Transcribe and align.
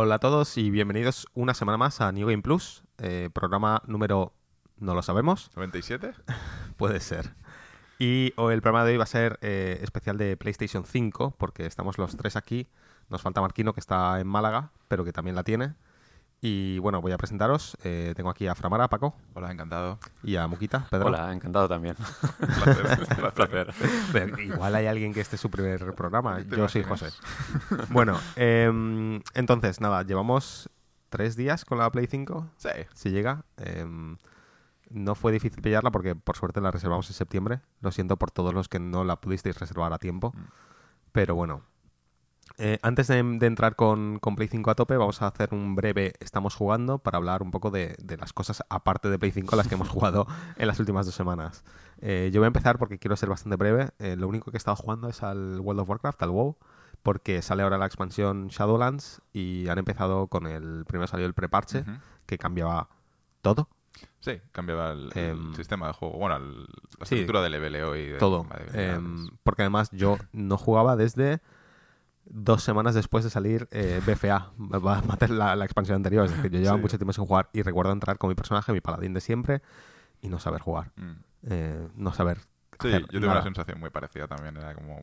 Hola 0.00 0.14
a 0.14 0.18
todos 0.20 0.56
y 0.56 0.70
bienvenidos 0.70 1.26
una 1.34 1.54
semana 1.54 1.76
más 1.76 2.00
a 2.00 2.12
New 2.12 2.28
Game 2.28 2.40
Plus, 2.40 2.84
eh, 2.98 3.30
programa 3.32 3.82
número, 3.88 4.32
no 4.76 4.94
lo 4.94 5.02
sabemos, 5.02 5.50
¿97? 5.56 6.14
puede 6.76 7.00
ser. 7.00 7.34
Y 7.98 8.32
hoy 8.36 8.54
el 8.54 8.62
programa 8.62 8.84
de 8.84 8.92
hoy 8.92 8.96
va 8.96 9.02
a 9.02 9.08
ser 9.08 9.40
eh, 9.42 9.80
especial 9.82 10.16
de 10.16 10.36
PlayStation 10.36 10.84
5, 10.84 11.34
porque 11.36 11.66
estamos 11.66 11.98
los 11.98 12.16
tres 12.16 12.36
aquí. 12.36 12.68
Nos 13.08 13.22
falta 13.22 13.40
Marquino, 13.40 13.72
que 13.72 13.80
está 13.80 14.20
en 14.20 14.28
Málaga, 14.28 14.70
pero 14.86 15.04
que 15.04 15.12
también 15.12 15.34
la 15.34 15.42
tiene. 15.42 15.74
Y 16.40 16.78
bueno, 16.78 17.00
voy 17.00 17.10
a 17.12 17.18
presentaros. 17.18 17.76
Eh, 17.82 18.12
tengo 18.16 18.30
aquí 18.30 18.46
a 18.46 18.54
Framara, 18.54 18.86
Paco, 18.88 19.14
Hola, 19.34 19.50
encantado. 19.50 19.98
y 20.22 20.36
a 20.36 20.46
Muquita, 20.46 20.86
Pedro. 20.88 21.06
Hola, 21.06 21.32
encantado 21.32 21.68
también. 21.68 21.96
Un 21.98 22.46
placer. 22.62 23.24
Un 23.24 23.30
placer. 23.32 23.74
Pero 24.12 24.40
igual 24.40 24.74
hay 24.76 24.86
alguien 24.86 25.12
que 25.12 25.20
este 25.20 25.34
es 25.34 25.42
su 25.42 25.50
primer 25.50 25.94
programa. 25.94 26.36
¿Te 26.44 26.56
Yo 26.56 26.68
soy 26.68 26.84
José. 26.84 27.06
imaginas? 27.08 27.90
Bueno, 27.90 28.20
em, 28.36 29.20
entonces, 29.34 29.80
nada, 29.80 30.04
llevamos 30.04 30.70
tres 31.08 31.34
días 31.34 31.64
con 31.64 31.78
la 31.78 31.90
Play 31.90 32.06
5. 32.06 32.46
Sí. 32.56 32.68
si 32.94 33.10
llega. 33.10 33.42
Em, 33.56 34.16
no 34.90 35.14
fue 35.16 35.32
difícil 35.32 35.60
pillarla 35.60 35.90
porque 35.90 36.14
por 36.14 36.36
suerte 36.36 36.60
la 36.60 36.70
reservamos 36.70 37.08
en 37.10 37.14
septiembre. 37.14 37.60
Lo 37.80 37.90
siento 37.90 38.16
por 38.16 38.30
todos 38.30 38.54
los 38.54 38.68
que 38.68 38.78
no 38.78 39.02
la 39.02 39.16
pudisteis 39.16 39.58
reservar 39.58 39.92
a 39.92 39.98
tiempo. 39.98 40.32
Mm. 40.36 40.44
Pero 41.10 41.34
bueno. 41.34 41.62
Eh, 42.60 42.78
antes 42.82 43.06
de, 43.06 43.22
de 43.22 43.46
entrar 43.46 43.76
con, 43.76 44.18
con 44.18 44.34
Play 44.34 44.48
5 44.48 44.70
a 44.70 44.74
tope, 44.74 44.96
vamos 44.96 45.22
a 45.22 45.28
hacer 45.28 45.50
un 45.54 45.76
breve 45.76 46.14
Estamos 46.18 46.56
jugando 46.56 46.98
para 46.98 47.16
hablar 47.18 47.42
un 47.42 47.52
poco 47.52 47.70
de, 47.70 47.94
de 48.02 48.16
las 48.16 48.32
cosas 48.32 48.64
aparte 48.68 49.08
de 49.08 49.18
Play 49.18 49.30
5 49.30 49.54
las 49.54 49.68
que 49.68 49.76
hemos 49.76 49.88
jugado 49.88 50.26
en 50.56 50.66
las 50.66 50.80
últimas 50.80 51.06
dos 51.06 51.14
semanas. 51.14 51.62
Eh, 52.00 52.30
yo 52.32 52.40
voy 52.40 52.46
a 52.46 52.48
empezar 52.48 52.78
porque 52.78 52.98
quiero 52.98 53.16
ser 53.16 53.28
bastante 53.28 53.56
breve. 53.56 53.90
Eh, 54.00 54.16
lo 54.16 54.26
único 54.26 54.50
que 54.50 54.56
he 54.56 54.58
estado 54.58 54.76
jugando 54.76 55.08
es 55.08 55.22
al 55.22 55.60
World 55.60 55.80
of 55.82 55.88
Warcraft, 55.90 56.20
al 56.22 56.30
WoW, 56.30 56.56
porque 57.04 57.42
sale 57.42 57.62
ahora 57.62 57.78
la 57.78 57.86
expansión 57.86 58.48
Shadowlands 58.48 59.22
y 59.32 59.68
han 59.68 59.78
empezado 59.78 60.26
con 60.26 60.46
el. 60.48 60.84
Primero 60.86 61.06
salió 61.06 61.26
el 61.26 61.34
preparche, 61.34 61.80
Ujú. 61.82 61.92
que 62.26 62.38
cambiaba 62.38 62.88
todo. 63.40 63.68
Sí, 64.20 64.32
cambiaba 64.50 64.90
el, 64.92 65.10
el 65.14 65.30
Em, 65.30 65.54
sistema 65.54 65.86
de 65.86 65.92
juego. 65.92 66.18
Bueno, 66.18 66.36
el- 66.36 66.62
la 66.98 67.06
sí, 67.06 67.14
estructura 67.14 67.40
de 67.40 67.50
leveleo 67.50 67.94
y 67.96 68.06
de 68.06 68.18
todo. 68.18 68.44
de 68.50 68.54
habilidades. 68.56 68.96
Em, 68.98 69.28
porque 69.44 69.62
además 69.62 69.90
yo 69.92 70.18
no 70.32 70.56
jugaba 70.58 70.96
desde 70.96 71.40
dos 72.30 72.62
semanas 72.62 72.94
después 72.94 73.24
de 73.24 73.30
salir 73.30 73.68
eh, 73.70 74.00
BFA, 74.06 74.52
va 74.58 74.98
a 74.98 75.02
matar 75.02 75.30
la, 75.30 75.56
la 75.56 75.64
expansión 75.64 75.96
anterior. 75.96 76.26
Es 76.26 76.36
decir, 76.36 76.50
yo 76.50 76.58
llevaba 76.58 76.76
Sí. 76.78 76.82
mucho 76.82 76.98
tiempo 76.98 77.12
sin 77.12 77.24
jugar 77.26 77.48
y 77.52 77.62
recuerdo 77.62 77.92
entrar 77.92 78.18
con 78.18 78.28
mi 78.28 78.34
personaje, 78.34 78.72
mi 78.72 78.80
paladín 78.80 79.14
de 79.14 79.20
siempre, 79.20 79.62
y 80.20 80.28
no 80.28 80.38
saber 80.38 80.60
jugar. 80.60 80.92
Mm. 80.96 81.10
Eh, 81.50 81.88
no 81.96 82.12
saber. 82.12 82.38
Sí, 82.80 82.88
hacer 82.88 83.00
yo 83.02 83.06
tengo 83.08 83.26
nada. 83.26 83.34
una 83.40 83.42
sensación 83.44 83.80
muy 83.80 83.90
parecida 83.90 84.26
también. 84.28 84.56
Era 84.56 84.74
como, 84.74 85.02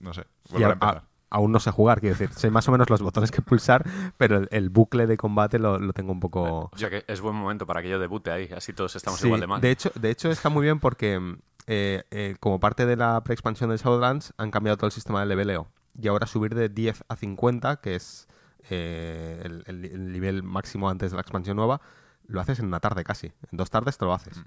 no 0.00 0.12
sé, 0.14 0.26
Y 0.56 0.62
a 0.62 0.68
a- 0.68 0.72
empezar. 0.72 0.96
a- 0.98 1.04
aún 1.30 1.50
no 1.50 1.58
sé 1.60 1.70
jugar, 1.72 2.00
quiero 2.00 2.16
decir, 2.16 2.32
sé 2.36 2.50
más 2.50 2.68
o 2.68 2.72
menos 2.72 2.88
los 2.88 3.02
botones 3.02 3.30
que 3.32 3.42
pulsar, 3.42 3.84
pero 4.16 4.36
el, 4.36 4.48
el 4.52 4.70
bucle 4.70 5.06
de 5.08 5.16
combate 5.16 5.58
lo, 5.58 5.78
lo 5.78 5.92
tengo 5.92 6.12
un 6.12 6.20
poco... 6.20 6.70
O 6.72 6.78
sea 6.78 6.88
que 6.88 7.04
es 7.08 7.20
buen 7.20 7.34
momento 7.34 7.66
para 7.66 7.82
que 7.82 7.88
yo 7.88 7.98
debute 7.98 8.30
ahí, 8.30 8.48
así 8.56 8.72
todos 8.72 8.94
estamos 8.96 9.18
Sí, 9.18 9.26
igual 9.26 9.40
de 9.40 9.46
mal. 9.48 9.60
De 9.60 9.70
hecho, 9.72 9.90
de 9.96 10.10
hecho 10.10 10.30
está 10.30 10.50
muy 10.50 10.62
bien 10.62 10.78
porque 10.78 11.20
eh, 11.66 12.04
eh, 12.12 12.36
como 12.38 12.60
parte 12.60 12.86
de 12.86 12.94
la 12.96 13.20
pre-expansión 13.24 13.70
de 13.70 13.76
Shadowlands 13.76 14.34
han 14.38 14.50
cambiado 14.52 14.76
todo 14.76 14.86
el 14.86 14.92
sistema 14.92 15.18
de 15.20 15.26
leveleo. 15.26 15.66
Y 16.00 16.08
ahora 16.08 16.26
subir 16.26 16.54
de 16.54 16.68
10 16.68 17.04
a 17.08 17.16
50, 17.16 17.76
que 17.80 17.94
es 17.94 18.28
eh, 18.70 19.40
el, 19.44 19.62
el- 19.66 19.84
el 19.84 20.12
nivel 20.12 20.42
máximo 20.42 20.88
antes 20.90 21.10
de 21.12 21.16
la 21.16 21.22
expansión 21.22 21.56
nueva, 21.56 21.80
lo 22.26 22.40
haces 22.40 22.58
en 22.58 22.66
una 22.66 22.80
tarde 22.80 23.04
casi. 23.04 23.28
En 23.50 23.56
dos 23.58 23.70
tardes 23.70 23.96
te 23.98 24.04
lo 24.04 24.12
haces. 24.12 24.42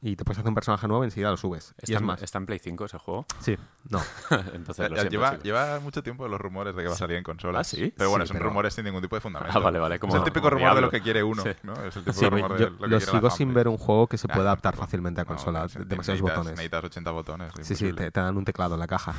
Y 0.00 0.16
te 0.16 0.24
puedes 0.24 0.38
hacer 0.38 0.48
un 0.50 0.54
personaje 0.54 0.86
nuevo 0.86 1.02
y 1.02 1.06
enseguida 1.06 1.30
lo 1.30 1.36
subes. 1.38 1.74
y 1.78 1.84
¿Está, 1.84 1.92
es 1.94 2.00
en, 2.00 2.06
más. 2.06 2.22
está 2.22 2.36
en 2.38 2.44
Play 2.46 2.58
5 2.58 2.84
ese 2.84 2.98
juego? 2.98 3.24
Sí, 3.40 3.56
no. 3.88 4.00
Entonces 4.52 4.90
lo 4.90 4.96
Ya- 4.96 5.00
siento, 5.02 5.08
lleva, 5.10 5.38
lleva 5.38 5.80
mucho 5.80 6.02
tiempo 6.02 6.28
los 6.28 6.38
rumores 6.38 6.76
de 6.76 6.82
que 6.82 6.88
va 6.88 6.94
a 6.94 6.98
salir 6.98 7.16
en 7.16 7.24
consolas. 7.24 7.60
¿Ah, 7.60 7.64
sí? 7.64 7.92
Pero 7.96 8.10
bueno, 8.10 8.24
Sí, 8.26 8.28
son 8.28 8.36
pero- 8.36 8.48
rumores 8.50 8.74
sin 8.74 8.84
ningún 8.84 9.00
tipo 9.00 9.16
de 9.16 9.20
fundamento. 9.22 9.56
Ah, 9.58 9.62
vale, 9.62 9.78
vale, 9.78 9.98
como- 9.98 10.12
es 10.12 10.18
el 10.18 10.24
típico 10.24 10.48
como 10.50 10.56
rumor 10.58 10.74
de 10.74 10.80
lo 10.82 10.90
que 10.90 11.00
quiere 11.00 11.22
uno, 11.22 11.42
Sí. 11.42 11.50
¿no? 11.62 11.72
Es 11.72 11.96
el 11.96 12.04
típico 12.04 12.12
Sí, 12.20 12.28
rumor 12.28 12.42
de 12.42 12.48
lo 12.48 12.56
que 12.66 12.70
lo 12.82 12.88
quiere 12.88 13.06
la 13.06 13.12
sigo 13.12 13.30
sin 13.30 13.54
ver 13.54 13.66
un 13.66 13.78
juego 13.78 14.06
que 14.06 14.18
se 14.18 14.26
Ah, 14.30 14.34
pueda 14.34 14.48
adaptar 14.50 14.72
tampoco. 14.74 14.86
fácilmente 14.86 15.20
a 15.22 15.24
No, 15.24 15.28
consola. 15.28 15.60
no 15.60 15.84
demasiados 15.86 16.20
necesitas- 16.20 16.20
botones. 16.20 16.50
Necesitas 16.52 16.84
80 16.84 17.10
botones. 17.10 17.52
Sí, 17.62 17.74
sí, 17.74 17.92
te, 17.94 18.10
te 18.10 18.20
dan 18.20 18.36
un 18.36 18.44
teclado 18.44 18.74
en 18.74 18.80
la 18.80 18.86
caja. 18.86 19.14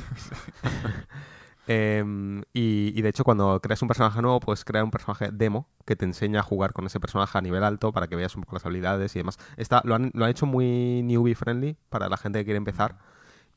Y, 1.68 2.92
y 2.98 3.02
de 3.02 3.08
hecho, 3.08 3.24
cuando 3.24 3.60
creas 3.60 3.82
un 3.82 3.88
personaje 3.88 4.20
nuevo, 4.22 4.40
puedes 4.40 4.64
crear 4.64 4.84
un 4.84 4.90
personaje 4.90 5.30
demo 5.32 5.68
que 5.84 5.96
te 5.96 6.04
enseña 6.04 6.40
a 6.40 6.42
jugar 6.42 6.72
con 6.72 6.86
ese 6.86 7.00
personaje 7.00 7.36
a 7.36 7.40
nivel 7.40 7.64
alto 7.64 7.92
para 7.92 8.06
que 8.06 8.16
veas 8.16 8.34
un 8.36 8.42
poco 8.42 8.56
las 8.56 8.66
habilidades 8.66 9.14
y 9.16 9.18
demás. 9.18 9.38
Está, 9.56 9.82
lo, 9.84 9.94
han, 9.94 10.10
lo 10.14 10.24
han 10.24 10.30
hecho 10.30 10.46
muy 10.46 11.02
newbie 11.02 11.34
friendly 11.34 11.76
para 11.88 12.08
la 12.08 12.16
gente 12.16 12.38
que 12.40 12.44
quiere 12.44 12.58
empezar. 12.58 12.98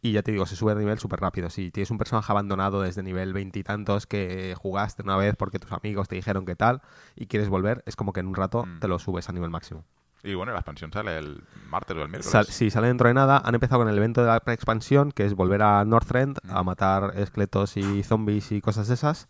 Y 0.02 0.14
ya 0.14 0.24
te 0.24 0.32
digo, 0.32 0.46
se 0.46 0.56
sube 0.56 0.74
de 0.76 0.80
nivel 0.80 0.98
súper 0.98 1.20
rápido. 1.20 1.50
Si 1.50 1.72
tienes 1.72 1.92
un 1.92 1.98
personaje 1.98 2.32
abandonado 2.32 2.82
desde 2.82 3.04
nivel 3.04 3.34
veintitantos 3.34 4.08
que 4.08 4.56
jugaste 4.58 5.04
una 5.04 5.18
vez 5.18 5.36
porque 5.36 5.60
tus 5.60 5.74
amigos 5.74 6.08
te 6.08 6.16
dijeron 6.16 6.46
que 6.46 6.56
tal 6.56 6.82
y 7.18 7.26
quieres 7.28 7.50
volver, 7.50 7.84
es 7.86 7.98
como 7.98 8.14
que 8.14 8.22
en 8.22 8.28
un 8.28 8.36
rato 8.36 8.66
Mm. 8.66 8.80
te 8.80 8.88
lo 8.88 8.98
subes 8.98 9.28
a 9.28 9.34
nivel 9.34 9.50
máximo. 9.50 9.84
Y 10.24 10.34
bueno, 10.34 10.52
la 10.52 10.60
expansión 10.60 10.92
sale 10.92 11.18
el 11.18 11.44
martes 11.70 11.96
o 11.96 12.02
el 12.02 12.10
miércoles. 12.10 12.32
Sal- 12.32 12.46
sí, 12.48 12.70
sale 12.70 12.88
dentro 12.88 13.08
de 13.08 13.14
nada. 13.14 13.42
Han 13.44 13.56
empezado 13.56 13.80
con 13.82 13.90
el 13.90 13.98
evento 13.98 14.22
de 14.22 14.28
la 14.28 14.38
expansión, 14.54 15.12
que 15.12 15.26
es 15.26 15.34
volver 15.34 15.62
a 15.62 15.86
Northrend 15.86 16.38
a 16.50 16.62
Mm. 16.62 16.66
matar 16.66 17.14
esqueletos 17.16 17.78
y 17.78 18.04
zombies 18.04 18.52
y 18.52 18.60
cosas 18.62 18.88
de 18.90 18.96
esas. 18.96 19.28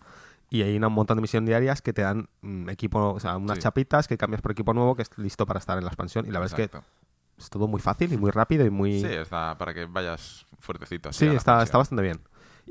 Y 0.49 0.63
hay 0.63 0.75
un 0.77 0.91
montón 0.91 1.17
de 1.17 1.21
misiones 1.21 1.47
diarias 1.47 1.81
que 1.83 1.93
te 1.93 2.01
dan 2.01 2.27
mm, 2.41 2.69
equipo, 2.69 3.13
o 3.13 3.19
sea, 3.19 3.37
unas 3.37 3.57
Sí. 3.57 3.63
chapitas 3.63 4.07
que 4.07 4.17
cambias 4.17 4.41
por 4.41 4.51
equipo 4.51 4.73
nuevo 4.73 4.95
que 4.95 5.03
es 5.03 5.09
listo 5.17 5.45
para 5.45 5.59
estar 5.59 5.77
en 5.77 5.83
la 5.83 5.89
expansión. 5.89 6.25
Y 6.25 6.31
la 6.31 6.39
verdad 6.39 6.59
es 6.59 6.69
que 6.71 6.77
es 7.37 7.49
todo 7.51 7.67
muy 7.67 7.79
fácil 7.79 8.11
y 8.11 8.17
muy 8.17 8.31
rápido 8.31 8.65
y 8.65 8.71
muy... 8.71 8.99
Sí, 8.99 9.05
está 9.07 9.55
para 9.59 9.73
que 9.75 9.85
vayas 9.85 10.45
fuertecito. 10.59 11.09
así 11.09 11.25
Sí, 11.25 11.27
a 11.27 11.37
está, 11.37 11.61
está 11.61 11.77
bastante 11.77 12.01
bien. 12.01 12.19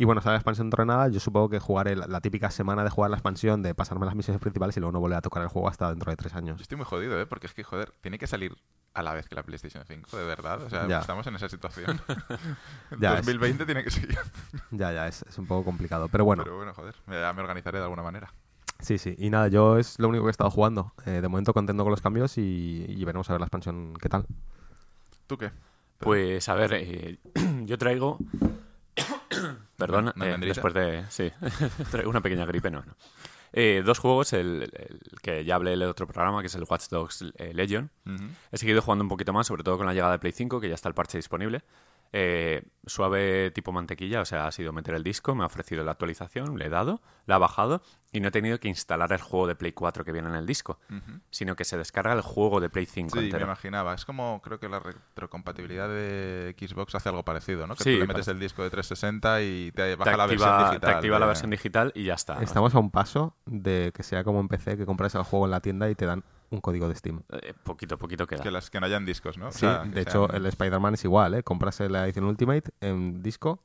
Y 0.01 0.05
bueno, 0.05 0.21
sale 0.21 0.35
la 0.35 0.39
expansión 0.39 0.67
dentro 0.69 0.83
de 0.83 0.87
nada. 0.87 1.09
Yo 1.09 1.19
supongo 1.19 1.49
que 1.51 1.59
jugaré 1.59 1.97
la, 1.97 2.07
la 2.07 2.21
típica 2.21 2.51
semana 2.53 2.85
de 2.85 2.91
jugar 2.91 3.11
la 3.11 3.17
expansión, 3.17 3.63
de 3.63 3.75
pasarme 3.75 4.07
las 4.07 4.15
misiones 4.15 4.41
principales 4.41 4.77
y 4.77 4.81
luego 4.81 4.93
no 4.93 5.01
volver 5.01 5.19
a 5.19 5.23
tocar 5.23 5.43
el 5.43 5.49
juego 5.49 5.69
hasta 5.69 5.91
dentro 5.91 6.11
de 6.11 6.17
tres 6.17 6.33
Yo 6.33 6.39
años. 6.39 6.61
estoy 6.61 6.77
muy 6.77 6.87
jodido, 6.87 7.21
¿eh? 7.21 7.27
Porque 7.27 7.49
es 7.49 7.53
que, 7.55 7.65
joder, 7.65 7.93
tiene 8.01 8.17
que 8.17 8.29
salir 8.29 8.57
a 8.95 9.03
la 9.03 9.13
vez 9.13 9.29
que 9.29 9.35
la 9.35 9.43
PlayStation 9.43 9.85
5, 9.85 10.17
de 10.17 10.25
verdad. 10.25 10.63
O 10.63 10.71
sea, 10.71 10.87
Ya. 10.87 11.01
estamos 11.01 11.27
en 11.27 11.35
esa 11.35 11.49
situación. 11.49 12.01
Ya, 13.01 13.11
es- 13.15 13.27
2020 13.27 13.67
tiene 13.67 13.83
que 13.83 13.91
seguir. 13.91 14.17
Ya, 14.71 14.93
ya, 14.93 15.09
es, 15.09 15.23
es 15.29 15.37
un 15.37 15.47
poco 15.47 15.65
complicado. 15.65 16.09
Pero 16.09 16.25
bueno, 16.25 16.45
Pero 16.45 16.57
bueno, 16.57 16.73
joder, 16.75 16.95
ya 17.11 17.33
me 17.33 17.43
organizaré 17.43 17.79
de 17.79 17.85
alguna 17.85 18.03
manera. 18.05 18.33
Sí, 18.81 18.99
sí. 18.99 19.17
Y 19.19 19.31
nada, 19.31 19.49
yo 19.49 19.79
es 19.79 19.99
lo 19.99 20.09
único 20.09 20.23
que 20.25 20.29
he 20.29 20.31
estado 20.31 20.51
jugando. 20.51 20.93
Eh, 21.07 21.21
de 21.21 21.27
momento 21.29 21.53
contento 21.53 21.83
con 21.83 21.91
los 21.91 22.01
cambios 22.01 22.39
y, 22.39 22.85
y 22.89 23.05
veremos 23.05 23.29
a 23.29 23.33
ver 23.33 23.41
la 23.41 23.47
expansión 23.47 23.95
qué 24.01 24.09
tal. 24.09 24.25
¿Tú 25.27 25.37
qué? 25.37 25.51
Pues 25.99 26.49
a 26.49 26.55
ver, 26.55 26.73
eh, 26.75 27.19
yo 27.65 27.77
traigo... 27.79 28.19
Perdón, 29.79 30.13
¿Una 30.17 30.35
eh, 30.35 30.39
después 30.41 30.75
de... 30.75 31.05
Sí, 31.09 31.31
una 32.05 32.21
pequeña 32.21 32.45
gripe, 32.45 32.69
no, 32.69 32.83
no. 32.83 32.97
Eh, 33.53 33.83
dos 33.87 34.01
juegos, 34.01 34.33
el, 34.33 34.65
el 34.75 35.01
que 35.23 35.45
ya 35.45 35.55
hablé 35.55 35.73
en 35.73 35.83
el 35.83 35.89
otro 35.89 36.07
programa, 36.09 36.41
que 36.41 36.49
es 36.49 36.55
el 36.57 36.65
Watch 36.69 36.89
Dogs 36.89 37.25
eh, 37.37 37.55
Legion. 37.55 37.89
He 38.51 38.59
seguido 38.59 38.83
jugando 38.83 39.05
un 39.05 39.09
poquito 39.09 39.33
más, 39.33 39.47
sobre 39.47 39.63
todo 39.63 39.77
con 39.77 39.87
la 39.87 39.95
llegada 39.95 40.13
de 40.13 40.19
Play 40.19 40.33
5, 40.33 40.61
que 40.61 40.69
ya 40.69 40.75
está 40.75 40.89
el 40.89 40.97
parche 40.97 41.17
disponible. 41.17 41.63
Eh, 42.13 42.63
suave 42.87 43.51
tipo 43.51 43.71
mantequilla, 43.71 44.23
o 44.23 44.25
sea, 44.25 44.47
ha 44.47 44.53
sido 44.53 44.73
meter 44.73 44.95
el 44.95 45.03
disco, 45.05 45.35
me 45.35 45.43
ha 45.43 45.47
ofrecido 45.47 45.85
la 45.85 45.91
actualización, 45.93 46.59
le 46.59 46.65
he 46.67 46.69
dado, 46.71 47.03
la 47.27 47.35
ha 47.35 47.39
bajado 47.39 47.83
y 48.13 48.21
no 48.21 48.29
he 48.29 48.31
tenido 48.31 48.59
que 48.59 48.69
instalar 48.69 49.13
el 49.13 49.21
juego 49.21 49.47
de 49.47 49.55
Play 49.55 49.73
4 49.73 50.07
que 50.07 50.13
viene 50.13 50.27
en 50.31 50.35
el 50.35 50.47
disco, 50.47 50.81
sino 51.31 51.55
que 51.55 51.67
se 51.67 51.77
descarga 51.77 52.15
el 52.15 52.23
juego 52.23 52.61
de 52.61 52.71
Play 52.71 52.87
5 52.87 53.19
Sí, 53.21 53.31
me 53.31 53.43
imaginaba. 53.43 53.93
Es 53.95 54.07
como, 54.07 54.41
creo 54.43 54.59
que 54.59 54.71
la 54.71 54.79
retrocompatibilidad 54.81 55.87
de 55.89 56.57
Xbox 56.59 56.95
hace 56.95 57.11
algo 57.11 57.25
parecido, 57.25 57.67
¿no? 57.67 57.75
Que 57.77 57.85
Sí, 57.85 57.91
tú 57.91 57.97
le 58.01 58.07
metes 58.07 58.13
parece- 58.15 58.31
el 58.31 58.41
disco 58.41 58.63
de 58.63 58.71
360 58.71 59.43
y 59.43 59.71
te 59.73 59.83
Te 59.83 59.97
baja 59.97 60.17
la 60.17 60.27
versión 60.27 60.49
activa, 60.51 60.69
digital. 60.71 60.91
te 60.91 60.97
activa 60.97 61.19
la 61.19 61.27
de- 61.27 61.29
versión 61.29 61.51
digital 61.51 61.93
y 61.95 62.05
ya 62.05 62.15
está. 62.15 62.43
Estamos 62.43 62.75
a 62.75 62.79
un 62.79 62.91
paso 62.91 63.37
de 63.45 63.93
que 63.95 64.03
sea 64.03 64.25
como 64.25 64.41
en 64.41 64.49
PC, 64.49 64.79
que 64.79 64.87
compras 64.87 65.15
el 65.15 65.25
juego 65.25 65.45
en 65.45 65.51
la 65.51 65.61
tienda 65.61 65.91
y 65.91 65.95
te 65.95 66.07
dan 66.07 66.25
un 66.51 66.61
código 66.61 66.89
de 66.89 66.95
Steam. 66.95 67.23
Eh, 67.31 67.53
poquito, 67.63 67.99
poquito 67.99 68.27
queda. 68.27 68.43
Que, 68.43 68.51
las, 68.51 68.71
que 68.71 68.81
no 68.81 68.87
hayan 68.87 69.05
discos, 69.05 69.37
¿no? 69.39 69.49
O 69.49 69.53
Sí, 69.53 69.61
sea, 69.61 69.85
de 69.85 70.01
hecho, 70.01 70.27
sean- 70.29 70.37
el 70.37 70.47
Spider-Man 70.47 70.95
es 70.95 71.05
igual, 71.05 71.35
¿eh? 71.35 71.43
Compras 71.43 71.81
la 71.81 72.05
edición 72.05 72.25
Ultimate 72.25 72.71
en 72.81 73.23
disco 73.23 73.61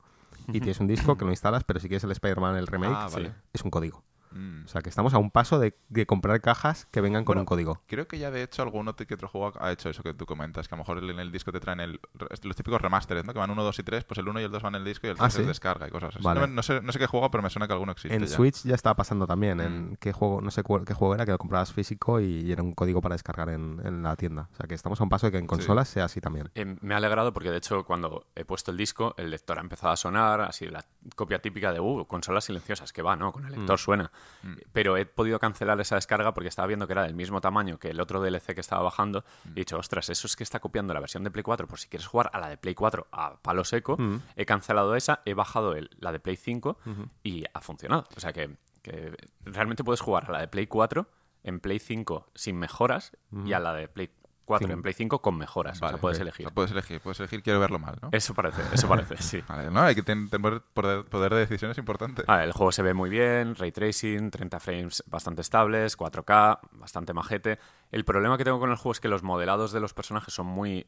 y 0.48 0.52
tienes 0.60 0.80
un 0.80 0.86
disco 0.86 1.16
que 1.16 1.24
lo 1.24 1.30
instalas, 1.30 1.64
pero 1.64 1.80
si 1.80 1.88
quieres 1.88 2.04
el 2.04 2.10
Spider-Man, 2.12 2.56
el 2.56 2.66
remake, 2.66 2.94
Ah, 2.94 3.08
vale. 3.12 3.32
es 3.52 3.62
un 3.62 3.70
código. 3.70 4.02
Mm. 4.34 4.64
O 4.64 4.68
sea, 4.68 4.82
que 4.82 4.88
estamos 4.88 5.14
a 5.14 5.18
un 5.18 5.30
paso 5.30 5.58
de, 5.58 5.78
de 5.88 6.06
comprar 6.06 6.40
cajas 6.40 6.86
que 6.90 7.00
vengan 7.00 7.24
con 7.24 7.34
Bueno, 7.34 7.42
un 7.42 7.46
código. 7.46 7.82
Creo 7.86 8.06
que 8.08 8.18
ya 8.18 8.30
de 8.30 8.42
hecho 8.42 8.62
alguno 8.62 8.94
que 8.96 9.14
otro 9.14 9.28
juego 9.28 9.52
ha 9.60 9.72
hecho 9.72 9.88
eso 9.88 10.02
que 10.02 10.12
tú 10.14 10.26
comentas, 10.26 10.68
que 10.68 10.74
a 10.74 10.76
lo 10.78 10.82
mejor 10.82 10.98
en 10.98 11.18
el 11.18 11.30
disco 11.32 11.52
te 11.52 11.60
traen 11.60 11.80
el, 11.80 12.00
los 12.42 12.56
típicos 12.56 12.80
remasteres, 12.80 13.24
¿no? 13.24 13.32
Que 13.32 13.38
van 13.38 13.50
1, 13.50 13.62
2 13.62 13.78
y 13.78 13.82
3, 13.82 14.04
pues 14.04 14.18
el 14.18 14.28
1 14.28 14.40
y 14.40 14.44
el 14.44 14.50
2 14.50 14.62
van 14.62 14.74
en 14.74 14.80
el 14.82 14.84
disco 14.86 15.06
y 15.06 15.10
el 15.10 15.16
Ah, 15.16 15.24
3 15.28 15.32
se 15.34 15.40
¿sí? 15.42 15.46
descarga 15.46 15.86
y 15.88 15.90
cosas 15.90 16.14
así. 16.16 16.24
Vale. 16.24 16.40
No, 16.40 16.46
no 16.46 16.62
sé, 16.62 16.80
no 16.82 16.92
sé 16.92 16.98
qué 16.98 17.06
juego, 17.06 17.30
pero 17.30 17.42
me 17.42 17.50
suena 17.50 17.66
que 17.66 17.72
alguno 17.72 17.92
existe 17.92 18.14
En 18.16 18.24
ya. 18.24 18.28
Switch 18.36 18.62
ya 18.64 18.74
estaba 18.74 18.94
pasando 18.96 19.26
también. 19.26 19.58
Mm. 19.58 19.60
En 19.60 19.96
qué 20.00 20.12
juego, 20.12 20.40
no 20.40 20.50
sé 20.50 20.62
cuál- 20.62 20.84
qué 20.84 20.94
juego 20.94 21.14
era, 21.14 21.24
que 21.24 21.32
lo 21.32 21.38
comprabas 21.38 21.72
físico 21.72 22.20
y, 22.20 22.50
era 22.52 22.62
un 22.62 22.72
código 22.72 23.00
para 23.00 23.14
descargar 23.14 23.48
en, 23.50 23.80
en 23.84 24.02
la 24.02 24.16
tienda. 24.16 24.48
O 24.52 24.56
sea, 24.56 24.66
que 24.66 24.74
estamos 24.74 25.00
a 25.00 25.04
un 25.04 25.10
paso 25.10 25.26
de 25.26 25.32
que 25.32 25.38
en 25.38 25.46
consolas 25.46 25.88
sea 25.88 26.04
así 26.06 26.20
también. 26.20 26.50
Eh, 26.54 26.76
me 26.80 26.94
ha 26.94 26.96
alegrado 26.98 27.32
porque, 27.32 27.50
de 27.50 27.58
hecho, 27.58 27.84
cuando 27.84 28.26
he 28.34 28.44
puesto 28.44 28.70
el 28.70 28.76
disco, 28.76 29.14
el 29.16 29.30
lector 29.30 29.58
ha 29.58 29.60
empezado 29.60 29.92
a 29.92 29.96
sonar, 29.96 30.40
así 30.42 30.66
la 30.66 30.84
copia 31.16 31.40
típica 31.40 31.72
de, 31.72 31.80
uh, 31.80 32.04
consolas 32.06 32.44
silenciosas, 32.44 32.92
que 32.92 33.02
va, 33.02 33.16
¿no? 33.16 33.32
Con 33.32 33.44
el 33.46 33.52
lector 33.52 33.78
suena. 33.78 34.10
Mm. 34.42 34.54
Pero 34.72 34.96
he 34.96 35.06
podido 35.06 35.38
cancelar 35.38 35.80
esa 35.80 35.94
descarga 35.96 36.34
porque 36.34 36.48
estaba 36.48 36.66
viendo 36.68 36.86
que 36.86 36.92
era 36.92 37.02
del 37.02 37.14
mismo 37.14 37.40
tamaño 37.40 37.78
que 37.78 37.88
el 37.90 38.00
otro 38.00 38.20
DLC 38.22 38.54
que 38.54 38.60
estaba 38.60 38.82
bajando 38.82 39.24
y 39.46 39.50
he 39.50 39.54
dicho, 39.54 39.78
ostras, 39.78 40.08
eso 40.10 40.26
es 40.26 40.36
que 40.36 40.42
está 40.42 40.60
copiando 40.60 40.92
la 40.94 41.00
versión 41.00 41.24
de 41.24 41.30
Play 41.30 41.42
4 41.42 41.66
por 41.66 41.78
si 41.78 41.88
quieres 41.88 42.06
jugar 42.06 42.30
a 42.32 42.38
la 42.40 42.48
de 42.48 42.56
Play 42.56 42.74
4 42.74 43.06
a 43.12 43.36
palo 43.42 43.64
seco. 43.64 43.96
Mm. 43.98 44.16
He 44.36 44.44
cancelado 44.46 44.94
esa, 44.96 45.20
he 45.24 45.34
bajado 45.34 45.74
el- 45.74 45.90
la 45.98 46.12
de 46.12 46.20
Play 46.20 46.36
5 46.36 46.78
y 47.22 47.44
ha 47.52 47.60
funcionado. 47.60 48.04
O 48.16 48.20
sea 48.20 48.32
que 48.32 48.56
Que 48.82 49.16
realmente 49.46 49.82
puedes 49.82 50.02
jugar 50.02 50.26
a 50.28 50.32
la 50.32 50.40
de 50.40 50.48
Play 50.48 50.66
4 50.66 51.08
en 51.42 51.58
Play 51.60 51.78
5 51.78 52.26
sin 52.34 52.58
mejoras 52.58 53.12
y 53.46 53.54
a 53.54 53.58
la 53.58 53.72
de 53.72 53.88
Play 53.88 54.10
4 54.44 54.66
Sí. 54.68 54.72
en 54.72 54.82
Play 54.82 54.94
5 54.94 55.20
con 55.20 55.36
mejoras. 55.36 55.78
o 55.78 55.80
Vale, 55.80 55.94
sea, 55.94 56.00
puedes 56.00 56.20
elegir. 56.20 56.46
O 56.46 56.48
sea, 56.48 56.54
puedes 56.54 56.70
elegir, 56.70 57.00
puedes 57.00 57.18
elegir, 57.20 57.42
quiero 57.42 57.60
verlo 57.60 57.78
mal, 57.78 57.96
¿no? 58.02 58.08
Eso 58.12 58.34
parece, 58.34 58.62
eso 58.72 58.88
parece, 58.88 59.16
sí. 59.22 59.42
Vale, 59.48 59.70
no, 59.70 59.80
hay 59.80 59.94
que 59.94 60.02
ten- 60.02 60.28
tener 60.28 60.60
poder, 60.72 61.04
poder 61.04 61.32
de 61.34 61.40
decisión 61.40 61.70
es 61.70 61.78
importante. 61.78 62.22
Ah, 62.26 62.44
el 62.44 62.52
juego 62.52 62.72
se 62.72 62.82
ve 62.82 62.94
muy 62.94 63.10
bien, 63.10 63.54
ray 63.56 63.72
tracing, 63.72 64.30
30 64.30 64.60
frames 64.60 65.02
bastante 65.06 65.40
estables, 65.42 65.96
4K, 65.98 66.60
bastante 66.72 67.12
majete. 67.14 67.58
El 67.90 68.04
problema 68.04 68.36
que 68.38 68.44
tengo 68.44 68.60
con 68.60 68.70
el 68.70 68.76
juego 68.76 68.92
es 68.92 69.00
que 69.00 69.08
los 69.08 69.22
modelados 69.22 69.72
de 69.72 69.80
los 69.80 69.94
personajes 69.94 70.32
son 70.34 70.46
muy 70.46 70.86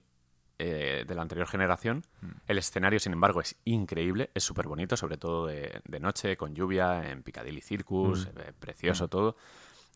eh, 0.59 1.05
de 1.07 1.15
la 1.15 1.21
anterior 1.23 1.47
generación. 1.47 2.03
El 2.47 2.57
escenario, 2.57 2.99
sin 2.99 3.13
embargo, 3.13 3.43
es 3.43 3.57
increíble, 3.67 4.31
es 4.35 4.43
súper 4.43 4.67
bonito, 4.69 4.97
sobre 4.97 5.19
todo 5.19 5.47
de, 5.47 5.83
de 5.85 6.01
noche, 6.01 6.37
con 6.39 6.55
lluvia, 6.55 7.11
en 7.11 7.23
Piccadilly 7.23 7.61
Circus, 7.61 8.23
se 8.23 8.33
ve 8.33 8.53
precioso 8.59 9.09
todo. 9.09 9.37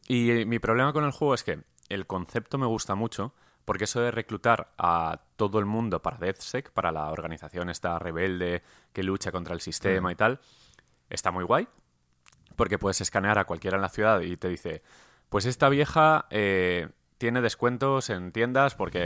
Y 0.07 0.31
eh, 0.31 0.45
mi 0.45 0.59
problema 0.59 0.93
con 0.93 1.05
el 1.05 1.12
juego 1.12 1.33
es 1.35 1.45
que 1.45 1.62
el 1.89 2.07
concepto 2.07 2.59
me 2.59 2.67
gusta 2.67 2.95
mucho, 2.95 3.35
porque 3.65 3.85
eso 3.85 4.01
de 4.01 4.11
reclutar 4.11 4.73
a 4.79 5.21
todo 5.37 5.59
el 5.59 5.67
mundo 5.67 6.03
para 6.03 6.19
DeathSec, 6.19 6.71
para 6.73 6.93
la 6.93 7.11
organización 7.11 7.71
esta 7.71 7.99
rebelde 7.99 8.62
que 8.93 9.03
lucha 9.03 9.33
contra 9.33 9.55
el 9.55 9.61
sistema 9.61 10.12
y 10.12 10.17
tal, 10.17 10.41
está 11.09 11.31
muy 11.31 11.45
guay, 11.45 11.69
porque 12.57 12.79
puedes 12.79 13.01
escanear 13.01 13.39
a 13.39 13.45
cualquiera 13.45 13.77
en 13.77 13.83
la 13.83 13.89
ciudad 13.89 14.21
y 14.21 14.37
te 14.37 14.49
dice, 14.49 14.83
pues 15.31 15.47
esta 15.47 15.69
vieja 15.69 16.27
eh, 16.31 16.89
tiene 17.17 17.41
descuentos 17.41 18.11
en 18.11 18.33
tiendas 18.33 18.75
porque, 18.75 18.99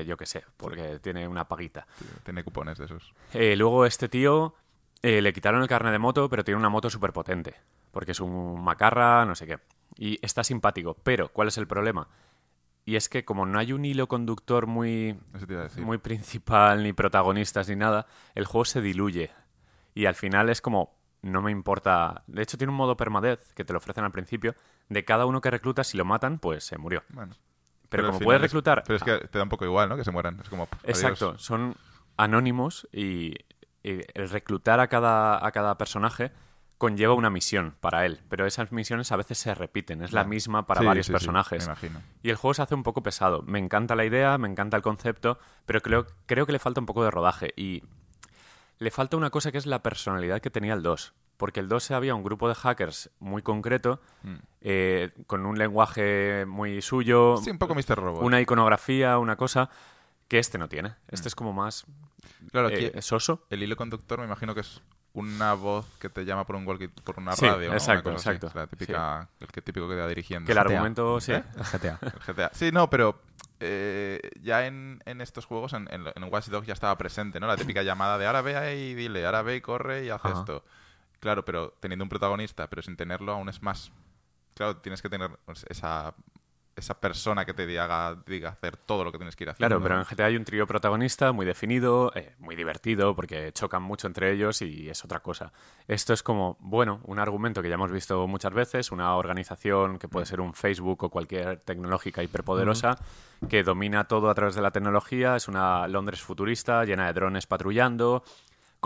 eh, 0.00 0.04
yo 0.06 0.16
qué 0.16 0.26
sé, 0.26 0.44
porque 0.56 0.98
tiene 1.00 1.28
una 1.28 1.46
paguita. 1.46 1.86
Tiene 2.24 2.42
cupones 2.42 2.78
de 2.78 2.86
esos. 2.86 3.12
Eh, 3.32 3.54
luego 3.56 3.86
este 3.86 4.08
tío 4.08 4.54
le 5.02 5.32
quitaron 5.32 5.62
el 5.62 5.68
carnet 5.68 5.92
de 5.92 6.00
moto, 6.00 6.28
pero 6.28 6.42
tiene 6.42 6.58
una 6.58 6.68
moto 6.68 6.90
súper 6.90 7.12
potente. 7.12 7.54
Porque 7.92 8.10
es 8.10 8.18
un 8.18 8.60
macarra, 8.60 9.24
no 9.24 9.36
sé 9.36 9.46
qué. 9.46 9.58
Y 9.96 10.18
está 10.20 10.42
simpático. 10.42 10.96
Pero, 11.04 11.28
¿cuál 11.28 11.46
es 11.46 11.58
el 11.58 11.68
problema? 11.68 12.08
Y 12.86 12.94
es 12.96 13.08
que 13.08 13.24
como 13.24 13.44
no 13.46 13.58
hay 13.58 13.72
un 13.72 13.84
hilo 13.84 14.06
conductor 14.06 14.66
muy, 14.68 15.18
muy 15.78 15.98
principal, 15.98 16.84
ni 16.84 16.92
protagonistas, 16.92 17.68
ni 17.68 17.74
nada, 17.76 18.06
el 18.36 18.44
juego 18.44 18.64
se 18.64 18.80
diluye. 18.80 19.32
Y 19.92 20.06
al 20.06 20.14
final 20.14 20.48
es 20.50 20.60
como, 20.60 20.94
no 21.20 21.42
me 21.42 21.50
importa. 21.50 22.22
De 22.28 22.42
hecho, 22.42 22.56
tiene 22.56 22.70
un 22.70 22.76
modo 22.76 22.96
permadeath 22.96 23.42
que 23.54 23.64
te 23.64 23.72
lo 23.72 23.78
ofrecen 23.78 24.04
al 24.04 24.12
principio. 24.12 24.54
De 24.88 25.04
cada 25.04 25.26
uno 25.26 25.40
que 25.40 25.50
reclutas, 25.50 25.88
si 25.88 25.96
lo 25.98 26.04
matan, 26.04 26.38
pues 26.38 26.62
se 26.64 26.78
murió. 26.78 27.02
Bueno. 27.08 27.34
Pero, 27.88 28.06
como 28.06 28.20
puedes 28.20 28.38
es- 28.40 28.42
reclutar. 28.44 28.84
Pero 28.86 28.96
es 28.98 29.02
que 29.02 29.18
te 29.28 29.38
da 29.38 29.42
un 29.42 29.50
poco 29.50 29.64
igual, 29.64 29.88
¿no? 29.88 29.96
Que 29.96 30.04
se 30.04 30.12
mueran. 30.12 30.38
Es 30.40 30.48
como. 30.48 30.66
pff, 30.66 30.84
adiós. 30.84 30.96
Exacto, 31.02 31.38
son 31.38 31.74
anónimos 32.16 32.88
y, 32.92 33.34
y 33.82 34.00
el 34.14 34.30
reclutar 34.30 34.78
a 34.80 34.86
cada, 34.88 35.44
a 35.44 35.50
cada 35.50 35.76
personaje 35.76 36.30
conlleva 36.78 37.14
una 37.14 37.30
misión 37.30 37.74
para 37.80 38.04
él, 38.04 38.20
pero 38.28 38.44
esas 38.46 38.70
misiones 38.70 39.10
a 39.12 39.16
veces 39.16 39.38
se 39.38 39.54
repiten, 39.54 40.02
es 40.02 40.12
la 40.12 40.24
misma 40.24 40.66
para 40.66 40.80
Sí, 40.80 40.86
varios 40.86 41.06
sí, 41.06 41.10
sí, 41.10 41.14
personajes. 41.14 41.60
me 41.66 41.72
imagino. 41.72 42.02
Y 42.22 42.30
el 42.30 42.36
juego 42.36 42.52
se 42.54 42.62
hace 42.62 42.74
un 42.74 42.82
poco 42.82 43.02
pesado. 43.02 43.42
Me 43.42 43.58
encanta 43.58 43.94
la 43.94 44.04
idea, 44.04 44.36
me 44.38 44.48
encanta 44.48 44.76
el 44.76 44.82
concepto, 44.82 45.38
pero 45.64 45.80
creo, 45.80 46.06
creo 46.26 46.44
que 46.44 46.52
le 46.52 46.58
falta 46.58 46.80
un 46.80 46.86
poco 46.86 47.02
de 47.02 47.10
rodaje 47.10 47.52
y 47.56 47.82
le 48.78 48.90
falta 48.90 49.16
una 49.16 49.30
cosa 49.30 49.50
que 49.52 49.58
es 49.58 49.64
la 49.66 49.82
personalidad 49.82 50.40
que 50.42 50.50
tenía 50.50 50.74
el 50.74 50.82
2. 50.82 51.14
Porque 51.38 51.60
el 51.60 51.68
2 51.68 51.90
había 51.92 52.14
un 52.14 52.22
grupo 52.22 52.48
de 52.48 52.54
hackers 52.54 53.10
muy 53.20 53.42
concreto, 53.42 54.00
Mm. 54.22 54.34
eh, 54.62 55.10
con 55.26 55.44
un 55.46 55.58
lenguaje 55.58 56.44
muy 56.46 56.82
suyo, 56.82 57.36
Sí, 57.42 57.50
un 57.50 57.58
poco 57.58 57.74
Mr. 57.74 57.94
Robot. 57.96 58.22
una 58.22 58.40
iconografía, 58.40 59.18
una 59.18 59.36
cosa 59.36 59.70
que 60.28 60.38
este 60.38 60.58
no 60.58 60.68
tiene. 60.68 60.94
Este 61.08 61.28
es 61.28 61.34
como 61.34 61.52
más 61.52 61.84
Claro, 62.50 62.68
eh, 62.70 63.00
soso. 63.02 63.46
el 63.50 63.62
hilo 63.62 63.76
conductor 63.76 64.18
me 64.18 64.24
imagino 64.26 64.54
que 64.54 64.60
es 64.62 64.82
una 65.16 65.54
voz 65.54 65.86
que 65.98 66.10
te 66.10 66.24
llama 66.26 66.44
por 66.46 66.56
un 66.56 66.66
walkie, 66.66 66.88
por 66.88 67.18
una 67.18 67.34
Sí, 67.34 67.46
radio. 67.46 67.62
¿no? 67.62 67.66
Una 67.68 67.76
exacto, 67.78 68.12
exacto. 68.12 68.50
La 68.54 68.66
típica, 68.66 69.28
El 69.40 69.48
que 69.48 69.62
típico 69.62 69.88
que 69.88 69.94
te 69.94 70.00
va 70.02 70.08
dirigiendo. 70.08 70.46
Que 70.46 70.52
el 70.52 70.58
GTA. 70.58 70.70
argumento, 70.74 71.20
sí. 71.20 71.32
¿Eh? 71.32 71.42
El 71.56 71.62
GTA. 71.64 71.98
El 72.02 72.34
GTA. 72.34 72.50
Sí, 72.52 72.70
no, 72.70 72.90
pero 72.90 73.18
eh, 73.58 74.20
ya 74.42 74.66
en, 74.66 75.02
en 75.06 75.22
estos 75.22 75.46
juegos, 75.46 75.72
en, 75.72 75.88
en, 75.90 76.04
en 76.14 76.24
Watch 76.32 76.48
Dogs 76.48 76.66
ya 76.66 76.74
estaba 76.74 76.98
presente, 76.98 77.40
¿no? 77.40 77.46
La 77.46 77.56
típica 77.56 77.82
llamada 77.82 78.18
de 78.18 78.26
ahora 78.26 78.42
ve 78.42 78.56
ahí 78.56 78.78
y 78.90 78.94
dile, 78.94 79.24
ahora 79.24 79.40
ve 79.40 79.56
y 79.56 79.60
corre 79.62 80.04
y 80.04 80.10
Ajá. 80.10 80.32
esto. 80.32 80.62
Claro, 81.18 81.46
pero 81.46 81.74
teniendo 81.80 82.04
un 82.04 82.10
protagonista, 82.10 82.68
pero 82.68 82.82
sin 82.82 82.96
tenerlo 82.96 83.32
aún 83.32 83.48
es 83.48 83.62
más... 83.62 83.90
Claro, 84.54 84.76
tienes 84.76 85.00
que 85.00 85.08
tener 85.08 85.30
pues, 85.46 85.64
esa, 85.70 86.14
esa 86.76 87.00
persona 87.00 87.46
que 87.46 87.54
te 87.54 87.66
diga, 87.66 88.16
diga 88.26 88.50
hacer 88.50 88.76
todo 88.76 89.02
lo 89.02 89.10
que 89.10 89.16
tienes 89.16 89.34
que 89.34 89.44
ir 89.44 89.50
haciendo. 89.50 89.68
Claro, 89.68 89.82
pero 89.82 89.98
en 89.98 90.04
GTA 90.04 90.26
hay 90.26 90.36
un 90.36 90.44
trío 90.44 90.66
protagonista 90.66 91.32
muy 91.32 91.46
definido, 91.46 92.12
eh, 92.14 92.34
muy 92.38 92.54
divertido, 92.54 93.16
porque 93.16 93.50
chocan 93.52 93.82
mucho 93.82 94.06
entre 94.06 94.30
ellos 94.30 94.60
y 94.60 94.90
es 94.90 95.02
otra 95.02 95.20
cosa. 95.20 95.52
Esto 95.88 96.12
es 96.12 96.22
como, 96.22 96.58
bueno, 96.60 97.00
un 97.04 97.18
argumento 97.18 97.62
que 97.62 97.70
ya 97.70 97.76
hemos 97.76 97.90
visto 97.90 98.26
muchas 98.28 98.52
veces, 98.52 98.92
una 98.92 99.16
organización 99.16 99.98
que 99.98 100.06
puede 100.06 100.26
ser 100.26 100.40
un 100.42 100.52
Facebook 100.52 101.04
o 101.04 101.08
cualquier 101.08 101.56
tecnológica 101.60 102.22
hiperpoderosa, 102.22 102.98
que 103.48 103.62
domina 103.62 104.04
todo 104.04 104.28
a 104.28 104.34
través 104.34 104.54
de 104.54 104.60
la 104.60 104.70
tecnología, 104.70 105.36
es 105.36 105.48
una 105.48 105.88
Londres 105.88 106.20
futurista 106.20 106.84
llena 106.84 107.06
de 107.06 107.14
drones 107.14 107.46
patrullando, 107.46 108.22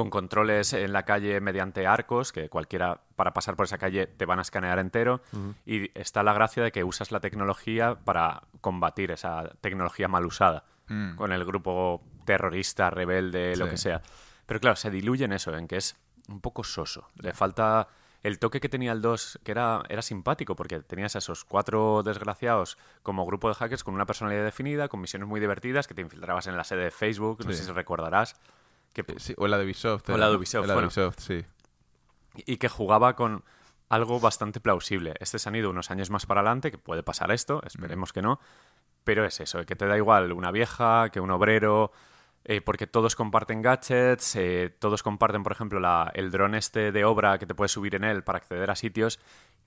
con 0.01 0.11
controles 0.11 0.73
en 0.73 0.93
la 0.93 1.05
calle 1.05 1.41
mediante 1.41 1.87
arcos, 1.87 2.33
que 2.33 2.49
cualquiera 2.49 3.01
para 3.17 3.33
pasar 3.35 3.55
por 3.57 3.65
esa 3.67 3.77
calle 3.79 4.07
te 4.07 4.25
van 4.25 4.39
a 4.39 4.43
escanear 4.43 4.79
entero. 4.79 5.21
Y 5.67 5.91
está 5.99 6.23
la 6.23 6.33
gracia 6.33 6.63
de 6.63 6.73
que 6.73 6.85
usas 6.85 7.13
la 7.13 7.21
tecnología 7.21 7.97
para 8.05 8.43
combatir 8.61 9.11
esa 9.11 9.51
tecnología 9.61 10.09
mal 10.09 10.25
usada, 10.25 10.65
Mm. 10.89 11.17
con 11.17 11.33
el 11.33 11.45
grupo 11.45 12.03
terrorista, 12.25 12.91
rebelde, 12.91 13.57
lo 13.57 13.67
Sí. 13.67 13.71
que 13.73 13.77
sea. 13.77 14.03
Pero 14.47 14.59
claro, 14.61 14.77
se 14.77 14.91
diluye 14.91 15.25
en 15.25 15.33
eso, 15.33 15.55
en 15.57 15.69
que 15.69 15.77
es 15.77 15.97
un 16.29 16.41
poco 16.41 16.65
soso. 16.65 17.09
Le 17.17 17.33
falta 17.33 17.89
el 18.23 18.39
toque 18.39 18.61
que 18.61 18.69
tenía 18.69 18.93
el 18.93 19.01
2, 19.01 19.39
que 19.45 19.53
era, 19.53 19.83
era 19.89 20.03
simpático, 20.03 20.55
porque 20.57 20.81
tenías 20.81 21.15
a 21.17 21.19
esos 21.19 21.45
cuatro 21.45 22.03
desgraciados 22.03 22.77
como 23.03 23.25
grupo 23.25 23.49
de 23.49 23.55
hackers 23.55 23.83
con 23.85 23.95
una 23.95 24.05
personalidad 24.07 24.45
definida, 24.45 24.89
con 24.89 25.01
misiones 25.01 25.29
muy 25.29 25.41
divertidas, 25.41 25.87
que 25.87 25.95
te 25.95 26.03
infiltrabas 26.03 26.47
en 26.47 26.57
la 26.57 26.65
sede 26.65 26.85
de 26.85 26.91
Facebook, 26.91 27.39
no 27.45 27.51
Sí. 27.53 27.59
sé 27.59 27.65
si 27.65 27.73
recordarás. 27.73 28.35
Que, 28.93 29.05
sí, 29.19 29.35
o 29.37 29.47
la 29.47 29.59
de 29.59 29.65
Ubisoft. 29.65 30.09
O 30.09 30.13
era, 30.13 30.19
la 30.27 30.31
de. 30.31 30.37
Ubisoft, 30.37 30.63
La 30.67 30.73
de 30.73 30.75
bueno. 30.75 30.87
Ubisoft, 30.89 31.19
sí. 31.21 31.45
y 32.35 32.57
que 32.57 32.69
jugaba 32.69 33.15
con 33.17 33.45
algo 33.89 34.21
bastante 34.21 34.61
plausible. 34.61 35.15
Este 35.21 35.39
se 35.39 35.49
han 35.49 35.55
ido 35.57 35.71
unos 35.71 35.91
años 35.91 36.11
más 36.11 36.27
para 36.27 36.41
adelante, 36.41 36.71
que 36.71 36.79
puede 36.79 37.03
pasar 37.03 37.31
esto, 37.33 37.61
esperemos 37.65 38.13
que 38.13 38.23
no, 38.23 38.41
pero 39.05 39.25
es 39.25 39.41
eso, 39.41 39.65
que 39.67 39.75
te 39.77 39.87
da 39.87 39.97
igual 39.97 40.33
una 40.33 40.51
vieja 40.53 41.09
que 41.11 41.19
un 41.21 41.31
obrero, 41.31 41.91
eh, 42.45 42.61
porque 42.61 42.87
todos 42.87 43.17
comparten 43.17 43.63
gadgets, 43.63 44.37
eh, 44.37 44.75
todos 44.79 45.03
comparten, 45.03 45.43
por 45.43 45.53
ejemplo, 45.53 45.81
la- 45.81 46.11
el 46.15 46.31
dron 46.31 46.55
este 46.55 46.93
de 46.93 47.05
obra 47.05 47.39
que 47.39 47.47
te 47.47 47.55
puedes 47.55 47.73
subir 47.73 47.95
en 47.97 48.05
él 48.05 48.23
para 48.23 48.39
acceder 48.39 48.71
a 48.71 48.77
sitios, 48.77 49.19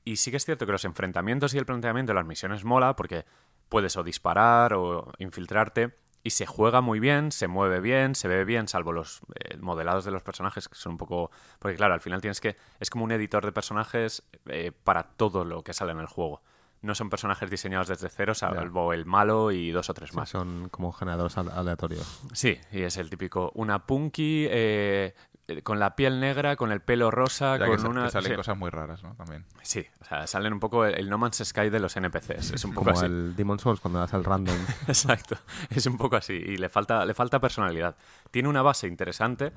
y 0.06 0.16
sí 0.18 0.32
que 0.32 0.38
es 0.38 0.46
cierto 0.46 0.66
que 0.66 0.72
los 0.72 0.86
enfrentamientos 0.86 1.54
y 1.54 1.58
el 1.58 1.66
planteamiento 1.66 2.12
de 2.12 2.16
las 2.16 2.26
misiones 2.26 2.64
mola, 2.64 2.96
porque 2.96 3.26
puedes 3.70 3.96
o 3.98 4.04
disparar 4.04 4.74
o 4.74 5.12
infiltrarte, 5.18 5.96
y 6.24 6.30
se 6.30 6.46
juega 6.46 6.80
muy 6.80 7.00
bien, 7.00 7.32
se 7.32 7.48
mueve 7.48 7.82
bien, 7.82 8.16
se 8.16 8.30
ve 8.30 8.46
bien, 8.46 8.70
salvo 8.70 8.94
los 8.94 9.22
eh, 9.36 9.58
modelados 9.58 10.06
de 10.06 10.12
los 10.12 10.24
personajes, 10.24 10.70
que 10.70 10.76
son 10.76 10.94
un 10.94 10.98
poco... 10.98 11.32
Porque 11.60 11.76
claro, 11.76 11.94
al 11.94 12.02
final 12.02 12.22
tienes 12.22 12.40
que... 12.40 12.56
Es 12.80 12.90
como 12.90 13.04
un 13.04 13.12
editor 13.12 13.46
de 13.46 13.52
personajes 13.52 14.24
eh, 14.46 14.72
para 14.84 15.04
todo 15.04 15.44
lo 15.44 15.64
que 15.64 15.74
sale 15.74 15.92
en 15.92 16.00
el 16.00 16.08
juego. 16.08 16.42
No 16.84 16.94
son 16.96 17.10
personajes 17.10 17.50
diseñados 17.50 17.88
desde 17.88 18.10
cero, 18.10 18.34
salvo 18.36 18.94
el 18.94 19.06
malo 19.06 19.52
y 19.52 19.72
dos 19.72 19.90
o 19.90 19.94
tres 19.94 20.10
Sí, 20.12 20.16
más. 20.18 20.30
son 20.30 20.68
como 20.70 20.92
generadores 20.92 21.38
ale- 21.38 21.52
aleatorios. 21.52 22.22
Sí, 22.34 22.60
y 22.72 22.82
es 22.82 22.98
el 22.98 23.10
típico... 23.10 23.52
Una 23.56 23.86
punky 23.88 24.46
eh, 24.50 25.16
con 25.64 25.80
la 25.80 25.96
piel 25.96 26.20
negra, 26.20 26.56
con 26.58 26.72
el 26.74 26.82
pelo 26.82 27.10
rosa, 27.10 27.58
Ya 27.58 27.68
con 27.68 27.78
que, 27.82 27.88
una... 27.88 28.04
que 28.06 28.12
salen 28.12 28.32
sí. 28.32 28.36
cosas 28.36 28.58
muy 28.58 28.70
raras, 28.70 29.02
¿no? 29.02 29.16
También. 29.16 29.46
Sí, 29.62 29.86
o 30.02 30.06
sea, 30.06 30.28
salen 30.28 30.52
un 30.54 30.60
poco 30.60 30.86
el, 30.86 30.96
el 30.96 31.10
No 31.10 31.18
Man's 31.18 31.42
Sky 31.44 31.70
de 31.70 31.80
los 31.80 31.96
NPCs. 31.96 32.52
Es 32.52 32.66
un 32.66 32.74
poco 32.74 32.86
Como 32.88 32.98
así. 32.98 33.06
el 33.06 33.34
Demon 33.36 33.60
Souls 33.60 33.80
cuando 33.80 34.00
das 34.00 34.12
el 34.14 34.24
random. 34.26 34.56
Exacto, 34.88 35.38
es 35.70 35.86
un 35.86 35.98
poco 35.98 36.18
así 36.18 36.34
y 36.34 36.58
le 36.58 36.68
falta, 36.68 37.06
le 37.06 37.14
falta 37.14 37.40
personalidad. 37.40 37.96
Tiene 38.30 38.50
una 38.50 38.62
base 38.62 38.88
interesante 38.88 39.54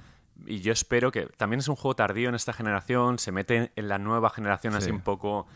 y 0.47 0.61
yo 0.61 0.73
espero 0.73 1.11
que 1.11 1.26
también 1.37 1.59
es 1.59 1.66
un 1.66 1.75
juego 1.75 1.97
tardío 1.97 2.28
en 2.28 2.37
esta 2.37 2.52
generación, 2.52 3.18
se 3.18 3.33
mete 3.33 3.73
en 3.75 3.88
la 3.88 3.99
nueva 3.99 4.30
generación 4.30 4.75
así 4.76 4.87
Sí. 4.87 4.92
un 4.92 5.00
poco 5.00 5.49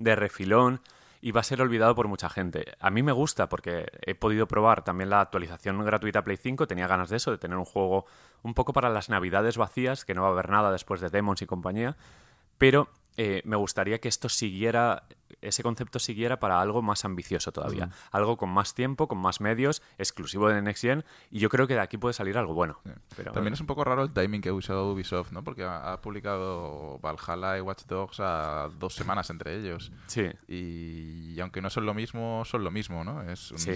de 0.00 0.16
refilón 0.16 0.80
y 1.24 1.30
va 1.30 1.40
a 1.40 1.44
ser 1.44 1.62
olvidado 1.62 1.94
por 1.94 2.08
mucha 2.08 2.28
gente. 2.28 2.74
A 2.80 2.90
mí 2.90 3.04
me 3.04 3.12
gusta 3.12 3.48
porque 3.48 3.86
he 4.04 4.16
podido 4.16 4.48
probar 4.48 4.82
también 4.82 5.08
la 5.08 5.20
actualización 5.20 5.82
gratuita 5.84 6.24
Play 6.24 6.36
5, 6.36 6.66
tenía 6.66 6.88
ganas 6.88 7.10
de 7.10 7.16
eso, 7.16 7.30
de 7.30 7.38
tener 7.38 7.56
un 7.56 7.64
juego 7.64 8.06
un 8.42 8.54
poco 8.54 8.72
para 8.72 8.90
las 8.90 9.08
navidades 9.08 9.56
vacías, 9.56 10.04
que 10.04 10.14
no 10.14 10.22
va 10.22 10.28
a 10.28 10.32
haber 10.32 10.50
nada 10.50 10.72
después 10.72 11.00
de 11.00 11.10
Demons 11.10 11.40
y 11.40 11.46
compañía, 11.46 11.96
pero 12.58 12.88
eh, 13.16 13.42
me 13.44 13.56
gustaría 13.56 13.98
que 14.00 14.08
esto 14.08 14.28
siguiera, 14.28 15.04
ese 15.40 15.62
concepto 15.62 15.98
siguiera 15.98 16.38
para 16.40 16.60
algo 16.60 16.82
más 16.82 17.04
ambicioso 17.04 17.52
todavía. 17.52 17.90
Algo 18.10 18.36
con 18.36 18.48
más 18.50 18.74
tiempo, 18.74 19.08
con 19.08 19.18
más 19.18 19.40
medios, 19.40 19.82
exclusivo 19.98 20.48
de 20.48 20.62
Next 20.62 20.82
Gen, 20.82 21.04
y 21.30 21.38
yo 21.40 21.48
creo 21.48 21.66
que 21.66 21.74
de 21.74 21.80
aquí 21.80 21.98
puede 21.98 22.12
salir 22.14 22.38
algo 22.38 22.54
bueno. 22.54 22.80
Pero, 23.16 23.32
También 23.32 23.54
es 23.54 23.60
un 23.60 23.66
poco 23.66 23.84
raro 23.84 24.02
el 24.02 24.12
timing 24.12 24.40
que 24.40 24.48
ha 24.50 24.52
usado 24.54 24.92
Ubisoft, 24.92 25.32
¿no? 25.32 25.42
Porque 25.44 25.64
ha, 25.64 25.92
ha 25.92 26.00
publicado 26.00 26.98
Valhalla 27.00 27.58
y 27.58 27.60
Watch 27.60 27.84
Dogs 27.86 28.20
a 28.20 28.68
dos 28.78 28.94
semanas 28.94 29.28
entre 29.30 29.56
ellos. 29.58 29.92
Sí, 30.06 30.30
Y, 30.48 31.38
aunque 31.40 31.60
no 31.60 31.70
son 31.70 31.86
lo 31.86 31.94
mismo, 31.94 32.44
son 32.44 32.64
lo 32.64 32.70
mismo, 32.70 33.04
¿no? 33.04 33.22
Es 33.30 33.50
un 33.52 33.58
Sí. 33.58 33.72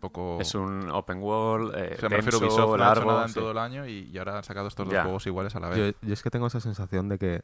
poco... 0.00 0.38
es 0.40 0.54
un 0.54 0.90
open 0.90 1.18
world, 1.18 1.74
eh, 1.76 1.94
O 1.96 2.00
sea, 2.00 2.08
me 2.08 2.16
refiero 2.16 2.38
a 2.38 2.40
Ubisoft 2.40 2.58
no 2.58 2.62
ha 2.72 2.76
hecho 2.76 2.76
largo. 2.94 3.10
nada 3.10 3.22
en 3.24 3.28
sí. 3.28 3.34
todo 3.34 3.50
el 3.50 3.58
año 3.58 3.86
y, 3.86 4.08
y 4.12 4.18
ahora 4.18 4.38
han 4.38 4.44
sacado 4.44 4.68
estos 4.68 4.88
dos 4.88 5.02
juegos 5.02 5.26
iguales 5.26 5.54
a 5.56 5.60
la 5.60 5.68
vez. 5.68 5.78
Yo, 6.00 6.06
yo 6.08 6.12
es 6.14 6.22
que 6.22 6.30
tengo 6.30 6.46
esa 6.46 6.60
sensación 6.60 7.08
de 7.08 7.18
que 7.18 7.42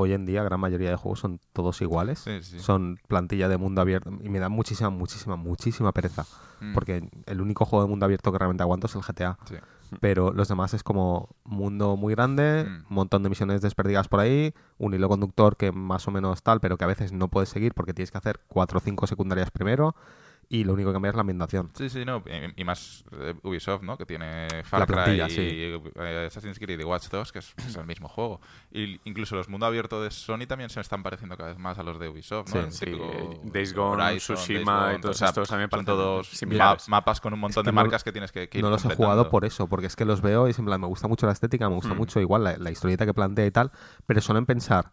hoy 0.00 0.12
en 0.12 0.24
día 0.26 0.42
gran 0.44 0.60
mayoría 0.60 0.90
de 0.90 0.96
juegos 0.96 1.18
son 1.18 1.40
todos 1.52 1.80
iguales. 1.82 2.20
Sí, 2.20 2.40
sí. 2.42 2.60
Son 2.60 2.98
plantilla 3.08 3.48
de 3.48 3.56
mundo 3.58 3.80
abierto 3.80 4.10
y 4.22 4.28
me 4.28 4.38
da 4.38 4.48
muchísima, 4.48 4.90
muchísima, 4.90 5.34
muchísima 5.36 5.92
pereza. 5.92 6.24
Mm. 6.60 6.72
Porque 6.72 7.10
el 7.26 7.40
único 7.40 7.64
juego 7.64 7.82
de 7.84 7.90
mundo 7.90 8.04
abierto 8.06 8.30
que 8.30 8.38
realmente 8.38 8.62
aguanto 8.62 8.86
es 8.86 8.94
el 8.94 9.02
GTA. 9.02 9.36
Sí. 9.48 9.56
Pero 10.00 10.32
los 10.32 10.48
demás 10.48 10.74
es 10.74 10.82
como 10.82 11.30
mundo 11.44 11.96
muy 11.96 12.14
grande, 12.14 12.64
Mm. 12.64 12.74
un 12.90 12.94
montón 12.94 13.22
de 13.22 13.28
misiones 13.30 13.60
desperdigadas 13.60 14.06
por 14.08 14.20
ahí, 14.20 14.54
un 14.76 14.94
hilo 14.94 15.08
conductor 15.08 15.56
que 15.56 15.72
más 15.72 16.06
o 16.06 16.10
menos 16.10 16.42
tal, 16.42 16.60
pero 16.60 16.76
que 16.76 16.84
a 16.84 16.88
veces 16.88 17.12
no 17.12 17.28
puedes 17.28 17.48
seguir 17.48 17.74
porque 17.74 17.92
tienes 17.94 18.10
que 18.12 18.18
hacer 18.18 18.40
cuatro 18.48 18.78
o 18.78 18.80
cinco 18.80 19.06
secundarias 19.06 19.50
primero 19.50 19.96
y 20.50 20.64
lo 20.64 20.72
único 20.72 20.88
que 20.88 20.94
cambia 20.94 21.10
es 21.10 21.14
la 21.14 21.20
ambientación. 21.20 21.70
Sí, 21.74 21.90
sí, 21.90 22.04
no. 22.06 22.22
Y, 22.26 22.62
y 22.62 22.64
más 22.64 23.04
eh, 23.12 23.34
Ubisoft, 23.42 23.82
¿no? 23.82 23.98
Que 23.98 24.06
tiene 24.06 24.48
Far 24.64 24.86
Cry 24.86 24.94
plantilla, 24.94 25.26
y 25.28 25.30
sí. 25.30 25.40
eh, 25.42 26.24
Assassin's 26.26 26.58
Creed 26.58 26.80
y 26.80 26.84
Watch 26.84 27.08
2, 27.10 27.32
que 27.32 27.40
es, 27.40 27.54
es 27.58 27.76
el 27.76 27.86
mismo 27.86 28.08
juego. 28.08 28.40
Y 28.72 28.98
incluso 29.04 29.36
los 29.36 29.48
mundo 29.48 29.66
abierto 29.66 30.02
de 30.02 30.10
Sony 30.10 30.46
también 30.48 30.70
se 30.70 30.80
están 30.80 31.02
pareciendo 31.02 31.36
cada 31.36 31.50
vez 31.50 31.58
más 31.58 31.78
a 31.78 31.82
los 31.82 31.98
de 31.98 32.08
Ubisoft, 32.08 32.54
¿no? 32.54 32.70
Sí, 32.70 32.86
sí, 32.86 32.98
Days 33.52 33.74
Gone, 33.74 34.02
Horizon, 34.02 34.36
Tsushima 34.36 34.72
Days 34.72 34.88
y 34.88 34.92
Gone, 34.92 34.98
todos 35.02 35.16
o 35.16 35.18
sea, 35.18 35.28
estos 35.28 35.48
también 35.48 35.66
son 35.66 35.70
parecen 35.84 35.86
todos 35.86 36.28
similares. 36.28 36.88
ma- 36.88 36.96
mapas 36.96 37.20
con 37.20 37.34
un 37.34 37.40
montón 37.40 37.62
que 37.64 37.68
de 37.68 37.72
no- 37.74 37.80
marcas 37.82 38.02
que 38.02 38.12
tienes 38.12 38.32
que, 38.32 38.48
que 38.48 38.58
ir 38.58 38.64
No 38.64 38.70
los 38.70 38.84
he 38.86 38.94
jugado 38.94 39.28
por 39.28 39.44
eso, 39.44 39.66
porque 39.68 39.86
es 39.86 39.96
que 39.96 40.04
los 40.06 40.22
veo 40.22 40.48
y 40.48 40.54
en 40.56 40.64
plan, 40.64 40.80
me 40.80 40.86
gusta 40.86 41.08
mucho 41.08 41.26
la 41.26 41.32
estética, 41.32 41.68
me 41.68 41.74
gusta 41.74 41.92
Mm. 41.92 41.98
mucho 41.98 42.20
igual 42.20 42.44
la, 42.44 42.56
la 42.56 42.70
historieta 42.70 43.04
que 43.04 43.12
plantea 43.12 43.44
y 43.46 43.50
tal, 43.50 43.70
pero 44.06 44.20
solo 44.22 44.38
en 44.38 44.46
pensar 44.46 44.90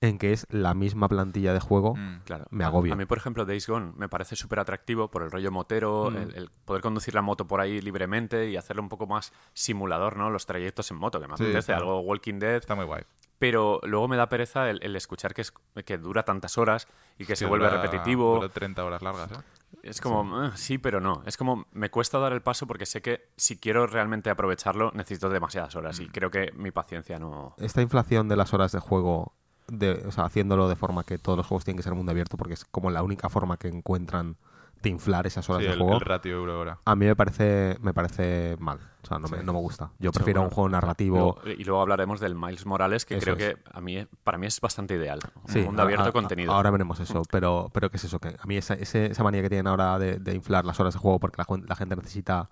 en 0.00 0.18
que 0.18 0.32
es 0.32 0.46
la 0.50 0.74
misma 0.74 1.08
plantilla 1.08 1.52
de 1.54 1.60
juego, 1.60 1.94
Mm. 1.96 2.20
Claro. 2.24 2.44
me 2.50 2.64
agobio. 2.64 2.92
A 2.92 2.96
mí, 2.96 3.06
por 3.06 3.18
ejemplo, 3.18 3.44
Days 3.46 3.66
Gone 3.66 3.92
me 3.96 4.08
parece 4.08 4.36
súper 4.36 4.58
atractivo 4.58 5.10
por 5.10 5.22
el 5.22 5.30
rollo 5.30 5.50
motero, 5.50 6.10
Mm. 6.10 6.16
el, 6.16 6.34
el 6.36 6.50
poder 6.64 6.82
conducir 6.82 7.14
la 7.14 7.22
moto 7.22 7.46
por 7.46 7.60
ahí 7.60 7.80
libremente 7.80 8.48
y 8.50 8.56
hacerlo 8.56 8.82
un 8.82 8.88
poco 8.88 9.06
más 9.06 9.32
simulador, 9.54 10.16
¿no? 10.16 10.30
Los 10.30 10.44
trayectos 10.46 10.90
en 10.90 10.98
moto, 10.98 11.20
que 11.20 11.28
me 11.28 11.36
Sí, 11.36 11.44
apetece, 11.44 11.72
algo 11.72 12.00
Walking 12.00 12.38
Dead. 12.38 12.56
Está 12.56 12.74
muy 12.74 12.84
guay. 12.84 13.02
Pero 13.38 13.80
luego 13.84 14.08
me 14.08 14.16
da 14.16 14.28
pereza 14.30 14.70
el, 14.70 14.80
el 14.82 14.96
escuchar 14.96 15.34
que, 15.34 15.42
es- 15.42 15.52
que 15.84 15.98
dura 15.98 16.24
tantas 16.24 16.56
horas 16.58 16.88
y 17.18 17.26
que 17.26 17.36
se 17.36 17.44
vuelve 17.46 17.68
repetitivo. 17.68 18.36
dura 18.36 18.48
30 18.48 18.84
horas 18.84 19.02
largas, 19.02 19.30
¿eh? 19.32 19.34
Es 19.82 20.00
como, 20.00 20.38
"Ah, 20.38 20.52
sí, 20.56 20.78
pero 20.78 21.00
no. 21.00 21.22
Es 21.26 21.36
como, 21.36 21.66
me 21.72 21.90
cuesta 21.90 22.18
dar 22.18 22.32
el 22.32 22.40
paso 22.40 22.66
porque 22.66 22.86
sé 22.86 23.02
que 23.02 23.28
si 23.36 23.58
quiero 23.58 23.86
realmente 23.86 24.30
aprovecharlo 24.30 24.90
necesito 24.94 25.28
demasiadas 25.28 25.74
horas 25.76 26.00
Mm. 26.00 26.02
y 26.04 26.08
creo 26.08 26.30
que 26.30 26.50
mi 26.54 26.70
paciencia 26.70 27.18
no... 27.18 27.54
esta 27.58 27.82
inflación 27.82 28.28
de 28.28 28.36
las 28.36 28.54
horas 28.54 28.72
de 28.72 28.80
juego, 28.80 29.34
de, 29.68 30.04
o 30.06 30.12
sea, 30.12 30.24
haciéndolo 30.24 30.68
de 30.68 30.76
forma 30.76 31.04
que 31.04 31.18
todos 31.18 31.36
los 31.36 31.46
juegos 31.46 31.64
tienen 31.64 31.78
que 31.78 31.82
ser 31.82 31.94
mundo 31.94 32.12
abierto, 32.12 32.36
porque 32.36 32.54
es 32.54 32.64
como 32.64 32.90
la 32.90 33.02
única 33.02 33.28
forma 33.28 33.56
que 33.56 33.68
encuentran 33.68 34.36
de 34.82 34.90
inflar 34.90 35.26
esas 35.26 35.48
horas 35.48 35.62
Sí, 35.62 35.66
de 35.68 35.72
el, 35.72 35.78
juego, 35.80 35.94
el 35.94 36.00
ratio 36.02 36.36
euro-hora. 36.36 36.78
a 36.84 36.94
mí 36.94 37.06
me 37.06 37.16
parece, 37.16 37.76
me 37.80 37.94
parece 37.94 38.56
mal. 38.60 38.78
O 39.02 39.06
sea, 39.06 39.18
no, 39.18 39.26
me, 39.28 39.42
no 39.42 39.52
me 39.54 39.58
gusta. 39.60 39.90
Yo 39.98 40.12
prefiero 40.12 40.40
Seguro. 40.40 40.48
un 40.50 40.54
juego 40.54 40.68
narrativo. 40.68 41.16
Luego- 41.44 41.58
y 41.58 41.64
luego 41.64 41.80
hablaremos 41.80 42.20
del 42.20 42.34
Miles 42.34 42.66
Morales, 42.66 43.06
que 43.06 43.16
Eso 43.16 43.24
creo 43.24 43.36
es. 43.36 43.54
que 43.56 43.62
a 43.72 43.80
mí, 43.80 44.06
para 44.22 44.36
mí 44.36 44.46
es 44.46 44.60
bastante 44.60 44.94
ideal. 44.94 45.20
Un 45.44 45.52
Sí, 45.52 45.60
mundo 45.60 45.82
abierto 45.82 46.08
a- 46.08 46.12
contenido. 46.12 46.52
Ahora 46.52 46.70
veremos 46.70 47.00
eso, 47.00 47.22
pero, 47.30 47.70
pero 47.72 47.90
¿qué 47.90 47.96
es 47.96 48.04
eso? 48.04 48.18
Que 48.20 48.36
a 48.38 48.46
mí 48.46 48.56
esa, 48.58 48.74
esa 48.74 49.22
manía 49.24 49.42
que 49.42 49.48
tienen 49.48 49.66
ahora 49.66 49.98
de, 49.98 50.18
de 50.18 50.34
inflar 50.34 50.64
las 50.64 50.78
horas 50.78 50.92
de 50.94 51.00
juego 51.00 51.18
porque 51.20 51.42
la 51.66 51.74
gente 51.76 51.96
necesita 51.96 52.48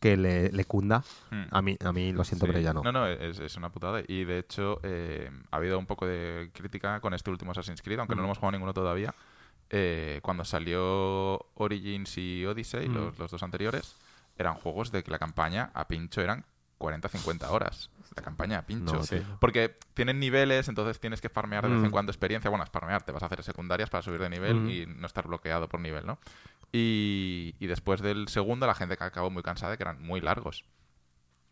que 0.00 0.16
le, 0.16 0.50
le 0.50 0.64
cunda, 0.64 1.02
Mm. 1.30 1.42
a 1.50 1.62
mí, 1.62 1.76
a 1.84 1.92
mí 1.92 2.12
lo 2.12 2.22
siento, 2.24 2.46
Sí. 2.46 2.52
pero 2.52 2.62
ya 2.62 2.72
no. 2.72 2.82
No, 2.82 2.92
no, 2.92 3.06
es, 3.06 3.38
es 3.38 3.56
una 3.56 3.70
putada. 3.70 4.02
Y 4.06 4.24
de 4.24 4.38
hecho, 4.38 4.80
eh, 4.82 5.30
ha 5.50 5.56
habido 5.56 5.78
un 5.78 5.86
poco 5.86 6.06
de 6.06 6.50
crítica 6.52 7.00
con 7.00 7.14
este 7.14 7.30
último 7.30 7.52
Assassin's 7.52 7.82
Creed, 7.82 7.98
aunque 7.98 8.14
no 8.14 8.22
Mm. 8.22 8.26
hemos 8.26 8.38
jugado 8.38 8.52
ninguno 8.52 8.74
todavía. 8.74 9.14
Eh, 9.70 10.20
cuando 10.22 10.44
salió 10.44 11.38
Origins 11.54 12.18
y 12.18 12.44
Odyssey, 12.46 12.88
Mm. 12.88 12.94
los, 12.94 13.18
los 13.18 13.30
dos 13.30 13.42
anteriores, 13.42 13.96
eran 14.38 14.54
juegos 14.54 14.92
de 14.92 15.02
que 15.02 15.10
la 15.10 15.18
campaña 15.18 15.70
a 15.74 15.88
pincho 15.88 16.20
eran 16.20 16.44
40-50 16.78 17.48
horas. 17.50 17.90
La 18.14 18.22
campaña 18.22 18.62
pincho. 18.66 18.94
No, 18.94 19.02
Sí. 19.02 19.16
tío. 19.20 19.38
Porque 19.40 19.76
tienen 19.94 20.18
niveles, 20.20 20.68
entonces 20.68 20.98
tienes 21.00 21.20
que 21.20 21.28
farmear 21.28 21.64
de 21.64 21.70
vez 21.74 21.82
en 21.82 21.88
Mm. 21.88 21.90
cuando 21.90 22.12
experiencia. 22.12 22.48
Bueno, 22.50 22.64
es 22.64 22.70
farmear, 22.70 23.02
te 23.02 23.12
vas 23.12 23.22
a 23.22 23.26
hacer 23.26 23.42
secundarias 23.42 23.90
para 23.90 24.02
subir 24.02 24.20
de 24.20 24.30
nivel 24.30 24.54
Mm. 24.56 24.70
y 24.70 24.86
no 24.86 25.06
estar 25.06 25.26
bloqueado 25.26 25.68
por 25.68 25.80
nivel, 25.80 26.06
¿no? 26.06 26.18
Y, 26.72 27.54
y 27.58 27.66
después 27.66 28.00
del 28.00 28.28
segundo, 28.28 28.66
la 28.66 28.74
gente 28.74 28.96
que 28.96 29.04
acabó 29.04 29.30
muy 29.30 29.42
cansada 29.42 29.72
de 29.72 29.78
que 29.78 29.84
eran 29.84 30.02
muy 30.02 30.20
largos. 30.20 30.64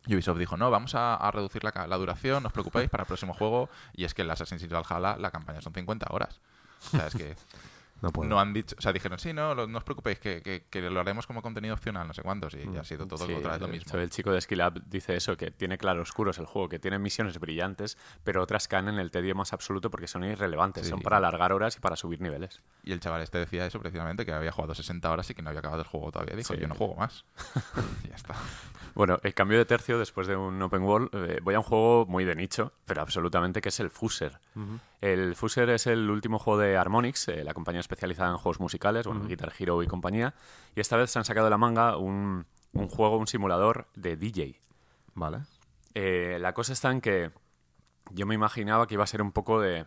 Y 0.06 0.14
Ubisoft 0.14 0.38
dijo, 0.38 0.56
no, 0.58 0.70
vamos 0.70 0.94
a, 0.94 1.14
a 1.14 1.30
reducir 1.30 1.64
la, 1.64 1.86
la 1.86 1.96
duración, 1.96 2.42
no 2.42 2.48
os 2.48 2.52
preocupéis, 2.52 2.90
para 2.90 3.02
el 3.04 3.06
próximo 3.06 3.32
juego. 3.32 3.70
Y 3.94 4.04
es 4.04 4.12
que 4.12 4.22
en 4.22 4.26
el 4.26 4.32
Assassin's 4.32 4.62
Creed 4.62 4.74
Valhalla 4.74 5.16
la 5.18 5.30
campaña 5.30 5.62
son 5.62 5.72
50 5.72 6.06
horas. 6.10 6.40
O 6.88 6.96
sea, 6.96 7.06
es 7.06 7.14
que 7.14 7.36
No 8.04 8.10
puedo. 8.12 8.28
no 8.28 8.38
han 8.38 8.52
dicho... 8.52 8.76
O 8.78 8.82
sea, 8.82 8.92
dijeron, 8.92 9.18
sí, 9.18 9.32
no, 9.32 9.54
lo- 9.54 9.66
no 9.66 9.78
os 9.78 9.84
preocupéis, 9.84 10.18
que, 10.18 10.42
que- 10.42 10.64
que 10.70 10.80
lo 10.82 11.00
haremos 11.00 11.26
como 11.26 11.42
contenido 11.42 11.74
opcional, 11.74 12.06
no 12.06 12.14
sé 12.14 12.22
cuántos. 12.22 12.54
Y, 12.54 12.58
y 12.72 12.76
ha 12.76 12.84
sido 12.84 13.06
todo 13.06 13.26
Sí, 13.26 13.32
otra 13.34 13.52
vez 13.52 13.60
lo 13.60 13.66
el- 13.66 13.72
mismo. 13.72 13.98
El 13.98 14.10
chico 14.10 14.30
de 14.30 14.40
Skill 14.40 14.62
Up 14.62 14.82
dice 14.86 15.16
eso, 15.16 15.36
que 15.36 15.50
tiene 15.50 15.78
claroscuros 15.78 16.38
el 16.38 16.46
juego, 16.46 16.68
que 16.68 16.78
tiene 16.78 16.98
misiones 16.98 17.38
brillantes, 17.40 17.98
pero 18.22 18.42
otras 18.42 18.68
caen 18.68 18.88
en 18.88 18.98
el 18.98 19.10
tedio 19.10 19.34
más 19.34 19.52
absoluto 19.52 19.90
porque 19.90 20.06
son 20.06 20.22
irrelevantes, 20.24 20.84
Sí. 20.84 20.90
son 20.90 21.00
para 21.00 21.16
alargar 21.16 21.52
horas 21.52 21.76
y 21.76 21.80
para 21.80 21.96
subir 21.96 22.20
niveles. 22.20 22.60
Y 22.84 22.92
el 22.92 23.00
chaval 23.00 23.22
este 23.22 23.38
decía 23.38 23.66
eso 23.66 23.80
precisamente, 23.80 24.24
que 24.26 24.32
había 24.32 24.52
jugado 24.52 24.74
60 24.74 25.10
horas 25.10 25.28
y 25.30 25.34
que 25.34 25.42
no 25.42 25.48
había 25.48 25.60
acabado 25.60 25.82
el 25.82 25.88
juego 25.88 26.12
todavía. 26.12 26.36
Dijo, 26.36 26.54
Sí. 26.54 26.60
yo 26.60 26.68
no 26.68 26.74
juego 26.74 26.94
más. 26.96 27.24
y 28.04 28.08
ya 28.10 28.14
está. 28.16 28.34
Bueno, 28.94 29.18
el 29.24 29.34
cambio 29.34 29.58
de 29.58 29.64
tercio 29.64 29.98
después 29.98 30.28
de 30.28 30.36
un 30.36 30.60
open 30.62 30.82
world, 30.82 31.08
eh, 31.14 31.40
voy 31.42 31.54
a 31.54 31.58
un 31.58 31.64
juego 31.64 32.06
muy 32.06 32.24
de 32.24 32.36
nicho, 32.36 32.72
pero 32.86 33.02
absolutamente 33.02 33.60
que 33.60 33.70
es 33.70 33.80
el 33.80 33.90
Fuser. 33.90 34.38
El 35.04 35.34
Fuser 35.36 35.68
es 35.68 35.86
el 35.86 36.08
último 36.08 36.38
juego 36.38 36.58
de 36.60 36.78
Harmonix, 36.78 37.28
eh, 37.28 37.44
la 37.44 37.52
compañía 37.52 37.80
especializada 37.80 38.30
en 38.30 38.38
juegos 38.38 38.58
musicales, 38.58 39.06
bueno, 39.06 39.26
Guitar 39.26 39.52
Hero 39.58 39.82
y 39.82 39.86
compañía, 39.86 40.32
y 40.74 40.80
esta 40.80 40.96
vez 40.96 41.10
se 41.10 41.18
han 41.18 41.26
sacado 41.26 41.44
de 41.44 41.50
la 41.50 41.58
manga 41.58 41.98
un, 41.98 42.46
un 42.72 42.88
juego, 42.88 43.18
un 43.18 43.26
simulador 43.26 43.86
de 43.94 44.16
DJ. 44.16 44.62
Vale. 45.12 45.40
Eh, 45.92 46.38
la 46.40 46.54
cosa 46.54 46.72
está 46.72 46.90
en 46.90 47.02
que 47.02 47.32
yo 48.12 48.24
me 48.24 48.34
imaginaba 48.34 48.86
que 48.86 48.94
iba 48.94 49.04
a 49.04 49.06
ser 49.06 49.20
un 49.20 49.30
poco 49.30 49.60
de 49.60 49.84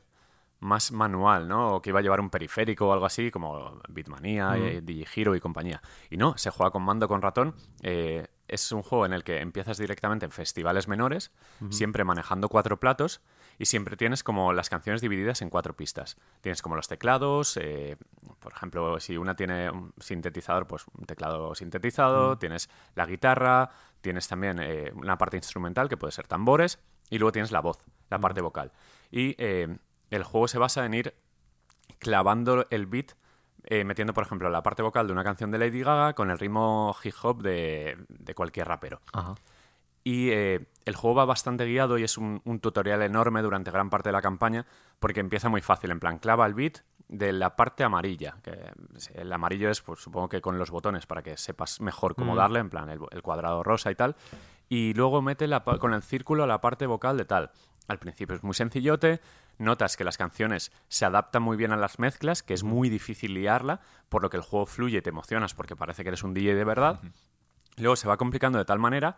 más 0.59 0.91
manual, 0.91 1.47
¿no? 1.47 1.73
O 1.73 1.81
que 1.81 1.89
iba 1.89 1.97
a 1.97 2.03
llevar 2.03 2.19
un 2.19 2.29
periférico 2.29 2.87
o 2.87 2.93
algo 2.93 3.07
así, 3.07 3.31
como 3.31 3.81
Bitmania, 3.89 4.55
eh, 4.57 4.81
Digihero 4.83 5.35
y 5.35 5.39
compañía. 5.39 5.81
Y 6.11 6.17
no, 6.17 6.37
se 6.37 6.51
juega 6.51 6.69
con 6.69 6.83
mando 6.83 7.07
con 7.07 7.23
ratón. 7.23 7.55
es 7.81 8.71
un 8.71 8.83
juego 8.83 9.07
en 9.07 9.13
el 9.13 9.23
que 9.23 9.41
empiezas 9.41 9.79
directamente 9.79 10.25
en 10.25 10.31
festivales 10.31 10.87
menores, 10.87 11.31
siempre 11.71 12.03
manejando 12.03 12.49
cuatro 12.49 12.79
platos 12.79 13.21
y 13.57 13.65
siempre 13.65 13.97
tienes 13.97 14.23
como 14.23 14.53
las 14.53 14.69
canciones 14.69 15.01
divididas 15.01 15.41
en 15.41 15.49
cuatro 15.49 15.75
pistas. 15.75 16.17
Tienes 16.41 16.61
como 16.61 16.75
los 16.75 16.87
teclados, 16.87 17.57
eh, 17.57 17.97
por 18.39 18.53
ejemplo, 18.53 18.99
si 18.99 19.17
una 19.17 19.35
tiene 19.35 19.69
un 19.69 19.93
sintetizador, 19.99 20.67
pues 20.67 20.85
un 20.97 21.05
teclado 21.05 21.55
sintetizado, 21.55 22.37
tienes 22.37 22.69
la 22.95 23.05
guitarra, 23.05 23.71
tienes 24.01 24.27
también 24.27 24.59
eh, 24.59 24.91
una 24.95 25.17
parte 25.17 25.37
instrumental 25.37 25.89
que 25.89 25.97
puede 25.97 26.11
ser 26.11 26.27
tambores 26.27 26.79
y 27.09 27.17
luego 27.17 27.31
tienes 27.31 27.51
la 27.51 27.61
voz, 27.61 27.79
la 28.09 28.19
parte 28.19 28.41
vocal. 28.41 28.71
Y 29.11 29.35
eh, 29.37 29.77
el 30.11 30.23
juego 30.23 30.47
se 30.47 30.57
basa 30.57 30.85
en 30.85 30.93
ir 30.93 31.13
clavando 31.99 32.67
el 32.69 32.85
beat, 32.85 33.13
eh, 33.63 33.83
metiendo, 33.83 34.13
por 34.13 34.23
ejemplo, 34.23 34.49
la 34.49 34.63
parte 34.63 34.81
vocal 34.81 35.07
de 35.07 35.13
una 35.13 35.23
canción 35.23 35.51
de 35.51 35.57
Lady 35.57 35.81
Gaga 35.81 36.13
con 36.13 36.29
el 36.31 36.39
ritmo 36.39 36.95
hip 37.03 37.15
hop 37.21 37.41
de, 37.41 37.97
de 38.07 38.33
cualquier 38.33 38.67
rapero. 38.67 39.01
Ajá. 39.13 39.35
Y 40.07 40.29
eh, 40.29 40.65
el 40.85 40.95
juego 40.95 41.15
va 41.15 41.25
bastante 41.25 41.65
guiado 41.65 41.97
y 41.97 42.03
es 42.05 42.17
un, 42.17 42.41
un 42.45 42.61
tutorial 42.61 43.01
enorme 43.01 43.41
durante 43.41 43.71
gran 43.71 43.89
parte 43.89 44.07
de 44.07 44.13
la 44.13 44.21
campaña 44.21 44.65
porque 44.99 45.19
empieza 45.19 45.49
muy 45.49 45.59
fácil, 45.59 45.91
en 45.91 45.99
plan, 45.99 46.17
clava 46.17 46.45
el 46.45 46.53
beat 46.53 46.77
de 47.09 47.33
la 47.33 47.57
parte 47.57 47.83
amarilla, 47.83 48.37
que 48.41 48.57
el 49.15 49.33
amarillo 49.33 49.69
es, 49.69 49.81
pues 49.81 49.99
supongo 49.99 50.29
que 50.29 50.39
con 50.39 50.57
los 50.57 50.71
botones 50.71 51.05
para 51.07 51.23
que 51.23 51.35
sepas 51.35 51.81
mejor 51.81 52.15
cómo 52.15 52.37
darle, 52.37 52.59
en 52.59 52.69
plan, 52.69 52.87
el, 52.87 53.01
el 53.11 53.21
cuadrado 53.21 53.63
rosa 53.63 53.91
y 53.91 53.95
tal, 53.95 54.15
y 54.69 54.93
luego 54.93 55.21
mete 55.21 55.45
la 55.45 55.65
con 55.65 55.93
el 55.93 56.01
círculo 56.01 56.47
la 56.47 56.61
parte 56.61 56.85
vocal 56.85 57.17
de 57.17 57.25
tal. 57.25 57.51
Al 57.89 57.99
principio 57.99 58.37
es 58.37 58.43
muy 58.43 58.53
sencillote, 58.53 59.19
notas 59.57 59.97
que 59.97 60.05
las 60.05 60.15
canciones 60.15 60.71
se 60.87 61.03
adaptan 61.03 61.43
muy 61.43 61.57
bien 61.57 61.73
a 61.73 61.77
las 61.77 61.99
mezclas, 61.99 62.43
que 62.43 62.53
es 62.53 62.63
muy 62.63 62.87
difícil 62.87 63.33
liarla, 63.33 63.81
por 64.07 64.21
lo 64.21 64.29
que 64.29 64.37
el 64.37 64.43
juego 64.43 64.67
fluye 64.67 64.99
y 64.99 65.01
te 65.01 65.09
emocionas 65.09 65.53
porque 65.53 65.75
parece 65.75 66.03
que 66.03 66.11
eres 66.11 66.23
un 66.23 66.33
DJ 66.33 66.55
de 66.55 66.63
verdad. 66.63 67.01
Luego 67.75 67.97
se 67.97 68.07
va 68.07 68.15
complicando 68.15 68.57
de 68.57 68.63
tal 68.63 68.79
manera 68.79 69.17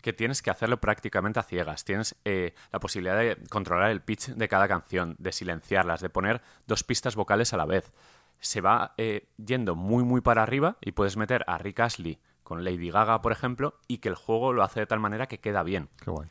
que 0.00 0.12
tienes 0.12 0.42
que 0.42 0.50
hacerlo 0.50 0.80
prácticamente 0.80 1.40
a 1.40 1.42
ciegas. 1.42 1.84
Tienes 1.84 2.16
eh, 2.24 2.54
la 2.72 2.80
posibilidad 2.80 3.18
de 3.18 3.36
controlar 3.48 3.90
el 3.90 4.00
pitch 4.00 4.28
de 4.28 4.48
cada 4.48 4.68
canción, 4.68 5.16
de 5.18 5.32
silenciarlas, 5.32 6.00
de 6.00 6.10
poner 6.10 6.42
dos 6.66 6.84
pistas 6.84 7.16
vocales 7.16 7.52
a 7.52 7.56
la 7.56 7.66
vez. 7.66 7.92
Se 8.38 8.60
va 8.60 8.94
eh, 8.96 9.28
yendo 9.36 9.74
muy, 9.74 10.04
muy 10.04 10.20
para 10.20 10.42
arriba 10.42 10.76
y 10.80 10.92
puedes 10.92 11.16
meter 11.16 11.44
a 11.46 11.58
Rick 11.58 11.80
Astley 11.80 12.18
con 12.42 12.62
Lady 12.62 12.90
Gaga, 12.90 13.22
por 13.22 13.32
ejemplo, 13.32 13.74
y 13.88 13.98
que 13.98 14.08
el 14.08 14.14
juego 14.14 14.52
lo 14.52 14.62
hace 14.62 14.80
de 14.80 14.86
tal 14.86 15.00
manera 15.00 15.26
que 15.26 15.40
queda 15.40 15.62
bien. 15.62 15.88
Qué 16.02 16.10
guay. 16.10 16.28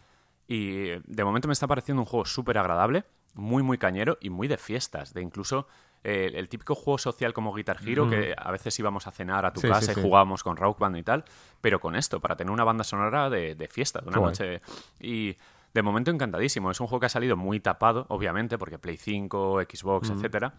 Y 0.48 0.90
eh, 0.90 1.02
de 1.06 1.24
momento 1.24 1.48
me 1.48 1.54
está 1.54 1.68
pareciendo 1.68 2.02
un 2.02 2.06
juego 2.06 2.26
súper 2.26 2.58
agradable, 2.58 3.04
muy, 3.34 3.64
muy 3.64 3.78
cañero 3.78 4.18
y 4.22 4.30
muy 4.30 4.48
de 4.48 4.58
fiestas. 4.58 5.14
De 5.14 5.22
incluso 5.22 5.68
eh, 6.06 6.32
el 6.36 6.48
típico 6.48 6.76
juego 6.76 6.98
social 6.98 7.34
como 7.34 7.54
Guitar 7.54 7.78
Hero, 7.86 8.08
que 8.10 8.36
a 8.38 8.52
veces 8.52 8.78
íbamos 8.80 9.08
a 9.08 9.12
cenar 9.12 9.46
a 9.46 9.52
tu 9.52 9.62
Sí, 9.62 9.68
casa 9.68 9.94
sí, 9.94 10.00
y 10.00 10.04
jugábamos 10.04 10.44
con 10.44 10.56
Rock 10.56 10.80
Band 10.80 10.98
y 10.98 11.04
tal, 11.04 11.26
pero 11.62 11.80
con 11.80 11.96
esto, 11.96 12.20
para 12.20 12.36
tener 12.36 12.52
una 12.52 12.64
banda 12.64 12.84
sonora 12.84 13.30
de, 13.30 13.56
de 13.56 13.68
fiesta, 13.68 14.02
de 14.02 14.10
una 14.10 14.20
guay. 14.20 14.30
noche. 14.32 14.62
Y 15.00 15.36
de 15.74 15.82
momento 15.82 16.12
encantadísimo. 16.12 16.72
Es 16.72 16.80
un 16.80 16.88
juego 16.88 17.00
que 17.02 17.08
ha 17.08 17.10
salido 17.10 17.36
muy 17.36 17.60
tapado, 17.60 18.06
obviamente, 18.10 18.58
porque 18.58 18.78
Play 18.78 18.98
5, 18.98 19.62
Xbox, 19.64 20.10
etcétera. 20.10 20.54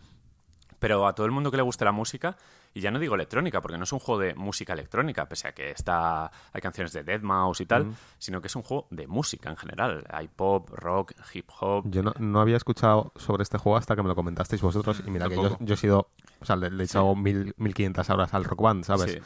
Pero 0.79 1.07
a 1.07 1.15
todo 1.15 1.25
el 1.25 1.33
mundo 1.33 1.51
que 1.51 1.57
le 1.57 1.63
guste 1.63 1.85
la 1.87 1.93
música, 1.93 2.37
y 2.77 2.81
ya 2.83 2.91
no 2.91 2.99
digo 2.99 3.15
electrónica, 3.15 3.63
porque 3.63 3.79
no 3.79 3.85
es 3.85 3.93
un 3.95 4.01
juego 4.01 4.21
de 4.21 4.35
música 4.35 4.75
electrónica, 4.75 5.27
pese 5.27 5.49
a 5.49 5.53
que 5.53 5.71
está, 5.71 6.31
hay 6.53 6.61
canciones 6.61 6.93
de 6.93 7.07
Deadmau5 7.07 7.63
y 7.63 7.65
tal, 7.65 7.95
sino 8.19 8.43
que 8.43 8.49
es 8.49 8.55
un 8.55 8.61
juego 8.61 8.87
de 8.91 9.07
música 9.07 9.49
en 9.49 9.57
general. 9.57 10.05
Hay 10.11 10.29
pop, 10.29 10.69
rock, 10.75 11.13
hip 11.33 11.49
hop. 11.59 11.85
Yo 11.87 12.03
no, 12.03 12.13
no 12.19 12.39
había 12.39 12.59
escuchado 12.59 13.13
sobre 13.17 13.45
este 13.45 13.57
juego 13.57 13.79
hasta 13.79 13.97
que 13.97 14.03
me 14.03 14.09
lo 14.09 14.15
comentasteis 14.15 14.61
vosotros. 14.61 15.03
Y 15.07 15.11
mira 15.11 15.27
que 15.31 15.37
yo, 15.37 15.57
yo 15.59 15.73
he 15.73 15.77
sido. 15.79 16.11
O 16.39 16.45
sea, 16.45 16.57
le, 16.57 16.71
le 16.71 16.83
he 16.83 16.85
echado 16.85 17.17
mil, 17.17 17.55
1500 17.57 18.11
horas 18.11 18.35
al 18.35 18.45
rock 18.45 18.61
band, 18.61 18.85
¿sabes? 18.85 19.11
Sí. 19.11 19.19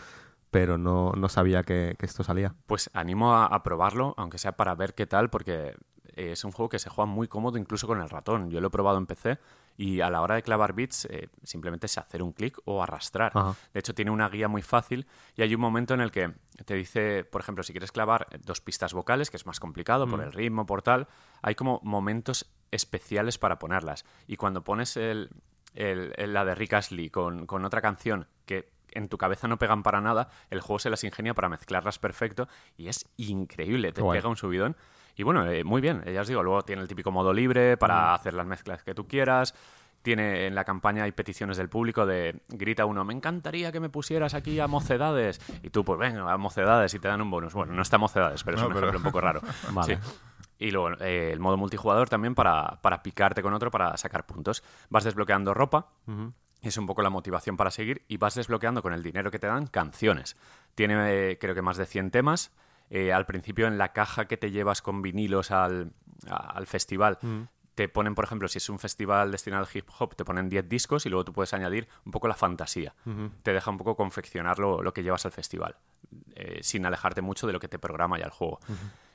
Pero 0.53 0.79
no, 0.79 1.11
no 1.17 1.29
sabía 1.29 1.65
que, 1.65 1.97
que 1.99 2.07
esto 2.07 2.23
salía. 2.23 2.55
Pues 2.69 2.89
animo 2.93 3.35
a, 3.35 3.47
a 3.47 3.65
probarlo, 3.65 4.15
aunque 4.17 4.39
sea 4.39 4.53
para 4.53 4.77
ver 4.77 4.95
qué 4.95 5.09
tal, 5.09 5.29
porque 5.29 5.75
eh, 6.17 6.33
es 6.33 6.45
un 6.45 6.53
juego 6.53 6.69
que 6.69 6.79
se 6.79 6.91
juega 6.91 7.07
muy 7.11 7.29
cómodo 7.29 7.59
incluso 7.59 7.87
con 7.87 8.01
el 8.01 8.09
ratón. 8.11 8.51
Yo 8.51 8.61
lo 8.61 8.69
he 8.69 8.71
probado 8.71 8.99
en 8.99 9.07
PC 9.07 9.39
y 9.77 10.01
a 10.01 10.11
la 10.11 10.21
hora 10.21 10.35
de 10.35 10.43
clavar 10.43 10.73
bits 10.75 11.07
eh, 11.07 11.29
simplemente 11.43 11.87
es 11.87 11.97
hacer 11.99 12.23
un 12.23 12.33
clic 12.33 12.59
o 12.65 12.83
arrastrar. 12.83 13.33
Ajá. 13.35 13.55
De 13.73 13.81
hecho, 13.81 13.95
tiene 13.95 14.11
una 14.11 14.29
guía 14.29 14.49
muy 14.49 14.63
fácil 14.63 15.07
y 15.37 15.43
hay 15.43 15.55
un 15.55 15.61
momento 15.61 15.95
en 15.95 16.01
el 16.01 16.11
que 16.11 16.33
te 16.65 16.75
dice, 16.75 17.25
por 17.25 17.41
ejemplo, 17.41 17.63
si 17.65 17.73
quieres 17.73 17.93
clavar 17.93 18.27
dos 18.45 18.61
pistas 18.61 18.93
vocales, 18.93 19.31
que 19.31 19.37
es 19.37 19.47
más 19.47 19.61
complicado 19.61 20.07
por 20.07 20.21
el 20.23 20.33
ritmo, 20.33 20.67
por 20.67 20.83
tal, 20.83 21.09
hay 21.43 21.55
como 21.55 21.81
momentos 21.83 22.51
especiales 22.71 23.39
para 23.39 23.59
ponerlas. 23.59 24.05
Y 24.27 24.37
cuando 24.37 24.63
pones 24.65 24.97
el, 24.97 25.31
el- 25.75 26.13
el- 26.17 26.33
la 26.35 26.45
de 26.45 26.55
Rick 26.55 26.75
Astley 26.75 27.11
con, 27.11 27.47
con 27.47 27.65
otra 27.65 27.81
canción 27.81 28.27
que 28.47 28.71
en 28.93 29.09
tu 29.09 29.19
cabeza 29.19 29.47
no 29.47 29.57
pegan 29.57 29.83
para 29.85 30.01
nada, 30.01 30.29
el 30.51 30.61
juego 30.61 30.81
se 30.81 30.91
las 30.91 31.05
ingenia 31.05 31.33
para 31.33 31.49
mezclarlas 31.49 31.99
perfecto 32.01 32.49
y 32.77 32.89
es 32.89 33.07
increíble, 33.17 33.93
te 33.93 34.03
guay. 34.03 34.19
pega 34.19 34.29
un 34.29 34.37
subidón. 34.37 34.77
Y 35.17 35.23
bueno, 35.23 35.47
eh, 35.51 35.65
muy 35.65 35.81
bien, 35.81 36.03
eh, 36.07 36.13
ya 36.13 36.23
os 36.23 36.29
digo, 36.29 36.43
luego 36.43 36.63
tiene 36.63 36.83
el 36.83 36.89
típico 36.89 37.11
modo 37.11 37.33
libre 37.33 37.77
para 37.77 38.15
hacer 38.15 38.35
las 38.35 38.47
mezclas 38.47 38.83
que 38.83 38.95
tú 38.95 39.07
quieras. 39.07 39.55
Tiene 40.03 40.47
en 40.47 40.55
la 40.55 40.65
campaña 40.65 41.03
hay 41.05 41.13
peticiones 41.13 41.59
del 41.59 41.69
público 41.69 42.07
de 42.07 42.41
grita 42.49 42.87
uno, 42.87 43.05
me 43.05 43.13
encantaría 43.13 43.71
que 43.71 43.81
me 43.81 43.91
pusieras 43.91 44.33
aquí 44.33 44.59
a 44.59 44.67
mocedades. 44.67 45.41
Y 45.63 45.69
tú, 45.71 45.85
pues 45.85 45.99
venga, 45.99 46.33
a 46.33 46.37
mocedades 46.39 46.95
y 46.95 46.99
te 46.99 47.09
dan 47.09 47.21
un 47.21 47.31
bonus. 47.31 47.53
Bueno, 47.53 47.75
no 47.75 47.83
está 47.83 47.99
mocedades, 47.99 48.43
pero 48.43 48.57
es 48.57 48.63
un 48.63 48.69
pero- 48.73 48.79
ejemplo 48.89 48.99
un 48.99 49.05
poco 49.05 49.21
raro. 49.21 49.41
Vale. 49.73 49.97
Sí. 49.97 50.11
Y 50.59 50.71
luego 50.71 50.91
eh, 51.01 51.31
el 51.33 51.41
modo 51.41 51.57
multijugador 51.59 52.09
también 52.09 52.35
para, 52.35 52.81
para 52.83 53.03
picarte 53.03 53.43
con 53.43 53.53
otro 53.53 53.71
para 53.71 53.97
sacar 53.99 54.25
puntos. 54.25 54.63
Vas 54.89 55.05
desbloqueando 55.05 55.53
ropa, 55.55 55.89
es 56.63 56.77
un 56.77 56.87
poco 56.87 57.01
la 57.03 57.09
motivación 57.11 57.57
para 57.57 57.71
seguir, 57.71 58.03
y 58.09 58.17
vas 58.19 58.35
desbloqueando 58.35 58.83
con 58.83 58.93
el 58.93 59.03
dinero 59.03 59.31
que 59.31 59.39
te 59.39 59.47
dan 59.47 59.67
canciones. 59.67 60.37
Tiene 60.75 61.31
eh, 61.33 61.39
creo 61.39 61.55
que 61.55 61.63
más 61.63 61.77
de 61.79 61.87
100 61.87 62.11
temas. 62.11 62.53
Eh, 62.91 63.13
al 63.13 63.25
principio 63.25 63.67
en 63.69 63.79
la 63.79 63.93
caja 63.93 64.27
que 64.27 64.37
te 64.37 64.51
llevas 64.51 64.83
con 64.83 65.01
vinilos 65.01 65.51
al, 65.53 65.93
a- 66.29 66.35
al 66.57 66.67
festival 66.67 67.19
te 67.77 67.89
ponen, 67.89 68.15
por 68.15 68.25
ejemplo, 68.25 68.47
si 68.49 68.59
es 68.59 68.69
un 68.69 68.79
festival 68.79 69.31
destinado 69.31 69.65
al 69.65 69.69
hip 69.77 69.89
hop, 69.99 70.15
te 70.17 70.25
ponen 70.25 70.49
10 70.51 70.69
discos 70.69 71.07
y 71.07 71.09
luego 71.09 71.25
tú 71.25 71.33
puedes 71.33 71.55
añadir 71.55 71.89
un 72.05 72.13
poco 72.13 72.29
la 72.29 72.35
fantasía. 72.35 72.95
Te 73.43 73.53
deja 73.55 73.71
un 73.71 73.79
poco 73.79 73.97
confeccionar 73.97 74.59
lo, 74.59 74.83
lo 74.83 74.93
que 74.93 75.03
llevas 75.03 75.25
al 75.25 75.33
festival, 75.33 75.77
eh, 76.35 76.59
sin 76.63 76.85
alejarte 76.85 77.23
mucho 77.23 77.47
de 77.47 77.53
lo 77.55 77.61
que 77.61 77.69
te 77.69 77.79
programa 77.79 78.19
ya 78.19 78.25
el 78.27 78.33
juego. 78.33 78.59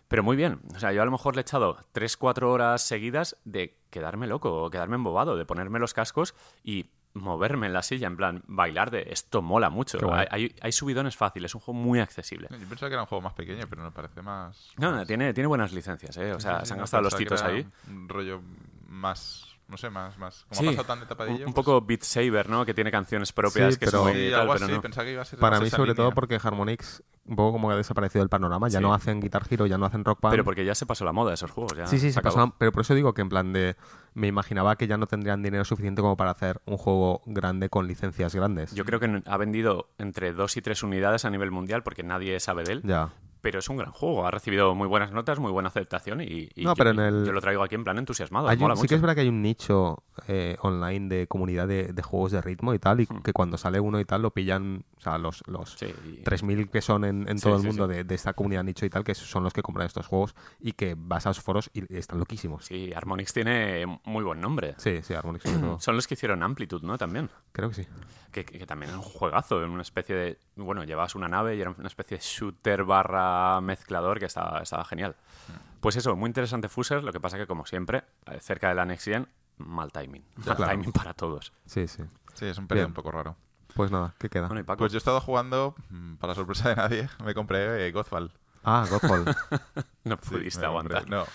Pero 0.08 0.24
muy 0.24 0.36
bien, 0.38 0.62
o 0.76 0.80
sea, 0.80 0.94
yo 0.94 1.02
a 1.02 1.06
lo 1.06 1.12
mejor 1.12 1.36
le 1.36 1.42
he 1.42 1.44
echado 1.44 1.78
3-4 1.94 2.44
horas 2.44 2.82
seguidas 2.82 3.36
de 3.44 3.76
quedarme 3.90 4.26
loco, 4.28 4.64
o 4.64 4.70
quedarme 4.70 4.96
embobado, 4.96 5.36
de 5.36 5.46
ponerme 5.46 5.80
los 5.80 5.94
cascos 5.94 6.34
y 6.64 6.90
moverme 7.16 7.66
en 7.68 7.74
la 7.74 7.82
silla, 7.82 8.08
en 8.08 8.16
plan, 8.18 8.44
bailar 8.46 8.92
de 8.92 9.08
esto 9.10 9.42
mola 9.42 9.70
mucho. 9.70 9.98
Hay, 10.14 10.28
hay- 10.30 10.56
hay 10.62 10.72
subidones 10.72 11.16
fáciles, 11.18 11.50
es 11.52 11.56
un 11.56 11.62
juego 11.62 11.80
muy 11.80 12.00
accesible. 12.00 12.48
Yo 12.52 12.58
pensaba 12.70 12.90
que 12.90 12.94
era 12.94 13.02
un 13.02 13.08
juego 13.08 13.22
más 13.22 13.34
pequeño, 13.34 13.66
pero 13.70 13.84
me 13.84 13.92
parece 13.92 14.22
más. 14.22 14.74
No, 14.78 14.92
más- 14.92 15.00
no, 15.02 15.06
tiene, 15.06 15.34
tiene 15.34 15.48
buenas 15.48 15.72
licencias, 15.74 16.16
¿eh? 16.18 16.34
O 16.34 16.40
sea, 16.40 16.56
Sí, 16.58 16.60
sí, 16.62 16.68
se 16.68 16.74
han 16.74 16.80
gastado 16.80 17.04
los 17.04 17.16
titos 17.16 17.42
ahí. 17.42 17.66
Un 17.88 18.08
rollo 18.10 18.42
más. 18.88 19.55
No 19.68 19.78
sé, 19.78 19.90
más. 19.90 20.16
más 20.20 20.46
como 20.48 20.62
Sí, 20.62 20.68
ha 20.68 20.70
pasado 20.72 20.86
tan 20.88 21.00
de 21.00 21.06
tapadillo. 21.08 21.38
un, 21.40 21.48
un 21.48 21.54
pues- 21.54 21.66
poco 21.66 21.82
Beat 21.82 22.04
Saber, 22.04 22.50
¿no? 22.50 22.66
Que 22.66 22.74
tiene 22.76 22.92
canciones 22.92 23.34
propias 23.34 23.74
Sí, 23.74 23.80
que 23.80 23.86
pero- 23.88 24.04
son 24.04 24.14
Sí, 24.14 24.32
algo 24.32 24.54
pero 24.54 24.66
así, 24.66 24.74
no. 24.76 24.82
pensaba 24.82 25.06
que 25.06 25.12
iba 25.14 25.22
a 25.24 25.26
ser 25.26 25.40
Para 25.40 25.60
mí, 25.60 25.70
sobre 25.72 25.96
todo, 25.96 26.12
porque 26.12 26.40
Harmonix 26.42 27.02
un 27.28 27.36
poco 27.36 27.54
como 27.54 27.70
que 27.70 27.74
ha 27.74 27.78
desaparecido 27.78 28.22
del 28.22 28.30
panorama. 28.30 28.68
Ya 28.68 28.78
Sí. 28.78 28.84
no 28.84 28.94
hacen 28.94 29.20
Guitar 29.20 29.42
Hero, 29.50 29.66
ya 29.66 29.80
no 29.80 29.88
hacen 29.88 30.06
Rock 30.06 30.22
Band. 30.22 30.34
Pero 30.34 30.44
porque 30.44 30.64
ya 30.64 30.76
se 30.76 30.86
pasó 30.86 31.04
la 31.06 31.12
moda 31.12 31.30
de 31.32 31.34
esos 31.34 31.50
juegos. 31.50 31.76
Ya 31.76 31.88
Sí, 31.88 31.98
sí, 31.98 32.12
se 32.12 32.22
pasaban, 32.22 32.52
pero 32.60 32.72
por 32.72 32.82
eso 32.82 32.94
digo 32.94 33.16
que 33.16 33.22
en 33.24 33.30
plan 33.30 33.52
de... 33.52 33.76
Me 34.14 34.28
imaginaba 34.28 34.76
que 34.76 34.86
ya 34.86 34.98
no 34.98 35.08
tendrían 35.08 35.42
dinero 35.42 35.66
suficiente 35.66 36.02
como 36.04 36.16
para 36.16 36.30
hacer 36.32 36.62
un 36.66 36.78
juego 36.78 37.22
grande 37.26 37.70
con 37.70 37.88
licencias 37.88 38.36
grandes. 38.36 38.74
Yo 38.76 38.86
creo 38.86 39.00
que 39.00 39.24
ha 39.26 39.38
vendido 39.38 39.90
entre 39.98 40.32
dos 40.34 40.56
y 40.58 40.62
tres 40.62 40.84
unidades 40.84 41.26
a 41.26 41.32
nivel 41.32 41.50
mundial 41.50 41.82
porque 41.82 42.04
nadie 42.04 42.40
sabe 42.40 42.64
de 42.64 42.74
él. 42.74 42.82
Ya. 42.86 43.10
Pero 43.46 43.60
es 43.60 43.70
un 43.70 43.78
gran 43.78 43.92
juego. 43.92 44.26
Ha 44.26 44.32
recibido 44.32 44.74
muy 44.74 44.88
buenas 44.88 45.12
notas, 45.12 45.38
muy 45.38 45.52
buena 45.52 45.70
aceptación 45.70 46.20
y, 46.20 46.50
y 46.56 46.64
No, 46.64 46.72
yo, 46.72 46.76
pero 46.76 46.90
en 46.90 47.00
el- 47.00 47.26
yo 47.28 47.32
lo 47.32 47.40
traigo 47.42 47.62
aquí 47.62 47.76
en 47.76 47.84
plan 47.84 47.96
entusiasmado. 48.00 48.48
Hay 48.48 48.58
mola 48.58 48.74
un- 48.74 48.78
sí 48.78 48.82
mucho. 48.82 48.90
que 48.90 48.96
es 48.96 49.02
verdad 49.02 49.14
que 49.14 49.22
hay 49.22 49.30
un 49.30 49.44
nicho 49.44 50.02
eh, 50.28 50.58
online 50.62 51.10
de 51.16 51.28
comunidad 51.28 51.68
de, 51.68 51.94
de 51.94 52.02
juegos 52.02 52.32
de 52.32 52.42
ritmo 52.42 52.74
y 52.74 52.80
tal, 52.80 53.02
y 53.02 53.06
que 53.06 53.34
cuando 53.34 53.58
sale 53.58 53.80
uno 53.80 54.00
y 54.00 54.06
tal 54.06 54.24
lo 54.24 54.32
pillan, 54.32 54.84
o 54.98 55.00
sea, 55.02 55.20
los, 55.20 55.44
los 55.46 55.76
Hmm. 55.76 55.78
Sí, 55.78 55.94
y- 56.08 56.24
3.000 56.24 56.70
que 56.72 56.82
son 56.82 57.06
en, 57.06 57.30
en 57.30 57.38
Sí, 57.38 57.44
todo 57.44 57.58
el 57.58 57.62
mundo. 57.64 57.88
De, 57.88 58.04
de 58.04 58.16
esta 58.16 58.34
comunidad 58.34 58.64
nicho 58.64 58.84
y 58.88 58.90
tal, 58.90 59.04
que 59.04 59.14
son 59.14 59.44
los 59.44 59.54
que 59.54 59.62
compran 59.62 59.86
estos 59.86 60.08
juegos 60.08 60.34
y 60.60 60.72
que 60.72 60.96
vas 60.98 61.28
a 61.28 61.30
los 61.30 61.40
foros 61.40 61.70
y 61.72 61.96
están 61.96 62.18
loquísimos. 62.18 62.66
Sí, 62.66 62.94
Harmonix 62.96 63.32
tiene 63.32 63.86
muy 64.06 64.24
buen 64.24 64.42
nombre. 64.42 64.74
Sí, 64.78 65.02
sí, 65.04 65.14
Harmonix. 65.14 65.44
Son 65.84 65.96
los 65.96 66.08
que 66.08 66.16
hicieron 66.16 66.42
Amplitude, 66.42 66.88
¿no? 66.88 66.98
También. 66.98 67.30
Creo 67.52 67.70
que 67.70 67.76
sí. 67.76 67.88
Que, 68.32 68.44
que- 68.44 68.58
que 68.58 68.66
también 68.66 68.90
era 68.90 68.98
un 68.98 69.04
juegazo, 69.06 69.64
en 69.64 69.70
una 69.70 69.84
especie 69.84 70.16
de... 70.16 70.40
Bueno, 70.56 70.84
llevabas 70.86 71.14
una 71.16 71.28
nave 71.28 71.56
y 71.58 71.62
era 71.62 71.70
una 71.78 71.88
especie 71.88 72.18
de 72.18 72.24
shooter 72.24 72.84
barra 72.86 73.35
mezclador 73.62 74.20
que 74.20 74.26
estaba, 74.26 74.60
estaba 74.62 74.86
genial. 74.86 75.16
Pues 75.80 75.96
eso, 75.96 76.16
muy 76.16 76.28
interesante 76.28 76.70
Fuser, 76.70 77.04
lo 77.04 77.12
que 77.12 77.20
pasa 77.20 77.38
que 77.38 77.48
como 77.48 77.66
siempre, 77.66 78.04
eh, 78.26 78.40
cerca 78.42 78.70
de 78.70 78.76
la 78.76 78.86
Next 78.86 79.06
Gen, 79.06 79.28
mal 79.58 79.92
timing. 79.92 80.24
Mal 80.36 80.56
claro. 80.56 80.72
timing 80.72 80.92
para 80.92 81.14
todos. 81.14 81.54
Sí, 81.66 81.88
sí. 81.88 82.04
Sí, 82.34 82.46
es 82.46 82.58
un 82.58 82.68
periodo 82.68 82.86
Bien. 82.88 82.92
un 82.92 82.96
poco 82.96 83.12
raro. 83.12 83.36
Pues 83.76 83.92
nada, 83.92 84.14
¿qué 84.18 84.30
queda? 84.30 84.48
Bueno, 84.48 84.62
y 84.62 84.64
Paco, 84.64 84.80
Pues 84.80 84.92
yo 84.92 84.98
he 84.98 85.00
estado 85.00 85.22
jugando, 85.22 85.76
mm, 85.90 86.16
para 86.16 86.34
sorpresa 86.34 86.70
de 86.70 86.76
nadie, 86.76 87.10
me 87.24 87.34
compré 87.34 87.88
eh, 87.88 87.92
Godfall. 87.92 88.32
Ah, 88.64 88.86
Godfall. 88.90 89.26
no 90.06 90.18
Sí, 90.22 90.30
pudiste 90.30 90.62
compré- 90.62 90.66
aguantar. 90.66 91.10
No. 91.10 91.26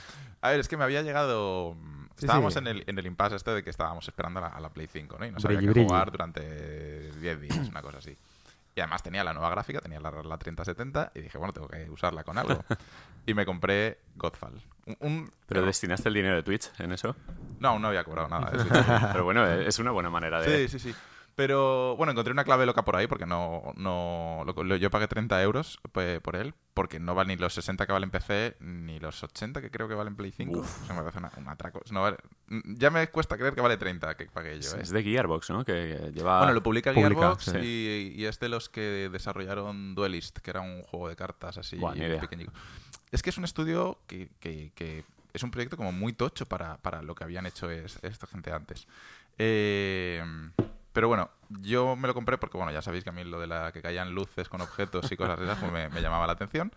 A 0.43 0.51
ver, 0.51 0.61
es 0.61 0.69
que 0.69 0.77
me 0.77 0.85
había 0.85 1.03
llegado. 1.03 1.75
mm, 1.75 2.01
Sí, 2.17 2.27
Estábamos 2.27 2.53
sí. 2.53 2.59
En, 2.59 2.67
el, 2.67 2.85
en 2.87 2.99
el 2.99 3.07
impasse 3.07 3.37
este 3.37 3.51
de 3.53 3.63
que 3.65 3.71
estábamos 3.71 4.07
esperando 4.07 4.41
a 4.41 4.43
la, 4.43 4.49
a 4.49 4.61
la 4.61 4.69
Play 4.71 4.87
5, 4.89 5.17
¿no? 5.19 5.25
Y 5.25 5.31
no 5.31 5.37
Brilli, 5.37 5.43
sabía 5.43 5.61
qué 5.61 5.71
brilli. 5.71 5.87
jugar 5.89 6.11
durante 6.11 7.11
10 7.13 7.41
días, 7.41 7.69
una 7.69 7.81
cosa 7.81 7.97
así. 7.99 8.15
Y 8.75 8.81
además 8.81 9.03
tenía 9.03 9.25
la 9.25 9.33
nueva 9.35 9.51
gráfica, 9.51 9.81
tenía 9.81 9.99
la, 10.01 10.11
la 10.23 10.39
3070, 10.39 11.13
y 11.15 11.23
dije, 11.23 11.39
bueno, 11.39 11.53
tengo 11.53 11.67
que 11.69 11.91
usarla 11.91 12.23
con 12.25 12.39
algo. 12.39 12.65
y 13.27 13.35
me 13.35 13.45
compré 13.45 13.99
Godfall. 14.17 14.63
Un, 14.87 14.97
un- 15.01 15.33
¿Pero 15.47 15.65
destinaste 15.67 16.09
el 16.09 16.15
dinero 16.15 16.37
de 16.37 16.43
Twitch 16.43 16.71
en 16.79 16.93
eso? 16.93 17.17
No, 17.59 17.69
aún 17.71 17.83
no 17.83 17.89
había 17.89 18.05
cobrado 18.05 18.29
nada 18.29 18.51
de. 18.51 18.65
Pero 19.13 19.25
bueno, 19.25 19.45
es 19.47 19.79
una 19.81 19.91
buena 19.91 20.09
manera 20.09 20.41
de... 20.41 20.69
Sí, 20.69 20.79
sí, 20.79 20.93
sí. 20.93 20.99
Pero 21.41 21.97
bueno, 21.97 22.13
encontré 22.13 22.33
una 22.33 22.45
clave 22.45 22.67
loca 22.67 22.85
por 22.85 22.97
ahí 22.97 23.07
porque 23.07 23.25
no. 23.25 23.73
no 23.77 24.43
lo- 24.45 24.63
lo- 24.63 24.77
yo 24.77 24.91
pagué 24.91 25.09
30 25.09 25.43
euros 25.43 25.81
pues, 25.91 26.21
por 26.21 26.37
él 26.37 26.53
porque 26.75 27.01
no 27.01 27.15
vale 27.15 27.29
ni 27.35 27.41
los 27.41 27.55
60 27.55 27.87
que 27.87 27.93
vale 27.93 28.05
en 28.05 28.11
PC 28.11 28.57
ni 28.61 29.01
los 29.01 29.23
80 29.25 29.63
que 29.63 29.71
creo 29.71 29.89
que 29.89 29.95
vale 29.95 30.09
en 30.11 30.17
Play 30.17 30.33
5. 30.33 30.59
Uf. 30.59 30.89
Me 30.91 30.97
parece 31.01 31.19
una, 31.19 31.33
un 31.39 31.49
atraco. 31.49 31.81
No 31.93 32.03
vale- 32.03 32.19
ya 32.67 32.91
me 32.91 33.09
cuesta 33.09 33.39
creer 33.39 33.55
que 33.55 33.63
vale 33.63 33.79
30 33.79 34.17
que 34.19 34.27
pagué 34.27 34.53
yo. 34.61 34.69
Es, 34.69 34.75
¿eh? 34.75 34.81
es 34.83 34.91
de 34.91 35.03
Gearbox, 35.03 35.49
¿no? 35.49 35.65
Que 35.65 36.13
lleva... 36.15 36.41
Bueno, 36.41 36.53
lo 36.53 36.63
publica 36.63 36.93
Publica, 36.93 37.09
Gearbox 37.09 37.45
sí. 37.45 37.57
y, 37.59 38.21
y 38.21 38.27
es 38.27 38.39
de 38.39 38.51
los 38.51 38.69
que 38.69 39.09
desarrollaron 39.11 39.95
Duelist, 39.95 40.41
que 40.41 40.51
era 40.51 40.61
un 40.61 40.83
juego 40.83 41.09
de 41.09 41.17
cartas 41.17 41.57
así 41.57 41.77
pequeñico. 42.21 42.53
Es 43.11 43.23
que 43.23 43.31
es 43.31 43.39
un 43.39 43.45
estudio 43.45 43.99
que, 44.07 44.29
que- 44.41 44.73
que 44.75 45.05
es 45.33 45.43
un 45.43 45.51
proyecto 45.51 45.79
como 45.79 45.91
muy 45.93 46.13
tocho 46.13 46.45
para, 46.45 46.77
para 46.77 47.01
lo 47.01 47.15
que 47.15 47.25
habían 47.25 47.47
hecho 47.47 47.71
es- 47.71 47.99
esta 48.03 48.27
gente 48.27 48.53
antes. 48.53 48.87
Eh, 49.39 50.23
pero 50.93 51.09
bueno, 51.09 51.31
yo 51.49 51.97
me 51.97 52.09
lo 52.09 52.15
compré 52.15 52.39
porque, 52.39 52.57
bueno, 52.57 52.73
ya 52.73 52.83
sabéis 52.83 53.05
que 53.05 53.11
a 53.11 53.13
mí 53.13 53.25
lo 53.25 53.41
de 53.41 53.47
la 53.47 53.73
que 53.73 53.83
caían 53.83 54.15
luces 54.15 54.49
con 54.49 54.61
objetos 54.61 55.11
y 55.13 55.17
cosas 55.17 55.39
de 55.39 55.45
esas 55.45 55.59
pues 55.59 55.73
me, 55.73 55.89
me 55.89 56.01
llamaba 56.03 56.27
la 56.27 56.33
atención 56.35 56.73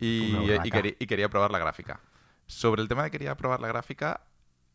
y, 0.00 0.34
Una 0.50 0.66
y 0.66 0.70
quería, 0.70 0.94
y 0.98 1.06
quería 1.06 1.28
probar 1.28 1.50
la 1.50 1.58
gráfica. 1.58 2.00
Sobre 2.46 2.82
el 2.82 2.88
tema 2.88 3.02
de 3.02 3.10
quería 3.10 3.36
probar 3.36 3.60
la 3.60 3.68
gráfica, 3.68 4.20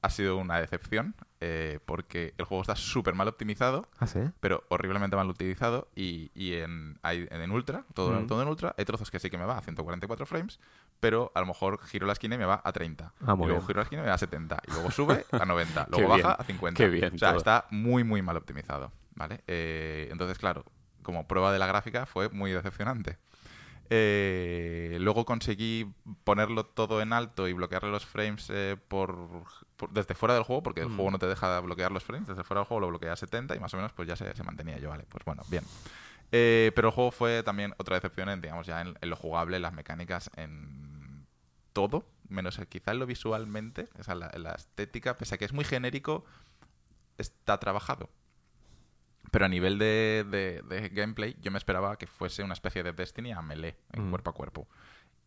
ha 0.01 0.10
sido 0.10 0.38
una 0.38 0.60
decepción 0.60 1.15
eh, 1.41 1.80
porque 1.86 2.34
el 2.38 2.45
juego 2.45 2.62
está 2.63 2.75
súper 2.75 3.13
mal 3.13 3.27
optimizado 3.27 3.88
¿Ah, 3.99 4.08
sí? 4.08 4.19
pero 4.39 4.63
horriblemente 4.69 5.15
mal 5.15 5.30
utilizado 5.30 5.88
y, 5.95 6.32
y 6.34 6.56
en, 6.56 6.97
hay- 7.04 7.27
en 7.30 7.51
ultra, 7.51 7.86
todo, 7.93 8.12
Mm. 8.19 8.27
todo 8.27 8.41
en 8.41 8.47
ultra, 8.47 8.73
hay 8.77 8.86
trozos 8.86 9.12
que 9.12 9.19
sí 9.19 9.30
que 9.30 9.38
me 9.38 9.45
va 9.45 9.58
a 9.58 9.62
144 9.62 10.25
frames, 10.25 10.60
pero 11.02 11.32
a 11.36 11.42
lo 11.42 11.48
mejor 11.48 11.84
giro 11.86 12.08
la 12.08 12.14
esquina 12.14 12.36
y 12.36 12.38
me 12.38 12.46
va 12.46 12.62
a 12.64 12.72
30. 12.72 13.04
Ah, 13.06 13.12
y 13.20 13.26
luego 13.26 13.46
bien. 13.48 13.62
giro 13.68 13.78
la 13.80 13.84
esquina 13.84 14.02
y 14.02 14.04
me 14.04 14.10
va 14.10 14.16
a 14.16 14.20
70. 14.20 14.62
Y 14.68 14.72
luego 14.72 14.90
sube 14.92 15.26
a 15.34 15.44
90. 15.46 15.86
Qué 15.86 15.92
Luego 15.92 16.14
bien, 16.14 16.26
baja 16.28 16.36
a 16.42 16.44
50. 16.46 16.78
qué 16.78 16.88
bien 16.90 17.16
O 17.16 17.18
sea, 17.18 17.30
todo. 17.30 17.38
está 17.40 17.66
muy, 17.72 18.06
muy 18.06 18.22
mal 18.22 18.38
optimizado. 18.38 18.94
¿Vale? 19.16 19.42
Eh, 19.48 20.08
entonces, 20.12 20.38
claro, 20.38 20.64
como 21.04 21.28
prueba 21.28 21.52
de 21.52 21.60
la 21.60 21.68
gráfica 21.68 22.06
fue 22.06 22.30
muy 22.30 22.52
decepcionante. 22.52 23.18
Eh, 23.94 24.98
luego 25.02 25.26
conseguí 25.26 25.92
ponerlo 26.24 26.66
todo 26.66 27.02
en 27.02 27.12
alto 27.12 27.48
y 27.50 27.54
bloquearle 27.54 27.92
los 27.92 28.06
frames 28.06 28.48
eh, 28.50 28.78
por, 28.88 29.44
por- 29.76 29.90
desde 29.92 30.14
fuera 30.16 30.34
del 30.34 30.44
juego, 30.44 30.64
porque 30.64 30.80
el 30.82 30.88
Mm. 30.90 30.96
juego 30.96 31.12
no 31.12 31.20
te 31.20 31.28
deja 31.28 31.60
bloquear 31.60 31.92
los 31.92 32.04
frames. 32.04 32.28
Desde 32.28 32.44
fuera 32.46 32.62
del 32.62 32.68
juego 32.68 32.80
lo 32.82 32.88
bloquea 32.88 33.14
a 33.14 33.18
70 33.18 33.56
y 33.56 33.60
más 33.60 33.74
o 33.74 33.78
menos 33.78 33.92
pues 33.92 34.08
ya 34.08 34.16
se, 34.16 34.34
se 34.34 34.44
mantenía 34.44 34.78
yo, 34.80 34.90
vale. 34.90 35.04
Pues 35.10 35.26
bueno, 35.26 35.44
bien. 35.50 35.66
Eh, 36.32 36.72
pero 36.74 36.88
el 36.88 36.94
juego 36.94 37.12
fue 37.12 37.44
también 37.44 37.74
otra 37.78 37.96
decepción 37.96 38.30
en, 38.30 38.40
digamos, 38.40 38.66
ya 38.66 38.80
en, 38.80 38.98
en 39.02 39.10
lo 39.10 39.18
jugable, 39.18 39.60
las 39.60 39.74
mecánicas, 39.74 40.32
en 40.38 40.90
todo, 41.73 42.05
menos 42.29 42.60
quizá 42.69 42.91
en 42.91 42.99
lo 42.99 43.05
visualmente, 43.05 43.89
o 43.99 44.03
sea, 44.03 44.15
la, 44.15 44.31
la 44.38 44.51
estética, 44.53 45.15
pese 45.17 45.36
a 45.36 45.38
que 45.38 45.45
es 45.45 45.53
muy 45.53 45.65
genérico, 45.65 46.25
está 47.17 47.60
trabajado. 47.60 48.10
Pero 49.31 49.45
a 49.45 49.49
nivel 49.49 49.77
de, 49.77 50.25
de- 50.29 50.62
de 50.63 50.89
gameplay, 50.89 51.38
yo 51.41 51.51
me 51.51 51.57
esperaba 51.57 51.97
que 51.97 52.07
fuese 52.07 52.43
una 52.43 52.53
especie 52.53 52.84
de 52.84 52.91
Destiny 52.91 53.31
a 53.31 53.41
melee, 53.41 53.77
en 53.93 54.07
Mm. 54.07 54.10
cuerpo 54.10 54.29
a 54.29 54.34
cuerpo. 54.34 54.67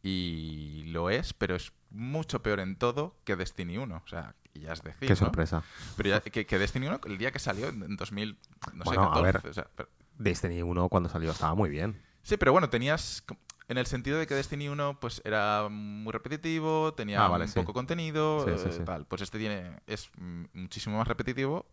Y 0.02 0.84
lo 0.88 1.08
es, 1.08 1.32
pero 1.32 1.54
es 1.56 1.72
mucho 1.90 2.42
peor 2.42 2.60
en 2.60 2.76
todo 2.76 3.16
que 3.24 3.36
Destiny 3.36 3.78
1. 3.78 4.02
O 4.04 4.08
sea, 4.08 4.34
ya 4.52 4.72
es 4.72 4.82
decir, 4.82 5.00
Qué 5.08 5.14
¿no? 5.14 5.16
sorpresa. 5.16 5.62
Pero 5.96 6.10
ya- 6.10 6.20
que, 6.20 6.44
que 6.44 6.58
Destiny 6.58 6.86
1, 6.88 7.00
el 7.06 7.16
día 7.18 7.30
que 7.32 7.38
salió, 7.38 7.68
en 7.68 7.82
en 7.82 7.96
2000, 7.96 8.38
no 8.74 8.84
sé, 8.84 8.90
Bueno, 8.90 9.04
a 9.04 9.14
14, 9.14 9.32
ver. 9.38 9.50
o 9.50 9.54
sea, 9.54 9.68
pero- 9.74 9.88
Destiny 10.18 10.62
1 10.62 10.88
cuando 10.90 11.08
salió 11.08 11.30
estaba 11.30 11.54
muy 11.54 11.70
bien. 11.70 12.02
Sí, 12.22 12.36
pero 12.36 12.52
bueno, 12.52 12.68
tenías. 12.70 13.24
En 13.68 13.78
el 13.78 13.86
sentido 13.86 14.18
de 14.18 14.26
que 14.26 14.34
Destiny 14.34 14.68
1 14.68 15.00
pues 15.00 15.22
era 15.24 15.68
muy 15.70 16.12
repetitivo, 16.12 16.92
tenía 16.94 17.24
Ah, 17.24 17.28
vale, 17.28 17.44
un 17.44 17.48
sí. 17.50 17.58
poco 17.58 17.72
contenido, 17.72 18.44
Sí, 18.58 18.70
sí, 18.70 18.80
eh, 18.80 18.84
tal. 18.84 19.06
Pues 19.06 19.22
este 19.22 19.38
tiene 19.38 19.78
es 19.86 20.10
muchísimo 20.52 20.98
más 20.98 21.08
repetitivo 21.08 21.64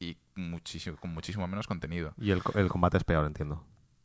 y 0.00 0.16
muchísimo, 0.34 0.96
con 0.96 1.12
muchísimo 1.12 1.46
menos 1.46 1.66
contenido. 1.66 2.14
Y 2.16 2.30
el, 2.30 2.40
el 2.54 2.68
combate 2.68 2.96
es 2.96 3.04
peor, 3.04 3.26
entiendo. 3.26 3.62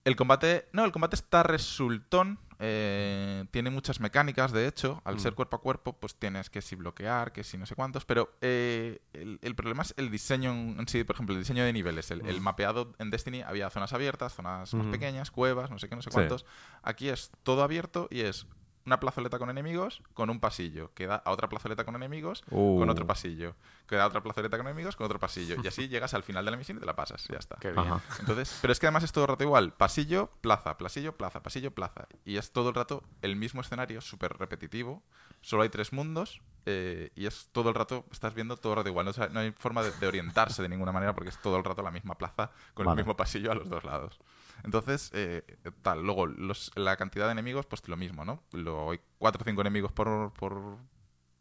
El 0.09 0.15
combate. 0.15 0.67
No, 0.73 0.83
el 0.85 0.91
combate 0.91 1.15
está 1.15 1.43
resultón. 1.43 2.39
eh, 2.61 3.45
tiene 3.51 3.69
muchas 3.69 4.01
mecánicas, 4.01 4.51
de 4.51 4.67
hecho. 4.67 5.01
Al 5.05 5.15
Mm. 5.15 5.19
ser 5.19 5.33
cuerpo 5.33 5.55
a 5.55 5.61
cuerpo, 5.61 5.93
pues 5.93 6.15
tienes 6.15 6.49
que 6.49 6.61
si 6.61 6.75
bloquear, 6.75 7.31
que 7.31 7.45
si 7.45 7.57
no 7.57 7.65
sé 7.65 7.73
cuántos. 7.73 8.03
Pero 8.03 8.33
eh, 8.41 8.99
el, 9.13 9.39
el 9.41 9.55
problema 9.55 9.83
es 9.83 9.93
el 9.95 10.11
diseño 10.11 10.51
en 10.51 10.85
sí, 10.89 11.05
por 11.05 11.15
ejemplo, 11.15 11.35
el 11.35 11.39
diseño 11.41 11.63
de 11.63 11.71
niveles. 11.71 12.11
El, 12.11 12.25
el 12.27 12.41
mapeado 12.41 12.91
en 12.99 13.11
Destiny 13.11 13.43
había 13.43 13.69
zonas 13.69 13.93
abiertas, 13.93 14.33
zonas 14.35 14.73
más 14.73 14.87
pequeñas, 14.87 15.31
cuevas, 15.31 15.71
no 15.71 15.79
sé 15.79 15.87
qué, 15.87 15.95
no 15.95 16.01
sé 16.01 16.09
Sí. 16.09 16.15
cuántos. 16.15 16.45
Aquí 16.83 17.07
es 17.07 17.31
todo 17.43 17.63
abierto 17.63 18.09
y 18.11 18.21
es 18.23 18.45
una 18.89 18.99
plazoleta 18.99 19.37
con 19.39 19.49
enemigos 19.49 20.01
con 20.13 20.29
un 20.29 20.39
pasillo. 20.39 20.91
Que 20.93 21.07
da 21.07 21.15
a 21.15 21.31
otra 21.31 21.47
plazoleta 21.49 21.85
con 21.85 21.95
enemigos 21.95 22.41
con 22.49 22.57
Uh. 22.59 22.91
otro 22.91 23.05
pasillo. 23.07 23.55
Que 23.87 23.95
da 23.95 24.03
a 24.03 24.07
otra 24.07 24.21
plazoleta 24.21 24.57
con 24.57 24.67
enemigos 24.67 24.95
con 24.95 25.05
otro 25.05 25.19
pasillo. 25.19 25.55
Y 25.63 25.67
así 25.67 25.87
llegas 25.89 26.13
al 26.13 26.23
final 26.23 26.43
de 26.45 26.51
la 26.51 26.57
misión 26.57 26.77
y 26.77 26.79
te 26.79 26.85
la 26.85 26.95
pasas. 26.95 27.27
Ya 27.27 27.37
está. 27.37 27.55
Qué 27.59 27.71
bien. 27.71 27.79
Ajá. 27.85 28.01
Entonces, 28.19 28.57
pero 28.61 28.71
es 28.73 28.79
que 28.79 28.87
además 28.87 29.03
es 29.03 29.11
todo 29.11 29.25
el 29.25 29.29
rato 29.29 29.43
igual. 29.43 29.73
Pasillo, 29.73 30.29
plaza, 30.41 30.77
pasillo, 30.77 31.15
plaza, 31.15 31.41
pasillo, 31.43 31.71
plaza. 31.71 32.07
Y 32.25 32.37
es 32.37 32.51
todo 32.51 32.69
el 32.69 32.75
rato 32.75 33.03
el 33.21 33.35
mismo 33.35 33.61
escenario, 33.61 34.01
súper 34.01 34.37
repetitivo. 34.37 35.03
Solo 35.41 35.63
hay 35.63 35.69
tres 35.69 35.93
mundos 35.93 36.41
eh, 36.65 37.11
y 37.15 37.25
es 37.25 37.47
todo 37.53 37.69
el 37.69 37.75
rato, 37.75 38.05
estás 38.11 38.33
viendo 38.33 38.57
todo 38.57 38.73
el 38.73 38.77
rato 38.77 38.89
igual. 38.89 39.05
No, 39.05 39.11
O 39.11 39.13
sea, 39.13 39.27
no 39.29 39.39
hay 39.39 39.51
forma 39.53 39.81
de, 39.83 39.91
de 39.91 40.07
orientarse 40.07 40.61
de 40.61 40.67
ninguna 40.69 40.91
manera 40.91 41.13
porque 41.13 41.29
es 41.29 41.37
todo 41.41 41.55
el 41.57 41.63
rato 41.63 41.81
la 41.81 41.91
misma 41.91 42.15
plaza 42.15 42.51
con 42.73 42.85
Vale. 42.85 42.99
el 42.99 43.05
mismo 43.05 43.15
pasillo 43.15 43.51
a 43.51 43.55
los 43.55 43.69
dos 43.69 43.83
lados. 43.85 44.19
Entonces, 44.63 45.09
eh, 45.13 45.43
tal. 45.81 46.03
Luego, 46.03 46.25
los- 46.25 46.71
la 46.75 46.97
cantidad 46.97 47.25
de 47.25 47.31
enemigos, 47.33 47.65
pues 47.65 47.87
lo 47.87 47.97
mismo, 47.97 48.25
¿no? 48.25 48.43
Luego 48.51 48.91
hay 48.91 48.99
cuatro 49.17 49.41
o 49.41 49.45
cinco 49.45 49.61
enemigos 49.61 49.91
por, 49.91 50.33
por 50.33 50.77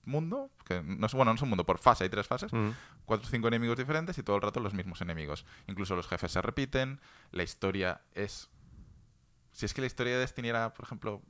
mundo. 0.05 0.51
Que 0.65 0.83
no 0.83 1.07
es, 1.07 1.13
bueno, 1.15 1.33
no 1.33 1.37
es 1.37 1.43
un 1.43 1.49
mundo, 1.49 1.65
por 1.65 1.79
fase, 1.79 2.05
hay 2.05 2.11
tres 2.11 2.27
fases 2.27 2.53
Mm. 2.53 2.71
cuatro 3.05 3.27
o 3.27 3.31
cinco 3.31 3.49
enemigos 3.49 3.77
diferentes 3.77 4.17
y 4.19 4.23
todo 4.23 4.37
el 4.37 4.43
rato 4.43 4.61
los 4.61 4.75
mismos 4.75 5.01
enemigos. 5.01 5.45
Incluso 5.67 5.97
los 5.97 6.07
jefes 6.09 6.33
se 6.33 6.43
repiten, 6.43 7.01
la 7.31 7.43
historia 7.43 8.01
es... 8.15 8.49
Si 9.53 9.67
es 9.67 9.75
que 9.75 9.81
la 9.81 9.87
historia 9.89 10.13
de 10.15 10.21
Destiny 10.21 10.49
era, 10.49 10.73
por 10.75 10.85
ejemplo, 10.85 11.21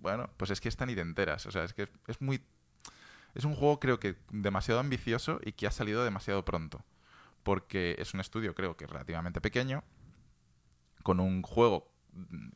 bueno, 0.00 0.30
pues 0.36 0.50
es 0.50 0.60
que 0.60 0.68
están 0.68 0.88
ni 0.88 0.94
te 0.94 1.02
enteras. 1.02 1.44
O 1.46 1.50
sea, 1.50 1.64
es 1.64 1.74
que 1.74 1.88
es 2.06 2.20
muy... 2.20 2.42
Es 3.34 3.44
un 3.44 3.54
juego 3.54 3.80
creo 3.80 3.98
que 3.98 4.16
demasiado 4.30 4.80
ambicioso 4.80 5.40
y 5.44 5.52
que 5.52 5.66
ha 5.66 5.70
salido 5.70 6.04
demasiado 6.04 6.44
pronto. 6.44 6.84
Porque 7.42 7.96
es 7.98 8.14
un 8.14 8.20
estudio 8.20 8.54
creo 8.54 8.76
que 8.76 8.86
relativamente 8.86 9.40
pequeño, 9.40 9.82
con 11.04 11.20
un 11.20 11.42
juego... 11.42 11.86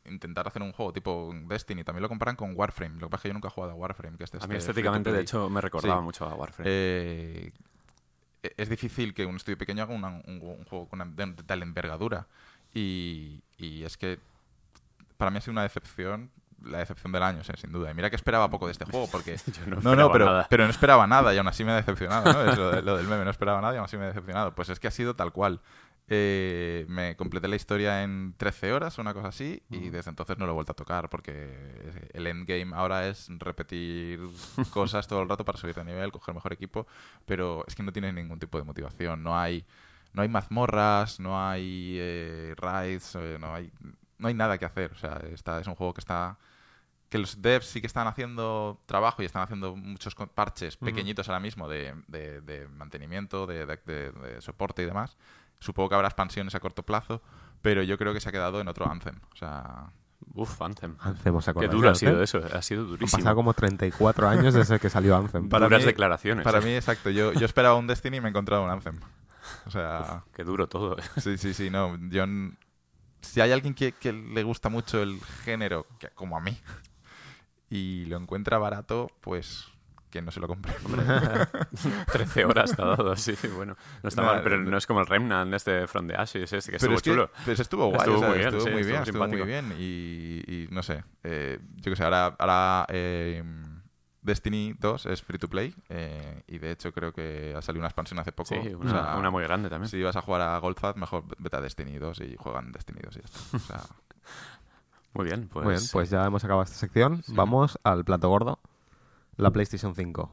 Intentar 0.04 0.46
hacer 0.46 0.62
un 0.62 0.72
juego 0.72 0.92
tipo 0.92 1.32
Destiny, 1.48 1.82
también 1.82 2.02
lo 2.02 2.08
comparan 2.08 2.36
con 2.36 2.52
Warframe. 2.56 2.94
Lo 3.00 3.06
que 3.08 3.10
pasa 3.10 3.16
es 3.18 3.22
que 3.22 3.28
yo 3.28 3.34
nunca 3.34 3.48
he 3.48 3.50
jugado 3.50 3.72
a 3.72 3.76
Warframe. 3.76 4.16
Que 4.16 4.22
es 4.24 4.30
de 4.30 4.38
A 4.38 4.46
mí 4.46 4.54
este 4.54 4.70
estéticamente, 4.70 5.10
de 5.12 5.20
hecho, 5.20 5.50
me 5.50 5.60
recordaba 5.60 5.98
Sí. 6.00 6.04
mucho 6.04 6.24
a 6.26 6.34
Warframe. 6.34 6.70
Eh, 6.72 7.52
e- 8.44 8.54
es 8.56 8.68
difícil 8.68 9.14
que 9.14 9.26
un 9.26 9.34
estudio 9.36 9.58
pequeño 9.58 9.82
haga 9.82 9.92
una- 9.94 10.08
un, 10.26 10.40
un 10.42 10.64
juego 10.64 10.88
con 10.88 11.00
una- 11.00 11.10
de, 11.12 11.32
tal 11.44 11.62
envergadura. 11.62 12.26
Y, 12.72 13.42
y 13.56 13.82
es 13.82 13.96
que 13.96 14.20
para 15.16 15.32
mí 15.32 15.38
ha 15.38 15.40
sido 15.40 15.52
una 15.52 15.62
decepción, 15.62 16.30
la 16.62 16.78
decepción 16.78 17.10
del 17.12 17.24
año, 17.24 17.42
sin 17.42 17.72
duda. 17.72 17.90
Y 17.90 17.94
mira 17.94 18.10
que 18.10 18.16
esperaba 18.16 18.48
poco 18.50 18.66
de 18.66 18.72
este 18.72 18.84
juego, 18.84 19.08
porque... 19.10 19.36
Yo 19.66 19.66
no, 19.66 19.96
No, 19.96 20.12
pero, 20.12 20.26
nada. 20.26 20.46
pero 20.48 20.64
no 20.64 20.70
esperaba 20.70 21.06
nada 21.08 21.34
y 21.34 21.38
aún 21.38 21.48
así 21.48 21.64
me 21.64 21.72
ha 21.72 21.76
decepcionado, 21.76 22.32
¿no? 22.32 22.52
Es 22.52 22.56
lo, 22.56 22.70
de- 22.70 22.82
lo 22.82 22.96
del 22.96 23.08
meme, 23.08 23.24
no 23.24 23.30
esperaba 23.32 23.60
nada 23.60 23.74
y 23.74 23.76
aún 23.78 23.86
así 23.86 23.96
me 23.96 24.04
ha 24.04 24.08
decepcionado. 24.08 24.54
Pues 24.54 24.68
es 24.68 24.78
que 24.78 24.86
ha 24.86 24.92
sido 24.92 25.16
tal 25.16 25.32
cual. 25.32 25.60
Eh, 26.10 26.86
me 26.88 27.16
completé 27.16 27.48
la 27.48 27.56
historia 27.56 28.02
en 28.02 28.34
13 28.38 28.72
horas, 28.72 28.96
una 28.98 29.12
cosa 29.12 29.28
así, 29.28 29.62
y 29.70 29.90
desde 29.90 30.08
entonces 30.10 30.38
no 30.38 30.46
lo 30.46 30.52
he 30.52 30.54
vuelto 30.54 30.72
a 30.72 30.74
tocar 30.76 31.10
porque 31.10 32.08
el 32.14 32.26
endgame 32.26 32.70
ahora 32.74 33.06
es 33.08 33.28
repetir 33.38 34.20
cosas 34.70 35.06
todo 35.06 35.20
el 35.22 35.28
rato 35.28 35.44
para 35.44 35.58
subir 35.58 35.74
de 35.74 35.84
nivel, 35.84 36.10
coger 36.10 36.34
mejor 36.34 36.52
equipo, 36.54 36.86
pero 37.26 37.62
es 37.66 37.74
que 37.74 37.82
no 37.82 37.92
tiene 37.92 38.10
ningún 38.12 38.38
tipo 38.38 38.56
de 38.58 38.64
motivación. 38.64 39.22
No 39.22 39.38
hay, 39.38 39.66
no 40.14 40.22
hay 40.22 40.28
mazmorras, 40.28 41.20
no 41.20 41.38
hay 41.46 41.96
eh, 42.00 42.54
raids, 42.56 43.14
eh, 43.16 43.36
no 43.38 43.54
hay, 43.54 43.70
no 44.16 44.28
hay 44.28 44.34
nada 44.34 44.56
que 44.56 44.64
hacer. 44.64 44.92
O 44.92 44.96
sea, 44.96 45.20
está, 45.30 45.60
es 45.60 45.66
un 45.66 45.74
juego 45.74 45.92
que 45.92 46.00
está 46.00 46.38
que 47.10 47.16
los 47.18 47.40
devs 47.40 47.64
sí 47.66 47.80
que 47.80 47.86
están 47.86 48.06
haciendo 48.06 48.80
trabajo 48.84 49.22
y 49.22 49.24
están 49.26 49.42
haciendo 49.42 49.74
muchos 49.76 50.14
parches 50.14 50.76
pequeñitos 50.76 51.26
ahora 51.28 51.40
mismo 51.40 51.66
de, 51.68 51.94
de- 52.06 52.42
de 52.42 52.68
mantenimiento, 52.68 53.46
de 53.46 54.36
soporte 54.40 54.82
y 54.82 54.86
demás. 54.86 55.16
Supongo 55.60 55.88
que 55.90 55.94
habrá 55.96 56.08
expansiones 56.08 56.54
a 56.54 56.60
corto 56.60 56.82
plazo, 56.84 57.22
pero 57.62 57.82
yo 57.82 57.98
creo 57.98 58.12
que 58.14 58.20
se 58.20 58.28
ha 58.28 58.32
quedado 58.32 58.60
en 58.60 58.68
otro 58.68 58.90
Anthem. 58.90 59.16
O 59.32 59.36
sea, 59.36 59.92
Uf, 60.34 60.60
Anthem. 60.62 60.96
Anthem, 61.00 61.34
¿os 61.34 61.44
Qué 61.58 61.68
duro 61.68 61.90
ha 61.90 61.94
sido 61.94 62.10
Anthem? 62.12 62.24
eso, 62.24 62.40
ha 62.52 62.62
sido 62.62 62.82
Han 62.82 62.88
durísimo. 62.88 63.18
pasado 63.18 63.36
como 63.36 63.54
34 63.54 64.28
años 64.28 64.54
desde 64.54 64.78
que 64.78 64.90
salió 64.90 65.16
Anthem. 65.16 65.48
Para 65.48 65.66
Duras 65.66 65.80
mí- 65.82 65.86
declaraciones. 65.86 66.44
para 66.44 66.58
eh. 66.58 66.62
mí, 66.62 66.70
exacto. 66.74 67.10
Yo, 67.10 67.32
yo 67.32 67.46
esperaba 67.46 67.76
un 67.76 67.86
Destiny 67.86 68.18
y 68.18 68.20
me 68.20 68.28
he 68.28 68.30
encontrado 68.30 68.62
un 68.64 68.70
Anthem. 68.70 69.00
O 69.66 69.70
sea, 69.70 70.24
Qué 70.34 70.44
duro 70.44 70.68
todo. 70.68 70.96
eh. 70.98 71.02
sí, 71.16 71.38
sí, 71.38 71.54
sí, 71.54 71.70
no. 71.70 71.96
Yo, 72.10 72.24
si 73.22 73.40
hay 73.40 73.50
alguien 73.52 73.74
que, 73.74 73.92
que 73.92 74.12
le 74.12 74.42
gusta 74.42 74.68
mucho 74.68 75.02
el 75.02 75.20
género, 75.44 75.86
que- 75.98 76.10
como 76.10 76.36
a 76.36 76.40
mí, 76.40 76.56
y 77.70 78.04
lo 78.06 78.16
encuentra 78.18 78.58
barato, 78.58 79.10
pues 79.20 79.66
que 80.10 80.22
no 80.22 80.30
se 80.30 80.40
lo 80.40 80.48
compre. 80.48 80.72
13 82.12 82.44
horas 82.46 82.74
te 82.74 82.82
ha 82.82 82.86
dado, 82.86 83.16
sí, 83.16 83.34
bueno. 83.54 83.76
No 84.02 84.08
está 84.08 84.22
mal, 84.22 84.42
pero 84.42 84.58
no- 84.58 84.76
es 84.76 84.86
como 84.86 85.00
el 85.00 85.06
Remnant 85.06 85.52
este 85.54 85.86
From 85.86 86.06
the 86.06 86.14
Ashes, 86.16 86.52
ese 86.52 86.70
que 86.72 86.78
pero 86.78 86.94
estuvo 86.94 86.96
es 86.96 87.02
que 87.02 87.10
chulo. 87.10 87.30
pues 87.44 87.60
estuvo 87.60 87.86
guay, 87.88 87.98
Estuvo 88.00 88.16
o 88.16 88.20
sea, 88.20 88.28
muy 88.28 88.38
bien, 88.38 88.48
estuvo 88.48 88.64
sí, 88.66 88.70
muy 88.72 88.82
bien, 88.82 89.02
estuvo 89.02 89.24
estuvo 89.24 89.38
muy 89.38 89.46
bien 89.46 89.74
y, 89.78 90.42
y 90.46 90.68
no 90.70 90.82
sé, 90.82 91.04
eh, 91.24 91.58
yo 91.76 91.90
qué 91.92 91.96
sé, 91.96 92.04
ahora, 92.04 92.34
ahora 92.38 92.86
eh, 92.90 93.42
Destiny 94.22 94.74
2 94.78 95.06
es 95.06 95.22
free 95.22 95.38
to 95.38 95.48
play 95.48 95.74
eh, 95.88 96.42
y 96.46 96.58
de 96.58 96.72
hecho 96.72 96.92
creo 96.92 97.12
que 97.12 97.54
ha 97.56 97.62
salido 97.62 97.80
una 97.80 97.88
expansión 97.88 98.18
hace 98.18 98.32
poco. 98.32 98.48
Sí, 98.54 98.74
o 98.74 98.78
una, 98.78 98.90
sea, 98.90 99.16
una 99.16 99.30
muy 99.30 99.42
grande 99.42 99.70
también. 99.70 99.88
Si 99.88 100.02
vas 100.02 100.16
a 100.16 100.20
jugar 100.22 100.42
a 100.42 100.58
Goldfat, 100.58 100.96
mejor 100.96 101.24
vete 101.38 101.56
a 101.56 101.60
Destiny 101.60 101.96
2 101.98 102.20
y 102.20 102.36
juegan 102.36 102.72
Destiny 102.72 103.00
2 103.02 103.16
y 103.16 103.18
ya 103.20 103.24
está. 103.24 103.56
O 103.56 103.58
sea, 103.60 103.80
Muy 105.14 105.24
bien, 105.24 105.48
pues... 105.48 105.64
Muy 105.64 105.74
bien, 105.74 105.84
pues 105.90 106.10
ya 106.10 106.24
hemos 106.26 106.44
acabado 106.44 106.62
esta 106.64 106.76
sección. 106.76 107.22
Vamos 107.28 107.78
al 107.82 108.04
plato 108.04 108.28
gordo, 108.28 108.60
la 109.38 109.50
PlayStation 109.50 109.94
5. 109.94 110.30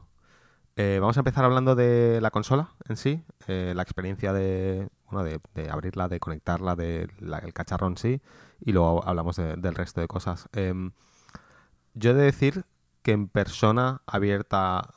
Eh, 0.76 0.98
vamos 1.00 1.16
a 1.16 1.20
empezar 1.20 1.44
hablando 1.44 1.74
de 1.74 2.20
la 2.20 2.30
consola 2.30 2.68
en 2.86 2.96
sí, 2.96 3.22
eh, 3.46 3.72
la 3.74 3.82
experiencia 3.82 4.34
de, 4.34 4.88
bueno, 5.10 5.24
de, 5.24 5.40
de 5.54 5.70
abrirla, 5.70 6.08
de 6.08 6.20
conectarla, 6.20 6.76
del 6.76 7.10
cacharro 7.54 7.86
en 7.86 7.96
sí, 7.96 8.20
y 8.60 8.72
luego 8.72 9.02
hablamos 9.08 9.36
de- 9.36 9.56
del 9.56 9.74
resto 9.74 10.02
de 10.02 10.06
cosas. 10.08 10.48
Em, 10.52 10.90
yo 11.94 12.10
he 12.10 12.14
de 12.14 12.24
decir 12.24 12.64
que 13.02 13.12
en 13.12 13.28
persona 13.28 14.02
abierta, 14.06 14.90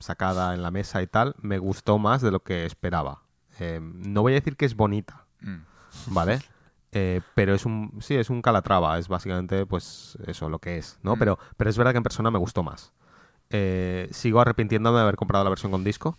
sacada 0.00 0.54
en 0.54 0.62
la 0.62 0.72
mesa 0.72 1.00
y 1.02 1.06
tal, 1.06 1.36
me 1.40 1.58
gustó 1.58 1.98
más 1.98 2.20
de 2.22 2.32
lo 2.32 2.40
que 2.42 2.64
esperaba. 2.66 3.22
Em, 3.60 4.12
no 4.12 4.22
voy 4.22 4.32
a 4.32 4.36
decir 4.36 4.56
que 4.56 4.64
es 4.64 4.74
bonita, 4.74 5.26
mm. 5.40 5.58
¿vale? 6.08 6.40
Eh, 6.94 7.22
pero 7.34 7.54
es 7.54 7.64
un, 7.64 8.00
sí, 8.02 8.16
es 8.16 8.28
un 8.28 8.42
calatrava, 8.42 8.98
es 8.98 9.08
básicamente 9.08 9.64
pues 9.64 10.18
eso, 10.26 10.50
lo 10.50 10.58
que 10.58 10.76
es, 10.76 10.98
¿no? 11.02 11.16
Mm. 11.16 11.18
Pero, 11.20 11.38
pero 11.56 11.70
es 11.70 11.78
verdad 11.78 11.92
que 11.92 11.96
en 11.96 12.02
persona 12.02 12.30
me 12.30 12.38
gustó 12.38 12.62
más. 12.62 12.92
Eh, 13.52 14.08
sigo 14.12 14.40
arrepintiéndome 14.40 14.96
de 14.96 15.02
haber 15.02 15.16
comprado 15.16 15.44
la 15.44 15.50
versión 15.50 15.70
con 15.70 15.84
disco, 15.84 16.16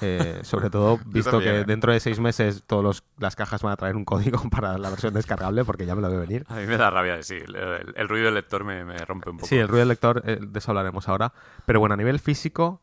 eh, 0.00 0.40
sobre 0.44 0.70
todo 0.70 0.98
visto 1.06 1.32
también, 1.32 1.52
que 1.54 1.60
¿eh? 1.60 1.64
dentro 1.64 1.92
de 1.92 2.00
seis 2.00 2.20
meses 2.20 2.62
todas 2.66 3.02
las 3.18 3.34
cajas 3.34 3.62
van 3.62 3.72
a 3.72 3.76
traer 3.76 3.96
un 3.96 4.04
código 4.04 4.40
para 4.50 4.78
la 4.78 4.90
versión 4.90 5.12
descargable, 5.14 5.64
porque 5.64 5.84
ya 5.86 5.94
me 5.94 6.02
lo 6.02 6.08
veo 6.10 6.20
venir. 6.20 6.44
A 6.48 6.56
mí 6.56 6.66
me 6.66 6.76
da 6.76 6.90
rabia, 6.90 7.22
sí. 7.22 7.34
El, 7.34 7.56
el- 7.56 7.94
el 7.96 8.08
ruido 8.08 8.26
del 8.26 8.34
lector 8.34 8.64
me, 8.64 8.84
me 8.84 8.96
rompe 8.98 9.30
un 9.30 9.36
poco. 9.38 9.48
Sí, 9.48 9.56
el 9.56 9.68
ruido 9.68 9.80
del 9.80 9.88
lector, 9.88 10.22
eh, 10.24 10.38
de 10.40 10.58
eso 10.58 10.70
hablaremos 10.70 11.08
ahora. 11.08 11.32
Pero 11.64 11.80
bueno, 11.80 11.94
a 11.94 11.96
nivel 11.96 12.18
físico 12.20 12.80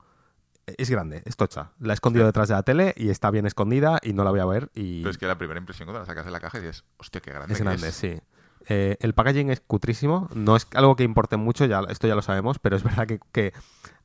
es 0.66 0.89
grande, 0.89 1.22
es 1.26 1.36
tocha. 1.36 1.72
La 1.80 1.94
he 1.94 1.96
escondido 1.96 2.26
detrás 2.26 2.48
de 2.48 2.56
la 2.56 2.63
tele 2.63 2.94
y 2.98 3.10
está 3.10 3.30
bien 3.32 3.46
escondida 3.46 4.00
y 4.02 4.13
no 4.13 4.24
la 4.24 4.32
voy 4.32 4.39
a 4.39 4.46
ver. 4.46 4.70
Y... 4.74 5.00
Pero 5.02 5.12
es 5.12 5.18
que 5.18 5.28
la 5.28 5.38
primera 5.38 5.60
impresión 5.60 5.86
cuando 5.88 6.00
la 6.00 6.06
sacas 6.06 6.26
de 6.26 6.32
la 6.32 6.39
caja 6.39 6.58
y 6.58 6.62
dices, 6.62 6.84
hostia, 6.98 7.22
qué 7.22 7.32
grande. 7.32 7.54
Es 7.54 7.58
que 7.60 7.63
grande, 7.66 7.88
es. 7.89 7.96
sí. 7.96 8.20
Eh, 8.67 8.97
el 9.02 9.13
packaging 9.13 9.49
es 9.49 9.62
cutrísimo. 9.62 10.30
No 10.34 10.56
es 10.56 10.67
algo 10.73 10.95
que 10.95 11.04
importe 11.04 11.38
mucho, 11.38 11.65
ya, 11.65 11.82
esto 11.89 12.08
ya 12.08 12.15
lo 12.15 12.21
sabemos, 12.21 12.60
pero 12.60 12.76
es 12.76 12.84
verdad 12.84 13.08
que, 13.08 13.54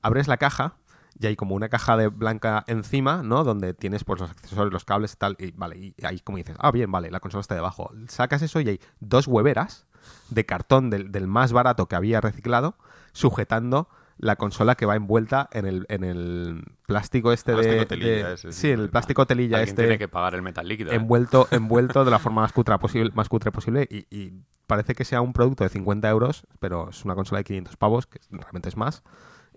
abres 0.02 0.28
la 0.28 0.36
caja 0.36 0.74
y 1.18 1.26
hay 1.26 1.36
como 1.36 1.54
una 1.54 1.68
caja 1.68 1.96
de 1.96 2.08
blanca 2.08 2.64
encima, 2.68 3.22
¿no? 3.22 3.42
Donde 3.44 3.74
tienes 3.74 4.04
pues 4.04 4.20
los 4.20 4.30
accesorios, 4.30 4.72
los 4.72 4.84
cables 4.84 5.12
y 5.14 5.16
tal. 5.16 5.36
Y 5.38 5.50
vale, 5.52 5.76
y 5.76 5.94
ahí 6.04 6.20
como 6.20 6.38
dices, 6.38 6.56
ah, 6.60 6.70
bien, 6.70 6.90
vale, 6.92 7.10
la 7.10 7.20
consola 7.20 7.40
está 7.40 7.54
debajo. 7.54 7.90
Sacas 8.08 8.42
eso 8.42 8.60
y 8.60 8.68
hay 8.68 8.80
dos 9.00 9.26
hueveras 9.26 9.86
de 10.30 10.46
cartón 10.46 10.90
del 10.90 11.26
más 11.26 11.52
barato 11.52 11.86
que 11.86 11.96
había 11.96 12.20
reciclado 12.20 12.76
sujetando 13.12 13.88
la 14.18 14.36
consola 14.36 14.74
que 14.74 14.84
va 14.86 14.96
envuelta 14.96 15.48
en 15.52 15.64
el, 15.66 15.86
en 15.88 16.02
el 16.04 16.64
plástico 16.86 17.32
este 17.32 17.52
Plástico 17.52 17.76
de... 17.78 17.86
telilla 17.86 18.28
de- 18.28 18.34
ese, 18.34 18.52
sí. 18.52 18.70
el 18.70 18.90
plástico 18.90 19.26
telilla 19.26 19.62
este 19.62 19.82
tiene 19.82 19.98
que 19.98 20.08
pagar 20.08 20.34
el 20.34 20.42
metal 20.42 20.66
líquido. 20.66 20.90
¿eh? 20.92 20.96
envuelto, 20.96 21.46
envuelto 21.52 22.04
de 22.04 22.10
la 22.10 22.18
forma 22.18 22.42
más 22.42 22.52
cutre 22.52 22.76
posible, 22.78 23.10
más 23.14 23.28
cutre 23.28 23.52
posible 23.52 23.86
y, 23.90 24.06
y 24.10 24.32
parece 24.66 24.94
que 24.94 25.04
sea 25.04 25.20
un 25.20 25.32
producto 25.32 25.64
de 25.64 25.70
50 25.70 26.08
euros, 26.10 26.46
pero 26.58 26.90
es 26.90 27.04
una 27.04 27.14
consola 27.14 27.38
de 27.38 27.44
500 27.44 27.76
pavos, 27.76 28.06
que 28.06 28.20
realmente 28.30 28.68
es 28.68 28.76
más, 28.76 29.02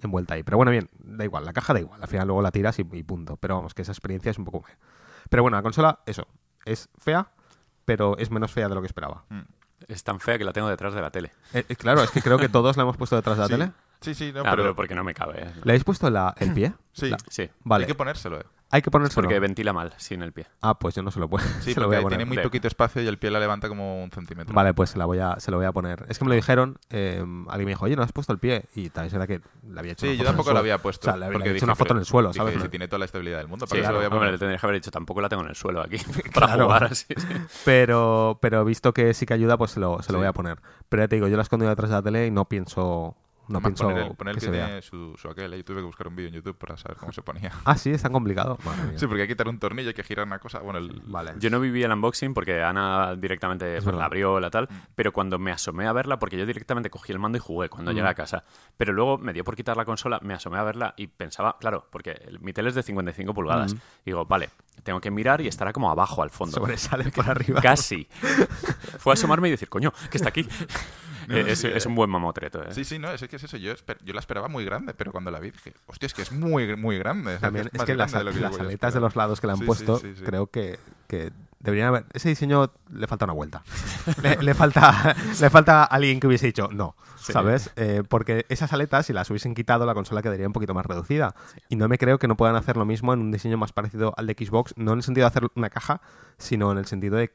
envuelta 0.01 0.35
ahí. 0.35 0.43
Pero 0.43 0.57
bueno, 0.57 0.71
bien, 0.71 0.89
da 0.99 1.23
igual, 1.25 1.43
la 1.45 1.53
caja 1.53 1.73
da 1.73 1.79
igual, 1.79 2.01
al 2.01 2.07
final 2.07 2.27
luego 2.27 2.41
la 2.41 2.51
tiras 2.51 2.77
y, 2.79 2.87
y 2.91 3.03
punto. 3.03 3.37
Pero 3.37 3.55
vamos, 3.57 3.73
que 3.73 3.81
esa 3.81 3.91
experiencia 3.91 4.29
es 4.29 4.37
un 4.37 4.45
poco... 4.45 4.63
Pero 5.29 5.41
bueno, 5.43 5.57
la 5.57 5.63
consola, 5.63 5.99
eso, 6.05 6.27
es 6.65 6.89
fea, 6.97 7.31
pero 7.85 8.17
es 8.17 8.29
menos 8.31 8.51
fea 8.51 8.69
de 8.69 8.75
lo 8.75 8.81
que 8.81 8.87
esperaba. 8.87 9.25
Es 9.87 10.03
tan 10.03 10.19
fea 10.19 10.37
que 10.37 10.43
la 10.45 10.53
tengo 10.53 10.69
detrás 10.69 10.93
de 10.93 11.01
la 11.01 11.09
tele. 11.11 11.31
Eh, 11.53 11.65
eh, 11.67 11.75
claro, 11.75 12.03
es 12.03 12.11
que 12.11 12.21
creo 12.21 12.37
que 12.37 12.47
todos 12.49 12.77
la 12.77 12.83
hemos 12.83 12.95
puesto 12.97 13.15
detrás 13.15 13.37
de 13.37 13.41
la 13.41 13.47
Sí. 13.47 13.53
tele. 13.53 13.71
Sí, 14.01 14.13
sí, 14.15 14.31
no, 14.33 14.41
Ah, 14.41 14.51
pero 14.51 14.63
pero... 14.63 14.75
porque 14.75 14.95
no 14.95 15.03
me 15.03 15.13
cabe. 15.13 15.43
¿eh? 15.43 15.51
¿Le 15.63 15.71
habéis 15.73 15.83
puesto 15.83 16.09
la- 16.09 16.33
el 16.39 16.53
pie? 16.53 16.73
Sí, 16.91 17.09
La- 17.09 17.17
Sí, 17.29 17.49
Vale, 17.63 17.83
hay 17.85 17.87
que 17.87 17.95
ponérselo, 17.95 18.39
eh. 18.39 18.45
hay 18.71 18.81
que 18.81 18.89
ponérselo. 18.91 19.23
porque 19.27 19.39
ventila 19.39 19.71
mal, 19.73 19.93
sin 19.97 20.21
el 20.23 20.33
pie. 20.33 20.47
Ah, 20.61 20.77
pues 20.79 20.95
yo 20.95 21.03
no 21.03 21.11
se 21.11 21.19
lo 21.19 21.29
puedo. 21.29 21.45
Sí, 21.61 21.73
se 21.73 21.79
lo 21.79 21.85
voy 21.87 21.97
a 21.97 22.01
poner. 22.01 22.17
tiene 22.17 22.25
muy 22.33 22.43
poquito 22.43 22.67
espacio 22.67 23.01
y 23.01 23.07
el 23.07 23.17
pie 23.19 23.29
la 23.31 23.39
levanta 23.39 23.69
como 23.69 24.03
un 24.03 24.09
centímetro. 24.11 24.53
Vale, 24.55 24.73
pues 24.73 24.89
se, 24.89 24.97
la 24.97 25.05
voy 25.05 25.19
a, 25.19 25.39
se 25.39 25.51
lo 25.51 25.57
voy 25.57 25.67
a 25.67 25.71
poner. 25.71 26.05
Es 26.09 26.17
que 26.17 26.25
me 26.25 26.29
lo 26.29 26.35
dijeron, 26.35 26.79
eh, 26.89 27.23
alguien 27.47 27.65
me 27.65 27.71
dijo, 27.71 27.85
oye, 27.85 27.95
¿no 27.95 28.01
has 28.01 28.11
puesto 28.11 28.33
el 28.33 28.39
pie? 28.39 28.65
Y 28.75 28.89
tal 28.89 29.03
vez 29.05 29.13
era 29.13 29.27
que 29.27 29.39
le 29.69 29.79
había 29.79 29.91
hecho 29.93 30.05
Sí, 30.07 30.13
una 30.13 30.15
yo 30.15 30.17
foto 30.17 30.19
en 30.19 30.19
el 30.19 30.25
tampoco 30.25 30.43
suelo. 30.45 30.53
lo 30.55 30.59
había 30.59 30.77
puesto. 30.79 31.01
O 31.07 31.11
sea, 31.11 31.17
le 31.17 31.25
había 31.27 31.33
porque 31.37 31.49
hecho 31.49 31.53
dije, 31.53 31.65
una 31.65 31.75
foto 31.75 31.93
en 31.93 31.99
el 31.99 32.05
suelo, 32.05 32.29
dije, 32.29 32.37
¿sabes? 32.39 32.61
si 32.61 32.69
tiene 32.69 32.87
toda 32.87 32.99
la 32.99 33.05
estabilidad 33.05 33.37
del 33.37 33.47
mundo, 33.47 33.67
Sí, 33.67 33.69
¿para 33.69 33.77
qué 33.81 33.85
se 33.85 33.91
claro. 33.91 33.93
lo 33.93 33.99
voy 33.99 34.05
a 34.05 34.07
Hombre, 34.07 34.19
poner? 34.19 34.31
le 34.33 34.37
tendría 34.39 34.57
que 34.59 34.65
haber 34.65 34.75
dicho, 34.81 34.89
tampoco 34.91 35.21
la 35.21 35.29
tengo 35.29 35.43
en 35.43 35.49
el 35.49 35.55
suelo 35.55 35.81
aquí. 35.81 35.97
para 36.33 36.47
Claro. 36.47 36.65
jugar 36.65 36.83
así. 36.85 37.05
sí. 37.15 37.27
Pero, 37.65 38.39
pero 38.41 38.65
visto 38.65 38.93
que 38.93 39.13
sí 39.13 39.25
que 39.25 39.33
ayuda, 39.35 39.57
pues 39.57 39.71
se 39.71 39.79
lo, 39.79 40.01
se 40.01 40.11
lo 40.11 40.17
Sí. 40.17 40.21
voy 40.21 40.27
a 40.27 40.33
poner. 40.33 40.59
Pero 40.89 41.03
ya 41.03 41.07
te 41.07 41.15
digo, 41.15 41.27
yo 41.27 41.37
la 41.37 41.43
escondo 41.43 41.67
detrás 41.67 41.89
de 41.89 41.95
la 41.95 42.01
tele 42.01 42.25
y 42.27 42.31
no 42.31 42.45
pienso, 42.45 43.15
no 43.47 43.57
Además, 43.57 43.63
pienso 43.63 43.83
poner 43.83 44.03
el, 44.07 44.15
poner 44.15 44.31
el 44.35 44.39
que 44.39 44.39
que 44.39 44.45
se 44.45 44.51
vea. 44.51 44.65
tiene 44.67 44.81
su, 44.81 45.15
su 45.17 45.27
aquel. 45.29 45.51
Yo 45.55 45.65
tuve 45.65 45.77
que 45.77 45.83
buscar 45.83 46.07
un 46.07 46.15
vídeo 46.15 46.29
en 46.29 46.35
YouTube 46.35 46.57
para 46.57 46.77
saber 46.77 46.97
cómo 46.97 47.11
se 47.11 47.21
ponía. 47.21 47.51
Ah, 47.65 47.75
sí, 47.77 47.89
es 47.89 48.01
tan 48.01 48.11
complicado. 48.13 48.57
Madre 48.65 48.83
mía. 48.83 48.99
Sí, 48.99 49.07
porque 49.07 49.23
hay 49.23 49.27
que 49.27 49.33
quitar 49.33 49.47
un 49.49 49.59
tornillo, 49.59 49.89
hay 49.89 49.93
que 49.93 50.03
girar 50.03 50.25
una 50.25 50.39
cosa. 50.39 50.59
Bueno, 50.59 50.79
el... 50.79 51.01
Vale. 51.05 51.33
Yo 51.39 51.49
no 51.49 51.59
viví 51.59 51.83
el 51.83 51.91
unboxing 51.91 52.33
porque 52.33 52.61
Ana 52.63 53.15
directamente 53.15 53.77
Es 53.77 53.83
pues, 53.83 53.95
la 53.95 54.05
abrió 54.05 54.39
la 54.39 54.49
tal, 54.49 54.65
Mm. 54.71 54.75
pero 54.95 55.11
cuando 55.11 55.37
me 55.39 55.51
asomé 55.51 55.87
a 55.87 55.93
verla, 55.93 56.17
porque 56.19 56.37
yo 56.37 56.45
directamente 56.45 56.89
cogí 56.89 57.11
el 57.11 57.19
mando 57.19 57.37
y 57.37 57.41
jugué 57.41 57.67
cuando 57.69 57.91
Mm. 57.91 57.95
llegué 57.95 58.07
a 58.07 58.13
casa, 58.13 58.43
pero 58.77 58.93
luego 58.93 59.17
me 59.17 59.33
dio 59.33 59.43
por 59.43 59.55
quitar 59.55 59.75
la 59.75 59.85
consola, 59.85 60.19
me 60.21 60.33
asomé 60.33 60.57
a 60.57 60.63
verla 60.63 60.93
y 60.97 61.07
pensaba, 61.07 61.57
claro, 61.59 61.87
porque 61.91 62.11
el- 62.11 62.39
mi 62.39 62.53
tele 62.53 62.69
es 62.69 62.75
de 62.75 62.83
55 62.83 63.33
pulgadas, 63.33 63.73
Mm. 63.73 63.77
digo, 64.05 64.25
vale, 64.25 64.49
tengo 64.83 65.01
que 65.01 65.11
mirar 65.11 65.41
y 65.41 65.47
estará 65.47 65.73
como 65.73 65.91
abajo 65.91 66.23
al 66.23 66.29
fondo. 66.29 66.55
Sobresale 66.57 67.11
por 67.11 67.29
arriba. 67.29 67.59
Casi. 67.61 68.07
Fue 68.99 69.11
a 69.11 69.15
asomarme 69.15 69.47
y 69.49 69.51
decir, 69.51 69.67
coño, 69.69 69.91
que 70.09 70.17
está 70.17 70.29
aquí. 70.29 70.47
Eh, 71.33 71.45
es, 71.51 71.63
eh. 71.63 71.77
un 71.87 71.95
buen 71.95 72.09
mamotreto. 72.09 72.61
¿eh? 72.63 72.67
Sí, 72.73 72.83
sí, 72.85 72.99
no, 72.99 73.11
es 73.11 73.21
que 73.27 73.35
es 73.35 73.43
eso. 73.43 73.57
Yo, 73.57 73.71
esper- 73.73 73.97
yo 74.03 74.13
la 74.13 74.19
esperaba 74.19 74.47
muy 74.47 74.65
grande, 74.65 74.93
pero 74.93 75.11
cuando 75.11 75.31
la 75.31 75.39
vi 75.39 75.51
dije, 75.51 75.73
hostia, 75.87 76.07
es 76.07 76.13
que 76.13 76.21
es 76.23 76.31
muy, 76.31 76.75
muy 76.75 76.97
grande. 76.97 77.37
También 77.37 77.69
es 77.71 77.83
que 77.83 77.95
las, 77.95 78.11
grande 78.11 78.17
de 78.17 78.23
lo 78.25 78.31
que 78.31 78.37
yo 78.43 78.49
las 78.57 78.59
aletas 78.67 78.93
de 78.93 78.99
los 78.99 79.15
lados 79.15 79.41
que 79.41 79.47
le 79.47 79.53
han 79.53 79.59
Sí, 79.59 79.65
puesto, 79.65 79.97
sí, 79.97 80.13
sí. 80.15 80.23
creo 80.23 80.47
que, 80.47 80.79
que 81.07 81.31
deberían 81.59 81.89
haber. 81.89 82.05
Ese 82.13 82.29
diseño 82.29 82.71
le 82.91 83.07
falta 83.07 83.25
una 83.25 83.33
vuelta. 83.33 83.63
le, 84.23 84.37
le 84.41 84.53
falta, 84.53 85.15
le 85.39 85.49
falta 85.49 85.83
alguien 85.83 86.19
que 86.19 86.27
hubiese 86.27 86.47
dicho 86.47 86.69
no, 86.71 86.95
Sí. 87.17 87.33
¿sabes? 87.33 87.71
Eh, 87.75 88.01
porque 88.09 88.45
esas 88.49 88.73
aletas, 88.73 89.05
si 89.05 89.13
las 89.13 89.29
hubiesen 89.29 89.53
quitado, 89.53 89.85
la 89.85 89.93
consola 89.93 90.23
quedaría 90.23 90.47
un 90.47 90.53
poquito 90.53 90.73
más 90.73 90.85
reducida. 90.87 91.35
Y 91.69 91.75
no 91.75 91.87
me 91.87 91.99
creo 91.99 92.17
que 92.17 92.27
no 92.27 92.35
puedan 92.35 92.55
hacer 92.55 92.77
lo 92.77 92.85
mismo 92.85 93.13
en 93.13 93.19
un 93.19 93.31
diseño 93.31 93.57
más 93.57 93.71
parecido 93.73 94.13
al 94.17 94.25
de 94.25 94.33
Xbox, 94.33 94.73
no 94.75 94.93
en 94.93 94.99
el 94.99 95.03
sentido 95.03 95.25
de 95.25 95.27
hacer 95.29 95.47
una 95.55 95.69
caja, 95.69 96.01
sino 96.39 96.71
en 96.71 96.79
el 96.79 96.87
sentido 96.87 97.17
de, 97.17 97.31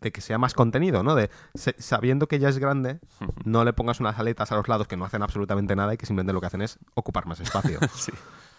de 0.00 0.12
que 0.12 0.20
sea 0.20 0.38
más 0.38 0.54
contenido, 0.54 1.02
¿no? 1.02 1.14
De 1.14 1.30
se- 1.54 1.74
sabiendo 1.78 2.26
que 2.28 2.38
ya 2.38 2.48
es 2.48 2.58
grande, 2.58 3.00
no 3.44 3.64
le 3.64 3.72
pongas 3.72 4.00
unas 4.00 4.18
aletas 4.18 4.52
a 4.52 4.56
los 4.56 4.68
lados 4.68 4.86
que 4.86 4.96
no 4.96 5.04
hacen 5.04 5.22
absolutamente 5.22 5.74
nada 5.76 5.94
y 5.94 5.96
que 5.96 6.06
simplemente 6.06 6.32
lo 6.32 6.40
que 6.40 6.46
hacen 6.48 6.62
es 6.62 6.78
ocupar 6.94 7.26
más 7.26 7.40
espacio. 7.40 7.78
Sí. 7.94 8.12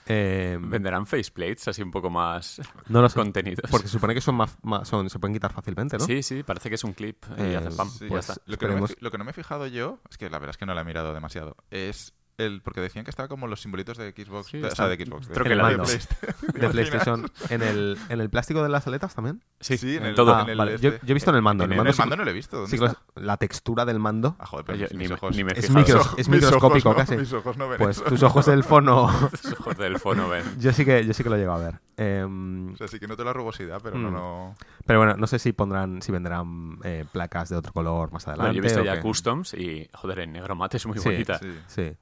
Eh, 0.08 0.60
Venderán 0.62 1.08
faceplates 1.08 1.68
así 1.68 1.82
un 1.82 1.90
poco 1.90 2.12
más 2.12 2.62
no 2.90 3.02
lo 3.02 3.10
sé. 3.10 3.16
contenidos. 3.16 3.70
Porque 3.72 3.88
se 3.88 3.94
supone 3.94 4.14
que 4.14 4.22
son 4.22 4.36
más, 4.36 4.56
más- 4.62 4.88
son, 4.88 5.10
se 5.10 5.18
pueden 5.18 5.34
quitar 5.34 5.52
fácilmente, 5.52 5.98
¿no? 5.98 6.06
Sí, 6.06 6.22
sí, 6.22 6.44
parece 6.44 6.70
que 6.70 6.76
es 6.76 6.84
un 6.84 6.94
clip 6.94 7.26
y 7.38 7.42
Eh, 7.42 7.58
hace 7.58 7.72
pam. 7.76 7.90
Sí, 7.90 8.04
ya 8.04 8.10
pues- 8.10 8.30
está. 8.30 8.42
Lo 8.46 8.58
que, 8.58 8.68
no 8.68 8.78
me, 8.82 8.88
lo 9.00 9.10
que 9.12 9.18
no 9.18 9.24
me 9.24 9.32
he 9.32 9.34
fijado 9.34 9.66
yo, 9.66 10.00
es 10.10 10.18
que 10.20 10.30
la 10.30 10.38
verdad 10.38 10.52
es 10.52 10.58
que 10.58 10.68
no 10.68 10.76
la 10.76 10.82
he 10.82 10.86
mirado 10.86 11.12
demasiado, 11.14 11.58
es 11.72 12.14
el 12.38 12.62
porque 12.62 12.82
decían 12.82 13.06
que 13.06 13.10
estaba 13.12 13.28
como 13.30 13.48
los 13.48 13.62
simbolitos 13.62 13.98
de 13.98 14.12
Xbox, 14.12 14.48
Sí, 14.48 14.60
de- 14.60 14.68
o 14.68 14.72
sea, 14.76 14.88
de 14.88 14.96
Xbox, 15.04 15.28
de, 15.28 15.34
creo 15.34 15.44
que 15.44 15.50
de 15.50 15.56
la 15.56 15.64
mando. 15.64 15.84
PlayStation. 15.84 16.36
De 16.56 16.70
PlayStation. 16.70 17.32
¿En 17.50 17.62
el, 17.62 17.98
¿En 18.10 18.20
el 18.22 18.30
plástico 18.30 18.62
de 18.64 18.70
las 18.70 18.86
aletas 18.88 19.16
también? 19.16 19.42
Sí, 19.60 19.78
Sí, 19.78 19.96
en 19.96 20.04
en 20.04 20.10
el- 20.10 20.16
todo. 20.16 20.36
Ah, 20.36 20.42
en 20.44 20.50
el 20.50 20.58
vale. 20.58 20.76
este. 20.76 20.88
Yo, 20.92 20.94
yo 20.98 21.00
he 21.08 21.14
visto 21.14 21.30
en 21.30 21.38
el 21.38 21.42
mando. 21.42 21.64
En 21.64 21.70
En 21.70 21.74
el 21.74 21.78
mando 21.78 21.90
el 21.90 21.96
sí- 21.96 22.00
mando 22.02 22.16
no 22.18 22.24
lo 22.26 22.30
he 22.32 22.34
visto. 22.34 22.58
¿dónde 22.62 22.78
sí 22.78 22.84
la 23.16 23.38
textura 23.38 23.86
del 23.86 24.00
mando 24.00 24.36
Ah, 24.40 24.46
joder, 24.46 24.66
pero 24.66 24.78
Yo 24.78 24.88
mis, 24.98 25.10
ni 25.10 25.14
ojos... 25.16 25.36
ni 25.36 25.44
me 25.44 25.52
he 25.54 25.60
es, 25.60 25.68
fijado. 25.68 25.80
micro- 25.80 25.98
Mis 25.98 26.06
ojos- 26.06 26.20
es 26.20 26.30
mis 26.30 26.44
ojos 26.44 26.54
microscópico 26.54 26.90
no- 26.90 26.96
casi. 26.96 27.18
Mis 27.18 27.34
ojos 27.34 27.58
no 27.58 27.70
ven 27.70 27.78
Pues 27.78 27.98
eso. 27.98 28.06
tus 28.06 28.24
ojos 28.24 28.46
del 28.46 28.64
fono. 28.64 29.10
Los 29.32 29.54
ojos 29.60 29.78
del 29.78 30.00
fono 30.00 30.30
ven. 30.30 30.44
yo 30.60 30.72
sí 30.74 30.84
que 30.86 31.06
yo 31.06 31.14
sí 31.14 31.24
que 31.24 31.30
lo 31.30 31.38
llego 31.38 31.54
a 31.54 31.58
ver. 31.58 31.80
Em, 31.98 32.74
O 32.74 32.78
sea, 32.78 32.88
sí 32.90 33.00
que 33.00 33.08
noto 33.08 33.24
la 33.24 33.32
rugosidad, 33.34 33.80
pero 33.82 33.98
no, 33.98 34.10
Mm. 34.10 34.14
no... 34.14 34.56
pero 34.86 35.00
bueno, 35.00 35.16
no 35.16 35.28
sé 35.28 35.40
si 35.40 35.54
pondrán, 35.54 36.02
si 36.02 36.12
vendrán 36.12 36.78
eh, 36.84 37.06
placas 37.12 37.48
de 37.50 37.56
otro 37.56 37.72
color 37.72 38.12
más 38.12 38.26
Bueno, 38.26 38.42
adelante. 38.44 38.56
yo 38.58 38.60
he 38.62 38.64
visto 38.68 38.84
ya 38.84 39.02
customs 39.02 39.54
y, 39.54 39.90
joder, 39.94 40.20
en 40.20 40.34
negro 40.34 40.56
mate 40.56 40.76
es 40.78 40.86
muy 40.86 40.98
Sí, 41.00 41.08
bonita. 41.10 41.40
Sí. 41.68 41.94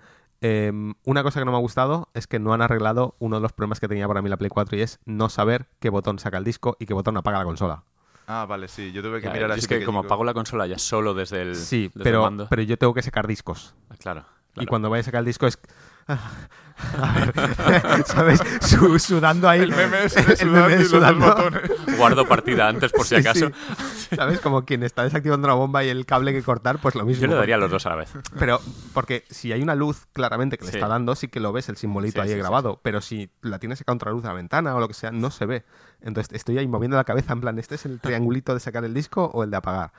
Em, 0.46 0.94
una 1.06 1.24
cosa 1.24 1.40
que 1.40 1.46
no 1.46 1.52
me 1.52 1.58
ha 1.58 1.62
gustado 1.62 2.10
es 2.14 2.28
que 2.28 2.38
no 2.38 2.54
han 2.54 2.62
arreglado 2.62 3.16
uno 3.20 3.38
de 3.38 3.42
los 3.42 3.54
problemas 3.54 3.80
que 3.80 3.88
tenía 3.88 4.10
para 4.10 4.22
mí 4.22 4.28
la 4.28 4.36
Play 4.36 4.50
4 4.50 4.78
y 4.78 4.82
es 4.82 5.00
no 5.06 5.30
saber 5.30 5.68
qué 5.80 5.90
botón 5.90 6.20
saca 6.20 6.38
el 6.38 6.44
disco 6.44 6.76
y 6.82 6.86
qué 6.86 6.94
botón 6.94 7.16
apaga 7.16 7.40
la 7.40 7.46
consola. 7.46 7.84
Ah, 8.28 8.46
vale, 8.46 8.68
sí. 8.68 8.92
Yo 8.92 9.02
tuve 9.02 9.22
que 9.22 9.28
Ya, 9.28 9.34
mirar 9.34 9.52
así 9.52 9.62
es 9.62 9.68
que 9.70 9.86
como 9.86 10.00
apago 10.00 10.26
la 10.26 10.34
consola 10.34 10.68
ya 10.68 10.78
solo 10.78 11.14
desde 11.14 11.44
el, 11.44 11.56
Sí, 11.56 11.88
desde 11.88 12.00
el 12.00 12.04
pero, 12.04 12.24
mando. 12.24 12.48
pero 12.50 12.62
yo 12.62 12.78
tengo 12.78 12.94
que 12.94 13.02
sacar 13.02 13.26
discos. 13.26 13.74
Ah, 13.90 13.96
Claro. 13.98 14.26
Y 14.56 14.66
cuando 14.66 14.90
vaya 14.90 15.00
a 15.00 15.04
sacar 15.06 15.20
el 15.20 15.26
disco 15.26 15.48
es... 15.48 15.58
A 16.08 17.13
ver, 17.13 18.04
¿sabes? 18.06 18.42
Su- 18.62 19.00
sudando 19.00 19.48
ahí. 19.48 19.62
El 19.62 19.72
meme 19.72 20.04
es 20.06 20.18
el 20.18 20.36
sudando 20.38 20.62
meme 20.62 20.74
y 20.74 20.78
de 20.78 20.84
los 20.84 20.92
dos 20.92 21.00
sudando. 21.00 21.26
botones. 21.28 21.98
Guardo 21.98 22.28
partida 22.28 22.68
antes 22.68 22.92
por 22.92 23.06
si 23.06 23.16
Sí, 23.16 23.22
acaso. 23.22 23.48
sí. 23.50 24.16
¿Sabes? 24.16 24.39
Como 24.42 24.66
quien 24.66 24.84
está 24.84 25.04
desactivando 25.04 25.48
una 25.48 25.54
bomba 25.56 25.84
y 25.84 25.89
el 25.89 26.06
cable 26.06 26.34
que 26.34 26.44
cortar, 26.44 26.80
pues 26.80 26.96
lo 26.96 27.06
mismo. 27.06 27.22
Yo 27.22 27.28
le 27.28 27.36
daría 27.36 27.58
los 27.58 27.72
dos 27.72 27.86
a 27.86 27.89
la 27.89 27.96
vez. 27.96 28.12
Pero, 28.38 28.60
porque 28.94 29.24
si 29.30 29.52
hay 29.52 29.62
una 29.62 29.76
luz 29.76 30.06
claramente 30.13 30.58
que 30.58 30.66
le 30.66 30.72
Sí. 30.72 30.78
está 30.78 30.88
dando, 30.88 31.16
sí 31.16 31.28
que 31.30 31.39
lo 31.39 31.54
ves 31.54 31.70
el 31.70 31.78
simbolito 31.78 32.16
Sí, 32.16 32.20
ahí 32.22 32.28
sí, 32.30 32.34
sí, 32.34 32.39
grabado. 32.39 32.80
Pero 32.84 33.02
si 33.02 33.30
la 33.42 33.60
tienes 33.60 33.80
a 33.82 33.84
contraluz 33.86 34.24
de 34.24 34.28
la 34.30 34.34
ventana 34.34 34.76
o 34.76 34.80
lo 34.80 34.88
que 34.88 34.94
sea, 34.94 35.12
no 35.12 35.32
se 35.32 35.46
ve. 35.46 35.63
Entonces 36.02 36.34
estoy 36.36 36.58
ahí 36.58 36.68
moviendo 36.68 36.98
la 36.98 37.04
cabeza 37.06 37.34
en 37.34 37.42
plan, 37.42 37.58
¿este 37.60 37.76
es 37.76 37.86
el 37.86 38.00
triangulito 38.02 38.54
de 38.54 38.60
sacar 38.60 38.84
el 38.84 38.94
disco 38.94 39.26
o 39.34 39.44
el 39.44 39.52
de 39.52 39.58
apagar? 39.58 39.94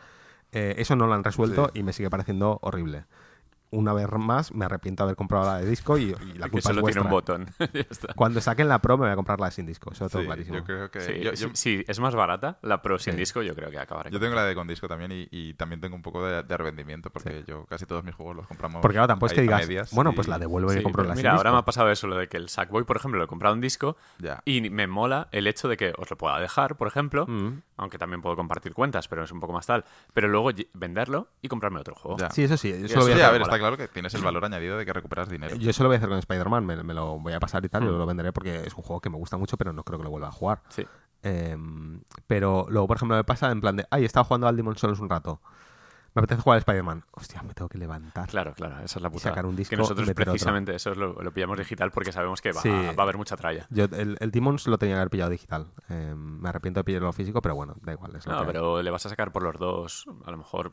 Eh, 0.52 0.74
eso 0.78 0.94
no 0.96 1.06
lo 1.06 1.14
han 1.14 1.24
resuelto 1.24 1.70
Sí. 1.72 1.80
y 1.80 1.82
me 1.82 1.92
sigue 1.92 2.10
pareciendo 2.10 2.58
horrible. 2.62 3.06
Una 3.76 3.92
vez 3.92 4.08
más, 4.12 4.52
me 4.54 4.64
arrepiento 4.64 5.02
de 5.02 5.08
haber 5.08 5.16
comprado 5.16 5.46
la 5.46 5.58
de 5.58 5.66
disco 5.68 5.98
y, 5.98 6.02
y 6.04 6.32
la 6.38 6.46
que 6.46 6.50
culpa 6.52 6.58
es 6.58 6.64
solo 6.64 6.82
tiene 6.82 7.00
vuestra. 7.00 7.02
un 7.02 7.10
botón. 7.10 7.46
ya 7.74 7.80
está. 7.90 8.14
Cuando 8.14 8.40
saquen 8.40 8.68
la 8.68 8.80
Pro 8.80 8.96
me 8.96 9.04
voy 9.04 9.12
a 9.12 9.16
comprar 9.16 9.40
la 9.40 9.50
sin 9.50 9.66
disco, 9.66 9.90
eso 9.92 10.08
tengo 10.08 10.22
Sí, 10.22 10.26
clarísimo. 10.26 10.56
yo 10.58 10.64
creo 10.64 10.90
que... 10.90 11.00
Sí, 11.00 11.20
yo, 11.20 11.36
sí, 11.36 11.42
yo- 11.44 11.50
sí, 11.54 11.84
es 11.88 12.00
más 12.00 12.14
barata 12.14 12.58
la 12.62 12.82
Pro 12.82 12.98
sin 12.98 13.14
Sí. 13.14 13.18
disco, 13.20 13.42
yo 13.42 13.54
creo 13.54 13.70
que 13.70 13.78
acabaré. 13.78 14.10
yo 14.10 14.20
tengo 14.20 14.34
la 14.34 14.44
de 14.44 14.54
con 14.54 14.66
disco 14.66 14.86
también 14.88 15.12
y, 15.12 15.28
y 15.30 15.54
también 15.54 15.80
tengo 15.80 15.96
un 15.96 16.02
poco 16.02 16.24
de, 16.26 16.42
de 16.42 16.54
arrepentimiento 16.54 17.10
porque 17.10 17.44
yo 17.46 17.64
casi 17.66 17.86
todos 17.86 18.04
mis 18.04 18.14
juegos 18.14 18.36
los 18.36 18.46
compramos 18.46 18.80
Porque 18.82 18.98
ahora 18.98 19.08
tampoco 19.08 19.26
es 19.26 19.32
que 19.34 19.42
digas, 19.42 19.62
medias 19.66 19.90
bueno, 19.92 20.10
y- 20.12 20.14
pues 20.14 20.28
la 20.28 20.38
devuelvo 20.38 20.72
y 20.72 20.76
Sí, 20.78 20.82
compro 20.82 21.02
la 21.04 21.14
mira, 21.14 21.30
sin 21.30 21.36
ahora 21.36 21.50
me 21.50 21.56
disco. 21.56 21.62
ha 21.62 21.64
pasado 21.64 21.90
eso, 21.90 22.06
lo 22.06 22.16
de 22.16 22.28
que 22.28 22.36
el 22.36 22.48
Sackboy, 22.48 22.84
por 22.84 22.96
ejemplo, 22.96 23.18
lo 23.18 23.24
he 23.24 23.28
comprado 23.28 23.54
en 23.54 23.60
disco 23.60 23.96
Ya. 24.18 24.42
y 24.44 24.68
me 24.70 24.86
mola 24.86 25.28
el 25.32 25.46
hecho 25.46 25.68
de 25.68 25.76
que 25.76 25.92
os 25.96 26.08
lo 26.10 26.16
pueda 26.16 26.38
dejar, 26.40 26.76
por 26.76 26.88
ejemplo, 26.88 27.26
Mm. 27.26 27.62
aunque 27.76 27.98
también 27.98 28.22
puedo 28.22 28.36
compartir 28.36 28.72
cuentas, 28.74 29.08
pero 29.08 29.24
es 29.24 29.32
un 29.32 29.40
poco 29.40 29.52
más 29.52 29.66
tal. 29.66 29.84
Pero 30.12 30.28
luego 30.28 30.50
venderlo 30.74 31.28
y 31.42 31.48
comprarme 31.48 31.80
otro 31.80 31.94
juego. 31.94 32.18
Ya. 32.18 32.30
Sí, 32.30 32.44
eso 32.44 32.56
sí. 32.56 32.70
Eso 32.70 32.84
eso 32.86 32.94
lo 32.98 33.02
voy 33.02 33.12
a 33.12 33.14
Sí, 33.16 33.20
hacer. 33.20 33.32
A 33.64 33.70
claro 33.70 33.76
que 33.76 33.88
tienes 33.88 34.12
el 34.14 34.22
valor 34.22 34.44
añadido 34.44 34.76
de 34.78 34.84
que 34.84 34.92
recuperas 34.92 35.28
dinero. 35.28 35.56
Yo 35.56 35.70
eso 35.70 35.82
lo 35.82 35.88
voy 35.88 35.94
a 35.94 35.98
hacer 35.98 36.08
con 36.08 36.18
Spider-Man, 36.18 36.64
me, 36.66 36.82
me 36.82 36.94
lo 36.94 37.18
voy 37.18 37.32
a 37.32 37.40
pasar 37.40 37.64
y 37.64 37.68
tal, 37.68 37.82
y 37.84 37.86
lo 37.86 38.04
venderé 38.06 38.32
porque 38.32 38.56
es 38.66 38.74
un 38.74 38.82
juego 38.82 39.00
que 39.00 39.10
me 39.10 39.16
gusta 39.16 39.36
mucho, 39.36 39.56
pero 39.56 39.72
no 39.72 39.82
creo 39.84 39.98
que 39.98 40.04
lo 40.04 40.10
vuelva 40.10 40.28
a 40.28 40.32
jugar. 40.32 40.62
Sí. 40.68 40.86
Em, 41.22 42.02
pero 42.26 42.66
luego, 42.68 42.86
por 42.86 42.96
ejemplo, 42.98 43.16
me 43.16 43.24
pasa 43.24 43.50
en 43.50 43.60
plan 43.60 43.76
de, 43.76 43.86
ay, 43.90 44.04
estaba 44.04 44.24
jugando 44.24 44.46
al 44.46 44.56
Demon 44.56 44.76
Souls 44.76 45.00
un 45.00 45.08
rato. 45.08 45.40
Me 46.14 46.20
apetece 46.20 46.42
jugar 46.42 46.56
al 46.56 46.60
Spider-Man. 46.60 47.04
Hostia, 47.10 47.42
me 47.42 47.54
tengo 47.54 47.68
que 47.68 47.76
levantar. 47.76 48.28
Claro, 48.28 48.54
claro, 48.54 48.76
esa 48.84 48.98
es 48.98 49.02
la 49.02 49.10
putada. 49.10 49.30
sacar 49.30 49.46
un 49.46 49.56
disco 49.56 49.70
que 49.70 49.76
nosotros 49.78 50.08
otro. 50.08 50.14
precisamente 50.24 50.72
eso 50.72 50.94
lo, 50.94 51.20
lo 51.20 51.32
pillamos 51.32 51.58
digital 51.58 51.90
porque 51.90 52.12
sabemos 52.12 52.40
que 52.40 52.52
va, 52.52 52.60
Sí. 52.60 52.68
va 52.70 52.94
a 52.96 53.02
haber 53.02 53.16
mucha 53.16 53.36
tralla. 53.36 53.66
Yo 53.70 53.86
el, 53.86 54.16
el 54.20 54.30
Demons 54.30 54.68
lo 54.68 54.78
tenía 54.78 54.94
que 54.94 54.98
haber 55.00 55.10
pillado 55.10 55.30
digital. 55.30 55.66
Em, 55.88 56.38
me 56.40 56.48
arrepiento 56.48 56.78
de 56.80 56.84
pillarlo 56.84 57.12
físico, 57.12 57.42
pero 57.42 57.56
bueno, 57.56 57.74
da 57.82 57.92
igual. 57.94 58.14
es 58.14 58.26
No, 58.28 58.46
pero 58.46 58.80
le 58.80 58.90
vas 58.92 59.04
a 59.06 59.08
sacar 59.08 59.32
por 59.32 59.42
los 59.42 59.58
dos, 59.58 60.06
a 60.24 60.30
lo 60.30 60.36
mejor 60.36 60.72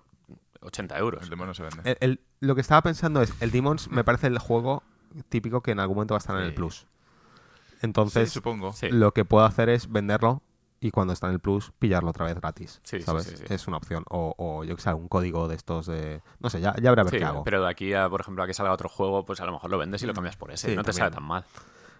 80 0.62 0.98
euros. 0.98 1.24
El 1.24 1.30
demonio 1.30 1.54
se 1.54 1.64
vende. 1.64 1.82
El- 1.84 1.98
el- 2.00 2.20
lo 2.40 2.56
que 2.56 2.62
estaba 2.62 2.82
pensando 2.82 3.22
es, 3.22 3.34
el 3.42 3.52
Demons 3.52 3.90
me 3.90 4.04
parece 4.04 4.28
el 4.28 4.38
juego 4.40 4.84
típico 5.30 5.62
que 5.62 5.72
en 5.72 5.80
algún 5.80 5.96
momento 5.96 6.14
va 6.14 6.18
a 6.18 6.20
estar 6.20 6.36
en 6.38 6.44
el. 6.44 6.54
Plus. 6.54 6.76
sí, 6.80 7.78
Entonces, 7.82 8.32
supongo. 8.32 8.74
Lo 8.92 9.14
que 9.14 9.26
puedo 9.26 9.46
hacer 9.46 9.70
es 9.70 9.92
venderlo 9.92 10.42
y 10.80 10.92
cuando 10.92 11.14
está 11.14 11.28
en 11.28 11.34
el 11.34 11.40
Plus 11.40 11.72
pillarlo 11.80 12.10
otra 12.10 12.26
vez 12.26 12.36
gratis. 12.36 12.80
Sí, 12.84 12.98
sí, 12.98 13.04
¿sabes? 13.04 13.26
sí, 13.26 13.38
sí. 13.38 13.44
Es 13.50 13.68
una 13.68 13.78
opción. 13.78 14.04
O, 14.10 14.34
o 14.38 14.64
yo 14.64 14.76
que 14.76 14.82
sé, 14.82 14.94
un 14.94 15.08
código 15.08 15.48
de 15.48 15.56
estos 15.56 15.86
de... 15.86 16.22
No 16.40 16.50
sé, 16.50 16.60
ya, 16.62 16.74
ya 16.82 16.90
habrá 16.90 17.02
a 17.02 17.06
ver 17.06 17.12
Sí, 17.14 17.20
qué 17.20 17.26
hago. 17.26 17.44
pero 17.44 17.62
de 17.64 17.70
aquí 17.70 17.94
a, 17.94 18.10
por 18.10 18.22
ejemplo, 18.22 18.44
a 18.44 18.48
que 18.48 18.54
salga 18.54 18.72
otro 18.74 18.90
juego, 18.90 19.26
pues 19.26 19.40
a 19.42 19.46
lo 19.46 19.52
mejor 19.52 19.70
lo 19.70 19.78
vendes 19.78 20.02
y 20.04 20.08
lo 20.08 20.14
cambias 20.14 20.38
por 20.38 20.52
ese. 20.52 20.70
Sí, 20.70 20.76
no 20.76 20.82
te 20.84 20.88
también. 20.92 21.00
sale 21.06 21.12
tan 21.16 21.24
mal. 21.24 21.46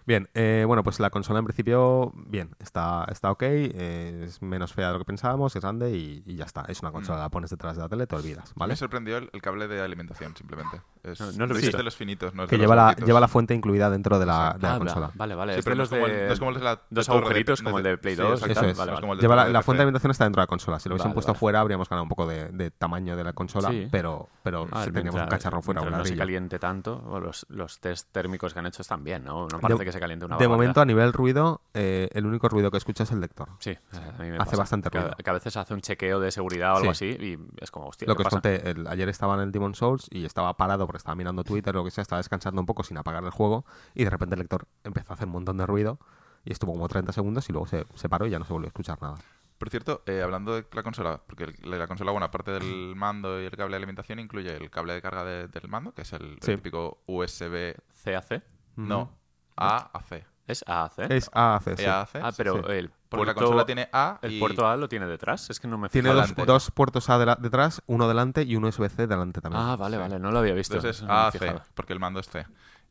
Bien, 0.06 0.28
eh, 0.34 0.64
bueno, 0.66 0.82
pues 0.82 0.98
la 1.00 1.10
consola 1.10 1.38
en 1.38 1.44
principio, 1.44 2.12
bien, 2.14 2.50
está, 2.58 3.06
está 3.10 3.30
ok, 3.30 3.42
eh, 3.42 4.24
es 4.26 4.42
menos 4.42 4.72
fea 4.72 4.88
de 4.88 4.92
lo 4.94 4.98
que 4.98 5.04
pensábamos, 5.04 5.54
es 5.54 5.62
grande 5.62 5.90
y, 5.96 6.22
y 6.26 6.36
ya 6.36 6.44
está. 6.44 6.62
Es 6.68 6.80
una 6.82 6.90
consola, 6.92 7.18
la 7.20 7.28
pones 7.28 7.50
detrás 7.50 7.76
de 7.76 7.82
la 7.82 7.88
tele, 7.88 8.06
te 8.06 8.16
olvidas, 8.16 8.52
¿vale? 8.56 8.72
Me 8.72 8.76
sorprendió 8.76 9.16
el, 9.18 9.30
el 9.32 9.40
cable 9.42 9.68
de 9.68 9.80
alimentación, 9.80 10.36
simplemente. 10.36 10.80
Es, 11.04 11.20
No- 11.20 11.32
no 11.32 11.46
lo 11.46 11.56
he 11.56 11.66
es 11.66 11.72
de 11.72 11.82
los 11.82 11.96
finitos, 11.96 12.34
no 12.34 12.44
es 12.44 12.50
Que 12.50 12.56
de 12.56 12.62
lleva 12.62 12.74
los 12.76 13.00
la, 13.00 13.06
lleva 13.06 13.20
la 13.20 13.28
fuente 13.28 13.54
incluida 13.54 13.90
dentro 13.90 14.18
de 14.18 14.26
la, 14.26 14.54
de 14.58 14.62
la 14.66 14.74
Ah, 14.74 14.78
consola. 14.78 15.10
Vale, 15.14 15.34
vale. 15.34 15.52
Sí, 15.54 15.58
es 15.60 15.64
pero 15.64 15.76
no 15.76 15.82
es 15.84 15.88
como 15.88 16.06
el- 16.06 16.12
de 16.12 16.26
no 16.26 16.32
es 16.32 16.38
como 16.38 16.50
el 16.50 16.64
la 16.64 16.80
dos 16.90 17.06
de- 17.06 17.12
agujeritos 17.12 17.62
como 17.62 17.78
el 17.78 17.84
de 17.84 17.98
Play 17.98 18.14
sí, 18.16 18.22
2 18.22 18.30
y 18.30 18.32
exacto, 18.44 18.54
tal. 18.60 18.70
es. 18.70 18.76
Vale, 18.78 18.90
no 18.90 18.92
es 18.92 18.96
vale. 18.96 19.00
como 19.00 19.12
el 19.14 19.18
de 19.18 19.22
Lleva 19.22 19.48
la, 19.48 19.62
fuente 19.62 19.78
de 19.78 19.82
alimentación 19.82 20.10
está 20.10 20.24
dentro 20.24 20.40
de 20.40 20.44
la 20.44 20.46
consola. 20.48 20.78
Si 20.80 20.88
lo 20.88 20.94
hubiesen 20.94 21.10
Vale, 21.10 21.14
puesto 21.14 21.32
vale. 21.32 21.38
fuera, 21.38 21.60
habríamos 21.60 21.88
ganado 21.88 22.02
un 22.04 22.08
poco 22.08 22.26
de, 22.26 22.48
de 22.50 22.70
tamaño 22.70 23.16
de 23.16 23.24
la 23.24 23.32
consola, 23.32 23.68
Sí. 23.70 23.88
pero, 23.90 24.28
pero 24.42 24.66
Ah, 24.72 24.84
sí 24.84 24.90
teníamos 24.92 25.20
un 25.20 25.28
cacharro 25.28 25.62
fuera. 25.62 25.82
no 25.82 26.04
se 26.04 26.16
caliente 26.16 26.58
tanto, 26.58 27.02
o 27.06 27.20
los, 27.20 27.46
los 27.48 27.78
test 27.80 28.08
térmicos 28.12 28.52
que 28.52 28.58
han 28.60 28.66
hecho 28.66 28.82
están 28.82 29.02
bien, 29.04 29.24
¿no? 29.24 29.46
No 29.48 29.60
parece 29.60 29.84
que 29.84 29.91
se 29.92 30.00
caliente 30.00 30.24
una 30.26 30.36
de 30.36 30.46
barbaridad. 30.46 30.56
momento, 30.56 30.80
a 30.80 30.84
nivel 30.84 31.12
ruido, 31.12 31.60
eh, 31.74 32.08
el 32.12 32.26
único 32.26 32.48
ruido 32.48 32.70
que 32.70 32.76
escucha 32.78 33.04
es 33.04 33.12
el 33.12 33.20
lector. 33.20 33.50
Sí, 33.60 33.70
eh, 33.70 33.78
a 33.92 34.22
mí 34.22 34.30
me 34.30 34.36
Hace 34.36 34.44
pasa. 34.50 34.56
bastante 34.56 34.90
ruido. 34.90 35.14
Que, 35.22 35.30
a 35.30 35.32
veces 35.32 35.56
hace 35.56 35.74
un 35.74 35.80
chequeo 35.80 36.18
de 36.20 36.30
seguridad 36.30 36.72
o 36.74 36.76
algo 36.78 36.94
Sí. 36.94 37.12
así 37.14 37.24
y 37.24 37.38
es 37.62 37.70
como, 37.70 37.86
hostia, 37.86 38.06
Lo 38.08 38.14
¿qué 38.14 38.22
que 38.24 38.28
os 38.28 38.34
pasa? 38.34 38.36
conté, 38.42 38.70
el- 38.70 38.86
ayer 38.88 39.08
estaba 39.08 39.34
en 39.34 39.40
el 39.42 39.52
Demon 39.52 39.74
Souls 39.74 40.08
y 40.10 40.24
estaba 40.24 40.56
parado 40.56 40.86
porque 40.86 40.98
estaba 40.98 41.14
mirando 41.14 41.44
Twitter 41.44 41.74
o 41.76 41.80
lo 41.80 41.84
que 41.84 41.90
sea, 41.90 42.02
estaba 42.02 42.18
descansando 42.20 42.60
un 42.60 42.66
poco 42.66 42.82
sin 42.82 42.96
apagar 42.98 43.22
el 43.24 43.30
juego 43.30 43.64
y 43.94 44.04
de 44.04 44.10
repente 44.10 44.34
el 44.34 44.40
lector 44.40 44.66
empezó 44.84 45.12
a 45.12 45.14
hacer 45.14 45.26
un 45.26 45.32
montón 45.32 45.56
de 45.58 45.66
ruido 45.66 45.98
y 46.44 46.52
estuvo 46.52 46.72
como 46.72 46.88
30 46.88 47.12
segundos 47.12 47.48
y 47.48 47.52
luego 47.52 47.66
se, 47.66 47.86
se 47.94 48.08
paró 48.08 48.26
y 48.26 48.30
ya 48.30 48.38
no 48.38 48.44
se 48.44 48.52
volvió 48.52 48.66
a 48.66 48.68
escuchar 48.70 49.00
nada. 49.00 49.14
Por 49.58 49.70
cierto, 49.70 50.02
eh, 50.06 50.22
hablando 50.22 50.56
de 50.56 50.66
la 50.72 50.82
consola, 50.82 51.20
porque 51.24 51.44
el- 51.44 51.78
la 51.78 51.86
consola, 51.86 52.10
bueno, 52.10 52.26
aparte 52.26 52.50
del 52.50 52.96
mando 52.96 53.40
y 53.40 53.44
el 53.44 53.52
cable 53.52 53.74
de 53.74 53.76
alimentación, 53.76 54.18
incluye 54.18 54.56
el 54.56 54.68
cable 54.70 54.92
de 54.94 55.00
carga 55.00 55.22
de- 55.22 55.46
del 55.46 55.68
mando, 55.68 55.92
que 55.94 56.02
es 56.02 56.12
el, 56.14 56.22
el 56.32 56.38
Sí. 56.42 56.56
típico 56.56 56.98
USB, 57.06 57.76
CAC 58.04 58.42
no, 58.74 59.12
A 59.56 59.90
a 59.92 60.00
C. 60.02 60.24
es 60.46 60.64
AAC. 60.66 60.98
Es 61.10 61.30
AAC, 61.32 61.76
sí. 61.76 61.84
EAC. 61.84 62.08
ah, 62.22 62.32
pero 62.36 62.54
sí. 62.66 62.72
el 62.72 62.90
Porque 63.08 63.26
la 63.26 63.32
puerto, 63.34 63.40
consola 63.50 63.64
tiene 63.66 63.88
A 63.92 64.18
el 64.22 64.32
y- 64.32 64.40
puerto 64.40 64.66
A 64.66 64.76
lo 64.76 64.88
tiene 64.88 65.06
detrás, 65.06 65.48
es 65.50 65.60
que 65.60 65.68
no 65.68 65.78
me 65.78 65.88
Tiene 65.88 66.08
fijo. 66.08 66.16
dos, 66.20 66.28
delante. 66.30 66.46
dos 66.52 66.70
puertos 66.72 67.08
A 67.10 67.18
dela- 67.18 67.38
detrás, 67.38 67.82
uno 67.86 68.08
delante 68.08 68.42
y 68.42 68.56
un 68.56 68.64
USB-C 68.64 69.06
delante 69.06 69.40
también. 69.40 69.62
Ah, 69.62 69.76
vale, 69.76 69.96
vale, 69.98 70.18
no 70.18 70.30
lo 70.32 70.38
había 70.40 70.54
visto. 70.54 70.74
Entonces 70.76 70.96
es 71.02 71.02
no 71.06 71.08
me 71.08 71.14
he 71.14 71.22
AAC, 71.24 71.32
fijado. 71.38 71.62
porque 71.74 71.92
el 71.92 72.00
mando 72.00 72.20
es 72.20 72.28
C. 72.28 72.44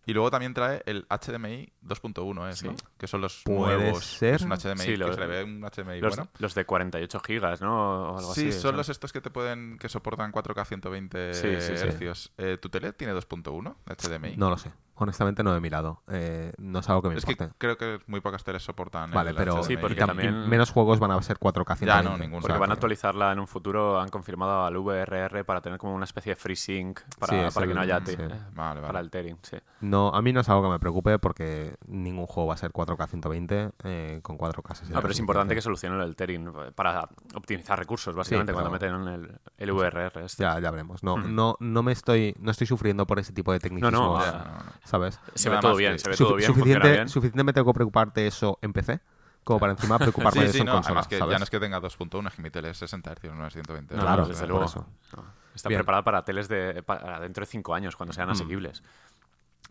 Y 0.04 0.13
luego 0.13 0.32
también 0.32 0.56
trae 0.56 0.82
el 0.88 1.06
HDMI 1.10 1.71
2.1, 1.84 2.50
¿es, 2.50 2.58
Sí. 2.58 2.67
¿no? 2.67 2.74
Que 2.97 3.06
son 3.06 3.21
los 3.21 3.43
Puede 3.45 3.78
nuevos. 3.78 4.04
ser. 4.04 4.34
Es 4.34 4.41
un 4.41 4.52
HDMI 4.52 4.80
Sí, 4.84 4.91
que 4.93 4.97
lo- 4.97 5.13
se 5.13 5.19
le 5.19 5.28
ve 5.28 5.43
un 5.43 5.63
HDMI 5.63 6.02
Los, 6.02 6.15
bueno. 6.15 6.32
los 6.39 6.56
de 6.56 6.65
48 6.65 7.19
gigas, 7.19 7.62
¿no? 7.62 8.13
O 8.13 8.17
algo 8.17 8.34
Sí, 8.34 8.50
así. 8.50 8.60
son 8.60 8.76
los 8.78 8.89
estos 8.89 9.13
que 9.13 9.21
te 9.21 9.30
pueden 9.30 9.78
que 9.78 9.89
soportan 9.89 10.32
4K 10.32 10.65
120 10.65 11.36
Sí, 11.36 11.50
sí, 11.62 11.78
sí. 11.78 11.84
hercios. 11.86 12.32
Eh, 12.39 12.58
¿Tu 12.60 12.69
tele 12.69 12.93
tiene 12.93 13.13
2.1 13.13 13.76
HDMI? 13.86 14.38
No 14.38 14.50
lo 14.50 14.58
sé. 14.58 14.71
Honestamente 15.01 15.43
no 15.43 15.55
he 15.55 15.59
mirado. 15.59 16.01
Eh, 16.07 16.53
no 16.57 16.79
es 16.79 16.89
algo 16.89 17.01
que 17.01 17.09
me 17.09 17.15
es 17.15 17.25
que 17.25 17.35
creo 17.57 17.77
que 17.77 17.99
muy 18.07 18.21
pocas 18.21 18.43
teles 18.43 18.63
soportan 18.63 19.11
Vale, 19.11 19.31
el 19.31 19.35
pero 19.35 19.55
HDMI. 19.55 19.63
Sí, 19.65 19.77
porque 19.77 19.95
y 19.95 19.97
tam- 19.97 20.03
y 20.03 20.07
también- 20.07 20.49
menos 20.49 20.69
juegos 20.71 20.99
van 20.99 21.11
a 21.11 21.21
ser 21.21 21.37
4K. 21.39 21.73
Ya, 21.73 21.77
120. 22.01 22.09
no, 22.09 22.17
ninguno. 22.17 22.41
Porque 22.41 22.57
van 22.57 22.69
a 22.69 22.73
actualizarla 22.73 23.31
en 23.31 23.39
un 23.39 23.47
futuro, 23.47 23.99
han 23.99 24.09
confirmado 24.09 24.63
al 24.65 24.77
VRR 24.77 25.43
para 25.43 25.61
tener 25.61 25.79
como 25.79 25.95
una 25.95 26.05
especie 26.05 26.33
de 26.33 26.35
free 26.35 26.55
sync 26.55 26.99
para, 27.19 27.49
Sí, 27.49 27.53
para 27.53 27.67
que 27.67 27.73
no 27.73 27.81
haya 27.81 27.99
sí. 28.05 28.13
eh, 28.13 28.27
Vale, 28.53 28.79
vale. 28.81 28.87
para 28.87 28.99
el 28.99 29.09
tearing, 29.09 29.37
sí. 29.41 29.57
No, 29.81 30.09
a 30.09 30.21
mí 30.21 30.31
no 30.33 30.41
es 30.41 30.49
algo 30.49 30.63
que 30.63 30.69
me 30.69 30.79
preocupe 30.79 31.17
porque 31.19 31.75
ningún 31.87 32.27
juego 32.27 32.49
va 32.49 32.53
a 32.53 32.57
ser 32.57 32.71
4K 32.71 33.07
120 33.07 33.71
eh, 33.83 34.19
con 34.21 34.37
4K 34.37 34.75
60. 34.75 34.97
Ah, 34.97 35.01
pero 35.01 35.11
es 35.13 35.19
importante 35.19 35.55
que 35.55 35.61
solucionen 35.61 35.99
el 36.01 36.15
tearing 36.15 36.51
para 36.75 37.09
optimizar 37.35 37.79
recursos, 37.79 38.15
básicamente, 38.15 38.51
Sí, 38.51 38.53
cuando 38.53 38.69
meten 38.71 39.07
el, 39.07 39.39
el 39.57 39.71
VRR. 39.71 40.25
este. 40.25 40.43
Ya, 40.43 40.59
ya 40.59 40.69
veremos. 40.71 41.03
No, 41.03 41.17
Hmm. 41.17 41.33
no, 41.35 41.55
no 41.59 41.83
me 41.83 41.91
estoy, 41.91 42.35
no 42.39 42.51
estoy 42.51 42.67
sufriendo 42.67 43.07
por 43.07 43.19
ese 43.19 43.33
tipo 43.33 43.51
de 43.51 43.59
tecnicismo. 43.59 43.91
No, 43.91 44.17
no, 44.19 44.25
Ya, 44.25 44.31
no, 44.31 44.37
no. 44.39 44.71
¿Sabes? 44.91 45.17
Se 45.36 45.49
ve 45.49 45.58
todo 45.62 45.75
bien, 45.77 45.97
se 45.97 46.10
ve 46.10 46.17
todo 46.17 46.36
bien, 46.36 46.47
funciona 46.54 46.60
suficiente, 46.82 46.91
bien. 46.91 47.08
suficiente 47.10 47.43
me 47.45 47.54
tengo 47.54 47.71
que 47.71 47.75
preocuparte 47.75 48.27
eso 48.27 48.60
en 48.62 48.73
PC 48.73 48.99
como 49.45 49.58
para 49.58 49.71
encima 49.71 49.97
preocuparme 49.99 50.41
Sí, 50.41 50.47
de 50.47 50.51
sí, 50.51 50.58
eso 50.58 50.63
en 50.63 50.65
no, 50.65 50.71
consola, 50.73 50.89
además 50.91 51.08
que 51.08 51.17
¿sabes? 51.17 51.32
ya 51.32 51.39
no 51.39 51.43
es 51.45 51.49
que 51.49 51.60
tenga 51.62 51.80
2.1, 51.82 52.27
es 52.27 52.34
que 52.36 52.41
mi 52.41 52.49
tele 52.51 52.69
es 52.71 52.77
60 52.77 53.15
Hz, 53.15 53.34
no 53.34 53.47
es 53.47 53.54
120 53.54 53.95
No, 53.95 54.01
Hz. 54.01 54.04
Claro, 54.06 54.27
desde 54.27 54.47
luego. 54.47 54.65
eso. 54.65 54.86
No, 55.15 55.23
Está 55.56 55.69
Bien. 55.69 55.80
preparada 55.80 56.04
para 56.04 56.25
teles 56.25 56.47
de 56.49 56.84
para 56.84 57.21
dentro 57.21 57.41
de 57.41 57.45
cinco 57.47 57.73
años, 57.73 57.95
cuando 57.95 58.12
Mm. 58.12 58.15
sean 58.15 58.30
asequibles. 58.30 58.84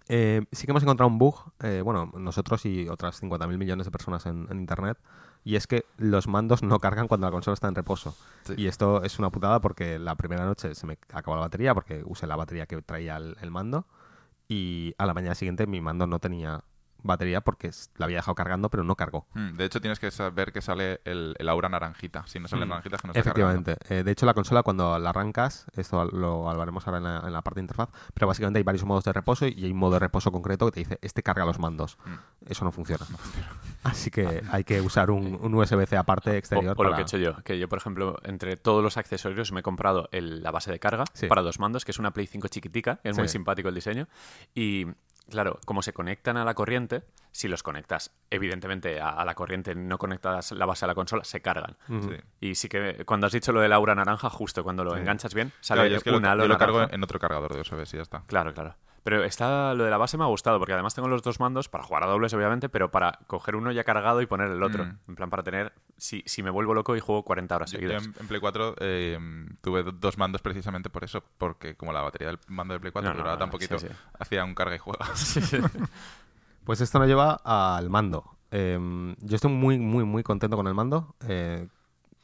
Eh, 0.09 0.43
sí 0.51 0.65
que 0.67 0.73
hemos 0.73 0.83
encontrado 0.83 1.09
un 1.09 1.19
bug, 1.19 1.53
eh, 1.63 1.83
bueno, 1.85 2.11
nosotros 2.17 2.65
y 2.67 2.89
otras 2.89 3.23
50.000 3.23 3.59
millones 3.59 3.87
de 3.87 3.91
personas 3.93 4.27
en, 4.27 4.49
en 4.51 4.59
Internet, 4.59 4.99
y 5.45 5.55
es 5.57 5.67
que 5.67 5.85
los 5.99 6.27
mandos 6.27 6.63
no 6.63 6.79
cargan 6.81 7.07
cuando 7.09 7.27
la 7.27 7.31
consola 7.31 7.55
está 7.55 7.69
en 7.69 7.75
reposo. 7.75 8.17
Sí. 8.45 8.55
Y 8.57 8.67
esto 8.67 9.03
es 9.05 9.19
una 9.19 9.31
putada 9.31 9.61
porque 9.61 9.99
la 9.99 10.17
primera 10.17 10.45
noche 10.45 10.75
se 10.75 10.87
me 10.87 10.99
acabó 11.13 11.37
la 11.37 11.43
batería 11.43 11.75
porque 11.75 12.03
usé 12.05 12.27
la 12.27 12.37
batería 12.37 12.67
que 12.67 12.81
traía 12.83 13.17
el, 13.19 13.37
el 13.41 13.51
mando 13.51 13.87
y 14.51 14.95
a 14.99 15.07
la 15.07 15.15
mañana 15.15 15.37
siguiente 15.37 15.69
mi 15.69 15.81
mando 15.81 16.09
no 16.09 16.19
tenía 16.19 16.65
batería 17.03 17.41
porque 17.41 17.71
la 17.97 18.07
había 18.07 18.19
dejado 18.19 18.35
cargando 18.35 18.69
pero 18.71 18.85
no 18.85 18.97
cargó. 18.97 19.27
Mm, 19.35 19.53
De 19.57 19.65
hecho, 19.65 19.81
tienes 19.81 19.99
que 19.99 20.11
saber 20.11 20.53
que 20.53 20.61
sale 20.61 21.01
el, 21.05 21.35
el 21.39 21.49
aura 21.49 21.69
naranjita. 21.69 22.27
Si 22.27 22.39
no 22.41 22.49
sale 22.49 22.67
Mm. 22.67 22.69
naranjita, 22.69 22.97
es 22.97 23.03
que 23.03 23.09
no 23.09 23.13
está 23.13 23.21
Efectivamente. 23.21 23.77
Eh, 23.89 24.03
de 24.05 24.11
hecho, 24.11 24.27
la 24.27 24.35
consola 24.35 24.63
cuando 24.63 24.99
la 24.99 25.11
arrancas, 25.11 25.67
esto 25.77 26.05
lo 26.07 26.49
hablaremos 26.51 26.87
ahora 26.87 26.99
en 26.99 27.05
la, 27.05 27.23
en 27.27 27.33
la 27.33 27.43
parte 27.43 27.61
de 27.61 27.63
interfaz, 27.65 27.89
pero 28.15 28.27
básicamente 28.27 28.59
hay 28.59 28.63
varios 28.65 28.85
modos 28.85 29.05
de 29.05 29.13
reposo 29.13 29.47
y 29.47 29.65
hay 29.65 29.71
un 29.73 29.79
modo 29.79 29.95
de 29.95 29.99
reposo 30.01 30.31
concreto 30.33 30.67
que 30.67 30.73
te 30.73 30.81
dice, 30.81 30.99
este 31.03 31.23
carga 31.23 31.45
los 31.45 31.59
mandos. 31.59 31.99
Mm. 32.05 32.51
Eso 32.51 32.65
no 32.65 32.73
funciona. 32.73 33.05
Así 33.83 34.11
que 34.11 34.43
hay 34.51 34.65
que 34.65 34.81
usar 34.81 35.11
un, 35.11 35.39
un 35.41 35.55
USB-C 35.55 35.97
aparte 35.97 36.37
exterior. 36.37 36.75
o 36.77 36.83
lo 36.85 36.91
para- 36.91 36.97
que 36.97 37.03
he 37.03 37.05
hecho 37.05 37.17
yo, 37.17 37.43
que 37.45 37.59
yo, 37.59 37.69
por 37.69 37.79
ejemplo, 37.79 38.17
entre 38.25 38.57
todos 38.57 38.83
los 38.83 38.97
accesorios 38.99 39.53
me 39.53 39.61
he 39.61 39.63
comprado 39.63 40.09
el- 40.13 40.43
la 40.43 40.51
base 40.51 40.71
de 40.71 40.79
carga 40.79 41.05
Sí. 41.15 41.27
para 41.27 41.43
dos 41.43 41.59
mandos, 41.59 41.85
que 41.85 41.93
es 41.93 41.99
una 41.99 42.13
Play 42.13 42.27
5 42.27 42.49
chiquitica, 42.49 42.97
que 43.03 43.09
es 43.11 43.17
muy 43.19 43.29
simpático 43.29 43.69
el 43.69 43.75
diseño. 43.75 44.07
Y 44.55 44.87
claro, 45.31 45.59
como 45.65 45.83
se 45.83 45.93
conectan 45.93 46.37
a 46.37 46.45
la 46.45 46.55
corriente, 46.55 47.05
si 47.33 47.49
los 47.49 47.63
conectas, 47.63 48.13
evidentemente, 48.31 49.01
a, 49.01 49.11
a 49.11 49.25
la 49.25 49.35
corriente, 49.35 49.75
no 49.75 49.99
conectas 49.99 50.53
la 50.53 50.67
base 50.67 50.85
a 50.85 50.89
la 50.89 50.95
consola, 50.95 51.25
se 51.25 51.41
cargan. 51.41 51.77
Sí. 51.89 52.17
Y 52.41 52.55
sí 52.57 52.69
que 52.69 53.05
cuando 53.05 53.27
has 53.27 53.33
dicho 53.33 53.53
lo 53.53 53.61
del 53.61 53.73
aura 53.73 53.95
naranja, 53.95 54.29
justo 54.29 54.63
cuando 54.63 54.85
lo 54.85 54.97
enganchas 54.97 55.35
bien, 55.35 55.53
sale 55.61 55.81
Claro, 55.81 55.91
yo 55.91 55.97
es 55.97 56.05
que 56.05 56.11
lo, 56.11 56.19
halo 56.19 56.45
yo 56.45 56.49
lo 56.49 56.59
cargo 56.59 56.83
en 56.91 57.03
otro 57.03 57.19
cargador 57.19 57.55
de 57.55 57.61
USB, 57.61 57.83
y 57.83 57.97
ya 57.97 58.03
está. 58.03 58.23
Claro, 58.27 58.53
claro. 58.53 58.75
Pero 59.03 59.25
está, 59.25 59.73
lo 59.75 59.85
de 59.85 59.91
la 59.91 59.97
base 59.97 60.19
me 60.19 60.25
ha 60.25 60.27
gustado, 60.27 60.59
porque 60.59 60.75
además 60.75 60.95
tengo 60.95 61.09
los 61.09 61.23
dos 61.23 61.41
mandos 61.41 61.71
para 61.71 61.83
jugar 61.85 62.05
a 62.05 62.07
dobles, 62.07 62.35
obviamente, 62.35 62.69
pero 62.69 62.91
para 62.91 63.19
coger 63.27 63.57
uno 63.57 63.73
ya 63.73 63.83
cargado 63.83 64.21
y 64.21 64.27
poner 64.27 64.51
el 64.51 64.63
otro. 64.63 64.85
Mm. 64.85 64.99
En 65.09 65.15
plan, 65.17 65.31
para 65.31 65.43
tener, 65.43 65.73
si, 65.97 66.23
si 66.27 66.43
me 66.43 66.51
vuelvo 66.51 66.75
loco 66.75 66.95
y 66.97 67.01
juego 67.01 67.23
40 67.25 67.57
horas 67.57 67.71
Yo, 67.73 67.79
yo 67.81 67.89
seguidas. 67.89 68.05
en, 68.05 68.15
en 68.21 68.29
Play 68.29 68.41
4 68.41 68.75
eh, 68.81 69.19
tuve 69.63 69.83
do- 69.85 69.93
dos 69.93 70.19
mandos 70.19 70.43
precisamente 70.43 70.91
por 70.91 71.03
eso, 71.05 71.25
porque 71.39 71.77
como 71.77 71.93
la 71.95 72.03
batería 72.03 72.29
del 72.29 72.39
mando 72.49 72.75
de 72.75 72.81
Play 72.81 72.93
4 72.93 73.11
No, 73.11 73.17
duraba 73.17 73.37
no, 73.37 73.39
tan 73.41 73.51
poquito, 73.51 73.79
sí, 73.79 73.87
sí. 73.89 73.95
hacía 74.19 74.45
un 74.45 74.55
carga 74.55 74.75
y 74.75 74.79
juega. 74.79 75.07
Pues 76.65 76.81
esto 76.83 76.99
nos 76.99 77.09
lleva 77.09 77.41
al 77.43 77.89
mando. 77.91 78.37
Eh, 78.51 78.79
yo 79.21 79.35
estoy 79.37 79.51
muy, 79.51 79.79
muy, 79.79 80.05
muy 80.05 80.23
contento 80.23 80.57
con 80.57 80.67
el 80.67 80.75
mando. 80.75 81.15
eh, 81.27 81.69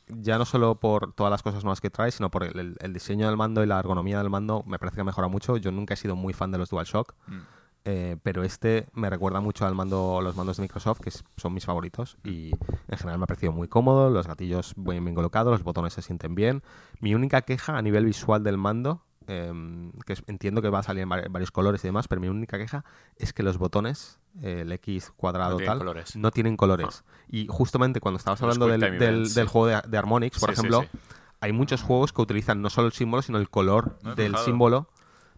ya 0.09 0.39
no 0.39 0.45
solo 0.45 0.77
por 0.77 1.13
todas 1.13 1.31
las 1.31 1.43
cosas 1.43 1.65
nuevas 1.65 1.81
que 1.81 1.91
trae, 1.91 2.11
sino 2.11 2.31
por 2.31 2.45
el, 2.45 2.93
diseño 2.93 3.27
del 3.27 3.37
mando 3.37 3.63
y 3.63 3.67
la 3.67 3.79
ergonomía 3.79 4.19
del 4.19 4.31
mando. 4.31 4.63
Me 4.67 4.79
parece 4.79 4.97
que 4.97 5.05
mejora 5.05 5.29
mucho. 5.29 5.57
Yo 5.57 5.73
nunca 5.73 5.95
he 5.95 5.97
sido 5.97 6.17
muy 6.17 6.33
fan 6.33 6.51
de 6.51 6.59
los 6.59 6.71
DualShock. 6.71 7.15
Mm. 7.27 7.39
eh, 7.85 8.17
pero 8.23 8.43
este 8.43 8.89
me 8.95 9.09
recuerda 9.11 9.41
mucho 9.41 9.67
al 9.67 9.75
mando, 9.75 10.21
los 10.21 10.37
mandos 10.37 10.57
de 10.57 10.63
Microsoft, 10.63 11.01
que 11.01 11.11
son 11.11 11.53
mis 11.53 11.65
favoritos. 11.65 12.19
Y 12.25 12.53
en 12.89 12.99
general 12.99 13.19
me 13.19 13.25
ha 13.25 13.27
parecido 13.27 13.53
muy 13.53 13.69
cómodo. 13.69 14.11
Los 14.11 14.27
gatillos 14.27 14.75
bien, 14.77 15.05
bien 15.05 15.15
colocados, 15.15 15.53
los 15.53 15.63
botones 15.63 15.93
se 15.93 16.03
sienten 16.03 16.35
bien. 16.35 16.63
Mi 17.01 17.15
única 17.15 17.43
queja 17.43 17.77
a 17.77 17.83
nivel 17.83 18.05
visual 18.05 18.43
del 18.43 18.59
mando, 18.59 19.06
em, 19.27 19.93
que 20.07 20.15
entiendo 20.27 20.63
que 20.63 20.69
va 20.71 20.81
a 20.81 20.83
salir 20.83 21.03
en 21.03 21.09
vari- 21.11 21.31
varios 21.31 21.51
colores 21.51 21.83
y 21.85 21.89
demás, 21.89 22.09
pero 22.09 22.21
mi 22.21 22.29
única 22.29 22.59
queja 22.59 22.85
es 23.17 23.33
que 23.33 23.43
los 23.43 23.59
botones, 23.59 24.19
el 24.43 24.71
X 24.73 25.13
cuadrado 25.17 25.59
No 25.59 25.65
tal, 25.65 25.79
colores. 25.79 26.17
no 26.17 26.31
tienen 26.31 26.57
colores. 26.57 27.05
Y 27.29 27.47
justamente 27.49 28.01
cuando 28.01 28.19
estabas 28.19 28.41
hablando 28.43 28.67
del, 28.69 28.81
del- 29.35 29.49
juego 29.49 29.67
de, 29.67 29.81
de 29.87 29.99
Harmonix, 29.99 30.39
por 30.39 30.51
Sí, 30.51 30.53
ejemplo, 30.55 30.83
sí. 30.83 30.89
hay 31.41 31.53
muchos 31.53 31.83
juegos 31.83 32.13
que 32.13 32.23
utilizan 32.23 32.63
no 32.63 32.71
solo 32.71 32.87
el 32.89 32.93
símbolo, 32.93 33.23
sino 33.23 33.39
el 33.39 33.49
color 33.51 33.99
No 34.03 34.15
del 34.15 34.37
símbolo 34.39 34.89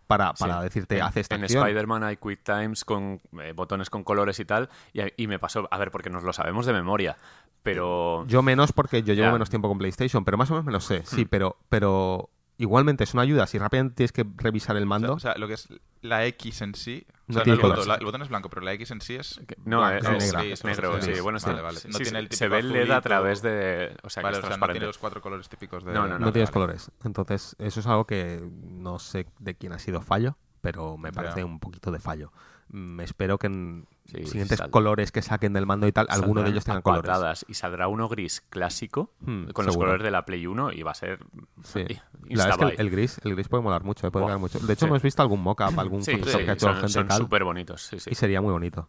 para, 0.07 0.33
para 0.35 0.59
Sí. 0.59 0.65
decirte, 0.65 0.97
en, 0.97 1.03
hace 1.03 1.21
esta 1.21 1.35
en. 1.37 1.45
Spider-Man 1.45 2.03
hay 2.03 2.17
Quick 2.17 2.43
Times 2.43 2.85
con 2.85 3.21
eh, 3.43 3.53
botones 3.55 3.91
con 3.91 4.05
colores 4.05 4.41
y 4.41 4.45
tal, 4.47 4.71
y, 4.95 5.01
y 5.23 5.27
me 5.27 5.39
pasó, 5.39 5.69
a 5.71 5.77
ver, 5.79 5.91
porque 5.91 6.09
nos 6.09 6.25
lo 6.25 6.33
sabemos 6.33 6.65
de 6.65 6.73
memoria, 6.73 7.17
pero... 7.63 8.25
Yo 8.27 8.41
menos 8.43 8.73
porque 8.73 9.03
yo 9.03 9.13
llevo 9.15 9.27
Ya. 9.27 9.31
Hmm. 9.31 9.35
menos 9.35 9.51
tiempo 9.51 9.69
con 9.69 9.77
PlayStation, 9.79 10.25
pero 10.25 10.39
más 10.39 10.51
o 10.51 10.55
menos 10.55 10.65
me 10.65 10.73
lo 10.73 10.81
sé, 10.81 11.03
sí, 11.05 11.25
pero, 11.27 11.59
pero 11.69 12.31
igualmente 12.59 13.05
es 13.05 13.15
una 13.15 13.23
ayuda. 13.23 13.47
Si 13.47 13.59
rápidamente 13.59 13.95
tienes 13.97 14.13
que 14.13 14.27
revisar 14.37 14.77
el 14.77 14.83
O 14.83 14.87
sea, 14.87 14.89
mando, 14.89 15.15
o 15.15 15.19
sea, 15.19 15.35
lo 15.37 15.49
que 15.49 15.55
es 15.55 15.69
la 16.03 16.27
X 16.27 16.61
en 16.63 16.75
sí. 16.75 17.07
O 17.09 17.13
No 17.29 17.35
sea, 17.35 17.43
tiene 17.45 17.55
el, 17.57 17.63
botón, 17.63 17.71
colores. 17.71 17.87
la- 17.89 17.95
el 17.97 18.05
botón 18.05 18.23
es 18.23 18.29
blanco, 18.29 18.49
pero 18.51 18.63
la 18.63 18.73
X 18.75 18.91
en 18.91 19.01
sí 19.01 19.15
es. 19.17 19.41
No, 19.65 19.79
blanco, 19.79 20.11
es, 20.13 20.25
negra. 20.25 20.41
gris, 20.43 20.53
es 20.55 20.65
negro, 20.65 21.01
sí, 21.03 21.21
bueno, 21.21 21.39
está- 21.39 21.51
vale, 21.51 21.63
vale. 21.63 21.79
sí, 21.81 21.89
No 21.89 21.99
sí, 21.99 22.05
tiene 22.05 22.19
el 22.21 22.31
se 22.31 22.49
ve 22.49 22.59
el 22.59 22.73
LED 22.73 22.91
a 22.91 23.01
través 23.01 23.43
de... 23.43 23.97
O 24.03 24.11
sea, 24.11 24.23
que 24.23 24.25
Vale, 24.25 24.39
o 24.39 24.47
sea, 24.47 24.57
no 24.57 24.67
tiene 24.69 24.87
los 24.87 24.99
cuatro 24.99 25.21
colores 25.21 25.49
típicos 25.49 25.85
de. 25.85 25.93
No, 25.93 26.03
no, 26.03 26.15
no 26.15 26.19
vale, 26.21 26.33
tienes 26.33 26.51
vale. 26.51 26.53
colores. 26.53 26.91
Entonces, 27.05 27.57
eso 27.59 27.81
es 27.81 27.87
algo 27.87 28.07
que 28.07 28.41
no 28.63 28.99
sé 28.99 29.27
de 29.39 29.55
quién 29.57 29.73
ha 29.73 29.79
sido 29.79 30.01
fallo, 30.01 30.37
pero 30.61 30.97
me 30.97 31.13
parece 31.13 31.45
un 31.45 31.61
poquito 31.61 31.91
de 31.91 32.01
fallo. 32.01 32.33
Mm, 32.71 33.01
espero 33.01 33.39
que 33.39 33.47
en 33.47 33.87
Sí, 34.11 34.25
siguientes 34.25 34.57
sal- 34.59 34.71
colores 34.71 35.13
que 35.13 35.21
saquen 35.21 35.53
del 35.53 35.67
mando 35.67 35.87
y 35.87 35.93
tal, 35.93 36.07
alguno 36.09 36.41
de 36.41 36.47
Saldrán 36.47 36.53
ellos 36.55 36.65
tengan 36.65 36.83
colores. 36.83 37.45
Y 37.47 37.55
saldrá 37.55 37.89
uno 37.89 38.09
gris 38.09 38.41
clásico 38.49 39.13
Hmm, 39.21 39.49
con 39.51 39.67
los 39.67 39.77
colores 39.77 40.03
de 40.03 40.11
la 40.11 40.25
Play 40.25 40.47
1 40.47 40.73
y 40.73 40.83
va 40.83 40.93
a 40.93 40.95
ser... 40.95 41.19
Sí. 41.63 41.85
La 42.31 42.49
es 42.49 42.57
que 42.57 42.65
el, 42.79 42.91
gris, 42.91 43.21
el 43.25 43.35
gris 43.35 43.49
puede 43.49 43.63
molar 43.63 43.85
mucho, 43.85 44.07
eh, 44.07 44.11
puede 44.11 44.23
Buah, 44.25 44.37
molar 44.37 44.41
mucho. 44.41 44.59
De 44.67 44.73
hecho, 44.73 44.87
sí. 44.87 44.89
hemos 44.91 45.03
visto 45.03 45.21
algún 45.23 45.43
mock-up, 45.43 45.79
algún 45.79 46.03
que 46.03 46.13
ha 46.13 46.53
hecho 46.55 46.67
son- 46.67 46.77
gente 46.77 46.89
son 46.93 47.11
súper 47.13 47.45
bonitos, 47.45 47.91
y 48.11 48.15
sería 48.15 48.41
muy 48.41 48.53
bonito. 48.53 48.89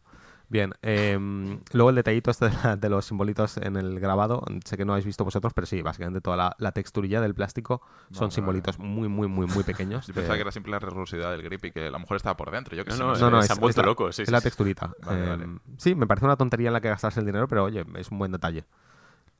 Bien, 0.51 0.73
em, 0.81 1.59
luego 1.73 1.91
el 1.91 1.95
detallito 1.95 2.31
este 2.31 2.49
de, 2.49 2.55
la- 2.63 2.75
de 2.75 2.89
los 2.89 3.05
simbolitos 3.05 3.57
en 3.57 3.75
el 3.75 3.99
grabado, 3.99 4.43
sé 4.65 4.77
que 4.77 4.83
no 4.85 4.93
habéis 4.93 5.05
visto 5.05 5.23
vosotros, 5.23 5.53
pero 5.53 5.67
sí, 5.67 5.81
básicamente 5.83 6.21
toda 6.21 6.37
la, 6.37 6.55
la 6.57 6.71
texturilla 6.71 7.21
del 7.21 7.35
plástico 7.35 7.81
son 8.11 8.21
Vale, 8.29 8.31
simbolitos 8.31 8.79
muy, 8.79 9.07
muy, 9.07 9.27
muy, 9.27 9.45
muy 9.45 9.63
pequeños. 9.63 10.07
Yo 10.07 10.13
pensaba 10.15 10.33
de- 10.33 10.39
que 10.39 10.41
era 10.41 10.51
simple 10.51 10.71
la 10.71 10.79
rigurosidad 10.79 11.31
del 11.31 11.43
grip 11.43 11.65
y 11.65 11.71
que 11.71 11.85
a 11.87 11.91
lo 11.91 11.99
mejor 11.99 12.17
estaba 12.17 12.35
por 12.35 12.49
dentro. 12.49 12.75
Yo 12.75 12.83
que 12.83 12.89
No, 12.91 12.95
sé, 12.97 13.03
no, 13.03 13.15
sé. 13.15 13.21
No, 13.21 13.29
no, 13.29 13.39
se 13.41 13.45
es, 13.45 13.51
han 13.51 13.59
vuelto 13.59 13.81
la, 13.81 13.87
locos, 13.87 14.15
sí, 14.15 14.23
es 14.23 14.27
sí, 14.27 14.31
la 14.31 14.39
sí. 14.39 14.43
texturita. 14.45 14.91
Vale, 15.05 15.29
vale. 15.29 15.47
Sí, 15.77 15.93
me 15.93 16.07
parece 16.07 16.25
una 16.25 16.35
tontería 16.35 16.67
en 16.69 16.73
la 16.73 16.81
que 16.81 16.89
gastarse 16.89 17.19
el 17.19 17.25
dinero, 17.27 17.47
pero 17.47 17.65
oye, 17.65 17.85
es 17.95 18.09
un 18.09 18.17
buen 18.17 18.31
detalle. 18.31 18.65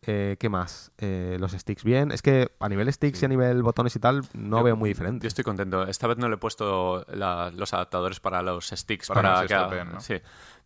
Eh, 0.03 0.37
¿Qué 0.39 0.47
más? 0.47 0.91
Eh, 0.97 1.35
los 1.41 1.51
sticks 1.51 1.83
bien. 1.83 2.11
Es 2.11 2.21
que 2.21 2.51
a 2.59 2.69
nivel 2.69 2.91
sticks 2.93 3.21
y 3.21 3.25
a 3.25 3.27
nivel 3.27 3.61
botones 3.63 3.93
y 3.97 3.99
tal, 3.99 4.21
no 4.33 4.59
Yo- 4.59 4.63
veo 4.63 4.75
muy 4.77 4.89
Yo 4.89 4.93
diferente. 4.93 5.27
estoy 5.27 5.43
contento. 5.43 5.85
Esta 5.87 6.07
vez 6.07 6.17
no 6.17 6.29
le 6.29 6.35
he 6.35 6.37
puesto 6.37 7.03
la- 7.13 7.51
los 7.53 7.73
adaptadores 7.73 8.19
para 8.21 8.41
los 8.41 8.67
sticks 8.69 9.07
Para 9.09 9.21
que 9.21 9.23
para, 9.27 9.41
se 9.41 9.47
que 9.47 9.53
estropeen, 9.55 9.91
¿no? 9.91 9.99
Sí, 9.99 10.15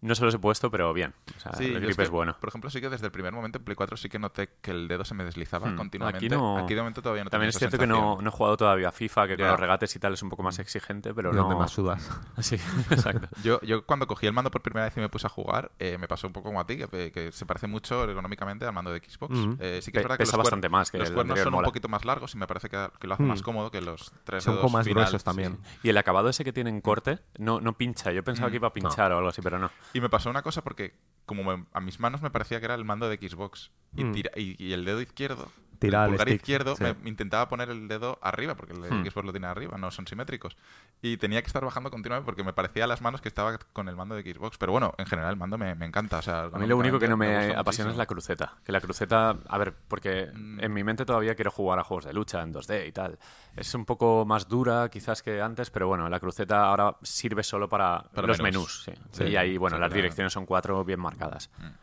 no 0.03 0.15
se 0.15 0.23
los 0.25 0.33
he 0.35 0.39
puesto, 0.39 0.69
pero 0.69 0.93
bien. 0.93 1.13
O 1.35 1.39
sea, 1.39 1.53
Sí, 1.53 1.65
el 1.65 1.75
grip 1.79 1.89
es, 1.91 1.95
que, 1.97 2.03
es 2.03 2.09
bueno. 2.09 2.35
Por 2.39 2.49
ejemplo, 2.49 2.69
sí 2.69 2.79
que 2.81 2.89
desde 2.89 3.05
el 3.05 3.11
primer 3.11 3.33
momento 3.33 3.57
en 3.57 3.63
Play 3.65 3.75
4 3.75 3.97
sí 3.97 4.09
que 4.09 4.19
noté 4.19 4.49
que 4.61 4.71
el 4.71 4.87
dedo 4.87 5.03
se 5.05 5.13
me 5.15 5.23
deslizaba 5.23 5.69
Hmm, 5.69 5.75
continuamente. 5.77 6.17
Aquí 6.17 6.29
no. 6.29 6.65
de 6.67 6.75
momento 6.75 7.01
todavía 7.01 7.23
no 7.23 7.29
También 7.29 7.49
es 7.49 7.57
cierto 7.57 7.77
que 7.77 7.87
no, 7.87 8.19
no 8.21 8.27
he 8.29 8.31
jugado 8.31 8.57
todavía 8.57 8.89
a 8.89 8.91
FIFA, 8.91 9.27
que 9.27 9.35
con 9.37 9.45
Ya. 9.45 9.51
los 9.51 9.59
regates 9.59 9.95
y 9.95 9.99
tal 9.99 10.13
es 10.13 10.21
un 10.23 10.29
poco 10.29 10.43
más 10.43 10.59
exigente, 10.59 11.13
pero 11.13 11.31
y 11.31 11.35
no. 11.35 11.41
donde 11.43 11.55
más 11.55 11.71
sudas. 11.71 12.09
Sí, 12.39 12.55
exacto. 12.91 13.27
Yo, 13.43 13.59
yo 13.61 13.85
cuando 13.85 14.05
cogí 14.07 14.27
el 14.27 14.33
mando 14.33 14.51
por 14.51 14.61
primera 14.61 14.85
vez 14.85 14.97
y 14.97 14.99
me 14.99 15.09
puse 15.09 15.27
a 15.27 15.29
jugar, 15.29 15.71
eh, 15.79 15.97
me 15.97 16.07
pasó 16.07 16.27
un 16.27 16.33
poco 16.33 16.49
como 16.49 16.59
a 16.59 16.65
ti, 16.65 16.77
que, 16.77 17.11
que 17.11 17.31
se 17.31 17.45
parece 17.45 17.67
mucho 17.67 18.03
ergonómicamente 18.03 18.65
al 18.65 18.73
mando 18.73 18.91
de 18.91 18.99
Xbox. 18.99 19.37
Eh, 19.59 19.79
sí 19.81 19.91
que 19.91 19.99
es 19.99 20.01
Pe- 20.01 20.03
verdad 20.03 20.15
que 20.17 20.23
pesa 20.25 20.37
los, 20.37 20.43
bastante 20.45 20.69
más 20.69 20.91
que 20.91 20.97
los 20.97 21.11
cuernos 21.11 21.39
son 21.39 21.51
mola. 21.53 21.67
un 21.67 21.71
poquito 21.71 21.87
más 21.87 22.03
largos 22.05 22.33
y 22.35 22.37
me 22.37 22.47
parece 22.47 22.69
que, 22.69 22.89
que 22.99 23.07
lo 23.07 23.13
hace 23.13 23.23
más 23.23 23.41
cómodo 23.41 23.71
que 23.71 23.81
los 23.81 24.11
tres 24.23 24.43
Son 24.43 24.55
un 24.55 24.61
poco 24.61 24.73
más 24.73 24.87
gruesos 24.87 25.21
sí. 25.21 25.25
también. 25.25 25.59
Y 25.83 25.89
el 25.89 25.97
acabado 25.97 26.29
ese 26.29 26.43
que 26.43 26.51
tiene 26.53 26.69
en 26.69 26.81
corte 26.81 27.19
no, 27.37 27.61
no 27.61 27.73
pincha. 27.77 28.11
Yo 28.11 28.23
pensaba 28.23 28.49
Mm, 28.49 28.51
que 28.51 28.55
iba 28.57 28.67
a 28.67 28.73
pinchar 28.73 29.11
o 29.13 29.17
algo 29.17 29.29
así, 29.29 29.41
pero 29.41 29.59
no. 29.59 29.71
Y 29.93 30.01
me 30.01 30.09
pasó 30.09 30.29
una 30.29 30.41
cosa 30.41 30.63
porque 30.63 30.93
como 31.25 31.43
me- 31.43 31.65
a 31.71 31.79
mis 31.79 31.99
manos 31.99 32.21
me 32.21 32.29
parecía 32.31 32.59
que 32.59 32.65
era 32.65 32.75
el 32.75 32.83
mando 32.85 33.07
de 33.09 33.17
Xbox 33.17 33.71
y, 33.95 34.03
Mm. 34.03 34.11
tira- 34.13 34.31
y, 34.35 34.61
y 34.63 34.73
el 34.73 34.83
dedo 34.85 35.01
izquierdo, 35.01 35.51
Tira 35.87 36.03
el 36.05 36.09
pulgar 36.11 36.27
stick, 36.27 36.41
izquierdo, 36.41 36.75
sí. 36.75 36.83
me, 36.83 36.93
me 36.95 37.09
intentaba 37.09 37.47
poner 37.49 37.69
el 37.69 37.87
dedo 37.87 38.17
arriba 38.21 38.55
porque 38.55 38.73
el 38.73 38.79
Hmm. 38.79 39.05
Xbox 39.05 39.25
lo 39.25 39.31
tiene 39.31 39.47
arriba, 39.47 39.77
no 39.77 39.91
son 39.91 40.07
simétricos. 40.07 40.55
Y 41.01 41.17
tenía 41.17 41.41
que 41.41 41.47
estar 41.47 41.63
bajando 41.63 41.89
continuamente 41.91 42.25
porque 42.25 42.43
me 42.43 42.53
parecía 42.53 42.85
a 42.85 42.87
las 42.87 43.01
manos 43.01 43.21
que 43.21 43.27
estaba 43.27 43.57
con 43.73 43.87
el 43.89 43.95
mando 43.95 44.15
de 44.15 44.21
Xbox. 44.23 44.57
Pero 44.57 44.71
bueno, 44.71 44.93
en 44.97 45.05
general 45.05 45.31
el 45.31 45.37
mando 45.37 45.57
me, 45.57 45.75
me 45.75 45.85
encanta. 45.85 46.19
O 46.19 46.21
sea, 46.21 46.43
A 46.43 46.57
mí 46.57 46.65
lo 46.67 46.77
único 46.77 46.99
que 46.99 47.07
no 47.07 47.17
me, 47.17 47.25
ergonómicamente 47.27 47.59
apasiona 47.59 47.91
es 47.91 47.97
la 47.97 48.05
cruceta. 48.05 48.53
Que 48.65 48.71
la 48.71 48.81
cruceta, 48.81 49.37
a 49.47 49.57
ver, 49.57 49.73
porque 49.87 50.31
Mm. 50.33 50.59
en 50.63 50.73
mi 50.73 50.83
mente 50.83 51.05
todavía 51.05 51.35
quiero 51.35 51.51
jugar 51.51 51.79
a 51.79 51.83
juegos 51.83 52.05
de 52.05 52.13
lucha 52.13 52.41
en 52.41 52.51
2D 52.53 52.87
y 52.87 52.91
tal. 52.91 53.19
Es 53.55 53.73
un 53.75 53.85
poco 53.85 54.25
más 54.25 54.47
dura 54.47 54.89
quizás 54.89 55.21
que 55.21 55.41
antes, 55.41 55.69
pero 55.69 55.87
bueno, 55.87 56.07
la 56.09 56.19
cruceta 56.19 56.65
ahora 56.65 56.95
sirve 57.03 57.43
solo 57.43 57.67
para, 57.69 58.03
Para 58.13 58.27
los 58.27 58.41
menús. 58.41 58.87
menús. 58.87 58.99
sí. 59.11 59.23
Sí, 59.23 59.29
y 59.31 59.35
ahí, 59.35 59.57
bueno, 59.57 59.77
sí, 59.77 59.81
las 59.81 59.89
claro. 59.89 59.95
direcciones 60.01 60.33
son 60.33 60.45
cuatro 60.45 60.83
bien 60.83 60.99
marcadas. 60.99 61.49
Bien. 61.59 61.73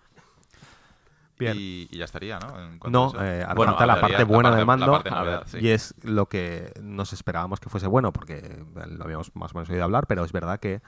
Y, 1.40 1.88
y 1.90 1.98
ya 1.98 2.04
estaría, 2.04 2.38
¿no? 2.38 2.60
En 2.60 2.78
No, 2.90 3.12
eh, 3.20 3.46
Bueno, 3.54 3.76
la 3.78 4.00
parte 4.00 4.24
buena 4.24 4.54
del 4.54 4.66
mando 4.66 4.92
parte 4.92 5.10
novedad, 5.10 5.44
sí. 5.46 5.58
y 5.60 5.68
es 5.68 5.94
lo 6.02 6.26
que 6.26 6.72
nos 6.80 7.12
esperábamos 7.12 7.60
que 7.60 7.68
fuese 7.68 7.86
bueno, 7.86 8.12
porque 8.12 8.64
lo 8.88 9.04
habíamos 9.04 9.34
más 9.34 9.52
o 9.52 9.54
menos 9.56 9.70
oído 9.70 9.84
hablar, 9.84 10.06
pero 10.06 10.24
es 10.24 10.32
verdad 10.32 10.60
que 10.60 10.80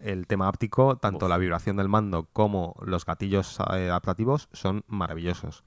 el 0.00 0.26
tema 0.26 0.48
áptico, 0.48 0.96
tanto 0.96 1.26
Uf. 1.26 1.30
la 1.30 1.38
vibración 1.38 1.76
del 1.76 1.88
mando 1.88 2.28
como 2.32 2.74
los 2.82 3.04
gatillos 3.06 3.58
eh, 3.72 3.88
adaptativos 3.88 4.48
son 4.52 4.84
maravillosos. 4.88 5.64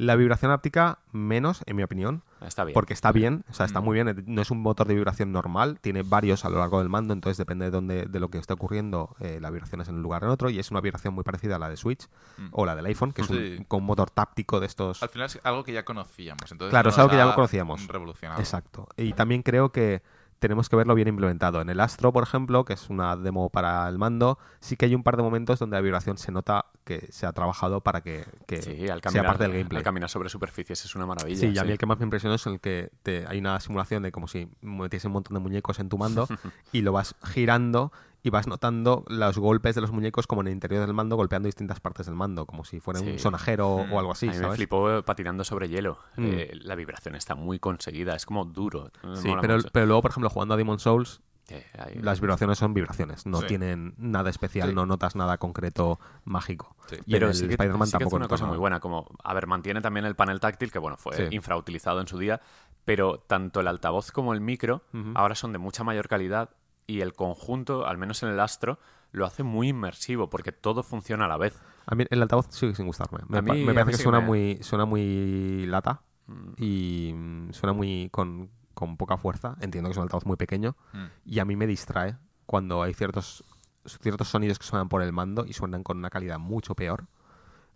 La 0.00 0.16
vibración 0.16 0.50
áptica 0.50 0.98
menos, 1.12 1.62
en 1.66 1.76
mi 1.76 1.82
opinión, 1.82 2.22
Está 2.40 2.64
bien. 2.64 2.72
porque 2.74 2.94
está 2.94 3.12
bien, 3.12 3.44
o 3.50 3.52
sea, 3.52 3.66
está 3.66 3.80
Mm. 3.80 3.84
muy 3.84 3.94
bien, 3.94 4.24
no 4.26 4.40
es 4.40 4.50
un 4.50 4.62
motor 4.62 4.86
de 4.86 4.94
vibración 4.94 5.30
normal, 5.30 5.78
tiene 5.80 6.02
varios 6.02 6.44
a 6.44 6.48
lo 6.48 6.58
largo 6.58 6.78
del 6.78 6.88
mando, 6.88 7.12
entonces 7.12 7.36
depende 7.36 7.66
de, 7.66 7.70
dónde, 7.70 8.06
de 8.06 8.20
lo 8.20 8.30
que 8.30 8.38
esté 8.38 8.54
ocurriendo, 8.54 9.14
eh, 9.20 9.38
la 9.40 9.50
vibración 9.50 9.80
es 9.82 9.88
en 9.88 9.96
un 9.96 10.02
lugar 10.02 10.22
o 10.24 10.26
en 10.28 10.32
otro, 10.32 10.48
y 10.48 10.58
es 10.58 10.70
una 10.70 10.80
vibración 10.80 11.12
muy 11.12 11.22
parecida 11.22 11.56
a 11.56 11.58
la 11.58 11.68
de 11.68 11.76
Switch 11.76 12.08
Mm. 12.38 12.48
o 12.52 12.64
la 12.64 12.74
del 12.74 12.86
iPhone, 12.86 13.12
que 13.12 13.22
es 13.22 13.30
un, 13.30 13.64
con 13.68 13.80
un 13.80 13.86
motor 13.86 14.08
táctico 14.10 14.58
de 14.58 14.66
estos... 14.66 15.02
Al 15.02 15.10
final 15.10 15.26
es 15.26 15.38
algo 15.44 15.64
que 15.64 15.72
ya 15.74 15.84
conocíamos. 15.84 16.50
Entonces 16.50 16.70
Claro, 16.70 16.86
no 16.88 16.90
es 16.92 16.98
algo 16.98 17.10
que 17.10 17.16
ya 17.16 17.34
conocíamos. 17.34 17.86
Revolucionado. 17.86 18.40
Exacto. 18.40 18.88
Y 18.96 19.12
también 19.12 19.42
creo 19.42 19.70
que 19.70 20.02
tenemos 20.40 20.68
que 20.68 20.74
verlo 20.74 20.96
bien 20.96 21.06
implementado. 21.06 21.60
En 21.60 21.70
el 21.70 21.78
Astro, 21.78 22.12
por 22.12 22.24
ejemplo, 22.24 22.64
que 22.64 22.72
es 22.72 22.90
una 22.90 23.14
demo 23.16 23.48
para 23.50 23.88
el 23.88 23.98
mando, 23.98 24.38
sí 24.58 24.76
que 24.76 24.86
hay 24.86 24.94
un 24.96 25.04
par 25.04 25.16
de 25.16 25.22
momentos 25.22 25.58
donde 25.60 25.76
la 25.76 25.80
vibración 25.80 26.18
se 26.18 26.32
nota 26.32 26.66
que 26.84 27.06
se 27.12 27.26
ha 27.26 27.32
trabajado 27.32 27.82
para 27.82 28.00
que, 28.00 28.24
que 28.46 28.60
Sí, 28.62 28.88
al 28.88 29.00
sea 29.02 29.22
parte 29.22 29.44
del 29.44 29.52
gameplay. 29.52 29.78
al 29.78 29.84
caminar 29.84 30.08
sobre 30.10 30.28
superficies 30.28 30.84
es 30.84 30.96
una 30.96 31.06
maravilla. 31.06 31.38
Sí, 31.38 31.52
y 31.54 31.58
a 31.58 31.62
mí 31.64 31.70
el 31.70 31.78
que 31.78 31.86
más 31.86 31.98
me 31.98 32.04
impresionó 32.04 32.34
es 32.34 32.46
el 32.46 32.58
que 32.58 32.90
te- 33.04 33.24
hay 33.28 33.38
una 33.38 33.60
simulación 33.60 34.02
de 34.02 34.10
como 34.10 34.26
si 34.26 34.48
metiese 34.62 35.06
un 35.06 35.12
montón 35.12 35.34
de 35.34 35.40
muñecos 35.40 35.78
en 35.78 35.88
tu 35.88 35.96
mando 35.98 36.26
y 36.72 36.80
lo 36.80 36.92
vas 36.92 37.14
girando 37.22 37.92
y 38.22 38.30
vas 38.30 38.46
notando 38.46 39.04
los 39.08 39.38
golpes 39.38 39.74
de 39.74 39.80
los 39.80 39.92
muñecos 39.92 40.26
como 40.26 40.40
en 40.42 40.48
el 40.48 40.52
interior 40.52 40.84
del 40.84 40.94
mando 40.94 41.16
golpeando 41.16 41.46
distintas 41.46 41.80
partes 41.80 42.06
del 42.06 42.14
mando, 42.14 42.46
como 42.46 42.64
si 42.64 42.80
fuera 42.80 43.00
Sí. 43.00 43.10
un 43.12 43.18
sonajero 43.18 43.86
Mm. 43.88 43.92
o 43.92 43.98
algo 43.98 44.12
así, 44.12 44.28
a 44.28 44.32
mí 44.32 44.38
me 44.38 44.50
flipó 44.52 44.90
eh, 44.90 45.02
patinando 45.02 45.44
sobre 45.44 45.68
hielo. 45.68 45.98
Mm. 46.16 46.24
Eh, 46.26 46.50
la 46.62 46.74
vibración 46.74 47.14
está 47.14 47.34
muy 47.34 47.58
conseguida, 47.58 48.14
es 48.14 48.26
como 48.26 48.44
duro. 48.44 48.90
Me 49.02 49.16
Sí, 49.16 49.32
pero, 49.40 49.58
pero 49.72 49.86
luego, 49.86 50.02
por 50.02 50.10
ejemplo, 50.10 50.28
jugando 50.30 50.54
a 50.54 50.56
Demon 50.56 50.78
Souls, 50.78 51.20
Eh, 51.52 51.98
las 52.00 52.20
vibraciones 52.20 52.58
son 52.58 52.74
vibraciones, 52.74 53.26
no 53.26 53.40
Sí. 53.40 53.46
tienen 53.48 53.92
nada 53.98 54.30
especial, 54.30 54.68
Sí. 54.68 54.74
no 54.76 54.86
notas 54.86 55.16
nada 55.16 55.36
concreto 55.38 55.98
mágico. 56.22 56.76
Sí. 56.86 56.94
Y 57.06 57.10
pero 57.14 57.26
en 57.26 57.30
el 57.30 57.34
sí 57.36 57.46
que, 57.48 57.54
Spider-Man 57.54 57.86
sí 57.88 57.92
tampoco 57.92 58.14
una 58.14 58.26
notas 58.26 58.38
cosa 58.40 58.48
muy 58.48 58.56
buena, 58.56 58.78
como, 58.78 59.08
a 59.24 59.34
ver, 59.34 59.48
mantiene 59.48 59.80
también 59.80 60.06
el 60.06 60.14
panel 60.14 60.38
táctil, 60.38 60.70
que 60.70 60.78
bueno, 60.78 60.96
fue 60.96 61.16
Sí. 61.16 61.34
infrautilizado 61.34 62.00
en 62.00 62.06
su 62.06 62.18
día, 62.18 62.40
pero 62.84 63.18
tanto 63.18 63.58
el 63.58 63.66
altavoz 63.66 64.12
como 64.12 64.32
el 64.32 64.40
micro 64.40 64.82
ahora 65.16 65.34
son 65.34 65.50
de 65.50 65.58
mucha 65.58 65.82
mayor 65.82 66.06
calidad 66.06 66.50
y 66.90 67.00
el 67.00 67.12
conjunto, 67.14 67.86
al 67.86 67.98
menos 67.98 68.22
en 68.22 68.30
el 68.30 68.40
Astro, 68.40 68.78
lo 69.12 69.26
hace 69.26 69.42
muy 69.42 69.68
inmersivo 69.68 70.28
porque 70.30 70.52
todo 70.52 70.82
funciona 70.82 71.24
a 71.24 71.28
la 71.28 71.36
vez. 71.36 71.58
A 71.86 71.94
mí 71.94 72.04
el 72.10 72.22
altavoz 72.22 72.46
sigue 72.50 72.74
sin 72.74 72.86
gustarme. 72.86 73.20
Me, 73.28 73.42
mí- 73.42 73.64
me 73.64 73.74
parece 73.74 73.92
que 73.92 73.96
sí 73.98 74.02
suena, 74.02 74.20
me- 74.20 74.26
muy, 74.26 74.58
suena 74.62 74.84
muy 74.84 75.66
lata 75.66 76.02
Mm. 76.26 76.52
y 76.58 77.12
mm, 77.14 77.52
suena 77.52 77.72
muy 77.72 78.08
con, 78.12 78.50
con 78.74 78.96
poca 78.96 79.16
fuerza. 79.16 79.56
Entiendo 79.60 79.88
que 79.88 79.92
es 79.92 79.96
un 79.96 80.04
altavoz 80.04 80.26
muy 80.26 80.36
pequeño 80.36 80.76
Mm. 80.92 81.04
y 81.24 81.38
a 81.40 81.44
mí 81.44 81.56
me 81.56 81.66
distrae 81.66 82.16
cuando 82.46 82.82
hay 82.82 82.94
ciertos, 82.94 83.44
ciertos 83.84 84.28
sonidos 84.28 84.58
que 84.58 84.64
suenan 84.66 84.88
por 84.88 85.02
el 85.02 85.12
mando 85.12 85.44
y 85.46 85.52
suenan 85.54 85.82
con 85.82 85.98
una 85.98 86.10
calidad 86.10 86.38
mucho 86.38 86.74
peor. 86.74 87.06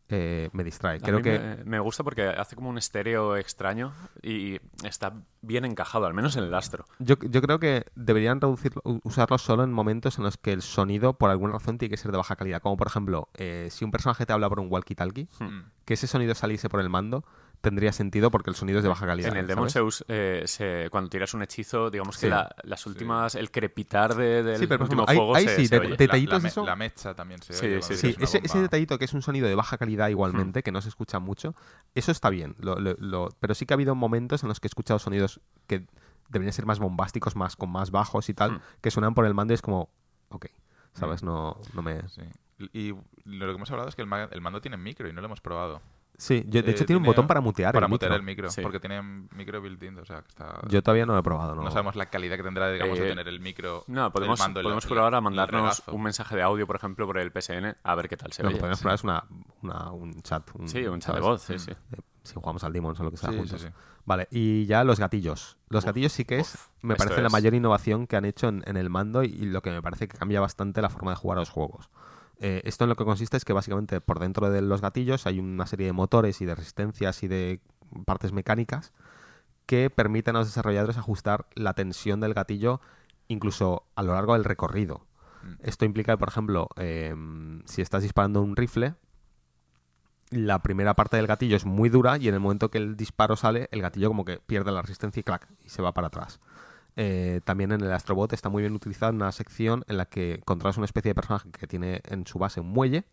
Eh, 0.08 0.50
me 0.52 0.64
distrae. 0.64 1.00
Creo 1.00 1.22
que 1.22 1.38
me, 1.38 1.64
me 1.64 1.78
gusta 1.80 2.04
porque 2.04 2.22
hace 2.28 2.56
como 2.56 2.68
un 2.68 2.78
estéreo 2.78 3.36
extraño 3.36 3.92
y 4.22 4.58
está 4.84 5.14
bien 5.42 5.64
encajado, 5.64 6.06
al 6.06 6.14
menos 6.14 6.36
en 6.36 6.44
el 6.44 6.54
Astro. 6.54 6.84
Yo, 6.98 7.16
yo 7.20 7.40
creo 7.42 7.58
que 7.58 7.86
deberían 7.94 8.40
reducirlo, 8.40 8.82
usarlo 9.02 9.38
solo 9.38 9.64
en 9.64 9.72
momentos 9.72 10.18
en 10.18 10.24
los 10.24 10.36
que 10.36 10.52
el 10.52 10.62
sonido, 10.62 11.14
por 11.14 11.30
alguna 11.30 11.54
razón, 11.54 11.78
tiene 11.78 11.90
que 11.90 11.96
ser 11.96 12.10
de 12.12 12.18
baja 12.18 12.36
calidad. 12.36 12.60
Como 12.62 12.76
por 12.76 12.86
ejemplo, 12.86 13.28
eh, 13.34 13.68
si 13.70 13.84
un 13.84 13.90
personaje 13.90 14.26
te 14.26 14.32
habla 14.32 14.48
por 14.48 14.60
un 14.60 14.70
walkie-talkie, 14.70 15.28
Mm. 15.40 15.70
que 15.84 15.94
ese 15.94 16.06
sonido 16.06 16.34
saliese 16.34 16.68
por 16.68 16.80
el 16.80 16.88
mando, 16.88 17.24
tendría 17.64 17.92
sentido 17.92 18.30
porque 18.30 18.50
el 18.50 18.54
sonido 18.56 18.78
es 18.78 18.82
de 18.84 18.88
baja 18.88 19.06
calidad. 19.06 19.32
En 19.32 19.36
el 19.38 19.46
Demon. 19.48 19.68
Zeus, 19.68 20.04
eh, 20.06 20.44
se- 20.46 20.86
cuando 20.90 21.10
tiras 21.10 21.34
un 21.34 21.42
hechizo, 21.42 21.90
digamos 21.90 22.16
que 22.16 22.26
Sí. 22.26 22.30
la- 22.30 22.54
las 22.62 22.86
últimas, 22.86 23.34
el 23.34 23.50
crepitar 23.50 24.14
de- 24.14 24.44
del 24.44 24.58
Sí, 24.58 24.66
pero, 24.68 24.84
último 24.84 25.04
hay- 25.08 25.48
se, 25.48 25.56
sí, 25.56 25.66
se 25.66 25.74
de- 25.74 25.80
oye. 25.80 25.88
de- 25.88 25.90
La- 25.90 25.96
detallitos 25.96 26.42
la, 26.42 26.48
eso. 26.48 26.64
la 26.64 26.76
mecha 26.76 27.14
también 27.14 27.42
se 27.42 27.52
Sí, 27.54 27.66
oye 27.66 27.82
sí, 27.82 27.96
Sí, 27.96 28.14
ese, 28.20 28.40
ese 28.44 28.60
detallito 28.60 28.98
que 28.98 29.04
es 29.06 29.12
un 29.14 29.22
sonido 29.22 29.48
de 29.48 29.54
baja 29.56 29.76
calidad 29.78 30.08
igualmente, 30.10 30.62
que 30.62 30.70
no 30.70 30.80
se 30.80 30.88
escucha 30.90 31.18
mucho, 31.18 31.54
eso 31.96 32.12
está 32.12 32.30
bien. 32.30 32.54
Lo- 32.60 32.76
lo- 32.78 32.94
lo- 32.98 33.30
pero 33.40 33.54
sí 33.54 33.66
que 33.66 33.74
ha 33.74 33.76
habido 33.76 33.94
momentos 33.96 34.42
en 34.44 34.48
los 34.50 34.60
que 34.60 34.66
he 34.66 34.70
escuchado 34.70 34.98
sonidos 35.00 35.40
que 35.66 35.86
deberían 36.28 36.52
ser 36.52 36.66
más 36.66 36.78
bombásticos, 36.78 37.34
más 37.36 37.56
con 37.56 37.70
más 37.70 37.90
bajos 37.90 38.28
y 38.28 38.34
tal, 38.34 38.52
Hmm. 38.52 38.60
que 38.80 38.90
suenan 38.90 39.14
por 39.14 39.26
el 39.26 39.34
mando 39.34 39.52
y 39.52 39.56
es 39.56 39.62
como, 39.62 39.88
ok, 40.28 40.46
¿sabes? 40.92 41.22
No, 41.22 41.58
no 41.74 41.82
me... 41.82 42.06
Sí. 42.08 42.22
Y 42.72 42.92
lo 43.24 43.46
que 43.46 43.52
hemos 43.52 43.70
hablado 43.72 43.88
es 43.88 43.96
que 43.96 44.02
el, 44.02 44.08
el 44.30 44.40
mando 44.40 44.60
tiene 44.60 44.76
micro 44.76 45.08
y 45.08 45.12
no 45.12 45.20
lo 45.20 45.26
hemos 45.26 45.40
probado. 45.40 45.82
Sí, 46.16 46.44
yo- 46.46 46.62
de 46.62 46.70
Eh, 46.70 46.74
hecho 46.74 46.86
tiene 46.86 46.98
un 46.98 47.04
botón 47.04 47.26
para 47.26 47.40
mutear 47.40 47.72
Para 47.74 47.86
el 47.86 47.90
mutear 47.90 48.10
micro. 48.12 48.20
el 48.20 48.22
micro, 48.26 48.50
Sí. 48.50 48.60
porque 48.62 48.78
tiene 48.80 49.02
micro 49.02 49.60
built-in, 49.60 49.98
o 49.98 50.04
sea, 50.04 50.22
que 50.22 50.28
está... 50.28 50.60
Yo 50.68 50.82
todavía 50.82 51.06
no 51.06 51.12
lo 51.14 51.18
he 51.18 51.22
probado, 51.22 51.54
¿no? 51.56 51.62
no 51.62 51.70
sabemos 51.70 51.96
la 51.96 52.06
calidad 52.06 52.36
que 52.36 52.42
tendrá, 52.44 52.70
digamos, 52.70 52.98
de 52.98 53.06
Eh, 53.06 53.08
tener 53.10 53.26
el 53.28 53.40
micro. 53.40 53.82
No, 53.88 54.06
el 54.06 54.12
podemos, 54.12 54.38
mando, 54.38 54.60
el- 54.60 54.64
podemos 54.64 54.84
el- 54.84 54.90
probar 54.90 55.14
a 55.14 55.20
mandarnos 55.20 55.82
un 55.88 56.02
mensaje 56.02 56.36
de 56.36 56.42
audio, 56.42 56.66
por 56.66 56.76
ejemplo, 56.76 57.06
por 57.06 57.18
el 57.18 57.30
PSN, 57.32 57.74
a 57.82 57.94
ver 57.96 58.08
qué 58.08 58.16
tal 58.16 58.32
se 58.32 58.42
Lo 58.42 58.48
que 58.50 58.54
oye. 58.54 58.60
podemos 58.60 58.78
probar 58.80 58.94
es 58.94 59.04
una, 59.04 59.24
una- 59.62 59.90
un 59.90 60.22
chat. 60.22 60.48
un- 60.54 60.68
Sí, 60.68 60.86
un 60.86 61.00
chat 61.00 61.14
de 61.16 61.20
voz, 61.20 61.42
sí, 61.42 61.58
sí. 61.58 61.72
Eh, 61.72 61.76
Si 62.22 62.32
jugamos 62.36 62.64
al 62.64 62.72
Demons 62.72 62.98
o 63.00 63.04
lo 63.04 63.10
que 63.10 63.18
sea 63.18 63.28
Sí, 63.28 63.34
sí, 63.34 63.38
juntos. 63.40 63.60
sí. 63.60 63.68
Vale, 64.06 64.28
y 64.30 64.64
ya 64.64 64.82
los 64.82 64.98
gatillos. 64.98 65.58
Los 65.68 65.84
Uf, 65.84 65.88
gatillos 65.88 66.10
sí 66.12 66.24
que 66.24 66.38
es, 66.38 66.54
uf, 66.54 66.68
me 66.80 66.96
parece 66.96 67.20
la 67.20 67.28
mayor 67.28 67.52
innovación 67.52 68.06
que 68.06 68.16
han 68.16 68.24
hecho 68.24 68.48
en, 68.48 68.62
en 68.66 68.78
el 68.78 68.88
mando 68.88 69.22
y, 69.24 69.26
y 69.26 69.44
lo 69.44 69.60
que 69.60 69.70
me 69.70 69.82
parece 69.82 70.08
que 70.08 70.16
cambia 70.16 70.40
bastante 70.40 70.80
la 70.80 70.88
forma 70.88 71.10
de 71.10 71.16
jugar 71.16 71.36
a 71.36 71.42
los 71.42 71.50
juegos. 71.50 71.90
Eh, 72.46 72.60
esto 72.66 72.84
en 72.84 72.90
lo 72.90 72.96
que 72.96 73.06
consiste 73.06 73.38
es 73.38 73.44
que 73.46 73.54
básicamente 73.54 74.02
por 74.02 74.18
dentro 74.18 74.50
de 74.50 74.60
los 74.60 74.82
gatillos 74.82 75.26
hay 75.26 75.38
una 75.38 75.66
serie 75.66 75.86
de 75.86 75.94
motores 75.94 76.42
y 76.42 76.44
de 76.44 76.54
resistencias 76.54 77.22
y 77.22 77.26
de 77.26 77.60
partes 78.04 78.34
mecánicas 78.34 78.92
que 79.64 79.88
permiten 79.88 80.36
a 80.36 80.40
los 80.40 80.48
desarrolladores 80.48 80.98
ajustar 80.98 81.46
la 81.54 81.72
tensión 81.72 82.20
del 82.20 82.34
gatillo 82.34 82.82
incluso 83.28 83.84
a 83.94 84.02
lo 84.02 84.12
largo 84.12 84.34
del 84.34 84.44
recorrido. 84.44 85.06
Mm. 85.42 85.54
Esto 85.62 85.86
implica, 85.86 86.18
por 86.18 86.28
ejemplo, 86.28 86.68
eh, 86.76 87.14
si 87.64 87.80
estás 87.80 88.02
disparando 88.02 88.42
un 88.42 88.56
rifle, 88.56 88.94
la 90.28 90.60
primera 90.60 90.92
parte 90.92 91.16
del 91.16 91.26
gatillo 91.26 91.56
es 91.56 91.64
muy 91.64 91.88
dura 91.88 92.18
y 92.18 92.28
en 92.28 92.34
el 92.34 92.40
momento 92.40 92.70
que 92.70 92.76
el 92.76 92.94
disparo 92.94 93.36
sale, 93.36 93.70
el 93.70 93.80
gatillo 93.80 94.08
como 94.08 94.26
que 94.26 94.36
pierde 94.44 94.70
la 94.70 94.82
resistencia 94.82 95.20
y 95.20 95.24
clac, 95.24 95.48
y 95.64 95.70
se 95.70 95.80
va 95.80 95.94
para 95.94 96.08
atrás. 96.08 96.40
Eh, 96.96 97.40
también 97.44 97.72
en 97.72 97.80
el 97.80 97.92
Astrobot 97.92 98.32
está 98.32 98.48
muy 98.48 98.62
bien 98.62 98.72
utilizada 98.74 99.10
una 99.12 99.32
sección 99.32 99.84
en 99.88 99.96
la 99.96 100.06
que 100.06 100.40
controlas 100.44 100.76
una 100.76 100.84
especie 100.86 101.10
de 101.10 101.14
personaje 101.14 101.50
que 101.50 101.66
tiene 101.66 102.00
en 102.04 102.26
su 102.26 102.38
base 102.38 102.60
un 102.60 102.68
muelle 102.68 103.04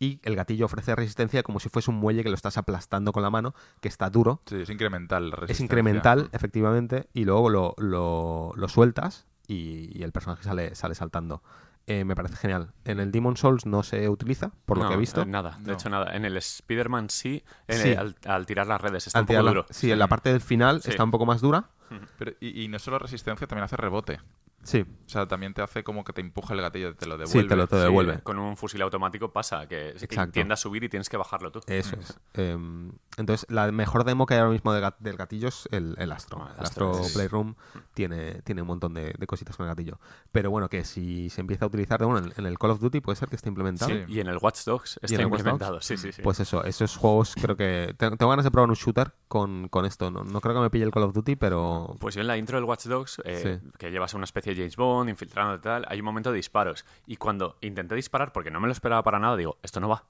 y 0.00 0.18
el 0.24 0.34
gatillo 0.34 0.66
ofrece 0.66 0.96
resistencia 0.96 1.44
como 1.44 1.60
si 1.60 1.68
fuese 1.68 1.90
un 1.92 1.98
muelle 1.98 2.24
que 2.24 2.28
lo 2.30 2.34
estás 2.34 2.58
aplastando 2.58 3.12
con 3.12 3.22
la 3.22 3.30
mano, 3.30 3.54
que 3.80 3.86
está 3.86 4.10
duro. 4.10 4.40
Sí, 4.46 4.56
es 4.62 4.70
incremental 4.70 5.28
la 5.30 5.34
Es 5.36 5.40
resistencia. 5.42 5.64
incremental, 5.64 6.28
efectivamente, 6.32 7.08
y 7.12 7.24
luego 7.24 7.48
lo, 7.50 7.74
lo- 7.78 8.52
lo 8.56 8.68
sueltas 8.68 9.26
y, 9.46 9.96
y 9.96 10.02
el 10.02 10.10
personaje 10.10 10.42
sale, 10.42 10.74
sale 10.74 10.96
saltando. 10.96 11.42
Eh, 11.86 12.04
me 12.04 12.14
parece 12.16 12.36
genial. 12.36 12.72
En 12.84 12.98
el 13.00 13.12
Demon 13.12 13.36
Souls 13.36 13.66
no 13.66 13.82
se 13.84 14.08
utiliza, 14.08 14.50
por 14.66 14.78
lo 14.78 14.88
que 14.88 14.94
he 14.94 14.96
visto. 14.96 15.22
eh, 15.22 15.26
Nada, 15.26 15.56
de 15.60 15.68
No. 15.68 15.72
hecho 15.74 15.88
nada. 15.88 16.16
En 16.16 16.24
el 16.24 16.36
Spider-Man 16.36 17.08
sí, 17.10 17.44
en 17.68 17.78
Sí. 17.78 17.88
el- 17.90 17.98
al, 17.98 18.16
al 18.26 18.46
tirar 18.46 18.66
las 18.66 18.80
redes 18.80 19.06
está 19.06 19.20
Al 19.20 19.22
un 19.24 19.26
poco 19.28 19.42
duro. 19.42 19.66
Sí, 19.70 19.92
en 19.92 19.98
la 20.00 20.08
parte 20.08 20.30
del 20.32 20.40
final 20.40 20.82
Sí. 20.82 20.90
está 20.90 21.04
un 21.04 21.10
poco 21.12 21.26
más 21.26 21.40
dura. 21.40 21.70
Pero, 22.18 22.32
y, 22.40 22.64
y 22.64 22.68
no 22.68 22.78
solo 22.78 22.98
resistencia, 22.98 23.46
también 23.46 23.64
hace 23.64 23.76
rebote. 23.76 24.20
Sí, 24.64 24.84
O 25.06 25.08
sea, 25.12 25.26
también 25.26 25.52
te 25.54 25.60
hace 25.60 25.82
como 25.84 26.04
que 26.04 26.12
te 26.12 26.20
empuja 26.20 26.54
el 26.54 26.60
gatillo, 26.60 26.94
te 26.94 27.06
lo 27.06 27.14
sí, 27.26 27.38
devuelve. 27.38 27.48
te 27.48 27.56
lo 27.56 27.66
te 27.66 27.76
Sí, 27.76 27.82
devuelve. 27.82 28.20
con 28.22 28.38
un 28.38 28.56
fusil 28.56 28.80
automático 28.82 29.32
pasa 29.32 29.66
que, 29.66 29.90
Exacto. 29.90 30.32
tiende 30.32 30.54
a 30.54 30.56
subir 30.56 30.84
y 30.84 30.88
tienes 30.88 31.08
que 31.08 31.16
bajarlo 31.16 31.50
tú. 31.50 31.60
Eso 31.66 31.96
es. 32.00 32.18
Em, 32.34 32.92
entonces, 33.18 33.44
la 33.50 33.70
mejor 33.72 34.04
demo 34.04 34.24
que 34.24 34.34
hay 34.34 34.40
ahora 34.40 34.52
mismo 34.52 34.72
del, 34.72 34.82
gat- 34.84 34.96
del 35.00 35.16
gatillo 35.16 35.48
es 35.48 35.68
el, 35.72 35.94
el 35.98 36.12
Astro. 36.12 36.38
Ah, 36.42 36.54
el 36.58 36.62
Astro 36.64 36.90
Astro 36.92 37.04
es- 37.06 37.12
Playroom 37.12 37.54
tiene, 37.94 38.40
tiene 38.42 38.62
un 38.62 38.68
montón 38.68 38.94
de, 38.94 39.12
de 39.18 39.26
cositas 39.26 39.56
con 39.56 39.66
el 39.66 39.70
gatillo. 39.72 39.98
Pero 40.30 40.50
bueno, 40.50 40.68
que 40.68 40.84
si 40.84 41.28
se 41.28 41.40
empieza 41.40 41.64
a 41.64 41.68
utilizar, 41.68 42.02
bueno, 42.04 42.26
en, 42.26 42.32
en 42.36 42.46
el 42.46 42.58
Call 42.58 42.70
of 42.70 42.80
Duty 42.80 43.00
puede 43.00 43.16
ser 43.16 43.28
que 43.28 43.36
esté 43.36 43.48
implementado. 43.48 43.90
Sí. 43.90 44.04
Y 44.08 44.20
en 44.20 44.28
el 44.28 44.38
Watch 44.40 44.64
Dogs 44.64 44.98
está 45.02 45.22
Dogs? 45.22 45.38
implementado. 45.38 45.80
Sí, 45.80 45.96
sí, 45.96 46.12
sí. 46.12 46.22
Pues 46.22 46.40
eso, 46.40 46.64
esos 46.64 46.96
juegos 46.96 47.34
creo 47.34 47.56
que... 47.56 47.94
Tengo, 47.98 48.16
tengo 48.16 48.30
ganas 48.30 48.44
de 48.44 48.50
probar 48.50 48.68
un 48.70 48.76
shooter 48.76 49.12
con, 49.28 49.68
con 49.68 49.84
esto. 49.84 50.10
No, 50.10 50.24
no 50.24 50.40
creo 50.40 50.54
que 50.54 50.60
me 50.60 50.70
pille 50.70 50.84
el 50.84 50.90
Call 50.92 51.02
of 51.02 51.12
Duty, 51.12 51.36
pero... 51.36 51.96
Pues 52.00 52.14
yo 52.14 52.20
en 52.22 52.26
la 52.28 52.36
intro 52.38 52.56
del 52.56 52.64
Watch 52.64 52.86
Dogs, 52.86 53.20
eh, 53.24 53.60
Sí. 53.62 53.70
que 53.78 53.90
llevas 53.90 54.14
a 54.14 54.16
una 54.16 54.24
especie 54.24 54.51
de 54.54 54.60
James 54.62 54.76
Bond, 54.76 55.08
infiltrando 55.10 55.54
y 55.54 55.58
tal, 55.60 55.84
hay 55.88 55.98
un 56.00 56.04
momento 56.04 56.30
de 56.30 56.36
disparos. 56.36 56.84
Y 57.06 57.16
cuando 57.16 57.56
intenté 57.60 57.94
disparar, 57.94 58.32
porque 58.32 58.50
no 58.50 58.60
me 58.60 58.66
lo 58.66 58.72
esperaba 58.72 59.02
para 59.02 59.18
nada, 59.18 59.36
digo, 59.36 59.58
esto 59.62 59.80
no 59.80 59.88
va. 59.88 60.04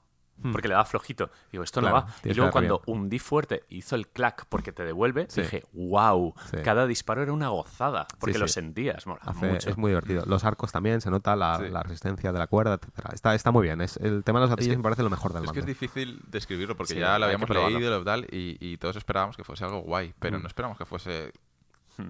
Porque 0.51 0.67
le 0.67 0.73
da 0.73 0.83
flojito. 0.83 1.29
Digo, 1.51 1.63
esto 1.63 1.79
Hmm. 1.79 1.83
Claro, 1.83 1.97
no 1.99 2.05
va. 2.07 2.13
Y 2.23 2.33
luego 2.33 2.51
cuando 2.51 2.81
bien. 2.87 2.97
hundí 2.99 3.19
fuerte, 3.19 3.63
hizo 3.69 3.95
el 3.95 4.07
clack 4.07 4.47
porque 4.49 4.71
te 4.71 4.83
devuelve, 4.83 5.27
Sí. 5.29 5.41
dije, 5.41 5.63
wow, 5.73 6.33
Sí. 6.49 6.57
cada 6.63 6.87
disparo 6.87 7.21
era 7.21 7.31
una 7.31 7.49
gozada. 7.49 8.07
Porque 8.19 8.33
Sí, 8.33 8.39
lo 8.39 8.47
sentías, 8.47 9.05
mola 9.05 9.19
Hace- 9.23 9.45
mucho. 9.45 9.69
es 9.69 9.77
muy 9.77 9.91
divertido. 9.91 10.23
Los 10.25 10.43
arcos 10.43 10.71
también, 10.71 11.01
se 11.01 11.11
nota 11.11 11.35
la, 11.35 11.59
la 11.59 11.83
resistencia 11.83 12.31
de 12.33 12.39
la 12.39 12.47
cuerda, 12.47 12.73
etcétera. 12.73 13.11
Está, 13.13 13.35
está 13.35 13.51
muy 13.51 13.61
bien. 13.61 13.79
Es, 13.81 13.97
el 13.97 14.23
tema 14.23 14.39
de 14.39 14.45
los 14.45 14.49
gatillos 14.49 14.71
que- 14.71 14.77
me 14.77 14.83
parece 14.83 15.03
lo 15.03 15.11
mejor 15.11 15.33
del 15.33 15.43
Es 15.45 15.51
que 15.51 15.59
es 15.59 15.65
difícil 15.67 16.19
describirlo 16.27 16.75
porque 16.75 16.95
ya 16.95 17.19
lo 17.19 17.25
habíamos 17.25 17.47
leído 17.47 18.03
y 18.31 18.57
y, 18.59 18.77
todos 18.77 18.95
esperábamos 18.95 19.37
que 19.37 19.43
fuese 19.43 19.63
algo 19.65 19.81
guay, 19.81 20.13
pero 20.19 20.39
Mm. 20.39 20.41
no 20.41 20.47
esperamos 20.47 20.77
que 20.79 20.85
fuese 20.85 21.27
Hmm. 21.27 21.52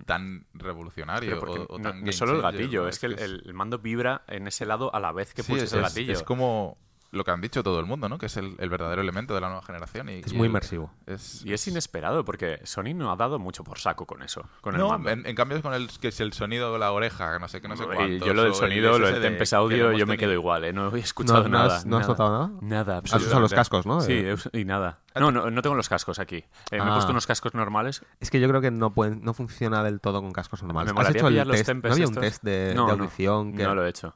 Tan 0.06 0.46
revolucionario 0.54 1.40
o, 1.40 1.52
o 1.74 1.78
no, 1.78 1.84
tan 1.84 1.96
no 1.96 2.00
game 2.02 2.14
solo 2.14 2.36
el 2.36 2.42
gatillo, 2.42 2.88
es 2.88 3.00
que 3.00 3.08
el, 3.08 3.20
el 3.20 3.54
mando 3.54 3.80
vibra 3.80 4.24
en 4.28 4.48
ese 4.48 4.66
lado 4.66 4.94
a 4.94 5.00
la 5.00 5.12
vez 5.12 5.34
que 5.34 5.44
sí, 5.44 5.52
pulsas 5.52 5.74
el 5.74 5.82
gatillo. 5.82 6.14
es 6.14 6.24
como 6.24 6.78
lo 7.14 7.24
que 7.24 7.32
han 7.32 7.39
dicho 7.41 7.64
todo 7.64 7.80
el 7.80 7.86
mundo, 7.86 8.09
¿no? 8.09 8.18
Que 8.18 8.26
es 8.26 8.36
el, 8.38 8.55
el 8.59 8.70
verdadero 8.70 9.01
elemento 9.01 9.34
de 9.36 9.41
la 9.41 9.47
nueva 9.47 9.61
generación. 9.64 10.09
Y, 10.09 10.14
Es 10.20 10.32
y 10.34 10.36
muy 10.36 10.45
el- 10.45 10.49
inmersivo. 10.49 10.91
Es, 11.05 11.45
Y 11.45 11.53
es 11.53 11.68
inesperado, 11.68 12.26
porque 12.26 12.59
Sony 12.64 12.93
no 12.95 13.11
ha 13.11 13.16
dado 13.16 13.39
mucho 13.39 13.64
por 13.64 13.80
saco 13.80 14.05
con 14.05 14.24
eso, 14.24 14.43
con 14.61 14.74
el 14.76 14.82
no, 14.82 14.89
mando. 14.89 15.09
en, 15.09 15.26
en 15.26 15.36
cambio 15.36 15.57
es 15.57 15.64
con 15.64 15.74
el 15.74 15.88
que 15.99 16.09
es 16.09 16.20
el 16.20 16.34
sonido 16.34 16.74
de 16.74 16.80
la 16.80 16.91
oreja, 16.91 17.39
no 17.39 17.47
sé 17.47 17.61
qué, 17.61 17.68
no 17.68 17.78
sé 17.78 17.84
Y 17.84 17.95
cuánto. 17.95 18.26
yo 18.26 18.34
lo 18.34 18.43
del 18.43 18.53
sonido, 18.55 18.99
lo 18.99 19.07
del 19.07 19.22
Tempest 19.22 19.53
Audio, 19.53 19.91
yo 19.93 20.05
me 20.05 20.18
quedo 20.18 20.34
igual 20.34 20.64
¿eh? 20.66 20.74
No 20.74 20.93
he 20.95 20.99
escuchado 20.99 21.43
¿No, 21.43 21.49
no 21.49 21.57
nada. 21.59 21.82
¿no 21.86 21.97
has 21.97 22.07
notado 22.07 22.32
nada? 22.32 22.51
Nada, 22.61 22.97
Has 22.97 23.03
usado 23.22 23.39
los 23.39 23.53
absolutamente. 23.53 23.55
cascos, 23.55 23.86
¿no? 23.86 24.01
Sí, 24.01 24.14
Eh, 24.14 24.36
y 24.53 24.66
nada. 24.66 24.99
No, 25.16 25.32
no, 25.32 25.51
no 25.51 25.61
tengo 25.61 25.76
los 25.76 25.89
cascos 25.89 26.18
aquí. 26.20 26.38
Eh, 26.38 26.47
Me 26.72 26.78
he 26.78 26.82
Ah. 26.82 26.93
puesto 26.93 27.11
unos 27.11 27.28
cascos 27.28 27.53
normales. 27.53 28.03
Es 28.20 28.32
que 28.32 28.39
yo 28.39 28.47
creo 28.49 28.61
que 28.61 28.72
no 28.72 28.91
pueden, 28.93 29.22
no 29.24 29.34
funciona 29.36 29.84
del 29.84 30.01
todo 30.01 30.22
con 30.22 30.32
cascos 30.34 30.64
normales. 30.64 30.93
Me 30.93 31.01
¿Has 31.01 31.09
hecho 31.11 31.28
el 31.28 31.34
pillar 31.34 31.45
los 31.47 31.57
test? 31.57 31.68
Tempest 31.68 31.89
¿No 31.89 31.93
había 31.93 32.07
un 32.07 32.16
test 32.16 32.43
de, 32.43 32.74
No, 32.76 32.88
de 32.88 32.97
no, 32.97 33.03
audición? 33.03 33.53
que... 33.55 33.64
No 33.64 33.76
lo 33.76 33.86
he 33.86 33.89
hecho. 33.89 34.16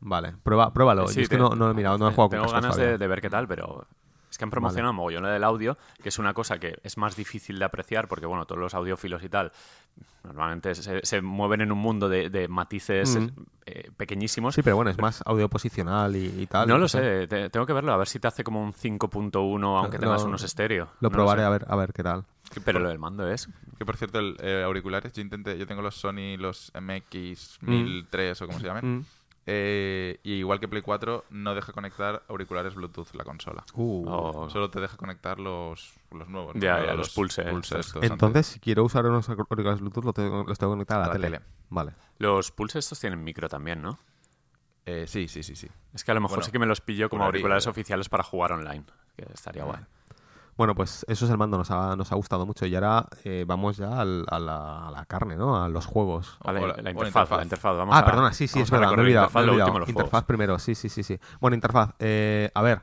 Vale, 0.00 0.34
prueba, 0.42 0.72
pruébalo. 0.72 1.08
Sí, 1.08 1.16
Yo 1.16 1.22
es 1.22 1.28
que 1.28 1.36
no, 1.38 1.50
no 1.50 1.66
lo 1.66 1.70
he 1.70 1.74
mirado, 1.74 1.98
no 1.98 2.08
he 2.08 2.10
jugado 2.12 2.30
con 2.30 2.38
Tengo 2.38 2.52
cascos 2.52 2.76
ganas 2.78 2.98
de, 2.98 3.06
ver 3.06 3.20
qué 3.20 3.28
tal, 3.30 3.46
pero 3.46 3.86
es 4.30 4.38
que 4.38 4.44
han 4.44 4.50
promocionado 4.50 4.92
mogollón 4.94 5.22
lo 5.24 5.28
del 5.28 5.44
audio, 5.44 5.76
que 6.02 6.08
es 6.08 6.18
una 6.18 6.32
cosa 6.34 6.58
que 6.58 6.78
es 6.82 6.96
más 6.96 7.16
difícil 7.16 7.58
de 7.58 7.64
apreciar 7.64 8.08
porque, 8.08 8.26
bueno, 8.26 8.46
todos 8.46 8.60
los 8.60 8.74
audiófilos 8.74 9.22
y 9.24 9.28
tal 9.28 9.52
normalmente 10.22 10.74
se, 10.74 11.00
se 11.04 11.20
mueven 11.22 11.62
en 11.62 11.72
un 11.72 11.78
mundo 11.78 12.08
de, 12.08 12.28
de 12.30 12.46
matices 12.46 13.16
Mm. 13.18 13.28
eh, 13.66 13.90
pequeñísimos. 13.96 14.54
Sí, 14.54 14.62
pero 14.62 14.76
bueno, 14.76 14.90
es 14.90 14.98
más 14.98 15.22
audio 15.26 15.48
posicional 15.48 16.14
y, 16.14 16.42
y 16.42 16.46
tal. 16.46 16.68
no 16.68 16.76
lo 16.78 16.88
sé, 16.88 17.26
te- 17.26 17.48
tengo 17.50 17.64
que 17.66 17.72
verlo, 17.72 17.92
a 17.92 17.96
ver 17.96 18.06
si 18.06 18.20
te 18.20 18.28
hace 18.28 18.44
como 18.44 18.62
un 18.62 18.72
5.1 18.74 19.78
aunque 19.78 19.98
tengas 19.98 20.22
unos 20.24 20.42
estéreo. 20.44 20.88
Lo 21.00 21.08
No 21.08 21.10
probaré 21.10 21.42
a 21.42 21.48
ver, 21.48 21.64
a 21.68 21.74
ver 21.76 21.92
qué 21.94 22.02
tal. 22.02 22.24
Pero 22.64 22.80
lo 22.80 22.88
del 22.90 22.98
mando 22.98 23.26
es... 23.28 23.48
Que 23.78 23.86
por 23.86 23.96
cierto, 23.96 24.18
el, 24.18 24.36
eh, 24.40 24.62
auriculares, 24.64 25.12
yo 25.14 25.22
intenté, 25.22 25.56
yo 25.58 25.66
tengo 25.66 25.80
los 25.82 25.94
Sony, 25.96 26.36
los 26.38 26.70
MX1003 26.74 28.42
o 28.42 28.46
como 28.46 28.58
se 28.58 28.66
llamen. 28.66 28.98
Mm. 28.98 29.04
Eh, 29.46 30.20
y 30.22 30.34
igual 30.34 30.60
que 30.60 30.68
Play 30.68 30.82
4, 30.82 31.24
no 31.30 31.54
deja 31.54 31.72
conectar 31.72 32.22
auriculares 32.28 32.74
Bluetooth 32.74 33.12
la 33.14 33.24
consola. 33.24 33.64
Uh. 33.74 34.04
Oh. 34.08 34.50
Solo 34.50 34.70
te 34.70 34.80
deja 34.80 34.96
conectar 34.96 35.38
los, 35.40 35.94
los 36.10 36.28
nuevos. 36.28 36.54
¿no? 36.54 36.60
Ya, 36.60 36.84
ya, 36.84 36.94
los 36.94 37.10
Pulse, 37.10 37.42
estos. 37.42 37.72
estos 37.86 38.02
Entonces, 38.02 38.46
si 38.46 38.60
quiero 38.60 38.84
usar 38.84 39.06
unos 39.06 39.28
auriculares 39.28 39.80
Bluetooth, 39.80 40.04
lo 40.04 40.12
tengo- 40.12 40.44
los 40.44 40.58
tengo 40.58 40.72
conectar 40.72 40.98
a 40.98 41.00
la, 41.00 41.04
A 41.06 41.08
la 41.08 41.12
tele. 41.14 41.26
tele. 41.38 41.40
Vale. 41.70 41.92
Los 42.18 42.50
Pulse 42.52 42.78
estos 42.78 43.00
tienen 43.00 43.22
micro 43.24 43.48
también, 43.48 43.80
¿no? 43.82 43.98
Eh, 44.86 45.06
sí, 45.06 45.28
sí, 45.28 45.42
sí, 45.42 45.54
sí. 45.56 45.68
Es 45.94 46.04
que 46.04 46.10
a 46.10 46.14
lo 46.14 46.20
mejor 46.20 46.38
Bueno, 46.38 46.46
sí 46.46 46.52
que 46.52 46.58
me 46.58 46.66
los 46.66 46.80
pillo 46.80 47.08
como 47.10 47.24
auriculares 47.24 47.66
eh. 47.66 47.70
oficiales 47.70 48.08
para 48.08 48.22
jugar 48.24 48.52
online, 48.52 48.84
que 49.16 49.26
estaría 49.32 49.64
guay. 49.64 49.80
Bueno, 50.60 50.74
pues 50.74 51.06
eso 51.08 51.24
es 51.24 51.30
el 51.30 51.38
mando, 51.38 51.56
nos 51.56 51.70
ha, 51.70 51.96
nos 51.96 52.12
ha 52.12 52.16
gustado 52.16 52.44
mucho. 52.44 52.66
Y 52.66 52.74
ahora 52.74 53.06
eh, 53.24 53.46
vamos 53.48 53.78
ya 53.78 53.98
al- 53.98 54.26
a, 54.28 54.38
la, 54.38 54.88
a 54.88 54.90
la 54.90 55.06
carne, 55.06 55.34
¿no? 55.36 55.56
A 55.64 55.70
los 55.70 55.86
juegos. 55.86 56.36
A 56.44 56.52
la, 56.52 56.60
O 56.60 56.66
la- 56.66 56.74
la 56.74 56.80
o 56.80 56.82
la 56.82 56.90
interfaz, 56.90 57.06
interfaz. 57.06 57.36
la 57.38 57.42
interfaz. 57.44 57.76
Vamos 57.78 57.96
ah, 57.96 58.00
a- 58.00 58.04
perdona, 58.04 58.32
sí, 58.34 58.46
sí, 58.46 58.60
es 58.60 58.70
verdad, 58.70 58.90
me 58.90 58.96
he 58.96 59.00
olvidado. 59.00 59.24
interfaz, 59.24 59.40
me 59.40 59.40
he 59.40 59.46
lo 59.46 59.52
olvidado. 59.52 59.70
último 59.70 59.88
interfaz 59.88 60.10
juegos. 60.10 60.26
primero, 60.26 60.58
sí, 60.58 60.74
sí, 60.74 60.90
sí, 60.90 61.02
sí. 61.02 61.18
Bueno, 61.40 61.54
interfaz. 61.54 61.92
eh, 61.98 62.50
a 62.52 62.60
ver, 62.60 62.82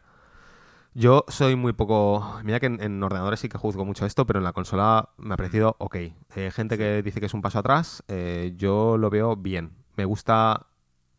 yo 0.95 1.23
soy 1.27 1.55
muy 1.55 1.73
poco... 1.73 2.39
Mira 2.43 2.59
que 2.59 2.65
en, 2.65 2.81
en 2.81 3.03
ordenadores 3.03 3.39
sí 3.41 3.47
que 3.47 3.59
juzgo 3.59 3.85
mucho 3.85 4.07
esto, 4.07 4.25
pero 4.25 4.39
en 4.39 4.43
la 4.43 4.53
consola 4.53 5.09
me 5.17 5.35
ha 5.35 5.37
parecido 5.37 5.75
ok. 5.77 5.95
Eh, 6.35 6.51
gente 6.51 6.79
que 6.79 7.03
dice 7.03 7.19
que 7.19 7.27
es 7.27 7.35
un 7.35 7.43
paso 7.43 7.59
atrás, 7.59 8.03
eh, 8.07 8.53
yo 8.57 8.97
lo 8.97 9.11
veo 9.11 9.35
bien. 9.35 9.73
Me 9.97 10.05
gusta... 10.05 10.65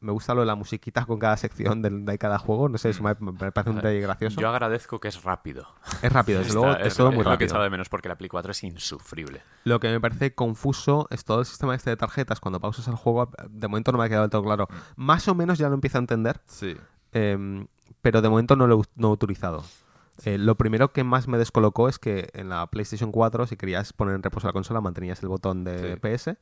Me 0.01 0.13
gusta 0.13 0.33
lo 0.33 0.41
de 0.43 0.47
la 0.47 0.55
musiquita 0.55 1.05
con 1.07 1.19
cada 1.19 1.37
sección 1.37 1.83
de, 1.83 1.91
de 1.91 2.19
cada 2.19 2.39
juego. 2.39 2.69
No 2.69 2.79
sé, 2.79 2.91
eso 2.91 3.03
me, 3.03 3.17
me 3.19 3.51
parece 3.51 3.71
un 3.71 3.77
detalle 3.77 4.01
gracioso. 4.01 4.41
Yo 4.41 4.49
agradezco 4.49 5.01
que 5.01 5.09
es 5.09 5.23
rápido. 5.25 5.67
Es 6.03 6.13
rápido, 6.13 6.39
desde 6.39 6.55
luego, 6.55 6.77
es 6.77 6.97
todo 6.97 7.09
muy 7.11 7.19
lo 7.19 7.25
que 7.25 7.29
he 7.29 7.33
rápido. 7.33 7.47
echado 7.47 7.65
de 7.65 7.71
menos 7.71 7.89
porque 7.89 8.09
la 8.09 8.17
Play 8.17 8.29
4 8.29 8.53
es 8.53 8.63
insufrible. 8.63 9.43
Lo 9.65 9.81
que 9.81 9.89
me 9.91 10.01
parece 10.01 10.35
confuso 10.35 11.09
es 11.11 11.25
todo 11.25 11.41
el 11.41 11.47
sistema 11.47 11.75
este 11.75 11.91
de 11.91 11.97
tarjetas. 11.97 12.39
Cuando 12.39 12.61
pausas 12.61 12.87
el 12.87 12.95
juego, 12.95 13.29
de 13.51 13.67
momento 13.69 13.91
no 13.91 13.99
me 13.99 14.05
ha 14.05 14.09
quedado 14.09 14.23
del 14.23 14.31
todo 14.31 14.45
claro. 14.45 14.69
Más 14.95 15.27
o 15.27 15.35
menos 15.35 15.59
ya 15.59 15.69
lo 15.69 15.75
empiezo 15.75 15.99
a 15.99 16.01
entender, 16.01 16.41
Sí. 16.47 16.77
eh, 17.13 17.67
pero 18.01 18.23
de 18.23 18.29
momento 18.29 18.55
no 18.55 18.67
lo, 18.69 18.81
he- 18.81 18.85
no 18.95 19.09
he 19.09 19.13
utilizado. 19.13 19.65
Eh, 20.25 20.39
lo 20.39 20.57
primero 20.57 20.93
que 20.93 21.03
más 21.05 21.27
me 21.27 21.39
descolocó 21.39 21.89
es 21.89 21.99
que 21.99 22.31
en 22.35 22.49
la 22.51 22.67
PlayStation 22.69 23.11
4, 23.11 23.47
si 23.49 23.57
querías 23.57 23.93
poner 23.93 24.15
en 24.15 24.23
reposo 24.23 24.47
la 24.47 24.53
consola, 24.53 24.81
mantenías 24.81 25.21
el 25.23 25.29
botón 25.29 25.65
de 25.65 25.95
Sí. 25.95 26.01
PS 26.01 26.37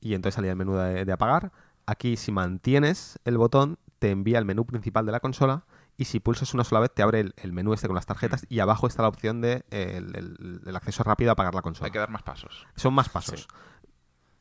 y 0.00 0.14
entonces 0.14 0.34
salía 0.34 0.50
el 0.52 0.56
menú 0.56 0.74
de, 0.74 1.04
de 1.04 1.12
apagar. 1.12 1.52
Aquí, 1.90 2.16
si 2.16 2.30
mantienes 2.30 3.18
el 3.24 3.36
botón, 3.36 3.78
te 3.98 4.10
envía 4.12 4.38
al 4.38 4.44
menú 4.44 4.64
principal 4.64 5.04
de 5.06 5.10
la 5.12 5.18
consola 5.18 5.64
y 5.96 6.04
si 6.04 6.20
pulsas 6.20 6.54
una 6.54 6.62
sola 6.62 6.80
vez, 6.80 6.92
te 6.94 7.02
abre 7.02 7.18
el, 7.18 7.34
el 7.36 7.52
menú 7.52 7.72
este 7.74 7.88
con 7.88 7.96
las 7.96 8.06
tarjetas 8.06 8.46
y 8.48 8.60
abajo 8.60 8.86
está 8.86 9.02
la 9.02 9.08
opción 9.08 9.40
de 9.40 9.64
eh, 9.72 9.94
el, 9.96 10.14
el- 10.16 10.60
el 10.66 10.76
acceso 10.76 11.02
rápido 11.02 11.30
a 11.30 11.32
apagar 11.32 11.52
la 11.54 11.62
consola. 11.62 11.86
Hay 11.86 11.90
que 11.90 11.98
dar 11.98 12.08
más 12.10 12.22
pasos. 12.22 12.64
Son 12.76 12.94
más 12.94 13.08
pasos. 13.08 13.48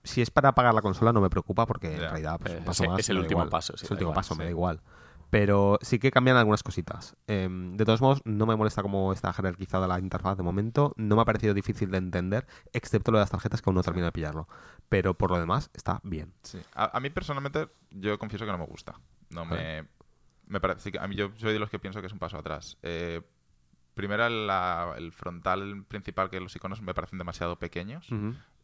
Si 0.03 0.21
es 0.21 0.29
para 0.29 0.49
apagar 0.49 0.75
la 0.75 0.81
consola 0.83 1.11
no 1.11 1.21
me 1.21 1.29
preocupa 1.31 1.65
porque 1.65 1.91
en 1.95 1.99
realidad 2.01 2.39
pues, 2.39 2.53
un 2.53 2.59
Eh, 2.59 2.65
paso 2.65 2.83
es- 2.83 2.89
más 2.89 2.99
es 2.99 3.09
el 3.09 3.17
último 3.17 3.39
igual. 3.41 3.49
paso, 3.49 3.73
sí, 3.75 3.83
es 3.85 3.89
el 3.91 3.95
último 3.95 4.11
igual, 4.11 4.15
paso, 4.15 4.35
me 4.35 4.43
da 4.43 4.49
igual. 4.51 4.81
Pero 5.29 5.77
sí 5.81 5.99
que 5.99 6.09
cambian 6.11 6.37
algunas 6.37 6.63
cositas. 6.63 7.15
Em, 7.27 7.77
de 7.77 7.85
todos 7.85 8.01
modos, 8.01 8.21
no 8.25 8.45
me 8.47 8.55
molesta 8.55 8.81
cómo 8.81 9.13
está 9.13 9.31
jerarquizada 9.31 9.87
la 9.87 9.99
interfaz 9.99 10.37
de 10.37 10.43
momento. 10.43 10.93
No 10.97 11.15
me 11.15 11.21
ha 11.21 11.25
parecido 11.25 11.53
difícil 11.53 11.91
de 11.91 11.97
entender, 11.99 12.47
excepto 12.73 13.11
lo 13.11 13.19
de 13.19 13.23
las 13.23 13.31
tarjetas 13.31 13.61
que 13.61 13.69
aún 13.69 13.75
no 13.75 13.83
termino 13.83 14.05
de 14.05 14.11
pillarlo. 14.11 14.47
Pero 14.89 15.13
por 15.15 15.29
lo 15.31 15.39
demás, 15.39 15.69
está 15.73 15.99
bien. 16.03 16.33
Sí. 16.43 16.59
A, 16.73 16.97
a 16.97 16.99
mí 16.99 17.09
personalmente, 17.11 17.69
yo 17.91 18.17
confieso 18.17 18.45
que 18.45 18.51
no 18.51 18.57
me 18.57 18.65
gusta. 18.65 18.99
No 19.29 19.45
me. 19.45 19.87
Me 20.47 20.59
parece 20.59 20.79
sí 20.81 20.91
que 20.91 20.97
a 20.99 21.07
mí 21.07 21.15
yo 21.15 21.29
soy 21.37 21.53
de 21.53 21.59
los 21.59 21.69
que 21.69 21.77
pienso 21.77 22.01
que 22.01 22.07
es 22.07 22.13
un 22.13 22.17
paso 22.17 22.37
atrás. 22.37 22.77
Eh, 22.81 23.21
primero, 23.93 24.27
la- 24.29 24.95
el 24.97 25.11
frontal 25.11 25.83
principal, 25.87 26.31
que 26.31 26.39
los 26.39 26.55
iconos 26.55 26.81
me 26.81 26.95
parecen 26.95 27.19
demasiado 27.19 27.59
pequeños. 27.59 28.07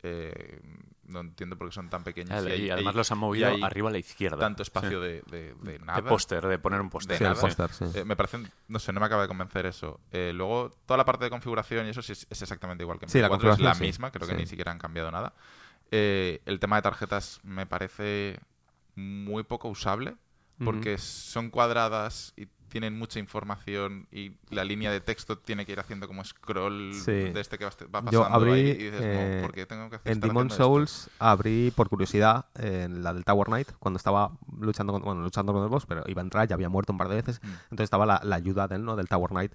Eh, 0.07 0.59
no 1.07 1.19
entiendo 1.21 1.55
por 1.57 1.67
qué 1.69 1.73
son 1.75 1.89
tan 1.89 2.03
pequeños. 2.03 2.43
Y, 2.45 2.47
hay- 2.51 2.69
además 2.69 2.93
hay- 2.93 2.97
los 2.97 3.11
han 3.11 3.17
y 3.17 3.21
movido 3.21 3.47
arriba 3.65 3.89
a 3.89 3.91
la 3.91 3.97
izquierda. 3.99 4.37
Tanto 4.37 4.61
espacio 4.63 5.01
Sí. 5.01 5.07
de, 5.07 5.21
de, 5.29 5.53
de 5.61 5.79
nada. 5.79 6.01
De 6.01 6.07
póster, 6.09 6.45
de 6.47 6.57
poner 6.59 6.81
un 6.81 6.89
póster. 6.89 7.17
Sí, 7.17 7.83
sí. 7.91 7.99
Eh, 7.99 8.05
me 8.05 8.15
parecen, 8.15 8.49
no 8.67 8.79
sé, 8.79 8.91
no 8.93 8.99
me 8.99 9.05
acaba 9.05 9.21
de 9.23 9.27
convencer 9.27 9.65
eso. 9.67 9.99
Eh, 10.11 10.31
luego, 10.33 10.71
toda 10.85 10.97
la 10.97 11.05
parte 11.05 11.23
de 11.25 11.29
configuración 11.29 11.85
y 11.87 11.89
eso 11.89 12.01
sí 12.01 12.11
es, 12.13 12.25
es 12.29 12.41
exactamente 12.41 12.83
igual 12.83 12.97
que 12.99 13.05
en 13.05 13.09
Sí, 13.09 13.19
la 13.19 13.27
Play 13.27 13.39
4, 13.39 13.53
es 13.53 13.59
la 13.59 13.75
misma, 13.75 14.11
creo 14.11 14.27
que 14.27 14.35
ni 14.35 14.45
siquiera 14.47 14.71
han 14.71 14.79
cambiado 14.79 15.11
nada. 15.11 15.33
Eh, 15.91 16.41
el 16.45 16.59
tema 16.59 16.75
de 16.77 16.81
tarjetas 16.81 17.39
me 17.43 17.65
parece 17.67 18.39
muy 18.95 19.43
poco 19.43 19.67
usable 19.69 20.15
porque 20.63 20.97
son 20.97 21.49
cuadradas 21.51 22.33
y 22.37 22.47
tienen 22.75 22.97
mucha 22.99 23.19
información 23.19 24.05
y 24.11 24.33
la 24.49 24.65
línea 24.65 24.91
de 24.91 24.99
texto 24.99 25.37
tiene 25.37 25.65
que 25.65 25.71
ir 25.71 25.79
haciendo 25.79 26.07
como 26.07 26.25
scroll 26.25 26.93
Sí. 26.93 27.11
de 27.13 27.39
este 27.39 27.57
que 27.57 27.63
va 27.63 27.69
va 27.71 28.01
pasando 28.01 28.11
Yo 28.11 28.25
abrí, 28.25 28.51
ahí 28.51 28.69
y 28.71 28.73
dices, 28.73 28.99
no, 28.99 29.07
eh, 29.07 29.39
¿por 29.41 29.53
qué 29.53 29.65
tengo 29.65 29.89
que 29.89 29.95
hacer 29.95 30.11
En 30.11 30.19
Demon 30.19 30.47
haciendo 30.47 30.53
esto? 30.55 30.63
Souls 30.65 31.09
abrí 31.19 31.71
por 31.73 31.87
curiosidad 31.87 32.47
en 32.55 33.01
la 33.01 33.13
del 33.13 33.23
Tower 33.23 33.47
Knight 33.47 33.71
cuando 33.79 33.95
estaba 33.95 34.31
luchando 34.59 34.91
con, 34.91 35.03
bueno, 35.03 35.21
luchando 35.21 35.53
con 35.53 35.63
el 35.63 35.69
boss, 35.69 35.85
pero 35.85 36.03
iba 36.07 36.21
a 36.21 36.25
entrar, 36.25 36.49
ya 36.49 36.55
había 36.55 36.67
muerto 36.67 36.91
un 36.91 36.97
par 36.97 37.07
de 37.07 37.15
veces. 37.15 37.39
Mm. 37.41 37.47
Entonces 37.47 37.83
estaba 37.85 38.05
la, 38.05 38.19
la 38.25 38.35
ayuda 38.35 38.67
del, 38.67 38.83
¿no? 38.83 38.97
del 38.97 39.07
Tower 39.07 39.29
Knight 39.29 39.53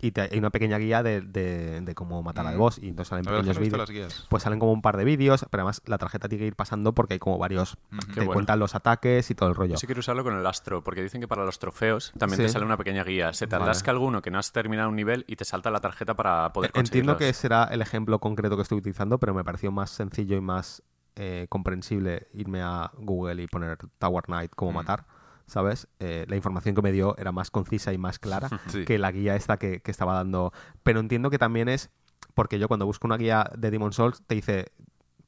y 0.00 0.12
te- 0.12 0.28
hay 0.30 0.38
una 0.38 0.50
pequeña 0.50 0.78
guía 0.78 1.02
de, 1.02 1.22
de- 1.22 1.80
de 1.80 1.94
cómo 1.96 2.22
matar 2.22 2.46
al 2.46 2.54
Mm. 2.54 2.58
boss 2.58 2.78
y 2.78 2.90
entonces 2.90 3.08
salen 3.08 3.24
es 3.26 3.32
pequeños 3.32 3.58
vídeos. 3.58 3.78
las 3.78 3.90
guías. 3.90 4.26
Pues 4.28 4.44
salen 4.44 4.60
como 4.60 4.70
un 4.72 4.80
par 4.82 4.96
de 4.96 5.02
vídeos, 5.02 5.44
pero 5.50 5.62
además 5.62 5.82
la 5.86 5.98
tarjeta 5.98 6.28
tiene 6.28 6.42
que 6.42 6.46
ir 6.46 6.54
pasando 6.54 6.92
porque 6.92 7.14
hay 7.14 7.18
como 7.18 7.36
varios. 7.36 7.76
Qué 7.90 8.06
te 8.06 8.12
bueno. 8.20 8.32
cuentan 8.34 8.60
los 8.60 8.76
ataques 8.76 9.28
y 9.28 9.34
todo 9.34 9.48
el 9.48 9.56
rollo. 9.56 9.72
Yo 9.72 9.78
sí 9.78 9.86
quiero 9.86 9.98
usarlo 9.98 10.22
con 10.22 10.38
el 10.38 10.46
astro, 10.46 10.84
porque 10.84 11.02
dicen 11.02 11.20
que 11.20 11.26
para 11.26 11.44
los 11.44 11.58
trofeos 11.58 12.12
también 12.16 12.36
Sí. 12.36 12.42
te 12.44 12.48
sale 12.50 12.59
una 12.66 12.76
pequeña 12.76 13.04
guía. 13.04 13.32
Se 13.32 13.46
te 13.46 13.56
Vale. 13.56 13.70
atasca 13.70 13.90
alguno 13.90 14.22
que 14.22 14.30
no 14.30 14.38
has 14.38 14.52
terminado 14.52 14.88
un 14.88 14.96
nivel 14.96 15.24
y 15.26 15.36
te 15.36 15.44
salta 15.44 15.70
la 15.70 15.80
tarjeta 15.80 16.14
para 16.14 16.52
poder 16.52 16.70
Entiendo 16.74 17.14
conseguirlos. 17.14 17.18
que 17.18 17.32
será 17.32 17.64
el 17.64 17.82
ejemplo 17.82 18.18
concreto 18.18 18.56
que 18.56 18.62
estoy 18.62 18.78
utilizando, 18.78 19.18
pero 19.18 19.34
me 19.34 19.44
pareció 19.44 19.70
más 19.72 19.90
sencillo 19.90 20.36
y 20.36 20.40
más 20.40 20.82
eh, 21.16 21.46
comprensible 21.48 22.28
irme 22.32 22.62
a 22.62 22.90
Google 22.96 23.42
y 23.42 23.46
poner 23.46 23.76
Tower 23.98 24.24
Knight 24.24 24.52
como 24.54 24.70
Mm. 24.72 24.74
matar, 24.76 25.06
¿sabes? 25.46 25.88
Eh, 25.98 26.24
la 26.28 26.36
información 26.36 26.74
que 26.74 26.82
me 26.82 26.92
dio 26.92 27.16
era 27.18 27.32
más 27.32 27.50
concisa 27.50 27.92
y 27.92 27.98
más 27.98 28.18
clara 28.18 28.48
Sí. 28.68 28.84
que 28.84 28.98
la 28.98 29.10
guía 29.10 29.34
esta 29.36 29.56
que, 29.58 29.80
que 29.80 29.90
estaba 29.90 30.14
dando. 30.14 30.52
Pero 30.82 31.00
entiendo 31.00 31.28
que 31.28 31.38
también 31.38 31.68
es 31.68 31.90
porque 32.34 32.58
yo 32.60 32.68
cuando 32.68 32.86
busco 32.86 33.06
una 33.08 33.16
guía 33.16 33.50
de 33.58 33.70
Demon 33.70 33.92
Souls 33.92 34.22
te 34.26 34.36
dice 34.36 34.72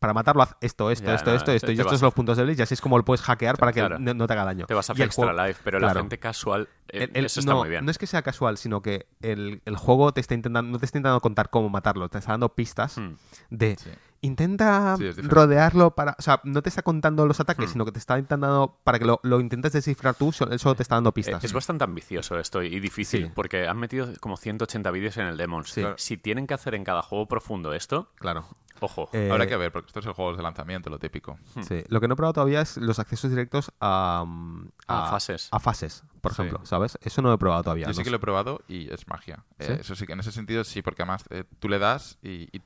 para 0.02 0.12
matarlo 0.12 0.42
haz 0.42 0.56
esto, 0.60 0.90
esto, 0.90 1.06
Ya, 1.06 1.14
esto, 1.14 1.30
no, 1.30 1.36
esto, 1.36 1.46
te- 1.52 1.56
esto, 1.56 1.70
y 1.70 1.76
te 1.76 1.80
estos 1.82 1.92
vas- 1.92 2.00
son 2.00 2.06
los 2.08 2.14
puntos 2.14 2.36
débiles 2.36 2.58
y 2.58 2.62
así 2.62 2.74
es 2.74 2.80
como 2.80 2.98
lo 2.98 3.04
puedes 3.04 3.22
hackear 3.22 3.56
para 3.56 3.72
que 3.72 3.80
Claro. 3.80 3.98
no, 4.00 4.12
no 4.14 4.26
te 4.26 4.32
haga 4.32 4.44
daño. 4.44 4.66
Te 4.66 4.74
vas 4.74 4.90
a 4.90 4.92
el 4.94 5.00
extra 5.02 5.26
juego- 5.32 5.46
life, 5.46 5.60
pero 5.64 5.78
la 5.78 5.86
claro. 5.86 6.00
gente 6.00 6.18
casual, 6.18 6.68
eh, 6.88 7.04
el- 7.04 7.10
el- 7.14 7.24
eso 7.26 7.40
está 7.40 7.52
no, 7.52 7.60
muy 7.60 7.68
bien. 7.70 7.84
No 7.84 7.90
es 7.92 7.98
que 7.98 8.06
sea 8.08 8.22
casual, 8.22 8.58
sino 8.58 8.82
que 8.82 9.06
el, 9.22 9.62
el 9.64 9.76
juego 9.76 10.12
te 10.12 10.20
está 10.20 10.34
intentando, 10.34 10.70
no 10.72 10.78
te 10.78 10.84
está 10.86 10.98
intentando 10.98 11.20
contar 11.20 11.48
cómo 11.50 11.68
matarlo, 11.70 12.08
te 12.08 12.18
está 12.18 12.32
dando 12.32 12.48
pistas 12.50 12.98
Hmm. 12.98 13.14
de 13.50 13.76
Sí. 13.78 13.90
intenta 14.24 14.96
Sí, 14.96 15.10
rodearlo 15.22 15.94
para. 15.94 16.14
O 16.18 16.22
sea, 16.22 16.40
no 16.44 16.62
te 16.62 16.68
está 16.68 16.82
contando 16.82 17.26
los 17.26 17.40
ataques, 17.40 17.68
Hmm. 17.70 17.72
sino 17.72 17.84
que 17.84 17.92
te 17.92 17.98
está 17.98 18.18
intentando 18.18 18.78
para 18.84 18.98
que 18.98 19.04
lo, 19.04 19.18
lo 19.22 19.40
intentes 19.40 19.72
descifrar 19.72 20.14
tú, 20.14 20.32
él 20.50 20.58
solo 20.58 20.74
te 20.74 20.82
está 20.82 20.94
dando 20.96 21.10
Eh, 21.10 21.12
pistas. 21.12 21.42
Es 21.44 21.52
bastante 21.52 21.84
ambicioso 21.84 22.38
esto 22.38 22.62
y 22.62 22.78
difícil, 22.80 23.26
Sí. 23.26 23.32
porque 23.34 23.66
han 23.66 23.78
metido 23.78 24.08
como 24.20 24.36
180 24.36 24.90
vídeos 24.90 25.16
en 25.16 25.26
el 25.26 25.36
Demons. 25.36 25.70
Sí. 25.70 25.80
Claro. 25.80 25.96
Si 25.98 26.16
tienen 26.16 26.46
que 26.46 26.54
hacer 26.54 26.74
en 26.74 26.84
cada 26.84 27.02
juego 27.02 27.26
profundo 27.26 27.72
esto, 27.72 28.08
Claro. 28.16 28.44
Ojo. 28.86 29.08
Eh, 29.12 29.28
Habrá 29.30 29.46
que 29.46 29.56
ver, 29.56 29.72
porque 29.72 29.86
esto 29.88 30.00
es 30.00 30.06
el 30.06 30.12
juego 30.12 30.36
de 30.36 30.42
lanzamiento, 30.42 30.90
lo 30.90 30.98
típico. 30.98 31.38
sí. 31.66 31.82
Lo 31.88 32.00
que 32.00 32.08
no 32.08 32.14
he 32.14 32.16
probado 32.16 32.34
todavía 32.34 32.60
es 32.60 32.76
los 32.76 32.98
accesos 32.98 33.30
directos 33.30 33.72
a, 33.80 34.24
mm, 34.26 34.68
A 34.88 35.06
fases. 35.10 35.48
A 35.50 35.58
fases, 35.60 36.04
por 36.20 36.32
Sí. 36.34 36.42
ejemplo, 36.42 36.64
¿sabes? 36.66 36.98
Eso 37.02 37.22
no 37.22 37.28
lo 37.28 37.34
he 37.34 37.38
probado 37.38 37.62
todavía. 37.62 37.86
Yo 37.86 37.94
sí 37.94 38.02
que 38.04 38.10
lo 38.10 38.16
he 38.16 38.20
probado 38.20 38.60
y 38.68 38.92
es 38.92 39.06
magia. 39.08 39.44
Eh, 39.58 39.78
eso 39.80 39.94
sí 39.94 40.06
que 40.06 40.12
en 40.12 40.20
ese 40.20 40.32
sentido 40.32 40.64
sí, 40.64 40.82
porque 40.82 41.02
además 41.02 41.24
eh, 41.30 41.44
tú 41.58 41.68
le 41.68 41.78
das 41.78 42.18
y, 42.22 42.48
y 42.56 42.62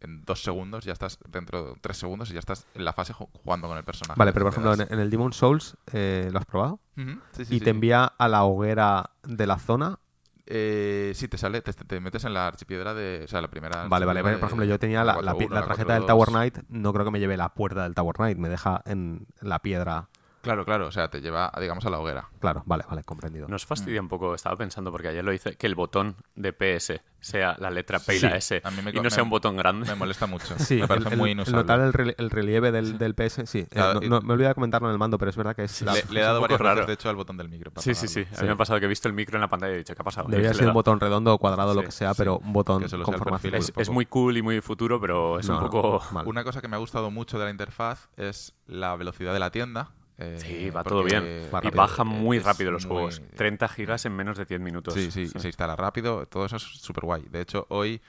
en 0.00 0.24
dos 0.24 0.42
segundos 0.42 0.84
ya 0.84 0.92
estás 0.92 1.18
dentro 1.28 1.64
de 1.64 1.80
tres 1.80 1.96
segundos 1.96 2.28
y 2.30 2.32
ya 2.34 2.40
estás 2.40 2.66
en 2.74 2.84
la 2.84 2.92
fase 2.92 3.14
ju- 3.14 3.28
jugando 3.32 3.68
con 3.68 3.78
el 3.78 3.84
personaje. 3.84 4.18
Vale, 4.18 4.32
pero 4.32 4.46
por 4.46 4.52
ejemplo, 4.52 4.70
das. 4.76 4.80
en, 4.88 4.94
en 4.94 4.98
el 5.00 5.10
Demon 5.10 5.32
Souls, 5.32 5.76
eh, 5.92 6.28
¿lo 6.32 6.38
has 6.40 6.44
probado? 6.46 6.80
Ujú, 6.96 7.20
sí, 7.32 7.44
sí, 7.44 7.54
y 7.54 7.58
sí. 7.60 7.64
te 7.64 7.70
envía 7.70 8.04
a 8.06 8.28
la 8.28 8.42
hoguera 8.42 9.10
de 9.22 9.46
la 9.46 9.58
zona. 9.60 10.00
Eh, 10.46 11.12
sí, 11.14 11.28
te 11.28 11.38
sale, 11.38 11.62
te, 11.62 11.72
te 11.72 12.00
metes 12.00 12.24
en 12.24 12.34
la 12.34 12.46
archipiedra 12.48 12.94
de. 12.94 13.22
O 13.24 13.28
sea, 13.28 13.40
la 13.40 13.48
primera. 13.48 13.86
Vale, 13.88 14.04
vale. 14.06 14.22
Por 14.40 14.46
ejemplo, 14.48 14.64
yo 14.66 14.78
tenía 14.78 15.04
la, 15.04 15.14
la 15.22 15.32
4-1, 15.34 15.38
pi- 15.38 15.48
la 15.48 15.60
tarjeta 15.66 15.94
del 15.94 16.02
4-2. 16.02 16.06
Tower 16.06 16.28
Knight, 16.28 16.58
no 16.68 16.92
creo 16.92 17.04
que 17.04 17.10
me 17.10 17.20
lleve 17.20 17.36
la 17.36 17.48
puerta 17.54 17.84
del 17.84 17.94
Tower 17.94 18.16
Knight, 18.16 18.38
me 18.38 18.48
deja 18.48 18.82
en 18.86 19.26
la 19.40 19.60
piedra. 19.60 20.08
Claro, 20.42 20.64
claro, 20.64 20.88
o 20.88 20.92
sea, 20.92 21.08
te 21.08 21.20
lleva, 21.20 21.52
digamos, 21.60 21.86
a 21.86 21.90
la 21.90 21.98
hoguera. 22.00 22.28
Claro, 22.40 22.62
vale, 22.66 22.84
vale, 22.88 23.02
comprendido. 23.04 23.46
Nos 23.48 23.64
fastidia 23.64 24.00
un 24.00 24.08
poco, 24.08 24.34
estaba 24.34 24.56
pensando, 24.56 24.90
porque 24.90 25.08
ayer 25.08 25.24
lo 25.24 25.32
hice, 25.32 25.56
que 25.56 25.66
el 25.66 25.74
botón 25.74 26.16
de 26.34 26.52
PS 26.52 27.00
sea 27.20 27.54
la 27.60 27.70
letra 27.70 28.00
P 28.00 28.16
y 28.16 28.18
la 28.20 28.34
S 28.36 28.60
a 28.64 28.70
mí 28.72 28.82
me 28.82 28.90
y 28.90 28.94
no 28.94 29.08
sea 29.08 29.22
un 29.22 29.30
botón 29.30 29.56
grande. 29.56 29.86
Me 29.86 29.94
molesta 29.94 30.26
mucho. 30.26 30.54
Sí, 30.58 30.80
me 30.80 30.88
parece 30.88 31.10
el, 31.10 31.16
muy 31.18 31.30
inusable. 31.30 31.58
notar 31.58 31.80
el, 31.80 31.92
rel- 31.92 32.14
el 32.18 32.30
relieve 32.30 32.72
del, 32.72 32.98
del 32.98 33.14
PS, 33.14 33.42
sí. 33.46 33.60
Eh, 33.60 33.66
Claro, 33.70 34.00
no, 34.00 34.06
y- 34.06 34.08
no- 34.08 34.20
me 34.20 34.32
olvidé 34.32 34.48
de 34.48 34.54
comentarlo 34.54 34.88
en 34.88 34.92
el 34.92 34.98
mando, 34.98 35.16
pero 35.18 35.30
es 35.30 35.36
verdad 35.36 35.54
que 35.54 35.62
es 35.64 35.80
la- 35.82 35.92
Le, 35.94 36.02
le 36.10 36.20
he 36.20 36.22
dado 36.24 36.40
varias 36.40 36.60
veces, 36.60 36.86
de 36.88 36.92
hecho, 36.94 37.08
al 37.08 37.16
botón 37.16 37.36
del 37.36 37.48
micro. 37.48 37.70
para 37.70 37.82
Sí, 37.82 37.94
sí, 37.94 38.08
sí. 38.08 38.26
A 38.36 38.40
mí 38.40 38.46
me 38.48 38.52
ha 38.54 38.56
pasado 38.56 38.80
que 38.80 38.86
he 38.86 38.88
visto 38.88 39.06
el 39.08 39.14
micro 39.14 39.36
en 39.36 39.40
la 39.42 39.48
pantalla 39.48 39.72
y 39.72 39.76
he 39.76 39.78
dicho, 39.78 39.94
¿qué 39.94 40.02
ha 40.02 40.04
pasado? 40.04 40.26
Debería 40.28 40.52
ser 40.54 40.66
un 40.66 40.74
botón 40.74 40.98
redondo 40.98 41.32
o 41.34 41.38
cuadrado, 41.38 41.74
lo 41.74 41.82
que 41.84 41.92
sea, 41.92 42.12
sí. 42.14 42.18
pero 42.18 42.38
un 42.38 42.52
botón 42.52 42.82
con. 43.04 43.40
Es, 43.76 43.88
muy 43.90 44.06
cool 44.06 44.36
y 44.36 44.42
muy 44.42 44.60
futuro, 44.60 45.00
pero 45.00 45.38
es 45.38 45.48
No, 45.48 45.58
un 45.58 45.70
poco... 45.70 46.02
mal. 46.10 46.26
Una 46.26 46.42
cosa 46.42 46.60
que 46.60 46.66
me 46.68 46.74
ha 46.76 46.80
gustado 46.80 47.10
mucho 47.12 47.38
de 47.38 47.44
la 47.44 47.50
interfaz 47.50 48.08
es 48.16 48.54
la 48.66 48.96
velocidad 48.96 49.32
de 49.32 49.38
la 49.38 49.50
tienda. 49.50 49.90
Eh, 50.18 50.36
Sí, 50.38 50.70
va 50.70 50.84
todo 50.84 51.02
bien. 51.04 51.22
Va 51.24 51.58
y 51.58 51.62
rápido. 51.62 51.72
baja 51.76 52.04
muy 52.04 52.38
rápido 52.38 52.70
los 52.70 52.86
muy- 52.86 52.92
juegos. 52.94 53.22
30 53.36 53.68
gigas 53.68 54.04
en 54.06 54.14
menos 54.14 54.36
de 54.38 54.44
10 54.44 54.60
minutos. 54.60 54.94
Sí, 54.94 55.10
sí, 55.10 55.28
se 55.28 55.46
instala 55.48 55.76
rápido, 55.76 56.26
todo 56.26 56.46
eso 56.46 56.56
es 56.56 56.62
súper 56.62 57.04
guay. 57.04 57.22
De 57.30 57.40
hecho, 57.40 57.66
hoy 57.70 58.00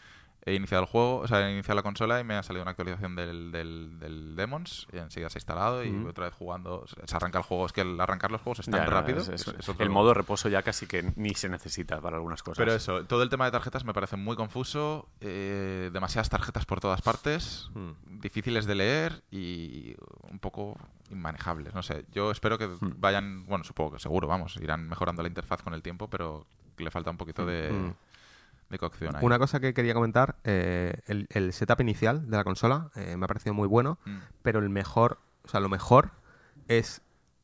he 0.46 0.56
iniciado 0.56 0.84
el 0.84 0.90
juego, 0.90 1.20
o 1.20 1.28
sea, 1.28 1.48
he 1.48 1.54
iniciado 1.54 1.78
la 1.78 1.84
consola 1.84 2.20
y 2.20 2.26
me 2.26 2.34
ha 2.36 2.44
salido 2.44 2.64
una 2.64 2.72
actualización 2.72 3.16
del, 3.16 3.50
del, 3.54 3.98
del 3.98 4.36
Demons 4.36 4.88
y 4.92 4.98
enseguida 4.98 5.30
se 5.30 5.38
ha 5.38 5.40
instalado 5.40 5.86
y 5.86 5.90
Mm. 5.90 6.08
otra 6.08 6.26
vez 6.26 6.34
jugando. 6.34 6.84
Se 7.06 7.16
arranca 7.16 7.38
el 7.38 7.46
juego, 7.46 7.66
es 7.66 7.72
que 7.72 7.80
el 7.80 7.98
arrancar 8.02 8.30
los 8.30 8.42
juegos 8.42 8.60
es 8.60 8.66
tan 8.66 8.82
Ya, 8.82 8.86
rápido. 8.88 9.20
es- 9.22 9.30
es- 9.30 9.48
es- 9.48 9.56
es 9.58 9.70
otro- 9.70 9.82
el 9.86 9.90
modo 9.90 10.14
reposo 10.14 10.50
ya 10.50 10.62
casi 10.62 10.86
que 10.86 11.14
ni 11.16 11.34
se 11.34 11.48
necesita 11.48 12.02
para 12.02 12.18
algunas 12.18 12.44
cosas. 12.44 12.58
Pero 12.58 12.74
eso, 12.74 13.06
todo 13.06 13.24
el 13.24 13.30
tema 13.30 13.46
de 13.46 13.52
tarjetas 13.52 13.86
me 13.86 13.94
parece 13.94 14.18
muy 14.18 14.36
confuso, 14.36 15.08
eh, 15.22 15.90
demasiadas 15.94 16.30
tarjetas 16.30 16.66
por 16.66 16.82
todas 16.82 17.02
partes, 17.02 17.70
Mm. 17.74 18.20
difíciles 18.20 18.66
de 18.66 18.76
leer 18.76 19.24
y 19.32 19.96
un 20.30 20.40
poco 20.40 20.78
inmanejables. 21.14 21.74
No 21.74 21.82
sé, 21.84 22.06
yo 22.12 22.32
espero 22.32 22.58
que 22.58 22.68
Hmm. 22.68 22.94
vayan, 22.98 23.46
bueno, 23.46 23.64
supongo 23.64 23.94
que 23.94 24.00
seguro, 24.00 24.28
vamos, 24.28 24.58
irán 24.58 24.88
mejorando 24.88 25.22
la 25.22 25.28
interfaz 25.30 25.62
con 25.64 25.74
el 25.74 25.82
tiempo, 25.82 26.10
pero 26.10 26.46
le 26.78 26.92
falta 26.92 27.10
un 27.12 27.18
poquito 27.18 27.46
de, 27.46 27.72
Mm. 27.72 27.94
de 28.70 28.78
cocción 28.80 29.16
ahí. 29.16 29.24
Una 29.26 29.38
cosa 29.40 29.60
que 29.60 29.74
quería 29.74 29.94
comentar, 29.94 30.36
eh, 30.44 30.94
el, 31.08 31.28
el 31.32 31.54
setup 31.54 31.80
inicial 31.82 32.30
de 32.30 32.38
la 32.38 32.44
consola 32.44 32.90
eh, 32.96 33.16
me 33.18 33.26
ha 33.26 33.28
parecido 33.28 33.54
muy 33.54 33.68
bueno, 33.68 34.00
Mm. 34.06 34.18
pero 34.42 34.60
el 34.60 34.70
mejor, 34.70 35.20
o 35.46 35.48
sea, 35.48 35.60
lo 35.60 35.70
mejor 35.70 36.12
es 36.68 37.02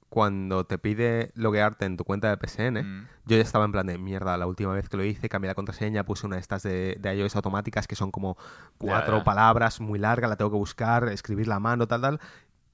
cuando 0.09 0.65
te 0.65 0.79
pide 0.79 1.31
loguearte 1.35 1.85
en 1.85 1.95
tu 1.95 2.03
cuenta 2.03 2.29
de 2.35 2.37
PSN. 2.37 2.81
Mm. 2.83 3.07
Yo 3.27 3.37
ya 3.37 3.43
estaba 3.43 3.65
en 3.65 3.71
plan 3.71 3.85
de 3.85 3.99
mierda, 3.99 4.35
la 4.39 4.47
última 4.47 4.73
vez 4.73 4.89
que 4.89 4.97
lo 4.97 5.03
hice, 5.03 5.29
cambié 5.29 5.49
la 5.49 5.53
contraseña, 5.53 6.03
puse 6.03 6.25
una 6.25 6.37
de 6.37 6.41
estas 6.41 6.63
de, 6.63 6.97
de 6.99 7.15
iOS 7.15 7.35
automáticas 7.35 7.85
que 7.85 7.95
son 7.95 8.09
como 8.09 8.35
cuatro 8.79 9.23
palabras 9.23 9.79
muy 9.79 9.99
largas, 9.99 10.27
la 10.31 10.35
tengo 10.35 10.49
que 10.49 10.57
buscar, 10.57 11.07
escribirla 11.09 11.57
a 11.57 11.59
mano, 11.59 11.87
tal, 11.87 12.01
tal. 12.01 12.19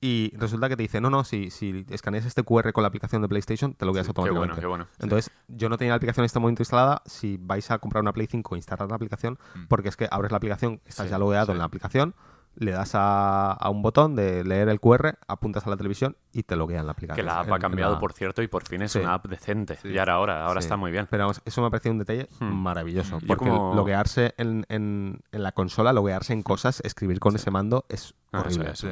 Y 0.06 0.32
resulta 0.38 0.70
que 0.70 0.76
te 0.78 0.84
dice, 0.84 1.02
no, 1.02 1.10
no, 1.10 1.24
si, 1.24 1.50
si 1.50 1.84
escaneas 1.90 2.26
este 2.26 2.44
QR 2.44 2.72
con 2.74 2.84
la 2.84 2.90
aplicación 2.90 3.22
de 3.24 3.28
PlayStation, 3.28 3.74
te 3.74 3.86
lo 3.86 3.90
logueas 3.90 4.06
Qué 4.06 4.10
automáticamente. 4.12 4.54
bueno, 4.54 4.62
qué 4.62 4.68
bueno. 4.68 4.88
Entonces, 5.00 5.32
yo 5.48 5.68
no 5.70 5.78
tenía 5.78 5.92
la 5.94 5.96
aplicación 5.98 6.24
en 6.24 6.26
este 6.28 6.40
momento 6.40 6.62
instalada. 6.62 7.02
Si 7.06 7.38
vais 7.42 7.72
a 7.72 7.80
comprar 7.80 8.02
una 8.02 8.14
Play 8.14 8.28
5, 8.30 8.56
instalad 8.56 8.88
la 8.90 8.96
aplicación, 8.96 9.40
Mm. 9.56 9.66
porque 9.68 9.90
es 9.90 9.96
que 9.98 10.08
abres 10.12 10.32
la 10.32 10.38
aplicación, 10.38 10.80
estás 10.86 11.08
Sí, 11.08 11.12
ya 11.12 11.18
logueado 11.18 11.52
en 11.54 11.58
la 11.58 11.64
aplicación, 11.66 12.14
le 12.56 12.72
das 12.72 12.92
a, 12.96 13.52
a 13.52 13.70
un 13.70 13.82
botón 13.82 14.16
de 14.16 14.44
leer 14.44 14.70
el 14.70 14.80
QR, 14.80 15.18
apuntas 15.28 15.66
a 15.68 15.70
la 15.70 15.78
televisión 15.78 16.18
y 16.32 16.44
te 16.44 16.56
loguea 16.56 16.80
en 16.80 16.86
la 16.86 16.94
aplicación. 16.94 17.24
Que 17.26 17.30
la 17.30 17.40
app 17.42 17.48
En- 17.48 17.54
ha 17.54 17.60
cambiado, 17.60 17.94
la- 17.94 18.00
por 18.00 18.14
cierto, 18.14 18.42
y 18.42 18.48
por 18.48 18.64
fin 18.68 18.82
es 18.82 18.92
Sí. 18.94 19.00
una 19.00 19.16
app 19.16 19.26
decente. 19.28 19.78
Sí. 19.82 19.90
Y 19.90 19.98
ahora, 19.98 20.14
ahora, 20.16 20.46
ahora 20.46 20.62
Sí. 20.62 20.66
está 20.66 20.78
muy 20.78 20.92
bien. 20.92 21.08
Pero 21.10 21.24
vamos, 21.24 21.42
eso 21.46 21.62
me 21.62 21.68
ha 21.68 21.70
parecido 21.70 21.94
un 21.94 22.00
detalle 22.00 22.28
Hmm. 22.40 22.46
maravilloso. 22.54 23.20
Yo 23.20 23.28
Porque 23.28 23.50
como- 23.50 23.74
loguearse 23.76 24.34
en, 24.38 24.66
en- 24.70 25.22
en 25.32 25.44
la 25.44 25.52
consola, 25.52 25.94
loguearse 25.94 26.34
en 26.34 26.44
cosas, 26.44 26.82
escribir 26.86 27.20
con 27.20 27.36
ese 27.36 27.52
mando 27.52 27.86
es 27.90 28.16
Ah, 28.34 28.44
eso 28.48 28.64
es. 28.64 28.86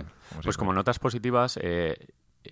Pues 0.44 0.56
como 0.58 0.72
notas 0.74 1.00
positivas, 1.00 1.60
eh, 1.62 1.98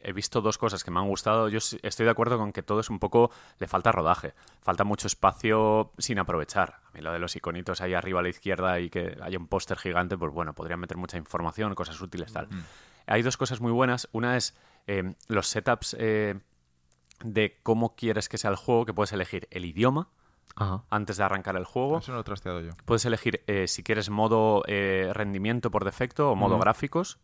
he 0.03 0.13
visto 0.13 0.41
dos 0.41 0.57
cosas 0.57 0.83
que 0.83 0.91
me 0.91 0.99
han 0.99 1.07
gustado. 1.07 1.49
Yo 1.49 1.57
estoy 1.57 2.05
de 2.05 2.09
acuerdo 2.11 2.37
con 2.37 2.51
que 2.51 2.63
todo 2.63 2.79
es 2.79 2.89
un 2.89 2.99
poco... 2.99 3.31
Le 3.59 3.67
falta 3.67 3.91
rodaje. 3.91 4.33
Falta 4.61 4.83
mucho 4.83 5.07
espacio 5.07 5.91
sin 5.97 6.19
aprovechar. 6.19 6.79
A 6.85 6.91
mí 6.93 7.01
lo 7.01 7.11
de 7.11 7.19
los 7.19 7.35
iconitos 7.35 7.81
ahí 7.81 7.93
arriba 7.93 8.19
a 8.19 8.23
la 8.23 8.29
izquierda 8.29 8.79
y 8.79 8.89
que 8.89 9.17
haya 9.21 9.37
un 9.37 9.47
póster 9.47 9.77
gigante, 9.77 10.17
pues 10.17 10.33
bueno, 10.33 10.53
podrían 10.53 10.79
meter 10.79 10.97
mucha 10.97 11.17
información, 11.17 11.75
cosas 11.75 11.99
útiles, 12.01 12.31
tal. 12.31 12.47
Mm. 12.47 12.63
Hay 13.07 13.21
dos 13.21 13.37
cosas 13.37 13.61
muy 13.61 13.71
buenas. 13.71 14.07
Una 14.11 14.37
es 14.37 14.55
eh, 14.87 15.15
los 15.27 15.47
setups 15.47 15.95
eh, 15.99 16.39
de 17.23 17.59
cómo 17.63 17.95
quieres 17.95 18.29
que 18.29 18.37
sea 18.37 18.49
el 18.49 18.55
juego, 18.55 18.85
que 18.85 18.93
puedes 18.93 19.11
elegir 19.13 19.47
el 19.51 19.65
idioma 19.65 20.09
Ajá. 20.55 20.83
antes 20.89 21.17
de 21.17 21.23
arrancar 21.23 21.55
el 21.55 21.65
juego. 21.65 21.99
Eso 21.99 22.11
no 22.11 22.15
lo 22.17 22.21
he 22.21 22.25
trasteado 22.25 22.61
yo. 22.61 22.71
Puedes 22.85 23.05
elegir 23.05 23.43
eh, 23.47 23.67
si 23.67 23.83
quieres 23.83 24.09
modo 24.09 24.63
eh, 24.67 25.11
rendimiento 25.13 25.71
por 25.71 25.85
defecto 25.85 26.31
o 26.31 26.35
modo 26.35 26.57
gráficos. 26.59 27.19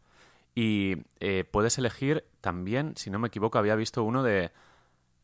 Y 0.59 1.03
eh, 1.19 1.43
puedes 1.43 1.77
elegir 1.77 2.25
también, 2.41 2.97
si 2.97 3.11
no 3.11 3.19
me 3.19 3.27
equivoco, 3.27 3.59
había 3.59 3.75
visto 3.75 4.03
uno 4.03 4.23
de. 4.23 4.51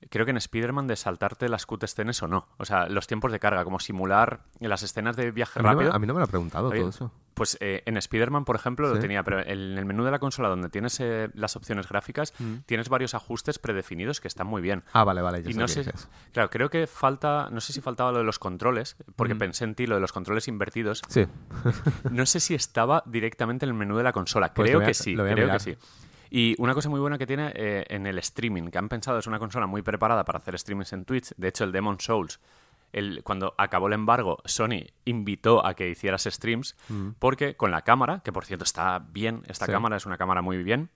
Creo 0.09 0.25
que 0.25 0.31
en 0.31 0.37
Spider-Man 0.37 0.87
de 0.87 0.95
saltarte 0.95 1.49
las 1.49 1.65
cutscenes 1.65 2.21
o 2.23 2.27
no. 2.27 2.47
O 2.57 2.65
sea, 2.65 2.87
los 2.87 3.07
tiempos 3.07 3.31
de 3.31 3.39
carga, 3.39 3.63
como 3.63 3.79
simular 3.79 4.41
las 4.59 4.83
escenas 4.83 5.15
de 5.15 5.31
viaje 5.31 5.59
A 5.59 5.63
no 5.63 5.69
rápido. 5.73 5.93
a 5.93 5.99
mí 5.99 6.07
no 6.07 6.13
me 6.13 6.19
lo 6.19 6.25
ha 6.25 6.27
preguntado 6.27 6.69
Oye, 6.69 6.79
todo 6.79 6.89
eso. 6.89 7.11
Pues 7.33 7.57
eh, 7.61 7.81
en 7.87 7.97
Spider-Man, 7.97 8.45
por 8.45 8.55
ejemplo, 8.55 8.87
lo 8.93 8.99
tenía, 8.99 9.23
pero 9.23 9.39
en 9.39 9.75
el 9.77 9.85
menú 9.85 10.03
de 10.03 10.11
la 10.11 10.19
consola 10.19 10.49
donde 10.49 10.69
tienes 10.69 10.99
eh, 10.99 11.29
las 11.33 11.55
opciones 11.55 11.87
gráficas, 11.89 12.31
Mm. 12.37 12.57
tienes 12.67 12.89
varios 12.89 13.15
ajustes 13.15 13.57
predefinidos 13.57 14.21
que 14.21 14.27
están 14.27 14.45
muy 14.45 14.61
bien. 14.61 14.83
Ah, 14.93 15.03
vale, 15.03 15.21
vale. 15.23 15.41
ya 15.41 15.49
Y 15.49 15.53
no 15.55 15.67
sé, 15.67 15.83
claro, 16.31 16.51
creo 16.51 16.69
que 16.69 16.85
falta, 16.85 17.49
no 17.51 17.59
sé 17.59 17.73
si 17.73 17.81
faltaba 17.81 18.11
lo 18.11 18.19
de 18.19 18.23
los 18.23 18.37
controles, 18.37 18.95
porque 19.15 19.33
Ujú. 19.33 19.39
pensé 19.39 19.63
en 19.63 19.73
ti, 19.73 19.87
lo 19.87 19.95
de 19.95 20.01
los 20.01 20.13
controles 20.13 20.47
invertidos. 20.47 21.01
Sí. 21.07 21.25
No 22.11 22.25
sé 22.27 22.39
si 22.39 22.53
estaba 22.53 23.01
directamente 23.07 23.65
en 23.65 23.69
el 23.71 23.75
menú 23.77 23.97
de 23.97 24.03
la 24.03 24.11
consola. 24.13 24.53
Pues 24.53 24.69
creo 24.69 24.81
a- 24.81 24.85
que 24.85 24.93
sí, 24.93 25.15
creo 25.15 25.25
que 25.25 25.41
mirar. 25.41 25.59
sí. 25.59 25.75
Y 26.35 26.55
una 26.57 26.73
cosa 26.73 26.89
muy 26.89 26.99
buena 26.99 27.19
que 27.19 27.27
tiene 27.27 27.51
eh, 27.53 27.85
en 27.89 28.07
el 28.07 28.17
streaming, 28.17 28.69
que 28.71 28.79
han 28.79 28.89
pensado, 28.89 29.19
es 29.19 29.27
una 29.27 29.37
consola 29.37 29.67
muy 29.67 29.83
preparada 29.83 30.25
para 30.25 30.39
hacer 30.39 30.57
streamings 30.57 30.91
en 30.91 31.05
Twitch. 31.05 31.31
De 31.37 31.49
hecho, 31.49 31.63
el 31.63 31.71
Demon 31.71 31.99
Souls, 31.99 32.39
el, 32.91 33.21
cuando 33.23 33.53
acabó 33.55 33.85
el 33.85 33.93
embargo, 33.93 34.39
Sony 34.43 34.87
invitó 35.05 35.63
a 35.63 35.75
que 35.75 35.87
hicieras 35.87 36.23
streams, 36.23 36.75
porque 37.19 37.55
con 37.55 37.69
la 37.69 37.83
cámara, 37.83 38.21
que 38.23 38.31
por 38.33 38.45
cierto 38.45 38.63
está 38.63 38.97
bien, 38.97 39.43
esta 39.47 39.67
Sí. 39.67 39.71
cámara 39.71 39.95
es 39.95 40.07
una 40.07 40.17
cámara 40.17 40.41
muy 40.41 40.63
bien, 40.63 40.89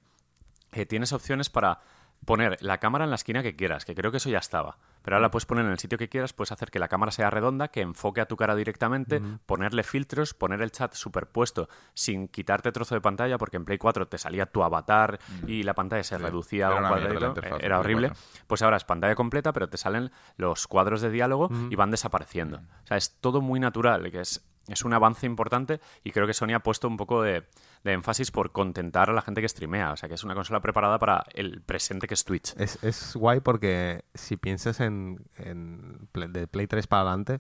eh, 0.72 0.88
tienes 0.88 1.14
opciones 1.14 1.52
para 1.52 1.82
poner 2.26 2.58
la 2.62 2.78
cámara 2.80 3.04
en 3.06 3.10
la 3.10 3.16
esquina 3.16 3.42
que 3.44 3.56
quieras, 3.56 3.86
que 3.86 3.96
creo 3.96 4.12
que 4.12 4.18
eso 4.18 4.30
ya 4.30 4.40
estaba. 4.40 4.78
Pero 5.02 5.16
ahora 5.16 5.28
la 5.28 5.32
puedes 5.32 5.46
poner 5.46 5.64
en 5.66 5.72
el 5.72 5.80
sitio 5.80 5.98
que 5.98 6.10
quieras, 6.10 6.34
puedes 6.34 6.52
hacer 6.52 6.70
que 6.70 6.80
la 6.80 6.90
cámara 6.90 7.12
sea 7.14 7.30
redonda, 7.30 7.70
que 7.70 7.80
enfoque 7.82 8.20
a 8.20 8.26
tu 8.26 8.36
cara 8.36 8.56
directamente, 8.56 9.22
ponerle 9.46 9.84
filtros, 9.84 10.34
poner 10.34 10.62
el 10.62 10.72
chat 10.72 10.94
superpuesto 10.94 11.70
sin 11.94 12.28
quitarte 12.28 12.72
trozo 12.74 12.96
de 12.96 13.02
pantalla, 13.02 13.38
porque 13.38 13.56
en 13.58 13.64
Play 13.64 13.78
4 13.78 14.08
te 14.10 14.18
salía 14.18 14.46
tu 14.48 14.64
avatar 14.64 15.20
y 15.48 15.64
la 15.64 15.74
pantalla 15.76 16.04
se 16.04 16.18
Sí. 16.18 16.22
reducía 16.24 16.68
a 16.68 16.76
un 16.94 17.02
interfaz 17.28 17.62
eh, 17.62 17.66
Era 17.66 17.80
horrible. 17.80 18.10
4. 18.10 18.24
Pues 18.48 18.62
ahora 18.62 18.76
es 18.78 18.84
pantalla 18.84 19.16
completa, 19.16 19.54
pero 19.54 19.70
te 19.70 19.78
salen 19.78 20.12
los 20.36 20.68
cuadros 20.68 21.00
de 21.02 21.10
diálogo 21.10 21.50
y 21.70 21.76
van 21.76 21.92
desapareciendo. 21.92 22.58
O 22.84 22.88
sea, 22.88 22.98
es 22.98 23.18
todo 23.22 23.40
muy 23.42 23.60
natural, 23.62 24.12
que 24.12 24.20
es, 24.22 24.46
es 24.68 24.84
un 24.84 24.94
avance 24.94 25.26
importante 25.26 25.80
y 26.04 26.12
creo 26.12 26.28
que 26.28 26.34
Sony 26.34 26.54
ha 26.56 26.60
puesto 26.60 26.88
un 26.88 26.98
poco 26.98 27.22
de, 27.22 27.46
de 27.84 27.92
énfasis 27.94 28.32
por 28.32 28.52
contentar 28.52 29.10
a 29.10 29.14
la 29.14 29.22
gente 29.22 29.42
que 29.42 29.48
streamea. 29.50 29.92
O 29.94 29.98
sea, 29.98 30.10
que 30.10 30.16
es 30.16 30.24
una 30.24 30.36
consola 30.36 30.60
preparada 30.62 31.00
para 31.00 31.24
el 31.34 31.62
presente 31.62 32.08
que 32.08 32.14
es 32.14 32.24
Twitch. 32.26 32.54
Es, 32.58 32.84
es 32.84 33.16
guay 33.16 33.40
porque 33.40 34.04
si 34.14 34.38
piensas 34.38 34.80
en, 34.80 35.26
en 35.38 36.08
Play- 36.12 36.28
de 36.30 36.48
Play 36.48 36.68
3 36.68 36.86
para 36.88 37.02
adelante, 37.04 37.40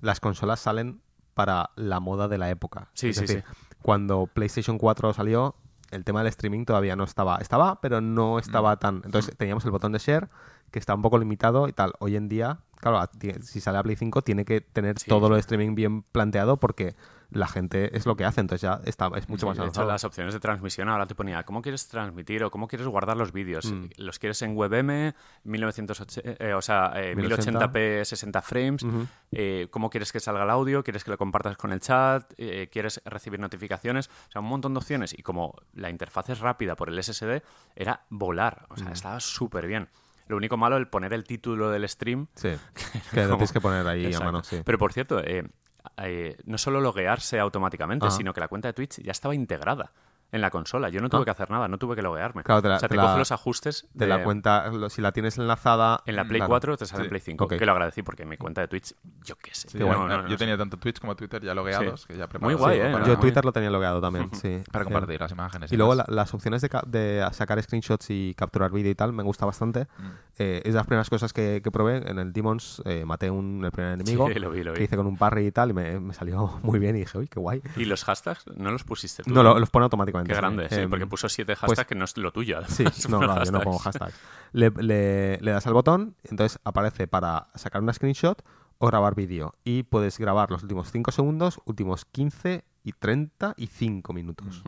las 0.00 0.20
consolas 0.20 0.60
salen 0.60 1.00
para 1.34 1.70
la 1.76 2.00
moda 2.00 2.28
de 2.28 2.38
la 2.38 2.50
época. 2.50 2.90
Sí, 2.94 3.08
es 3.10 3.16
sí, 3.16 3.22
decir, 3.22 3.44
cuando 3.82 4.26
PlayStation 4.26 4.78
4 4.78 5.12
salió, 5.14 5.54
el 5.90 6.04
tema 6.04 6.20
del 6.20 6.28
streaming 6.28 6.64
todavía 6.64 6.96
no 6.96 7.04
estaba. 7.04 7.36
Estaba, 7.38 7.80
pero 7.80 8.00
no 8.00 8.38
estaba 8.38 8.74
Mm. 8.74 8.78
tan. 8.78 9.02
Entonces 9.04 9.36
teníamos 9.36 9.64
el 9.64 9.70
botón 9.70 9.92
de 9.92 9.98
share, 9.98 10.28
que 10.70 10.78
está 10.78 10.94
un 10.94 11.02
poco 11.02 11.18
limitado 11.18 11.68
y 11.68 11.72
tal. 11.72 11.92
Hoy 11.98 12.16
en 12.16 12.28
día, 12.28 12.58
claro, 12.80 13.00
si 13.42 13.60
sale 13.60 13.78
a 13.78 13.82
Play 13.82 13.96
5, 13.96 14.22
tiene 14.22 14.44
que 14.44 14.60
tener 14.60 14.98
Sí, 14.98 15.08
todo 15.08 15.26
sí. 15.26 15.28
lo 15.30 15.34
de 15.36 15.40
streaming 15.40 15.74
bien 15.74 16.02
planteado 16.02 16.58
porque 16.58 16.94
la 17.30 17.46
gente 17.46 17.96
es 17.96 18.06
lo 18.06 18.16
que 18.16 18.24
hace. 18.24 18.40
Entonces 18.40 18.62
ya 18.62 18.80
está, 18.84 19.10
es 19.16 19.28
mucho 19.28 19.40
Sí, 19.42 19.46
más 19.46 19.56
de 19.56 19.62
hecho, 19.64 19.80
avanzado. 19.80 19.88
las 19.88 20.04
opciones 20.04 20.32
de 20.34 20.40
transmisión 20.40 20.88
ahora 20.88 21.06
te 21.06 21.14
ponía 21.14 21.42
cómo 21.44 21.60
quieres 21.62 21.86
transmitir 21.88 22.42
o 22.44 22.50
cómo 22.50 22.68
quieres 22.68 22.86
guardar 22.88 23.16
los 23.16 23.32
vídeos. 23.32 23.70
Mm. 23.70 23.86
¿Los 23.98 24.18
quieres 24.18 24.40
en 24.42 24.56
WebM, 24.56 25.12
1980, 25.44 26.44
eh, 26.44 26.54
o 26.54 26.62
sea, 26.62 26.92
eh, 26.96 27.14
1080. 27.14 27.68
1080p, 27.72 28.04
60 28.04 28.42
frames? 28.42 28.86
Eh, 29.32 29.68
¿Cómo 29.70 29.90
quieres 29.90 30.12
que 30.12 30.20
salga 30.20 30.44
el 30.44 30.50
audio? 30.50 30.82
¿Quieres 30.82 31.04
que 31.04 31.10
lo 31.10 31.18
compartas 31.18 31.56
con 31.56 31.72
el 31.72 31.80
chat? 31.80 32.32
Eh, 32.38 32.68
¿Quieres 32.72 33.00
recibir 33.04 33.40
notificaciones? 33.40 34.08
O 34.28 34.32
sea, 34.32 34.40
un 34.40 34.48
montón 34.48 34.74
de 34.74 34.78
opciones. 34.78 35.12
Y 35.18 35.22
como 35.22 35.54
la 35.74 35.90
interfaz 35.90 36.28
es 36.30 36.40
rápida 36.40 36.76
por 36.76 36.88
el 36.88 36.98
SSD, 37.02 37.42
era 37.76 38.04
volar. 38.10 38.66
O 38.70 38.74
Mm. 38.74 38.78
sea, 38.78 38.92
estaba 38.92 39.20
súper 39.20 39.66
bien. 39.66 39.88
Lo 40.28 40.36
único 40.36 40.56
malo, 40.58 40.76
el 40.76 40.88
poner 40.88 41.12
el 41.14 41.24
título 41.24 41.70
del 41.70 41.88
stream. 41.88 42.26
Sí, 42.34 42.50
que 43.12 43.16
lo 43.16 43.22
Como- 43.24 43.36
tienes 43.36 43.52
que 43.52 43.60
poner 43.60 43.86
ahí 43.86 44.06
Exacto. 44.06 44.28
a 44.28 44.32
mano, 44.32 44.44
sí. 44.44 44.60
Pero 44.64 44.78
por 44.78 44.92
cierto, 44.92 45.20
eh, 45.24 45.48
eh, 45.96 46.36
no 46.44 46.58
solo 46.58 46.80
loguearse 46.80 47.38
automáticamente, 47.38 48.06
Ajá. 48.06 48.16
sino 48.16 48.32
que 48.32 48.40
la 48.40 48.48
cuenta 48.48 48.68
de 48.68 48.74
Twitch 48.74 49.00
ya 49.02 49.12
estaba 49.12 49.34
integrada 49.34 49.92
en 50.30 50.40
la 50.40 50.50
consola. 50.50 50.88
Yo 50.90 51.00
no 51.00 51.08
tuve 51.08 51.22
Ah. 51.22 51.24
que 51.24 51.30
hacer 51.30 51.50
nada, 51.50 51.68
no 51.68 51.78
tuve 51.78 51.96
que 51.96 52.02
loguearme. 52.02 52.42
Claro, 52.42 52.60
te 52.62 52.68
la- 52.68 52.76
o 52.76 52.78
sea, 52.80 52.88
te 52.88 52.94
te 52.94 52.96
la- 52.96 53.06
coge 53.06 53.18
los 53.18 53.32
ajustes 53.32 53.86
de 53.94 54.06
la 54.06 54.22
cuenta, 54.24 54.68
lo- 54.70 54.90
si 54.90 55.00
la 55.00 55.12
tienes 55.12 55.38
enlazada 55.38 56.02
En 56.06 56.16
la 56.16 56.24
Play 56.24 56.38
claro. 56.40 56.48
4 56.50 56.76
te 56.76 56.84
sale 56.86 57.02
en 57.02 57.06
Sí. 57.06 57.08
Play 57.10 57.20
5, 57.22 57.44
Ok. 57.46 57.56
que 57.56 57.64
lo 57.66 57.72
agradecí 57.72 58.02
porque 58.02 58.26
mi 58.26 58.36
cuenta 58.36 58.60
de 58.60 58.68
Twitch, 58.68 58.94
yo 59.24 59.36
qué 59.36 59.54
sé. 59.54 59.68
Sí, 59.70 59.78
no, 59.78 59.86
bueno, 59.86 60.06
no, 60.06 60.22
no 60.22 60.28
yo 60.28 60.36
tenía 60.36 60.56
tanto 60.58 60.76
Twitch 60.76 61.00
como 61.00 61.16
Twitter 61.16 61.42
ya 61.42 61.54
logueados, 61.54 62.06
que 62.06 62.16
ya 62.16 62.28
Muy 62.40 62.54
guay, 62.54 62.78
¿eh? 62.78 62.92
Yo 62.92 62.98
Muy 63.06 63.16
Twitter 63.16 63.44
lo 63.44 63.52
tenía 63.52 63.70
logueado 63.70 64.00
también, 64.00 64.30
sí. 64.34 64.62
para 64.70 64.84
compartir 64.84 65.20
las 65.20 65.32
imágenes. 65.32 65.72
y 65.72 65.76
luego 65.76 65.94
la- 65.94 66.04
las 66.08 66.32
opciones 66.34 66.60
de, 66.62 66.68
de 66.86 67.26
sacar 67.32 67.62
screenshots 67.62 68.10
y 68.10 68.34
capturar 68.36 68.70
vídeo 68.70 68.90
y 68.90 68.94
tal 68.94 69.12
me 69.12 69.22
gusta 69.22 69.46
bastante. 69.46 69.84
Mm. 69.98 70.06
Eh, 70.40 70.62
es 70.64 70.72
de 70.72 70.78
las 70.78 70.86
primeras 70.86 71.10
cosas 71.10 71.32
que, 71.32 71.60
que 71.64 71.70
probé. 71.70 72.08
En 72.08 72.18
el 72.18 72.32
Demons 72.32 72.80
eh, 72.84 73.04
maté 73.04 73.30
un, 73.30 73.64
el 73.64 73.72
primer 73.72 73.94
enemigo 73.94 74.28
Sí, 74.28 74.38
lo 74.38 74.50
vi, 74.50 74.62
lo 74.62 74.72
que 74.72 74.78
vi. 74.80 74.84
hice 74.84 74.96
con 74.96 75.06
un 75.06 75.16
parry 75.16 75.46
y 75.46 75.52
tal 75.52 75.70
y 75.70 75.72
me, 75.72 75.98
me 75.98 76.14
salió 76.14 76.58
muy 76.62 76.78
bien 76.78 76.94
y 76.96 77.00
dije, 77.00 77.18
uy, 77.18 77.26
qué 77.28 77.40
guay. 77.40 77.60
¿Y 77.76 77.86
los 77.86 78.04
hashtags 78.04 78.46
no 78.56 78.70
los 78.70 78.84
pusiste 78.84 79.22
tú? 79.24 79.30
No, 79.32 79.42
lo- 79.42 79.58
los 79.58 79.70
pone 79.70 79.84
automáticamente. 79.84 80.17
Qué 80.24 80.34
sí. 80.34 80.38
grande, 80.40 80.68
sí, 80.68 80.76
Em, 80.80 80.90
porque 80.90 81.06
puso 81.06 81.28
siete 81.28 81.54
pues- 81.54 81.60
hashtags 81.70 81.88
que 81.88 81.94
no 81.94 82.04
es 82.04 82.16
lo 82.16 82.32
tuyo. 82.32 82.60
Sí, 82.68 82.84
no, 83.08 83.20
claro, 83.20 83.44
yo 83.44 83.52
no 83.52 83.60
pongo 83.60 83.78
hashtags. 83.78 84.14
Le, 84.52 84.70
le- 84.70 85.38
le 85.40 85.50
das 85.50 85.66
al 85.66 85.74
botón, 85.74 86.16
entonces 86.24 86.58
aparece 86.64 87.06
para 87.06 87.48
sacar 87.54 87.82
una 87.82 87.92
screenshot 87.92 88.42
o 88.78 88.86
grabar 88.86 89.14
vídeo. 89.14 89.54
Y 89.64 89.82
puedes 89.84 90.18
grabar 90.18 90.50
los 90.50 90.62
últimos 90.62 90.90
5 90.92 91.10
segundos, 91.12 91.60
últimos 91.64 92.04
15 92.04 92.64
y 92.84 92.92
35 92.92 94.12
minutos. 94.12 94.62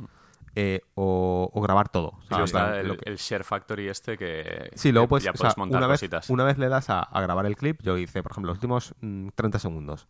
Eh, 0.57 0.81
o, 0.97 1.49
o 1.55 1.61
grabar 1.61 1.89
todo. 1.91 2.15
Y 2.29 2.43
está 2.43 2.81
el, 2.81 2.97
Share 3.17 3.45
Factory 3.45 3.89
este 3.89 4.19
que 4.19 4.71
Sí, 4.75 4.91
luego 4.91 5.07
pues, 5.09 5.23
ya 5.23 5.31
o 5.31 5.35
puedes 5.35 5.55
sea, 5.55 5.61
montar 5.61 5.79
una, 5.79 5.87
vez, 5.87 6.01
cositas. 6.01 6.29
una 6.29 6.43
vez 6.43 6.59
le 6.59 6.69
das 6.69 6.91
a, 6.91 7.01
a 7.03 7.21
grabar 7.21 7.47
el 7.47 7.55
clip, 7.55 7.81
yo 7.83 7.97
hice, 7.97 8.23
por 8.25 8.33
ejemplo, 8.33 8.49
los 8.51 8.57
últimos 8.59 8.95
mm, 9.01 9.29
30 9.37 9.59
segundos. 9.61 10.09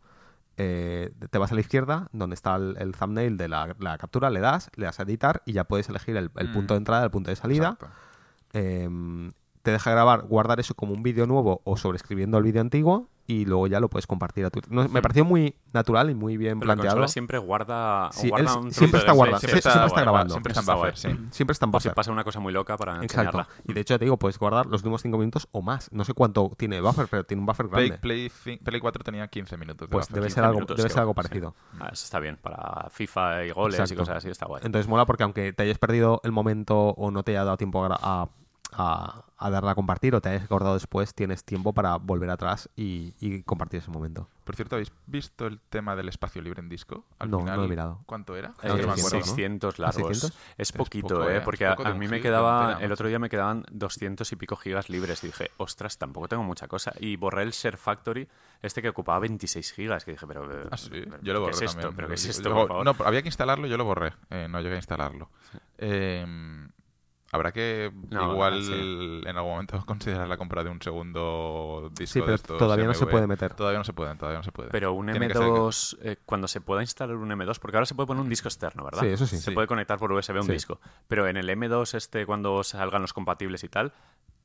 Eh, 0.56 1.12
te 1.30 1.38
vas 1.38 1.52
a 1.52 1.54
la 1.54 1.60
izquierda, 1.62 2.08
donde 2.12 2.34
está 2.34 2.56
el, 2.56 2.76
el 2.78 2.92
thumbnail 2.94 3.36
de 3.38 3.48
la, 3.48 3.74
la 3.78 3.96
captura, 3.98 4.28
le 4.30 4.40
das, 4.40 4.70
le 4.76 4.84
das 4.84 5.00
a 5.00 5.04
editar 5.04 5.42
y 5.46 5.52
ya 5.52 5.64
puedes 5.64 5.88
elegir 5.88 6.16
el, 6.16 6.30
el 6.36 6.48
Mm. 6.48 6.52
punto 6.52 6.74
de 6.74 6.78
entrada, 6.78 7.04
el 7.04 7.10
punto 7.10 7.30
de 7.30 7.36
salida. 7.36 7.78
Te 9.62 9.70
deja 9.72 9.90
grabar, 9.90 10.22
guardar 10.22 10.58
eso 10.60 10.74
como 10.74 10.94
un 10.94 11.02
vídeo 11.02 11.26
nuevo 11.26 11.60
o 11.64 11.76
sobreescribiendo 11.76 12.38
el 12.38 12.44
vídeo 12.44 12.60
antiguo 12.62 13.08
y 13.26 13.44
luego 13.44 13.68
ya 13.68 13.78
lo 13.78 13.88
puedes 13.88 14.08
compartir 14.08 14.44
a 14.44 14.50
Twitter. 14.50 14.72
No, 14.72 14.88
me 14.88 15.00
pareció 15.02 15.24
muy 15.24 15.54
natural 15.72 16.10
y 16.10 16.14
muy 16.14 16.36
bien 16.36 16.58
Pero 16.58 16.66
la 16.68 16.74
planteado. 16.74 16.96
consola 16.96 17.08
siempre 17.08 17.38
guarda, 17.38 18.10
Sí, 18.10 18.28
guarda 18.28 18.50
él 18.52 18.58
un 18.58 18.72
siempre 18.72 18.98
está 18.98 19.12
guardando, 19.12 19.38
siempre, 19.38 19.62
siempre 19.62 19.86
está 19.86 20.00
grabando. 20.00 20.32
siempre 20.34 20.52
está 20.52 20.72
en 20.72 20.78
buffer, 20.78 20.96
sí. 20.96 21.08
Siempre 21.30 21.52
está 21.52 21.66
en 21.66 21.70
Por 21.70 21.80
si 21.82 21.88
buffer. 21.88 21.94
pasa 21.94 22.10
una 22.10 22.24
cosa 22.24 22.40
muy 22.40 22.52
loca 22.52 22.76
para 22.76 22.94
Exacto. 23.04 23.38
enseñarla. 23.38 23.48
Y 23.68 23.72
de 23.72 23.80
hecho 23.82 23.96
te 24.00 24.04
digo, 24.06 24.16
puedes 24.16 24.36
guardar 24.38 24.66
los 24.66 24.80
últimos 24.80 25.02
5 25.02 25.16
minutos 25.18 25.46
o 25.52 25.62
más. 25.62 25.92
No 25.92 26.04
sé 26.04 26.12
cuánto 26.14 26.50
tiene 26.56 26.76
de 26.76 26.82
buffer, 26.82 27.06
pero 27.08 27.22
tiene 27.24 27.40
un 27.42 27.46
buffer 27.46 27.68
Play, 27.68 27.88
grande. 27.88 28.00
Play, 28.02 28.28
fi- 28.30 28.56
Play 28.56 28.80
4 28.80 29.04
tenía 29.04 29.28
15 29.28 29.56
minutos. 29.58 29.88
de 29.88 29.92
Pues 29.92 30.06
buffer. 30.08 30.14
debe 30.14 30.26
15 30.26 30.34
ser 30.34 30.44
algo, 30.44 30.60
debe 30.74 30.88
ser 30.88 30.98
algo 31.00 31.12
sí. 31.12 31.16
parecido. 31.16 31.54
Ah, 31.78 31.90
eso 31.92 32.04
está 32.04 32.18
bien. 32.18 32.36
Para 32.36 32.88
FIFA 32.90 33.44
y 33.44 33.50
goles 33.52 33.92
y 33.92 33.94
cosas 33.94 34.16
así 34.16 34.28
está 34.30 34.46
guay. 34.46 34.62
Entonces 34.64 34.88
mola 34.88 35.06
porque 35.06 35.22
aunque 35.22 35.52
te 35.52 35.62
hayas 35.62 35.78
perdido 35.78 36.20
el 36.24 36.32
momento 36.32 36.76
o 36.76 37.10
no 37.12 37.22
te 37.22 37.30
haya 37.32 37.44
dado 37.44 37.58
tiempo 37.58 37.84
a, 37.84 38.28
a, 38.72 39.24
a 39.38 39.50
darle 39.50 39.70
a 39.70 39.74
compartir 39.74 40.14
o 40.14 40.20
te 40.20 40.28
hayas 40.30 40.44
acordado 40.44 40.74
después, 40.74 41.14
tienes 41.14 41.44
tiempo 41.44 41.72
para 41.72 41.96
volver 41.96 42.30
atrás 42.30 42.68
y, 42.76 43.14
y 43.20 43.42
compartir 43.42 43.78
ese 43.80 43.90
momento. 43.90 44.28
Por 44.44 44.56
cierto, 44.56 44.74
¿habéis 44.76 44.90
visto 45.06 45.46
el 45.46 45.60
tema 45.60 45.94
del 45.94 46.08
espacio 46.08 46.42
libre 46.42 46.60
en 46.60 46.68
disco? 46.68 47.04
Al 47.20 47.30
No, 47.30 47.38
final, 47.38 47.54
no 47.56 47.60
lo 47.62 47.66
he 47.66 47.70
mirado. 47.70 48.00
¿Cuánto 48.06 48.34
era? 48.36 48.48
Eh, 48.62 48.68
No, 48.68 48.76
no 48.76 48.86
me 48.88 48.92
acuerdo. 48.94 49.08
600 49.22 49.78
largos. 49.78 49.94
600? 50.18 50.38
Es 50.58 50.72
poquito, 50.72 51.08
poco, 51.08 51.30
¿eh? 51.30 51.36
eh, 51.36 51.40
Porque 51.44 51.66
a, 51.66 51.94
mí 51.94 52.08
me 52.08 52.20
quedaba, 52.20 52.78
el 52.80 52.90
otro 52.90 53.06
día 53.06 53.18
me 53.20 53.28
quedaban 53.28 53.64
200 53.70 54.30
y 54.32 54.36
pico 54.36 54.56
gigas 54.56 54.88
libres 54.88 55.22
y 55.22 55.28
dije, 55.28 55.50
ostras, 55.58 55.98
tampoco 55.98 56.26
tengo 56.26 56.42
mucha 56.42 56.66
cosa. 56.66 56.92
Y 56.98 57.14
borré 57.16 57.44
el 57.44 57.52
Share 57.52 57.76
Factory, 57.76 58.26
este 58.62 58.82
que 58.82 58.88
ocupaba 58.88 59.20
26 59.20 59.72
gigas, 59.72 60.04
que 60.04 60.12
dije, 60.12 60.26
pero... 60.26 60.44
eh, 60.64 60.68
Ah, 60.70 60.76
sí, 60.76 60.90
pero, 60.90 61.18
yo 61.22 61.32
lo 61.32 61.38
¿qué 61.40 61.44
borré 61.44 61.52
es 61.56 61.62
esto? 61.62 61.80
también. 61.80 61.96
¿Pero 61.96 62.08
qué 62.08 62.14
es 62.14 62.24
Yo- 62.24 62.30
esto, 62.30 62.48
yo- 62.48 62.54
por 62.54 62.68
favor? 62.68 62.84
No, 62.84 63.04
había 63.04 63.22
que 63.22 63.28
instalarlo, 63.28 63.66
yo 63.68 63.76
lo 63.76 63.84
borré. 63.84 64.12
Eh, 64.30 64.48
no 64.50 64.60
llegué 64.60 64.74
a 64.74 64.78
instalarlo. 64.78 65.28
Eh, 65.78 66.26
habrá 67.32 67.52
que 67.52 67.92
No, 68.10 68.32
igual 68.32 68.62
sí. 68.62 68.72
en 69.26 69.36
algún 69.36 69.52
momento 69.52 69.82
considerar 69.86 70.28
la 70.28 70.36
compra 70.36 70.64
de 70.64 70.70
un 70.70 70.80
segundo 70.82 71.90
disco 71.96 72.20
Sí, 72.20 72.26
de 72.26 72.34
estos 72.34 72.58
todavía 72.58 72.86
no 72.86 72.94
se 72.94 73.06
puede 73.06 73.26
meter. 73.26 73.54
Todavía 73.54 73.78
no 73.78 73.84
se 73.84 73.92
puede, 73.92 74.14
todavía 74.16 74.38
no 74.38 74.42
se 74.44 74.52
puede. 74.52 74.70
Pero 74.70 74.92
un 74.92 75.06
Tiene 75.06 75.28
que 75.28 75.34
ser 75.34 75.42
que- 75.44 75.50
M2, 75.50 75.98
eh, 76.02 76.16
cuando 76.24 76.48
se 76.48 76.60
pueda 76.60 76.82
instalar 76.82 77.16
un 77.16 77.30
M2, 77.30 77.58
porque 77.58 77.76
ahora 77.76 77.86
se 77.86 77.94
puede 77.94 78.06
poner 78.06 78.22
un 78.22 78.28
disco 78.28 78.48
externo, 78.48 78.84
¿verdad? 78.84 79.00
Sí, 79.02 79.06
eso 79.08 79.26
sí. 79.26 79.36
Se 79.36 79.42
Sí. 79.42 79.50
puede 79.52 79.66
conectar 79.66 79.98
por 79.98 80.12
USB 80.12 80.36
a 80.38 80.40
un 80.40 80.46
Sí. 80.46 80.52
disco. 80.52 80.80
Pero 81.08 81.26
en 81.28 81.36
el 81.36 81.48
M2, 81.48 81.94
este, 81.94 82.26
cuando 82.26 82.62
salgan 82.64 83.02
los 83.02 83.12
compatibles 83.12 83.62
y 83.64 83.68
tal, 83.68 83.92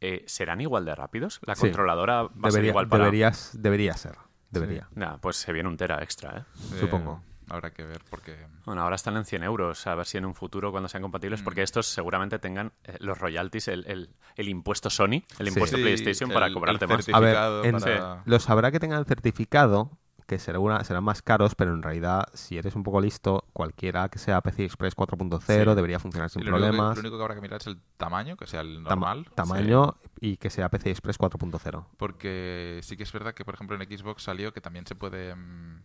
eh, 0.02 0.24
¿serán 0.28 0.62
igual 0.62 0.86
de 0.86 0.94
rápidos? 0.96 1.40
¿La 1.46 1.56
Sí. 1.56 1.62
controladora 1.62 2.24
va 2.24 2.28
a 2.28 2.32
ser 2.32 2.42
Debería, 2.52 2.70
igual 2.72 2.88
para...? 2.88 3.06
deberías, 3.06 3.52
debería 3.60 3.94
ser. 3.98 4.16
Debería. 4.52 4.88
Nah, 4.94 5.18
pues 5.18 5.36
se 5.38 5.52
viene 5.52 5.68
un 5.68 5.76
tera 5.76 6.02
extra, 6.02 6.38
¿eh? 6.38 6.44
Eh, 6.76 6.78
supongo. 6.80 7.22
Habrá 7.50 7.72
que 7.72 7.84
ver 7.84 8.02
porque... 8.10 8.36
Bueno, 8.66 8.82
ahora 8.82 8.96
están 8.96 9.16
en 9.18 9.26
100 9.26 9.44
euros, 9.44 9.86
a 9.88 9.96
ver 9.96 10.06
si 10.06 10.18
en 10.18 10.26
un 10.26 10.34
futuro, 10.34 10.72
cuando 10.72 10.90
sean 10.90 11.04
compatibles, 11.04 11.42
porque 11.42 11.62
Mm. 11.62 11.64
estos 11.64 11.88
seguramente 11.88 12.40
tengan 12.40 12.72
eh, 12.84 12.98
los 13.00 13.18
royalties, 13.20 13.68
el, 13.68 13.86
el- 13.88 14.10
el 14.36 14.50
impuesto 14.50 14.90
Sony, 14.90 15.22
el 15.40 15.48
impuesto 15.48 15.78
Sí, 15.78 15.84
PlayStation 15.84 16.30
el- 16.30 16.34
para 16.34 16.48
el 16.48 16.54
cobrarte 16.54 16.88
más. 16.88 17.08
A 17.10 17.20
ver, 17.20 17.36
certificado 17.36 17.64
en- 17.64 17.80
para- 17.80 18.24
los 18.26 18.50
habrá 18.50 18.72
que 18.72 18.80
tengan 18.80 19.00
el 19.00 19.06
certificado, 19.06 19.92
que 20.28 20.40
será 20.40 20.58
una- 20.58 20.84
serán 20.84 21.04
más 21.04 21.22
caros, 21.22 21.54
pero 21.54 21.72
en 21.72 21.84
realidad, 21.84 22.24
si 22.34 22.58
eres 22.58 22.76
un 22.76 22.82
poco 22.82 23.00
listo, 23.00 23.46
cualquiera 23.54 24.10
que 24.10 24.18
sea 24.18 24.42
PCI 24.42 24.64
Express 24.66 24.96
4.0 24.96 25.72
Sí. 25.72 25.76
debería 25.76 26.00
funcionar 26.00 26.32
sin 26.32 26.44
lo 26.44 26.50
único 26.50 26.58
que- 26.66 26.70
problemas. 26.72 26.96
lo 26.98 27.00
único 27.02 27.18
que 27.18 27.22
habrá 27.24 27.36
que 27.36 27.42
mirar 27.42 27.62
es 27.62 27.68
el 27.68 27.78
tamaño, 27.98 28.36
que 28.36 28.48
sea 28.48 28.62
el 28.62 28.84
Tama- 28.84 28.90
normal. 29.14 29.28
tamaño 29.36 29.98
y 30.20 30.38
que 30.38 30.50
sea 30.50 30.70
PCI 30.70 30.90
Express 30.90 31.20
4.0. 31.20 31.86
Porque 31.98 32.80
sí 32.82 32.98
que 32.98 33.04
es 33.04 33.12
verdad 33.14 33.36
que, 33.36 33.46
por 33.46 33.54
ejemplo, 33.54 33.80
en 33.80 33.88
Xbox 33.98 34.24
salió 34.24 34.52
que 34.52 34.62
también 34.62 34.88
se 34.88 34.96
puede 34.96 35.36
mm, 35.36 35.82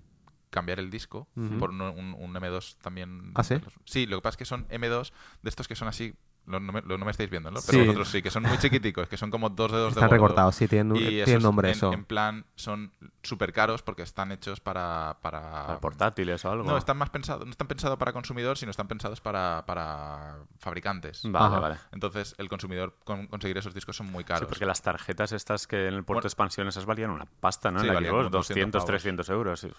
cambiar 0.51 0.79
el 0.81 0.91
disco 0.91 1.29
por 1.59 1.71
un, 1.71 1.81
un- 1.81 2.15
un 2.19 2.35
M2 2.35 2.77
también. 2.83 3.33
¿Ah, 3.35 3.43
sí? 3.45 3.57
Sí, 3.85 4.07
lo 4.07 4.19
que 4.19 4.23
pasa 4.23 4.35
es 4.35 4.39
que 4.39 4.45
son 4.45 4.67
M2 4.69 5.13
de 5.43 5.49
estos 5.49 5.69
que 5.69 5.75
son 5.77 5.89
así 5.89 6.15
lo- 6.47 6.59
no, 6.59 6.73
me, 6.73 6.81
lo- 6.81 6.97
no 6.99 7.05
me 7.05 7.11
estáis 7.13 7.31
viendo, 7.31 7.51
¿no? 7.51 7.61
Sí. 7.61 7.67
Pero 7.71 7.85
vosotros 7.85 8.09
sí, 8.09 8.23
que 8.23 8.31
son 8.31 8.43
muy 8.43 8.57
chiquiticos, 8.59 9.07
que 9.09 9.17
son 9.19 9.31
como 9.31 9.51
dos 9.51 9.71
dedos 9.71 9.95
de 9.95 10.01
Están 10.01 10.11
recortados, 10.11 10.57
sí, 10.57 10.67
tienen, 10.67 10.91
un- 10.93 10.97
Y 10.99 11.01
tienen 11.07 11.29
esos, 11.29 11.43
nombre 11.43 11.69
en, 11.69 11.75
eso. 11.77 11.93
en 11.93 12.05
plan, 12.05 12.45
son 12.57 12.91
súper 13.23 13.53
caros 13.53 13.83
porque 13.83 14.03
están 14.03 14.33
hechos 14.33 14.59
para... 14.59 15.19
para, 15.23 15.67
Para 15.67 15.81
portátiles 15.81 16.45
o 16.47 16.51
algo. 16.51 16.65
No, 16.69 16.77
están 16.79 16.97
más 16.97 17.11
pensados, 17.11 17.45
no 17.45 17.51
están 17.53 17.69
pensados 17.69 17.99
para 17.99 18.13
consumidor, 18.13 18.57
sino 18.59 18.71
están 18.71 18.89
pensados 18.89 19.21
para, 19.21 19.65
para 19.67 20.39
fabricantes. 20.59 21.21
Vale, 21.25 21.47
Ajá. 21.47 21.61
vale. 21.61 21.77
Entonces, 21.93 22.35
el 22.39 22.49
consumidor 22.49 22.97
con- 23.05 23.27
conseguir 23.29 23.59
esos 23.59 23.75
discos 23.75 23.95
son 23.97 24.07
muy 24.11 24.25
Sí, 24.25 24.29
caros. 24.29 24.49
porque 24.49 24.67
las 24.67 24.83
tarjetas 24.83 25.31
estas 25.33 25.67
que 25.69 25.87
en 25.89 25.95
el 25.95 26.05
puerto 26.05 26.15
Bueno. 26.15 26.23
de 26.23 26.29
expansión 26.29 26.67
esas 26.67 26.87
valían 26.87 27.11
una 27.11 27.27
pasta, 27.27 27.71
¿no? 27.71 27.79
Sí, 27.81 27.85
en 27.87 27.89
la 27.89 27.95
valían 27.95 28.13
Xbox, 28.15 28.25
como 28.25 28.31
200 28.39 28.57
200, 28.73 28.81
pavos. 28.81 28.87
300 28.91 29.29
euros. 29.29 29.65
y, 29.65 29.73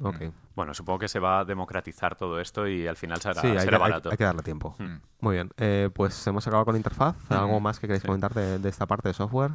Ok. 0.00 0.16
Bueno, 0.54 0.74
supongo 0.74 0.98
que 1.00 1.08
se 1.08 1.20
va 1.20 1.40
a 1.40 1.44
democratizar 1.44 2.16
todo 2.16 2.40
esto 2.40 2.66
y 2.66 2.86
al 2.86 2.96
final 2.96 3.20
será, 3.20 3.40
Sí, 3.40 3.46
hay, 3.48 3.60
será 3.60 3.78
que- 3.78 3.82
barato. 3.82 4.10
hay 4.10 4.16
que 4.16 4.24
darle 4.24 4.42
tiempo. 4.42 4.74
Mm. 4.78 4.96
Muy 5.20 5.34
bien, 5.36 5.50
eh, 5.56 5.88
pues 5.92 6.26
hemos 6.26 6.46
acabado 6.46 6.64
con 6.66 6.76
interfaz. 6.76 7.16
¿Algo 7.30 7.58
Mm, 7.58 7.62
más 7.62 7.78
que 7.80 7.86
queréis 7.86 8.02
comentar 8.04 8.34
de, 8.34 8.58
de 8.58 8.68
esta 8.68 8.86
parte 8.86 9.08
de 9.08 9.14
software? 9.14 9.50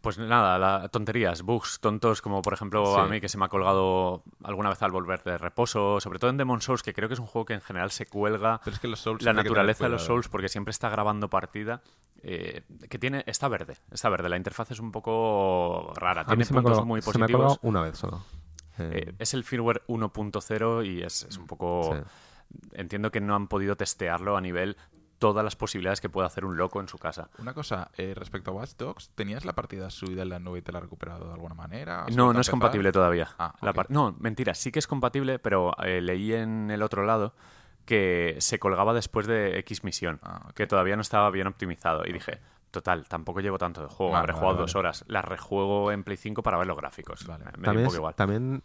Pues 0.00 0.18
nada, 0.18 0.58
la- 0.58 0.88
tonterías, 0.88 1.42
bugs 1.42 1.80
tontos, 1.80 2.22
como 2.22 2.42
por 2.42 2.52
ejemplo 2.52 2.84
Sí. 2.94 3.00
a 3.00 3.06
mí 3.06 3.20
que 3.20 3.28
se 3.28 3.38
me 3.38 3.44
ha 3.44 3.48
colgado 3.48 4.22
alguna 4.44 4.68
vez 4.70 4.82
al 4.82 4.90
volver 4.92 5.22
de 5.24 5.36
reposo, 5.38 6.00
sobre 6.00 6.18
todo 6.18 6.30
en 6.30 6.36
Demon 6.36 6.60
Souls, 6.60 6.82
que 6.82 6.92
creo 6.94 7.08
que 7.08 7.14
es 7.14 7.20
un 7.20 7.26
juego 7.26 7.44
que 7.46 7.54
en 7.54 7.60
general 7.60 7.90
se 7.90 8.06
cuelga 8.06 8.60
Pero 8.64 8.74
es 8.74 8.80
que 8.80 8.88
los 8.88 9.00
Souls 9.00 9.22
la 9.24 9.32
naturaleza 9.32 9.84
de 9.84 9.90
los. 9.90 10.04
Souls 10.04 10.28
porque 10.28 10.48
siempre 10.48 10.70
está 10.70 10.88
grabando 10.88 11.28
partida. 11.28 11.82
eh, 12.22 12.64
que 12.90 12.98
tiene 12.98 13.24
está 13.26 13.48
verde, 13.48 13.78
está 13.90 14.10
verde. 14.10 14.28
La 14.28 14.36
interfaz 14.36 14.70
es 14.72 14.78
un 14.78 14.92
poco 14.92 15.90
rara, 15.96 16.20
A 16.20 16.24
tiene 16.26 16.44
puntos 16.44 16.62
colgado- 16.64 16.84
muy 16.84 17.00
se 17.00 17.08
me 17.18 17.24
ha 17.24 17.28
colgado 17.28 17.44
positivos. 17.48 17.58
una 17.62 17.80
vez 17.80 17.96
solo. 17.96 18.20
Eh, 18.80 19.04
Eh, 19.08 19.14
es 19.18 19.34
el 19.34 19.44
firmware 19.44 19.82
1.0 19.88 20.86
y 20.86 21.02
es, 21.02 21.24
es 21.24 21.36
un 21.36 21.46
poco... 21.46 21.94
sí. 21.96 22.02
Entiendo 22.72 23.12
que 23.12 23.20
no 23.20 23.36
han 23.36 23.46
podido 23.46 23.76
testearlo 23.76 24.36
a 24.36 24.40
nivel 24.40 24.76
todas 25.20 25.44
las 25.44 25.54
posibilidades 25.54 26.00
que 26.00 26.08
puede 26.08 26.26
hacer 26.26 26.44
un 26.44 26.56
loco 26.56 26.80
en 26.80 26.88
su 26.88 26.98
casa. 26.98 27.28
Una 27.38 27.52
cosa, 27.54 27.90
eh, 27.96 28.12
respecto 28.16 28.50
a 28.50 28.54
Watch 28.54 28.72
Dogs, 28.76 29.10
¿tenías 29.14 29.44
la 29.44 29.52
partida 29.52 29.88
subida 29.90 30.22
en 30.22 30.30
la 30.30 30.38
nube 30.40 30.58
y 30.58 30.62
te 30.62 30.72
la 30.72 30.78
has 30.78 30.82
recuperado 30.84 31.26
de 31.28 31.34
alguna 31.34 31.54
manera? 31.54 32.00
¿Has 32.00 32.04
vuelto 32.06 32.24
No, 32.24 32.32
no 32.32 32.40
es 32.40 32.50
compatible 32.50 32.90
todavía. 32.90 33.28
Ah, 33.38 33.54
La 33.60 33.72
no, 33.90 34.16
mentira, 34.18 34.54
sí 34.54 34.72
que 34.72 34.78
es 34.80 34.86
compatible, 34.88 35.38
pero 35.38 35.72
eh, 35.84 36.00
leí 36.00 36.32
en 36.32 36.70
el 36.70 36.82
otro 36.82 37.04
lado 37.04 37.34
que 37.84 38.36
se 38.40 38.58
colgaba 38.58 38.94
después 38.94 39.26
de 39.26 39.58
X 39.60 39.84
misión, 39.84 40.18
Ah, 40.22 40.50
que 40.54 40.66
todavía 40.66 40.96
no 40.96 41.02
estaba 41.02 41.30
bien 41.30 41.46
optimizado. 41.46 42.02
Y 42.06 42.12
dije, 42.12 42.40
total, 42.70 43.06
tampoco 43.08 43.40
llevo 43.40 43.58
tanto 43.58 43.82
de 43.82 43.88
juego, 43.88 44.12
Vale, 44.12 44.20
habré 44.20 44.32
vale, 44.32 44.40
jugado 44.40 44.56
vale. 44.56 44.62
dos 44.64 44.74
horas. 44.76 45.04
La 45.08 45.22
rejuego 45.22 45.92
en 45.92 46.04
Play 46.04 46.16
5 46.16 46.42
para 46.42 46.58
ver 46.58 46.66
los 46.66 46.76
gráficos. 46.76 47.26
Vale. 47.26 47.44
Me 47.56 47.64
también, 47.64 47.86
es- 47.86 47.94
igual. 47.94 48.14
también 48.14 48.62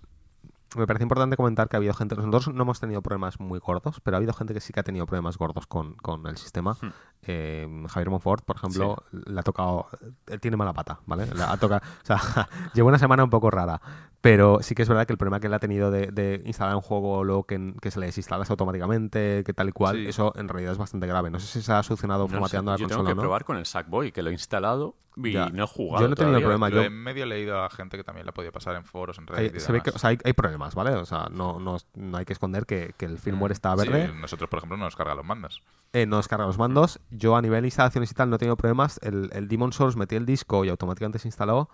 me 0.76 0.88
parece 0.88 1.04
importante 1.04 1.38
comentar 1.38 1.70
que 1.70 1.76
ha 1.76 1.80
habido 1.80 1.94
gente, 1.94 2.16
nosotros 2.16 2.54
no 2.54 2.64
hemos 2.64 2.80
tenido 2.82 3.02
problemas 3.02 3.40
muy 3.40 3.60
gordos, 3.60 4.02
pero 4.02 4.16
ha 4.16 4.20
habido 4.20 4.34
gente 4.34 4.54
que 4.54 4.60
sí 4.60 4.74
que 4.74 4.82
ha 4.82 4.84
tenido 4.84 5.06
problemas 5.06 5.38
gordos 5.38 5.68
con, 5.68 5.94
con 5.96 6.28
el 6.28 6.36
sistema. 6.38 6.74
Hmm. 6.82 6.90
Eh, 7.28 7.68
Javier 7.90 8.10
Monfort, 8.10 8.44
por 8.46 8.56
ejemplo, 8.58 8.98
le 9.12 9.40
ha 9.40 9.44
tocado, 9.44 9.88
él 10.28 10.40
tiene 10.40 10.58
mala 10.58 10.74
pata, 10.74 11.00
¿vale? 11.06 11.26
Le 11.34 11.44
ha 11.44 11.58
tocado, 11.58 11.82
o 12.04 12.06
sea, 12.06 12.18
lleva 12.74 12.88
una 12.90 13.00
semana 13.00 13.24
un 13.24 13.30
poco 13.30 13.50
rara, 13.50 13.82
pero 14.22 14.60
sí 14.62 14.76
que 14.76 14.82
es 14.84 14.90
verdad 14.90 15.06
que 15.08 15.14
el 15.14 15.18
problema 15.18 15.40
que 15.40 15.48
él 15.48 15.54
ha 15.54 15.60
tenido 15.60 15.92
de, 15.92 16.08
de 16.08 16.42
instalar 16.46 16.76
un 16.76 16.82
juego 16.82 17.24
luego 17.24 17.44
que, 17.46 17.74
que 17.82 17.92
se 17.92 18.00
le 18.00 18.08
desinstalas 18.08 18.50
automáticamente, 18.52 19.44
que 19.46 19.54
tal 19.54 19.70
y 19.70 19.72
cual, 19.72 19.96
Sí. 19.98 20.08
eso 20.08 20.34
en 20.36 20.48
realidad 20.50 20.74
es 20.74 20.78
bastante 20.78 21.08
grave. 21.08 21.30
No 21.30 21.40
sé 21.40 21.48
si 21.48 21.62
se 21.62 21.72
ha 21.74 21.82
solucionado 21.84 22.24
No 22.24 22.28
sé, 22.30 22.34
formateando 22.34 22.72
la 22.72 22.78
yo 22.78 22.84
consola 22.86 22.98
tengo 23.04 23.10
que 23.10 23.16
no. 23.16 23.22
probar 23.22 23.46
con 23.46 23.58
el 23.58 23.66
Sackboy, 23.66 24.12
que 24.12 24.22
lo 24.24 24.30
he 24.30 24.34
instalado 24.34 24.96
y 25.18 25.32
Ya. 25.32 25.50
no 25.50 25.64
he 25.64 25.68
jugado. 25.68 26.02
Yo 26.04 26.08
no 26.10 26.14
he 26.14 26.18
tenido 26.18 26.40
problema. 26.40 26.70
Lo 26.70 26.76
yo- 26.78 26.82
he 26.84 26.90
medio 26.90 27.26
leído 27.26 27.64
a 27.64 27.70
gente 27.70 27.98
que 27.98 28.04
también 28.04 28.26
la 28.26 28.34
podía 28.34 28.52
pasar 28.52 28.76
en 28.76 28.84
foros, 28.84 29.18
en 29.18 29.26
Hay- 29.30 29.36
Reddit 29.50 29.56
y 29.56 29.60
se 29.62 29.72
ve 29.72 29.82
que, 29.82 29.92
o 29.92 29.98
sea, 29.98 30.10
hay, 30.10 30.18
hay 30.24 30.34
problemas, 30.34 30.76
¿vale? 30.76 30.92
O 30.96 31.06
sea, 31.06 31.28
no, 31.32 31.60
no, 31.60 31.78
no 31.96 32.18
hay 32.18 32.26
que 32.26 32.34
esconder 32.34 32.66
que, 32.66 32.94
que 32.98 33.06
el 33.06 33.18
firmware 33.20 33.52
está 33.54 33.76
Sí, 33.78 33.88
verde. 33.88 34.14
nosotros, 34.14 34.50
por 34.50 34.58
ejemplo, 34.58 34.78
no 34.78 34.86
nos 34.86 34.96
carga 34.96 35.16
los 35.16 35.26
mandos. 35.26 35.62
Eh, 35.94 36.06
no 36.06 36.18
descarga 36.18 36.46
los 36.46 36.58
mandos. 36.58 37.00
Yo 37.18 37.36
a 37.36 37.42
nivel 37.42 37.62
de 37.62 37.68
instalaciones 37.68 38.12
y 38.12 38.14
tal 38.14 38.30
no 38.30 38.36
he 38.36 38.40
tenido 38.40 38.58
problemas. 38.58 39.00
El, 39.04 39.30
el 39.34 39.48
Demon 39.48 39.74
Souls 39.74 39.96
metí 39.96 40.16
el 40.16 40.26
disco 40.26 40.66
y 40.66 40.70
automáticamente 40.70 41.20
se 41.20 41.28
instaló. 41.28 41.70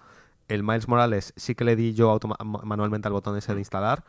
El 0.48 0.64
Miles 0.64 0.88
Morales 0.88 1.34
sí 1.36 1.56
que 1.56 1.64
le 1.64 1.76
di 1.76 1.94
yo 1.94 2.18
manualmente 2.64 3.08
al 3.08 3.14
botón 3.14 3.38
ese 3.38 3.54
de 3.54 3.62
instalar 3.62 4.04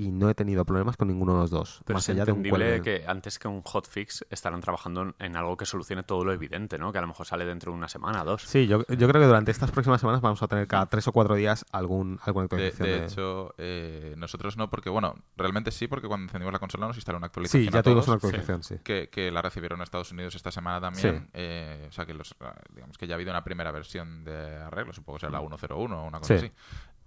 y 0.00 0.10
no 0.12 0.30
he 0.30 0.34
tenido 0.34 0.64
problemas 0.64 0.96
con 0.96 1.08
ninguno 1.08 1.34
de 1.34 1.40
los 1.40 1.50
dos. 1.50 1.82
Pero 1.84 1.96
más 1.96 2.04
es 2.08 2.10
allá 2.14 2.24
de 2.24 2.32
un 2.32 2.38
entendible 2.38 2.80
cuelgue. 2.80 3.00
que 3.02 3.06
antes 3.06 3.38
que 3.38 3.48
un 3.48 3.62
hotfix 3.62 4.24
estarán 4.30 4.60
trabajando 4.60 5.14
en- 5.18 5.36
algo 5.36 5.56
que 5.56 5.66
solucione 5.66 6.02
todo 6.02 6.24
lo 6.24 6.32
evidente, 6.32 6.78
¿no? 6.78 6.92
Que 6.92 6.98
a 6.98 7.00
lo 7.02 7.06
mejor 7.08 7.26
sale 7.26 7.44
dentro 7.44 7.72
de 7.72 7.78
una 7.78 7.88
semana, 7.88 8.24
dos. 8.24 8.42
Sí, 8.42 8.66
yo, 8.66 8.78
yo 8.86 9.08
creo 9.08 9.20
que 9.20 9.26
durante 9.26 9.50
estas 9.50 9.70
próximas 9.70 10.00
semanas 10.00 10.20
vamos 10.20 10.42
a 10.42 10.48
tener 10.48 10.66
cada 10.66 10.86
tres 10.86 11.06
o 11.08 11.12
cuatro 11.12 11.34
días 11.34 11.66
algún, 11.72 12.18
alguna 12.24 12.44
De, 12.44 12.46
actualización. 12.46 12.88
de 12.88 12.98
de- 13.00 13.04
hecho, 13.06 13.54
eh, 13.58 14.14
nosotros 14.16 14.56
no, 14.56 14.70
porque, 14.70 14.88
bueno, 14.90 15.16
realmente 15.36 15.70
sí, 15.70 15.86
porque 15.86 16.08
cuando 16.08 16.24
encendimos 16.24 16.52
la 16.52 16.58
consola 16.58 16.86
nos 16.86 16.96
instaló 16.96 17.18
una 17.18 17.26
actualización. 17.26 17.64
sí, 17.64 17.70
ya 17.70 17.82
tuvimos 17.82 18.08
una 18.08 18.18
todos, 18.18 18.32
actualización, 18.34 18.62
sí. 18.62 18.76
que, 18.82 19.08
que 19.10 19.30
la 19.30 19.42
recibieron 19.42 19.78
en 19.80 19.82
Estados 19.84 20.10
Unidos 20.12 20.34
esta 20.34 20.50
semana 20.50 20.80
también. 20.80 21.24
Sí. 21.24 21.30
Eh, 21.34 21.86
o 21.88 21.92
sea, 21.92 22.06
que 22.06 22.14
los, 22.14 22.34
digamos 22.74 22.96
que 22.96 23.06
ya 23.06 23.14
ha 23.14 23.16
habido 23.16 23.30
una 23.32 23.44
primera 23.44 23.70
versión 23.72 24.24
de 24.24 24.56
arreglo, 24.56 24.92
supongo 24.92 25.16
que 25.18 25.26
será 25.26 25.32
la 25.32 25.40
101 25.40 26.02
o 26.02 26.06
una 26.06 26.18
Mm. 26.18 26.22
Sí. 26.24 26.34
cosa 26.34 26.34
así. 26.46 26.52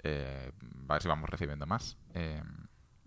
Eh, 0.05 0.51
a 0.89 0.93
ver 0.93 1.01
si 1.01 1.07
vamos 1.07 1.29
recibiendo 1.29 1.65
más. 1.65 1.97
Eh, 2.13 2.41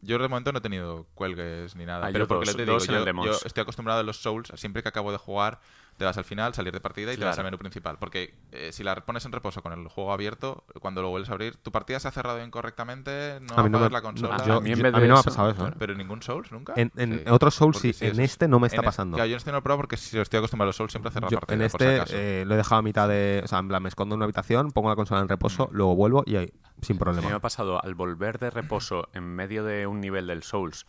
yo 0.02 0.18
de 0.18 0.28
momento 0.28 0.52
no 0.52 0.58
he 0.58 0.62
tenido 0.62 1.06
cuelgues 1.14 1.74
ni 1.76 1.84
nada, 1.86 2.06
Ah, 2.06 2.10
pero 2.12 2.24
yo 2.24 2.28
porque 2.28 2.46
dos- 2.46 2.54
le 2.56 2.64
te 2.64 2.70
digo, 2.70 2.78
yo, 3.00 3.04
yo 3.26 3.32
estoy 3.46 3.62
acostumbrado 3.62 4.00
a 4.00 4.02
los 4.02 4.16
Souls, 4.18 4.50
siempre 4.56 4.82
que 4.82 4.88
acabo 4.88 5.12
de 5.12 5.18
jugar, 5.18 5.60
te 5.96 6.04
vas 6.04 6.16
al 6.18 6.24
final, 6.24 6.52
salir 6.54 6.72
de 6.72 6.80
partida 6.80 7.12
y 7.12 7.16
te 7.16 7.24
vas 7.24 7.38
al 7.38 7.44
menú 7.44 7.58
principal. 7.58 7.96
Porque 7.98 8.34
eh, 8.52 8.70
si 8.72 8.82
la 8.84 8.94
pones 8.96 9.24
en 9.24 9.32
reposo 9.32 9.62
con 9.62 9.72
el 9.72 9.88
juego 9.88 10.12
abierto, 10.12 10.64
cuando 10.80 11.00
lo 11.02 11.08
vuelves 11.10 11.30
a 11.30 11.32
abrir, 11.32 11.56
tu 11.56 11.72
partida 11.72 11.98
se 12.00 12.08
ha 12.08 12.10
cerrado 12.10 12.42
incorrectamente, 12.44 13.38
no 13.40 13.54
A 13.58 13.62
mí 13.62 13.70
no 13.70 13.78
me- 13.80 13.88
la 13.90 14.02
consola. 14.02 14.36
no, 14.38 14.56
A 14.56 14.60
mí 14.60 14.70
yo- 14.74 14.86
a 14.86 14.90
no 14.90 14.98
me 15.00 15.10
ha 15.18 15.22
pasado 15.22 15.50
eso. 15.50 15.68
¿eh? 15.68 15.72
Pero 15.78 15.92
en 15.92 15.98
ningún 15.98 16.22
Souls 16.22 16.52
nunca. 16.52 16.74
En, 16.76 16.92
en 16.96 17.18
Sí. 17.20 17.24
otros 17.30 17.54
Souls 17.54 17.78
sí, 17.78 17.92
sí, 17.92 18.04
en 18.06 18.12
es- 18.20 18.32
este 18.32 18.48
no 18.48 18.58
me 18.60 18.66
está 18.66 18.80
e- 18.82 18.84
pasando. 18.84 19.16
claro, 19.16 19.28
yo 19.28 19.34
en 19.34 19.38
este 19.38 19.50
no 19.50 19.56
lo 19.56 19.58
he 19.60 19.62
probado 19.62 19.78
porque 19.78 19.96
si 19.96 20.18
estoy 20.18 20.38
acostumbrado 20.38 20.66
a 20.66 20.70
los 20.70 20.76
Souls 20.76 20.92
siempre 20.92 21.10
cerrar 21.10 21.32
la 21.32 21.40
partida. 21.40 21.64
en 21.64 21.70
por 21.70 21.80
si 21.80 21.84
este 21.86 21.96
acaso. 22.00 22.16
eh, 22.16 22.44
lo 22.46 22.54
he 22.54 22.56
dejado 22.58 22.78
a 22.78 22.82
mitad 22.82 23.08
de. 23.08 23.40
O 23.44 23.48
sea, 23.48 23.58
en 23.60 23.68
plan, 23.68 23.82
me 23.82 23.88
escondo 23.88 24.14
en 24.14 24.18
una 24.18 24.24
habitación, 24.24 24.70
pongo 24.72 24.88
la 24.90 24.96
consola 24.96 25.20
en 25.20 25.28
reposo, 25.28 25.68
Mm. 25.70 25.76
luego 25.76 25.94
vuelvo 25.96 26.22
y 26.26 26.36
ahí, 26.36 26.52
sin 26.82 26.96
A 26.96 26.98
mí 26.98 26.98
me 26.98 26.98
problema. 26.98 27.34
ha 27.36 27.40
pasado 27.40 27.82
al 27.82 27.94
volver 27.94 28.38
de 28.38 28.50
reposo 28.50 29.08
en 29.14 29.24
medio 29.24 29.64
de 29.64 29.86
un 29.86 30.00
nivel 30.00 30.26
del 30.26 30.42
Souls. 30.42 30.86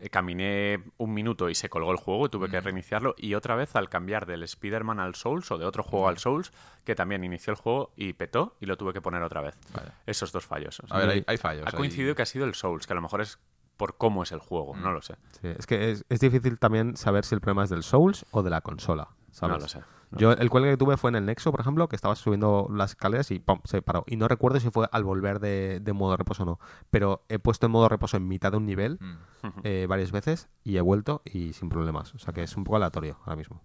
Eh, 0.00 0.10
caminé 0.10 0.82
un 0.98 1.12
minuto 1.12 1.48
y 1.50 1.54
se 1.54 1.68
colgó 1.68 1.90
el 1.92 1.98
juego 1.98 2.26
y 2.26 2.28
tuve 2.30 2.48
que 2.48 2.60
Mm. 2.60 2.64
reiniciarlo. 2.64 3.14
Y 3.18 3.34
otra 3.34 3.54
vez 3.54 3.76
al 3.76 3.88
cambiar 3.88 4.26
del 4.26 4.42
Spider-Man 4.42 4.98
al 4.98 5.14
Souls 5.14 5.50
o 5.50 5.58
de 5.58 5.64
otro 5.66 5.82
juego 5.82 6.06
Mm. 6.06 6.08
al 6.08 6.18
Souls, 6.18 6.52
que 6.84 6.94
también 6.94 7.22
inició 7.24 7.52
el 7.52 7.56
juego 7.58 7.92
y 7.96 8.12
petó 8.14 8.56
y 8.60 8.66
lo 8.66 8.76
tuve 8.76 8.92
que 8.92 9.00
poner 9.00 9.22
otra 9.22 9.42
vez. 9.42 9.56
Vale. 9.74 9.92
Esos 10.06 10.32
dos 10.32 10.44
fallos. 10.46 10.80
O 10.80 10.86
sea, 10.86 10.96
A 10.96 11.00
ver, 11.00 11.10
hay, 11.10 11.24
hay 11.26 11.36
fallos. 11.36 11.66
ha 11.66 11.70
hay- 11.70 11.76
coincidido 11.76 12.14
que 12.14 12.22
ha 12.22 12.26
sido 12.26 12.44
el 12.46 12.54
Souls, 12.54 12.86
que 12.86 12.92
a 12.92 12.96
lo 12.96 13.02
mejor 13.02 13.20
es 13.20 13.38
por 13.76 13.96
cómo 13.96 14.22
es 14.22 14.32
el 14.32 14.40
juego, 14.40 14.74
Mm. 14.74 14.82
no 14.82 14.92
lo 14.92 15.00
sé. 15.02 15.14
Sí, 15.40 15.48
es 15.48 15.66
que 15.66 15.90
es, 15.90 16.04
es 16.08 16.20
difícil 16.20 16.58
también 16.58 16.96
saber 16.96 17.24
si 17.24 17.34
el 17.34 17.40
problema 17.40 17.64
es 17.64 17.70
del 17.70 17.82
Souls 17.82 18.24
o 18.30 18.42
de 18.42 18.50
la 18.50 18.60
consola. 18.60 19.08
¿sabes? 19.32 19.56
No 19.56 19.60
lo 19.62 19.68
sé. 19.68 19.80
No 20.10 20.18
Yo 20.18 20.32
el 20.32 20.50
cuelgue 20.50 20.70
que 20.70 20.76
tuve 20.76 20.96
fue 20.96 21.10
en 21.10 21.16
el 21.16 21.26
Nexo, 21.26 21.50
por 21.50 21.60
ejemplo, 21.60 21.88
que 21.88 21.96
estaba 21.96 22.14
subiendo 22.16 22.68
las 22.70 22.90
escaleras 22.90 23.30
y 23.30 23.38
¡pum! 23.38 23.60
se 23.64 23.82
paró. 23.82 24.04
Y 24.06 24.16
no 24.16 24.28
recuerdo 24.28 24.60
si 24.60 24.70
fue 24.70 24.88
al 24.90 25.04
volver 25.04 25.40
de, 25.40 25.80
de 25.80 25.92
modo 25.92 26.16
reposo 26.16 26.42
o 26.42 26.46
no. 26.46 26.60
Pero 26.90 27.24
he 27.28 27.38
puesto 27.38 27.66
en 27.66 27.72
modo 27.72 27.88
reposo 27.88 28.16
en 28.16 28.26
mitad 28.28 28.50
de 28.50 28.56
un 28.56 28.66
nivel 28.66 28.98
Mm. 29.00 29.16
eh, 29.64 29.86
varias 29.88 30.12
veces 30.12 30.48
y 30.64 30.76
he 30.76 30.80
vuelto 30.80 31.22
y 31.24 31.52
sin 31.52 31.68
problemas. 31.68 32.14
O 32.14 32.18
sea 32.18 32.32
que 32.32 32.42
es 32.42 32.56
un 32.56 32.64
poco 32.64 32.76
aleatorio 32.76 33.18
ahora 33.20 33.36
mismo. 33.36 33.62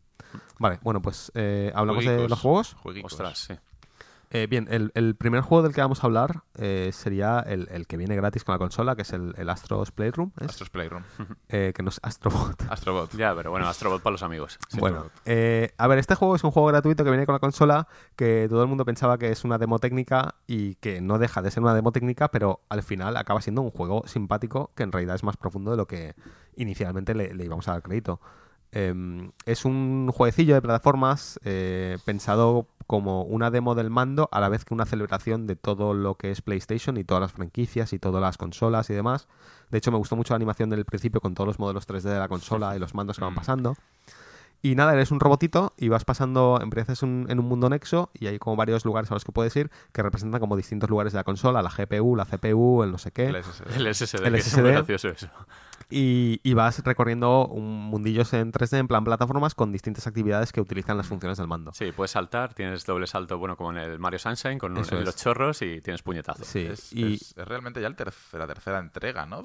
Vale, 0.60 0.80
bueno, 0.82 1.02
pues 1.02 1.32
eh, 1.36 1.72
hablamos 1.76 2.06
de 2.06 2.28
los 2.28 2.39
juegos. 2.39 2.74
jueguicos. 2.76 3.14
Ostras, 3.14 3.38
sí. 3.39 3.54
Eh, 4.36 4.48
bien, 4.48 4.68
el, 4.70 4.92
el 4.96 5.16
primer 5.16 5.40
juego 5.40 5.64
del 5.64 5.74
que 5.74 5.80
vamos 5.80 6.04
a 6.04 6.08
hablar 6.08 6.44
eh, 6.58 6.90
sería 6.92 7.40
el, 7.40 7.70
el 7.72 7.88
que 7.88 7.96
viene 7.96 8.18
gratis 8.18 8.44
con 8.44 8.52
la 8.52 8.60
consola, 8.60 8.94
que 8.98 9.04
es 9.04 9.14
el, 9.14 9.34
el 9.38 9.50
Astros 9.50 9.92
Playroom, 9.92 10.32
¿es? 10.42 10.50
Astros 10.50 10.70
Playroom. 10.70 11.04
Eh, 11.48 11.72
que 11.74 11.82
no 11.82 11.88
es 11.88 12.02
Astrobot. 12.04 12.62
Astrobot. 12.70 13.16
Ya, 13.16 13.34
pero 13.34 13.52
bueno, 13.52 13.66
Astrobot 13.66 14.02
para 14.02 14.12
los 14.12 14.24
amigos. 14.24 14.60
Sí. 14.68 14.78
bueno, 14.82 15.06
eh, 15.24 15.72
a 15.78 15.88
ver, 15.88 16.00
este 16.00 16.16
juego 16.16 16.36
es 16.36 16.44
un 16.44 16.52
juego 16.52 16.68
gratuito 16.68 17.06
que 17.06 17.12
viene 17.12 17.26
con 17.26 17.32
la 17.32 17.40
consola, 17.40 17.88
que 18.18 18.48
todo 18.50 18.62
el 18.62 18.68
mundo 18.68 18.84
pensaba 18.84 19.18
que 19.18 19.30
es 19.30 19.46
una 19.46 19.58
demo 19.58 19.80
técnica 19.80 20.36
y 20.48 20.76
que 20.76 21.00
no 21.00 21.18
deja 21.18 21.42
de 21.42 21.50
ser 21.50 21.64
una 21.64 21.74
demo 21.74 21.94
técnica, 21.94 22.30
pero 22.30 22.60
al 22.68 22.84
final 22.84 23.16
acaba 23.16 23.40
siendo 23.40 23.62
un 23.62 23.72
juego 23.72 24.04
simpático 24.06 24.72
que 24.76 24.84
en 24.84 24.92
realidad 24.92 25.16
es 25.16 25.24
más 25.24 25.38
profundo 25.38 25.72
de 25.72 25.78
lo 25.78 25.88
que 25.88 26.14
inicialmente 26.58 27.16
le, 27.16 27.34
le 27.34 27.46
íbamos 27.46 27.70
a 27.70 27.72
dar 27.72 27.84
crédito. 27.84 28.20
Eh, 28.78 28.94
es 29.46 29.64
un 29.64 30.12
jueguecillo 30.14 30.54
de 30.54 30.62
plataformas 30.62 31.40
eh, 31.46 31.98
pensado 32.04 32.68
como 32.88 33.24
una 33.24 33.50
demo 33.50 33.74
del 33.74 33.90
mando 33.90 34.28
a 34.34 34.40
la 34.42 34.50
vez 34.50 34.66
que 34.66 34.74
una 34.74 34.86
celebración 34.86 35.48
de 35.48 35.56
todo 35.56 35.94
lo 35.94 36.16
que 36.16 36.30
es 36.30 36.42
PlayStation 36.42 36.98
y 36.98 37.04
todas 37.06 37.22
las 37.22 37.32
franquicias 37.32 37.94
y 37.94 38.00
todas 38.00 38.22
las 38.22 38.38
consolas 38.38 38.90
y 38.90 38.94
demás. 38.94 39.28
De 39.72 39.78
hecho, 39.78 39.92
me 39.92 39.98
gustó 39.98 40.16
mucho 40.18 40.34
la 40.34 40.36
animación 40.36 40.70
del 40.70 40.84
principio 40.86 41.22
con 41.22 41.34
todos 41.34 41.48
los 41.48 41.58
modelos 41.58 41.88
3D 41.88 42.10
de 42.14 42.20
la 42.20 42.28
consola 42.28 42.76
y 42.76 42.80
los 42.80 42.94
mandos 42.94 43.18
que 43.18 43.24
van 43.24 43.34
Mm. 43.34 43.38
pasando. 43.38 43.76
Y 44.62 44.74
nada, 44.76 44.94
eres 44.94 45.12
un 45.12 45.20
robotito 45.20 45.74
y 45.78 45.90
vas 45.90 46.06
pasando, 46.06 46.60
empiezas 46.62 47.02
un- 47.04 47.28
en 47.30 47.40
un 47.40 47.46
mundo 47.46 47.70
nexo 47.70 48.10
y 48.14 48.28
hay 48.28 48.40
como 48.40 48.56
varios 48.56 48.84
lugares 48.84 49.10
a 49.12 49.14
los 49.14 49.24
que 49.24 49.32
puedes 49.32 49.56
ir 49.56 49.70
que 49.92 50.02
representan 50.02 50.40
como 50.42 50.56
distintos 50.58 50.90
lugares 50.90 51.14
de 51.14 51.18
la 51.18 51.24
consola, 51.24 51.62
la 51.62 51.70
GPU, 51.70 52.16
la 52.16 52.26
CPU, 52.26 52.82
el 52.84 52.92
no 52.92 52.98
sé 52.98 53.12
qué. 53.12 53.28
El 53.28 53.36
SSD. 53.44 53.76
El 53.76 53.88
SSD, 53.96 54.26
El 54.28 54.34
que 54.34 54.40
es 54.40 54.46
SSD. 54.48 54.62
muy 54.64 54.72
gracioso 54.72 55.10
eso. 55.10 55.28
Y, 55.90 56.40
y 56.44 56.54
vas 56.56 56.84
recorriendo 56.84 57.48
un 57.48 57.64
mundillos 57.86 58.34
en 58.34 58.52
3D, 58.52 58.78
en 58.80 58.88
plan 58.88 59.04
plataformas, 59.04 59.54
con 59.56 59.72
distintas 59.72 60.08
actividades 60.08 60.52
que 60.52 60.60
utilizan 60.62 60.98
las 60.98 61.08
funciones 61.08 61.38
del 61.38 61.48
mando. 61.48 61.72
Sí, 61.74 61.92
puedes 61.92 62.12
saltar, 62.12 62.54
tienes 62.54 62.86
doble 62.86 63.06
salto, 63.08 63.38
bueno, 63.38 63.56
como 63.56 63.72
en 63.72 63.78
el 63.78 64.00
Mario 64.00 64.18
Sunshine, 64.20 64.58
con 64.58 64.76
Eso 64.78 65.00
los 65.00 65.16
chorros 65.16 65.62
y 65.62 65.82
tienes 65.82 66.02
puñetazos. 66.02 66.48
Sí, 66.48 66.60
Es, 66.66 66.92
y 66.94 67.14
es- 67.16 67.36
es 67.38 67.48
realmente 67.48 67.80
ya 67.82 67.88
el 67.88 67.96
tercer- 67.96 68.38
la 68.40 68.48
tercera 68.48 68.80
entrega, 68.80 69.26
¿no? 69.26 69.44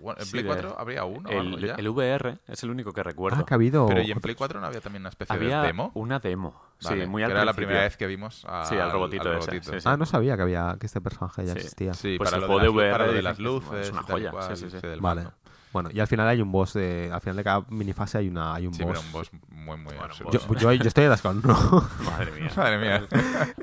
Bueno, 0.00 0.20
en 0.20 0.26
Sí, 0.26 0.32
Play 0.32 0.42
de- 0.44 0.48
4 0.48 0.76
habría 0.78 1.04
uno 1.04 1.28
o 1.28 1.40
algo 1.40 1.56
El, 1.58 1.66
ya. 1.66 1.74
el 1.74 1.88
VR 1.88 2.38
es 2.46 2.62
el 2.62 2.70
único 2.70 2.92
que 2.92 3.02
recuerdo. 3.02 3.38
ah, 3.40 3.46
que 3.46 3.54
ha 3.54 3.56
habido... 3.56 3.86
Pero 3.86 4.02
¿y 4.02 4.10
en 4.12 4.20
Play 4.20 4.34
4 4.36 4.60
no 4.60 4.66
había 4.66 4.80
también 4.80 5.02
una 5.02 5.08
especie 5.10 5.34
Había 5.34 5.60
de 5.62 5.66
demo? 5.68 5.90
una 5.94 6.18
demo. 6.20 6.54
Vale, 6.82 7.02
sí, 7.02 7.06
muy 7.08 7.20
que 7.20 7.24
al 7.26 7.30
era 7.32 7.44
la 7.44 7.52
primera 7.52 7.80
vez 7.82 7.96
que 7.96 8.06
vimos 8.06 8.44
a- 8.48 8.64
Sí, 8.64 8.76
al 8.76 8.90
robotito 8.90 9.30
ese, 9.34 9.60
sí, 9.60 9.70
sí. 9.72 9.76
Ah, 9.84 9.96
no 9.98 10.06
sabía 10.06 10.36
que 10.36 10.42
había 10.42 10.76
que 10.80 10.86
este 10.86 11.00
personaje 11.02 11.44
ya 11.44 11.52
Sí. 11.52 11.58
existía. 11.58 11.92
Sí, 11.94 12.14
Pues 12.16 12.30
para, 12.30 12.36
el 12.36 12.40
lo 12.42 12.46
juego 12.46 12.60
de 12.60 12.66
las, 12.66 12.74
VR 12.74 12.90
para 12.92 13.06
lo 13.06 13.12
de 13.12 13.22
las 13.22 13.38
luces 13.38 13.80
es 13.88 13.92
una 13.92 14.02
joya, 14.02 14.30
cual, 14.30 14.56
sí, 14.56 14.70
sí, 14.70 14.78
sí. 14.80 14.86
del 14.86 15.00
Vale. 15.00 15.22
mando. 15.24 15.36
Bueno, 15.72 15.88
y 15.92 16.00
al 16.00 16.06
final 16.08 16.26
hay 16.26 16.40
un 16.42 16.50
boss 16.50 16.72
de... 16.74 17.10
Al 17.12 17.20
final 17.20 17.36
de 17.36 17.44
cada 17.44 17.64
minifase 17.68 18.18
hay, 18.18 18.28
una, 18.28 18.54
hay 18.54 18.66
un 18.66 18.74
Sí, 18.74 18.82
boss. 18.82 18.92
pero 18.92 19.06
un 19.06 19.12
boss 19.12 19.30
muy, 19.50 19.76
muy 19.76 19.94
Bueno. 19.94 20.12
Yo, 20.32 20.54
yo, 20.56 20.72
yo 20.72 20.88
estoy 20.88 21.04
atascado, 21.04 21.34
¿no? 21.34 21.54
Madre 22.04 22.32
mía. 22.32 22.50
Madre 22.56 22.78
mía. 22.78 22.96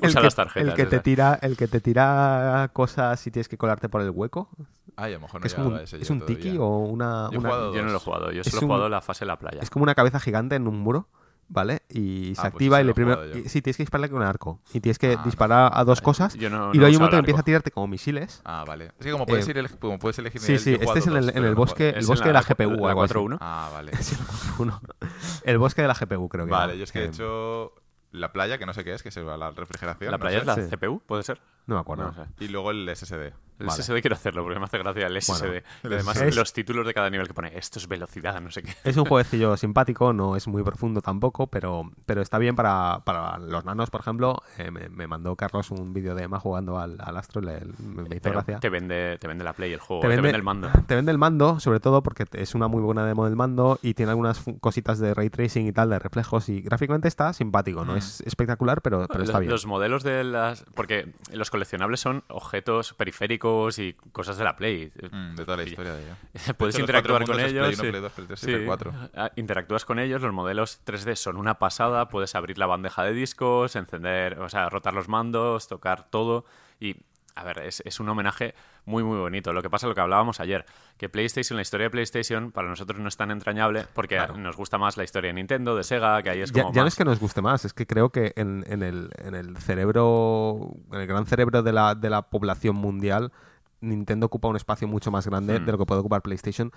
el, 0.00 0.08
Usa 0.08 0.20
que, 0.20 0.24
las 0.24 0.34
tarjetas. 0.34 0.68
el 0.68 0.74
que 0.74 0.86
te 0.86 1.00
tira 1.00 1.38
el 1.42 1.56
que 1.56 1.68
te 1.68 1.80
tira 1.80 2.70
cosas 2.72 3.26
y 3.26 3.30
tienes 3.30 3.48
que 3.48 3.58
colarte 3.58 3.88
por 3.90 4.00
el 4.00 4.10
hueco 4.10 4.48
Ay, 4.96 5.12
a 5.12 5.16
lo 5.16 5.20
mejor 5.22 5.40
no 5.42 5.46
es 5.46 5.54
como 5.54 5.66
un, 5.66 5.72
llegaba 5.74 5.80
a 5.82 5.84
ese 5.84 6.00
es 6.00 6.08
todavía. 6.08 6.26
tiki 6.26 6.56
o 6.58 6.66
una, 6.78 7.28
Yo 7.30 7.36
he 7.36 7.38
una- 7.38 7.48
jugado 7.50 7.74
Yo 7.74 7.82
no 7.82 7.90
lo 7.90 7.96
he 7.96 8.00
jugado, 8.00 8.32
yo 8.32 8.42
solo 8.44 8.56
he 8.56 8.64
un- 8.64 8.68
jugado 8.68 8.88
la 8.88 9.00
fase 9.02 9.24
de 9.24 9.26
la 9.26 9.38
playa. 9.38 9.60
es 9.62 9.70
como 9.70 9.82
una 9.84 9.94
cabeza 9.94 10.18
gigante 10.18 10.56
en 10.56 10.66
un 10.66 10.80
muro 10.80 11.08
vale 11.48 11.82
y 11.88 12.34
se 12.34 12.40
Ah, 12.40 12.44
pues 12.44 12.54
activa 12.54 12.80
y 12.80 12.84
le 12.84 12.92
primero 12.94 13.24
y- 13.38 13.48
sí 13.48 13.62
tienes 13.62 13.76
que 13.78 13.82
dispararle 13.82 14.10
con 14.10 14.20
un 14.20 14.26
arco 14.26 14.60
y 14.74 14.80
tienes 14.80 14.98
que 14.98 15.12
Ah, 15.12 15.16
no. 15.16 15.24
disparar 15.24 15.70
a 15.74 15.84
dos 15.84 16.00
cosas 16.02 16.34
Yo 16.34 16.50
no- 16.50 16.56
y 16.56 16.58
no 16.58 16.72
luego 16.74 16.86
hay 16.86 16.92
un 16.96 16.98
momento 17.00 17.16
que 17.16 17.18
empieza 17.20 17.40
a 17.40 17.44
tirarte 17.44 17.70
como 17.70 17.86
misiles 17.86 18.42
Ah, 18.44 18.64
vale. 18.66 18.92
Es 18.98 19.06
que 19.06 19.12
como 19.12 19.24
puedes, 19.26 19.46
Eh, 19.48 19.50
ir 19.52 19.58
el- 19.58 19.70
como 19.78 19.98
puedes 19.98 20.18
elegir 20.18 20.40
sí 20.40 20.58
sí 20.58 20.74
este 20.74 20.84
es 20.98 21.06
en 21.06 21.14
dos, 21.14 21.28
el, 21.28 21.36
en 21.36 21.44
el 21.44 21.54
bosque 21.54 21.88
el 21.90 22.06
bosque 22.06 22.28
en 22.28 22.28
de 22.28 22.32
la 22.34 22.40
la- 22.40 22.46
GPU 22.46 22.70
la 22.82 22.88
algo 22.90 23.02
así. 23.02 23.14
4.1. 23.14 23.38
Ah, 23.40 23.70
vale. 23.72 23.92
El 25.44 25.58
bosque 25.58 25.82
de 25.82 25.88
la 25.88 25.94
GPU 25.94 26.28
creo 26.28 26.44
que 26.46 26.50
Vale, 26.50 26.76
yo 26.78 26.84
es 26.84 26.92
que 26.92 27.00
he 27.00 27.06
hecho 27.06 27.72
la 28.10 28.32
playa, 28.32 28.58
que 28.58 28.66
no 28.66 28.72
sé 28.74 28.84
qué 28.84 28.94
es, 28.94 29.02
que 29.02 29.10
se 29.10 29.22
va 29.22 29.34
a 29.34 29.36
la 29.36 29.50
refrigeración. 29.50 30.10
¿La 30.10 30.18
playa 30.18 30.38
es 30.38 30.46
la. 30.46 30.56
CPU? 30.56 31.00
¿Puede 31.06 31.22
ser? 31.22 31.40
No 31.68 31.76
me 31.76 31.80
acuerdo 31.80 32.12
No. 32.16 32.26
Y 32.40 32.48
luego 32.48 32.72
el 32.72 32.88
SSD. 32.94 33.32
El 33.60 33.66
Vale. 33.66 33.82
SSD 33.82 34.00
quiero 34.02 34.14
hacerlo 34.14 34.44
porque 34.44 34.60
me 34.60 34.66
hace 34.66 34.78
gracia 34.78 35.08
el 35.08 35.20
SSD. 35.20 35.64
Además, 35.82 36.36
los 36.36 36.52
títulos 36.52 36.86
de 36.86 36.94
cada 36.94 37.10
nivel 37.10 37.26
que 37.26 37.34
pone 37.34 37.50
esto 37.58 37.80
es 37.80 37.88
velocidad, 37.88 38.40
no 38.40 38.52
sé 38.52 38.62
qué. 38.62 38.72
Es 38.84 38.96
un 38.96 39.04
jueguecillo 39.08 39.56
simpático, 39.56 40.12
no 40.12 40.36
es 40.36 40.46
muy 40.46 40.62
profundo 40.62 41.00
tampoco, 41.02 41.48
pero, 41.48 41.90
pero 42.06 42.22
está 42.22 42.38
bien 42.38 42.54
para, 42.54 43.00
para 43.04 43.36
los 43.38 43.64
nanos, 43.64 43.90
por 43.90 44.00
ejemplo. 44.02 44.40
Eh, 44.58 44.70
me, 44.70 44.88
me 44.88 45.08
mandó 45.08 45.34
Carlos 45.34 45.72
un 45.72 45.92
vídeo 45.92 46.14
de 46.14 46.22
Emma 46.22 46.38
jugando 46.38 46.78
al, 46.78 46.98
al 47.00 47.16
Astro 47.16 47.40
le- 47.42 47.62
me, 47.80 48.04
me 48.04 48.16
hizo 48.18 48.30
gracia. 48.30 48.60
te 48.60 48.68
vende, 48.68 49.18
te 49.18 49.26
vende 49.26 49.42
la 49.42 49.52
Play 49.54 49.72
el 49.72 49.80
juego, 49.80 50.02
Te 50.02 50.08
te 50.08 50.14
vende- 50.20 50.36
el 50.36 50.42
mando. 50.44 50.68
Te 50.86 50.94
vende 50.94 51.10
el 51.10 51.18
mando, 51.18 51.58
sobre 51.58 51.80
todo 51.80 52.00
porque 52.04 52.26
es 52.34 52.54
una 52.54 52.68
muy 52.68 52.80
buena 52.80 53.04
demo 53.06 53.24
del 53.24 53.34
mando 53.34 53.80
y 53.82 53.94
tiene 53.94 54.10
algunas 54.10 54.40
cositas 54.60 55.00
de 55.00 55.14
ray 55.14 55.30
tracing 55.30 55.66
y 55.66 55.72
tal, 55.72 55.90
de 55.90 55.98
reflejos 55.98 56.48
y 56.48 56.60
gráficamente 56.62 57.08
está 57.08 57.32
simpático, 57.32 57.84
no 57.84 57.94
Mm. 57.94 57.98
es 57.98 58.20
espectacular, 58.20 58.82
pero, 58.82 59.08
pero 59.08 59.24
está 59.24 59.40
bien. 59.40 59.50
los 59.50 59.66
modelos 59.66 60.04
de 60.04 60.22
las... 60.22 60.64
Porque 60.76 61.12
los 61.32 61.50
coleccionables 61.58 61.98
son 62.00 62.22
objetos 62.28 62.94
periféricos 62.94 63.78
y 63.80 63.94
cosas 64.12 64.38
de 64.38 64.44
la 64.44 64.54
Play. 64.54 64.92
Mm, 65.10 65.34
de 65.34 65.44
toda 65.44 65.56
la 65.56 65.64
historia 65.64 65.92
de 65.92 66.04
ella. 66.04 66.16
Puedes 66.56 66.76
hecho, 66.76 66.82
interactuar 66.82 67.24
con 67.24 67.40
ellos. 67.40 67.76
Play. 67.80 67.90
Play 67.90 68.10
Play 68.10 68.36
Sí. 68.36 68.46
Play. 68.46 68.68
Ah, 69.14 69.32
Interactúas 69.36 69.84
con 69.84 69.98
ellos, 69.98 70.22
los 70.22 70.32
modelos 70.32 70.80
3D 70.86 71.16
son 71.16 71.36
una 71.36 71.58
pasada, 71.58 72.08
puedes 72.08 72.34
abrir 72.36 72.58
la 72.58 72.66
bandeja 72.66 73.02
de 73.02 73.12
discos, 73.12 73.74
encender, 73.74 74.38
o 74.38 74.48
sea, 74.48 74.68
rotar 74.68 74.94
los 74.94 75.08
mandos, 75.08 75.68
tocar 75.68 76.08
todo 76.08 76.44
y... 76.80 76.96
A 77.40 77.44
ver, 77.44 77.58
es, 77.60 77.82
es 77.86 78.00
un 78.00 78.08
homenaje 78.08 78.54
muy, 78.84 79.04
muy 79.04 79.16
bonito. 79.18 79.52
Lo 79.52 79.62
que 79.62 79.70
pasa, 79.70 79.86
lo 79.86 79.94
que 79.94 80.00
hablábamos 80.00 80.40
ayer, 80.40 80.64
que 80.96 81.08
PlayStation, 81.08 81.56
la 81.56 81.62
historia 81.62 81.84
de 81.86 81.90
PlayStation, 81.90 82.50
para 82.50 82.68
nosotros 82.68 82.98
no 82.98 83.08
es 83.08 83.16
tan 83.16 83.30
entrañable 83.30 83.86
porque 83.94 84.16
Claro. 84.16 84.36
nos 84.36 84.56
gusta 84.56 84.76
más 84.78 84.96
la 84.96 85.04
historia 85.04 85.28
de 85.28 85.34
Nintendo, 85.34 85.76
de 85.76 85.84
Sega, 85.84 86.20
que 86.22 86.30
ahí 86.30 86.40
es 86.40 86.50
como 86.50 86.72
ya 86.72 86.80
no 86.80 86.84
más- 86.84 86.92
es 86.94 86.98
que 86.98 87.04
nos 87.04 87.20
guste 87.20 87.40
más, 87.40 87.64
es 87.64 87.72
que 87.72 87.86
creo 87.86 88.10
que 88.10 88.32
en, 88.36 88.64
en 88.68 88.82
el, 88.82 89.10
en 89.18 89.34
el 89.36 89.56
cerebro, 89.58 90.74
en 90.92 91.00
el 91.00 91.06
gran 91.06 91.26
cerebro 91.26 91.62
de 91.62 91.72
la, 91.72 91.94
de 91.94 92.10
la 92.10 92.22
población 92.22 92.76
mundial, 92.76 93.32
Nintendo 93.80 94.26
ocupa 94.26 94.48
un 94.48 94.56
espacio 94.56 94.88
mucho 94.88 95.10
más 95.10 95.26
grande 95.28 95.60
Hmm. 95.60 95.64
de 95.64 95.72
lo 95.72 95.78
que 95.78 95.86
puede 95.86 96.00
ocupar 96.00 96.22
PlayStation, 96.22 96.72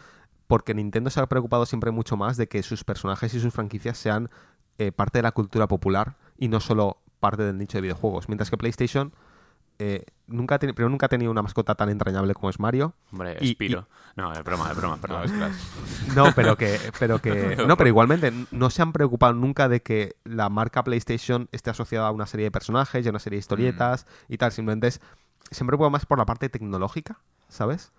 porque 0.47 0.73
Nintendo 0.73 1.09
se 1.09 1.19
ha 1.19 1.25
preocupado 1.27 1.65
siempre 1.65 1.91
mucho 1.91 2.17
más 2.17 2.37
de 2.37 2.47
que 2.47 2.61
sus 2.63 2.83
personajes 2.83 3.33
y 3.33 3.39
sus 3.39 3.53
franquicias 3.53 3.97
sean 3.97 4.29
eh, 4.77 4.91
parte 4.91 5.17
de 5.19 5.23
la 5.23 5.31
cultura 5.31 5.67
popular 5.67 6.17
y 6.37 6.47
no 6.47 6.59
solo 6.59 6.97
parte 7.19 7.43
del 7.43 7.57
nicho 7.57 7.77
de 7.77 7.81
videojuegos. 7.81 8.27
Mientras 8.29 8.49
que 8.49 8.57
PlayStation 8.57 9.13
eh, 9.83 10.05
nunca, 10.27 10.59
primero 10.59 10.89
nunca 10.89 11.07
ha 11.07 11.09
tenido 11.09 11.31
una 11.31 11.41
mascota 11.41 11.73
tan 11.75 11.89
entrañable 11.89 12.33
como 12.35 12.49
es 12.49 12.59
Mario. 12.59 12.93
Hombre, 13.11 13.37
y- 13.41 13.53
Spiro. 13.53 13.87
No, 14.15 14.31
es 14.33 14.43
broma, 14.43 14.69
es 14.71 14.77
broma, 14.77 14.97
perdón. 14.97 15.31
No, 16.15 16.25
pero 16.35 16.55
que, 16.57 16.77
pero 16.99 17.19
que. 17.19 17.55
No, 17.67 17.77
pero 17.77 17.87
igualmente, 17.87 18.31
no 18.51 18.69
se 18.69 18.81
han 18.81 18.91
preocupado 18.93 19.33
nunca 19.33 19.69
de 19.69 19.81
que 19.81 20.15
la 20.23 20.49
marca 20.49 20.83
PlayStation 20.83 21.47
esté 21.51 21.69
asociada 21.69 22.07
a 22.07 22.11
una 22.11 22.25
serie 22.27 22.45
de 22.45 22.51
personajes 22.51 23.03
y 23.03 23.07
a 23.07 23.11
una 23.11 23.19
serie 23.19 23.37
de 23.37 23.41
historietas 23.41 24.05
y 24.29 24.37
tal. 24.37 24.51
Simplemente 24.51 24.87
es. 24.87 25.01
Se 25.49 25.63
han 25.63 25.67
preocupado 25.67 25.89
más 25.89 26.05
por 26.05 26.17
la 26.17 26.25
parte 26.25 26.47
tecnológica, 26.49 27.19
¿sabes? 27.49 27.91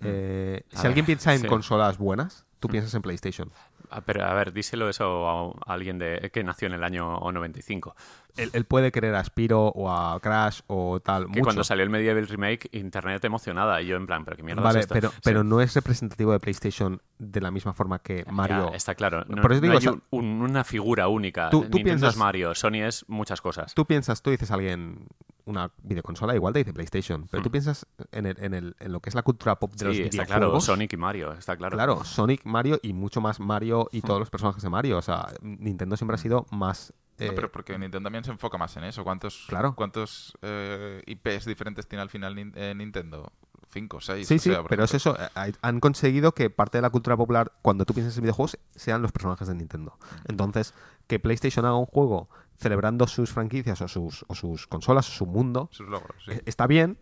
Eh, 0.00 0.62
A 0.72 0.76
si 0.76 0.76
ver, 0.82 0.86
alguien 0.88 1.06
piensa 1.06 1.34
en 1.34 1.40
sí. 1.40 1.46
consolas 1.46 1.98
buenas, 1.98 2.46
tú 2.60 2.68
piensas 2.68 2.94
en 2.94 3.02
PlayStation. 3.02 3.50
Ah, 3.90 4.00
Pero 4.00 4.24
a 4.24 4.32
ver, 4.34 4.52
díselo 4.52 4.88
eso 4.88 5.28
a, 5.28 5.70
a 5.70 5.74
alguien 5.74 5.98
de, 5.98 6.30
que 6.32 6.42
nació 6.42 6.66
en 6.66 6.74
el 6.74 6.82
año 6.84 7.18
95. 7.20 7.94
Él, 8.36 8.50
él 8.52 8.64
puede 8.64 8.90
querer 8.90 9.14
a 9.14 9.22
Spiro 9.24 9.68
o 9.68 9.90
a 9.90 10.18
Crash 10.20 10.60
o 10.66 10.98
tal. 11.00 11.24
Que 11.24 11.28
mucho. 11.28 11.42
cuando 11.42 11.62
salió 11.64 11.84
el 11.84 11.90
Medieval 11.90 12.26
Remake, 12.26 12.68
internet 12.72 13.24
emocionada. 13.24 13.80
Y 13.80 13.86
yo 13.86 13.96
en 13.96 14.06
plan, 14.06 14.24
pero 14.24 14.36
qué 14.36 14.42
mierda 14.42 14.62
Vale, 14.62 14.80
es 14.80 14.84
esto? 14.84 14.94
pero, 14.94 15.10
Sí. 15.10 15.16
pero 15.22 15.44
no 15.44 15.60
es 15.60 15.74
representativo 15.74 16.32
de 16.32 16.40
PlayStation 16.40 17.00
de 17.18 17.40
la 17.40 17.50
misma 17.50 17.72
forma 17.74 18.00
que 18.00 18.24
Mario. 18.30 18.70
Ya, 18.70 18.76
está 18.76 18.94
claro. 18.94 19.24
No, 19.28 19.40
Por 19.40 19.52
eso 19.52 19.60
no 19.60 19.66
digo, 19.68 19.72
hay 19.72 19.78
o 19.78 19.80
sea, 19.80 19.92
un- 19.92 20.02
un- 20.10 20.42
una 20.42 20.64
figura 20.64 21.06
única. 21.08 21.48
tú- 21.50 21.64
tú 21.70 21.78
piensas- 21.82 22.14
es 22.14 22.16
Mario, 22.18 22.54
Sony 22.54 22.82
es 22.84 23.04
muchas 23.08 23.40
cosas. 23.40 23.72
Tú 23.74 23.84
piensas, 23.86 24.20
tú 24.20 24.30
dices 24.30 24.50
a 24.50 24.54
alguien 24.54 25.06
una 25.46 25.70
videoconsola, 25.82 26.34
igual 26.34 26.54
te 26.54 26.60
dice 26.60 26.72
PlayStation, 26.72 27.28
pero 27.30 27.42
tú 27.42 27.50
Mm. 27.50 27.52
piensas 27.52 27.86
en, 28.12 28.26
el, 28.26 28.36
en, 28.40 28.54
el, 28.54 28.76
en 28.80 28.92
lo 28.92 29.00
que 29.00 29.10
es 29.10 29.14
la 29.14 29.22
cultura 29.22 29.56
pop 29.60 29.72
de 29.74 29.84
los 29.84 29.94
Sí, 29.94 30.02
está 30.02 30.22
videojuegos. 30.24 30.48
claro. 30.48 30.60
Sonic 30.60 30.92
y 30.94 30.96
Mario, 30.96 31.32
está 31.34 31.56
claro. 31.56 31.76
Claro, 31.76 32.02
Sonic, 32.04 32.44
Mario 32.46 32.80
y 32.82 32.94
mucho 32.94 33.20
más 33.20 33.38
Mario 33.40 33.88
y 33.92 33.98
Mm. 33.98 34.02
todos 34.02 34.20
los 34.20 34.30
personajes 34.30 34.62
de 34.62 34.70
Mario. 34.70 34.96
O 34.98 35.02
sea, 35.02 35.28
Nintendo 35.42 35.96
siempre 35.96 36.14
ha 36.16 36.18
sido 36.18 36.46
más. 36.50 36.92
No, 37.18 37.26
eh, 37.26 37.32
pero 37.34 37.50
porque 37.52 37.72
Nintendo 37.78 38.06
también 38.06 38.24
se 38.24 38.30
enfoca 38.32 38.58
más 38.58 38.76
en 38.76 38.84
eso. 38.84 39.04
¿Cuántos, 39.04 39.44
Claro. 39.48 39.74
cuántos 39.76 40.36
eh, 40.42 41.02
IPs 41.06 41.44
diferentes 41.44 41.86
tiene 41.86 42.02
al 42.02 42.10
final 42.10 42.34
Nin- 42.34 42.52
eh, 42.56 42.74
Nintendo? 42.74 43.32
Cinco, 43.72 44.00
seis. 44.00 44.28
Sí, 44.28 44.34
o 44.34 44.38
sí, 44.38 44.50
sea, 44.50 44.62
pero 44.64 44.84
es 44.84 44.94
eso. 44.94 45.16
Han 45.62 45.80
conseguido 45.80 46.32
que 46.32 46.48
parte 46.48 46.78
de 46.78 46.82
la 46.82 46.90
cultura 46.90 47.16
popular, 47.16 47.52
cuando 47.60 47.84
tú 47.84 47.92
piensas 47.94 48.16
en 48.16 48.22
videojuegos, 48.22 48.56
sean 48.76 49.02
los 49.02 49.10
personajes 49.10 49.48
de 49.48 49.54
Nintendo. 49.56 49.96
Mm. 49.98 50.30
Entonces, 50.30 50.74
que 51.08 51.18
PlayStation 51.18 51.64
haga 51.64 51.76
un 51.76 51.86
juego 51.86 52.28
celebrando 52.56 53.08
sus 53.08 53.32
franquicias 53.32 53.80
o 53.82 53.88
sus, 53.88 54.24
o 54.28 54.34
sus 54.36 54.68
consolas 54.68 55.08
o 55.08 55.12
su 55.12 55.26
mundo, 55.26 55.68
Sus 55.72 55.88
logros, 55.88 56.16
sí. 56.24 56.32
está 56.46 56.68
bien, 56.68 56.98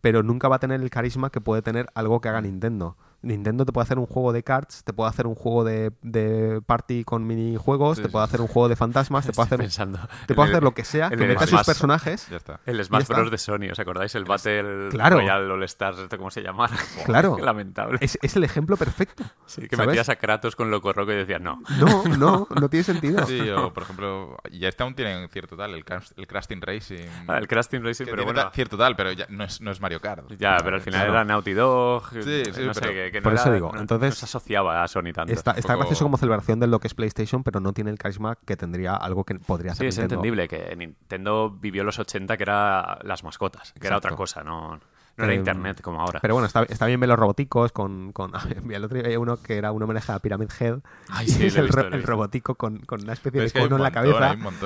pero 0.00 0.24
nunca 0.24 0.48
va 0.48 0.56
a 0.56 0.58
tener 0.58 0.80
el 0.80 0.90
carisma 0.90 1.30
que 1.30 1.40
puede 1.40 1.62
tener 1.62 1.86
algo 1.94 2.20
que 2.20 2.28
haga 2.28 2.40
Nintendo. 2.40 2.96
Nintendo 3.26 3.64
te 3.64 3.72
puede 3.72 3.84
hacer 3.84 3.98
un 3.98 4.06
juego 4.06 4.32
de 4.32 4.42
cards, 4.42 4.84
te 4.84 4.92
puede 4.92 5.10
hacer 5.10 5.26
un 5.26 5.34
juego 5.34 5.64
de, 5.64 5.92
de 6.02 6.60
party 6.64 7.04
con 7.04 7.26
minijuegos, 7.26 7.96
Sí, 7.98 8.02
te 8.04 8.08
puede 8.08 8.24
hacer 8.24 8.40
un 8.40 8.46
juego 8.46 8.68
de 8.68 8.76
fantasmas, 8.76 9.26
te 9.26 9.32
puede 9.34 9.46
hacer, 9.46 9.58
pensando. 9.58 9.98
te 10.26 10.34
puede 10.34 10.48
el- 10.48 10.54
hacer 10.54 10.62
lo 10.62 10.72
que 10.72 10.84
sea, 10.84 11.08
que 11.08 11.14
el 11.14 11.28
meta 11.28 11.46
sus 11.46 11.62
personajes. 11.64 12.28
Ya 12.30 12.36
está. 12.36 12.60
El 12.66 12.78
Ya 12.78 12.84
Smash 12.84 13.02
está. 13.02 13.14
Bros. 13.14 13.30
de 13.30 13.38
Sony, 13.38 13.70
¿os 13.72 13.78
acordáis? 13.78 14.14
El 14.14 14.24
Battle 14.24 14.88
Claro. 14.90 15.16
Royale 15.16 15.52
All 15.52 15.62
Stars, 15.64 15.98
¿esto 15.98 16.16
¿cómo 16.18 16.30
se 16.30 16.42
llama? 16.42 16.68
Claro. 17.04 17.36
Lamentable. 17.42 17.98
Es, 18.00 18.18
es 18.22 18.36
el 18.36 18.44
ejemplo 18.44 18.76
perfecto. 18.76 19.24
Sí, 19.46 19.68
que 19.68 19.76
¿sabes? 19.76 19.88
metías 19.88 20.08
a 20.08 20.16
Kratos 20.16 20.56
con 20.56 20.70
Loco 20.70 20.92
Roco 20.92 21.12
y 21.12 21.16
decías, 21.16 21.40
no. 21.40 21.60
No, 21.78 22.04
no, 22.16 22.48
no 22.60 22.68
tiene 22.68 22.84
sentido. 22.84 23.26
Sí, 23.26 23.40
o 23.50 23.72
por 23.72 23.82
ejemplo, 23.84 24.36
ya 24.50 24.68
este 24.68 24.82
aún 24.82 24.94
tiene 24.94 25.26
cierto 25.28 25.56
tal, 25.56 25.70
el, 25.74 25.84
el 26.16 26.26
Crash 26.26 26.46
Team 26.46 26.60
Racing. 26.60 27.06
Ah, 27.28 27.38
el 27.38 27.48
Crash 27.48 27.66
Team 27.66 27.82
Racing, 27.84 28.04
pero 28.04 28.18
tiene 28.18 28.32
bueno. 28.32 28.50
cierto 28.52 28.76
tal, 28.76 28.94
pero 28.96 29.12
ya 29.12 29.26
no 29.28 29.44
es, 29.44 29.60
no 29.60 29.70
es 29.70 29.80
Mario 29.80 30.00
Kart. 30.00 30.30
Ya, 30.38 30.56
pero 30.62 30.76
al 30.76 30.82
final 30.82 31.00
Claro. 31.00 31.12
era 31.14 31.24
Naughty 31.24 31.52
Dog. 31.52 32.08
Sí, 32.22 32.42
sí, 32.52 32.62
no 32.64 32.74
sé, 32.74 33.10
que, 33.16 33.20
no 33.20 33.24
Por 33.24 33.34
eso 33.34 33.44
era- 33.46 33.54
digo, 33.54 33.72
no- 33.72 33.80
entonces- 33.80 34.10
no 34.10 34.14
se 34.16 34.24
asociaba 34.24 34.82
a 34.82 34.88
Sony 34.88 35.12
tanto. 35.14 35.32
Está, 35.32 35.52
está 35.52 35.72
poco- 35.74 35.78
gracioso 35.80 36.04
como 36.04 36.16
celebración 36.16 36.60
de 36.60 36.66
lo 36.66 36.80
que 36.80 36.86
es 36.88 36.94
PlayStation, 36.94 37.42
pero 37.42 37.60
no 37.60 37.72
tiene 37.72 37.90
el 37.90 37.98
carisma 37.98 38.36
que 38.44 38.56
tendría 38.56 38.94
algo 38.94 39.24
que 39.24 39.34
podría 39.36 39.72
Sí, 39.72 39.78
ser 39.78 39.86
es 39.88 39.98
Nintendo. 39.98 40.14
entendible 40.24 40.48
que 40.48 40.76
Nintendo 40.76 41.50
vivió 41.50 41.84
los 41.84 41.98
80, 41.98 42.36
que 42.36 42.42
era 42.44 42.98
las 43.02 43.24
mascotas, 43.24 43.72
que 43.80 43.86
era 43.86 43.96
otra 43.96 44.14
cosa, 44.16 44.42
no, 44.44 44.80
no 45.16 45.24
era 45.24 45.32
Em, 45.32 45.38
internet 45.40 45.80
como 45.80 46.00
ahora. 46.00 46.20
Pero 46.20 46.34
bueno, 46.34 46.46
está, 46.46 46.62
está 46.64 46.86
bien 46.86 47.00
ver 47.00 47.08
los 47.08 47.18
roboticos 47.18 47.72
con... 47.72 48.12
con 48.12 48.32
el 48.70 48.84
otro 48.84 48.96
día 48.96 49.06
había 49.06 49.18
uno 49.18 49.36
que 49.38 49.56
era 49.56 49.72
un 49.72 49.82
homenaje 49.82 50.12
a 50.12 50.18
Pyramid 50.18 50.48
Head. 50.60 50.78
Ay, 51.08 51.26
y 51.26 51.30
sí, 51.30 51.46
es 51.46 51.56
el, 51.56 51.64
visto, 51.66 51.80
el 51.86 52.02
robotico 52.02 52.54
con, 52.54 52.78
con 52.80 53.02
una 53.02 53.12
especie 53.14 53.40
Pero 53.40 53.50
de 53.52 53.60
cono 53.68 53.76
en 53.76 53.82
la 53.82 53.90
montón, 53.90 54.12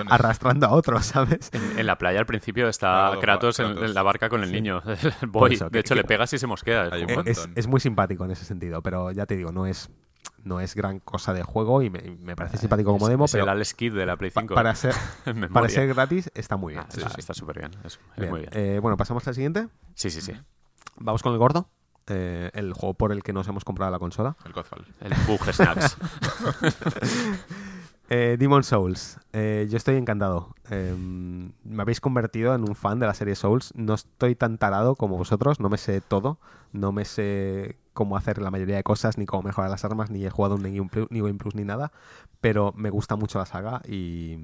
cabeza 0.07 0.14
arrastrando 0.14 0.66
a 0.66 0.70
otro, 0.70 1.01
¿sabes? 1.03 1.51
En, 1.53 1.78
en 1.78 1.86
la 1.86 1.96
playa 1.98 2.18
al 2.20 2.26
principio 2.26 2.68
está 2.68 3.07
Claro, 3.09 3.20
Kratos, 3.20 3.59
en, 3.61 3.66
Kratos. 3.66 3.84
en 3.84 3.94
la 3.94 4.03
barca 4.03 4.28
con 4.28 4.42
el 4.42 4.51
niño, 4.53 4.82
el 4.86 5.12
boy. 5.28 5.55
eso, 5.55 5.66
de 5.66 5.70
que- 5.70 5.78
hecho, 5.80 5.94
que- 5.94 6.01
le 6.01 6.05
pegas 6.07 6.32
y 6.32 6.38
se 6.38 6.46
mosquea. 6.46 6.86
Es 7.24 7.46
Eh, 7.46 7.51
es 7.55 7.66
muy 7.66 7.80
simpático 7.80 8.24
en 8.24 8.32
ese 8.32 8.44
sentido, 8.44 8.82
pero 8.82 9.12
ya 9.12 9.26
te 9.26 9.36
digo, 9.36 9.53
no 9.53 9.66
es, 9.66 9.88
no 10.42 10.60
es 10.60 10.74
gran 10.74 11.00
cosa 11.00 11.32
de 11.34 11.42
juego 11.42 11.82
y 11.82 11.90
me, 11.90 12.00
me 12.22 12.34
parece 12.36 12.56
simpático 12.58 12.92
como 12.92 13.06
es- 13.06 13.10
demo, 13.10 13.24
es 13.26 13.32
pero 13.32 13.44
el 13.44 13.50
Alex 13.50 13.74
Kidd 13.74 13.94
de 13.94 14.06
la 14.06 14.16
Play 14.16 14.30
pa- 14.30 14.40
5. 14.42 14.54
para 14.54 14.74
ser, 14.74 14.94
para 15.52 15.68
ser 15.68 15.86
gratis 15.88 16.30
está 16.34 16.56
muy 16.56 16.72
bien. 16.74 16.84
Ah, 16.84 16.88
está- 16.96 17.14
está 17.18 17.34
súper 17.34 17.58
bien, 17.58 17.70
es, 17.84 17.94
es 17.94 18.00
Bien, 18.16 18.30
muy 18.30 18.40
bien. 18.40 18.50
eh, 18.54 18.78
bueno, 18.80 18.96
pasamos 18.96 19.26
al 19.28 19.34
siguiente. 19.34 19.68
Sí, 19.94 20.10
sí, 20.10 20.20
sí. 20.20 20.32
Vamos 20.98 21.22
con 21.22 21.32
el 21.32 21.38
gordo. 21.38 21.68
eh, 22.06 22.50
el 22.54 22.72
juego 22.72 22.94
por 22.94 23.12
el 23.12 23.22
que 23.22 23.32
nos 23.32 23.46
hemos 23.48 23.64
comprado 23.64 23.92
la 23.92 23.98
consola. 23.98 24.36
El 24.44 24.52
Godfall. 24.52 24.84
El 25.00 25.12
Bug 25.28 25.44
Snacks. 25.52 25.96
Eh, 28.12 28.36
Demon 28.40 28.64
Souls. 28.64 29.18
Eh, 29.32 29.68
yo 29.70 29.76
estoy 29.76 29.94
encantado. 29.94 30.56
Eh, 30.68 30.92
me 30.98 31.80
habéis 31.82 32.00
convertido 32.00 32.56
en 32.56 32.62
un 32.68 32.74
fan 32.74 32.98
de 32.98 33.06
la 33.06 33.14
serie 33.14 33.36
Souls. 33.36 33.72
No 33.76 33.94
estoy 33.94 34.34
tan 34.34 34.58
tarado 34.58 34.96
como 34.96 35.16
vosotros. 35.16 35.60
No 35.60 35.68
me 35.68 35.78
sé 35.78 36.00
todo. 36.00 36.40
No 36.72 36.92
me 36.92 37.04
sé 37.04 37.76
cómo 37.92 38.16
hacer 38.16 38.40
la 38.40 38.50
mayoría 38.50 38.76
de 38.76 38.82
cosas, 38.82 39.18
ni 39.18 39.26
cómo 39.26 39.42
mejorar 39.42 39.70
las 39.70 39.84
armas, 39.84 40.10
ni 40.10 40.24
he 40.24 40.30
jugado 40.30 40.54
un 40.54 40.62
New 40.62 40.72
Game 40.72 40.88
Plus, 40.88 41.08
Game 41.10 41.34
Plus 41.34 41.54
ni 41.54 41.64
nada. 41.64 41.92
Pero 42.40 42.72
me 42.74 42.88
gusta 42.88 43.16
mucho 43.16 43.38
la 43.38 43.44
saga 43.44 43.82
y, 43.86 44.38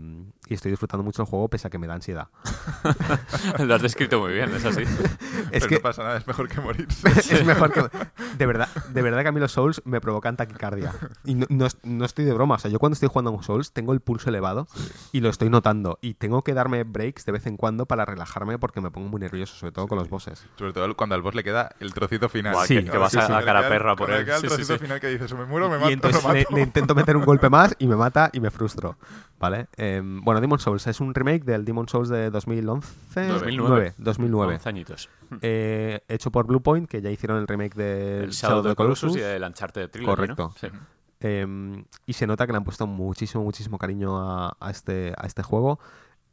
y 0.46 0.54
estoy 0.54 0.70
disfrutando 0.70 1.02
mucho 1.02 1.22
el 1.22 1.28
juego 1.28 1.48
pese 1.48 1.68
a 1.68 1.70
que 1.70 1.78
me 1.78 1.86
da 1.86 1.94
ansiedad. 1.94 2.28
Lo 3.58 3.74
has 3.74 3.80
descrito 3.80 4.20
muy 4.20 4.34
bien, 4.34 4.50
es 4.54 4.64
así. 4.64 4.82
Es 5.52 5.62
Pero 5.62 5.68
que 5.68 5.74
no 5.76 5.80
pasa 5.80 6.02
nada, 6.02 6.16
es 6.16 6.26
mejor 6.26 6.48
que 6.48 6.60
morirse. 6.60 7.08
es 7.34 7.44
mejor 7.46 7.72
que... 7.72 7.82
De 8.36 8.46
verdad, 8.46 8.68
de 8.92 9.02
verdad 9.02 9.22
que 9.22 9.28
a 9.28 9.32
mí 9.32 9.40
los 9.40 9.52
Souls 9.52 9.80
me 9.84 10.00
provocan 10.00 10.36
taquicardia. 10.36 10.92
Y 11.24 11.34
no, 11.34 11.68
no 11.84 12.04
estoy 12.04 12.24
de 12.24 12.32
broma. 12.32 12.56
O 12.56 12.58
sea, 12.58 12.70
yo 12.70 12.78
cuando 12.78 12.94
estoy 12.94 13.08
jugando 13.08 13.30
a 13.30 13.34
un 13.34 13.42
Souls 13.42 13.72
tengo 13.72 13.92
el 13.92 14.00
pulso 14.00 14.28
elevado 14.28 14.66
y 15.12 15.20
lo 15.20 15.28
estoy 15.28 15.50
notando. 15.50 15.98
Y 16.02 16.14
tengo 16.14 16.42
que 16.42 16.52
darme 16.52 16.84
breaks 16.84 17.24
de 17.24 17.32
vez 17.32 17.46
en 17.46 17.56
cuando 17.56 17.86
para 17.86 18.04
relajarme 18.04 18.58
porque 18.58 18.80
me 18.80 18.90
pongo 18.90 19.08
muy 19.08 19.20
nervioso, 19.20 19.54
sobre 19.54 19.72
todo 19.72 19.86
con 19.86 19.98
los 19.98 20.10
bosses. 20.10 20.46
Sobre 20.56 20.72
todo 20.72 20.94
cuando 20.96 21.14
al 21.14 21.22
boss 21.22 21.34
le 21.34 21.44
queda 21.44 21.70
el 21.80 21.94
trocito 21.94 22.15
final. 22.28 22.52
Buah, 22.54 22.66
Sí, 22.66 22.76
que, 22.76 22.90
que 22.90 22.98
vas 22.98 23.14
a, 23.16 23.38
a 23.38 23.42
cara 23.44 23.68
perra 23.68 23.94
por 23.96 24.10
él. 24.10 24.24
queda 24.24 24.36
el 24.36 24.40
Sí, 24.42 24.48
sí, 24.48 24.54
trocito 24.54 24.72
sí. 24.74 24.78
final 24.80 25.00
que 25.00 25.08
dices, 25.08 25.30
o 25.32 25.36
me 25.36 25.44
muero 25.44 25.68
me 25.68 25.76
y 25.76 25.80
mato. 25.80 25.92
entonces 25.92 26.24
lo 26.24 26.32
le, 26.32 26.40
mato. 26.44 26.56
le 26.56 26.62
intento 26.62 26.94
meter 26.94 27.16
un 27.16 27.24
golpe 27.26 27.48
más 27.50 27.74
y 27.78 27.86
me 27.86 27.96
mata 27.96 28.30
y 28.32 28.40
me 28.40 28.50
frustro. 28.50 28.96
¿Vale? 29.38 29.66
Em, 29.76 30.22
bueno, 30.22 30.40
Demon 30.40 30.58
Souls 30.58 30.86
es 30.86 31.00
un 31.00 31.14
remake 31.14 31.44
del 31.44 31.64
Demon 31.64 31.88
Souls 31.88 32.08
de 32.08 32.30
2011. 32.30 33.26
2009. 33.28 33.94
2009. 33.98 34.54
11 34.54 34.68
añitos. 34.68 35.08
Eh, 35.42 36.00
hecho 36.08 36.30
por 36.30 36.46
Bluepoint, 36.46 36.88
que 36.88 37.02
ya 37.02 37.10
hicieron 37.10 37.38
el 37.38 37.48
remake 37.48 37.74
de 37.74 38.24
El 38.24 38.30
Shadow 38.30 38.60
of 38.60 38.66
the 38.68 38.74
Colossus 38.76 39.16
y 39.16 39.20
el 39.20 39.42
Uncharted 39.42 39.90
Trilogy, 39.90 40.08
¿no? 40.28 40.36
Correcto. 40.36 40.54
Sí. 40.60 40.68
Eh, 41.20 41.84
y 42.06 42.12
se 42.12 42.26
nota 42.26 42.46
que 42.46 42.52
le 42.52 42.58
han 42.58 42.64
puesto 42.64 42.86
muchísimo, 42.86 43.42
muchísimo 43.42 43.78
cariño 43.78 44.16
a, 44.18 44.56
a 44.60 44.70
este, 44.70 45.14
a 45.18 45.26
este 45.26 45.42
juego. 45.42 45.80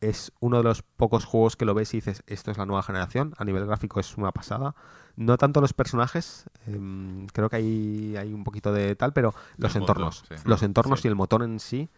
Es 0.02 0.32
uno 0.42 0.58
de 0.58 0.64
los 0.64 0.82
pocos 0.84 1.26
juegos 1.26 1.56
que 1.56 1.66
lo 1.66 1.74
ves 1.74 1.94
y 1.94 1.98
dices, 1.98 2.24
esto 2.28 2.52
es 2.52 2.58
la 2.58 2.66
nueva 2.66 2.84
generación. 2.84 3.34
A 3.38 3.46
nivel 3.46 3.66
gráfico 3.66 4.00
es 4.00 4.18
una 4.18 4.32
pasada. 4.32 4.76
No 5.16 5.38
tanto 5.38 5.62
los 5.62 5.74
personajes, 5.74 6.46
em, 6.68 7.28
creo 7.28 7.50
que 7.50 7.58
hay, 7.58 8.16
hay 8.18 8.34
un 8.34 8.44
poquito 8.44 8.74
de 8.74 8.96
tal, 8.96 9.14
pero 9.14 9.34
los 9.58 9.76
El 9.76 9.82
entornos. 9.84 10.24
sí. 10.28 10.36
Los 10.46 10.64
entornos 10.64 11.02
Sí. 11.02 11.08
y 11.08 11.10
el 11.10 11.16
motor 11.16 11.44
en 11.44 11.60
sí, 11.60 11.90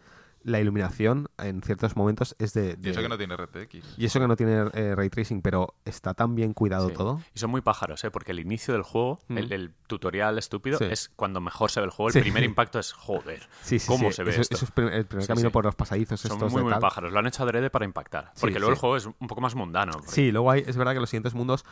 la 0.42 0.60
iluminación 0.60 1.26
en 1.38 1.60
ciertos 1.60 1.96
momentos 1.96 2.36
es 2.38 2.52
de... 2.52 2.78
Y 2.80 2.90
eso 2.90 3.00
que 3.02 3.08
no 3.08 3.18
tiene 3.18 3.34
RTX. 3.36 3.98
y 3.98 4.04
eso 4.04 4.20
que 4.20 4.28
no 4.28 4.36
tiene 4.36 4.70
eh, 4.74 4.94
ray 4.94 5.08
tracing, 5.10 5.42
pero 5.42 5.74
está 5.84 6.14
tan 6.14 6.36
bien 6.36 6.52
cuidado 6.52 6.88
Sí. 6.88 6.94
todo. 6.94 7.20
Y 7.34 7.38
son 7.40 7.50
muy 7.50 7.62
pájaros, 7.62 8.04
¿eh? 8.04 8.12
Porque 8.12 8.30
el 8.30 8.38
inicio 8.38 8.72
del 8.74 8.84
juego, 8.84 9.18
Mm. 9.26 9.38
el, 9.38 9.52
el 9.52 9.74
tutorial 9.88 10.38
estúpido, 10.38 10.78
Sí. 10.78 10.84
es 10.84 11.10
cuando 11.16 11.40
mejor 11.40 11.72
se 11.72 11.80
ve 11.80 11.86
el 11.86 11.90
juego. 11.90 12.10
El 12.10 12.12
Sí. 12.12 12.20
primer 12.20 12.44
impacto 12.44 12.78
es, 12.78 12.92
joder, 12.92 13.48
Sí, 13.62 13.80
sí, 13.80 13.88
¿cómo 13.88 14.10
sí. 14.10 14.16
se 14.18 14.22
ve 14.24 14.30
Eso- 14.32 14.42
esto? 14.42 14.54
eso 14.54 14.64
es 14.66 14.70
prim- 14.70 14.88
el 14.88 15.04
primer 15.06 15.24
Sí, 15.24 15.28
camino 15.28 15.48
sí. 15.48 15.52
por 15.52 15.64
los 15.64 15.74
pasadizos 15.74 16.20
Son 16.20 16.30
estos 16.32 16.52
muy, 16.52 16.60
de 16.60 16.64
muy 16.64 16.72
tal. 16.74 16.80
pájaros. 16.80 17.12
Lo 17.12 17.18
han 17.18 17.26
hecho 17.26 17.42
adrede 17.42 17.68
para 17.70 17.84
impactar. 17.84 18.30
Sí, 18.34 18.42
Porque 18.42 18.60
luego 18.60 18.72
sí. 18.72 18.76
el 18.76 18.80
juego 18.80 18.96
es 18.98 19.06
un 19.06 19.26
poco 19.26 19.40
más 19.40 19.56
mundano. 19.56 19.92
porque- 19.94 20.10
Sí, 20.12 20.30
luego 20.30 20.50
hay, 20.52 20.62
es 20.64 20.76
verdad 20.76 20.92
que 20.94 21.00
los 21.00 21.10
siguientes 21.10 21.34
mundos, 21.34 21.64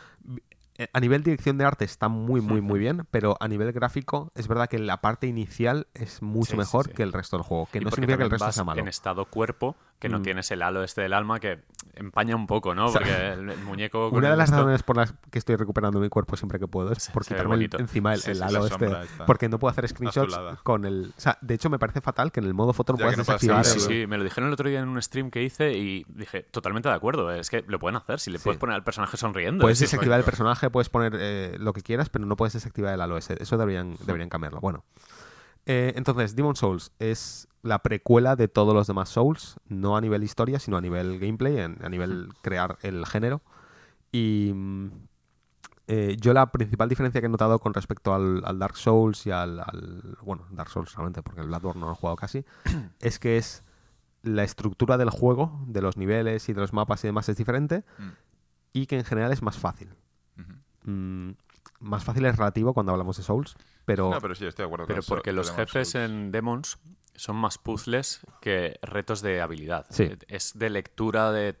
a 0.91 0.99
nivel 0.99 1.23
dirección 1.23 1.57
de 1.57 1.65
arte 1.65 1.85
está 1.85 2.07
muy, 2.09 2.41
muy, 2.41 2.61
muy 2.61 2.79
bien, 2.85 3.07
pero 3.11 3.37
a 3.39 3.47
nivel 3.47 3.71
gráfico 3.71 4.31
es 4.35 4.47
verdad 4.47 4.67
que 4.67 4.79
la 4.79 5.01
parte 5.01 5.27
inicial 5.27 5.87
es 5.93 6.21
mucho 6.21 6.51
Sí, 6.51 6.57
mejor 6.57 6.87
sí. 6.87 6.93
que 6.93 7.03
el 7.03 7.13
resto 7.13 7.37
del 7.37 7.45
juego, 7.45 7.67
que 7.71 7.79
Y 7.79 7.81
no 7.81 7.91
significa 7.91 8.17
que 8.17 8.23
el 8.25 8.29
resto 8.29 8.51
sea 8.51 8.63
malo. 8.63 8.81
en 8.81 8.87
estado 8.87 9.25
cuerpo, 9.25 9.75
que 9.99 10.09
no 10.09 10.19
Mm. 10.19 10.23
tienes 10.23 10.51
el 10.51 10.61
halo 10.61 10.83
este 10.83 11.01
del 11.01 11.13
alma 11.13 11.39
que 11.39 11.63
empaña 11.93 12.35
un 12.35 12.45
poco, 12.47 12.75
¿no? 12.75 12.89
sea, 12.89 12.99
Porque 12.99 13.15
el, 13.31 13.49
el 13.49 13.59
muñeco... 13.63 14.09
con 14.09 14.19
Una 14.19 14.31
de 14.31 14.35
las 14.35 14.49
esto- 14.49 14.57
razones 14.57 14.83
por 14.83 14.97
las 14.97 15.13
que 15.31 15.39
estoy 15.39 15.55
recuperando 15.55 15.99
mi 16.01 16.09
cuerpo 16.09 16.35
siempre 16.35 16.59
que 16.59 16.67
puedo 16.67 16.91
es 16.91 17.07
por 17.09 17.23
quitarme 17.25 17.55
el- 17.55 17.69
encima 17.79 18.13
el, 18.13 18.19
Sí, 18.19 18.31
el 18.31 18.37
sí, 18.37 18.43
halo 18.43 18.67
este, 18.67 18.89
porque 19.25 19.47
no 19.47 19.57
puedo 19.57 19.71
hacer 19.71 19.87
screenshots 19.87 20.33
azulada. 20.33 20.59
con 20.63 20.83
el... 20.83 21.13
O 21.17 21.19
sea, 21.21 21.37
de 21.41 21.53
hecho 21.53 21.69
me 21.69 21.79
parece 21.79 22.01
fatal 22.01 22.31
que 22.33 22.41
en 22.41 22.45
el 22.47 22.53
modo 22.53 22.73
foto 22.73 22.91
no 22.93 22.99
Ya 22.99 23.05
puedas 23.05 23.17
no 23.17 23.23
desactivar 23.23 23.63
Sí, 23.65 23.79
sí, 23.79 24.05
me 24.07 24.17
lo 24.17 24.23
dijeron 24.25 24.47
el 24.49 24.53
otro 24.53 24.67
día 24.69 24.81
en 24.81 24.89
un 24.89 25.01
stream 25.01 25.31
que 25.31 25.41
hice 25.43 25.71
y 25.71 26.05
dije, 26.09 26.43
totalmente 26.43 26.89
de 26.89 26.95
acuerdo, 26.95 27.31
es 27.31 27.49
que 27.49 27.63
lo 27.67 27.79
pueden 27.79 27.95
hacer, 27.95 28.19
si 28.19 28.29
le 28.31 28.37
Sí. 28.39 28.43
puedes 28.43 28.59
poner 28.59 28.75
al 28.75 28.83
personaje 28.83 29.15
sonriendo. 29.15 29.61
Puedes 29.61 29.79
desactivar 29.79 30.19
el 30.19 30.25
personaje, 30.25 30.69
puedes 30.69 30.89
poner 30.89 31.13
eh, 31.17 31.55
lo 31.59 31.71
que 31.71 31.81
quieras, 31.81 32.09
pero 32.09 32.25
no 32.25 32.35
puedes 32.35 32.53
desactivar 32.53 32.93
el 32.93 32.99
halo 33.01 33.17
ese. 33.17 33.41
Eso 33.41 33.57
deberían, 33.57 33.95
deberían 34.05 34.27
cambiarlo. 34.29 34.59
Bueno. 34.59 34.83
Eh, 35.65 35.93
entonces, 35.95 36.35
Demon 36.35 36.55
Souls 36.55 36.91
es 36.99 37.47
la 37.63 37.79
precuela 37.81 38.35
de 38.35 38.47
todos 38.47 38.73
los 38.73 38.85
demás 38.87 39.09
Souls, 39.09 39.55
no 39.67 39.97
a 39.97 40.01
nivel 40.01 40.23
historia, 40.23 40.59
sino 40.59 40.77
a 40.77 40.81
nivel 40.81 41.19
gameplay, 41.19 41.57
en- 41.59 41.83
a 41.83 41.89
nivel 41.89 42.29
crear 42.43 42.77
el 42.83 43.05
género. 43.07 43.41
Y 44.11 44.51
mm, 44.53 44.91
eh, 45.87 46.17
yo 46.19 46.33
la 46.33 46.51
principal 46.51 46.89
diferencia 46.89 47.21
que 47.21 47.27
he 47.27 47.29
notado 47.29 47.57
con 47.59 47.73
respecto 47.73 48.13
al, 48.13 48.43
al 48.45 48.59
Dark 48.59 48.77
Souls 48.77 49.25
y 49.25 49.31
al, 49.31 49.59
al- 49.59 50.17
Bueno, 50.21 50.45
Dark 50.51 50.69
Souls 50.69 50.91
solamente, 50.91 51.23
porque 51.23 51.41
el 51.41 51.47
Bloodborne 51.47 51.79
no 51.79 51.87
lo 51.87 51.93
he 51.93 51.95
jugado 51.95 52.15
casi, 52.15 52.45
es 52.99 53.17
que 53.19 53.37
es 53.37 53.63
la 54.21 54.43
estructura 54.43 54.97
del 54.97 55.09
juego, 55.11 55.59
de 55.67 55.81
los 55.81 55.97
niveles 55.97 56.47
y 56.49 56.53
de 56.53 56.61
los 56.61 56.73
mapas 56.73 57.03
y 57.03 57.07
demás 57.07 57.27
es 57.29 57.37
diferente, 57.37 57.83
Mm. 57.99 58.09
y 58.73 58.85
que 58.87 58.97
en 58.97 59.05
general 59.05 59.31
es 59.31 59.41
más 59.41 59.57
fácil. 59.57 59.89
Mm, 60.83 61.31
más 61.79 62.03
fácil 62.03 62.25
es 62.25 62.37
relativo 62.37 62.73
cuando 62.73 62.91
hablamos 62.91 63.17
de 63.17 63.23
Souls, 63.23 63.55
pero, 63.85 64.09
No, 64.11 64.19
pero 64.21 64.35
sí, 64.35 64.45
estoy 64.45 64.63
de 64.63 64.67
acuerdo 64.67 64.87
Pero 64.87 65.01
con 65.01 65.07
porque 65.07 65.29
eso, 65.29 65.37
los 65.37 65.47
Demon 65.47 65.65
jefes 65.67 65.89
Souls. 65.91 66.05
en 66.09 66.31
Demons 66.31 66.77
son 67.15 67.35
más 67.37 67.57
puzzles 67.57 68.21
que 68.41 68.77
retos 68.81 69.21
de 69.21 69.41
habilidad. 69.41 69.85
Sí. 69.89 70.09
Es 70.27 70.57
de 70.57 70.69
lectura 70.69 71.31
de, 71.31 71.55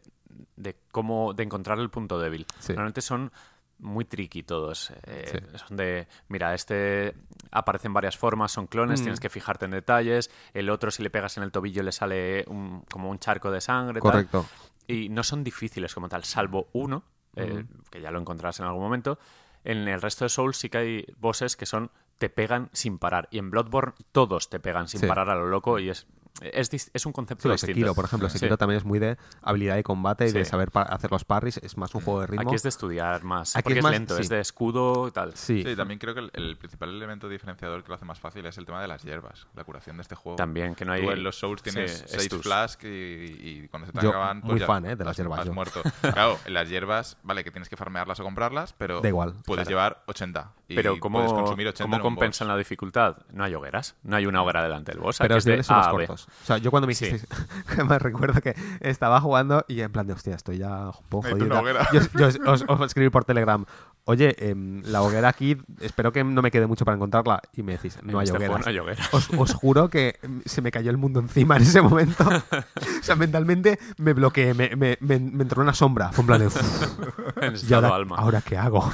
de 0.57 0.75
cómo 0.91 1.33
de 1.33 1.43
encontrar 1.43 1.79
el 1.79 1.89
punto 1.89 2.19
débil. 2.19 2.45
Sí. 2.59 2.73
Normalmente 2.73 3.01
son 3.01 3.31
muy 3.79 4.05
tricky 4.05 4.43
todos. 4.43 4.91
Eh, 5.03 5.25
Sí. 5.31 5.57
Son 5.67 5.77
de, 5.77 6.07
mira, 6.29 6.53
este 6.53 7.13
aparece 7.51 7.87
en 7.87 7.93
varias 7.93 8.17
formas, 8.17 8.51
son 8.51 8.67
clones, 8.67 8.99
Mm. 9.01 9.03
tienes 9.03 9.19
que 9.19 9.29
fijarte 9.29 9.65
en 9.65 9.71
detalles. 9.71 10.29
El 10.53 10.69
otro, 10.69 10.91
si 10.91 11.03
le 11.03 11.09
pegas 11.09 11.37
en 11.37 11.43
el 11.43 11.51
tobillo, 11.51 11.83
le 11.83 11.91
sale 11.91 12.43
un- 12.47 12.81
como 12.91 13.09
un 13.09 13.19
charco 13.19 13.51
de 13.51 13.61
sangre. 13.61 14.01
tal. 14.01 14.11
correcto. 14.11 14.45
Y 14.87 15.09
no 15.09 15.23
son 15.23 15.43
difíciles 15.43 15.93
como 15.93 16.07
tal, 16.09 16.23
salvo 16.25 16.69
uno, 16.73 17.03
eh, 17.35 17.65
que 17.89 17.99
ya 18.01 18.11
lo 18.11 18.19
encontrarás 18.19 18.59
en 18.59 18.65
algún 18.65 18.83
momento. 18.83 19.17
En 19.63 19.87
el 19.87 20.01
resto 20.01 20.25
de 20.25 20.29
Souls 20.29 20.57
sí 20.57 20.69
que 20.69 20.77
hay 20.77 21.05
bosses 21.17 21.55
que 21.57 21.65
son 21.65 21.89
te 22.17 22.29
pegan 22.29 22.69
sin 22.73 22.97
parar. 22.97 23.27
Y 23.31 23.37
en 23.39 23.49
Bloodborne 23.51 23.93
todos 24.11 24.49
te 24.49 24.59
pegan 24.59 24.87
sin 24.87 25.01
Sí. 25.01 25.07
parar 25.07 25.29
a 25.29 25.35
lo 25.35 25.47
loco 25.47 25.79
y 25.79 25.89
es, 25.89 26.07
es, 26.41 27.05
un 27.05 27.13
concepto 27.13 27.43
Sí, 27.43 27.49
distinto. 27.53 27.73
Sekiro, 27.73 27.95
por 27.95 28.03
ejemplo. 28.05 28.29
Sí. 28.29 28.37
Sekiro 28.39 28.57
también 28.57 28.77
es 28.79 28.83
muy 28.83 28.99
de 28.99 29.17
habilidad 29.41 29.75
de 29.75 29.83
combate 29.83 30.27
y 30.27 30.31
de 30.33 30.43
saber 30.43 30.69
hacer 30.73 31.09
los 31.11 31.23
parries. 31.23 31.57
Es 31.57 31.77
más 31.77 31.95
un 31.95 32.01
juego 32.01 32.19
de 32.21 32.27
ritmo. 32.27 32.41
Aquí 32.49 32.55
es 32.55 32.63
de 32.63 32.69
estudiar 32.69 33.23
más. 33.23 33.55
Aquí 33.55 33.63
porque 33.63 33.73
es 33.73 33.77
es, 33.79 33.83
más- 33.83 33.91
lento, 33.93 34.15
sí. 34.17 34.21
es 34.23 34.29
de 34.29 34.39
escudo 34.41 35.07
y 35.07 35.11
tal. 35.11 35.33
Sí, 35.35 35.63
Sí, 35.63 35.75
también 35.77 35.97
creo 35.97 36.13
que 36.13 36.19
el, 36.21 36.31
el 36.33 36.57
principal 36.57 36.89
elemento 36.89 37.29
diferenciador 37.29 37.83
que 37.83 37.87
lo 37.89 37.95
hace 37.95 38.03
más 38.05 38.19
fácil 38.19 38.45
es 38.45 38.57
el 38.57 38.65
tema 38.65 38.81
de 38.81 38.87
las 38.89 39.03
hierbas, 39.03 39.47
la 39.55 39.63
curación 39.63 39.95
de 39.95 40.01
este 40.01 40.15
juego. 40.15 40.35
También, 40.35 40.75
que 40.75 40.83
no 40.83 40.91
hay... 40.91 41.03
Tú 41.05 41.11
en 41.11 41.23
los 41.23 41.37
Souls 41.39 41.61
tienes 41.63 42.03
estus. 42.13 42.41
Flask 42.41 42.83
y, 42.83 42.87
y 42.87 43.67
cuando 43.69 43.87
se 43.87 43.93
te 43.93 44.01
Yo, 44.01 44.09
acaban... 44.09 44.41
pues 44.41 44.51
muy 44.51 44.59
ya 44.59 44.67
fan, 44.67 44.85
¿eh? 44.87 44.95
de 44.97 45.05
las 45.05 45.15
hierbas, 45.15 45.39
Has 45.39 45.45
yo. 45.45 45.53
muerto. 45.53 45.81
Claro, 46.01 46.37
en 46.45 46.53
las 46.53 46.67
hierbas, 46.69 47.17
vale, 47.23 47.43
que 47.45 47.51
tienes 47.51 47.69
que 47.69 47.77
farmearlas 47.77 48.19
o 48.19 48.23
comprarlas, 48.23 48.73
pero 48.73 48.99
Da 48.99 49.07
igual, 49.07 49.35
puedes 49.45 49.67
claro. 49.67 49.69
llevar 49.69 50.03
80. 50.07 50.51
Y 50.67 50.73
Pero 50.75 50.91
puedes 50.97 51.01
¿cómo, 51.01 51.23
consumir 51.35 51.67
80 51.67 51.83
¿cómo 51.83 52.01
compensan 52.01 52.47
boss. 52.47 52.53
la 52.53 52.57
dificultad? 52.57 53.17
No 53.31 53.43
hay 53.43 53.53
hogueras. 53.53 53.95
No 54.03 54.15
hay 54.15 54.25
una 54.25 54.41
hoguera 54.41 54.63
delante 54.63 54.93
del 54.93 54.99
boss. 55.01 55.17
pero 55.19 55.35
los 55.35 55.41
es 55.41 55.45
de 55.45 55.51
niveles 55.51 55.67
son 55.67 55.77
más 55.77 55.87
cortos. 55.89 56.27
O 56.43 56.45
sea, 56.45 56.57
yo 56.57 56.71
cuando 56.71 56.87
me 56.87 56.95
Sí. 56.95 57.05
hiciste... 57.05 57.27
me 57.87 57.99
recuerdo 57.99 58.41
que 58.41 58.55
estaba 58.79 59.21
jugando 59.21 59.63
y 59.67 59.81
en 59.81 59.91
plan 59.91 60.07
de, 60.07 60.13
hostia, 60.13 60.33
estoy 60.35 60.57
ya 60.57 60.87
un 60.87 61.07
poco 61.09 61.29
jodido. 61.29 61.61
Yo, 61.93 61.99
yo 62.17 62.27
os, 62.27 62.39
os- 62.45 62.65
os 62.67 62.81
escribí 62.81 63.09
por 63.11 63.25
Telegram, 63.25 63.63
oye, 64.05 64.35
em, 64.49 64.81
la 64.85 65.03
hoguera 65.03 65.29
aquí, 65.29 65.55
espero 65.81 66.11
que 66.11 66.23
no 66.23 66.41
me 66.41 66.49
quede 66.49 66.65
mucho 66.65 66.83
para 66.83 66.95
encontrarla. 66.95 67.41
Y 67.53 67.61
me 67.61 67.73
decís, 67.73 67.99
no 68.01 68.13
En 68.13 68.17
hay 68.17 68.23
este 68.23 68.37
hogueras. 68.37 68.61
no 68.65 68.69
hay 68.71 68.79
hogueras. 68.79 69.13
Os, 69.13 69.29
os 69.37 69.53
juro 69.53 69.89
que 69.91 70.17
se 70.45 70.63
me 70.63 70.71
cayó 70.71 70.89
el 70.89 70.97
mundo 70.97 71.19
encima 71.19 71.57
en 71.57 71.61
ese 71.61 71.81
momento. 71.81 72.23
o 72.27 73.03
sea, 73.03 73.15
mentalmente 73.15 73.77
me 73.97 74.13
bloqueé, 74.13 74.55
me, 74.55 74.75
me, 74.75 74.97
me- 74.99 75.19
me 75.19 75.43
entró 75.43 75.61
una 75.61 75.75
sombra. 75.75 76.11
Fue 76.11 76.23
en 76.23 76.27
plan 76.27 76.39
de, 76.39 76.47
"Uf, 76.47 76.57
En 77.41 77.53
¿y 77.69 77.73
ahora, 77.73 77.93
alma. 77.95 78.15
ahora 78.17 78.41
qué 78.41 78.57
hago? 78.57 78.91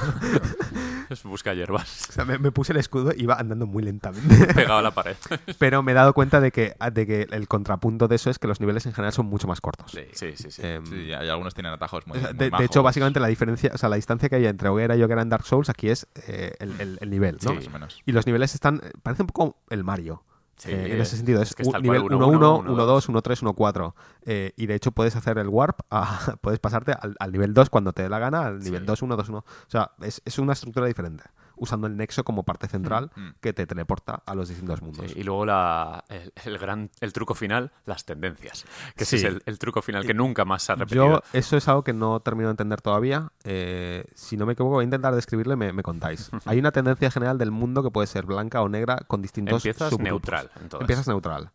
Es 1.08 1.22
busca 1.24 1.52
hierbas. 1.62 2.06
O 2.10 2.12
sea, 2.12 2.24
me, 2.24 2.38
me 2.38 2.52
puse 2.52 2.72
el 2.72 2.78
escudo 2.78 3.12
y 3.16 3.22
iba 3.22 3.34
andando 3.34 3.66
muy 3.66 3.82
lentamente. 3.82 4.46
Pegado 4.54 4.78
a 4.78 4.82
la 4.82 4.90
pared. 4.90 5.16
Pero 5.58 5.82
me 5.82 5.92
he 5.92 5.94
dado 5.94 6.12
cuenta 6.12 6.40
de 6.40 6.50
que, 6.52 6.74
de 6.92 7.06
que 7.06 7.26
el 7.30 7.48
contrapunto 7.48 8.06
de 8.08 8.16
eso 8.16 8.28
es 8.30 8.38
que 8.38 8.46
los 8.48 8.60
niveles 8.60 8.84
en 8.86 8.92
general 8.92 9.12
son 9.12 9.26
mucho 9.26 9.46
más 9.48 9.60
cortos. 9.60 9.92
Sí, 9.92 10.02
sí, 10.12 10.34
sí. 10.50 10.62
Em, 10.62 10.84
Sí, 10.86 10.96
y 11.06 11.12
algunos 11.12 11.54
tienen 11.54 11.72
atajos 11.72 12.06
muy, 12.06 12.18
sea, 12.18 12.28
muy 12.28 12.36
de, 12.38 12.44
de 12.46 12.50
majos. 12.50 12.66
hecho, 12.66 12.82
básicamente 12.82 13.20
la 13.20 13.28
diferencia, 13.28 13.70
o 13.74 13.78
sea, 13.78 13.88
la 13.88 13.96
distancia 13.96 14.28
que 14.28 14.36
hay 14.36 14.46
entre 14.46 14.68
hoguera 14.68 14.94
y 14.96 15.02
hoguera 15.02 15.22
en 15.22 15.28
Dark 15.30 15.44
Souls 15.46 15.68
aquí 15.70 15.88
es 15.88 16.06
eh, 16.26 16.52
el, 16.58 16.78
el- 16.80 16.98
el 17.00 17.10
nivel, 17.10 17.38
¿no? 17.42 17.50
Sí, 17.50 17.56
más 17.56 17.66
o 17.66 17.70
menos. 17.70 18.02
Y 18.04 18.12
los 18.12 18.26
niveles 18.26 18.54
están, 18.54 18.80
eh, 18.84 18.90
parece 19.02 19.22
un 19.22 19.28
poco 19.28 19.56
el 19.70 19.84
Mario. 19.84 20.22
Sí, 20.56 20.70
eh, 20.70 20.92
en 20.94 21.00
ese 21.00 21.16
sentido, 21.16 21.40
es, 21.42 21.48
es 21.50 21.54
que 21.56 21.62
un 21.64 21.82
nivel 21.82 22.02
cual, 22.02 22.12
1-1, 22.20 22.64
1-1, 22.66 23.10
1-2, 23.10 23.22
1-3, 23.22 23.54
1-4. 23.54 23.94
Eh, 24.26 24.52
y 24.56 24.66
de 24.66 24.74
hecho 24.74 24.92
puedes 24.92 25.16
hacer 25.16 25.38
el 25.38 25.48
warp, 25.48 25.80
a- 25.90 26.36
puedes 26.40 26.60
pasarte 26.60 26.92
al, 26.92 27.16
al 27.18 27.32
nivel 27.32 27.52
2 27.54 27.68
cuando 27.70 27.92
te 27.92 28.02
dé 28.02 28.08
la 28.08 28.18
gana, 28.20 28.46
al 28.46 28.58
nivel 28.60 28.80
Sí. 28.82 28.86
2, 28.86 29.02
1, 29.02 29.16
2, 29.16 29.28
1. 29.30 29.38
O 29.38 29.44
sea, 29.68 29.90
es, 30.02 30.22
es 30.24 30.38
una 30.38 30.52
estructura 30.52 30.86
diferente. 30.86 31.24
Usando 31.56 31.86
el 31.86 31.96
nexo 31.96 32.24
como 32.24 32.42
parte 32.44 32.68
central 32.68 33.10
Mm. 33.16 33.28
que 33.40 33.52
te 33.52 33.66
teleporta 33.66 34.22
a 34.26 34.34
los 34.34 34.48
distintos 34.48 34.82
mundos. 34.82 35.10
Sí, 35.10 35.20
y 35.20 35.22
luego 35.22 35.44
la, 35.46 36.04
el, 36.08 36.32
el 36.44 36.58
gran 36.58 36.90
el 37.00 37.12
truco 37.12 37.34
final, 37.34 37.72
las 37.84 38.04
tendencias. 38.04 38.64
Que 38.96 39.04
ese 39.04 39.16
es 39.16 39.24
el, 39.24 39.42
el 39.46 39.58
truco 39.58 39.82
final 39.82 40.04
que 40.06 40.14
nunca 40.14 40.44
más 40.44 40.62
se 40.62 40.72
ha 40.72 40.74
repetido. 40.76 41.08
Yo, 41.08 41.22
eso 41.32 41.56
es 41.56 41.68
algo 41.68 41.84
que 41.84 41.92
no 41.92 42.20
termino 42.20 42.48
de 42.48 42.52
entender 42.52 42.80
todavía. 42.80 43.32
Eh, 43.44 44.04
si 44.14 44.36
no 44.36 44.46
me 44.46 44.52
equivoco, 44.54 44.74
voy 44.76 44.82
a 44.82 44.84
intentar 44.84 45.14
describirlo 45.14 45.54
y 45.54 45.56
me, 45.56 45.72
me 45.72 45.82
contáis. 45.82 46.30
Hay 46.46 46.58
una 46.58 46.72
tendencia 46.72 47.10
general 47.10 47.38
del 47.38 47.50
mundo 47.50 47.82
que 47.82 47.90
puede 47.90 48.06
ser 48.06 48.26
blanca 48.26 48.62
o 48.62 48.68
negra 48.68 48.98
con 49.06 49.22
distintos 49.22 49.56
Empiezas 49.64 49.90
subgrupos. 49.90 50.04
neutral. 50.10 50.50
Empiezas 50.80 51.08
neutral. 51.08 51.50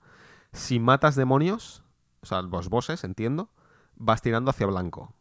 Si 0.54 0.80
matas 0.80 1.16
demonios, 1.16 1.84
o 2.22 2.26
sea, 2.26 2.42
los 2.42 2.70
bosses, 2.70 3.04
entiendo, 3.04 3.50
vas 3.96 4.22
tirando 4.22 4.50
hacia 4.52 4.66
blanco. 4.68 5.14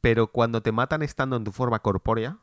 Pero 0.00 0.28
cuando 0.28 0.62
te 0.62 0.72
matan 0.72 1.02
estando 1.02 1.36
en 1.36 1.44
tu 1.44 1.52
forma 1.52 1.78
corpórea, 1.80 2.38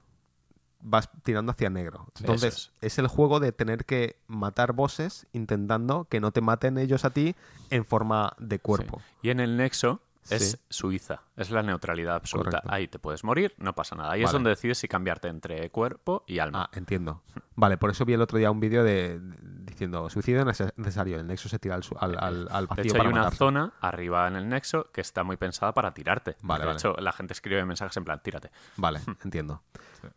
vas 0.85 1.09
tirando 1.23 1.51
hacia 1.51 1.69
negro. 1.69 2.07
Entonces, 2.19 2.71
es. 2.81 2.99
el 2.99 3.07
juego 3.07 3.39
de 3.39 3.51
tener 3.51 3.85
que 3.85 4.15
matar 4.27 4.73
bosses 4.73 5.25
intentando 5.33 6.05
que 6.05 6.19
no 6.19 6.31
te 6.31 6.41
maten 6.41 6.77
ellos 6.77 7.05
a 7.05 7.09
ti 7.09 7.35
en 7.71 7.85
forma 7.85 8.33
de 8.37 8.59
cuerpo. 8.59 9.01
Y 9.21 9.31
en 9.31 9.39
el 9.39 9.57
nexo 9.57 9.99
es 10.29 10.51
Sí. 10.51 10.57
Suiza, 10.69 11.21
es 11.35 11.51
la 11.51 11.61
neutralidad 11.63 12.15
absoluta. 12.15 12.49
Correcto. 12.51 12.69
Ahí 12.71 12.87
te 12.87 12.99
puedes 12.99 13.23
morir, 13.23 13.53
no 13.57 13.73
pasa 13.73 13.95
nada. 13.95 14.11
Ahí 14.11 14.23
es 14.23 14.31
donde 14.31 14.49
decides 14.49 14.77
si 14.79 14.87
cambiarte 14.87 15.27
entre 15.27 15.69
cuerpo 15.69 16.23
y 16.27 16.39
alma. 16.39 16.63
Ah, 16.63 16.77
entiendo. 16.77 17.21
Vale, 17.55 17.77
por 17.77 17.89
eso 17.89 18.05
vi 18.05 18.13
el 18.13 18.21
otro 18.21 18.37
día 18.37 18.51
un 18.51 18.59
vídeo 18.59 18.83
de, 18.83 19.19
diciendo 19.61 20.09
suicidio 20.09 20.43
nece- 20.43 20.73
necesario. 20.75 21.19
El 21.19 21.27
nexo 21.27 21.47
se 21.47 21.57
tira 21.59 21.75
al, 21.75 21.83
al, 21.99 22.17
al- 22.17 22.47
al 22.51 22.63
de 22.63 22.67
vacío 22.67 22.83
hecho, 22.85 22.95
hay 23.01 23.07
una 23.07 23.15
matarse. 23.21 23.37
zona 23.37 23.73
arriba 23.81 24.27
en 24.27 24.35
el 24.35 24.49
nexo 24.49 24.91
que 24.91 25.01
está 25.01 25.23
muy 25.23 25.37
pensada 25.37 25.73
para 25.73 25.93
tirarte. 25.93 26.35
Vale, 26.41 26.61
de 26.61 26.65
vale. 26.67 26.77
hecho, 26.79 26.95
la 26.99 27.11
gente 27.13 27.33
escribe 27.33 27.63
mensajes 27.65 27.95
en 27.97 28.03
plan, 28.05 28.19
tírate. 28.21 28.51
Vale, 28.77 28.99
entiendo. 29.23 29.61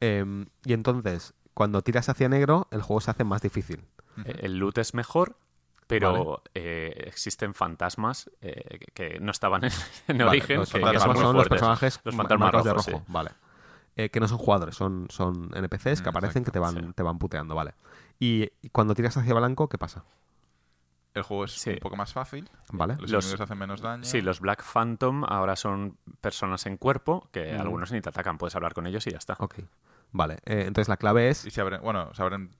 Em, 0.00 0.46
y 0.64 0.72
entonces, 0.72 1.34
cuando 1.54 1.82
tiras 1.82 2.08
hacia 2.08 2.28
negro, 2.28 2.66
el 2.70 2.82
juego 2.82 3.00
se 3.00 3.10
hace 3.10 3.24
más 3.24 3.42
difícil. 3.42 3.84
Eh, 4.24 4.40
El 4.42 4.58
loot 4.58 4.78
es 4.78 4.94
mejor, 4.94 5.36
pero 5.88 6.42
eh, 6.54 7.04
existen 7.06 7.54
fantasmas 7.54 8.30
eh, 8.40 8.78
que 8.94 9.18
no 9.20 9.32
estaban 9.32 9.64
en, 9.64 9.72
en 10.08 10.18
Vale, 10.18 10.30
origen. 10.30 10.58
los 10.58 10.70
que- 10.72 10.78
que 10.78 10.84
fantasmas 10.84 11.18
son 11.18 11.36
los 11.36 11.48
personajes 11.48 12.00
Los 12.04 12.14
fantasmas 12.14 12.64
de 12.64 12.72
rojo. 12.72 12.82
sí. 12.90 12.96
Vale. 13.08 13.30
Eh, 13.96 14.10
que 14.10 14.20
no 14.20 14.28
son 14.28 14.38
jugadores, 14.38 14.76
son, 14.76 15.08
son 15.10 15.50
NPCs 15.56 16.00
que 16.02 16.06
Mm, 16.08 16.10
aparecen 16.10 16.44
que 16.44 16.52
te 16.52 16.60
van, 16.60 16.74
sí. 16.76 16.92
te 16.94 17.02
van 17.02 17.18
puteando, 17.18 17.56
vale. 17.56 17.74
Y, 18.20 18.48
y 18.62 18.68
cuando 18.70 18.94
tiras 18.94 19.16
hacia 19.16 19.34
blanco, 19.34 19.68
¿qué 19.68 19.76
pasa? 19.76 20.04
El 21.14 21.22
juego 21.24 21.44
es 21.46 21.52
Sí. 21.52 21.70
un 21.70 21.78
poco 21.78 21.96
más 21.96 22.12
fácil. 22.12 22.48
¿Vale? 22.70 22.94
Los, 23.00 23.10
Los- 23.10 23.24
enemigos 23.24 23.40
hacen 23.40 23.58
menos 23.58 23.80
daño. 23.80 24.04
Sí, 24.04 24.20
los 24.20 24.38
Black 24.38 24.62
Phantom 24.62 25.24
ahora 25.26 25.56
son 25.56 25.96
personas 26.20 26.64
en 26.66 26.76
cuerpo 26.76 27.28
que 27.32 27.54
Mm. 27.54 27.60
algunos 27.60 27.90
ni 27.90 28.00
te 28.00 28.08
atacan, 28.10 28.38
puedes 28.38 28.54
hablar 28.54 28.72
con 28.72 28.86
ellos 28.86 29.04
y 29.08 29.10
ya 29.10 29.18
está. 29.18 29.34
Ok. 29.40 29.56
Vale. 30.12 30.34
eh, 30.44 30.64
entonces 30.68 30.88
la 30.88 30.96
clave 30.96 31.28
es. 31.30 31.44
Y 31.44 31.50
se 31.50 31.60
abren, 31.60 31.80
bueno, 31.82 32.14
se 32.14 32.22
abren 32.22 32.50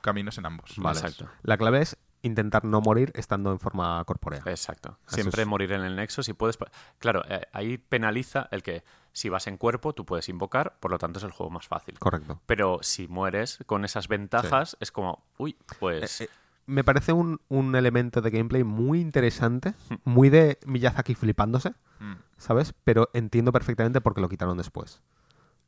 caminos 0.00 0.38
en 0.38 0.46
ambos. 0.46 0.72
Vale. 0.78 0.98
Exacto. 0.98 1.28
La 1.42 1.58
clave 1.58 1.82
es 1.82 1.98
intentar 2.26 2.64
no 2.64 2.80
morir 2.80 3.10
estando 3.14 3.50
en 3.52 3.58
forma 3.58 4.04
corpórea. 4.04 4.42
Exacto. 4.46 4.98
Eso 5.06 5.14
Siempre 5.16 5.42
es- 5.42 5.48
morir 5.48 5.72
en 5.72 5.82
el 5.82 5.96
nexo 5.96 6.22
si 6.22 6.32
puedes. 6.34 6.58
Claro, 6.98 7.22
eh, 7.28 7.42
ahí 7.52 7.78
penaliza 7.78 8.48
el 8.50 8.62
que 8.62 8.84
si 9.12 9.28
vas 9.30 9.46
en 9.46 9.56
cuerpo 9.56 9.94
tú 9.94 10.04
puedes 10.04 10.28
invocar, 10.28 10.76
por 10.80 10.90
lo 10.90 10.98
tanto 10.98 11.18
es 11.18 11.24
el 11.24 11.30
juego 11.30 11.50
más 11.50 11.66
fácil. 11.66 11.98
Correcto. 11.98 12.40
Pero 12.46 12.78
si 12.82 13.08
mueres 13.08 13.58
con 13.66 13.84
esas 13.84 14.08
ventajas 14.08 14.76
es 14.80 14.92
como, 14.92 15.24
uy, 15.38 15.56
pues 15.80 16.20
Eh, 16.20 16.24
eh, 16.24 16.28
me 16.66 16.84
parece 16.84 17.12
un, 17.12 17.40
un 17.48 17.74
elemento 17.76 18.20
de 18.20 18.30
gameplay 18.30 18.64
muy 18.64 19.00
interesante, 19.00 19.72
muy 20.04 20.28
de 20.30 20.58
Miyazaki 20.66 21.14
flipándose, 21.14 21.74
Mm. 21.98 22.14
¿sabes? 22.36 22.74
Pero 22.84 23.08
entiendo 23.14 23.52
perfectamente 23.52 24.02
por 24.02 24.12
qué 24.14 24.20
lo 24.20 24.28
quitaron 24.28 24.58
después. 24.58 25.00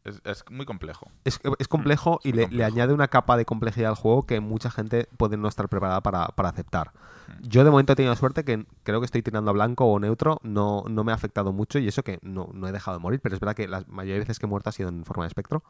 Es, 0.08 0.20
es 0.24 0.44
muy 0.50 0.66
complejo. 0.66 1.10
Es, 1.24 1.40
es 1.58 1.68
complejo 1.68 2.20
y 2.24 2.32
muy 2.32 2.46
le, 2.46 2.48
le 2.48 2.64
añade 2.64 2.92
una 2.92 3.08
capa 3.08 3.36
de 3.36 3.44
complejidad 3.44 3.90
al 3.90 3.96
juego 3.96 4.26
que 4.26 4.40
mucha 4.40 4.70
gente 4.70 5.08
puede 5.16 5.36
no 5.36 5.48
estar 5.48 5.68
preparada 5.68 6.00
para, 6.00 6.26
para 6.28 6.48
aceptar. 6.48 6.92
Mm. 7.26 7.48
Yo 7.48 7.64
de 7.64 7.70
momento 7.70 7.92
he 7.92 7.96
tenido 7.96 8.14
suerte 8.16 8.44
que 8.44 8.66
creo 8.82 9.00
que 9.00 9.06
estoy 9.06 9.22
tirando 9.22 9.50
a 9.50 9.54
blanco 9.54 9.84
o 9.84 9.98
neutro, 9.98 10.40
no, 10.42 10.84
no 10.88 11.04
me 11.04 11.12
ha 11.12 11.14
afectado 11.14 11.52
mucho 11.52 11.78
y 11.78 11.88
eso 11.88 12.02
que 12.02 12.18
no, 12.22 12.50
no 12.52 12.68
he 12.68 12.72
dejado 12.72 12.96
de 12.96 13.02
morir, 13.02 13.20
pero 13.20 13.34
es 13.34 13.40
verdad 13.40 13.54
que 13.54 13.68
la 13.68 13.84
mayoría 13.88 14.14
de 14.14 14.20
veces 14.20 14.38
que 14.38 14.46
he 14.46 14.48
muerto 14.48 14.70
ha 14.70 14.72
sido 14.72 14.88
en 14.88 15.04
forma 15.04 15.24
de 15.24 15.28
espectro. 15.28 15.62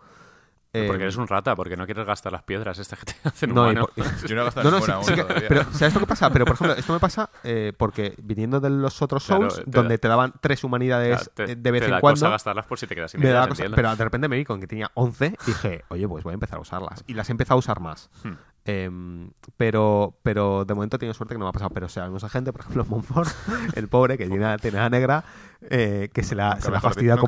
Porque 0.71 1.03
Eh, 1.03 1.03
eres 1.05 1.17
un 1.17 1.27
rata, 1.27 1.57
porque 1.57 1.77
no 1.77 1.87
quieres 1.87 2.07
gastar 2.07 2.31
las 2.33 2.43
piedras 2.43 2.79
este 2.79 2.95
que 2.97 3.05
te 3.07 3.15
hacen 3.29 3.55
no, 3.55 3.63
humano. 3.63 3.89
por- 3.95 4.05
Yo 4.29 4.35
no 4.37 4.43
he 4.43 4.45
gastado 4.45 4.71
No, 4.71 4.79
no, 4.87 5.03
sí- 5.03 5.15
que- 5.15 5.25
pero 5.49 5.65
¿sabes 5.73 5.95
lo 5.95 6.01
que 6.01 6.07
pasa? 6.07 6.31
Pero 6.31 6.45
por 6.45 6.55
ejemplo, 6.55 6.77
esto 6.77 6.93
me 6.93 6.99
pasa 7.01 7.31
eh, 7.45 7.73
porque 7.77 8.15
viniendo 8.23 8.61
de 8.61 8.71
los 8.71 9.01
otros 9.01 9.25
Claro, 9.25 9.51
Souls, 9.51 9.65
te 9.65 9.71
donde 9.71 9.95
da- 9.97 9.99
te 10.01 10.09
daban 10.09 10.35
tres 10.41 10.63
humanidades 10.65 11.31
Claro, 11.35 11.47
te- 11.49 11.53
eh, 11.53 11.57
de 11.57 11.71
vez 11.71 11.81
te 11.81 11.87
en 11.87 11.93
da 11.93 12.01
cuando, 12.01 12.19
cosa 12.21 12.31
gastarlas 12.31 12.67
por 12.67 12.79
si 12.79 12.87
te 12.87 12.95
quedas 12.95 13.11
sin 13.11 13.21
me 13.21 13.31
ellas, 13.31 13.49
cosa- 13.49 13.65
pero 13.75 13.97
de 13.97 14.05
repente 14.05 14.29
me 14.29 14.37
vi 14.37 14.45
con 14.45 14.61
que 14.61 14.67
tenía 14.67 14.91
11 14.95 15.35
y 15.43 15.47
dije, 15.47 15.85
oye, 15.89 16.07
pues 16.07 16.23
voy 16.25 16.33
a 16.33 16.35
empezar 16.35 16.59
a 16.59 16.63
usarlas. 16.63 17.03
Y 17.07 17.15
las 17.15 17.29
he 17.29 17.33
empezado 17.33 17.57
a 17.57 17.59
usar 17.61 17.81
más. 17.81 18.11
Hmm. 18.23 18.33
Em, 18.65 19.31
pero, 19.57 20.19
pero 20.23 20.67
de 20.67 20.75
momento 20.75 20.97
he 20.97 20.99
tenido 20.99 21.15
suerte 21.15 21.35
que 21.35 21.39
no 21.39 21.47
me 21.47 21.49
ha 21.49 21.53
pasado. 21.53 21.71
Pero 21.71 21.87
o 21.87 21.89
sea, 21.89 22.05
hay 22.05 22.11
mucha 22.11 22.29
gente, 22.29 22.53
por 22.53 22.61
ejemplo, 22.61 22.85
Monfort, 22.89 23.31
el 23.75 23.89
pobre, 23.89 24.19
que 24.19 24.27
tiene, 24.27 24.59
tiene 24.59 24.77
la 24.79 24.91
negra, 24.91 25.25
eh, 25.61 26.09
que 26.13 26.23
se 26.23 26.35
la, 26.35 26.51
Nunca 26.51 26.61
se 26.61 26.71
la 26.71 26.81
fastidia 26.81 27.17
la- 27.17 27.21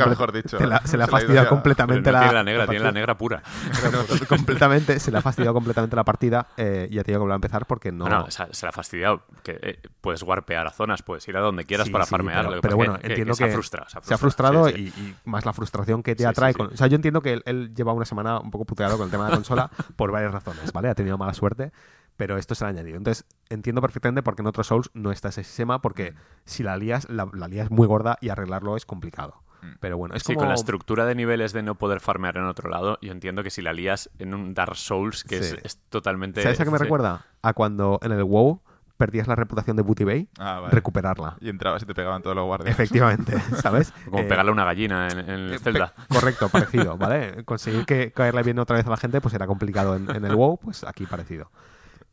se 0.85 0.97
la 0.97 1.07
Se 1.07 1.47
completamente 1.49 2.13
no 2.13 2.19
la, 2.19 2.21
tiene 2.21 2.35
la 2.35 2.45
negra, 2.45 2.67
tiene 2.67 2.85
la 2.85 2.93
negra 2.93 3.19
pura. 3.19 3.43
completamente, 4.29 5.01
se 5.01 5.11
le 5.11 5.19
ha 5.19 5.23
fastidiado 5.23 5.55
completamente 5.55 5.97
la 5.97 6.05
partida 6.05 6.47
eh, 6.57 6.89
y 6.91 6.99
ha 6.99 7.03
tenido 7.05 7.19
que 7.19 7.23
volver 7.23 7.33
a 7.33 7.37
empezar 7.37 7.67
porque 7.67 7.91
no. 7.93 8.09
No, 8.09 8.21
no, 8.21 8.31
se, 8.31 8.45
la 8.67 8.69
ha 8.71 8.73
fastidiado. 8.73 9.23
Que, 9.43 9.59
eh, 9.63 9.79
puedes 10.01 10.23
warpear 10.23 10.67
a 10.67 10.71
zonas, 10.71 11.03
puedes 11.03 11.27
ir 11.29 11.37
a 11.37 11.41
donde 11.41 11.65
quieras 11.65 11.87
Sí, 11.87 11.93
para 11.93 12.05
sí, 12.05 12.11
farmear. 12.11 12.47
Pero, 12.47 12.61
que 12.61 12.75
bueno, 12.75 12.99
que- 12.99 13.09
entiendo 13.09 13.33
que, 13.33 13.37
se 13.37 13.45
ha 13.45 13.49
frustrado. 13.53 13.89
Se 13.89 13.99
ha, 13.99 14.03
se 14.03 14.15
ha 14.15 14.19
frustrado 14.19 14.69
sí, 14.69 14.75
sí. 14.75 14.93
Y, 14.97 15.01
y 15.01 15.17
más 15.25 15.45
la 15.45 15.53
frustración 15.53 16.03
que 16.03 16.15
te 16.15 16.27
atrae. 16.27 16.53
sí. 16.53 16.59
con- 16.59 16.69
o 16.73 16.77
sea, 16.77 16.87
yo 16.87 16.97
entiendo 16.97 17.21
que 17.23 17.33
él, 17.35 17.43
él 17.47 17.75
lleva 17.75 17.93
una 17.93 18.05
semana 18.05 18.39
un 18.39 18.51
poco 18.51 18.65
puteado 18.65 18.97
con 18.97 19.07
el 19.07 19.11
tema 19.11 19.25
de 19.25 19.31
la 19.31 19.37
consola 19.37 19.71
por 19.97 20.13
varias 20.13 20.33
razones, 20.33 20.73
¿vale? 20.73 20.89
Ha 20.89 20.95
tenido 20.95 21.19
mala 21.19 21.35
suerte, 21.35 21.73
pero 22.21 22.37
esto 22.37 22.55
se 22.55 22.67
ha 22.67 22.69
añadido. 22.69 22.99
Entonces, 22.99 23.25
entiendo 23.49 23.81
perfectamente 23.81 24.23
por 24.23 24.37
qué 24.37 24.43
en 24.43 24.47
otros 24.49 24.67
Souls 24.67 24.91
no 24.93 25.11
está 25.11 25.31
ese 25.31 25.43
sistema, 25.43 25.81
porque 25.81 26.13
si 26.45 26.63
la 26.63 26.77
lías, 26.77 27.09
la, 27.09 27.27
la 27.33 27.49
lías 27.49 27.71
muy 27.71 27.87
gorda 27.87 28.19
y 28.21 28.29
arreglarlo 28.29 28.77
es 28.77 28.85
complicado. 28.85 29.43
Mm. 29.63 29.67
Pero 29.81 29.97
bueno, 29.97 30.15
es 30.15 30.23
Sí, 30.23 30.35
como... 30.35 30.41
con 30.41 30.49
la 30.51 30.55
estructura 30.55 31.07
de 31.07 31.15
niveles 31.15 31.55
de 31.55 31.63
no 31.63 31.77
poder 31.77 32.01
farmear 32.01 32.37
en 32.37 32.45
otro 32.45 32.69
lado, 32.69 32.99
yo 33.01 33.11
entiendo 33.13 33.43
que 33.43 33.49
si 33.49 33.63
la 33.63 33.73
lías 33.73 34.11
en 34.19 34.35
un 34.35 34.53
Dark 34.53 34.77
Souls, 34.77 35.25
que 35.25 35.43
Sí. 35.43 35.55
es, 35.57 35.65
es 35.65 35.79
totalmente... 35.89 36.43
¿Sabes 36.43 36.61
a 36.61 36.65
qué 36.65 36.71
me 36.71 36.77
sí. 36.77 36.83
recuerda? 36.85 37.25
A 37.41 37.55
cuando 37.55 37.99
en 38.03 38.13
el 38.13 38.23
WoW 38.25 38.61
perdías 38.99 39.27
la 39.27 39.35
reputación 39.35 39.77
de 39.79 39.83
Booty 39.83 40.05
Bay, 40.05 40.29
Ah, 40.39 40.61
vale. 40.61 40.75
recuperarla. 40.75 41.39
Y 41.41 41.49
entrabas 41.49 41.83
y 41.83 41.87
te 41.87 41.95
pegaban 41.95 42.21
todos 42.21 42.37
los 42.37 42.45
guardias. 42.45 42.71
Efectivamente, 42.71 43.33
¿sabes? 43.63 43.95
Como 44.05 44.19
Eh, 44.19 44.25
pegarle 44.25 44.51
a 44.51 44.53
una 44.53 44.67
gallina 44.67 45.09
en, 45.09 45.19
en 45.21 45.31
el 45.31 45.55
Eh, 45.55 45.59
Zelda. 45.59 45.95
Correcto, 46.11 46.51
parecido, 46.51 46.99
¿vale? 46.99 47.43
Conseguir 47.47 47.87
que 47.87 48.13
caerle 48.13 48.43
bien 48.43 48.59
otra 48.59 48.77
vez 48.77 48.87
a 48.87 48.91
la 48.91 48.99
gente 48.99 49.23
pues 49.23 49.33
era 49.33 49.47
complicado 49.47 49.97
en, 49.97 50.11
en 50.15 50.27
el 50.27 50.35
WoW, 50.37 50.59
pues 50.59 50.85
aquí 50.85 51.07
parecido. 51.07 51.51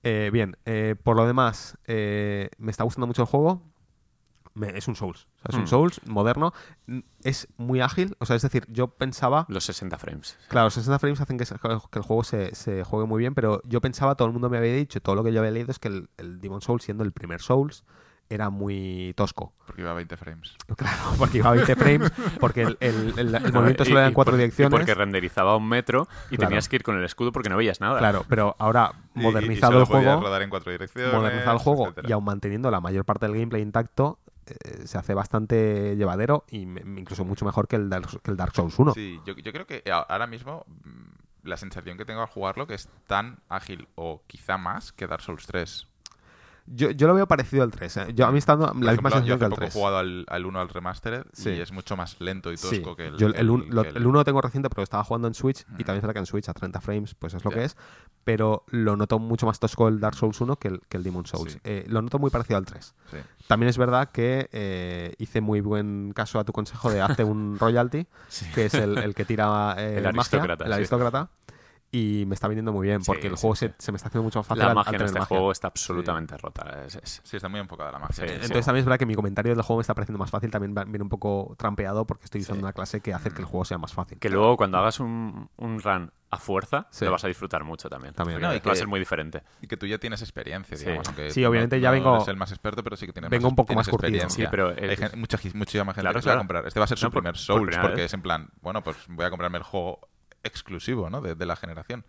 Eh, 0.09 0.29
bien, 0.31 0.55
eh, 0.65 0.95
por 1.03 1.17
lo 1.17 1.25
demás, 1.27 1.77
eh, 1.85 2.49
me 2.57 2.71
está 2.71 2.85
gustando 2.85 3.07
mucho 3.07 3.23
el 3.23 3.27
juego. 3.27 3.61
Me- 4.53 4.75
es 4.77 4.87
un 4.87 4.95
Souls. 4.95 5.27
O 5.39 5.41
sea, 5.41 5.49
es 5.49 5.55
un 5.55 5.63
Mm. 5.63 5.67
Souls 5.67 6.01
moderno. 6.07 6.53
Es 7.23 7.47
muy 7.57 7.81
ágil. 7.81 8.15
O 8.19 8.25
sea, 8.25 8.35
es 8.37 8.41
decir, 8.41 8.65
yo 8.69 8.87
pensaba. 8.87 9.45
Los 9.49 9.65
60 9.65 9.97
frames. 9.97 10.37
Claro, 10.47 10.67
los 10.67 10.73
60 10.75 10.97
frames 10.97 11.19
hacen 11.21 11.37
que 11.37 11.43
el 11.43 12.01
juego 12.03 12.23
se, 12.23 12.55
se 12.55 12.83
juegue 12.85 13.05
muy 13.05 13.19
bien, 13.19 13.35
pero 13.35 13.61
yo 13.65 13.81
pensaba, 13.81 14.15
todo 14.15 14.27
el 14.27 14.33
mundo 14.33 14.49
me 14.49 14.57
había 14.57 14.73
dicho, 14.73 15.01
todo 15.01 15.15
lo 15.15 15.23
que 15.25 15.33
yo 15.33 15.41
había 15.41 15.51
leído 15.51 15.71
es 15.71 15.77
que 15.79 15.89
el, 15.89 16.09
el 16.17 16.39
Demon 16.39 16.61
Souls, 16.61 16.83
siendo 16.83 17.03
el 17.03 17.11
primer 17.11 17.41
Souls, 17.41 17.83
era 18.29 18.49
muy 18.49 19.13
tosco. 19.15 19.53
Porque 19.65 19.81
iba 19.81 19.91
a 19.91 19.93
20 19.93 20.17
frames. 20.17 20.55
Claro, 20.75 20.97
porque 21.17 21.37
iba 21.39 21.49
a 21.49 21.53
20 21.53 21.75
frames, 21.75 22.11
porque 22.39 22.61
el, 22.63 22.77
el- 22.79 23.13
el- 23.17 23.35
el 23.35 23.53
movimiento 23.53 23.85
solo 23.85 23.99
era 23.99 24.07
en 24.07 24.13
cuatro 24.13 24.33
por- 24.33 24.39
direcciones. 24.39 24.71
Y 24.73 24.77
porque 24.77 24.93
renderizaba 24.95 25.55
un 25.55 25.67
metro 25.67 26.07
y 26.29 26.35
Claro. 26.37 26.49
tenías 26.49 26.67
que 26.69 26.75
ir 26.77 26.83
con 26.83 26.97
el 26.97 27.03
escudo 27.03 27.31
porque 27.31 27.49
no 27.49 27.57
veías 27.57 27.79
nada. 27.81 27.99
Claro, 27.99 28.25
pero 28.27 28.55
ahora 28.59 28.91
y- 29.15 29.19
modernizado 29.21 29.73
y 29.77 29.81
el 29.81 29.85
juego, 29.85 30.21
rodar 30.21 30.41
en 30.41 30.49
cuatro 30.49 30.71
direcciones. 30.71 31.13
modernizado 31.13 31.53
el 31.53 31.59
juego 31.59 31.83
etcétera. 31.85 32.09
y 32.09 32.11
aún 32.11 32.23
manteniendo 32.25 32.69
la 32.71 32.81
mayor 32.81 33.05
parte 33.05 33.25
del 33.27 33.35
gameplay 33.35 33.61
intacto, 33.61 34.19
eh, 34.45 34.85
se 34.87 34.97
hace 34.97 35.13
bastante 35.13 35.95
llevadero 35.97 36.45
y 36.49 36.59
incluso 36.61 37.25
mucho 37.25 37.43
mejor 37.45 37.67
que 37.67 37.75
el 37.75 37.89
Dark, 37.89 38.07
que 38.21 38.31
el 38.31 38.37
Dark 38.37 38.53
Souls 38.55 38.77
1. 38.79 38.93
Sí, 38.93 39.19
yo, 39.25 39.35
yo 39.35 39.51
creo 39.51 39.65
que 39.67 39.83
a- 39.91 39.97
ahora 39.99 40.27
mismo 40.27 40.65
mm, 40.85 41.47
la 41.49 41.57
sensación 41.57 41.97
que 41.97 42.05
tengo 42.05 42.21
al 42.21 42.27
jugarlo 42.27 42.67
que 42.67 42.73
es 42.73 42.89
tan 43.07 43.39
ágil 43.49 43.87
o 43.95 44.21
quizá 44.27 44.57
más 44.57 44.91
que 44.93 45.07
Dark 45.07 45.21
Souls 45.21 45.45
3. 45.47 45.87
Yo, 46.69 46.91
yo 46.91 47.07
lo 47.07 47.13
veo 47.13 47.27
parecido 47.27 47.63
al 47.63 47.71
3. 47.71 47.97
¿eh? 47.97 48.13
Yo, 48.13 48.25
a 48.27 48.31
mí 48.31 48.37
está 48.39 48.57
dando 48.57 48.65
la 48.79 48.91
ejemplo, 48.91 48.91
misma 48.91 49.09
yo 49.09 49.15
sensación 49.15 49.39
que 49.39 49.45
hace 49.45 49.45
el 49.45 49.49
poco 49.51 49.61
he 49.63 49.67
3. 49.67 49.73
jugado 49.73 49.97
al, 49.99 50.25
al 50.27 50.45
1 50.45 50.59
al 50.59 50.69
Remastered 50.69 51.23
Sí. 51.31 51.49
y 51.51 51.59
es 51.61 51.71
mucho 51.71 51.95
más 51.95 52.19
lento 52.19 52.51
y 52.51 52.57
tosco 52.57 52.95
que 52.95 53.07
el 53.07 53.17
Yo 53.17 53.27
el, 53.27 53.49
un- 53.49 53.67
lo- 53.69 53.83
que 53.83 53.89
el 53.89 54.05
1 54.05 54.19
lo 54.19 54.25
tengo 54.25 54.41
reciente 54.41 54.67
porque 54.69 54.83
estaba 54.83 55.03
jugando 55.05 55.27
en 55.29 55.33
Switch 55.33 55.61
y 55.61 55.63
Mm. 55.71 55.77
también 55.85 55.95
es 55.97 56.01
verdad 56.01 56.13
que 56.13 56.19
en 56.19 56.25
Switch 56.25 56.49
a 56.49 56.53
30 56.53 56.81
frames 56.81 57.15
pues 57.15 57.33
es 57.33 57.45
lo 57.45 57.51
Ya. 57.51 57.57
que 57.57 57.63
es, 57.63 57.77
pero 58.25 58.63
lo 58.67 58.97
noto 58.97 59.17
mucho 59.17 59.45
más 59.45 59.59
tosco 59.59 59.87
el 59.87 59.99
Dark 60.01 60.15
Souls 60.15 60.41
1 60.41 60.57
que 60.57 60.67
el, 60.67 60.81
que 60.89 60.97
el 60.97 61.03
Demon 61.03 61.25
Souls. 61.25 61.53
Sí. 61.53 61.59
Eh, 61.63 61.85
lo 61.87 62.01
noto 62.01 62.19
muy 62.19 62.29
parecido 62.31 62.57
al 62.57 62.65
3. 62.65 62.93
Sí. 63.11 63.17
También 63.47 63.69
es 63.69 63.77
verdad 63.77 64.09
que 64.11 64.49
eh, 64.51 65.13
hice 65.19 65.39
muy 65.39 65.61
buen 65.61 66.11
caso 66.13 66.37
a 66.37 66.43
tu 66.43 66.51
consejo 66.51 66.91
de 66.91 67.01
hacer 67.01 67.25
un 67.25 67.57
royalty, 67.59 68.07
que 68.53 68.65
es 68.65 68.73
el, 68.73 68.97
el 68.97 69.15
que 69.15 69.23
tira 69.23 69.73
eh, 69.77 69.97
El 69.99 70.03
magia, 70.03 70.09
aristócrata, 70.09 70.65
el 70.65 70.71
sí. 70.71 70.75
aristócrata. 70.75 71.29
Y 71.91 72.25
me 72.27 72.35
está 72.35 72.47
viniendo 72.49 72.73
muy 72.73 72.85
bien 72.87 73.01
porque 73.05 73.21
Sí, 73.23 73.27
el 73.27 73.35
juego 73.37 73.55
sí. 73.55 73.67
Se, 73.67 73.73
se 73.77 73.91
me 73.91 73.95
está 73.95 74.09
haciendo 74.09 74.23
mucho 74.23 74.39
más 74.39 74.45
fácil 74.47 74.59
La 74.59 74.65
al- 74.65 74.69
al 74.71 74.75
magia 74.75 74.95
en 74.97 75.01
este 75.05 75.19
magia. 75.19 75.25
juego 75.27 75.51
está 75.53 75.67
absolutamente 75.67 76.35
rota. 76.37 76.83
Es- 76.85 76.95
es- 76.95 77.21
Sí, 77.23 77.37
está 77.37 77.47
muy 77.47 77.59
enfocada 77.61 77.91
la 77.93 77.99
magia. 77.99 78.27
Sí, 78.27 78.33
Entonces 78.33 78.65
también 78.65 78.81
es 78.81 78.85
verdad 78.85 78.99
que 78.99 79.05
mi 79.05 79.15
comentario 79.15 79.53
del 79.55 79.61
juego 79.63 79.77
me 79.79 79.81
está 79.81 79.93
pareciendo 79.93 80.19
más 80.19 80.29
fácil, 80.29 80.51
también 80.51 80.73
viene 80.75 81.01
un 81.03 81.09
poco 81.09 81.55
trampeado 81.57 82.05
porque 82.05 82.25
estoy 82.25 82.41
usando 82.41 82.59
Sí. 82.59 82.63
una 82.63 82.73
clase 82.73 82.99
que 83.01 83.13
hace 83.13 83.31
que 83.31 83.39
el 83.39 83.45
juego 83.45 83.63
sea 83.63 83.77
más 83.77 83.93
fácil. 83.93 84.19
Que 84.19 84.29
luego 84.29 84.57
cuando 84.57 84.77
hagas 84.77 84.99
un, 84.99 85.49
un 85.57 85.79
run 85.81 86.11
a 86.29 86.37
fuerza, 86.39 86.87
Sí. 86.91 87.05
lo 87.05 87.11
vas 87.11 87.23
a 87.23 87.29
disfrutar 87.29 87.63
mucho 87.63 87.87
también. 87.89 88.13
También. 88.13 88.41
No, 88.41 88.47
y 88.53 88.59
va 88.59 88.71
a 88.71 88.73
que- 88.73 88.75
ser 88.75 88.87
muy 88.87 88.99
diferente. 88.99 89.43
Y 89.61 89.67
que 89.67 89.77
tú 89.77 89.85
ya 89.85 89.97
tienes 89.97 90.21
experiencia, 90.21 90.75
Sí. 90.75 90.83
digamos. 90.85 91.07
Sí, 91.29 91.45
obviamente 91.45 91.77
no- 91.77 91.81
ya 91.83 91.87
no 91.89 91.93
vengo- 91.93 92.15
eres 92.17 92.27
el 92.27 92.35
más 92.35 92.51
experto, 92.51 92.83
pero 92.83 92.97
sí 92.97 93.05
que 93.05 93.13
tienes 93.13 93.29
vengo 93.31 93.43
más, 93.45 93.51
un 93.51 93.55
poco 93.55 93.73
más 93.75 93.87
curtido. 93.87 94.07
experiencia. 94.09 94.45
Sí, 94.45 94.51
pero 94.51 94.69
Hay 94.71 94.89
es- 94.91 94.99
gente- 94.99 95.15
mucha, 95.15 95.37
gi- 95.37 95.51
muchísima 95.53 95.85
gente 95.93 96.01
Claro, 96.01 96.15
que 96.19 96.21
se 96.23 96.27
va 96.27 96.33
a 96.33 96.35
claro. 96.35 96.39
comprar. 96.41 96.67
Este 96.67 96.79
va 96.81 96.83
a 96.83 96.87
ser 96.87 96.97
su 96.97 97.09
primer 97.09 97.37
Souls, 97.37 97.77
porque 97.81 98.03
es 98.03 98.13
en 98.13 98.21
plan, 98.21 98.49
bueno, 98.61 98.83
pues 98.83 98.97
voy 99.07 99.25
a 99.25 99.29
comprarme 99.29 99.57
el 99.59 99.63
juego 99.63 100.01
exclusivo, 100.43 101.09
¿no? 101.09 101.21
De, 101.21 101.35
de 101.35 101.45
la 101.45 101.55
generación. 101.55 102.03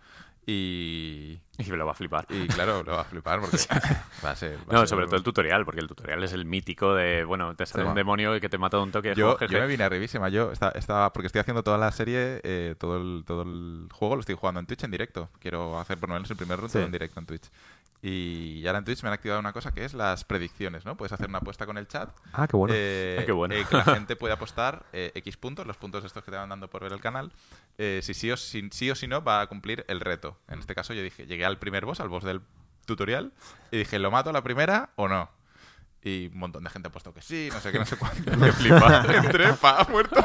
Y, 0.46 1.40
Y 1.58 1.70
me 1.70 1.76
lo 1.76 1.84
va 1.86 1.92
a 1.92 1.94
flipar. 1.94 2.24
y 2.30 2.46
claro, 2.46 2.82
lo 2.84 2.92
va 2.92 3.00
a 3.02 3.04
flipar 3.04 3.40
porque 3.40 3.56
va 4.24 4.30
a 4.30 4.36
ser... 4.36 4.56
va 4.58 4.62
a 4.70 4.72
No, 4.72 4.78
ser- 4.80 4.88
sobre 4.88 5.06
todo 5.06 5.16
el 5.16 5.22
tutorial, 5.22 5.64
porque 5.64 5.80
el 5.80 5.88
tutorial 5.88 6.22
es 6.22 6.32
el 6.32 6.44
mítico 6.44 6.94
de, 6.94 7.24
bueno, 7.24 7.54
te 7.56 7.66
sale 7.66 7.84
Sí. 7.84 7.88
un 7.88 7.94
demonio 7.96 8.34
y 8.36 8.40
que 8.40 8.48
te 8.48 8.56
mata 8.58 8.76
de 8.78 8.84
un 8.84 8.92
toque. 8.92 9.14
Yo, 9.16 9.38
yo 9.38 9.58
me 9.60 9.66
vine 9.66 9.84
arribísima. 9.84 10.28
Yo 10.28 10.52
estaba, 10.52 10.72
estaba- 10.72 11.12
porque 11.12 11.26
estoy 11.26 11.40
haciendo 11.40 11.62
toda 11.62 11.76
la 11.76 11.90
serie, 11.92 12.40
eh, 12.44 12.76
todo, 12.78 12.96
el, 12.96 13.24
todo 13.26 13.42
el 13.42 13.88
juego 13.92 14.14
lo 14.14 14.20
estoy 14.20 14.36
jugando 14.36 14.60
en 14.60 14.66
Twitch 14.66 14.84
en 14.84 14.90
directo. 14.90 15.28
Quiero 15.40 15.78
hacer 15.80 15.98
por 15.98 16.08
lo 16.08 16.14
menos 16.14 16.30
el 16.30 16.36
primer 16.36 16.58
run 16.60 16.70
Sí. 16.70 16.78
en 16.78 16.92
directo 16.92 17.18
en 17.20 17.26
Twitch. 17.26 17.50
Y 18.00 18.64
ahora 18.66 18.78
en 18.78 18.84
Twitch 18.84 19.02
me 19.02 19.08
han 19.08 19.14
activado 19.14 19.40
una 19.40 19.52
cosa 19.52 19.72
que 19.72 19.84
es 19.84 19.92
las 19.92 20.22
predicciones, 20.24 20.84
¿no? 20.84 20.96
Puedes 20.96 21.12
hacer 21.12 21.28
una 21.28 21.38
apuesta 21.38 21.66
con 21.66 21.78
el 21.78 21.88
chat. 21.88 22.10
Ah, 22.32 22.46
qué 22.46 22.56
bueno. 22.56 22.72
eh, 22.76 23.18
Ah, 23.20 23.22
qué 23.26 23.32
bueno. 23.32 23.54
eh, 23.54 23.64
que 23.68 23.76
la 23.76 23.84
gente 23.94 24.14
puede 24.14 24.32
apostar 24.34 24.84
eh, 24.92 25.10
X 25.16 25.36
puntos, 25.36 25.66
los 25.66 25.76
puntos 25.76 26.04
estos 26.04 26.22
que 26.22 26.30
te 26.30 26.36
van 26.36 26.48
dando 26.48 26.68
por 26.70 26.82
ver 26.84 26.92
el 26.92 27.00
canal. 27.00 27.32
si, 27.76 28.14
sí 28.14 28.30
o, 28.30 28.36
si 28.36 28.68
sí 28.70 28.90
o 28.90 28.94
si 28.94 29.08
no, 29.08 29.22
va 29.24 29.40
a 29.40 29.46
cumplir 29.48 29.84
el 29.88 30.00
reto. 30.00 30.38
En 30.48 30.60
este 30.60 30.74
caso 30.76 30.94
yo 30.94 31.02
dije, 31.02 31.26
llegué 31.26 31.44
al 31.44 31.58
primer 31.58 31.84
boss, 31.86 31.98
al 31.98 32.08
boss 32.08 32.22
del 32.22 32.40
tutorial, 32.86 33.32
y 33.72 33.78
dije, 33.78 33.98
¿lo 33.98 34.10
mato 34.12 34.30
a 34.30 34.32
la 34.32 34.42
primera 34.42 34.90
o 34.94 35.08
no? 35.08 35.28
Y 36.00 36.28
un 36.28 36.38
montón 36.38 36.62
de 36.62 36.70
gente 36.70 36.86
ha 36.88 36.92
puesto 36.92 37.12
que 37.12 37.20
sí, 37.20 37.48
no 37.52 37.58
sé 37.60 37.72
qué, 37.72 37.80
no 37.80 37.84
sé 37.84 37.96
cuánto. 37.96 38.30
Me 38.38 38.52
flipa. 38.52 39.04
Entré, 39.12 39.52
pa, 39.54 39.84
muerto. 39.90 40.24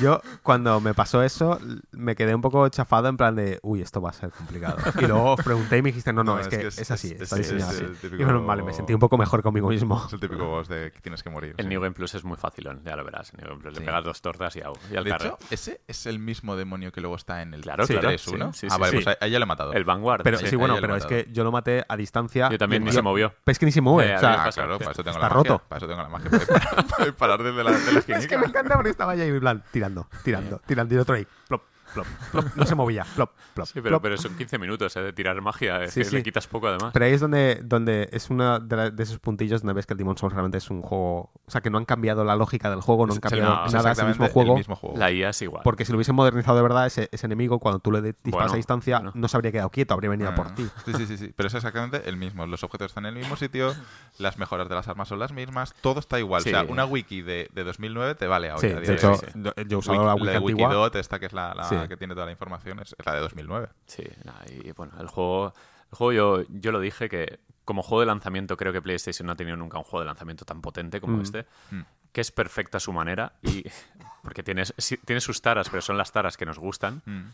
Yo, 0.00 0.20
cuando 0.42 0.80
me 0.80 0.94
pasó 0.94 1.22
eso, 1.22 1.58
me 1.92 2.14
quedé 2.16 2.34
un 2.34 2.40
poco 2.40 2.68
chafado 2.68 3.08
en 3.08 3.16
plan 3.16 3.34
de, 3.36 3.58
uy, 3.62 3.80
esto 3.82 4.00
va 4.00 4.10
a 4.10 4.12
ser 4.12 4.30
complicado. 4.30 4.76
Y 5.00 5.06
luego 5.06 5.32
os 5.32 5.42
pregunté 5.42 5.78
y 5.78 5.82
me 5.82 5.88
dijiste, 5.90 6.12
no, 6.12 6.22
no, 6.24 6.34
No, 6.34 6.40
es, 6.40 6.46
es 6.46 6.50
que, 6.58 6.66
es, 6.66 6.78
es- 6.78 6.90
así, 6.90 7.08
es- 7.14 7.20
está 7.22 7.36
es- 7.36 7.42
diseñado 7.50 7.72
es 7.72 7.80
así. 7.82 7.84
típico- 8.02 8.22
Y 8.22 8.24
bueno, 8.24 8.44
vale, 8.44 8.62
me 8.62 8.72
sentí 8.72 8.92
un 8.94 9.00
poco 9.00 9.16
mejor 9.18 9.42
conmigo 9.42 9.68
mismo. 9.68 10.02
Es 10.06 10.12
el 10.12 10.20
típico 10.20 10.44
boss 10.46 10.68
de 10.68 10.92
que 10.92 11.00
tienes 11.00 11.22
que 11.22 11.30
morir. 11.30 11.54
El 11.56 11.64
sí. 11.64 11.68
New 11.68 11.80
Game 11.80 11.94
Plus 11.94 12.14
es 12.14 12.24
muy 12.24 12.36
facilón, 12.36 12.82
ya 12.84 12.96
lo 12.96 13.04
verás. 13.04 13.30
El 13.32 13.38
New 13.40 13.48
Game 13.48 13.60
Plus 13.62 13.74
le 13.74 13.80
Sí. 13.80 13.86
pegas 13.86 14.04
dos 14.04 14.20
tortas 14.20 14.54
y, 14.56 14.60
au, 14.62 14.74
y 14.92 14.96
al 14.96 15.04
De 15.04 15.10
carro. 15.10 15.24
hecho, 15.26 15.38
ese 15.50 15.80
es 15.86 16.06
el 16.06 16.18
mismo 16.18 16.56
demonio 16.56 16.92
que 16.92 17.00
luego 17.00 17.16
está 17.16 17.42
en 17.42 17.54
el 17.54 17.60
Claro, 17.62 17.86
Sí, 17.86 17.92
claro. 17.94 18.08
3-1. 18.10 18.52
Sí, 18.52 18.60
sí, 18.60 18.68
ah, 18.70 18.78
vale, 18.78 18.90
sí. 18.90 18.96
pues 18.96 19.06
ahí, 19.08 19.14
ahí 19.20 19.30
ya 19.30 19.38
lo 19.38 19.44
he 19.44 19.46
matado. 19.46 19.72
El 19.72 19.84
Vanguard. 19.84 20.22
Pero 20.22 20.38
Sí, 20.38 20.56
bueno, 20.56 20.76
pero 20.80 20.96
es 20.96 21.06
que 21.06 21.28
yo 21.32 21.44
lo 21.44 21.52
maté 21.52 21.84
a 21.88 21.96
distancia. 21.96 22.48
Yo 22.50 22.58
también 22.58 22.82
y 22.82 22.86
ni 22.86 22.90
yo- 22.90 22.96
se 22.96 23.02
movió. 23.02 23.32
Es 23.46 23.58
que 23.58 23.66
ni 23.66 23.72
se 23.72 23.80
mueve. 23.80 24.10
Ya, 24.10 24.16
o 24.16 24.20
sea, 24.20 24.52
claro, 24.52 24.78
para 24.78 24.90
eso 24.92 25.02
tengo 25.04 25.16
Está 25.16 25.28
la 25.28 25.34
magia. 25.34 25.50
roto. 25.52 25.62
Para 25.68 25.78
eso 25.78 25.86
tengo 25.88 26.02
la 26.02 26.08
magia. 26.08 26.30
Para, 26.30 26.46
para- 26.48 26.82
para 26.88 27.12
parar 27.12 27.42
desde 27.42 27.64
la, 27.64 27.70
de 27.72 27.92
la 27.92 28.18
es 28.18 28.26
que 28.26 28.38
me 28.38 28.46
encanta 28.46 28.74
porque 28.74 28.90
estaba 28.90 29.12
ahí 29.12 29.20
en 29.22 29.40
plan, 29.40 29.62
tirando, 29.78 30.08
tirando, 30.24 30.60
tirando. 30.66 30.94
Y 30.94 30.98
otro 30.98 31.14
ahí, 31.14 31.26
plop, 31.46 31.62
plop, 31.94 32.06
plop. 32.32 32.44
No 32.56 32.66
se 32.66 32.74
movía, 32.74 33.04
plop, 33.14 33.30
plop. 33.54 33.66
Sí, 33.66 33.72
pero, 33.74 33.88
plop. 33.88 34.02
pero 34.02 34.16
son 34.16 34.34
15 34.36 34.58
minutos 34.58 34.96
¿eh? 34.96 35.00
de 35.02 35.12
tirar 35.12 35.40
magia. 35.40 35.82
es 35.84 35.92
Sí, 35.92 36.00
que 36.00 36.04
sí. 36.04 36.16
Le 36.16 36.22
quitas 36.22 36.46
poco 36.46 36.68
además. 36.68 36.90
Pero 36.92 37.04
ahí 37.04 37.12
es 37.12 37.20
donde, 37.20 37.60
donde 37.64 38.08
es 38.12 38.30
uno 38.30 38.58
de, 38.60 38.76
la- 38.76 38.90
de 38.90 39.02
esos 39.02 39.18
puntillos 39.18 39.62
donde 39.62 39.74
ves 39.74 39.86
que 39.86 39.94
el 39.94 39.98
Demon 39.98 40.16
Souls 40.16 40.32
realmente 40.32 40.58
es 40.58 40.70
un 40.70 40.82
juego. 40.82 41.30
O 41.46 41.50
sea, 41.50 41.60
que 41.60 41.70
no 41.70 41.78
han 41.78 41.84
cambiado 41.84 42.24
la 42.24 42.36
lógica 42.36 42.70
del 42.70 42.80
juego, 42.80 43.06
no 43.06 43.14
han 43.14 43.20
cambiado 43.20 43.54
no, 43.66 43.66
nada, 43.70 43.92
es 43.92 43.98
el 43.98 44.06
mismo 44.08 44.28
juego. 44.28 44.52
el 44.52 44.58
mismo 44.58 44.76
juego. 44.76 44.96
La 44.96 45.10
IA 45.10 45.30
es 45.30 45.42
igual. 45.42 45.62
Porque 45.64 45.84
si 45.84 45.92
lo 45.92 45.96
hubiesen 45.96 46.14
modernizado 46.14 46.56
de 46.56 46.62
verdad, 46.62 46.86
ese, 46.86 47.08
ese 47.12 47.26
enemigo, 47.26 47.58
cuando 47.58 47.78
tú 47.80 47.90
le 47.92 48.00
disparas 48.02 48.32
Bueno, 48.32 48.52
a 48.52 48.56
distancia, 48.56 48.96
bueno. 48.98 49.12
no 49.14 49.28
se 49.28 49.36
habría 49.36 49.52
quedado 49.52 49.70
quieto, 49.70 49.94
habría 49.94 50.10
venido 50.10 50.28
a 50.30 50.34
por 50.34 50.48
Ah, 50.48 50.54
ti. 50.54 50.66
Sí, 50.84 50.92
sí, 50.94 51.06
sí, 51.06 51.16
sí. 51.18 51.32
Pero 51.36 51.46
es 51.48 51.54
exactamente 51.54 52.08
el 52.08 52.16
mismo. 52.16 52.46
Los 52.46 52.62
objetos 52.64 52.86
están 52.90 53.06
en 53.06 53.14
el 53.14 53.20
mismo 53.20 53.36
sitio, 53.36 53.74
las 54.18 54.38
mejoras 54.38 54.68
de 54.68 54.74
las 54.74 54.88
armas 54.88 55.08
son 55.08 55.18
las 55.18 55.32
mismas, 55.32 55.74
todo 55.80 56.00
está 56.00 56.18
igual. 56.18 56.42
Sí. 56.42 56.50
O 56.50 56.52
sea, 56.52 56.62
una 56.64 56.84
wiki 56.84 57.22
de, 57.22 57.48
de 57.52 57.64
2009 57.64 58.14
te 58.14 58.26
vale 58.26 58.50
ahora. 58.50 58.60
Sí, 58.60 58.68
de 58.68 58.94
hecho, 58.94 59.12
yo 59.34 59.52
yo 59.66 59.76
he 59.76 59.76
usado 59.76 60.04
la 60.06 60.14
wiki 60.14 60.26
la 60.26 60.30
de 60.32 60.36
antigua. 60.38 60.68
Wikidot, 60.68 60.96
esta 60.96 61.18
que 61.18 61.26
es 61.26 61.32
la, 61.32 61.54
la 61.54 61.64
Sí. 61.64 61.76
Que 61.86 61.96
tiene 61.96 62.14
toda 62.14 62.26
la 62.26 62.32
información, 62.32 62.80
es, 62.80 62.96
es 62.98 63.06
la 63.06 63.14
de 63.14 63.20
2009. 63.20 63.68
Sí, 63.86 64.02
nada, 64.24 64.42
y 64.50 64.72
bueno, 64.72 64.94
el 65.00 65.06
juego, 65.08 65.52
el 65.92 65.96
juego 65.96 66.12
yo, 66.12 66.42
yo 66.48 66.72
lo 66.72 66.80
dije 66.80 67.08
que 67.08 67.38
como 67.64 67.82
juego 67.82 68.00
de 68.00 68.06
lanzamiento 68.06 68.56
creo 68.56 68.72
que 68.72 68.80
PlayStation 68.80 69.26
no 69.26 69.32
ha 69.34 69.36
tenido 69.36 69.56
nunca 69.58 69.76
un 69.78 69.84
juego 69.84 70.00
de 70.00 70.06
lanzamiento 70.06 70.44
tan 70.46 70.62
potente 70.62 71.00
como 71.00 71.18
Mm. 71.18 71.20
este, 71.20 71.46
Mm. 71.70 71.80
que 72.12 72.20
es 72.22 72.32
perfecta 72.32 72.78
a 72.78 72.80
su 72.80 72.92
manera 72.94 73.34
y 73.42 73.62
porque 74.22 74.42
tiene, 74.42 74.64
tiene 75.04 75.20
sus 75.20 75.42
taras, 75.42 75.68
pero 75.68 75.82
son 75.82 75.98
las 75.98 76.10
taras 76.10 76.36
que 76.38 76.46
nos 76.46 76.58
gustan 76.58 77.02
Mm. 77.04 77.24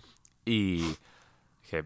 y 0.45 0.97
que 1.71 1.85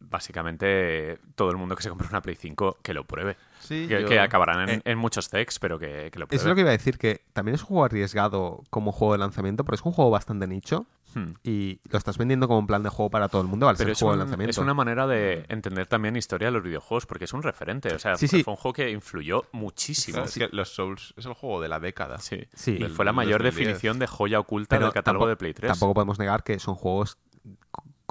básicamente 0.00 1.18
todo 1.36 1.50
el 1.50 1.56
mundo 1.56 1.74
que 1.76 1.82
se 1.82 1.88
compre 1.88 2.06
una 2.08 2.20
Play 2.20 2.36
5 2.36 2.78
que 2.82 2.92
lo 2.94 3.04
pruebe. 3.04 3.36
Sí, 3.60 3.86
que, 3.88 4.02
yo- 4.02 4.08
que 4.08 4.18
acabarán 4.20 4.68
en, 4.68 4.78
Eh, 4.78 4.82
en 4.84 4.98
muchos 4.98 5.28
zecs, 5.28 5.58
pero 5.58 5.78
que, 5.78 6.10
que 6.12 6.18
lo 6.18 6.26
pruebe. 6.26 6.42
Es 6.42 6.46
lo 6.46 6.54
que 6.54 6.60
iba 6.62 6.70
a 6.70 6.72
decir, 6.72 6.98
que 6.98 7.22
también 7.32 7.54
es 7.54 7.62
un 7.62 7.68
juego 7.68 7.84
arriesgado 7.84 8.62
como 8.70 8.92
juego 8.92 9.12
de 9.14 9.18
lanzamiento, 9.20 9.64
pero 9.64 9.74
es 9.76 9.82
un 9.82 9.92
juego 9.92 10.10
bastante 10.10 10.46
nicho 10.46 10.86
Hmm. 11.14 11.34
y 11.42 11.80
lo 11.90 11.98
estás 11.98 12.16
vendiendo 12.18 12.48
como 12.48 12.60
un 12.60 12.66
plan 12.66 12.82
de 12.82 12.88
juego 12.88 13.10
para 13.10 13.28
todo 13.28 13.42
el 13.42 13.48
mundo 13.48 13.68
al 13.68 13.76
Pero 13.76 13.88
ser 13.88 13.92
es, 13.92 13.98
juego 13.98 14.12
un- 14.12 14.18
de 14.18 14.24
lanzamiento. 14.24 14.50
es 14.50 14.58
una 14.58 14.74
manera 14.74 15.06
de 15.06 15.44
entender 15.48 15.86
también 15.86 16.16
historia 16.16 16.48
de 16.48 16.52
los 16.52 16.62
videojuegos, 16.62 17.06
porque 17.06 17.24
es 17.26 17.32
un 17.32 17.42
referente. 17.42 17.92
O 17.94 17.98
sea, 17.98 18.16
Sí, 18.16 18.28
sí. 18.28 18.42
fue 18.42 18.52
un 18.52 18.56
juego 18.56 18.72
que 18.72 18.90
influyó 18.90 19.44
muchísimo. 19.52 20.14
Claro, 20.16 20.28
es 20.28 20.34
que 20.34 20.48
los 20.52 20.74
Souls 20.74 21.14
es 21.16 21.26
el 21.26 21.34
juego 21.34 21.60
de 21.60 21.68
la 21.68 21.80
década. 21.80 22.18
Sí. 22.18 22.44
Sí. 22.54 22.78
Y 22.80 22.84
fue 22.88 23.04
la 23.04 23.12
mayor 23.12 23.42
2010. 23.42 23.54
definición 23.54 23.98
de 23.98 24.06
joya 24.06 24.40
oculta 24.40 24.76
Pero 24.76 24.86
del 24.86 24.94
catálogo 24.94 25.24
tampoco- 25.24 25.28
de 25.28 25.36
Play 25.36 25.54
3. 25.54 25.70
Tampoco 25.72 25.94
podemos 25.94 26.18
negar 26.18 26.42
que 26.44 26.58
son 26.58 26.74
juegos 26.74 27.18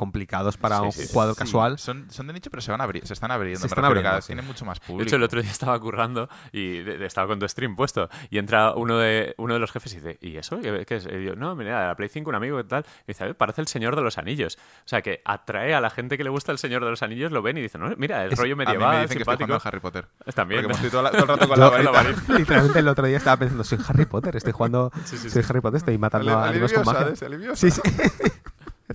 complicados 0.02 0.58
para 0.58 0.78
Sí, 0.80 0.84
un 0.86 0.92
sí, 0.92 1.08
jugador 1.14 1.36
Sí, 1.36 1.40
casual. 1.40 1.78
Son, 1.78 2.10
son 2.10 2.26
de 2.26 2.34
nicho, 2.34 2.50
pero 2.50 2.62
se, 2.62 2.72
van 2.72 2.82
a 2.82 2.86
abrir, 2.86 3.06
se 3.06 3.14
están 3.14 3.30
abriendo. 3.30 3.60
Se 3.60 3.68
están 3.68 3.86
abriendo, 3.86 4.08
cada 4.08 4.16
vez 4.16 4.26
tienen 4.26 4.48
mucho 4.48 4.66
más 4.66 4.80
De 4.80 4.86
público. 4.88 5.08
hecho, 5.08 5.16
el 5.18 5.24
otro 5.24 5.40
día 5.44 5.52
estaba 5.52 5.80
currando 5.80 6.28
y 6.52 6.80
de- 6.80 6.98
de- 6.98 7.06
estaba 7.06 7.28
con 7.28 7.38
tu 7.40 7.48
stream 7.48 7.76
puesto. 7.76 8.10
Y 8.32 8.40
entra 8.40 8.74
uno 8.74 8.98
de, 8.98 9.36
uno 9.38 9.54
de 9.54 9.60
los 9.60 9.72
jefes 9.72 9.94
y 9.94 9.98
dice, 9.98 10.18
¿y 10.22 10.38
eso? 10.38 10.60
¿Qué, 10.60 10.86
qué 10.88 10.96
es? 10.96 11.06
Y 11.06 11.24
yo, 11.26 11.36
no, 11.36 11.56
mira, 11.56 11.88
la 11.88 11.96
Play 11.96 12.10
5, 12.10 12.30
un 12.32 12.36
amigo 12.36 12.60
y 12.60 12.64
tal. 12.64 12.84
Y 13.04 13.10
dice, 13.10 13.24
"A 13.24 13.28
ver, 13.28 13.38
parece 13.38 13.62
el 13.62 13.68
Señor 13.68 13.96
de 13.96 14.02
los 14.02 14.18
Anillos. 14.18 14.58
O 14.80 14.88
sea, 14.88 15.04
que 15.04 15.22
atrae 15.24 15.76
a 15.76 15.82
la 15.82 15.92
gente 15.92 16.18
que 16.18 16.24
le 16.24 16.32
gusta 16.32 16.52
el 16.52 16.58
Señor 16.58 16.84
de 16.84 16.90
los 16.90 17.04
Anillos, 17.04 17.32
lo 17.32 17.44
ven 17.44 17.58
y 17.60 17.62
dicen, 17.62 17.82
no, 17.82 17.94
mira, 17.98 18.26
es, 18.26 18.34
Es- 18.34 18.40
rollo 18.40 18.54
a 18.54 18.58
mí 18.58 18.66
medieval, 18.66 18.96
me 18.96 19.02
dicen 19.04 19.18
que 19.18 19.22
estoy 19.24 19.34
simpático. 19.38 19.46
jugando 19.46 19.64
a 19.64 19.68
Harry 19.68 19.80
Potter. 19.80 20.08
También. 20.36 20.62
Porque 20.64 20.74
estoy 20.76 20.90
todo, 20.90 21.02
la- 21.04 21.12
todo 21.12 21.22
el 21.22 21.28
rato 21.28 21.48
con 21.48 21.58
Yo- 21.58 21.78
la 21.84 21.92
varita. 21.92 22.22
Literalmente 22.38 22.80
el 22.80 22.88
otro 22.88 23.06
día 23.06 23.18
estaba 23.18 23.38
pensando, 23.38 23.64
soy 23.64 23.78
Harry 23.88 24.06
Potter, 24.06 24.36
estoy 24.36 24.54
jugando, 24.54 24.92
soy 25.06 25.44
Harry 25.48 25.62
Potter, 25.62 25.78
estoy 25.78 25.98
matando 26.00 26.40
a 26.40 26.46
enemigos 26.50 26.74
con 26.74 26.86
magia. 26.86 27.56
Sí, 27.56 27.70
sí. 27.70 27.82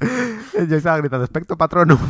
Yo 0.68 0.76
estaba 0.76 0.98
gritando, 0.98 1.24
espectro 1.24 1.56
patronum. 1.56 1.98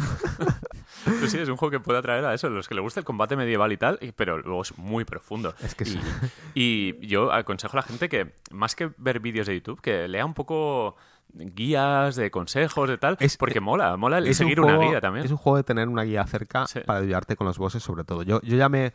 Pues 1.21 1.31
sí, 1.31 1.39
es 1.39 1.49
un 1.49 1.57
juego 1.57 1.71
que 1.71 1.79
puede 1.79 2.01
atraer 2.01 2.25
a 2.25 2.35
eso, 2.35 2.51
los 2.51 2.67
que 2.67 2.75
le 2.75 2.81
gusta 2.81 2.99
el 2.99 3.07
combate 3.07 3.37
medieval 3.37 3.71
y 3.71 3.77
tal, 3.77 3.97
pero 4.17 4.39
luego 4.39 4.63
es 4.63 4.77
muy 4.77 5.05
profundo. 5.05 5.55
Es 5.63 5.77
que 5.77 5.85
sí. 5.85 6.01
y 6.53 7.07
yo 7.07 7.33
aconsejo 7.33 7.75
a 7.77 7.81
la 7.81 7.83
gente 7.87 8.09
que, 8.09 8.35
más 8.51 8.75
que 8.75 8.91
ver 8.99 9.21
vídeos 9.21 9.47
de 9.47 9.55
YouTube, 9.55 9.81
que 9.81 10.09
lea 10.09 10.25
un 10.27 10.35
poco 10.35 10.97
guías 11.33 12.17
de 12.17 12.33
consejos, 12.33 12.89
de 12.89 12.99
tal, 12.99 13.17
Es- 13.21 13.37
porque 13.37 13.61
mola, 13.61 13.97
mola 13.97 14.19
el 14.19 14.27
Es 14.27 14.41
un 14.41 14.47
seguir 14.47 14.61
una 14.61 14.79
guía 14.79 15.01
también. 15.01 15.25
Es 15.25 15.31
un 15.31 15.37
juego 15.37 15.59
de 15.59 15.63
tener 15.63 15.87
una 15.87 16.03
guía 16.03 16.27
cerca 16.27 16.67
Sí. 16.67 16.81
para 16.85 16.99
ayudarte 16.99 17.37
con 17.37 17.47
los 17.47 17.57
bosses, 17.57 17.85
sobre 17.85 18.03
todo. 18.03 18.25
Yo, 18.25 18.41
yo 18.43 18.57
ya 18.57 18.69
me, 18.69 18.93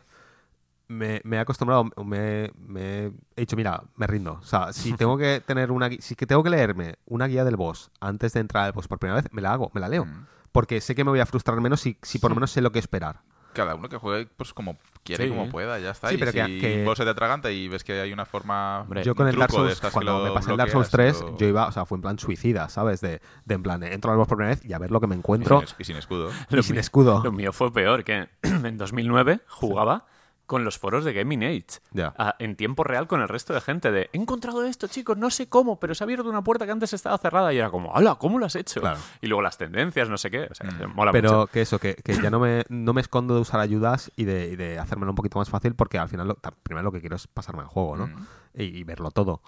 me, 0.92 1.20
me 1.24 1.36
he 1.36 1.40
acostumbrado, 1.40 1.84
me, 2.04 2.50
me 2.66 3.06
he 3.06 3.12
dicho, 3.40 3.56
mira, 3.56 3.82
me 3.96 4.06
rindo. 4.06 4.38
O 4.40 4.44
sea, 4.44 4.72
si 4.72 4.92
tengo 4.96 5.16
que 5.18 5.42
tener 5.44 5.70
una 5.72 5.90
si 5.98 6.14
que 6.14 6.26
tengo 6.26 6.42
que 6.42 6.50
leerme 6.50 6.96
una 7.06 7.26
guía 7.26 7.44
del 7.44 7.56
boss 7.56 7.90
antes 8.00 8.32
de 8.34 8.40
entrar 8.40 8.64
al 8.64 8.72
boss 8.72 8.88
por 8.88 8.98
primera 8.98 9.20
vez, 9.20 9.30
me 9.32 9.42
la 9.42 9.52
hago, 9.52 9.70
me 9.74 9.80
la 9.80 9.88
leo. 9.88 10.04
Mm. 10.04 10.26
Porque 10.52 10.80
sé 10.80 10.94
que 10.94 11.02
me 11.04 11.10
voy 11.10 11.20
a 11.20 11.26
frustrar 11.26 11.60
menos 11.60 11.80
si, 11.80 11.96
si 12.02 12.18
por 12.18 12.30
lo 12.30 12.34
menos 12.36 12.50
sé 12.50 12.60
lo 12.60 12.72
que 12.72 12.78
esperar. 12.78 13.20
Cada 13.54 13.74
uno 13.74 13.90
que 13.90 13.98
juegue 13.98 14.26
pues 14.34 14.54
como 14.54 14.78
quiere 15.02 15.26
y 15.26 15.28
Sí. 15.28 15.34
como 15.34 15.50
pueda, 15.50 15.78
ya 15.78 15.90
está. 15.90 16.08
Sí, 16.08 16.14
y 16.14 16.18
pero 16.18 16.32
que- 16.32 16.44
si 16.46 16.58
que- 16.60 16.84
vos 16.86 16.96
se 16.96 17.04
te 17.04 17.10
atraganta 17.10 17.50
y 17.50 17.68
ves 17.68 17.84
que 17.84 18.00
hay 18.00 18.10
una 18.12 18.24
forma. 18.24 18.80
Hombre, 18.80 19.02
Yo 19.04 19.14
con 19.14 19.28
el 19.28 19.36
Dark 19.36 19.50
Souls, 19.52 19.78
cuando 19.92 20.24
me 20.24 20.30
pasé 20.32 20.50
el 20.52 20.56
Dark 20.56 20.70
Souls 20.70 20.90
bloqueas 20.90 21.16
3, 21.18 21.20
y 21.28 21.30
lo- 21.32 21.36
yo 21.38 21.46
iba, 21.48 21.66
o 21.66 21.72
sea, 21.72 21.84
fue 21.84 21.96
en 21.98 22.02
plan 22.02 22.18
suicida, 22.18 22.70
¿sabes? 22.70 23.02
De, 23.02 23.20
de 23.44 23.54
en 23.54 23.62
plan, 23.62 23.82
entro 23.82 24.10
al 24.10 24.16
boss 24.16 24.26
por 24.28 24.38
primera 24.38 24.54
vez 24.56 24.64
y 24.64 24.72
a 24.72 24.78
ver 24.78 24.90
lo 24.90 25.00
que 25.00 25.06
me 25.06 25.14
encuentro 25.16 25.62
Y 25.62 25.66
sin, 25.66 25.76
y 25.80 25.84
sin 25.84 25.96
escudo. 25.96 26.30
y 26.48 26.56
Lo 26.56 26.62
sin 26.62 26.72
mío- 26.76 26.80
escudo. 26.80 27.20
Lo 27.24 27.30
mío 27.32 27.52
fue 27.52 27.70
peor, 27.70 28.04
que 28.04 28.26
en 28.42 28.78
2009 28.78 29.40
jugaba 29.48 30.06
con 30.52 30.64
los 30.64 30.78
foros 30.78 31.04
de 31.04 31.14
Gaming 31.14 31.42
Age. 31.44 31.80
Ya. 31.92 32.12
a- 32.18 32.36
en 32.38 32.56
tiempo 32.56 32.84
real 32.84 33.06
con 33.06 33.22
el 33.22 33.28
resto 33.28 33.54
de 33.54 33.62
gente 33.62 33.90
de 33.90 34.10
he 34.12 34.18
encontrado 34.18 34.64
esto, 34.64 34.86
chicos, 34.86 35.16
no 35.16 35.30
sé 35.30 35.48
cómo, 35.48 35.80
pero 35.80 35.94
se 35.94 36.02
ha 36.02 36.06
abierto 36.06 36.28
una 36.28 36.44
puerta 36.44 36.66
que 36.66 36.72
antes 36.72 36.92
estaba 36.92 37.16
cerrada 37.16 37.52
y 37.54 37.58
era 37.58 37.70
como, 37.70 37.96
¡hala! 37.96 38.16
¿Cómo 38.16 38.38
lo 38.38 38.44
has 38.44 38.54
hecho? 38.54 38.80
Claro. 38.80 38.98
Y 39.22 39.28
luego 39.28 39.40
las 39.40 39.56
tendencias, 39.56 40.08
no 40.10 40.18
sé 40.18 40.30
qué. 40.30 40.48
O 40.50 40.54
sea, 40.54 40.70
Mm. 40.70 40.94
mola 40.94 41.10
Pero 41.12 41.32
mucho. 41.32 41.46
que 41.46 41.62
eso, 41.62 41.78
que, 41.78 41.94
que 41.94 42.14
ya 42.20 42.28
no 42.30 42.38
me, 42.38 42.64
no 42.68 42.92
me 42.92 43.00
escondo 43.00 43.34
de 43.34 43.40
usar 43.40 43.60
ayudas 43.60 44.12
y 44.16 44.24
de, 44.24 44.48
y 44.48 44.56
de 44.56 44.78
hacérmelo 44.78 45.12
un 45.12 45.16
poquito 45.16 45.38
más 45.38 45.48
fácil 45.48 45.74
porque 45.74 45.98
al 45.98 46.08
final, 46.10 46.28
lo- 46.28 46.36
primero 46.62 46.84
lo 46.84 46.92
que 46.92 47.00
quiero 47.00 47.16
es 47.16 47.26
pasarme 47.26 47.62
el 47.62 47.68
juego, 47.68 47.96
¿no? 47.96 48.06
Mm. 48.08 48.26
Y, 48.58 48.64
y 48.64 48.84
verlo 48.84 49.10
todo. 49.10 49.40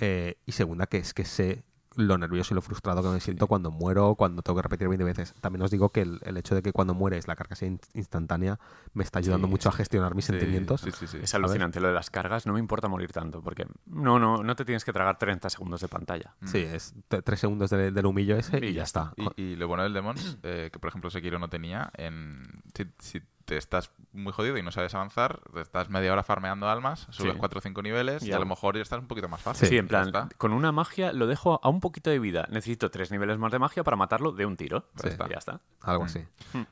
Eh, 0.00 0.38
y 0.46 0.52
segunda, 0.52 0.86
que 0.86 0.98
es 0.98 1.14
que 1.14 1.24
sé 1.24 1.64
lo 1.98 2.16
nervioso 2.16 2.54
y 2.54 2.56
lo 2.56 2.62
frustrado 2.62 3.02
que 3.02 3.08
me 3.08 3.20
siento 3.20 3.46
cuando 3.48 3.70
muero, 3.70 4.14
cuando 4.14 4.40
tengo 4.42 4.56
que 4.56 4.62
repetir 4.62 4.88
20 4.88 5.04
veces. 5.04 5.34
También 5.40 5.62
os 5.62 5.70
digo 5.70 5.90
que 5.90 6.02
el, 6.02 6.20
el 6.24 6.36
hecho 6.36 6.54
de 6.54 6.62
que 6.62 6.72
cuando 6.72 6.94
mueres 6.94 7.26
la 7.28 7.34
carga 7.36 7.56
sea 7.56 7.68
in- 7.68 7.80
instantánea 7.94 8.58
me 8.94 9.02
está 9.04 9.18
ayudando 9.18 9.46
Sí, 9.46 9.50
mucho 9.50 9.68
a 9.68 9.72
gestionar 9.72 10.14
mis 10.14 10.24
Sí, 10.26 10.32
sentimientos. 10.32 10.80
Sí, 10.82 10.90
sí, 10.92 11.06
sí. 11.06 11.18
Es 11.20 11.34
alucinante 11.34 11.80
lo 11.80 11.88
de 11.88 11.94
las 11.94 12.10
cargas, 12.10 12.46
no 12.46 12.52
me 12.54 12.60
importa 12.60 12.88
morir 12.88 13.10
tanto, 13.12 13.42
porque 13.42 13.66
no, 13.86 14.18
no, 14.18 14.42
no 14.42 14.56
te 14.56 14.64
tienes 14.64 14.84
que 14.84 14.92
tragar 14.92 15.18
30 15.18 15.50
segundos 15.50 15.80
de 15.80 15.88
pantalla. 15.88 16.34
Sí, 16.44 16.58
es 16.58 16.94
t- 17.08 17.22
tres 17.22 17.40
segundos 17.40 17.70
de- 17.70 17.90
del 17.90 18.06
humillo 18.06 18.36
ese 18.36 18.58
y, 18.58 18.68
Y 18.68 18.72
ya 18.72 18.78
ya 18.78 18.82
está. 18.84 19.12
Y, 19.36 19.42
y 19.42 19.56
lo 19.56 19.66
bueno 19.68 19.82
del 19.82 19.92
Demons, 19.92 20.38
eh, 20.44 20.70
que 20.72 20.78
por 20.78 20.88
ejemplo 20.88 21.10
Sekiro 21.10 21.38
no 21.38 21.48
tenía, 21.48 21.90
en 21.96 22.44
si, 22.74 22.84
si 23.00 23.20
te 23.48 23.56
estás 23.56 23.90
muy 24.12 24.30
jodido 24.34 24.58
y 24.58 24.62
no 24.62 24.70
sabes 24.70 24.94
avanzar, 24.94 25.40
te 25.54 25.62
estás 25.62 25.88
media 25.88 26.12
hora 26.12 26.22
farmeando 26.22 26.68
almas, 26.68 27.06
subes 27.08 27.32
Sí. 27.32 27.38
4 27.38 27.58
o 27.58 27.62
5 27.62 27.80
niveles 27.82 28.22
y 28.22 28.30
a 28.32 28.38
lo 28.38 28.44
mejor 28.44 28.76
ya 28.76 28.82
estás 28.82 28.98
un 28.98 29.06
poquito 29.08 29.26
más 29.30 29.40
fácil. 29.40 29.66
Sí, 29.68 29.78
en 29.78 29.88
plan, 29.88 30.08
está. 30.08 30.28
con 30.36 30.52
una 30.52 30.70
magia 30.70 31.14
lo 31.14 31.26
dejo 31.26 31.58
a 31.62 31.70
un 31.70 31.80
poquito 31.80 32.10
de 32.10 32.18
vida. 32.18 32.46
Necesito 32.50 32.90
tres 32.90 33.10
niveles 33.10 33.38
más 33.38 33.50
de 33.50 33.58
magia 33.58 33.82
para 33.84 33.96
matarlo 33.96 34.32
de 34.32 34.44
un 34.44 34.58
tiro. 34.58 34.84
Sí. 35.02 35.08
Ya 35.30 35.38
está. 35.38 35.60
Algo 35.80 36.02
Mm. 36.04 36.06
así. 36.06 36.24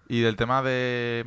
Y 0.09 0.21
del 0.21 0.37
tema 0.37 0.61
de... 0.63 1.25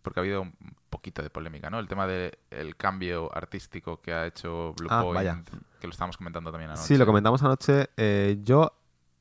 Porque 0.00 0.20
ha 0.20 0.22
habido 0.22 0.40
un 0.40 0.54
poquito 0.88 1.20
de 1.22 1.28
polémica, 1.28 1.68
¿no? 1.68 1.78
El 1.78 1.88
tema 1.88 2.06
del 2.06 2.32
cambio 2.78 3.30
artístico 3.36 4.00
que 4.00 4.14
ha 4.14 4.24
hecho 4.26 4.72
Blue 4.78 4.88
Ah, 4.90 5.02
Point, 5.02 5.14
vaya. 5.16 5.42
que 5.78 5.86
lo 5.86 5.90
estábamos 5.90 6.16
comentando 6.16 6.50
también 6.50 6.70
anoche. 6.70 6.86
Sí, 6.86 6.96
lo 6.96 7.04
comentamos 7.04 7.42
anoche. 7.42 7.90
Eh, 7.98 8.38
yo, 8.42 8.72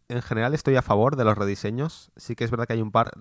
en 0.08 0.22
general, 0.22 0.54
estoy 0.54 0.76
a 0.76 0.82
favor 0.82 1.16
de 1.16 1.24
los 1.26 1.38
rediseños. 1.38 2.12
Sí 2.16 2.36
que 2.36 2.44
es 2.44 2.52
verdad 2.52 2.68
que 2.68 2.74
hay 2.74 2.82
un 2.82 2.92
par. 2.92 3.12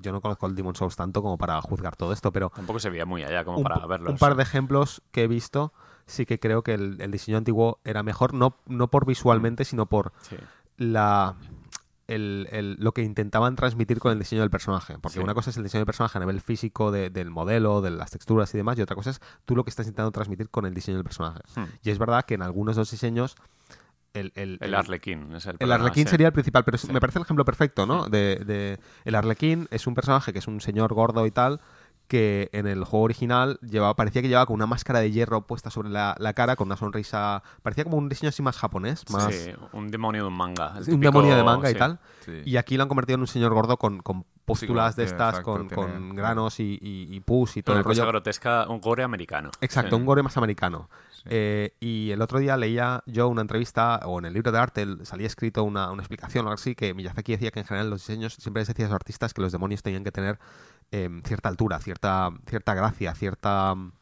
Yo 0.00 0.12
no 0.12 0.20
conozco 0.20 0.46
el 0.46 0.54
Demon 0.54 0.74
Souls 0.76 0.96
tanto 0.96 1.22
como 1.22 1.38
para 1.38 1.60
juzgar 1.62 1.96
todo 1.96 2.12
esto, 2.12 2.32
pero 2.32 2.50
Tampoco 2.54 2.78
se 2.78 2.90
veía 2.90 3.06
muy 3.06 3.22
allá 3.24 3.44
como 3.44 3.58
un, 3.58 3.62
para 3.64 3.84
verlo. 3.86 4.10
un 4.10 4.18
par 4.18 4.34
de 4.36 4.42
ejemplos 4.42 5.02
que 5.10 5.22
he 5.24 5.28
visto. 5.28 5.72
Sí 6.06 6.26
que 6.26 6.38
creo 6.40 6.62
que 6.62 6.74
el, 6.74 7.00
el 7.00 7.10
diseño 7.10 7.38
antiguo 7.38 7.78
era 7.84 8.02
mejor, 8.02 8.34
no, 8.34 8.56
no 8.66 8.88
por 8.88 9.06
visualmente, 9.06 9.64
sino 9.64 9.86
por 9.86 10.12
Sí. 10.22 10.36
la 10.76 11.36
el- 12.08 12.48
el- 12.50 12.76
lo 12.78 12.92
que 12.92 13.02
intentaban 13.02 13.54
transmitir 13.56 13.98
con 13.98 14.12
el 14.12 14.18
diseño 14.18 14.42
del 14.42 14.50
personaje. 14.50 14.98
Porque 14.98 15.18
Sí. 15.18 15.24
una 15.24 15.32
cosa 15.34 15.48
es 15.48 15.56
el 15.56 15.62
diseño 15.62 15.80
del 15.80 15.86
personaje 15.86 16.18
a 16.18 16.20
nivel 16.20 16.40
físico 16.42 16.90
de- 16.90 17.08
del 17.08 17.30
modelo, 17.30 17.80
de 17.80 17.90
las 17.90 18.10
texturas 18.10 18.52
y 18.52 18.58
demás, 18.58 18.76
y 18.78 18.82
otra 18.82 18.96
cosa 18.96 19.10
es 19.10 19.20
tú 19.46 19.56
lo 19.56 19.64
que 19.64 19.70
estás 19.70 19.86
intentando 19.86 20.10
transmitir 20.10 20.50
con 20.50 20.66
el 20.66 20.74
diseño 20.74 20.98
del 20.98 21.04
personaje. 21.04 21.40
Hmm. 21.56 21.64
Y 21.82 21.88
es 21.90 21.98
verdad 21.98 22.24
que 22.26 22.34
en 22.34 22.42
algunos 22.42 22.76
de 22.76 22.80
los 22.80 22.90
diseños 22.90 23.36
el, 24.14 24.32
el, 24.34 24.58
El 24.60 24.74
Arlequín 24.74 25.34
es 25.34 25.46
el 25.46 25.56
el 25.58 25.72
Arlequín 25.72 26.04
sí. 26.06 26.10
sería 26.10 26.26
el 26.28 26.32
principal, 26.32 26.64
pero 26.64 26.74
es- 26.76 26.82
Sí. 26.82 26.92
me 26.92 27.00
parece 27.00 27.18
el 27.18 27.24
ejemplo 27.24 27.44
perfecto, 27.44 27.86
¿no? 27.86 28.08
De, 28.08 28.36
de- 28.44 28.78
el 29.04 29.14
Arlequín 29.14 29.68
es 29.70 29.86
un 29.86 29.94
personaje 29.94 30.32
que 30.32 30.38
es 30.40 30.46
un 30.48 30.60
señor 30.60 30.92
gordo 30.94 31.24
y 31.26 31.30
tal, 31.30 31.60
que 32.12 32.50
en 32.52 32.66
el 32.66 32.84
juego 32.84 33.04
original 33.06 33.58
llevaba, 33.62 33.96
parecía 33.96 34.20
que 34.20 34.28
llevaba 34.28 34.44
con 34.44 34.52
una 34.56 34.66
máscara 34.66 35.00
de 35.00 35.10
hierro 35.10 35.46
puesta 35.46 35.70
sobre 35.70 35.88
la, 35.88 36.14
la 36.18 36.34
cara, 36.34 36.56
con 36.56 36.68
una 36.68 36.76
sonrisa. 36.76 37.42
Parecía 37.62 37.84
como 37.84 37.96
un 37.96 38.10
diseño 38.10 38.28
así 38.28 38.42
más 38.42 38.58
japonés, 38.58 39.08
más. 39.10 39.34
Sí, 39.34 39.50
un 39.72 39.90
demonio 39.90 40.20
de 40.24 40.28
un 40.28 40.34
manga. 40.36 40.74
un 40.86 41.00
demonio 41.00 41.34
de 41.34 41.42
manga 41.42 41.70
y 41.70 41.74
tal. 41.74 41.98
Sí. 42.26 42.42
Y 42.44 42.58
aquí 42.58 42.76
lo 42.76 42.82
han 42.82 42.88
convertido 42.90 43.14
en 43.14 43.22
un 43.22 43.26
señor 43.28 43.54
gordo 43.54 43.78
con, 43.78 44.00
con 44.02 44.26
pústulas 44.44 44.94
de 44.96 45.04
estas, 45.04 45.30
exacto, 45.38 45.52
con, 45.52 45.68
tiene- 45.68 45.74
con 45.82 46.14
granos 46.14 46.60
y, 46.60 46.78
y, 46.82 47.08
y 47.10 47.20
pus 47.20 47.56
y 47.56 47.62
todo 47.62 47.74
Una 47.76 47.80
el 47.80 47.84
cosa 47.86 48.02
rollo. 48.02 48.12
grotesca, 48.12 48.68
un 48.68 48.80
gore 48.82 49.04
americano. 49.04 49.50
Exacto, 49.62 49.96
un 49.96 50.04
gore 50.04 50.22
más 50.22 50.36
americano. 50.36 50.90
Eh, 51.24 51.74
y 51.78 52.10
el 52.10 52.20
otro 52.20 52.40
día 52.40 52.56
leía 52.56 53.02
yo 53.06 53.28
una 53.28 53.42
entrevista, 53.42 54.00
o 54.06 54.18
en 54.18 54.24
el 54.24 54.32
libro 54.34 54.50
de 54.50 54.58
arte 54.58 54.86
salía 55.04 55.28
escrito 55.28 55.62
una, 55.62 55.90
una 55.92 56.02
explicación 56.02 56.44
o 56.44 56.48
algo 56.48 56.54
así, 56.60 56.74
que 56.74 56.92
Miyazaki 56.94 57.32
decía 57.32 57.52
que 57.52 57.60
en 57.60 57.66
general 57.66 57.90
los 57.90 58.00
diseños 58.00 58.34
siempre 58.34 58.60
les 58.62 58.68
decía 58.68 58.86
a 58.86 58.88
los 58.88 58.96
artistas 58.96 59.32
que 59.32 59.40
los 59.40 59.52
demonios 59.52 59.82
tenían 59.84 60.02
que 60.02 60.10
tener 60.10 60.38
eh, 60.92 61.08
cierta 61.24 61.48
altura, 61.48 61.78
cierta, 61.80 62.30
cierta 62.46 62.74
gracia, 62.74 63.14
cierta 63.14 63.74
mm, 63.74 63.80
Un 63.80 63.92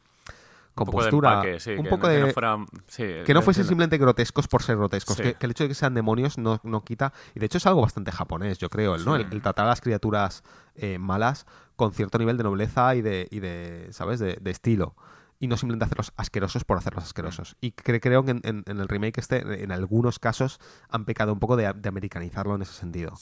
poco 0.85 1.03
de 1.03 1.09
compostura. 1.09 1.31
empaque, 1.33 1.59
sí, 1.59 1.71
un 1.71 1.83
que 1.83 1.89
poco 1.89 2.07
que 2.07 2.13
de. 2.13 2.21
no 2.21 2.27
fuera- 2.33 2.57
sí, 2.87 3.03
que 3.25 3.33
no 3.33 3.39
lo 3.39 3.41
fuesen 3.41 3.65
simplemente 3.65 3.97
grotescos 3.97 4.47
por 4.47 4.61
ser 4.63 4.77
grotescos, 4.77 5.17
Sí. 5.17 5.23
que, 5.23 5.33
que 5.35 5.45
el 5.45 5.51
hecho 5.51 5.63
de 5.63 5.69
que 5.69 5.75
sean 5.75 5.93
demonios 5.93 6.37
no, 6.37 6.59
no 6.63 6.83
quita. 6.83 7.11
Y 7.35 7.39
de 7.39 7.45
hecho 7.47 7.57
es 7.57 7.65
algo 7.65 7.81
bastante 7.81 8.11
japonés, 8.11 8.57
yo 8.59 8.69
creo, 8.69 8.97
¿no? 8.99 9.15
El, 9.15 9.27
el 9.31 9.41
tratar 9.41 9.65
a 9.65 9.69
las 9.69 9.81
criaturas 9.81 10.43
eh, 10.75 10.97
malas 10.99 11.45
con 11.75 11.91
cierto 11.93 12.17
nivel 12.19 12.37
de 12.37 12.43
nobleza 12.43 12.93
y 12.95 13.01
de, 13.01 13.27
y 13.31 13.39
de 13.39 13.87
¿sabes? 13.91 14.19
De, 14.19 14.37
de 14.39 14.51
estilo. 14.51 14.95
Y 15.39 15.47
no 15.47 15.57
simplemente 15.57 15.85
hacerlos 15.85 16.13
asquerosos 16.17 16.63
por 16.65 16.77
hacerlos 16.77 17.03
asquerosos. 17.03 17.55
Y 17.61 17.71
cre- 17.71 17.99
creo 17.99 18.23
que 18.23 18.29
en, 18.31 18.41
en- 18.43 18.63
en 18.67 18.79
el 18.79 18.87
remake 18.87 19.17
este, 19.19 19.63
en 19.63 19.71
algunos 19.71 20.19
casos, 20.19 20.59
han 20.89 21.03
pecado 21.05 21.33
un 21.33 21.39
poco 21.39 21.57
de, 21.57 21.73
de 21.73 21.89
americanizarlo 21.89 22.53
en 22.53 22.61
ese 22.61 22.73
sentido. 22.73 23.13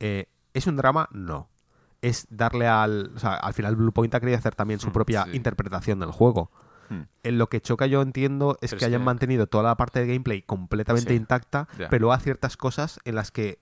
Eh, 0.00 0.26
¿Es 0.54 0.66
un 0.66 0.76
drama? 0.76 1.08
No. 1.12 1.48
Es 2.02 2.26
darle 2.30 2.66
al... 2.68 3.12
O 3.16 3.18
sea, 3.18 3.34
al 3.34 3.54
final 3.54 3.76
Blue 3.76 3.92
Point 3.92 4.14
ha 4.14 4.20
querido 4.20 4.36
hacer 4.36 4.54
también 4.54 4.78
su 4.80 4.88
Mm, 4.88 4.92
propia 4.92 5.24
sí. 5.24 5.30
interpretación 5.36 5.98
del 6.00 6.10
juego. 6.10 6.50
Hmm. 6.90 7.02
En 7.22 7.38
lo 7.38 7.48
que 7.48 7.60
choca 7.62 7.86
yo 7.86 8.02
entiendo 8.02 8.58
es 8.60 8.70
Pero 8.72 8.80
que 8.80 8.84
hayan 8.86 9.00
que- 9.00 9.04
mantenido 9.06 9.46
toda 9.46 9.64
la 9.64 9.76
parte 9.76 10.00
de 10.00 10.06
gameplay 10.08 10.42
completamente 10.42 11.10
Sí. 11.10 11.16
intacta, 11.16 11.68
pero 11.88 12.12
a 12.12 12.18
ciertas 12.18 12.56
cosas 12.58 13.00
en 13.04 13.14
las 13.14 13.30
que 13.30 13.58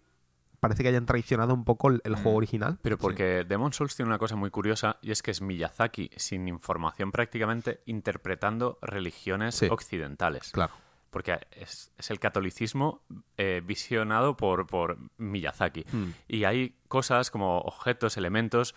parece 0.58 0.82
que 0.82 0.88
hayan 0.90 1.06
traicionado 1.06 1.54
un 1.54 1.64
poco 1.64 1.88
el, 1.88 2.00
el 2.04 2.16
juego 2.16 2.36
original. 2.36 2.78
Pero 2.82 2.98
porque 2.98 3.44
Demon 3.48 3.72
Souls 3.72 3.94
tiene 3.96 4.08
una 4.08 4.18
cosa 4.18 4.36
muy 4.36 4.50
curiosa 4.50 4.96
y 5.00 5.10
es 5.10 5.22
que 5.22 5.30
es 5.30 5.40
Miyazaki, 5.40 6.10
sin 6.16 6.48
información 6.48 7.12
prácticamente, 7.12 7.80
interpretando 7.86 8.78
religiones 8.82 9.54
Sí. 9.54 9.68
occidentales. 9.70 10.50
Claro. 10.52 10.72
Porque 11.10 11.38
es, 11.50 11.92
es 11.98 12.10
el 12.10 12.20
catolicismo 12.20 13.02
eh, 13.36 13.62
visionado 13.64 14.36
por, 14.36 14.66
por 14.66 14.96
Miyazaki. 15.18 15.84
Mm. 15.92 16.04
Y 16.28 16.44
hay 16.44 16.76
cosas 16.88 17.30
como 17.30 17.58
objetos, 17.58 18.16
elementos 18.16 18.74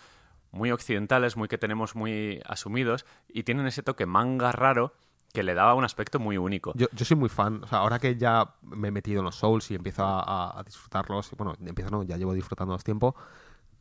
muy 0.50 0.70
occidentales, 0.72 1.36
muy 1.36 1.48
que 1.48 1.58
tenemos 1.58 1.94
muy 1.96 2.40
asumidos, 2.46 3.06
y 3.28 3.42
tienen 3.42 3.66
ese 3.66 3.82
toque 3.82 4.06
manga 4.06 4.52
raro 4.52 4.92
que 5.32 5.42
le 5.42 5.54
daba 5.54 5.74
un 5.74 5.84
aspecto 5.84 6.20
muy 6.20 6.36
único. 6.38 6.72
Yo, 6.76 6.86
yo 6.92 7.04
soy 7.04 7.16
muy 7.16 7.28
fan, 7.28 7.64
o 7.64 7.66
sea, 7.66 7.78
ahora 7.78 7.98
que 7.98 8.16
ya 8.16 8.54
me 8.62 8.88
he 8.88 8.90
metido 8.92 9.18
en 9.18 9.24
los 9.24 9.34
Souls 9.34 9.68
y 9.72 9.74
empiezo 9.74 10.04
a, 10.04 10.56
a- 10.58 10.62
disfrutarlos, 10.62 11.32
bueno, 11.36 11.54
empiezo 11.66 11.90
no, 11.90 12.04
ya 12.04 12.16
llevo 12.16 12.34
disfrutándolos 12.34 12.84
tiempo, 12.84 13.16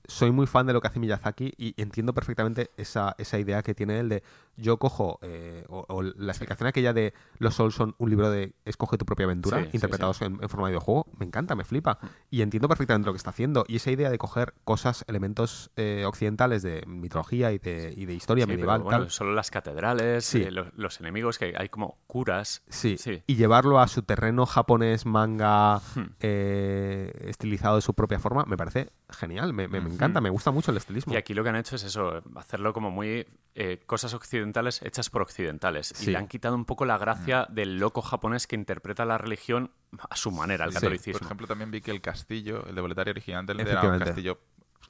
soy 0.07 0.31
muy 0.31 0.47
fan 0.47 0.65
de 0.67 0.73
lo 0.73 0.81
que 0.81 0.87
hace 0.87 0.99
Miyazaki 0.99 1.53
y 1.57 1.73
entiendo 1.81 2.13
perfectamente 2.13 2.71
esa, 2.77 3.15
esa 3.17 3.39
idea 3.39 3.61
que 3.63 3.73
tiene 3.73 3.99
él 3.99 4.09
de 4.09 4.23
yo 4.57 4.77
cojo, 4.77 5.17
eh, 5.21 5.65
o, 5.69 5.85
o 5.87 6.03
la 6.03 6.31
explicación 6.31 6.67
aquella 6.67 6.93
de 6.93 7.13
los 7.39 7.55
Souls 7.55 7.73
son 7.73 7.95
un 7.97 8.09
libro 8.09 8.29
de 8.29 8.53
escoge 8.65 8.97
tu 8.97 9.05
propia 9.05 9.25
aventura, 9.25 9.59
Sí, 9.59 9.63
sí, 9.65 9.69
interpretados 9.77 10.21
En, 10.21 10.37
en 10.41 10.49
forma 10.49 10.67
de 10.67 10.73
videojuego, 10.73 11.07
me 11.17 11.25
encanta, 11.25 11.55
me 11.55 11.63
flipa. 11.63 11.97
Y 12.29 12.41
entiendo 12.41 12.67
perfectamente 12.67 13.05
lo 13.07 13.13
que 13.13 13.17
está 13.17 13.31
haciendo. 13.31 13.65
Y 13.67 13.77
esa 13.77 13.89
idea 13.91 14.09
de 14.11 14.17
coger 14.17 14.53
cosas, 14.63 15.05
elementos 15.07 15.71
eh, 15.75 16.03
occidentales 16.05 16.61
de 16.61 16.83
mitología 16.85 17.51
y 17.51 17.57
de, 17.57 17.93
y 17.97 18.05
de 18.05 18.13
historia 18.13 18.45
pero 18.45 18.57
medieval, 18.57 18.81
bueno, 18.83 18.99
tal. 18.99 19.09
solo 19.09 19.33
las 19.33 19.49
catedrales, 19.49 20.35
eh, 20.35 20.51
lo- 20.51 20.71
los, 20.75 20.99
enemigos, 20.99 21.39
que 21.39 21.55
hay 21.57 21.69
como 21.69 21.97
curas. 22.05 22.61
Sí, 22.69 22.97
Sí. 22.97 23.23
y 23.25 23.35
llevarlo 23.35 23.79
a 23.79 23.87
su 23.87 24.03
terreno 24.03 24.45
japonés, 24.45 25.05
manga, 25.05 25.79
Hmm. 25.95 26.11
eh, 26.19 27.11
estilizado 27.27 27.75
de 27.77 27.81
su 27.81 27.93
propia 27.93 28.19
forma, 28.19 28.43
me 28.45 28.57
parece 28.57 28.89
genial, 29.13 29.53
me, 29.53 29.67
me- 29.67 29.81
me 29.81 29.93
encanta, 29.93 30.21
me 30.21 30.29
gusta 30.29 30.51
mucho 30.51 30.71
el 30.71 30.77
estilismo. 30.77 31.13
Y 31.13 31.17
aquí 31.17 31.33
lo 31.33 31.43
que 31.43 31.49
han 31.49 31.55
hecho 31.55 31.75
es 31.75 31.83
eso, 31.83 32.21
hacerlo 32.35 32.73
como 32.73 32.91
muy 32.91 33.25
eh, 33.55 33.81
cosas 33.85 34.13
occidentales 34.13 34.81
hechas 34.81 35.09
por 35.09 35.21
occidentales. 35.21 35.93
Sí. 35.95 36.09
Y 36.09 36.11
le 36.13 36.17
han 36.17 36.27
quitado 36.27 36.55
un 36.55 36.65
poco 36.65 36.85
la 36.85 36.97
gracia 36.97 37.45
del 37.49 37.77
loco 37.79 38.01
japonés 38.01 38.47
que 38.47 38.55
interpreta 38.55 39.05
la 39.05 39.17
religión 39.17 39.71
a 40.09 40.15
su 40.15 40.31
manera, 40.31 40.65
el 40.65 40.71
Sí. 40.71 40.75
catolicismo. 40.75 41.19
Por 41.19 41.25
ejemplo, 41.27 41.47
también 41.47 41.69
vi 41.71 41.81
que 41.81 41.91
el 41.91 42.01
castillo, 42.01 42.65
el 42.67 42.75
de 42.75 42.81
Boletario 42.81 43.11
original, 43.11 43.45
era 43.59 43.81
un 43.91 43.99
castillo, 43.99 44.39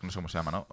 no 0.04 0.12
sé 0.12 0.16
cómo 0.18 0.28
se 0.30 0.38
llama, 0.38 0.52
¿no? 0.52 0.68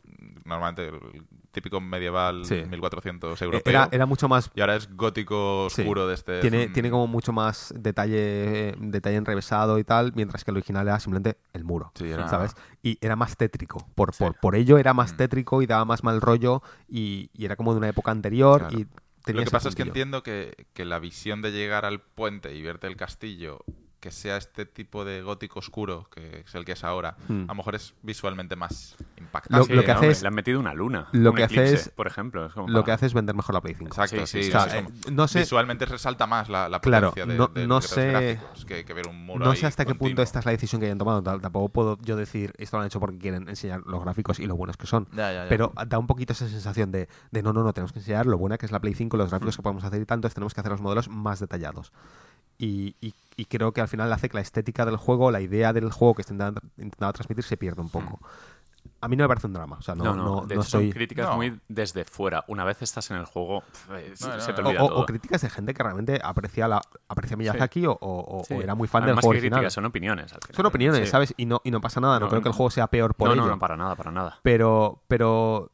Normalmente 0.44 0.88
el 0.88 1.24
típico 1.52 1.80
medieval 1.80 2.44
Sí. 2.44 2.62
1400 2.68 3.40
Eh, 3.40 3.44
europeo. 3.44 3.70
Era, 3.70 3.88
era 3.92 4.06
mucho 4.06 4.28
más... 4.28 4.50
Y 4.54 4.60
ahora 4.60 4.76
es 4.76 4.94
gótico 4.94 5.68
sí, 5.70 5.82
oscuro 5.82 6.06
de 6.06 6.14
este... 6.14 6.40
tiene, 6.40 6.68
mm, 6.68 6.72
tiene 6.72 6.90
como 6.90 7.06
mucho 7.06 7.32
más 7.32 7.72
detalle, 7.76 8.70
eh, 8.70 8.74
detalle 8.78 9.16
enrevesado 9.16 9.78
y 9.78 9.84
tal, 9.84 10.12
mientras 10.14 10.44
que 10.44 10.50
el 10.50 10.56
original 10.56 10.86
era 10.86 10.98
simplemente 11.00 11.38
el 11.52 11.64
muro, 11.64 11.92
Sí, 11.94 12.08
era- 12.10 12.28
¿sabes? 12.28 12.54
Y 12.82 12.98
era 13.00 13.16
más 13.16 13.36
tétrico, 13.36 13.86
por, 13.94 14.16
por, 14.16 14.34
por 14.34 14.54
ello 14.56 14.78
era 14.78 14.92
más 14.94 15.14
Mm. 15.14 15.16
tétrico 15.16 15.62
y 15.62 15.66
daba 15.66 15.84
más 15.84 16.02
mal 16.04 16.20
rollo 16.20 16.62
y, 16.88 17.30
y 17.34 17.44
era 17.44 17.56
como 17.56 17.72
de 17.72 17.78
una 17.78 17.88
época 17.88 18.10
anterior 18.10 18.60
Claro. 18.60 18.78
y 18.78 18.86
tenía 19.24 19.40
Lo 19.42 19.44
que 19.46 19.50
pasa 19.50 19.68
es 19.68 19.74
que 19.74 19.82
entiendo 19.82 20.22
que, 20.22 20.66
que 20.72 20.84
la 20.84 20.98
visión 20.98 21.42
de 21.42 21.52
llegar 21.52 21.84
al 21.84 22.00
puente 22.00 22.54
y 22.54 22.62
verte 22.62 22.86
el 22.86 22.96
castillo, 22.96 23.64
que 24.00 24.10
sea 24.10 24.36
este 24.38 24.64
tipo 24.66 25.04
de 25.04 25.20
gótico 25.22 25.58
oscuro, 25.58 26.08
que 26.10 26.40
es 26.46 26.54
el 26.54 26.64
que 26.64 26.72
es 26.72 26.84
ahora, 26.84 27.16
Hmm. 27.28 27.42
a 27.44 27.48
lo 27.48 27.54
mejor 27.54 27.74
es 27.74 27.94
visualmente 28.02 28.56
más 28.56 28.96
Lo- 28.98 29.22
impactante. 29.24 29.74
lo 29.74 29.84
que 29.84 29.90
hace 29.92 30.08
es- 30.10 30.22
Le 30.22 30.28
han 30.28 30.34
metido 30.34 30.58
una 30.58 30.72
luna. 30.74 31.08
lo 31.12 31.30
un 31.30 31.36
que 31.36 31.44
hace 31.44 31.54
eclipse, 31.56 31.74
es- 31.74 31.88
Por 31.90 32.06
ejemplo. 32.06 32.46
es 32.46 32.52
como 32.54 32.68
Lo 32.68 32.74
para- 32.80 32.84
que 32.86 32.92
hace 32.92 33.06
es 33.06 33.14
vender 33.14 33.34
mejor 33.34 33.54
la 33.54 33.60
Play 33.60 33.74
5. 33.74 33.88
Exacto, 33.88 34.26
Sí, 34.26 34.42
sí. 34.42 34.50
sí, 34.50 34.56
o 34.56 34.60
sí, 34.62 34.68
sea, 34.70 34.80
sí. 34.82 34.86
es 35.06 35.12
no 35.12 35.28
sé- 35.28 35.40
Visualmente 35.40 35.84
resalta 35.84 36.26
más 36.26 36.48
la, 36.48 36.68
la 36.68 36.80
Claro, 36.80 37.10
potencia 37.10 37.26
de, 37.32 37.38
no- 37.38 37.48
de- 37.48 37.66
no 37.66 37.74
de 37.76 37.80
los 37.82 37.86
sé- 37.86 38.10
gráficos 38.10 38.64
que, 38.64 38.84
que 38.84 38.94
ver 38.94 39.06
un 39.08 39.24
muro 39.26 39.44
No 39.44 39.54
sé 39.54 39.66
hasta 39.66 39.84
qué 39.84 39.94
punto 39.94 40.22
esta 40.22 40.38
es 40.38 40.46
la 40.46 40.52
decisión 40.52 40.80
que 40.80 40.86
hayan 40.86 40.98
tomado. 40.98 41.22
Tampoco 41.22 41.68
puedo 41.68 41.98
yo 42.00 42.16
decir 42.16 42.54
esto 42.56 42.76
lo 42.78 42.80
han 42.82 42.86
hecho 42.86 43.00
porque 43.00 43.18
quieren 43.18 43.48
enseñar 43.50 43.82
los 43.84 44.02
gráficos 44.02 44.40
y 44.40 44.46
lo 44.46 44.56
buenos 44.56 44.76
que 44.78 44.86
son. 44.86 45.06
Ya, 45.12 45.30
ya, 45.32 45.42
ya. 45.44 45.48
Pero 45.50 45.72
da 45.86 45.98
un 45.98 46.06
poquito 46.06 46.32
esa 46.32 46.48
sensación 46.48 46.90
de, 46.90 47.08
de 47.30 47.42
no, 47.42 47.52
no, 47.52 47.62
no, 47.62 47.72
tenemos 47.74 47.92
que 47.92 47.98
enseñar 47.98 48.24
lo 48.26 48.38
buena 48.38 48.56
que 48.56 48.64
es 48.66 48.72
la 48.72 48.80
Play 48.80 48.94
5, 48.94 49.16
los 49.18 49.26
Mm. 49.26 49.30
gráficos 49.30 49.56
que 49.56 49.62
podemos 49.62 49.84
hacer 49.84 50.00
y 50.00 50.06
tanto, 50.06 50.28
tenemos 50.30 50.54
que 50.54 50.60
hacer 50.60 50.72
los 50.72 50.80
modelos 50.80 51.08
más 51.10 51.38
detallados. 51.40 51.92
Y, 52.62 52.94
y- 53.00 53.14
y 53.36 53.44
creo 53.46 53.72
que 53.72 53.80
al 53.80 53.88
final 53.88 54.12
hace 54.12 54.28
que 54.28 54.36
la 54.36 54.42
estética 54.42 54.84
del 54.84 54.96
juego, 54.98 55.30
la 55.30 55.40
idea 55.40 55.72
del 55.72 55.90
juego 55.90 56.14
que 56.14 56.20
está 56.22 56.34
intentando, 56.34 56.60
intentando 56.76 57.12
transmitir 57.14 57.42
se 57.44 57.56
pierda 57.56 57.80
un 57.82 57.88
poco. 57.88 58.18
Mm. 58.20 58.24
a 59.02 59.08
mí 59.08 59.16
no 59.16 59.24
me 59.24 59.28
parece 59.28 59.46
un 59.46 59.52
drama. 59.54 59.76
O 59.78 59.82
sea, 59.82 59.94
no, 59.94 60.04
No, 60.04 60.14
no, 60.14 60.24
no, 60.24 60.46
de 60.46 60.54
no 60.56 60.60
hecho 60.60 60.70
son 60.70 60.80
soy... 60.82 60.92
críticas 60.92 61.26
No. 61.26 61.36
muy 61.36 61.58
desde 61.68 62.04
fuera. 62.04 62.44
Una 62.48 62.64
vez 62.64 62.82
estás 62.82 63.10
en 63.10 63.16
el 63.18 63.24
juego, 63.24 63.62
eh, 63.92 64.12
se 64.14 64.52
te 64.52 64.60
no. 64.62 64.68
O, 64.68 64.70
olvida 64.70 64.84
o- 64.84 64.88
todo. 64.88 64.98
o 65.00 65.06
críticas 65.06 65.40
de 65.40 65.48
gente 65.50 65.72
que 65.72 65.82
realmente 65.82 66.20
aprecia, 66.22 66.68
la, 66.68 66.82
aprecia 67.08 67.36
Miyazaki 67.38 67.86
o, 67.86 67.92
o- 67.92 68.40
o 68.40 68.44
Sí. 68.44 68.54
era 68.54 68.74
muy 68.74 68.88
fan 68.88 69.02
del 69.02 69.10
Además 69.10 69.22
juego 69.22 69.32
que 69.32 69.38
original. 69.38 69.58
críticas, 69.60 69.72
son 69.72 69.84
opiniones. 69.86 70.32
al 70.34 70.40
final. 70.42 70.56
Son 70.56 70.66
opiniones, 70.66 71.00
Sí. 71.00 71.06
¿sabes? 71.06 71.34
Y 71.38 71.46
no, 71.46 71.60
y 71.64 71.70
no 71.70 71.80
pasa 71.80 72.00
nada. 72.00 72.18
No, 72.20 72.26
No, 72.26 72.30
creo 72.30 72.42
que 72.42 72.48
el 72.50 72.54
juego 72.54 72.70
sea 72.70 72.86
peor 72.88 73.14
por 73.14 73.28
no, 73.28 73.34
ello. 73.34 73.42
no, 73.44 73.48
no, 73.50 73.58
para 73.58 73.76
nada, 73.76 73.96
para 73.96 74.10
nada. 74.10 74.38
Pero, 74.42 75.02
pero 75.08 75.70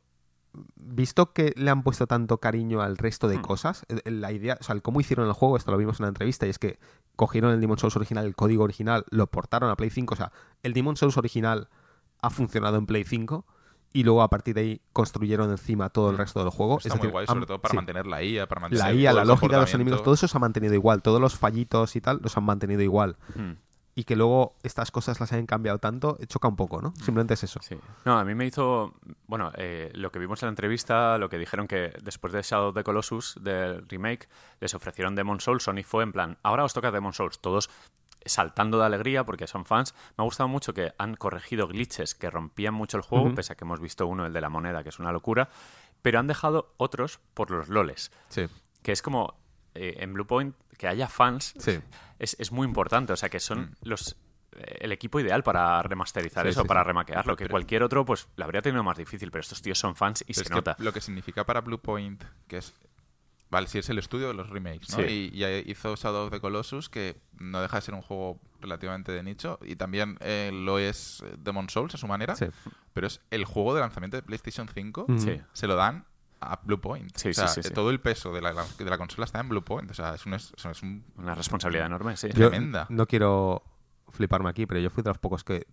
visto 0.77 1.33
que 1.33 1.53
le 1.57 1.71
han 1.71 1.83
puesto 1.83 2.07
tanto 2.07 2.39
cariño 2.39 2.81
al 2.83 2.97
resto 2.97 3.29
de 3.29 3.39
Hmm. 3.39 3.43
cosas, 3.43 3.85
el- 3.89 4.03
el- 4.05 4.21
la 4.21 4.33
idea, 4.33 4.57
o 4.61 4.65
sea, 4.65 4.79
cómo 4.81 5.01
hicieron 5.01 5.27
el 5.27 5.33
juego, 5.33 5.57
esto 5.57 5.71
lo 5.71 5.79
vimos 5.79 6.01
en 6.01 6.05
la 6.05 6.09
entrevista, 6.09 6.47
y 6.47 6.51
es 6.51 6.59
que 6.59 6.79
cogieron 7.17 7.53
el 7.53 7.61
Demon 7.61 7.79
Souls 7.79 7.97
original, 7.97 8.25
el 8.27 8.35
código 8.37 8.65
original, 8.65 9.05
lo 9.11 9.27
portaron 9.29 9.71
a 9.71 9.77
Play 9.77 9.91
5, 9.91 10.15
o 10.15 10.17
sea, 10.17 10.33
el 10.63 10.73
Demon 10.73 10.97
Souls 10.97 11.17
original 11.17 11.69
ha 12.23 12.31
funcionado 12.31 12.77
en 12.77 12.87
Play 12.87 13.05
5 13.05 13.45
y 13.93 14.03
luego 14.05 14.23
a 14.23 14.29
partir 14.29 14.55
de 14.55 14.61
ahí 14.61 14.81
construyeron 14.93 15.51
encima 15.51 15.89
todo 15.89 16.11
el 16.11 16.19
resto 16.19 16.41
del 16.41 16.51
juego. 16.51 16.77
Está 16.79 16.89
es 16.89 16.95
muy 16.95 16.99
decir, 16.99 17.11
guay, 17.13 17.23
han- 17.29 17.35
sobre 17.35 17.47
todo 17.47 17.61
para 17.61 17.71
sí, 17.71 17.77
mantener 17.77 18.07
la 18.07 18.23
IA, 18.23 18.47
para 18.47 18.61
mantener 18.61 18.85
la 18.85 18.93
IA, 18.93 19.13
la 19.15 19.25
lógica 19.25 19.57
de 19.57 19.61
los 19.63 19.75
enemigos, 19.75 20.03
todo 20.03 20.15
eso 20.15 20.29
se 20.29 20.37
ha 20.37 20.41
mantenido 20.41 20.75
igual, 20.75 21.01
todos 21.03 21.21
los 21.21 21.37
fallitos 21.37 21.97
y 21.97 22.01
tal 22.01 22.21
los 22.23 22.37
han 22.37 22.45
mantenido 22.45 22.83
igual. 22.83 23.17
Hmm. 23.35 23.53
Y 23.99 24.05
que 24.05 24.15
luego 24.15 24.55
estas 24.63 24.91
cosas 24.91 25.19
las 25.21 25.33
hayan 25.33 25.47
cambiado 25.47 25.79
tanto, 25.79 26.19
choca 26.27 26.49
un 26.49 26.55
poco, 26.57 26.83
¿no? 26.83 26.93
Simplemente 26.97 27.33
es 27.33 27.45
eso. 27.45 27.61
Sí. 27.63 27.79
No, 28.05 28.19
a 28.19 28.25
mí 28.27 28.35
me 28.35 28.45
hizo. 28.45 28.93
Bueno, 29.27 29.51
eh, 29.57 29.91
lo 29.95 30.13
que 30.13 30.19
vimos 30.19 30.43
en 30.43 30.49
la 30.49 30.51
entrevista, 30.51 31.17
lo 31.17 31.31
que 31.31 31.39
dijeron 31.39 31.67
que 31.67 31.95
después 32.03 32.31
de 32.35 32.43
Shadow 32.43 32.69
of 32.69 32.75
the 32.75 32.85
Colossus, 32.85 33.39
del 33.41 33.89
remake, 33.89 34.29
les 34.61 34.75
ofrecieron 34.75 35.15
Demon 35.15 35.41
Souls. 35.41 35.63
Sony 35.63 35.83
fue 35.83 36.05
en 36.05 36.13
plan, 36.13 36.37
ahora 36.43 36.65
os 36.65 36.75
toca 36.75 36.91
Demon 36.91 37.15
Souls. 37.15 37.39
Todos 37.41 37.71
saltando 38.27 38.79
de 38.79 38.85
alegría 38.85 39.25
porque 39.25 39.47
son 39.47 39.65
fans. 39.65 39.95
Me 40.19 40.23
ha 40.23 40.25
gustado 40.27 40.49
mucho 40.49 40.75
que 40.75 40.93
han 40.99 41.15
corregido 41.17 41.67
glitches 41.67 42.15
que 42.15 42.29
rompían 42.29 42.75
mucho 42.75 42.99
el 42.99 43.03
juego, 43.03 43.35
pese 43.35 43.55
a 43.55 43.57
que 43.57 43.65
hemos 43.65 43.81
visto 43.81 44.07
uno, 44.07 44.27
el 44.27 44.33
de 44.35 44.41
la 44.43 44.51
moneda, 44.51 44.83
que 44.83 44.91
es 44.91 44.99
una 44.99 45.11
locura. 45.13 45.49
Pero 46.03 46.19
han 46.19 46.27
dejado 46.27 46.75
otros 46.77 47.19
por 47.33 47.51
los 47.51 47.69
loles. 47.71 48.13
Sí, 48.29 48.47
Que 48.83 48.93
es 48.93 49.01
como. 49.01 49.35
eh, 49.75 49.97
en 50.01 50.13
Bluepoint, 50.13 50.55
que 50.77 50.89
haya 50.89 51.09
fans 51.09 51.55
sí. 51.59 51.79
es, 52.19 52.37
es 52.39 52.53
muy 52.53 52.67
importante. 52.67 53.13
O 53.13 53.17
sea, 53.17 53.29
que 53.29 53.41
son 53.41 53.77
los 53.83 54.17
eh, 54.53 54.79
el 54.81 54.93
equipo 54.93 55.21
ideal 55.21 55.43
para 55.43 55.83
remasterizar 55.83 56.45
Sí, 56.47 56.51
eso, 56.51 56.63
sí, 56.63 56.69
para 56.69 56.83
sí. 56.83 56.87
remaquearlo. 56.89 57.37
Que 57.37 57.45
Pero- 57.45 57.53
cualquier 57.53 57.83
otro, 57.83 58.05
pues, 58.05 58.29
lo 58.37 58.45
habría 58.45 58.63
tenido 58.63 58.83
más 58.83 58.97
difícil, 58.97 59.31
pero 59.31 59.41
estos 59.41 59.61
tíos 59.63 59.79
son 59.79 59.97
fans 59.97 60.23
y 60.23 60.25
Pero 60.27 60.35
se 60.35 60.43
es 60.43 60.49
que 60.49 60.55
nota. 60.55 60.77
lo 60.79 60.93
que 60.93 61.01
significa 61.01 61.45
para 61.45 61.61
Bluepoint, 61.61 62.25
que 62.49 62.59
es. 62.59 62.75
Vale, 63.49 63.69
si 63.69 63.79
es 63.79 63.89
el 63.91 63.99
estudio 64.01 64.27
de 64.27 64.35
los 64.35 64.51
remakes, 64.51 64.91
¿no? 64.91 64.97
Sí. 65.07 65.31
Y, 65.33 65.45
y 65.45 65.71
hizo 65.71 65.95
Shadow 65.95 66.25
of 66.27 66.33
the 66.33 66.41
Colossus, 66.41 66.89
que 66.89 67.17
no 67.39 67.63
deja 67.63 67.77
de 67.77 67.81
ser 67.83 67.95
un 67.95 68.03
juego 68.03 68.41
relativamente 68.61 69.13
de 69.13 69.23
nicho, 69.23 69.61
y 69.63 69.77
también 69.77 70.17
eh, 70.21 70.51
lo 70.53 70.81
es 70.81 71.23
Demon 71.39 71.71
Souls 71.71 71.95
a 71.95 71.99
su 71.99 72.09
manera, 72.09 72.35
Sí. 72.35 72.47
pero 72.93 73.07
es 73.07 73.21
el 73.31 73.45
juego 73.45 73.73
de 73.75 73.83
lanzamiento 73.83 74.17
de 74.17 74.25
PlayStation 74.25 74.69
5, 74.69 75.03
Ujú. 75.09 75.19
Sí. 75.21 75.41
se 75.53 75.67
lo 75.69 75.77
dan 75.77 76.07
a 76.41 76.61
Bluepoint. 76.63 77.17
Sí, 77.17 77.31
o 77.31 77.35
sea, 77.35 77.49
sí, 77.49 77.63
sí, 77.63 77.69
sí. 77.69 77.75
todo 77.75 77.91
el 77.91 78.01
peso 78.01 78.33
de 78.33 78.41
la, 78.41 78.53
de 78.53 78.85
la 78.85 78.99
consola 78.99 79.25
está 79.25 79.41
en 79.41 79.49
Bluepoint. 79.49 79.91
O 79.91 79.95
sea, 79.95 80.15
es 80.15 80.27
un, 80.27 80.35
es, 80.35 80.53
es 80.57 80.83
un 80.83 81.05
Una 81.17 81.35
responsabilidad 81.35 81.87
enorme, 81.87 82.17
sí. 82.17 82.29
Yo 82.29 82.51
Tremenda. 82.51 82.87
no 82.91 83.07
quiero 83.07 83.63
fliparme 84.09 84.51
aquí, 84.51 84.67
pero 84.67 84.81
yo 84.81 84.91
fui 84.91 85.03
de 85.03 85.11
los 85.11 85.19
pocos 85.19 85.45
que 85.45 85.67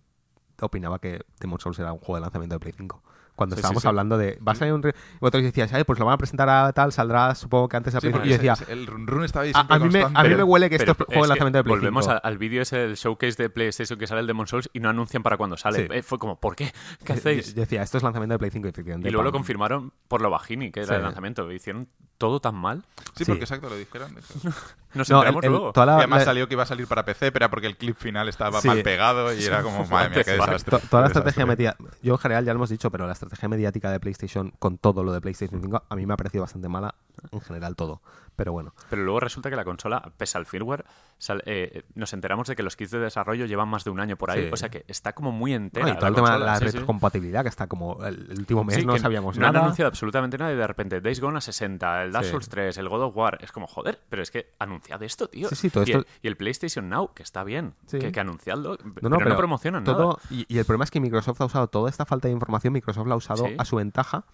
opinaba 0.60 0.98
que 0.98 1.24
Demon 1.40 1.60
Souls 1.60 1.78
era 1.78 1.92
un 1.92 1.98
juego 1.98 2.16
de 2.16 2.20
lanzamiento 2.22 2.54
de 2.56 2.60
Play 2.60 2.74
5. 2.76 3.02
Cuando 3.36 3.56
Sí, 3.56 3.60
estábamos 3.60 3.82
sí, 3.82 3.84
sí. 3.84 3.88
hablando 3.88 4.16
de. 4.16 4.38
Va 4.46 4.52
a 4.52 4.54
salir 4.54 4.72
un. 4.74 4.80
vosotros 5.20 5.42
decíais, 5.42 5.72
"Ay, 5.72 5.82
pues 5.84 5.98
lo 5.98 6.04
van 6.06 6.14
a 6.14 6.18
presentar 6.18 6.48
a 6.48 6.72
tal, 6.72 6.92
saldrá 6.92 7.34
supongo 7.34 7.68
que 7.68 7.76
antes 7.76 7.94
a 7.94 8.00
Sí, 8.00 8.08
Play 8.08 8.12
5. 8.12 8.18
porque 8.20 8.28
Y 8.28 8.30
yo 8.30 8.52
decía, 8.54 8.72
el 8.72 8.86
run 8.86 9.06
run 9.06 9.24
estaba 9.24 9.44
ahí 9.44 9.50
a, 9.50 9.54
siempre 9.54 9.76
a 9.76 9.78
mí 9.80 9.88
me, 9.88 10.40
a 10.40 10.44
huele 10.44 10.70
que 10.70 10.76
esto 10.76 10.92
es 10.92 10.96
juego 10.98 11.22
de 11.22 11.28
lanzamiento 11.28 11.58
de 11.58 11.64
Play 11.64 11.76
Volvemos 11.76 12.04
5. 12.04 12.14
a- 12.14 12.18
al 12.18 12.38
vídeo 12.38 12.62
ese 12.62 12.76
del 12.78 12.94
showcase 12.96 13.42
de 13.42 13.50
PlayStation 13.50 13.98
que 13.98 14.06
sale 14.06 14.20
el 14.20 14.26
Demon 14.26 14.46
Souls 14.46 14.70
y 14.72 14.80
no 14.80 14.88
anuncian 14.88 15.22
para 15.22 15.36
cuando 15.36 15.56
sale. 15.56 15.88
Eh, 15.90 16.02
fue 16.02 16.18
como, 16.18 16.38
¿por 16.38 16.54
qué? 16.54 16.72
¿Qué 17.04 17.12
hacéis? 17.14 17.54
Yo 17.54 17.60
decía, 17.62 17.82
esto 17.82 17.96
es 17.98 18.04
lanzamiento 18.04 18.34
de 18.34 18.38
Play 18.38 18.50
5, 18.50 18.68
efectivamente. 18.68 19.08
Y 19.08 19.12
luego 19.12 19.24
lo 19.24 19.32
confirmaron 19.32 19.92
por 20.08 20.20
lo 20.20 20.30
bajini 20.30 20.70
que 20.70 20.80
era 20.82 20.96
el 20.96 21.02
lanzamiento. 21.02 21.50
Hicieron 21.50 21.88
todo 22.18 22.40
tan 22.40 22.54
mal. 22.54 22.84
Sí, 23.16 23.24
Sí. 23.24 23.24
porque 23.26 23.44
exacto, 23.44 23.68
lo 23.68 23.76
dijeron. 23.76 24.14
dijeron. 24.16 24.54
Nos 24.94 25.10
No, 25.10 25.16
enteramos 25.18 25.42
el- 25.42 25.46
el- 25.48 25.52
luego. 25.52 25.72
toda 25.72 25.86
la- 25.86 25.92
y 25.94 25.98
además 25.98 26.20
la- 26.20 26.24
salió 26.26 26.46
que 26.48 26.54
iba 26.54 26.62
a 26.62 26.66
salir 26.66 26.86
para 26.86 27.04
PC, 27.04 27.32
pero 27.32 27.44
era 27.44 27.50
porque 27.50 27.66
el 27.66 27.76
clip 27.76 27.96
final 27.96 28.28
estaba 28.28 28.60
Sí. 28.60 28.68
mal 28.68 28.82
pegado 28.82 29.32
y 29.34 29.42
era 29.44 29.62
como, 29.62 29.84
madre 29.86 30.10
mía, 30.10 30.24
qué 30.24 30.30
desastre. 30.32 30.78
To- 30.78 30.86
toda 30.88 31.00
la 31.02 31.06
estrategia 31.08 31.44
media 31.46 31.76
yo 32.02 32.14
en 32.14 32.18
general 32.18 32.44
ya 32.44 32.52
lo 32.52 32.58
hemos 32.58 32.70
dicho, 32.70 32.90
pero 32.90 33.06
la 33.06 33.12
estrategia 33.14 33.48
mediática 33.48 33.90
de 33.90 33.98
PlayStation 34.00 34.52
con 34.58 34.78
todo 34.78 35.02
lo 35.02 35.12
de 35.12 35.20
PlayStation 35.20 35.60
5 35.60 35.82
a 35.88 35.96
mí 35.96 36.06
me 36.06 36.14
ha 36.14 36.16
parecido 36.16 36.42
bastante 36.42 36.68
mala 36.68 36.94
en 37.32 37.40
general 37.40 37.74
todo. 37.74 38.00
Pero 38.36 38.52
bueno, 38.52 38.74
Pero 38.90 39.02
luego 39.02 39.20
resulta 39.20 39.48
que 39.50 39.56
la 39.56 39.64
consola, 39.64 40.10
pese 40.16 40.36
al 40.38 40.46
firmware, 40.46 40.84
sal- 41.18 41.42
eh, 41.46 41.84
nos 41.94 42.12
enteramos 42.12 42.48
de 42.48 42.56
que 42.56 42.62
los 42.62 42.76
kits 42.76 42.90
de 42.90 42.98
desarrollo 42.98 43.46
llevan 43.46 43.68
más 43.68 43.84
de 43.84 43.90
un 43.90 44.00
año 44.00 44.16
por 44.16 44.30
ahí. 44.30 44.44
Sí. 44.46 44.50
O 44.52 44.56
sea 44.56 44.68
que 44.70 44.84
está 44.88 45.12
como 45.14 45.30
muy 45.32 45.54
entera. 45.54 45.86
No, 45.86 45.92
y 45.92 45.96
todo 45.96 46.02
la 46.02 46.08
el 46.08 46.14
tema 46.16 46.32
de 46.32 46.38
la 46.44 46.54
sí, 46.56 46.58
sí. 46.60 46.64
retrocompatibilidad, 46.72 47.42
que 47.42 47.48
está 47.48 47.66
como 47.68 48.04
el, 48.04 48.30
el 48.32 48.38
último 48.40 48.64
mes 48.64 48.84
no 48.84 48.98
sabíamos 48.98 49.38
no 49.38 49.46
han 49.46 49.52
nada. 49.52 49.64
anunciado 49.66 49.88
absolutamente 49.88 50.36
nada 50.38 50.52
y 50.52 50.56
de 50.56 50.66
repente 50.66 51.00
Days 51.00 51.20
Gone 51.20 51.38
a 51.38 51.40
60, 51.40 52.02
el 52.04 52.12
Dark. 52.12 52.26
Souls 52.26 52.48
3, 52.48 52.76
el 52.78 52.88
God 52.88 53.02
of 53.04 53.16
War. 53.16 53.38
Es 53.40 53.52
como, 53.52 53.66
joder, 53.66 54.00
pero 54.08 54.22
es 54.22 54.30
que 54.30 54.50
anunciad 54.58 55.02
esto, 55.02 55.28
tío. 55.28 55.48
Sí, 55.48 55.54
sí, 55.56 55.70
todo 55.70 55.84
y, 55.84 55.90
esto- 55.90 55.98
el, 56.00 56.06
y 56.22 56.28
el 56.28 56.36
PlayStation 56.36 56.88
Now, 56.88 57.12
que 57.14 57.22
está 57.22 57.44
bien, 57.44 57.74
que, 57.90 58.10
que 58.10 58.20
anunciadlo, 58.20 58.76
No, 58.84 58.94
pero 58.94 59.08
no, 59.10 59.18
no, 59.18 59.36
promocionan 59.36 59.84
todo, 59.84 60.18
nada. 60.20 60.28
Y, 60.30 60.52
y 60.52 60.58
el 60.58 60.64
problema 60.64 60.84
es 60.84 60.90
que 60.90 61.00
Microsoft 61.00 61.40
ha 61.40 61.44
usado 61.44 61.68
toda 61.68 61.88
esta 61.90 62.04
falta 62.04 62.28
de 62.28 62.34
información, 62.34 62.72
Microsoft 62.72 63.06
la 63.06 63.14
ha 63.14 63.16
usado 63.16 63.46
a 63.58 63.64
su 63.64 63.76
ventaja 63.76 64.24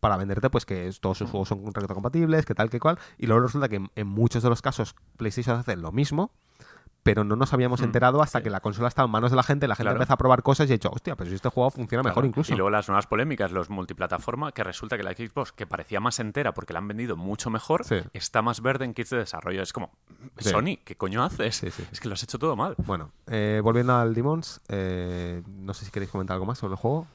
para 0.00 0.16
venderte 0.16 0.50
pues 0.50 0.66
que 0.66 0.90
todos 1.00 1.18
sus 1.18 1.30
juegos 1.30 1.48
son 1.48 1.64
retrocompatibles, 1.72 2.44
que 2.46 2.54
tal, 2.54 2.70
que 2.70 2.80
cual, 2.80 2.98
y 3.18 3.26
luego 3.26 3.42
resulta 3.42 3.68
que 3.68 3.76
en, 3.76 3.90
en 3.94 4.06
muchos 4.06 4.42
de 4.42 4.48
los 4.48 4.62
casos 4.62 4.94
PlayStation 5.16 5.58
hace 5.58 5.76
lo 5.76 5.92
mismo, 5.92 6.32
pero 7.02 7.24
no 7.24 7.34
nos 7.34 7.54
habíamos 7.54 7.80
Mm, 7.80 7.84
enterado 7.84 8.20
hasta 8.20 8.40
sí. 8.40 8.44
que 8.44 8.50
la 8.50 8.60
consola 8.60 8.88
estaba 8.88 9.06
en 9.06 9.12
manos 9.12 9.30
de 9.30 9.36
la 9.38 9.42
gente, 9.42 9.66
la 9.66 9.74
gente 9.74 9.84
Claro. 9.86 9.96
empezó 9.96 10.12
a 10.12 10.16
probar 10.18 10.42
cosas 10.42 10.68
y 10.68 10.72
ha 10.72 10.76
dicho, 10.76 10.90
hostia, 10.92 11.16
pero 11.16 11.30
si 11.30 11.36
este 11.36 11.48
juego 11.48 11.70
funciona 11.70 12.02
mejor 12.02 12.26
incluso. 12.26 12.52
Y 12.52 12.56
luego 12.56 12.68
las 12.68 12.88
nuevas 12.88 13.06
polémicas, 13.06 13.52
los 13.52 13.70
multiplataforma, 13.70 14.52
que 14.52 14.62
resulta 14.64 14.98
que 14.98 15.02
la 15.02 15.12
Xbox, 15.12 15.52
que 15.52 15.66
parecía 15.66 15.98
más 15.98 16.18
entera 16.20 16.52
porque 16.52 16.74
la 16.74 16.80
han 16.80 16.88
vendido 16.88 17.16
mucho 17.16 17.48
mejor, 17.48 17.86
Sí. 17.86 17.96
está 18.12 18.42
más 18.42 18.60
verde 18.60 18.84
en 18.84 18.92
kits 18.92 19.08
de 19.10 19.16
desarrollo. 19.16 19.62
Es 19.62 19.72
como, 19.72 19.92
Sí. 20.36 20.50
Sony, 20.50 20.76
¿qué 20.84 20.94
coño 20.96 21.24
haces? 21.24 21.62
Es 21.62 22.00
que 22.00 22.08
lo 22.08 22.14
has 22.14 22.22
hecho 22.22 22.38
todo 22.38 22.54
mal. 22.54 22.74
Bueno, 22.84 23.12
eh, 23.28 23.62
volviendo 23.64 23.96
al 23.96 24.12
Demons, 24.12 24.60
eh, 24.68 25.42
no 25.46 25.72
sé 25.72 25.86
si 25.86 25.90
queréis 25.90 26.10
comentar 26.10 26.34
algo 26.34 26.44
más 26.44 26.58
sobre 26.58 26.72
el 26.72 26.78
juego. 26.78 27.06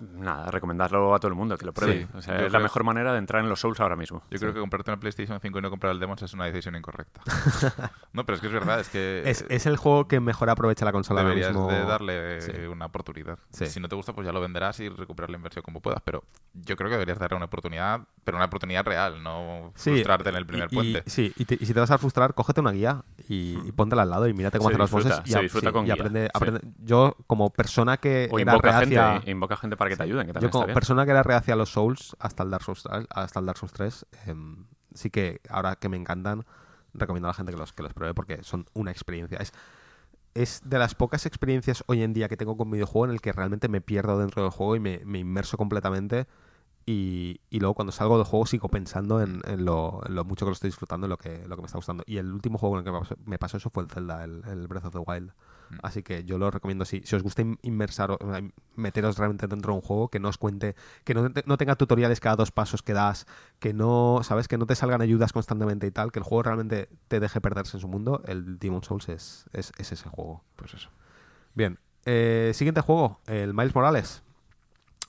Nada, 0.00 0.50
recomendarlo 0.50 1.14
a 1.14 1.18
todo 1.18 1.28
el 1.28 1.34
mundo, 1.34 1.56
que 1.56 1.64
lo 1.64 1.72
pruebe. 1.72 2.02
Sí, 2.02 2.08
o 2.14 2.22
sea, 2.22 2.44
es 2.46 2.52
la 2.52 2.58
mejor 2.58 2.84
manera 2.84 3.12
de 3.12 3.18
entrar 3.18 3.42
en 3.42 3.48
los 3.48 3.60
Souls 3.60 3.80
ahora 3.80 3.96
mismo. 3.96 4.22
Yo 4.30 4.38
creo 4.38 4.52
que 4.52 4.60
comprarte 4.60 4.90
una 4.90 5.00
PlayStation 5.00 5.38
5 5.40 5.58
y 5.58 5.62
no 5.62 5.70
comprar 5.70 5.92
el 5.92 6.00
Demons 6.00 6.22
es 6.22 6.32
una 6.34 6.44
decisión 6.44 6.74
incorrecta. 6.76 7.20
no, 8.12 8.24
pero 8.26 8.34
es 8.36 8.40
que 8.40 8.46
es 8.48 8.52
verdad, 8.52 8.80
es 8.80 8.88
que 8.88 9.22
Es, 9.24 9.44
es 9.48 9.66
el 9.66 9.76
juego 9.76 10.06
que 10.08 10.20
mejor 10.20 10.50
aprovecha 10.50 10.84
la 10.84 10.92
consola 10.92 11.20
ahora 11.20 11.30
deberías 11.30 11.52
mismo. 11.54 11.68
de 11.70 11.84
darle 11.84 12.40
Sí. 12.42 12.52
una 12.70 12.86
oportunidad. 12.86 13.38
Sí. 13.50 13.66
Si 13.66 13.80
no 13.80 13.88
te 13.88 13.96
gusta, 13.96 14.12
pues 14.12 14.26
ya 14.26 14.32
lo 14.32 14.40
venderás 14.40 14.78
y 14.80 14.88
recuperar 14.88 15.30
la 15.30 15.36
inversión 15.36 15.62
como 15.62 15.80
puedas. 15.80 16.00
Pero 16.04 16.24
yo 16.54 16.76
creo 16.76 16.88
que 16.88 16.94
deberías 16.96 17.18
darle 17.18 17.36
una 17.36 17.46
oportunidad, 17.46 18.00
pero 18.24 18.36
una 18.36 18.46
oportunidad 18.46 18.84
real, 18.84 19.22
no 19.22 19.72
Sí, 19.76 19.90
frustrarte 19.90 20.28
en 20.28 20.36
el 20.36 20.46
primer 20.46 20.68
y- 20.70 20.74
y- 20.74 20.76
puente. 20.76 21.02
sí, 21.10 21.32
y, 21.36 21.44
te- 21.44 21.56
y 21.60 21.66
si 21.66 21.72
te 21.74 21.80
vas 21.80 21.90
a 21.90 21.98
frustrar, 21.98 22.34
cógete 22.34 22.60
una 22.60 22.72
guía 22.72 23.02
y, 23.28 23.58
y 23.64 23.72
póntela 23.72 24.02
al 24.02 24.10
lado 24.10 24.28
y 24.28 24.34
mírate 24.34 24.58
cómo 24.58 24.70
Se 24.70 24.74
hacen 24.74 24.78
los 24.78 24.90
disfruta, 24.90 25.16
bosses. 25.16 25.28
y, 25.28 25.32
se 25.32 25.40
disfruta 25.42 25.68
sí, 25.68 25.72
con 25.72 25.86
y 25.86 25.90
guía, 25.90 25.94
aprende, 25.94 26.30
sí. 26.34 26.74
Yo, 26.78 27.16
como 27.26 27.50
persona 27.50 27.96
que 27.96 28.28
O 28.30 28.38
era 28.38 28.52
invoca 28.52 28.70
reacia... 28.80 29.12
gente, 29.14 29.30
invoca 29.30 29.56
gente 29.56 29.76
para 29.76 29.90
que 29.90 29.96
te 29.96 30.02
ayuden, 30.04 30.32
que 30.32 30.40
yo 30.40 30.50
como 30.50 30.66
persona 30.66 31.04
que 31.04 31.10
era 31.10 31.22
reacia 31.22 31.54
a 31.54 31.56
los 31.56 31.70
Souls 31.70 32.16
hasta 32.18 32.42
el 32.42 32.50
Dark 32.50 32.64
Souls, 32.64 32.84
hasta 33.10 33.40
el 33.40 33.46
Dark 33.46 33.58
Souls 33.58 33.72
3, 33.72 34.06
em, 34.26 34.66
sí 34.94 35.10
que 35.10 35.40
ahora 35.48 35.76
que 35.76 35.88
me 35.88 35.96
encantan, 35.96 36.44
recomiendo 36.94 37.28
a 37.28 37.30
la 37.30 37.34
gente 37.34 37.52
que 37.52 37.58
los, 37.58 37.72
que 37.72 37.82
los 37.82 37.92
pruebe 37.94 38.14
porque 38.14 38.42
son 38.42 38.66
una 38.74 38.90
experiencia. 38.90 39.38
Es, 39.38 39.52
es 40.34 40.60
de 40.64 40.78
las 40.78 40.94
pocas 40.94 41.26
experiencias 41.26 41.82
hoy 41.86 42.02
en 42.02 42.12
día 42.12 42.28
que 42.28 42.36
tengo 42.36 42.56
con 42.56 42.70
videojuego 42.70 43.06
en 43.06 43.10
el 43.12 43.20
que 43.20 43.32
realmente 43.32 43.68
me 43.68 43.80
pierdo 43.80 44.18
dentro 44.18 44.42
del 44.42 44.50
juego 44.50 44.76
y 44.76 44.80
me, 44.80 45.00
me 45.04 45.18
inmerso 45.18 45.56
completamente. 45.56 46.26
Y, 46.88 47.40
y 47.50 47.58
luego 47.58 47.74
cuando 47.74 47.90
salgo 47.90 48.16
del 48.16 48.26
juego 48.26 48.46
sigo 48.46 48.68
pensando 48.68 49.20
en, 49.20 49.40
en 49.44 49.64
lo, 49.64 50.02
en 50.06 50.14
lo 50.14 50.24
mucho 50.24 50.44
que 50.46 50.50
lo 50.50 50.52
estoy 50.52 50.68
disfrutando, 50.68 51.06
en 51.06 51.10
lo 51.10 51.18
que, 51.18 51.44
lo 51.48 51.56
que 51.56 51.62
me 51.62 51.66
está 51.66 51.78
gustando. 51.78 52.04
Y 52.06 52.18
el 52.18 52.32
último 52.32 52.58
juego 52.58 52.76
en 52.76 52.78
el 52.78 52.84
que 52.84 52.92
me 52.92 52.98
pasó, 53.00 53.16
me 53.24 53.38
pasó 53.38 53.56
eso 53.56 53.70
fue 53.70 53.82
el 53.82 53.90
Zelda, 53.90 54.22
el, 54.22 54.42
el 54.46 54.68
Breath 54.68 54.84
of 54.84 54.92
the 54.92 55.00
Wild. 55.00 55.32
Mm. 55.70 55.74
Así 55.82 56.04
que 56.04 56.22
yo 56.22 56.38
lo 56.38 56.48
recomiendo 56.48 56.84
si, 56.84 57.00
si 57.04 57.16
os 57.16 57.24
gusta 57.24 57.42
in- 57.42 57.58
inmersar, 57.62 58.12
o- 58.12 58.18
eh, 58.36 58.52
meteros 58.76 59.18
realmente 59.18 59.48
dentro 59.48 59.72
de 59.72 59.80
un 59.80 59.82
juego, 59.82 60.10
que 60.10 60.20
no 60.20 60.28
os 60.28 60.38
cuente, 60.38 60.76
que 61.02 61.12
no, 61.12 61.28
te- 61.32 61.42
no 61.44 61.56
tenga 61.56 61.74
tutoriales 61.74 62.20
cada 62.20 62.36
dos 62.36 62.52
pasos 62.52 62.82
que 62.82 62.92
das, 62.92 63.26
que 63.58 63.74
no, 63.74 64.20
sabes, 64.22 64.46
que 64.46 64.56
no 64.56 64.66
te 64.66 64.76
salgan 64.76 65.02
ayudas 65.02 65.32
constantemente 65.32 65.88
y 65.88 65.90
tal, 65.90 66.12
que 66.12 66.20
el 66.20 66.24
juego 66.24 66.44
realmente 66.44 66.88
te 67.08 67.18
deje 67.18 67.40
perderse 67.40 67.78
en 67.78 67.80
su 67.80 67.88
mundo, 67.88 68.22
el 68.26 68.60
Demon 68.60 68.84
Souls 68.84 69.08
es, 69.08 69.46
es, 69.52 69.72
es 69.76 69.90
ese 69.90 70.08
juego. 70.08 70.44
Pues 70.54 70.72
eso. 70.74 70.90
Bien, 71.56 71.80
eh, 72.04 72.52
siguiente 72.54 72.80
juego, 72.80 73.18
el 73.26 73.54
Miles 73.54 73.74
Morales. 73.74 74.22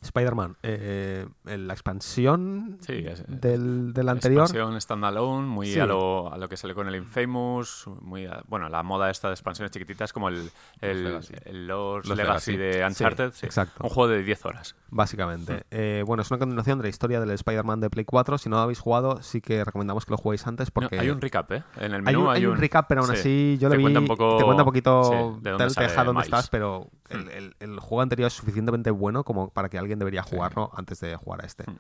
Spider-Man, 0.02 0.56
eh, 0.64 1.26
la 1.46 1.74
expansión 1.74 2.78
Sí, 2.82 3.04
es- 3.08 3.24
del, 3.28 3.94
del 3.94 4.10
anterior. 4.10 4.44
Expansión 4.44 4.80
standalone, 4.82 5.48
muy 5.48 5.68
Sí. 5.74 5.80
a, 5.80 5.86
lo, 5.86 6.32
a 6.32 6.38
lo 6.38 6.48
que 6.50 6.58
sale 6.58 6.74
con 6.74 6.88
el 6.88 6.96
Infamous, 6.96 7.86
muy 8.02 8.26
a- 8.26 8.42
bueno, 8.48 8.70
la 8.70 8.84
moda 8.84 9.10
esta 9.10 9.28
de 9.28 9.34
expansiones 9.34 9.72
chiquititas 9.72 10.14
como 10.14 10.30
el, 10.30 10.50
el, 10.82 11.04
Legacy. 11.04 11.34
el 11.46 11.68
Lost 11.68 12.08
Los 12.08 12.18
Legacy, 12.18 12.58
Legacy. 12.58 12.78
de 12.80 12.86
Uncharted. 12.86 13.32
Sí, 13.32 13.40
sí. 13.42 13.46
exacto. 13.48 13.84
Un 13.84 13.90
juego 13.90 14.10
de 14.10 14.24
10 14.24 14.46
horas. 14.46 14.76
Básicamente. 14.90 15.64
Eh, 15.72 16.04
bueno, 16.06 16.22
es 16.24 16.32
una 16.32 16.40
continuación 16.40 16.78
de 16.80 16.84
la 16.84 16.90
historia 16.90 17.20
del 17.20 17.32
Spider-Man 17.32 17.80
de 17.82 17.90
Play 17.90 18.06
4. 18.06 18.38
Si 18.38 18.50
no 18.50 18.56
lo 18.58 18.62
habéis 18.62 18.80
jugado, 18.80 19.22
sí 19.22 19.42
que 19.42 19.64
recomendamos 19.66 20.06
que 20.06 20.12
lo 20.12 20.18
juguéis 20.18 20.46
antes 20.48 20.72
porque... 20.72 20.96
No, 20.96 21.02
hay 21.02 21.10
un 21.10 21.20
recap, 21.22 21.52
¿eh? 21.52 21.64
En 21.78 21.86
el 21.86 21.94
Hay 21.96 22.02
menú 22.02 22.24
un, 22.26 22.30
hay 22.30 22.46
un 22.46 22.58
recap, 22.58 22.88
pero 22.88 23.02
aún 23.02 23.10
sí. 23.14 23.20
así 23.20 23.58
yo 23.60 23.68
le 23.70 23.74
Te 23.74 23.78
vi... 23.78 23.84
cuenta 23.84 24.00
un 24.00 24.08
poco 24.08 24.38
te 24.38 24.44
cuenta 24.44 24.64
un 24.64 24.68
poquito... 24.68 25.04
sí, 25.04 25.42
de 25.42 25.50
dónde 25.52 25.66
te 25.68 25.70
sale 25.72 25.88
deja 25.88 26.04
dónde 26.04 26.20
Miles. 26.22 26.28
estás, 26.28 26.50
pero 26.50 26.88
el, 27.10 27.30
el- 27.30 27.56
el 27.60 27.80
juego 27.80 28.02
anterior 28.02 28.28
es 28.28 28.34
suficientemente 28.34 28.92
bueno 28.92 29.24
como 29.24 29.50
para 29.50 29.70
que 29.70 29.78
alguien 29.78 29.87
debería 29.96 30.24
jugarlo 30.24 30.72
antes 30.76 31.00
de 31.00 31.16
jugar 31.16 31.44
a 31.44 31.46
este. 31.46 31.64
Hmm. 31.70 31.78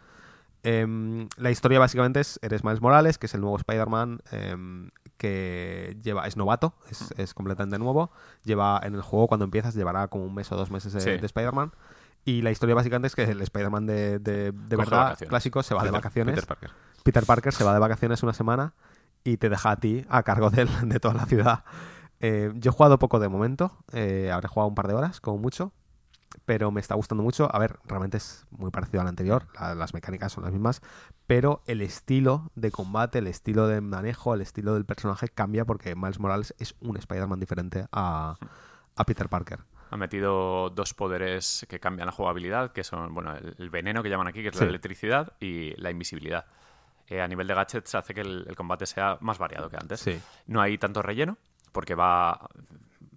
Em, 0.64 1.30
la 1.38 1.52
historia 1.52 1.80
básicamente 1.80 2.20
es, 2.20 2.40
eres 2.42 2.64
Miles 2.64 2.82
Morales, 2.82 3.18
que 3.18 3.28
es 3.28 3.34
el 3.36 3.42
nuevo 3.42 3.58
Spider-Man 3.58 4.20
em, 4.32 4.90
que 5.18 5.98
lleva, 6.04 6.28
es 6.28 6.36
novato, 6.36 6.74
es, 6.90 7.02
Hmm. 7.02 7.22
es 7.22 7.34
completamente 7.34 7.78
nuevo. 7.80 8.12
Lleva 8.44 8.80
en 8.84 8.96
el 8.96 9.02
juego, 9.02 9.28
cuando 9.28 9.46
empiezas, 9.46 9.76
llevará 9.76 10.08
como 10.08 10.26
un 10.26 10.34
mes 10.34 10.52
o 10.52 10.56
dos 10.58 10.72
meses 10.72 10.94
de, 10.94 11.02
Sí. 11.02 11.10
de 11.12 11.26
Spider-Man. 11.26 11.72
Y 12.26 12.42
la 12.42 12.52
historia 12.52 12.76
básicamente 12.76 13.08
es 13.08 13.16
que 13.16 13.24
el 13.24 13.42
Spider-Man 13.42 13.86
de, 13.86 14.20
de- 14.20 14.52
de 14.52 14.76
Coge 14.76 14.76
verdad, 14.78 15.04
vacaciones. 15.06 15.30
clásico, 15.30 15.64
se 15.64 15.74
va 15.76 15.84
de 15.84 15.92
vacaciones. 15.92 16.36
Peter 16.36 16.48
Parker. 16.48 16.72
Peter 17.04 17.26
Parker 17.26 17.54
se 17.54 17.64
va 17.64 17.74
de 17.74 17.80
vacaciones 17.80 18.22
una 18.24 18.34
semana 18.34 18.74
y 19.24 19.38
te 19.38 19.50
deja 19.50 19.72
a 19.72 19.76
ti 19.78 20.06
a 20.10 20.24
cargo 20.24 20.50
de, 20.50 21.00
toda 21.00 21.14
la 21.14 21.26
ciudad. 21.26 21.64
Eh, 22.20 22.52
yo 22.56 22.72
he 22.72 22.74
jugado 22.74 23.00
poco 23.00 23.20
de 23.20 23.30
momento, 23.30 23.78
eh, 23.94 24.30
habré 24.34 24.48
jugado 24.50 24.68
un 24.68 24.76
par 24.76 24.88
de 24.88 24.96
horas, 24.96 25.22
como 25.22 25.38
mucho, 25.38 25.72
pero 26.48 26.72
me 26.72 26.80
está 26.80 26.96
gustando 26.96 27.24
mucho. 27.24 27.54
A 27.54 27.60
ver, 27.60 27.78
realmente 27.84 28.16
es 28.18 28.48
muy 28.52 28.72
parecido 28.72 29.02
al 29.02 29.08
anterior, 29.08 29.46
la- 29.60 29.76
las 29.76 29.94
mecánicas 29.94 30.32
son 30.32 30.46
las 30.46 30.54
mismas, 30.54 30.82
pero 31.28 31.62
el 31.68 31.82
estilo 31.82 32.50
de 32.56 32.72
combate, 32.72 33.20
el 33.20 33.28
estilo 33.28 33.68
de 33.68 33.82
manejo, 33.82 34.34
el 34.34 34.40
estilo 34.42 34.74
del 34.74 34.86
personaje 34.86 35.28
cambia 35.28 35.66
porque 35.66 35.94
Miles 35.96 36.20
Morales 36.20 36.56
es 36.58 36.74
un 36.80 36.96
Spider-Man 36.96 37.40
diferente 37.42 37.86
a, 37.92 38.38
a 38.96 39.04
Peter 39.04 39.28
Parker. 39.28 39.60
Ha 39.92 39.98
metido 39.98 40.70
dos 40.70 40.94
poderes 40.94 41.66
que 41.70 41.80
cambian 41.82 42.06
la 42.06 42.12
jugabilidad, 42.14 42.72
que 42.72 42.86
son, 42.86 43.14
bueno, 43.14 43.36
el, 43.36 43.56
el 43.60 43.70
veneno 43.70 44.02
que 44.02 44.10
llaman 44.10 44.28
aquí, 44.28 44.42
que 44.42 44.48
es 44.50 44.56
Sí. 44.56 44.64
la 44.64 44.70
electricidad, 44.70 45.34
y 45.42 45.76
la 45.82 45.92
invisibilidad. 45.92 46.46
Eh, 47.08 47.22
a 47.22 47.28
nivel 47.28 47.48
de 47.48 47.54
gadgets 47.56 47.94
hace 47.96 48.14
que 48.14 48.22
el, 48.22 48.46
el 48.48 48.56
combate 48.56 48.86
sea 48.86 49.18
más 49.22 49.38
variado 49.38 49.70
que 49.70 49.78
antes. 49.78 50.00
Sí. 50.00 50.20
No 50.46 50.62
hay 50.62 50.78
tanto 50.78 51.02
relleno, 51.02 51.38
porque 51.74 51.94
va, 51.96 52.50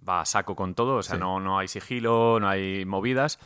va 0.07 0.21
a 0.21 0.25
saco 0.25 0.55
con 0.55 0.73
todo, 0.75 0.95
o 0.97 1.03
sea, 1.03 1.15
Sí. 1.15 1.19
no, 1.21 1.39
no 1.39 1.59
hay 1.59 1.67
sigilo, 1.67 2.39
no 2.39 2.47
hay 2.49 2.85
movidas. 2.85 3.39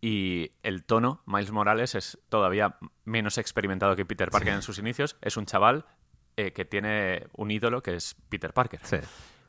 Y 0.00 0.52
el 0.62 0.84
tono, 0.84 1.22
Miles 1.26 1.50
Morales, 1.50 1.94
es 1.94 2.18
todavía 2.28 2.76
menos 3.04 3.38
experimentado 3.38 3.96
que 3.96 4.04
Peter 4.04 4.30
Parker 4.30 4.52
en 4.54 4.62
sus 4.62 4.78
inicios. 4.78 5.16
Es 5.22 5.36
un 5.38 5.46
chaval 5.46 5.86
eh, 6.36 6.52
que 6.52 6.64
tiene 6.66 7.26
un 7.32 7.50
ídolo 7.50 7.82
que 7.82 7.94
es 7.94 8.14
Peter 8.28 8.52
Parker. 8.52 8.80
Sí, 8.82 8.98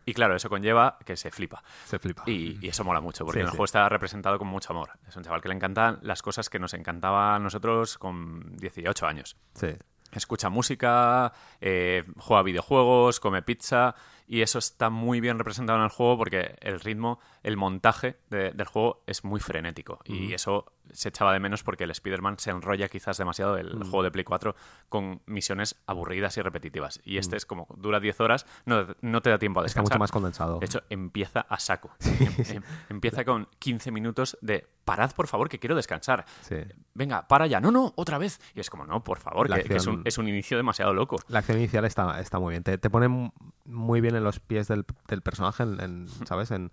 Y 0.06 0.14
claro, 0.14 0.36
eso 0.36 0.49
conlleva 0.49 0.98
que 1.03 1.18
se 1.18 1.30
flipa. 1.32 1.61
se 1.86 1.99
flipa. 1.99 2.23
Y, 2.27 2.57
y 2.61 2.69
eso 2.69 2.84
mola 2.86 3.02
mucho, 3.02 3.26
porque 3.26 3.40
Sí, 3.40 3.41
en 3.41 3.48
el 3.48 3.52
sí. 3.52 3.57
juego 3.57 3.65
está 3.65 3.90
representado 3.90 4.38
con 4.38 4.48
mucho 4.48 4.72
amor. 4.72 4.91
Es 5.07 5.15
un 5.18 5.23
chaval 5.23 5.41
que 5.41 5.49
le 5.49 5.56
encantan 5.56 5.99
las 6.03 6.22
cosas 6.22 6.49
que 6.49 6.60
nos 6.60 6.73
encantaban 6.73 7.36
a 7.36 7.40
nosotros 7.40 7.98
con 7.98 8.56
18 8.56 9.07
años. 9.07 9.36
Sí. 9.56 9.69
Escucha 10.11 10.49
música, 10.49 11.34
eh, 11.60 12.03
juega 12.18 12.44
videojuegos, 12.44 13.19
come 13.19 13.41
pizza 13.41 13.94
y 14.27 14.41
eso 14.41 14.57
está 14.60 14.89
muy 14.89 15.19
bien 15.22 15.38
representado 15.38 15.77
en 15.80 15.84
el 15.85 15.89
juego 15.91 16.18
porque 16.18 16.56
el 16.61 16.80
ritmo, 16.80 17.19
el 17.43 17.57
montaje 17.57 18.18
de- 18.30 18.52
del 18.52 18.65
juego 18.68 19.03
es 19.07 19.23
muy 19.23 19.39
frenético 19.39 19.99
y 20.06 20.34
eso 20.34 20.65
se 20.91 21.10
echaba 21.10 21.34
de 21.34 21.39
menos 21.39 21.64
porque 21.64 21.84
el 21.85 21.91
Spider-Man 21.91 22.38
se 22.39 22.52
enrolla 22.52 22.88
quizás 22.89 23.18
demasiado 23.18 23.57
el 23.57 23.73
juego 23.84 24.03
de 24.03 24.11
Play 24.11 24.23
4 24.23 24.56
con 24.89 25.22
misiones 25.26 25.81
aburridas 25.88 26.38
y 26.38 26.41
repetitivas 26.41 27.02
y 27.03 27.18
este 27.18 27.38
es 27.38 27.45
como 27.45 27.68
dura 27.77 27.99
10 27.99 28.19
horas, 28.22 28.45
no, 28.65 28.88
no 29.02 29.22
te 29.22 29.30
da 29.31 29.38
tiempo 29.39 29.60
a 29.61 29.65
Está 29.65 29.81
descansar. 29.81 29.95
mucho 29.97 29.99
más 29.99 30.11
condensado. 30.11 30.60
De 30.60 30.65
hecho, 30.65 30.81
empieza 30.89 31.41
a 31.41 31.60
saco. 31.60 31.91
Em- 32.06 32.57
em- 32.57 32.64
empieza 32.89 33.26
con 33.26 33.47
15 33.60 33.91
minutos 33.91 34.38
de 34.41 34.68
parad, 34.85 35.11
por 35.14 35.27
favor, 35.27 35.49
que 35.49 35.60
quiero 35.60 35.76
descansar. 35.76 36.26
Sí. 36.41 36.57
Venga, 36.93 37.27
para 37.27 37.47
ya. 37.47 37.60
No, 37.60 37.72
no, 37.72 37.93
otra 37.95 38.18
vez. 38.19 38.39
Y 38.53 38.60
es 38.60 38.69
como, 38.69 38.85
no, 38.85 39.03
por 39.03 39.19
favor, 39.19 39.52
que, 39.52 39.64
que 39.64 39.76
es, 39.77 39.88
un, 39.88 40.02
es 40.06 40.18
un 40.18 40.27
inicio 40.27 40.57
demasiado 40.57 40.93
loco. 40.93 41.18
La 41.27 41.39
acción 41.39 41.57
inicial 41.57 41.85
está, 41.85 42.19
está 42.19 42.39
muy 42.39 42.52
bien. 42.52 42.64
Te, 42.64 42.77
te 42.77 42.89
pone 42.89 43.07
m- 43.07 43.31
muy 43.65 44.01
bien 44.01 44.15
en 44.15 44.23
los 44.23 44.39
pies 44.39 44.67
del, 44.67 44.85
del 45.07 45.21
personaje, 45.21 45.63
en, 45.63 45.79
en, 45.79 46.07
¿sabes? 46.25 46.51
En, 46.51 46.71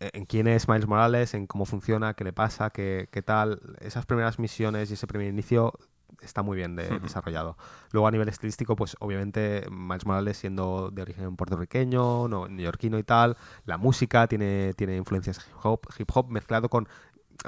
en 0.00 0.24
quién 0.26 0.46
es 0.46 0.68
Miles 0.68 0.86
Morales, 0.86 1.34
en 1.34 1.46
cómo 1.46 1.66
funciona, 1.66 2.14
qué 2.14 2.24
le 2.24 2.32
pasa, 2.32 2.70
qué, 2.70 3.08
qué 3.10 3.22
tal. 3.22 3.60
Esas 3.80 4.06
primeras 4.06 4.38
misiones 4.38 4.90
y 4.90 4.94
ese 4.94 5.06
primer 5.06 5.28
inicio 5.28 5.74
está 6.22 6.42
muy 6.42 6.56
bien 6.56 6.74
de- 6.74 6.98
desarrollado. 7.00 7.56
Luego 7.92 8.08
a 8.08 8.10
nivel 8.10 8.28
estilístico, 8.28 8.76
pues 8.76 8.96
obviamente 9.00 9.66
Miles 9.70 10.06
Morales 10.06 10.36
siendo 10.38 10.90
de 10.90 11.02
origen 11.02 11.36
puertorriqueño, 11.36 12.28
no, 12.28 12.48
neoyorquino 12.48 12.98
y 12.98 13.02
tal, 13.04 13.36
la 13.66 13.76
música 13.76 14.26
tiene, 14.26 14.72
tiene 14.74 14.96
influencias 14.96 15.38
hip 15.38 15.56
hop, 15.62 15.80
hip 15.98 16.08
hop 16.14 16.28
mezclado 16.30 16.68
con... 16.68 16.88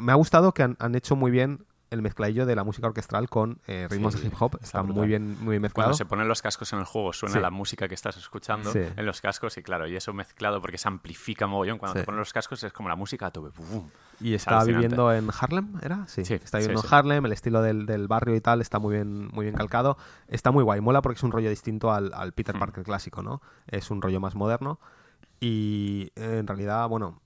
Me 0.00 0.12
ha 0.12 0.14
gustado 0.14 0.52
que 0.52 0.62
han, 0.62 0.76
han 0.78 0.94
hecho 0.94 1.16
muy 1.16 1.30
bien 1.30 1.64
el 1.90 2.02
mezcladillo 2.02 2.46
de 2.46 2.54
la 2.56 2.64
música 2.64 2.86
orquestral 2.86 3.28
con 3.28 3.60
eh, 3.66 3.86
ritmos 3.90 4.14
Sí, 4.14 4.20
de 4.20 4.26
hip 4.28 4.34
hop. 4.40 4.54
está 4.54 4.64
Está, 4.64 4.82
muy 4.82 4.92
brutal. 4.92 5.08
bien, 5.08 5.36
muy 5.40 5.50
bien 5.52 5.62
mezclado. 5.62 5.88
Cuando 5.88 5.96
se 5.96 6.04
ponen 6.06 6.28
los 6.28 6.40
cascos 6.40 6.72
en 6.72 6.78
el 6.78 6.84
juego, 6.84 7.12
suena 7.12 7.34
Sí. 7.34 7.40
la 7.40 7.50
música 7.50 7.88
que 7.88 7.94
estás 7.94 8.16
escuchando 8.16 8.72
Sí. 8.72 8.78
en 8.96 9.04
los 9.06 9.20
cascos 9.20 9.56
y 9.58 9.62
claro, 9.62 9.86
y 9.88 9.96
eso 9.96 10.12
mezclado 10.12 10.60
porque 10.60 10.78
se 10.78 10.88
amplifica 10.88 11.46
mogollón. 11.46 11.78
Cuando 11.78 11.94
Sí. 11.94 12.00
te 12.00 12.04
ponen 12.06 12.20
los 12.20 12.32
cascos 12.32 12.62
es 12.62 12.72
como 12.72 12.88
la 12.88 12.96
música 12.96 13.26
a. 13.26 13.30
Y 14.20 14.34
Es 14.34 14.42
está 14.42 14.56
alucinante. 14.58 14.86
viviendo 14.88 15.12
en 15.12 15.28
Harlem, 15.38 15.78
¿era? 15.82 16.06
Sí, 16.06 16.20
está 16.20 16.58
viviendo 16.58 16.82
en 16.86 16.94
Harlem, 16.94 17.26
el 17.26 17.32
estilo 17.32 17.62
del, 17.62 17.86
del 17.86 18.06
barrio 18.06 18.34
y 18.36 18.40
tal 18.40 18.60
está 18.60 18.78
muy 18.78 18.94
bien, 18.94 19.28
muy 19.28 19.46
bien 19.46 19.56
calcado. 19.56 19.96
Está 20.28 20.50
muy 20.50 20.62
guay, 20.62 20.80
mola 20.80 21.00
porque 21.02 21.16
es 21.16 21.22
un 21.22 21.32
rollo 21.32 21.48
distinto 21.50 21.90
al, 21.92 22.12
al 22.14 22.32
Peter 22.32 22.54
Hmm. 22.54 22.58
Parker 22.60 22.84
clásico, 22.84 23.22
¿no? 23.22 23.40
Es 23.66 23.90
un 23.90 24.00
rollo 24.02 24.20
más 24.20 24.34
moderno. 24.34 24.78
Y 25.40 26.12
eh, 26.16 26.38
en 26.40 26.46
realidad, 26.46 26.86
bueno, 26.88 27.20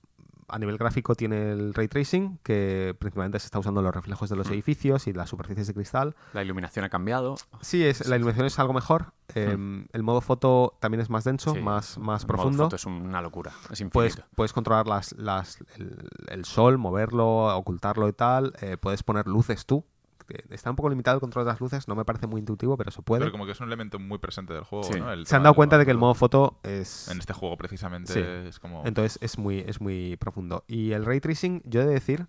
a 0.47 0.59
nivel 0.59 0.77
gráfico 0.77 1.15
tiene 1.15 1.51
el 1.51 1.73
ray 1.73 1.87
tracing, 1.87 2.37
que 2.43 2.95
principalmente 2.99 3.39
se 3.39 3.45
está 3.47 3.59
usando 3.59 3.81
los 3.81 3.93
reflejos 3.93 4.29
de 4.29 4.35
los 4.35 4.47
Hmm. 4.49 4.53
edificios 4.53 5.07
y 5.07 5.13
las 5.13 5.29
superficies 5.29 5.67
de 5.67 5.73
cristal. 5.73 6.15
La 6.33 6.43
iluminación 6.43 6.85
ha 6.85 6.89
cambiado. 6.89 7.35
Sí, 7.61 7.83
es, 7.83 8.07
la 8.07 8.15
iluminación 8.15 8.45
es 8.47 8.59
algo 8.59 8.73
mejor. 8.73 9.13
eh, 9.33 9.57
el 9.91 10.03
modo 10.03 10.21
foto 10.21 10.77
también 10.79 11.01
es 11.01 11.09
más 11.09 11.23
denso. 11.23 11.53
Sí, 11.55 11.59
más, 11.61 11.97
más 11.97 12.21
el 12.21 12.27
modo 12.27 12.35
profundo. 12.35 12.63
foto 12.65 12.75
es 12.75 12.85
una 12.85 13.21
locura. 13.21 13.51
Es 13.71 13.81
infinito. 13.81 13.91
Puedes, 13.93 14.21
puedes 14.35 14.53
controlar 14.53 14.87
las, 14.87 15.13
las, 15.13 15.57
el, 15.77 16.07
el 16.27 16.45
sol, 16.45 16.77
moverlo, 16.77 17.55
ocultarlo 17.57 18.07
y 18.07 18.13
tal. 18.13 18.53
eh, 18.61 18.77
puedes 18.77 19.01
poner 19.03 19.25
luces 19.27 19.65
tú. 19.65 19.83
Está 20.49 20.69
un 20.69 20.75
poco 20.75 20.89
limitado 20.89 21.15
el 21.15 21.21
control 21.21 21.45
de 21.45 21.51
las 21.51 21.59
luces, 21.59 21.87
no 21.87 21.95
me 21.95 22.05
parece 22.05 22.27
muy 22.27 22.39
intuitivo, 22.39 22.77
pero 22.77 22.91
se 22.91 23.01
puede. 23.01 23.21
Pero 23.21 23.31
como 23.31 23.45
que 23.45 23.51
es 23.51 23.59
un 23.59 23.67
elemento 23.67 23.99
muy 23.99 24.17
presente 24.17 24.53
del 24.53 24.63
juego, 24.63 24.83
Sí. 24.85 24.99
¿no? 24.99 25.11
El 25.11 25.25
Se 25.27 25.35
han 25.35 25.43
dado 25.43 25.55
cuenta 25.55 25.77
de 25.77 25.85
que 25.85 25.91
el 25.91 25.97
modo 25.97 26.13
foto 26.15 26.59
es... 26.63 27.07
En 27.09 27.19
este 27.19 27.33
juego, 27.33 27.57
precisamente, 27.57 28.13
Sí. 28.13 28.19
es 28.49 28.59
como... 28.59 28.83
Entonces 28.85 29.17
es 29.21 29.37
muy, 29.37 29.59
es 29.59 29.81
muy 29.81 30.17
profundo. 30.17 30.63
Y 30.67 30.91
el 30.93 31.05
ray 31.05 31.19
tracing, 31.19 31.61
yo 31.65 31.81
he 31.81 31.85
de 31.85 31.93
decir 31.93 32.27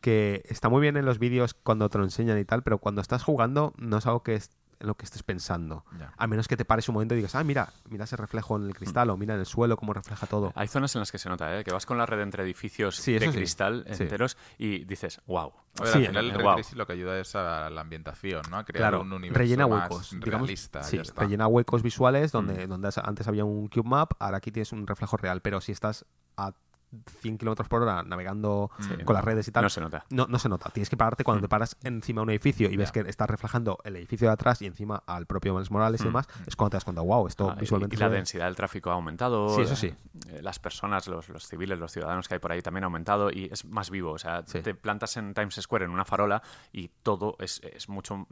que 0.00 0.42
está 0.48 0.68
muy 0.68 0.80
bien 0.80 0.96
en 0.96 1.04
los 1.04 1.18
vídeos 1.18 1.54
cuando 1.54 1.88
te 1.88 1.98
lo 1.98 2.04
enseñan 2.04 2.38
y 2.38 2.44
tal, 2.44 2.62
pero 2.62 2.78
cuando 2.78 3.00
estás 3.00 3.24
jugando 3.24 3.74
no 3.78 3.98
es 3.98 4.06
algo 4.06 4.22
que 4.22 4.34
es 4.34 4.50
lo 4.80 4.94
que 4.94 5.04
estés 5.04 5.22
pensando. 5.22 5.84
Ya. 5.98 6.12
A 6.16 6.26
menos 6.26 6.46
que 6.48 6.56
te 6.56 6.64
pares 6.64 6.88
un 6.88 6.94
momento 6.94 7.14
y 7.14 7.18
digas, 7.18 7.34
ah, 7.34 7.42
mira, 7.44 7.68
mira 7.88 8.04
ese 8.04 8.16
reflejo 8.16 8.56
en 8.56 8.62
el 8.62 8.68
Mm. 8.70 8.72
cristal 8.72 9.10
o 9.10 9.16
mira 9.16 9.34
en 9.34 9.40
el 9.40 9.46
suelo 9.46 9.76
cómo 9.76 9.92
refleja 9.92 10.26
todo. 10.26 10.52
Hay 10.54 10.68
zonas 10.68 10.94
en 10.94 11.00
las 11.00 11.10
que 11.12 11.18
se 11.18 11.28
nota, 11.28 11.58
¿eh? 11.58 11.64
que 11.64 11.72
vas 11.72 11.84
con 11.86 11.98
la 11.98 12.06
red 12.06 12.20
entre 12.20 12.42
edificios 12.44 12.96
Sí, 12.96 13.18
de 13.18 13.30
cristal 13.30 13.84
Sí. 13.92 14.04
enteros 14.04 14.36
y 14.58 14.84
dices, 14.84 15.20
wow. 15.26 15.52
A 15.80 15.82
ver, 15.84 15.92
Sí, 15.92 15.98
al 15.98 16.06
final 16.06 16.30
el 16.30 16.78
lo 16.78 16.86
que 16.86 16.92
ayuda 16.92 17.18
es 17.18 17.34
a 17.36 17.70
la 17.70 17.80
ambientación, 17.80 18.42
¿no? 18.50 18.58
A 18.58 18.64
crear 18.64 18.90
Claro, 18.90 19.02
un 19.02 19.12
universo 19.12 19.38
rellena 19.38 19.66
más 19.68 19.90
huecos. 19.90 20.10
digamos, 20.12 20.46
realista. 20.48 20.82
sí, 20.82 20.96
ya 20.96 21.02
está. 21.02 21.22
rellena 21.22 21.46
huecos 21.46 21.82
visuales 21.82 22.32
donde, 22.32 22.66
Mm. 22.66 22.70
donde 22.70 22.90
antes 23.02 23.28
había 23.28 23.44
un 23.44 23.68
cube 23.68 23.88
map, 23.88 24.12
ahora 24.18 24.38
aquí 24.38 24.50
tienes 24.50 24.72
un 24.72 24.86
reflejo 24.86 25.16
real. 25.16 25.40
Pero 25.40 25.60
si 25.60 25.72
estás 25.72 26.04
a 26.36 26.52
100 27.20 27.38
kilómetros 27.38 27.68
por 27.68 27.82
hora 27.82 28.02
navegando 28.02 28.70
Sí, 28.80 28.94
con 29.04 29.14
las 29.14 29.24
redes 29.24 29.46
y 29.48 29.52
tal, 29.52 29.62
No 29.64 29.68
se 29.70 29.80
nota. 29.80 30.04
no, 30.10 30.26
no 30.26 30.38
se 30.38 30.48
nota. 30.48 30.70
Tienes 30.70 30.88
que 30.88 30.96
pararte 30.96 31.24
cuando 31.24 31.40
Mm. 31.40 31.42
te 31.44 31.48
paras 31.48 31.76
encima 31.82 32.20
de 32.20 32.22
un 32.24 32.30
edificio 32.30 32.70
y 32.70 32.76
ves 32.76 32.92
que 32.92 33.00
estás 33.00 33.28
reflejando 33.28 33.78
el 33.84 33.96
edificio 33.96 34.26
de 34.28 34.32
atrás 34.34 34.62
y 34.62 34.66
encima 34.66 35.02
al 35.06 35.26
propio 35.26 35.52
Miles 35.54 35.70
Morales 35.70 36.00
y 36.00 36.04
Mm. 36.04 36.08
demás. 36.08 36.28
Es 36.46 36.56
cuando 36.56 36.70
te 36.70 36.76
das 36.76 36.84
cuenta, 36.84 37.02
wow, 37.02 37.26
esto 37.26 37.50
Ah, 37.50 37.56
visualmente 37.58 37.96
y, 37.96 37.98
la 37.98 38.08
ve". 38.08 38.16
densidad 38.16 38.46
del 38.46 38.56
tráfico 38.56 38.90
ha 38.90 38.94
aumentado. 38.94 39.54
Sí, 39.54 39.62
eso 39.62 39.74
eh, 39.74 39.76
sí. 39.76 39.94
eh, 40.28 40.40
Las 40.42 40.58
personas, 40.58 41.06
los, 41.08 41.28
los 41.28 41.46
civiles, 41.46 41.78
los 41.78 41.92
ciudadanos 41.92 42.26
que 42.28 42.34
hay 42.34 42.40
por 42.40 42.52
ahí 42.52 42.62
también 42.62 42.84
ha 42.84 42.86
aumentado 42.86 43.30
y 43.30 43.48
es 43.52 43.64
más 43.64 43.90
vivo. 43.90 44.12
O 44.12 44.18
sea, 44.18 44.42
Sí. 44.46 44.60
te 44.62 44.74
plantas 44.74 45.16
en 45.16 45.34
Times 45.34 45.54
Square 45.60 45.84
en 45.84 45.90
una 45.90 46.04
farola 46.04 46.42
y 46.72 46.88
todo 47.02 47.36
es, 47.38 47.60
es 47.64 47.88
mucho 47.88 48.26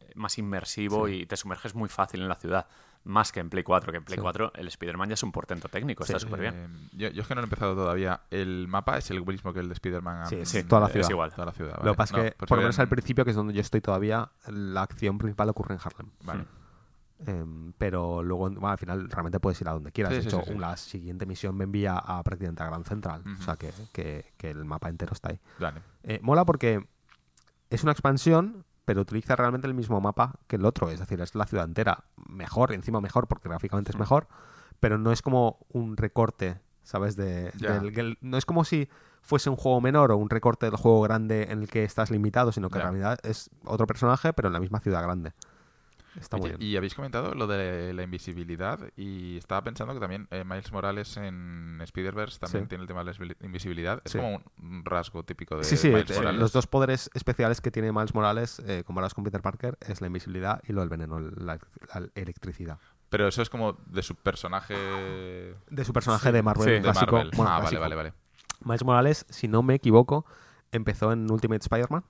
eh, 0.00 0.12
más 0.14 0.38
inmersivo 0.38 1.08
y 1.08 1.26
te 1.26 1.36
sumerges 1.36 1.74
muy 1.74 1.88
fácil 1.88 2.22
en 2.22 2.28
la 2.28 2.36
ciudad. 2.36 2.66
Más 3.04 3.32
que 3.32 3.40
en 3.40 3.48
Play 3.48 3.62
4, 3.64 3.90
que 3.92 3.98
en 3.98 4.04
Play 4.04 4.16
Sí. 4.16 4.20
4 4.22 4.52
el 4.54 4.68
Spider-Man 4.68 5.08
ya 5.08 5.14
es 5.14 5.22
un 5.22 5.32
portento 5.32 5.68
técnico, 5.68 6.04
Sí, 6.04 6.12
está 6.12 6.20
súper 6.20 6.40
bien. 6.40 6.54
Eh, 6.54 6.68
yo, 6.92 7.08
yo 7.08 7.22
es 7.22 7.28
que 7.28 7.34
no 7.34 7.40
lo 7.40 7.44
he 7.44 7.48
empezado 7.48 7.74
todavía. 7.74 8.20
¿El 8.30 8.68
mapa 8.68 8.98
es 8.98 9.10
el 9.10 9.24
mismo 9.24 9.52
que 9.54 9.60
el 9.60 9.68
de 9.68 9.72
Spider-Man? 9.74 10.26
Sí, 10.28 10.44
sí, 10.44 10.64
toda 10.64 10.80
la 10.82 10.86
es 10.88 10.92
ciudad. 10.92 11.10
igual. 11.10 11.32
Toda 11.32 11.46
la 11.46 11.52
ciudad, 11.52 11.78
Lo 11.82 11.92
que 11.92 11.96
pasa 11.96 12.16
No, 12.16 12.22
es 12.24 12.30
que, 12.32 12.36
pues 12.36 12.48
por 12.48 12.58
lo 12.58 12.62
menos 12.62 12.78
al 12.78 12.88
principio, 12.88 13.24
que 13.24 13.30
es 13.30 13.36
donde 13.36 13.54
yo 13.54 13.60
estoy 13.60 13.80
todavía, 13.80 14.30
la 14.48 14.82
acción 14.82 15.16
principal 15.18 15.48
ocurre 15.48 15.74
en 15.74 15.80
Harlem. 15.82 16.10
Vale. 16.24 16.44
Em, 17.26 17.72
pero 17.78 18.22
luego, 18.22 18.48
bueno, 18.48 18.68
al 18.68 18.78
final, 18.78 19.10
realmente 19.10 19.40
puedes 19.40 19.60
ir 19.60 19.68
a 19.68 19.72
donde 19.72 19.90
quieras. 19.90 20.12
Sí, 20.14 20.20
de 20.20 20.26
hecho, 20.26 20.42
sí, 20.44 20.52
sí. 20.52 20.58
la 20.58 20.76
siguiente 20.76 21.26
misión 21.26 21.56
me 21.56 21.64
envía 21.64 21.96
a 21.98 22.22
prácticamente 22.22 22.62
a 22.62 22.66
Gran 22.66 22.84
Central. 22.84 23.22
O 23.40 23.42
sea, 23.42 23.56
que, 23.56 23.72
que- 23.92 24.32
que 24.36 24.50
el 24.50 24.64
mapa 24.64 24.88
entero 24.88 25.12
está 25.14 25.30
ahí. 25.30 25.40
Vale. 25.58 25.80
Eh, 26.04 26.20
mola 26.22 26.44
porque 26.44 26.86
es 27.70 27.82
una 27.82 27.90
expansión, 27.92 28.64
pero 28.88 29.02
utiliza 29.02 29.36
realmente 29.36 29.66
el 29.66 29.74
mismo 29.74 30.00
mapa 30.00 30.36
que 30.46 30.56
el 30.56 30.64
otro. 30.64 30.88
Es 30.90 30.98
decir, 30.98 31.20
es 31.20 31.34
la 31.34 31.44
ciudad 31.44 31.66
entera. 31.66 32.04
Mejor, 32.26 32.72
encima 32.72 33.02
mejor, 33.02 33.26
porque 33.28 33.46
gráficamente 33.46 33.90
es 33.90 33.96
mejor. 33.98 34.28
Pero 34.80 34.96
no 34.96 35.12
es 35.12 35.20
como 35.20 35.58
un 35.74 35.98
recorte, 35.98 36.58
¿sabes? 36.84 37.14
De, 37.14 37.52
del- 37.80 37.92
del- 37.94 38.18
no 38.22 38.38
es 38.38 38.46
como 38.46 38.64
si 38.64 38.88
fuese 39.20 39.50
un 39.50 39.56
juego 39.56 39.82
menor 39.82 40.10
o 40.10 40.16
un 40.16 40.30
recorte 40.30 40.64
del 40.64 40.76
juego 40.76 41.02
grande 41.02 41.48
en 41.50 41.60
el 41.60 41.68
que 41.68 41.84
estás 41.84 42.10
limitado, 42.10 42.50
sino 42.50 42.70
que 42.70 42.78
en 42.78 42.92
realidad 42.92 43.18
es 43.24 43.50
otro 43.66 43.86
personaje, 43.86 44.32
pero 44.32 44.48
en 44.48 44.54
la 44.54 44.60
misma 44.60 44.80
ciudad 44.80 45.02
grande. 45.02 45.32
Está 46.20 46.36
muy 46.36 46.50
bien. 46.50 46.62
Y 46.62 46.76
habéis 46.76 46.94
comentado 46.94 47.34
lo 47.34 47.46
de 47.46 47.92
la 47.94 48.02
invisibilidad 48.02 48.78
y 48.96 49.36
estaba 49.36 49.62
pensando 49.62 49.94
que 49.94 50.00
también 50.00 50.26
eh, 50.30 50.44
Miles 50.44 50.72
Morales 50.72 51.16
en 51.16 51.78
Spider-Verse 51.82 52.38
también 52.40 52.64
Sí. 52.64 52.68
tiene 52.68 52.82
el 52.82 52.88
tema 52.88 53.04
de 53.04 53.12
la 53.12 53.34
invisibilidad. 53.40 54.00
Es 54.04 54.12
Sí. 54.12 54.18
como 54.18 54.42
un 54.62 54.84
rasgo 54.84 55.22
típico 55.24 55.56
de 55.56 55.64
Sí, 55.64 55.76
sí, 55.76 55.88
Miles 55.88 56.10
eh, 56.10 56.16
Morales. 56.16 56.40
los 56.40 56.52
dos 56.52 56.66
poderes 56.66 57.10
especiales 57.14 57.60
que 57.60 57.70
tiene 57.70 57.92
Miles 57.92 58.14
Morales 58.14 58.60
eh, 58.66 58.82
comparados 58.84 59.14
con 59.14 59.24
Peter 59.24 59.40
Parker 59.42 59.78
es 59.86 60.00
la 60.00 60.06
invisibilidad 60.08 60.60
y 60.68 60.72
lo 60.72 60.80
del 60.80 60.88
veneno, 60.88 61.18
la, 61.20 61.58
la 61.94 62.08
electricidad. 62.14 62.78
Pero 63.10 63.26
eso 63.28 63.40
es 63.40 63.48
como 63.48 63.72
de 63.86 64.02
su 64.02 64.14
personaje 64.16 64.74
de 64.74 65.84
su 65.84 65.92
personaje 65.92 66.30
de 66.32 66.42
Marvel 66.42 66.64
Sí, 66.64 66.70
de. 66.72 66.92
Marvel. 66.92 67.30
bueno, 67.36 67.50
ah, 67.50 67.60
vale, 67.60 67.78
vale, 67.78 67.94
vale. 67.94 68.12
Miles 68.64 68.84
Morales, 68.84 69.26
si 69.30 69.48
no 69.48 69.62
me 69.62 69.74
equivoco, 69.74 70.26
empezó 70.72 71.12
en 71.12 71.30
Ultimate 71.30 71.60
Spider-Man. 71.62 72.04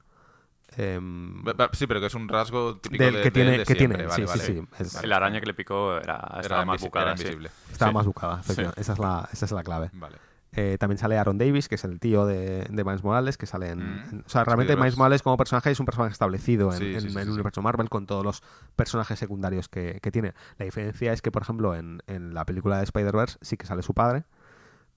Em, 0.76 1.42
Sí, 1.72 1.86
pero 1.86 2.00
que 2.00 2.06
es 2.06 2.14
un 2.14 2.28
rasgo 2.28 2.76
típico 2.78 3.04
del 3.04 3.14
de, 3.14 3.18
que 3.20 3.24
de- 3.26 3.30
tiene, 3.30 3.50
de 3.52 3.58
que 3.58 3.64
siempre. 3.74 3.86
tiene, 3.98 4.04
Vale, 4.06 4.14
sí, 4.14 4.24
vale. 4.28 4.42
sí, 4.42 4.66
sí, 4.76 4.96
es- 4.98 5.04
La 5.06 5.16
araña 5.16 5.40
que 5.40 5.46
le 5.46 5.54
picó 5.54 5.96
era, 5.98 6.16
estaba 6.40 6.40
Era, 6.44 6.64
más 6.64 6.80
bucada. 6.80 7.14
estaba 7.14 7.90
Sí. 7.90 7.94
más 7.94 8.06
buscada. 8.06 8.40
efectivamente. 8.40 8.80
Esa, 8.80 8.92
es 8.92 8.98
la, 8.98 9.28
esa 9.32 9.44
es 9.46 9.52
la 9.52 9.62
clave. 9.62 9.90
Vale. 9.94 10.16
Eh, 10.52 10.78
también 10.80 10.96
sale 10.98 11.18
Aaron 11.18 11.36
Davis, 11.36 11.68
que 11.68 11.74
es 11.74 11.84
el 11.84 12.00
tío 12.00 12.24
de, 12.24 12.64
de 12.70 12.84
Miles 12.84 13.04
Morales, 13.04 13.36
que 13.36 13.44
sale 13.46 13.68
en... 13.68 13.78
Mm. 13.80 14.08
en- 14.12 14.24
o 14.26 14.28
sea, 14.30 14.44
realmente. 14.44 14.76
Miles 14.76 14.96
Morales 14.96 15.22
como 15.22 15.36
personaje 15.36 15.70
es 15.70 15.78
un 15.78 15.84
personaje 15.86 16.12
establecido 16.12 16.72
en, 16.72 16.78
Sí, 16.78 16.84
sí, 16.84 16.94
en 16.94 17.00
sí, 17.00 17.06
el 17.06 17.12
sí, 17.12 17.24
sí. 17.24 17.30
universo 17.32 17.60
Marvel 17.62 17.90
con 17.90 18.06
todos 18.06 18.24
los 18.24 18.42
personajes 18.74 19.18
secundarios 19.18 19.68
que, 19.68 19.98
que 20.02 20.10
tiene. 20.10 20.32
La 20.56 20.64
diferencia 20.64 21.12
es 21.12 21.20
que, 21.22 21.30
por 21.30 21.42
ejemplo, 21.42 21.74
en, 21.74 22.02
en 22.06 22.32
la 22.34 22.44
película 22.46 22.78
de 22.78 22.84
Spider-Verse 22.84 23.38
sí 23.42 23.56
que 23.58 23.66
sale 23.66 23.82
su 23.82 23.92
padre, 23.94 24.24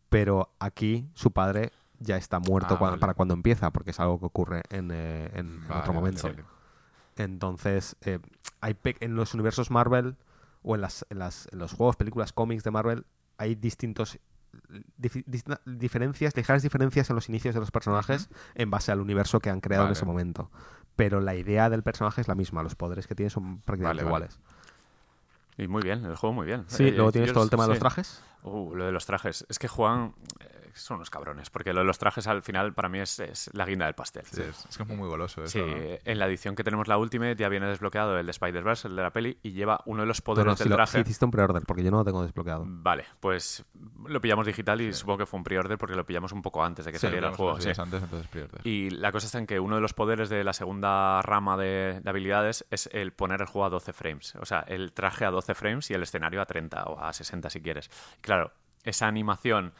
pero 0.09 0.53
aquí 0.59 1.09
su 1.15 1.31
padre 1.31 1.71
ya 2.01 2.17
está 2.17 2.39
muerto 2.39 2.75
Ah, 2.75 2.79
vale. 2.81 2.97
para 2.97 3.13
cuando 3.13 3.33
empieza, 3.33 3.71
porque 3.71 3.91
es 3.91 3.99
algo 3.99 4.19
que 4.19 4.25
ocurre 4.25 4.63
en, 4.69 4.91
eh, 4.91 5.29
en- 5.33 5.47
en 5.61 5.67
Vale, 5.67 5.81
otro 5.81 5.93
momento. 5.93 6.23
vale. 6.27 6.43
Entonces, 7.17 7.95
eh, 8.01 8.19
hay 8.61 8.75
en 8.99 9.15
los 9.15 9.33
universos 9.33 9.71
Marvel 9.71 10.15
o 10.63 10.75
en, 10.75 10.81
las, 10.81 11.05
en, 11.09 11.19
las- 11.19 11.47
en 11.51 11.59
los 11.59 11.73
juegos, 11.73 11.95
películas, 11.95 12.33
cómics 12.33 12.63
de 12.63 12.71
Marvel, 12.71 13.05
hay 13.37 13.55
distintos 13.55 14.19
dif- 14.99 15.59
diferencias, 15.65 16.35
ligeras 16.35 16.61
diferencias 16.61 17.09
en 17.09 17.15
los 17.15 17.29
inicios 17.29 17.53
de 17.55 17.59
los 17.61 17.71
personajes 17.71 18.29
en 18.55 18.69
base 18.69 18.91
al 18.91 18.99
universo 19.01 19.39
que 19.39 19.49
han 19.49 19.61
creado 19.61 19.85
en 19.85 19.91
ese 19.93 20.05
momento. 20.05 20.49
Pero 20.95 21.21
la 21.21 21.35
idea 21.35 21.69
del 21.69 21.83
personaje 21.83 22.21
es 22.21 22.27
la 22.27 22.35
misma, 22.35 22.63
los 22.63 22.75
poderes 22.75 23.07
que 23.07 23.15
tiene 23.15 23.29
son 23.29 23.61
prácticamente 23.61 24.03
iguales. 24.03 24.39
Y 25.57 25.67
muy 25.67 25.81
bien, 25.81 26.05
el 26.05 26.15
juego 26.15 26.33
muy 26.33 26.45
bien. 26.45 26.63
Sí, 26.67 26.87
Eh, 26.87 26.91
luego 26.91 27.11
tienes 27.11 27.29
yo- 27.29 27.33
todo 27.33 27.43
el 27.43 27.49
tema 27.49 27.63
de 27.63 27.69
los 27.69 27.79
trajes. 27.79 28.21
Uh, 28.43 28.73
lo 28.75 28.85
de 28.85 28.91
los 28.91 29.05
trajes. 29.05 29.45
Es 29.49 29.59
que 29.59 29.67
juegan. 29.67 30.13
Son 30.73 30.95
unos 30.97 31.09
cabrones. 31.09 31.49
Porque 31.49 31.73
lo 31.73 31.79
de 31.81 31.85
los 31.85 31.97
trajes 31.97 32.27
al 32.27 32.41
final 32.43 32.73
para 32.73 32.89
mí 32.89 32.99
es, 32.99 33.19
es 33.19 33.49
la 33.53 33.65
guinda 33.65 33.85
del 33.85 33.95
pastel. 33.95 34.23
Sí, 34.25 34.41
es, 34.41 34.65
es 34.69 34.77
como 34.77 34.95
muy 34.95 35.07
goloso 35.07 35.43
eso. 35.43 35.51
Sí, 35.51 35.59
¿no? 35.65 35.75
en 36.03 36.19
la 36.19 36.25
edición 36.27 36.55
que 36.55 36.63
tenemos 36.63 36.87
la 36.87 36.97
Ultimate 36.97 37.35
ya 37.35 37.49
viene 37.49 37.67
desbloqueado 37.67 38.17
el 38.17 38.25
de 38.25 38.31
Spider-Verse, 38.31 38.87
el 38.87 38.95
de 38.95 39.01
la 39.01 39.11
peli, 39.11 39.37
y 39.43 39.51
lleva 39.51 39.81
uno 39.85 40.01
de 40.01 40.07
los 40.07 40.21
poderes 40.21 40.45
no, 40.51 40.55
si, 40.55 40.63
del 40.63 40.69
lo, 40.71 40.75
traje. 40.75 40.97
si 40.97 41.01
hiciste 41.01 41.25
un 41.25 41.31
pre-order, 41.31 41.63
porque 41.65 41.83
yo 41.83 41.91
no 41.91 41.97
lo 41.97 42.03
tengo 42.05 42.21
desbloqueado. 42.23 42.63
Vale, 42.67 43.05
pues 43.19 43.63
lo 44.07 44.19
pillamos 44.21 44.45
digital 44.45 44.81
y 44.81 44.93
supongo 44.93 45.19
que 45.19 45.25
fue 45.25 45.37
un 45.37 45.43
pre-order 45.43 45.77
porque 45.77 45.95
lo 45.95 46.05
pillamos 46.05 46.31
un 46.31 46.41
poco 46.41 46.63
antes 46.63 46.85
de 46.85 46.91
que 46.91 46.99
Sí, 46.99 47.07
saliera 47.07 47.29
el 47.29 47.35
juego. 47.35 47.59
sí. 47.59 47.69
antes, 47.77 48.01
entonces 48.03 48.27
pre-order. 48.27 48.61
Y 48.65 48.89
la 48.91 49.11
cosa 49.11 49.25
está 49.25 49.37
en 49.39 49.47
que 49.47 49.59
uno 49.59 49.75
de 49.75 49.81
los 49.81 49.93
poderes 49.93 50.29
de 50.29 50.43
la 50.43 50.53
segunda 50.53 51.21
rama 51.21 51.57
de, 51.57 51.99
de 52.03 52.09
habilidades 52.09 52.65
es 52.71 52.89
el 52.93 53.13
poner 53.13 53.41
el 53.41 53.47
juego 53.47 53.65
a 53.65 53.69
12 53.69 53.93
frames. 53.93 54.35
O 54.35 54.45
sea, 54.45 54.59
el 54.67 54.93
traje 54.93 55.25
a 55.25 55.31
12 55.31 55.55
frames 55.55 55.89
y 55.91 55.93
el 55.93 56.03
escenario 56.03 56.41
a 56.41 56.45
30 56.45 56.83
o 56.85 56.99
a 56.99 57.11
60 57.13 57.49
si 57.49 57.61
quieres. 57.61 57.89
Y 58.17 58.21
claro, 58.21 58.51
esa 58.83 59.07
animación 59.07 59.73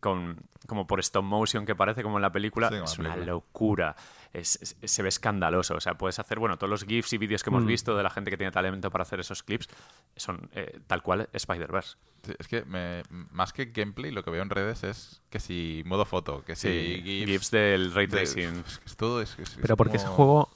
con, 0.00 0.36
como 0.66 0.86
por 0.86 1.00
stop 1.00 1.24
motion 1.24 1.64
que 1.64 1.74
parece 1.74 2.02
como 2.02 2.16
en 2.18 2.22
la 2.22 2.32
película 2.32 2.68
Sí, 2.68 2.74
es 2.74 2.98
una 2.98 3.10
película. 3.14 3.32
locura. 3.32 3.96
Es- 4.32 4.58
es- 4.60 4.76
se 4.90 5.02
ve 5.02 5.08
escandaloso. 5.08 5.74
O 5.76 5.80
sea, 5.80 5.94
puedes 5.94 6.18
hacer, 6.18 6.38
bueno, 6.38 6.56
todos 6.58 6.68
los 6.70 6.84
GIFs 6.84 7.12
y 7.12 7.18
vídeos 7.18 7.42
que 7.42 7.50
hemos 7.50 7.62
Mm. 7.62 7.66
visto 7.68 7.96
de 7.96 8.02
la 8.02 8.10
gente 8.10 8.30
que 8.30 8.36
tiene 8.36 8.50
talento 8.52 8.90
para 8.90 9.02
hacer 9.02 9.20
esos 9.20 9.42
clips 9.42 9.68
son 10.16 10.50
eh, 10.52 10.80
tal 10.86 11.02
cual 11.02 11.28
Spider-Verse. 11.32 11.96
Sí, 12.24 12.32
es 12.38 12.48
que 12.48 12.64
me- 12.64 13.02
más 13.30 13.52
que 13.52 13.66
gameplay, 13.66 14.10
lo 14.10 14.22
que 14.24 14.30
veo 14.30 14.42
en 14.42 14.50
redes 14.50 14.82
es 14.84 15.22
que 15.30 15.38
si 15.40 15.82
modo 15.86 16.04
foto, 16.04 16.42
que 16.44 16.56
si 16.56 16.68
Sí, 16.68 17.02
GIFs, 17.02 17.26
GIFs 17.30 17.50
del 17.52 17.94
ray 17.94 18.06
de- 18.06 18.16
tracing. 18.16 18.64
es 18.84 18.96
todo 18.96 19.22
es, 19.22 19.38
es- 19.38 19.50
es 19.52 19.58
Pero 19.62 19.76
porque 19.76 19.96
ese 19.98 20.06
como- 20.06 20.16
juego 20.16 20.50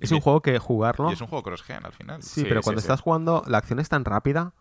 es 0.00 0.12
un 0.12 0.20
juego 0.20 0.42
que 0.42 0.58
jugarlo... 0.58 1.08
Y 1.08 1.14
es 1.14 1.20
un 1.22 1.28
juego 1.28 1.42
cross-gen 1.42 1.84
al 1.86 1.92
final. 1.92 2.22
Sí, 2.22 2.42
Sí, 2.42 2.46
pero 2.46 2.60
sí, 2.60 2.64
cuando 2.64 2.80
sí. 2.82 2.84
estás 2.84 3.00
jugando, 3.00 3.42
la 3.46 3.56
acción 3.58 3.80
es 3.80 3.88
tan 3.88 4.04
rápida 4.04 4.52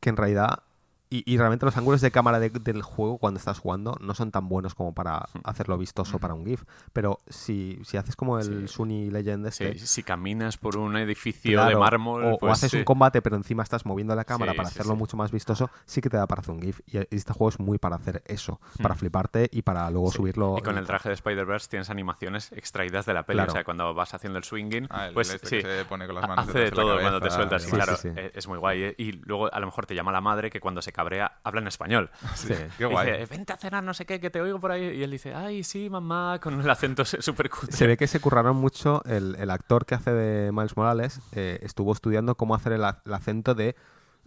que 0.00 0.08
en 0.08 0.16
realidad. 0.16 0.62
Y, 1.08 1.22
y 1.32 1.38
realmente 1.38 1.64
los 1.66 1.76
ángulos 1.76 2.00
de 2.00 2.10
cámara 2.10 2.40
de- 2.40 2.50
del 2.50 2.82
juego 2.82 3.18
cuando 3.18 3.38
estás 3.38 3.58
jugando 3.58 3.96
no 4.00 4.14
son 4.14 4.30
tan 4.32 4.48
buenos 4.48 4.74
como 4.74 4.92
para 4.94 5.18
Hmm. 5.32 5.40
hacerlo 5.44 5.78
vistoso 5.78 6.18
para 6.18 6.34
un 6.34 6.44
GIF. 6.44 6.64
Pero 6.92 7.18
si, 7.28 7.78
si 7.84 7.96
haces 7.96 8.16
como 8.16 8.38
el 8.38 8.68
Sí. 8.68 8.74
Sunny 8.74 9.10
Legend 9.10 9.50
Sí, 9.50 9.64
este. 9.64 9.86
si 9.86 10.02
caminas 10.02 10.56
por 10.56 10.76
un 10.76 10.96
edificio 10.96 11.52
claro, 11.52 11.70
de 11.70 11.76
mármol, 11.76 12.24
o, 12.24 12.34
o 12.34 12.38
pues 12.38 12.52
haces 12.54 12.70
sí. 12.72 12.78
un 12.78 12.84
combate 12.84 13.22
pero 13.22 13.36
encima 13.36 13.62
estás 13.62 13.86
moviendo 13.86 14.14
la 14.16 14.24
cámara 14.24 14.52
Sí, 14.52 14.56
para 14.56 14.68
sí, 14.68 14.74
hacerlo 14.74 14.94
sí. 14.94 14.98
mucho 14.98 15.16
más 15.16 15.30
vistoso, 15.30 15.70
sí 15.84 16.00
que 16.00 16.10
te 16.10 16.16
da 16.16 16.26
para 16.26 16.40
hacer 16.40 16.54
un 16.54 16.60
GIF. 16.62 16.80
Y 16.86 16.98
este 17.14 17.32
juego 17.32 17.48
es 17.50 17.60
muy 17.60 17.78
para 17.78 17.96
hacer 17.96 18.22
eso, 18.26 18.60
para 18.82 18.94
fliparte 18.94 19.48
y 19.52 19.62
para 19.62 19.88
luego 19.90 20.08
Hmm. 20.08 20.10
Sí. 20.12 20.16
subirlo. 20.16 20.56
Y 20.58 20.62
con 20.62 20.76
el 20.78 20.86
traje 20.86 21.08
de 21.08 21.14
Spider-Verse 21.14 21.68
tienes 21.68 21.88
animaciones 21.90 22.50
extraídas 22.52 23.06
de 23.06 23.14
la 23.14 23.24
peli. 23.24 23.36
Claro. 23.36 23.52
O 23.52 23.54
sea, 23.54 23.64
cuando 23.64 23.94
vas 23.94 24.12
haciendo 24.14 24.38
el 24.38 24.44
swinging, 24.44 24.86
Ah, 24.90 25.06
el 25.08 25.14
pues 25.14 25.32
este 25.32 25.46
sí. 25.46 25.56
que 25.58 25.62
se 25.62 25.84
pone 25.84 26.06
con 26.06 26.14
las 26.16 26.28
manos 26.28 26.48
Hace 26.48 26.58
de 26.58 26.70
todo 26.72 26.98
cuando 27.00 27.20
te 27.20 27.30
sueltas. 27.30 27.62
Sí, 27.62 27.70
claro, 27.70 27.96
sí, 27.96 28.08
sí. 28.08 28.14
eh, 28.16 28.32
es 28.34 28.48
muy 28.48 28.58
guay. 28.58 28.82
eh. 28.82 28.94
Y 28.98 29.12
luego 29.12 29.52
a 29.52 29.60
lo 29.60 29.66
mejor 29.66 29.86
te 29.86 29.94
llama 29.94 30.10
la 30.12 30.20
madre 30.20 30.50
que 30.50 30.60
cuando 30.60 30.82
se 30.82 30.92
cabrea 30.96 31.38
habla 31.44 31.60
en 31.60 31.68
español. 31.68 32.10
Sí. 32.34 32.54
Qué 32.78 32.86
guay. 32.86 33.12
Dice, 33.12 33.26
vente 33.26 33.52
a 33.52 33.56
cenar, 33.56 33.84
no 33.84 33.94
sé 33.94 34.06
qué, 34.06 34.18
que 34.18 34.30
te 34.30 34.40
oigo 34.40 34.58
por 34.58 34.72
ahí. 34.72 34.82
Y 34.96 35.02
él 35.04 35.10
dice, 35.10 35.34
ay, 35.34 35.62
sí, 35.62 35.88
mamá, 35.90 36.38
con 36.42 36.58
el 36.60 36.68
acento 36.70 37.04
súper 37.04 37.50
cutre. 37.50 37.72
Se 37.72 37.86
ve 37.86 37.96
que 37.96 38.06
se 38.06 38.18
curraron 38.18 38.56
mucho. 38.56 39.02
El, 39.04 39.36
el 39.38 39.50
actor 39.50 39.86
que 39.86 39.94
hace 39.94 40.10
de 40.12 40.50
Miles 40.52 40.76
Morales 40.76 41.20
eh, 41.32 41.58
estuvo 41.62 41.92
estudiando 41.92 42.34
cómo 42.34 42.54
hacer 42.54 42.72
el, 42.72 42.82
ac- 42.82 43.02
el 43.04 43.14
acento 43.14 43.54
de. 43.54 43.76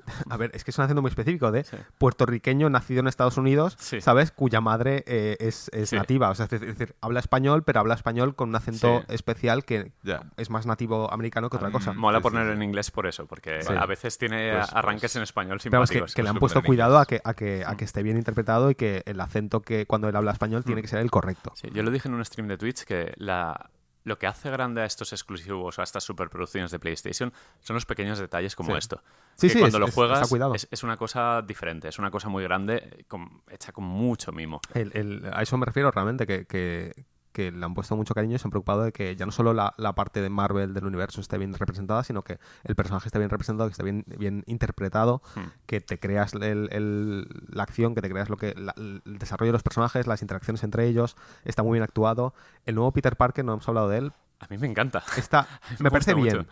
A 0.29 0.37
ver, 0.37 0.51
es 0.53 0.63
que 0.63 0.71
es 0.71 0.77
un 0.77 0.85
acento 0.85 1.01
muy 1.01 1.09
específico 1.09 1.51
de 1.51 1.63
Sí. 1.63 1.77
puertorriqueño 1.97 2.69
nacido 2.69 2.99
en 3.01 3.07
Estados 3.07 3.37
Unidos, 3.37 3.75
Sí. 3.79 4.01
¿sabes? 4.01 4.31
Cuya 4.31 4.61
madre 4.61 5.03
eh, 5.07 5.37
es, 5.39 5.69
es 5.73 5.89
Sí. 5.89 5.95
nativa. 5.95 6.29
O 6.29 6.35
sea, 6.35 6.45
es 6.51 6.61
decir, 6.61 6.95
habla 7.01 7.19
español, 7.19 7.63
pero 7.63 7.79
habla 7.81 7.93
español 7.93 8.35
con 8.35 8.49
un 8.49 8.55
acento 8.55 9.03
especial 9.07 9.65
que 9.65 9.91
es 10.37 10.49
más 10.49 10.65
nativo 10.65 11.11
americano 11.13 11.49
que 11.49 11.57
otra 11.57 11.69
Mm, 11.69 11.73
cosa. 11.73 11.93
Mola 11.93 12.21
ponerlo 12.21 12.53
en 12.53 12.63
inglés 12.63 12.91
por 12.91 13.07
eso, 13.07 13.25
porque 13.27 13.59
a 13.67 13.85
veces 13.85 14.17
tiene 14.17 14.53
Pues- 14.53 14.73
arranques 14.73 15.01
pues- 15.11 15.15
en 15.17 15.23
español 15.23 15.59
Pero 15.61 15.71
vamos, 15.73 15.89
que, 15.89 15.93
simpáticos. 15.95 16.15
que 16.15 16.23
le 16.23 16.29
han 16.29 16.37
puesto 16.37 16.63
cuidado 16.63 16.97
a 16.99 17.05
que, 17.05 17.21
a, 17.23 17.33
que, 17.33 17.63
a 17.65 17.75
que 17.75 17.85
esté 17.85 18.03
bien 18.03 18.17
interpretado 18.17 18.69
y 18.71 18.75
que 18.75 19.03
el 19.05 19.19
acento 19.19 19.61
que 19.61 19.85
cuando 19.85 20.09
él 20.09 20.15
habla 20.15 20.31
español 20.31 20.63
tiene 20.63 20.81
que 20.81 20.87
ser 20.87 20.99
el 20.99 21.11
correcto. 21.11 21.53
Yo 21.71 21.83
lo 21.83 21.91
dije 21.91 22.07
en 22.07 22.13
un 22.15 22.23
stream 22.25 22.47
de 22.47 22.57
Twitch 22.57 22.83
que 22.83 23.13
la, 23.17 23.69
lo 24.03 24.17
que 24.17 24.27
hace 24.27 24.49
grande 24.49 24.81
a 24.81 24.85
estos 24.85 25.11
exclusivos 25.13 25.77
o 25.77 25.81
a 25.81 25.83
estas 25.83 26.03
superproducciones 26.03 26.71
de 26.71 26.79
PlayStation 26.79 27.33
son 27.59 27.73
los 27.75 27.85
pequeños 27.85 28.17
detalles 28.19 28.55
como 28.55 28.71
Sí. 28.71 28.77
esto. 28.77 29.03
Sí, 29.35 29.47
que 29.47 29.53
sí, 29.53 29.59
cuando 29.59 29.77
es- 29.77 29.81
lo 29.81 29.87
juegas 29.91 30.31
es, 30.55 30.67
es 30.71 30.83
una 30.83 30.97
cosa 30.97 31.41
diferente, 31.41 31.87
es 31.89 31.99
una 31.99 32.09
cosa 32.11 32.29
muy 32.29 32.43
grande, 32.43 32.75
eh, 32.77 33.03
con- 33.07 33.41
hecha 33.49 33.71
con 33.71 33.83
mucho 33.83 34.31
mimo. 34.31 34.61
El- 34.73 34.91
el- 34.95 35.29
a 35.33 35.41
eso 35.41 35.57
me 35.57 35.65
refiero 35.65 35.91
realmente, 35.91 36.25
que, 36.25 36.45
que- 36.45 37.05
que 37.39 37.51
le 37.51 37.65
han 37.65 37.73
puesto 37.73 37.95
mucho 37.95 38.13
cariño 38.13 38.35
y 38.35 38.39
se 38.39 38.47
han 38.47 38.51
preocupado 38.51 38.83
de 38.83 38.91
que 38.91 39.15
ya 39.15 39.25
no 39.25 39.31
solo 39.31 39.53
la, 39.53 39.73
la 39.77 39.93
parte 39.93 40.21
de 40.21 40.29
Marvel 40.29 40.73
del 40.73 40.85
universo 40.85 41.21
esté 41.21 41.37
bien 41.37 41.53
representada, 41.53 42.03
sino 42.03 42.21
que 42.23 42.37
el 42.65 42.75
personaje 42.75 43.07
esté 43.07 43.17
bien 43.17 43.29
representado, 43.29 43.69
que 43.69 43.71
esté 43.73 43.83
bien, 43.83 44.03
bien 44.17 44.43
interpretado, 44.47 45.21
Hmm. 45.35 45.45
que 45.65 45.79
te 45.79 45.99
creas 45.99 46.33
el- 46.33 46.67
el- 46.71 47.27
la 47.49 47.63
acción, 47.63 47.95
que 47.95 48.01
te 48.01 48.09
creas 48.09 48.29
lo 48.29 48.35
que 48.37 48.53
la- 48.55 48.73
el 48.77 49.01
desarrollo 49.05 49.49
de 49.49 49.53
los 49.53 49.63
personajes, 49.63 50.05
las 50.07 50.21
interacciones 50.21 50.63
entre 50.63 50.85
ellos, 50.87 51.15
está 51.45 51.63
muy 51.63 51.73
bien 51.77 51.83
actuado. 51.83 52.33
El 52.65 52.75
nuevo 52.75 52.91
Peter 52.91 53.15
Parker, 53.15 53.45
no 53.45 53.53
hemos 53.53 53.67
hablado 53.69 53.87
de 53.89 53.97
él, 53.99 54.11
A 54.41 54.47
mí 54.49 54.57
me 54.57 54.67
encanta. 54.67 55.03
está, 55.17 55.47
Me 55.79 55.85
me 55.85 55.91
parece 55.91 56.13
bien. 56.13 56.37
mucho. 56.39 56.49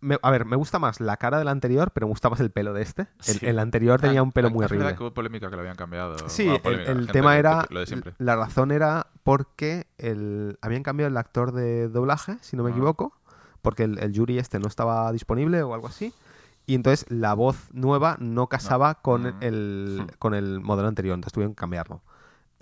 Me- 0.00 0.18
a 0.22 0.30
ver, 0.30 0.44
me 0.44 0.56
gusta 0.56 0.78
más 0.78 1.00
la 1.00 1.16
cara 1.16 1.38
del 1.38 1.48
anterior, 1.48 1.90
pero 1.92 2.06
me 2.06 2.10
gusta 2.10 2.28
más 2.30 2.40
el 2.40 2.50
pelo 2.50 2.72
de 2.74 2.82
este. 2.82 3.02
El, 3.26 3.38
Sí. 3.38 3.46
el 3.46 3.58
anterior 3.58 4.00
tenía 4.00 4.22
un 4.22 4.32
pelo 4.32 4.48
Ah, 4.48 4.50
muy 4.50 4.64
horrible. 4.64 4.94
que 4.94 5.02
hubo 5.02 5.14
polémica 5.14 5.48
que 5.48 5.56
lo 5.56 5.60
habían 5.60 5.76
cambiado. 5.76 6.16
Sí, 6.28 6.44
Bueno, 6.44 6.56
el, 6.56 6.62
polémica, 6.62 6.90
el 6.92 6.98
gente 6.98 7.12
tema 7.12 7.36
era. 7.38 7.66
Lo 7.70 7.80
de 7.80 7.86
siempre. 7.86 8.14
La 8.18 8.36
razón 8.36 8.72
era 8.72 9.06
porque 9.22 9.86
el, 9.98 10.58
habían 10.62 10.82
cambiado 10.82 11.08
el 11.10 11.16
actor 11.16 11.52
de 11.52 11.88
doblaje, 11.88 12.36
si 12.42 12.56
no 12.56 12.62
me 12.62 12.70
Ah. 12.70 12.72
equivoco, 12.72 13.14
porque 13.62 13.84
el, 13.84 13.98
el 13.98 14.14
jury 14.16 14.38
este 14.38 14.58
no 14.58 14.68
estaba 14.68 15.10
disponible 15.12 15.62
o 15.62 15.74
algo 15.74 15.86
así. 15.88 16.12
Y 16.66 16.74
entonces 16.74 17.04
la 17.10 17.34
voz 17.34 17.56
nueva 17.72 18.16
no 18.20 18.48
casaba 18.48 18.94
con, 18.96 19.22
Mm. 19.22 19.34
el, 19.42 19.98
Hmm. 20.02 20.06
con 20.18 20.34
el 20.34 20.60
modelo 20.60 20.88
anterior, 20.88 21.14
entonces 21.14 21.32
tuvieron 21.32 21.54
que 21.54 21.58
cambiarlo. 21.60 22.02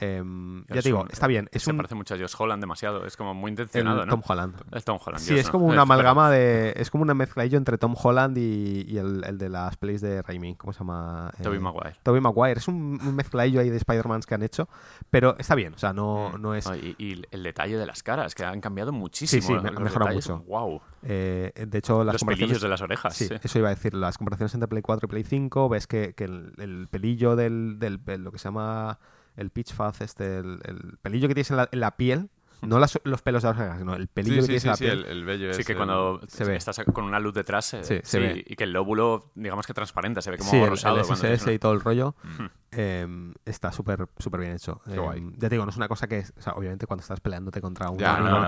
Em, 0.01 0.65
ya 0.69 0.77
te 0.77 0.83
digo, 0.83 1.03
un- 1.03 1.09
está 1.11 1.27
bien. 1.27 1.49
Es 1.53 1.65
se 1.65 1.71
un 1.73 1.77
parece 1.77 1.95
mucho 1.97 2.15
a 2.15 2.19
Josh 2.19 2.35
Holland 2.39 2.61
demasiado, 2.63 3.05
es 3.05 3.17
como 3.17 3.35
muy 3.35 3.49
el 3.49 3.53
intencionado, 3.55 4.07
¿no? 4.07 4.11
Tom 4.13 4.23
Holland. 4.27 4.55
Es 4.73 4.85
Tom 4.85 4.99
Holland. 5.05 5.21
Sí, 5.25 5.37
es 5.37 5.47
¿no? 5.47 5.53
como 5.53 5.65
una 5.67 5.73
pero- 5.73 5.83
amalgama 5.83 6.31
de. 6.31 6.73
Es 6.77 6.91
como 6.91 7.03
una 7.03 7.15
mezcladillo 7.15 7.59
entre 7.59 7.79
Tom 7.79 7.95
Holland 8.01 8.39
y, 8.39 8.85
y 8.89 8.99
el, 8.99 9.25
el 9.25 9.39
de 9.39 9.49
las 9.49 9.77
pelis 9.77 10.01
de 10.01 10.23
Raimi. 10.23 10.55
¿Cómo 10.57 10.73
se 10.73 10.79
llama? 10.81 11.33
Tobey 11.43 11.59
Eh, 11.59 11.61
Maguire. 11.61 11.97
Tobey 12.05 12.21
Maguire. 12.21 12.59
Es 12.59 12.69
un, 12.69 13.01
un 13.05 13.15
mezcladillo 13.17 13.61
ahí 13.61 13.71
de 13.71 13.77
Spider-Man 13.77 14.21
que 14.27 14.35
han 14.35 14.43
hecho. 14.43 14.69
Pero 15.11 15.37
está 15.39 15.55
bien. 15.57 15.75
O 15.75 15.79
sea, 15.79 15.93
no, 15.93 16.31
Mm. 16.35 16.41
no 16.43 16.55
es. 16.55 16.67
No, 16.69 16.77
y, 16.77 16.95
y 16.99 17.23
el 17.31 17.43
detalle 17.43 17.77
de 17.77 17.87
las 17.87 18.03
caras, 18.03 18.35
que 18.35 18.45
han 18.45 18.61
cambiado 18.61 18.93
muchísimo. 18.93 19.43
sí, 19.43 19.53
me- 19.53 19.63
los 19.71 19.77
ha 19.77 19.81
mejorado 19.81 20.11
detalles, 20.11 20.29
mucho. 20.31 20.45
Wow. 20.47 20.81
eh, 21.03 21.53
de 21.67 21.79
hecho, 21.79 22.05
las 22.05 22.15
Los 22.15 22.21
comparaciones. 22.21 22.39
pelillos 22.39 22.63
de 22.63 22.69
las 22.69 22.83
orejas. 22.83 23.15
Sí, 23.17 23.27
sí. 23.27 23.35
eso 23.43 23.59
iba 23.59 23.69
a 23.69 23.75
decir. 23.75 23.95
Las 23.95 24.17
comparaciones 24.19 24.55
entre 24.55 24.69
Play 24.69 24.83
4 24.83 25.07
y 25.07 25.11
Play 25.11 25.25
5, 25.25 25.69
ves 25.69 25.87
que, 25.87 26.15
que 26.15 26.25
el, 26.25 26.53
el 26.59 26.89
pelillo 26.89 27.35
del, 27.37 27.79
del- 27.79 28.01
el- 28.07 28.23
lo 28.23 28.31
que 28.33 28.39
se 28.39 28.45
llama 28.45 28.99
el 29.39 29.51
pitch 29.51 29.73
fuzz, 29.73 30.03
este, 30.03 30.39
el, 30.39 30.61
el 30.65 30.99
pelillo 31.01 31.29
que 31.29 31.35
tienes 31.35 31.51
en 31.51 31.57
la, 31.57 31.69
en 31.73 31.81
la 31.81 31.97
piel, 31.97 32.29
No 32.61 32.79
las- 32.81 32.99
los 33.05 33.23
pelos 33.23 33.43
de 33.45 33.49
las 33.51 33.57
orejas, 33.57 33.79
sino 33.79 33.95
el 33.95 34.09
pelillo 34.09 34.43
Sí, 34.43 34.49
que 34.49 34.59
sí, 34.59 34.61
tienes 34.61 34.63
sí, 34.63 34.67
en 34.67 34.71
la 34.71 34.77
sí, 34.77 34.85
piel. 34.85 34.99
el, 35.13 35.19
el 35.19 35.25
vello 35.25 35.55
Sí, 35.55 35.61
es 35.61 35.67
que 35.67 35.73
el- 35.75 35.79
cuando 35.79 36.21
se 36.27 36.45
ve. 36.45 36.57
estás 36.57 36.81
con 36.93 37.05
una 37.05 37.21
luz 37.21 37.33
detrás 37.35 37.73
eh, 37.75 37.85
Sí, 37.85 38.01
se 38.03 38.05
sí, 38.05 38.19
ve. 38.19 38.45
y 38.47 38.57
que 38.57 38.65
el 38.65 38.73
lóbulo, 38.73 39.31
digamos 39.37 39.65
que 39.67 39.73
transparente, 39.75 40.21
se 40.23 40.33
ve 40.33 40.39
como 40.39 40.53
el, 40.65 40.71
rosado. 40.71 40.97
el 40.99 41.07
cuando 41.07 41.25
SSS 41.25 41.53
y 41.55 41.59
todo 41.61 41.73
el 41.73 41.81
rollo 41.81 42.17
Mm. 42.25 42.47
Eh, 42.71 43.07
está 43.45 43.73
súper 43.73 44.09
súper 44.19 44.41
bien 44.41 44.53
hecho. 44.53 44.81
Eh, 44.87 44.99
guay. 44.99 45.23
ya 45.37 45.49
te 45.49 45.51
digo, 45.51 45.65
no 45.65 45.71
es 45.71 45.77
una 45.77 45.89
cosa 45.89 46.07
que, 46.07 46.19
es- 46.19 46.33
o 46.39 46.43
sea, 46.43 46.53
obviamente 46.55 46.87
cuando 46.87 47.01
estás 47.03 47.21
peleándote 47.21 47.61
contra 47.61 47.91
un 47.91 47.99
Ya, 47.99 48.19
no, 48.19 48.47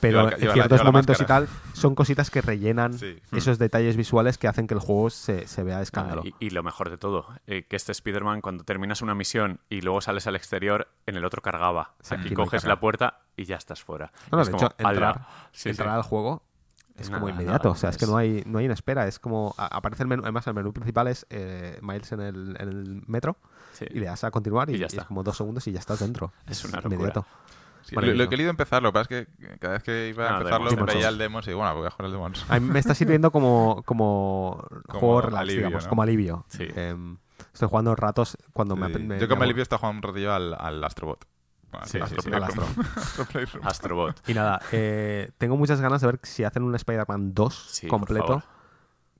pero 0.00 0.28
Lleva- 0.28 0.36
en 0.36 0.52
ciertos 0.52 0.78
la 0.80 0.84
momentos 0.84 1.20
y 1.20 1.24
tal 1.24 1.48
son 1.72 1.94
cositas 1.94 2.30
que 2.30 2.40
rellenan 2.42 2.92
Sí. 2.98 3.18
esos 3.32 3.58
detalles 3.58 3.96
visuales 3.96 4.38
que 4.38 4.48
hacen 4.48 4.66
que 4.66 4.74
el 4.74 4.80
juego 4.80 5.10
se, 5.10 5.46
se 5.48 5.62
vea 5.62 5.76
de 5.76 5.80
Ah, 5.80 5.82
escándalo. 5.82 6.22
y, 6.24 6.34
y 6.38 6.50
lo 6.50 6.62
mejor 6.62 6.90
de 6.90 6.98
todo, 6.98 7.26
eh, 7.46 7.64
que 7.68 7.76
este 7.76 7.92
Spider-Man, 7.92 8.40
cuando 8.40 8.64
terminas 8.64 9.02
una 9.02 9.14
misión 9.14 9.60
y 9.68 9.80
luego 9.80 10.00
sales 10.00 10.26
al 10.26 10.36
exterior, 10.36 10.88
en 11.06 11.16
el 11.16 11.24
otro 11.24 11.42
cargaba. 11.42 11.94
Sí, 12.00 12.14
Aquí 12.14 12.34
coges 12.34 12.62
carga. 12.62 12.74
la 12.74 12.80
puerta 12.80 13.20
y 13.36 13.44
ya 13.44 13.56
estás 13.56 13.82
fuera. 13.82 14.12
No, 14.30 14.36
no, 14.38 14.42
Es 14.42 14.48
de 14.48 14.52
como, 14.52 14.66
hecho, 14.66 14.74
entrar, 14.78 15.26
entrar 15.64 15.88
sí. 15.88 15.94
al 15.94 16.02
juego 16.02 16.42
es 16.96 17.10
como 17.10 17.28
inmediato. 17.28 17.64
nada, 17.68 17.70
o 17.70 17.74
sea, 17.76 17.90
es 17.90 17.96
que 17.96 18.06
no 18.06 18.16
hay, 18.16 18.42
no 18.46 18.58
hay 18.58 18.64
una 18.66 18.74
espera. 18.74 19.06
Es 19.06 19.18
como. 19.18 19.54
a- 19.58 19.76
aparece 19.76 20.02
el 20.04 20.08
menú. 20.08 20.22
Además, 20.22 20.46
el 20.46 20.54
menú 20.54 20.72
principal 20.72 21.08
es 21.08 21.26
eh, 21.30 21.78
Miles 21.82 22.12
en 22.12 22.20
el, 22.20 22.56
en 22.60 22.68
el 22.68 23.02
metro 23.06 23.36
Sí. 23.72 23.86
y 23.90 23.98
le 24.00 24.06
das 24.06 24.22
a 24.24 24.30
continuar 24.30 24.70
y, 24.70 24.74
Y 24.74 24.78
ya 24.78 24.84
y 24.84 24.86
está. 24.86 25.02
es 25.02 25.08
como 25.08 25.22
dos 25.24 25.36
segundos 25.36 25.66
y 25.66 25.72
ya 25.72 25.80
estás 25.80 25.98
dentro. 26.00 26.32
Es 26.46 26.64
una 26.64 26.76
locura. 26.76 26.94
inmediato. 26.94 27.26
Sí, 27.82 27.96
lo, 27.96 28.00
lo 28.00 28.22
he 28.24 28.28
querido 28.30 28.48
empezar, 28.48 28.82
lo 28.82 28.90
que 28.90 28.92
pasa 28.94 29.14
es 29.14 29.26
que 29.26 29.58
cada 29.58 29.74
vez 29.74 29.82
que 29.82 30.08
iba 30.08 30.26
a 30.26 30.34
Ah, 30.34 30.38
empezarlo 30.38 30.70
Demons, 30.70 30.94
veía 30.94 31.08
el 31.08 31.18
Demons 31.18 31.46
y 31.48 31.52
bueno, 31.52 31.74
voy 31.76 31.86
a 31.86 31.90
jugar 31.90 32.06
al 32.06 32.12
Demons. 32.12 32.46
A 32.48 32.58
mí 32.58 32.66
me 32.70 32.78
está 32.78 32.94
sirviendo 32.94 33.30
como, 33.30 33.82
como, 33.84 34.64
Como 34.88 35.00
juego 35.00 35.20
relax, 35.20 35.40
alivio, 35.42 35.58
digamos, 35.66 35.82
¿no? 35.84 35.88
como 35.90 36.02
alivio. 36.02 36.44
Sí. 36.48 36.66
Em, 36.76 37.18
estoy 37.52 37.68
jugando 37.68 37.94
ratos 37.94 38.38
cuando 38.54 38.74
me, 38.76 38.86
Sí. 38.90 39.00
me- 39.00 39.18
Yo 39.20 39.28
con 39.28 39.38
me 39.38 39.44
Melibio 39.44 39.62
estaba 39.62 39.80
jugando 39.80 39.98
un 39.98 40.14
ratillo 40.14 40.32
al, 40.32 40.54
al 40.54 40.82
Astrobot. 40.82 41.26
Bueno, 41.80 41.86
Sí, 41.86 41.98
sí, 42.06 42.16
sí, 42.22 42.30
Astro. 42.32 42.66
Astro 42.96 43.24
Playroom. 43.26 43.66
Astrobot. 43.66 44.28
Y 44.28 44.34
nada, 44.34 44.60
eh, 44.72 45.30
tengo 45.38 45.56
muchas 45.56 45.80
ganas 45.80 46.00
de 46.00 46.06
ver 46.08 46.20
si 46.22 46.44
hacen 46.44 46.62
un 46.62 46.74
Spider-Man 46.74 47.34
2 47.34 47.54
Sí, 47.70 47.86
por 47.86 47.98
completo. 48.00 48.42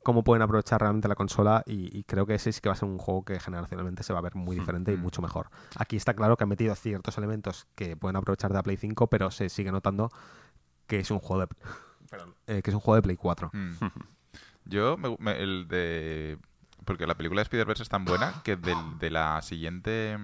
Cómo 0.03 0.23
pueden 0.23 0.43
aprovechar 0.43 0.81
realmente 0.83 1.09
la 1.09 1.15
consola 1.15 1.63
y, 1.67 1.97
y 1.99 2.05
creo 2.05 2.27
que 2.27 2.35
ese 2.35 2.53
sí 2.53 2.61
que 2.61 2.69
va 2.69 2.75
a 2.75 2.77
ser 2.77 2.89
un 2.89 2.99
juego 2.99 3.25
que 3.25 3.41
generacionalmente 3.41 4.03
se 4.03 4.13
va 4.13 4.19
a 4.19 4.23
ver 4.23 4.35
muy 4.35 4.55
diferente 4.55 4.93
y 4.93 4.97
Mm. 4.99 5.01
mucho 5.01 5.23
mejor. 5.23 5.49
Aquí 5.79 5.97
está 5.97 6.13
claro 6.13 6.37
que 6.37 6.45
han 6.45 6.51
metido 6.51 6.75
ciertos 6.75 7.17
elementos 7.17 7.67
que 7.75 7.97
pueden 7.97 8.17
aprovechar 8.17 8.51
de 8.51 8.57
la 8.59 8.63
Play 8.63 8.77
5, 8.77 9.07
pero 9.07 9.31
se 9.31 9.49
sigue 9.49 9.73
notando 9.73 10.11
que 10.87 10.99
es 10.99 11.11
un 11.11 11.21
juego 11.21 11.41
de, 11.47 11.49
perdón, 12.11 12.35
eh, 12.47 12.61
que 12.61 12.71
es 12.71 12.75
un 12.75 12.81
juego 12.81 12.97
de 12.97 13.03
Play 13.03 13.17
4. 13.17 13.51
Mm. 13.55 13.71
Yo, 14.67 14.97
me- 14.99 15.17
me- 15.19 15.43
el 15.43 15.69
de. 15.69 16.39
Porque 16.85 17.07
la 17.07 17.15
película 17.15 17.39
de 17.39 17.45
Spider-Verse 17.45 17.83
es 17.85 17.89
tan 17.89 18.05
buena 18.05 18.43
que 18.45 18.57
del, 18.57 18.77
de 18.99 19.09
la 19.11 19.41
siguiente. 19.41 20.19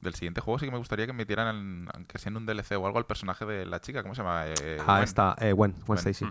Del 0.00 0.14
siguiente 0.14 0.40
juego 0.40 0.58
sí 0.58 0.66
que 0.66 0.70
me 0.72 0.78
gustaría 0.78 1.06
que 1.06 1.12
metieran, 1.12 1.54
en- 1.56 1.88
aunque 1.92 2.18
sea 2.18 2.30
en 2.30 2.36
un 2.36 2.46
DLC 2.46 2.76
o 2.76 2.86
algo, 2.86 2.98
al 2.98 3.06
personaje 3.06 3.44
de 3.44 3.66
la 3.66 3.80
chica. 3.80 4.02
¿Cómo 4.02 4.14
se 4.14 4.22
llama? 4.22 4.44
Eh, 4.46 4.78
ah, 4.80 4.84
Gwen. 4.94 5.02
está, 5.04 5.34
eh, 5.40 5.52
Gwen, 5.52 5.72
Gwen 5.72 5.84
Gwen. 5.86 5.98
Stacy. 5.98 6.26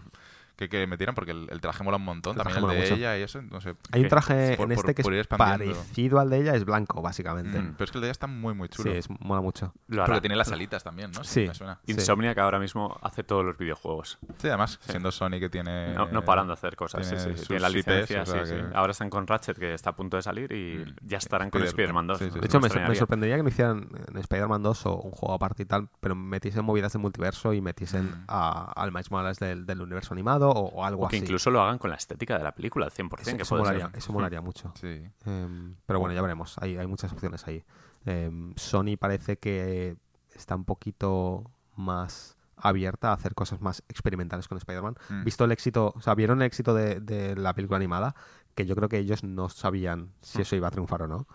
Que, 0.58 0.68
que 0.70 0.88
metieran 0.88 1.14
porque 1.16 1.32
el, 1.32 1.48
el 1.52 1.62
traje 1.62 1.84
mola 1.84 1.98
un 1.98 2.04
montón. 2.04 2.36
El 2.36 2.44
También 2.44 2.64
el 2.64 2.70
de 2.72 2.82
mucho. 2.82 2.96
ella 2.96 3.18
y 3.18 3.22
eso. 3.22 3.42
No 3.44 3.62
sé. 3.62 3.76
Hay 3.92 4.02
un 4.02 4.10
traje 4.10 4.58
por- 4.58 4.64
en 4.72 4.76
por- 4.76 4.86
este 4.86 4.96
que 4.96 5.04
por 5.04 5.14
es 5.14 5.28
parecido 5.28 6.20
al 6.20 6.30
de 6.32 6.38
ella, 6.42 6.56
es 6.56 6.66
blanco, 6.66 7.02
básicamente. 7.02 7.60
Mm, 7.60 7.74
Pero 7.74 7.86
es 7.86 7.92
que 7.92 7.98
el 7.98 8.02
de 8.02 8.08
ella 8.08 8.12
está 8.12 8.28
muy, 8.28 8.54
muy 8.54 8.68
chulo. 8.68 8.92
Sí, 8.92 8.98
es, 8.98 9.08
mola 9.20 9.42
mucho. 9.42 9.74
Lo. 9.88 10.04
Porque 10.06 10.22
tiene 10.22 10.36
las 10.36 10.52
alitas 10.52 10.84
también, 10.84 11.12
¿no? 11.12 11.24
Sí. 11.24 11.46
Me 11.48 11.54
suena. 11.54 11.80
Sí. 11.86 11.92
Insomnia 11.94 12.34
que 12.34 12.42
ahora 12.42 12.60
mismo 12.60 12.98
hace 13.02 13.24
todos 13.24 13.46
los 13.46 13.58
videojuegos. 13.58 14.18
Sí, 14.38 14.48
además, 14.48 14.80
siendo 14.82 15.12
Sony 15.12 15.40
que 15.40 15.50
tiene. 15.50 15.94
No, 15.94 16.08
no 16.08 16.26
paran 16.26 16.48
de 16.48 16.54
hacer 16.54 16.76
cosas. 16.76 17.06
Sí, 17.06 17.16
tiene 17.16 17.24
sí, 17.24 17.30
sí. 17.34 17.38
sus 17.40 17.48
Tiene 17.50 17.60
la 17.62 17.70
IPs, 17.70 17.76
licencia. 17.76 18.22
o 18.22 18.26
sea 18.26 18.46
sí, 18.46 18.54
sí. 18.54 18.56
que- 18.60 18.76
Ahora 18.76 18.92
están 18.92 19.10
con 19.12 19.28
Ratchet, 19.28 19.58
que 19.60 19.74
está 19.76 19.92
a 19.92 19.96
punto 19.96 20.18
de 20.18 20.24
salir, 20.24 20.52
y 20.52 20.78
Mm. 20.86 20.96
ya 21.08 21.18
estarán 21.20 21.50
con 21.52 21.62
Spider-Man. 21.62 22.06
Spider-Man 22.06 22.08
2. 22.08 22.18
Sí, 22.18 22.26
sí, 22.26 22.32
sí. 22.34 22.40
De 22.40 22.46
hecho, 22.48 22.60
me, 22.60 22.88
me 22.90 22.96
sorprendería 22.96 23.36
que 23.38 23.44
no 23.44 23.50
hicieran 23.50 23.90
en 24.08 24.18
Spider-Man 24.18 24.64
2 24.64 24.86
o 24.88 24.96
un 25.02 25.12
juego 25.12 25.36
aparte 25.36 25.62
y 25.64 25.66
tal, 25.66 25.88
pero 26.00 26.16
metiesen 26.16 26.66
movidas 26.66 26.94
de 26.94 27.00
multiverso 27.00 27.54
y 27.54 27.62
metiesen 27.62 28.06
Mm. 28.06 28.26
a- 28.28 28.72
al 28.76 28.92
Miles 28.92 29.12
Morales 29.12 29.38
del 29.40 29.82
universo 29.82 30.14
animado 30.14 30.47
o, 30.52 30.69
o 30.69 30.84
algo 30.86 31.06
O 31.06 31.07
que 31.07 31.18
así. 31.18 31.26
incluso 31.26 31.49
lo 31.52 31.61
hagan 31.61 31.78
con 31.78 31.90
la 31.90 31.95
estética 31.95 32.38
de 32.38 32.44
la 32.44 32.53
película 32.53 32.86
al 32.86 32.91
100%. 32.91 33.19
eso, 33.22 33.36
que 33.38 33.41
eso 33.44 33.49
puede 33.49 33.61
molaría, 33.64 33.86
ser. 33.88 33.98
eso 33.98 34.14
molaría 34.14 34.41
mucho. 34.41 34.74
Sí. 34.80 35.02
Em, 35.26 35.76
pero 35.86 35.99
bueno, 35.99 36.14
ya 36.15 36.22
veremos. 36.22 36.57
Hay, 36.60 36.78
hay 36.78 36.88
muchas 36.88 37.11
opciones 37.14 37.45
ahí. 37.48 37.64
Em, 38.06 38.53
Sony 38.56 38.98
parece 38.99 39.38
que 39.38 39.95
está 40.36 40.56
un 40.56 40.65
poquito 40.65 41.44
más 41.76 42.38
abierta 42.56 43.10
a 43.11 43.14
hacer 43.14 43.36
cosas 43.36 43.61
más 43.61 43.84
experimentales 43.90 44.48
con 44.48 44.57
Spider-Man. 44.57 44.95
Mm. 45.10 45.24
Visto 45.24 45.45
el 45.45 45.52
éxito, 45.52 45.94
o 45.95 46.02
sea, 46.02 46.15
vieron 46.15 46.41
el 46.41 46.48
éxito 46.48 46.74
de, 46.74 46.99
de 46.99 47.36
la 47.36 47.53
película 47.53 47.78
animada, 47.78 48.15
que 48.56 48.65
yo 48.65 48.76
creo 48.76 48.90
que 48.90 48.98
ellos 48.98 49.24
no 49.24 49.49
sabían 49.49 49.99
Mm. 50.06 50.11
si 50.22 50.41
eso 50.41 50.56
iba 50.56 50.68
a 50.68 50.72
triunfar 50.72 51.03
o 51.03 51.07
no. 51.07 51.28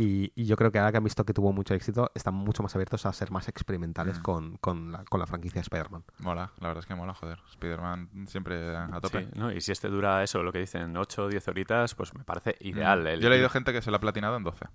Y, 0.00 0.32
y 0.36 0.44
yo 0.46 0.54
creo 0.56 0.70
que 0.70 0.78
ahora 0.78 0.92
que 0.92 0.98
han 0.98 1.02
visto 1.04 1.24
que 1.24 1.34
tuvo 1.34 1.52
mucho 1.52 1.74
éxito, 1.74 2.12
están 2.14 2.32
mucho 2.34 2.62
más 2.62 2.72
abiertos 2.76 3.04
a 3.04 3.12
ser 3.12 3.32
más 3.32 3.48
experimentales 3.48 4.20
Mm. 4.20 4.22
con, 4.22 4.56
con 4.58 4.92
la, 4.92 5.04
con 5.04 5.18
la 5.18 5.26
franquicia 5.26 5.60
Spider-Man. 5.60 6.04
Mola, 6.20 6.52
la 6.60 6.68
verdad 6.68 6.82
es 6.82 6.86
que 6.86 6.94
mola, 6.94 7.14
joder. 7.14 7.40
Spider-Man 7.50 8.26
siempre 8.28 8.76
a 8.76 9.00
tope. 9.00 9.24
Sí, 9.24 9.28
¿no? 9.34 9.50
Y 9.50 9.60
si 9.60 9.72
este 9.72 9.88
dura 9.88 10.22
eso, 10.22 10.42
lo 10.44 10.52
que 10.52 10.60
dicen, 10.60 10.96
8 10.96 11.24
o 11.24 11.28
10 11.28 11.48
horitas, 11.48 11.94
pues 11.96 12.14
me 12.14 12.22
parece 12.22 12.54
ideal. 12.60 13.02
Mm. 13.02 13.06
El- 13.08 13.20
Yo 13.20 13.26
he 13.26 13.30
leído 13.30 13.48
gente 13.50 13.72
que 13.72 13.82
se 13.82 13.90
lo 13.90 13.96
ha 13.96 14.00
platinado 14.00 14.36
en 14.36 14.44
12. 14.44 14.66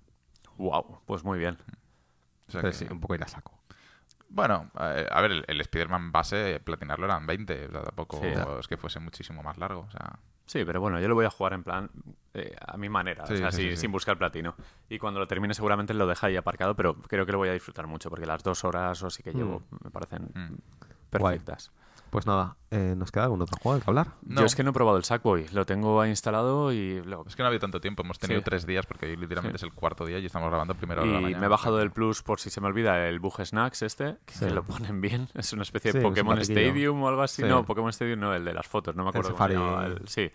Wow, 0.58 1.00
pues 1.06 1.24
muy 1.24 1.38
bien. 1.38 1.56
O 2.48 2.50
sea 2.52 2.60
Pero 2.60 2.72
que- 2.72 2.76
sí, 2.78 2.86
un 2.90 3.00
poco 3.00 3.14
ir 3.14 3.22
a 3.22 3.28
saco. 3.28 3.58
Bueno, 4.28 4.70
eh, 4.78 5.06
a 5.10 5.20
ver, 5.22 5.30
el, 5.30 5.44
el 5.48 5.60
Spider-Man 5.62 6.12
base, 6.12 6.60
platinarlo 6.62 7.06
eran 7.06 7.26
20. 7.26 7.68
O 7.68 7.70
sea, 7.70 7.82
tampoco 7.82 8.20
Sí. 8.20 8.28
es 8.60 8.68
que 8.68 8.76
fuese 8.76 9.00
muchísimo 9.00 9.42
más 9.42 9.56
largo. 9.56 9.80
O 9.88 9.90
sea, 9.90 10.18
Sí, 10.46 10.64
pero 10.64 10.80
bueno, 10.80 11.00
yo 11.00 11.08
lo 11.08 11.14
voy 11.14 11.24
a 11.24 11.30
jugar 11.30 11.54
en 11.54 11.62
plan 11.64 11.90
eh, 12.34 12.54
a 12.66 12.76
mi 12.76 12.88
manera, 12.88 13.26
Sí, 13.26 13.32
o 13.32 13.36
sea, 13.36 13.50
sí, 13.52 13.70
sí, 13.70 13.76
sin 13.76 13.92
buscar 13.92 14.18
platino. 14.18 14.54
Y 14.88 14.98
cuando 14.98 15.18
lo 15.20 15.26
termine 15.26 15.54
seguramente 15.54 15.94
lo 15.94 16.06
deja 16.06 16.26
ahí 16.26 16.36
aparcado, 16.36 16.74
pero 16.74 16.94
creo 16.94 17.24
que 17.24 17.32
lo 17.32 17.38
voy 17.38 17.48
a 17.48 17.52
disfrutar 17.54 17.86
mucho 17.86 18.10
porque 18.10 18.26
las 18.26 18.42
dos 18.42 18.62
horas 18.64 19.02
o 19.02 19.10
sí 19.10 19.22
que 19.22 19.32
llevo 19.32 19.62
me 19.82 19.90
parecen 19.90 20.30
Mm. 20.34 20.56
perfectas. 21.10 21.72
Pues 22.14 22.26
nada, 22.28 22.56
eh, 22.70 22.94
¿nos 22.96 23.10
queda 23.10 23.24
algún 23.24 23.42
otro 23.42 23.56
juego 23.60 23.80
que 23.80 23.90
hablar? 23.90 24.12
no. 24.22 24.38
Yo 24.38 24.46
es 24.46 24.54
que 24.54 24.62
no 24.62 24.70
he 24.70 24.72
probado 24.72 24.96
el 24.98 25.02
Sackboy, 25.02 25.48
lo 25.52 25.66
tengo 25.66 26.00
ahí 26.00 26.10
instalado 26.10 26.72
y 26.72 27.02
lo- 27.02 27.24
Es 27.26 27.34
que 27.34 27.42
no 27.42 27.46
ha 27.46 27.48
habido 27.48 27.58
tanto 27.58 27.80
tiempo. 27.80 28.04
Hemos 28.04 28.20
tenido 28.20 28.38
Sí. 28.40 28.44
tres 28.44 28.66
días 28.66 28.86
porque 28.86 29.06
hoy 29.06 29.16
literalmente 29.16 29.58
Sí. 29.58 29.66
es 29.66 29.68
el 29.68 29.74
cuarto 29.74 30.06
día 30.06 30.20
y 30.20 30.26
estamos 30.26 30.48
grabando 30.48 30.76
primero 30.76 31.02
hora 31.02 31.08
de 31.08 31.14
la 31.14 31.18
y 31.20 31.22
mañana, 31.24 31.40
me 31.40 31.46
he 31.46 31.48
bajado 31.48 31.78
del 31.78 31.90
Plus 31.90 32.22
por 32.22 32.38
si 32.38 32.50
se 32.50 32.60
me 32.60 32.68
olvida 32.68 33.08
el 33.08 33.18
Bug 33.18 33.44
Snacks 33.44 33.82
este, 33.82 34.18
que 34.24 34.32
Sí. 34.34 34.38
se 34.38 34.50
lo 34.52 34.62
ponen 34.62 35.00
bien. 35.00 35.28
Es 35.34 35.52
una 35.52 35.62
especie 35.62 35.90
Sí, 35.90 35.98
de 35.98 36.04
Pokémon. 36.04 36.38
Stadium 36.38 37.02
o 37.02 37.08
algo 37.08 37.22
así. 37.22 37.42
Sí. 37.42 37.48
No, 37.48 37.64
Pokémon 37.66 37.90
Stadium 37.90 38.20
no, 38.20 38.32
el 38.32 38.44
de 38.44 38.54
las 38.54 38.68
fotos, 38.68 38.94
no 38.94 39.02
me 39.02 39.08
acuerdo 39.08 39.30
se 39.30 39.34
Safari. 39.34 39.54
el- 39.56 40.06
Sí, 40.06 40.30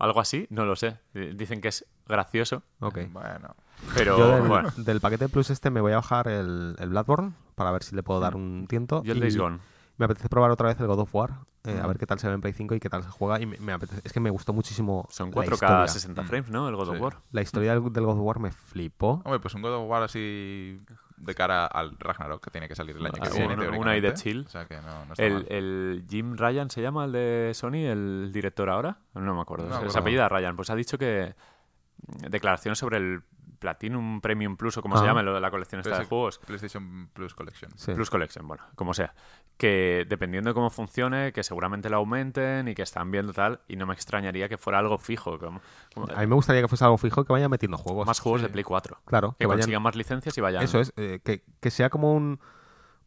algo 0.00 0.18
así, 0.20 0.48
no 0.50 0.64
lo 0.64 0.74
sé. 0.74 0.98
Dicen 1.12 1.60
que 1.60 1.68
es 1.68 1.86
gracioso, 2.08 2.64
Ok. 2.80 2.98
Bueno, 3.12 3.54
pero 3.94 4.18
Yo 4.18 4.28
del, 4.32 4.42
bueno. 4.48 4.70
del 4.76 5.00
paquete 5.00 5.28
Plus 5.28 5.50
este 5.50 5.70
me 5.70 5.80
voy 5.80 5.92
a 5.92 5.96
bajar 5.96 6.26
el, 6.26 6.74
el 6.76 6.88
Bloodborne 6.88 7.34
para 7.54 7.70
ver 7.70 7.84
si 7.84 7.94
le 7.94 8.02
puedo 8.02 8.18
dar 8.18 8.34
un 8.34 8.66
tiento. 8.68 9.00
Yo 9.04 9.12
el 9.12 9.18
y 9.18 9.20
Days 9.20 9.36
Gone. 9.36 9.58
Me 9.96 10.06
apetece 10.06 10.28
probar 10.28 10.50
otra 10.50 10.68
vez 10.68 10.80
el 10.80 10.86
God 10.88 10.98
of 11.00 11.14
War, 11.14 11.30
eh, 11.64 11.78
a 11.80 11.84
Mm. 11.84 11.88
ver 11.88 11.98
qué 11.98 12.06
tal 12.06 12.18
se 12.18 12.26
ve 12.26 12.34
en 12.34 12.40
Play 12.40 12.52
5 12.52 12.74
y 12.74 12.80
qué 12.80 12.90
tal 12.90 13.02
se 13.04 13.10
juega. 13.10 13.40
Y 13.40 13.46
me, 13.46 13.58
me 13.58 13.72
apetece- 13.72 14.00
es 14.02 14.12
que 14.12 14.18
me 14.20 14.30
gustó 14.30 14.52
muchísimo 14.52 15.06
Son 15.10 15.28
la 15.30 15.34
4K 15.34 15.54
historia. 15.66 15.88
60 15.88 16.22
Mm. 16.22 16.26
frames, 16.26 16.50
¿no? 16.50 16.68
El 16.68 16.74
God 16.76 16.88
of. 16.88 17.00
War. 17.00 17.16
La 17.30 17.42
historia 17.42 17.74
del, 17.78 17.92
del 17.92 18.04
God 18.04 18.14
of 18.18 18.20
War 18.20 18.38
me 18.40 18.50
flipó. 18.50 19.22
hombre, 19.24 19.38
pues 19.40 19.54
un 19.54 19.62
God 19.62 19.74
of 19.74 19.88
War 19.88 20.02
así 20.02 20.80
de 21.16 21.34
cara 21.36 21.66
al 21.66 21.96
Ragnarok 21.98 22.42
que 22.44 22.50
tiene 22.50 22.66
que 22.68 22.74
salir 22.74 22.96
el 22.96 23.06
año 23.06 23.14
Ah, 23.20 23.24
que 23.24 23.30
sí, 23.30 23.38
viene. 23.38 23.68
una- 23.78 23.96
idea 23.96 24.14
chill. 24.14 24.44
O 24.46 24.48
sea 24.50 24.66
que 24.66 24.76
no, 24.82 25.04
no 25.06 25.12
está 25.12 25.22
El, 25.24 25.34
mal. 25.34 25.46
el 25.48 26.04
Jim 26.10 26.36
Ryan 26.36 26.70
se 26.70 26.82
llama 26.82 27.04
el 27.04 27.12
de 27.12 27.52
Sony, 27.54 27.86
el 27.86 28.30
director 28.32 28.68
ahora. 28.68 28.98
No 29.14 29.32
me 29.34 29.40
acuerdo. 29.40 29.68
No 29.68 29.76
apellida 29.76 30.28
Ryan. 30.28 30.56
Pues 30.56 30.70
ha 30.70 30.74
dicho 30.74 30.98
que 30.98 31.34
declaraciones 32.28 32.78
sobre 32.78 32.98
el 32.98 33.22
Platinum 33.64 34.20
Premium 34.20 34.58
Plus 34.58 34.76
o 34.76 34.82
como 34.82 34.98
se 34.98 35.04
Ah. 35.04 35.06
llama 35.06 35.22
lo 35.22 35.32
de 35.32 35.40
la 35.40 35.50
colección 35.50 35.80
esta 35.80 35.98
de 35.98 36.04
juegos. 36.04 36.38
PlayStation 36.38 37.08
Plus 37.14 37.34
Collection. 37.34 37.70
Sí. 37.76 37.94
Plus 37.94 38.10
Collection, 38.10 38.46
bueno, 38.46 38.62
como 38.74 38.92
sea. 38.92 39.14
Que 39.56 40.04
dependiendo 40.06 40.50
de 40.50 40.54
cómo 40.54 40.68
funcione, 40.68 41.32
que 41.32 41.42
seguramente 41.42 41.88
lo 41.88 41.96
aumenten 41.96 42.68
y 42.68 42.74
que 42.74 42.82
están 42.82 43.10
viendo 43.10 43.32
tal, 43.32 43.60
y 43.66 43.76
no 43.76 43.86
me 43.86 43.94
extrañaría 43.94 44.50
que 44.50 44.58
fuera 44.58 44.80
algo 44.80 44.98
fijo. 44.98 45.38
Como, 45.38 45.62
como- 45.94 46.08
A 46.14 46.20
mí 46.20 46.26
me 46.26 46.34
gustaría 46.34 46.60
que 46.60 46.68
fuese 46.68 46.84
algo 46.84 46.98
fijo 46.98 47.24
que 47.24 47.32
vayan 47.32 47.50
metiendo 47.50 47.78
juegos. 47.78 48.06
más 48.06 48.20
juegos 48.20 48.42
sí. 48.42 48.46
de 48.48 48.52
Play 48.52 48.64
4. 48.64 48.98
Claro, 49.06 49.30
Que, 49.32 49.38
que 49.38 49.46
vayan. 49.46 49.60
consigan 49.60 49.82
más 49.82 49.96
licencias 49.96 50.36
y 50.36 50.40
vayan. 50.42 50.62
Eso 50.62 50.80
es, 50.80 50.92
eh, 50.96 51.20
que, 51.24 51.42
que 51.60 51.70
sea 51.70 51.88
como 51.88 52.12
un, 52.12 52.38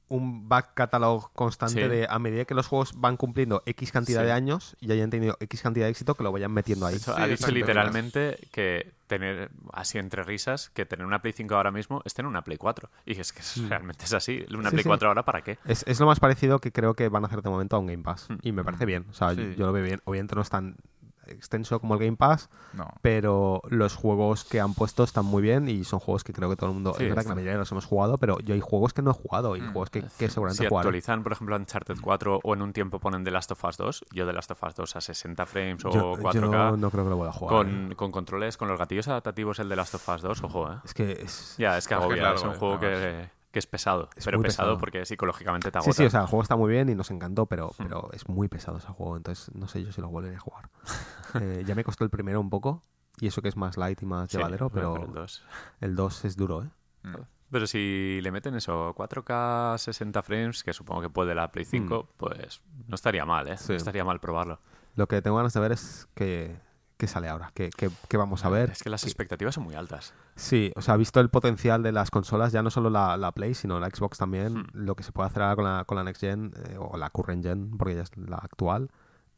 un 0.10 0.48
back 0.48 0.74
catalog 0.74 1.32
constante 1.34 1.84
Sí. 1.84 1.88
de 1.90 2.08
a 2.10 2.18
medida 2.20 2.46
que 2.46 2.54
los 2.54 2.68
juegos 2.68 2.94
van 2.96 3.18
cumpliendo 3.18 3.62
X 3.66 3.92
cantidad 3.92 4.22
Sí. 4.22 4.26
de 4.28 4.32
años 4.32 4.78
y 4.80 4.92
hayan 4.92 5.10
tenido 5.10 5.36
X 5.42 5.62
cantidad 5.62 5.86
de 5.86 5.92
éxito, 5.92 6.16
que 6.16 6.24
lo 6.24 6.32
vayan 6.32 6.52
metiendo 6.52 6.86
ahí. 6.86 6.94
De 6.94 7.00
hecho, 7.00 7.16
Sí, 7.16 7.22
ha 7.22 7.28
dicho 7.28 7.52
literalmente 7.52 8.40
que 8.52 8.94
tener, 9.08 9.52
así 9.74 9.98
entre 9.98 10.24
risas, 10.24 10.70
que 10.70 10.86
tener 10.86 11.06
una 11.06 11.22
Play 11.22 11.34
5 11.34 11.56
ahora 11.56 11.72
mismo 11.72 12.02
es 12.06 12.14
tener 12.14 12.28
una 12.28 12.42
Play 12.44 12.58
4. 12.58 12.90
Y 13.06 13.20
es 13.20 13.32
que 13.34 13.40
es- 13.40 13.70
realmente 13.70 14.06
es 14.06 14.14
así. 14.14 14.46
Una 14.50 14.70
Sí, 14.70 14.76
Play 14.76 14.84
sí. 14.84 14.90
4 14.90 15.08
ahora, 15.10 15.24
¿para 15.24 15.42
qué? 15.42 15.58
Es, 15.66 15.84
es 15.88 16.00
lo 16.00 16.06
más 16.06 16.20
parecido 16.20 16.60
que 16.60 16.72
creo 16.72 16.94
que 16.94 17.10
van 17.10 17.24
a 17.24 17.28
hacer 17.28 17.42
de 17.42 17.50
momento 17.50 17.76
a 17.76 17.80
un 17.80 17.88
Game 17.88 18.04
Pass. 18.04 18.28
Hmm. 18.30 18.38
Y 18.42 18.52
me 18.52 18.64
parece 18.64 18.86
bien. 18.86 19.06
O 19.10 19.14
sea, 19.14 19.34
Sí. 19.34 19.56
yo 19.58 19.66
lo 19.66 19.72
veo 19.74 19.84
bien. 19.84 20.02
Obviamente 20.06 20.36
no 20.36 20.42
es 20.42 20.50
tan 20.50 20.76
extenso 21.30 21.80
como 21.80 21.94
el 21.96 22.00
Game 22.00 22.18
Pass, 22.18 22.50
No. 22.74 22.88
pero 23.02 23.62
los 23.70 23.96
juegos 23.96 24.44
que 24.44 24.60
han 24.60 24.74
puesto 24.74 25.04
están 25.04 25.26
muy 25.26 25.42
bien 25.42 25.68
y 25.70 25.84
son 25.84 26.00
juegos 26.00 26.24
que 26.24 26.34
creo 26.34 26.50
que 26.50 26.56
todo 26.56 26.70
el 26.70 26.74
mundo... 26.76 26.94
Sí, 26.98 27.04
es 27.04 27.10
verdad 27.10 27.24
que 27.24 27.30
la 27.30 27.36
mayoría 27.36 27.58
los 27.58 27.72
hemos 27.72 27.86
jugado, 27.86 28.18
pero 28.18 28.40
yo 28.40 28.54
hay 28.54 28.62
juegos 28.62 28.94
que 28.94 29.02
no 29.02 29.12
he 29.12 29.14
jugado 29.14 29.56
y 29.56 29.62
Mm. 29.62 29.72
juegos 29.72 29.90
que, 29.90 30.02
que 30.18 30.30
seguramente 30.30 30.64
Si 30.64 30.68
jugaré. 30.70 30.88
actualizan, 30.88 31.24
por 31.24 31.32
ejemplo, 31.34 31.56
Uncharted 31.56 31.98
4 32.02 32.40
o 32.44 32.54
en 32.54 32.62
un 32.62 32.74
tiempo 32.74 33.00
ponen 33.00 33.24
The 33.24 33.32
Last 33.32 33.52
of 33.52 33.64
Us 33.64 33.78
2, 33.78 34.06
yo 34.12 34.26
The 34.26 34.34
Last 34.34 34.52
of 34.52 34.64
Us 34.64 34.76
2 34.76 34.96
a 34.96 35.02
60 35.02 35.46
frames 35.46 35.86
o 35.86 35.90
Yo, 35.92 36.14
4K, 36.18 36.34
yo 36.72 36.78
no 36.78 36.92
creo 36.92 37.04
que 37.04 37.10
lo 37.10 37.18
pueda 37.18 37.32
jugar. 37.32 37.66
¿eh? 37.68 37.70
con, 37.88 37.96
con 37.96 38.12
controles, 38.12 38.58
con 38.58 38.68
los 38.68 38.78
gatillos 38.80 39.08
adaptativos 39.08 39.60
el 39.60 39.70
The 39.70 39.76
Last 39.76 39.96
of 39.96 40.10
Us 40.10 40.22
2, 40.22 40.44
ojo, 40.44 40.72
¿eh? 40.72 40.76
Es 40.86 40.94
que 40.94 41.12
es... 41.12 41.56
Ya, 41.58 41.78
es 41.78 41.88
que 41.88 41.88
Es 41.88 41.88
que 41.88 41.94
es 41.96 42.02
agobia, 42.02 42.24
largo, 42.24 42.38
es 42.40 42.44
un 42.46 42.52
eh, 42.52 42.58
juego 42.58 42.80
que. 42.80 43.37
Que 43.52 43.60
es 43.60 43.68
pesado. 43.68 44.10
Es 44.16 44.26
pero 44.26 44.42
pesado, 44.42 44.70
pesado. 44.70 44.78
porque 44.80 45.06
psicológicamente 45.06 45.72
te 45.72 45.80
Sí, 45.80 45.86
agota. 45.90 45.94
sí, 45.94 46.06
o 46.06 46.10
sea, 46.10 46.22
el 46.22 46.28
juego 46.28 46.44
está 46.44 46.56
muy 46.56 46.70
bien 46.72 46.90
y 46.90 46.96
nos 46.96 47.10
encantó, 47.12 47.46
pero, 47.46 47.70
Hmm. 47.70 47.84
pero 47.84 48.10
es 48.14 48.28
muy 48.28 48.48
pesado 48.48 48.78
ese 48.78 48.88
juego, 48.88 49.18
entonces 49.18 49.54
no 49.56 49.68
sé 49.68 49.84
yo 49.84 49.92
si 49.92 50.02
lo 50.02 50.10
volveré 50.10 50.36
a 50.36 50.40
jugar. 50.40 50.70
Eh, 51.42 51.64
ya 51.66 51.76
me 51.76 51.84
costó 51.84 52.04
el 52.06 52.10
primero 52.10 52.40
un 52.40 52.50
poco, 52.50 52.82
y 53.20 53.28
eso 53.28 53.42
que 53.42 53.50
es 53.50 53.58
más 53.58 53.76
light 53.78 54.02
y 54.02 54.06
más 54.06 54.32
Sí, 54.32 54.38
llevadero, 54.38 54.70
pero 54.70 54.96
el 55.04 55.14
dos. 55.14 55.44
el 55.82 55.96
2 55.96 56.26
es 56.26 56.36
duro, 56.38 56.64
¿eh? 56.64 56.70
Mm. 57.04 57.16
Pero 57.52 57.68
si 57.68 58.20
le 58.22 58.32
meten 58.32 58.56
eso, 58.56 58.94
4K 58.96 59.78
60 59.78 60.22
frames, 60.22 60.64
que 60.64 60.74
supongo 60.74 61.02
que 61.02 61.10
puede 61.10 61.34
la 61.36 61.52
Play 61.52 61.66
5, 61.66 62.10
pues 62.18 62.62
no 62.88 62.96
estaría 62.96 63.26
mal, 63.26 63.48
¿eh? 63.48 63.58
Sí. 63.58 63.70
No 63.74 63.76
estaría 63.78 64.04
mal 64.04 64.20
probarlo. 64.20 64.60
Lo 64.96 65.08
que 65.08 65.22
tengo 65.22 65.38
ganas 65.38 65.54
de 65.54 65.60
ver 65.62 65.72
es 65.74 66.08
que, 66.14 66.60
que 66.98 67.08
sale 67.08 67.28
ahora, 67.30 67.52
que, 67.54 67.70
que- 67.70 67.90
que 68.10 68.18
vamos 68.18 68.44
a 68.46 68.50
ver. 68.50 68.72
Es 68.72 68.84
que 68.84 68.90
las 68.90 69.04
expectativas 69.06 69.56
son 69.56 69.64
muy 69.66 69.76
altas. 69.76 70.14
Sí, 70.40 70.72
o 70.76 70.82
sea, 70.84 70.96
visto 70.98 71.20
el 71.20 71.30
potencial 71.32 71.82
de 71.82 71.92
las 71.92 72.12
consolas, 72.12 72.52
ya 72.52 72.62
no 72.62 72.70
solo 72.70 72.92
la, 72.92 73.18
la 73.18 73.32
Play, 73.32 73.56
sino 73.56 73.80
la 73.80 73.88
Xbox 73.90 74.20
también, 74.20 74.54
Hmm. 74.54 74.68
lo 74.74 74.96
que 74.96 75.02
se 75.04 75.12
puede 75.12 75.28
hacer 75.30 75.42
ahora 75.42 75.56
con 75.56 75.66
la, 75.66 75.84
con 75.86 75.98
la 75.98 76.04
Next 76.04 76.22
Gen, 76.22 76.54
eh, 76.70 76.78
o 76.80 76.96
la 76.96 77.10
Current 77.10 77.44
Gen, 77.44 77.76
porque 77.78 77.96
ya 77.96 78.04
es 78.04 78.16
la 78.18 78.38
actual, 78.38 78.92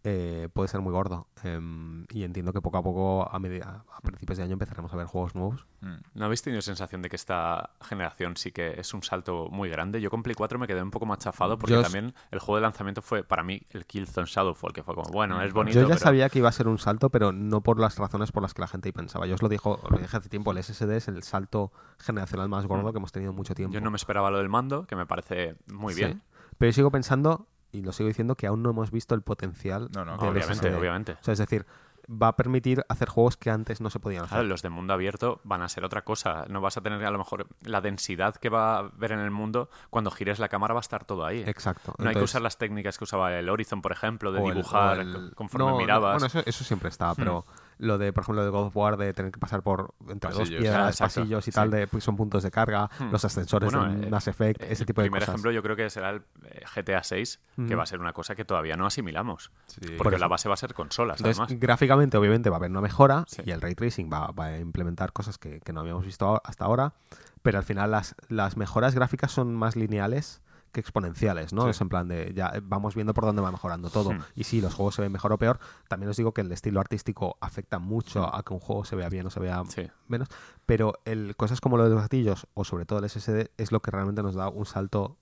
eh, 0.04 0.48
puede 0.54 0.70
ser 0.70 0.80
muy 0.82 0.94
gordo. 0.94 1.28
Em, 1.44 2.06
y 2.10 2.24
entiendo 2.24 2.54
que 2.54 2.62
poco 2.62 2.78
a 2.78 2.84
poco, 2.84 3.30
a, 3.30 3.38
medida, 3.40 3.84
a 3.94 4.02
principios 4.02 4.38
de 4.38 4.46
año, 4.46 4.54
empezaremos 4.54 4.94
a 4.94 4.98
ver 4.98 5.06
juegos 5.08 5.36
nuevos. 5.36 5.66
Mm. 5.82 5.96
¿No 6.14 6.26
habéis 6.26 6.42
tenido 6.42 6.62
sensación 6.62 7.02
de 7.02 7.10
que 7.10 7.16
esta 7.18 7.72
generación 7.82 8.38
sí 8.38 8.52
que 8.52 8.80
es 8.80 8.94
un 8.94 9.04
salto 9.04 9.48
muy 9.52 9.70
grande? 9.70 10.00
Yo 10.00 10.10
con 10.10 10.24
Play 10.24 10.36
4 10.36 10.58
me 10.58 10.68
quedé 10.68 10.82
un 10.82 10.92
poco 10.92 11.06
machafado 11.06 11.58
porque 11.60 11.74
Yo- 11.74 11.82
también 11.82 12.14
el 12.32 12.40
juego 12.40 12.56
de 12.58 12.62
lanzamiento 12.62 13.02
fue 13.02 13.24
para 13.24 13.44
mí 13.44 13.62
el 13.72 13.86
Killzone 13.86 14.26
Shadowfall, 14.28 14.72
que 14.74 14.84
fue 14.84 14.96
como, 14.96 15.10
bueno, 15.12 15.42
es 15.42 15.52
bonito, 15.54 15.76
Yo 15.76 15.82
ya 15.82 15.88
pero 15.96 16.00
sabía 16.00 16.30
que 16.30 16.40
iba 16.40 16.50
a 16.50 16.54
ser 16.54 16.68
un 16.70 16.78
salto, 16.78 17.10
pero 17.10 17.32
no 17.34 17.62
por 17.62 17.80
las 17.80 17.98
razones 17.98 18.32
por 18.32 18.42
las 18.42 18.54
que 18.54 18.62
la 18.62 18.68
gente 18.68 18.92
pensaba. 18.94 19.26
Yo 19.26 19.36
os 19.36 19.42
lo, 19.42 19.50
dijo, 19.50 19.80
lo 19.90 19.98
dije 19.98 20.16
hace 20.16 20.30
tiempo, 20.30 20.52
el 20.52 20.64
SSD 20.64 20.96
es 20.96 21.08
el 21.10 21.24
salto 21.24 21.72
generacional 21.98 22.48
más 22.48 22.66
gordo 22.68 22.92
que 22.94 22.98
hemos 23.00 23.12
tenido 23.12 23.32
en 23.32 23.36
mucho 23.36 23.54
tiempo. 23.54 23.72
Mm. 23.72 23.76
yo 23.76 23.82
no 23.82 23.92
me 23.92 23.98
esperaba 23.98 24.32
lo 24.32 24.38
del 24.38 24.50
mando, 24.50 24.86
que 24.88 24.96
me 24.96 25.06
parece 25.06 25.56
muy 25.68 25.94
Sí. 25.94 26.06
bien. 26.06 26.22
Pero 26.58 26.70
yo 26.70 26.74
sigo 26.74 26.92
pensando, 26.92 27.48
y 27.72 27.82
lo 27.82 27.92
sigo 27.92 28.08
diciendo, 28.08 28.36
que 28.36 28.48
aún 28.48 28.64
no 28.64 28.70
hemos 28.72 28.92
visto 28.92 29.16
el 29.16 29.22
potencial 29.22 29.90
No, 29.94 30.06
no, 30.06 30.18
del 30.18 30.30
obviamente, 30.32 30.68
SSD. 30.70 30.76
obviamente. 30.78 31.12
O 31.14 31.24
sea, 31.24 31.34
es 31.34 31.38
decir, 31.40 31.66
va 32.12 32.30
a 32.30 32.36
permitir 32.36 32.84
hacer 32.90 33.08
juegos 33.08 33.38
que 33.38 33.52
antes 33.52 33.82
no 33.82 33.92
se 33.92 34.00
podían 34.00 34.24
hacer. 34.24 34.38
Claro, 34.38 34.48
los 34.48 34.64
de 34.64 34.70
mundo 34.70 34.94
abierto 34.94 35.42
van 35.44 35.62
a 35.62 35.70
ser 35.70 35.84
otra 35.86 36.04
cosa. 36.04 36.46
No 36.50 36.60
vas 36.62 36.76
a 36.78 36.82
tener 36.82 37.06
a 37.06 37.12
lo 37.12 37.20
mejor 37.20 37.46
la 37.62 37.82
densidad 37.82 38.36
que 38.36 38.50
va 38.50 38.80
a 38.80 38.82
ver 38.98 39.12
en 39.12 39.20
el 39.20 39.30
mundo. 39.30 39.70
Cuando 39.92 40.10
gires 40.10 40.40
la 40.40 40.50
cámara 40.50 40.74
va 40.74 40.80
a 40.80 40.82
estar 40.82 41.06
todo 41.06 41.24
ahí. 41.24 41.44
Exacto. 41.46 41.94
No 42.00 42.10
hay 42.10 42.16
que 42.16 42.24
usar 42.24 42.42
las 42.42 42.58
técnicas 42.58 42.98
que 42.98 43.04
usaba 43.04 43.38
el 43.38 43.48
Horizon, 43.48 43.84
por 43.84 43.92
ejemplo, 43.92 44.32
de 44.32 44.40
el- 44.40 44.46
dibujar 44.56 45.00
el- 45.00 45.34
conforme 45.36 45.66
No, 45.68 45.72
no, 45.74 45.78
mirabas. 45.78 46.14
bueno, 46.14 46.26
eso, 46.26 46.42
eso 46.44 46.64
siempre 46.64 46.90
está, 46.90 47.14
pero 47.14 47.46
lo 47.80 47.98
de, 47.98 48.14
por 48.14 48.24
ejemplo, 48.24 48.44
de 48.44 48.50
God 48.50 48.68
of 48.68 48.76
War, 48.78 48.98
de 48.98 49.14
tener 49.14 49.32
que 49.32 49.40
pasar 49.40 49.64
por 49.64 49.94
entre 50.10 50.30
dos 50.32 50.40
Pasillos. 50.42 50.62
piedras, 50.62 50.82
Ah, 50.86 50.90
exacto. 50.90 51.22
pasillos 51.22 51.48
y 51.48 51.52
Sí. 51.52 51.56
tal, 51.56 51.72
de, 51.72 51.88
pues, 51.88 52.04
son 52.04 52.16
puntos 52.18 52.44
de 52.44 52.52
carga, 52.52 52.90
Hmm. 53.00 53.10
los 53.12 53.24
ascensores 53.26 53.74
Bueno, 53.74 53.94
de 53.98 54.08
eh, 54.08 54.10
Mass 54.10 54.28
Effect, 54.28 54.62
ese 54.64 54.84
el 54.84 54.88
tipo 54.88 55.02
de 55.02 55.06
primer 55.08 55.22
cosas. 55.22 55.34
ejemplo 55.36 55.52
yo 55.52 55.64
creo 55.64 55.76
que 55.76 55.90
será 55.90 56.10
el 56.12 56.22
eh, 56.44 56.64
GTA 56.76 57.02
6, 57.04 57.40
que 57.68 57.76
va 57.76 57.84
a 57.84 57.86
ser 57.86 58.00
una 58.00 58.14
cosa 58.14 58.36
que 58.36 58.44
todavía 58.46 58.76
no 58.78 58.86
asimilamos. 58.86 59.52
Sí. 59.68 59.80
Porque 59.98 60.12
Por 60.12 60.20
la 60.20 60.28
base 60.28 60.48
va 60.50 60.54
a 60.54 60.58
ser 60.58 60.74
consolas, 60.74 61.20
Entonces, 61.20 61.40
además. 61.40 61.60
gráficamente, 61.60 62.18
obviamente, 62.18 62.50
va 62.50 62.58
a 62.58 62.60
haber 62.60 62.72
una 62.72 62.82
mejora 62.82 63.24
Sí. 63.28 63.42
y 63.46 63.52
el 63.52 63.62
ray 63.62 63.76
tracing 63.76 64.10
va, 64.12 64.28
va 64.32 64.46
a 64.46 64.58
implementar 64.60 65.14
cosas 65.14 65.38
que, 65.38 65.62
que 65.62 65.72
no 65.74 65.80
habíamos 65.82 66.06
visto 66.06 66.42
hasta 66.44 66.66
ahora, 66.66 66.94
pero 67.42 67.58
al 67.58 67.64
final 67.64 67.92
las, 67.92 68.16
las 68.28 68.58
mejoras 68.58 68.94
gráficas 68.94 69.32
son 69.32 69.56
más 69.56 69.76
lineales 69.78 70.42
que 70.72 70.80
exponenciales, 70.80 71.54
¿no? 71.54 71.64
Sí. 71.64 71.70
Es 71.70 71.82
en 71.82 71.90
plan 71.90 72.08
de 72.08 72.34
ya 72.34 72.52
eh, 72.54 72.62
vamos 72.64 72.96
viendo 72.96 73.14
por 73.14 73.26
dónde 73.26 73.42
va 73.42 73.52
mejorando 73.52 73.90
todo. 73.90 74.12
Hmm. 74.12 74.22
Y 74.36 74.44
sí, 74.44 74.62
los 74.62 74.74
juegos 74.74 74.96
se 74.96 75.02
ven 75.02 75.12
mejor 75.12 75.34
o 75.34 75.38
peor. 75.38 75.60
También 75.88 76.10
os 76.10 76.18
digo 76.18 76.34
que 76.34 76.42
el 76.42 76.52
estilo 76.52 76.80
artístico 76.80 77.38
afecta 77.42 77.80
mucho 77.80 78.34
a 78.34 78.44
que 78.44 78.54
un 78.54 78.60
juego 78.60 78.86
se 78.86 78.96
vea 78.96 79.10
bien 79.10 79.26
o 79.26 79.30
se 79.30 79.40
vea 79.40 79.64
menos, 80.08 80.28
pero 80.66 80.94
el, 81.06 81.36
cosas 81.36 81.62
como 81.62 81.78
lo 81.78 81.84
de 81.84 81.90
los 81.90 82.02
gatillos 82.02 82.48
o 82.54 82.64
sobre 82.64 82.86
todo 82.86 83.00
el 83.00 83.10
SSD 83.10 83.52
es 83.58 83.72
lo 83.72 83.82
que 83.82 83.92
realmente 83.92 84.24
nos 84.24 84.36
da 84.36 84.50
un 84.50 84.66
salto 84.66 85.18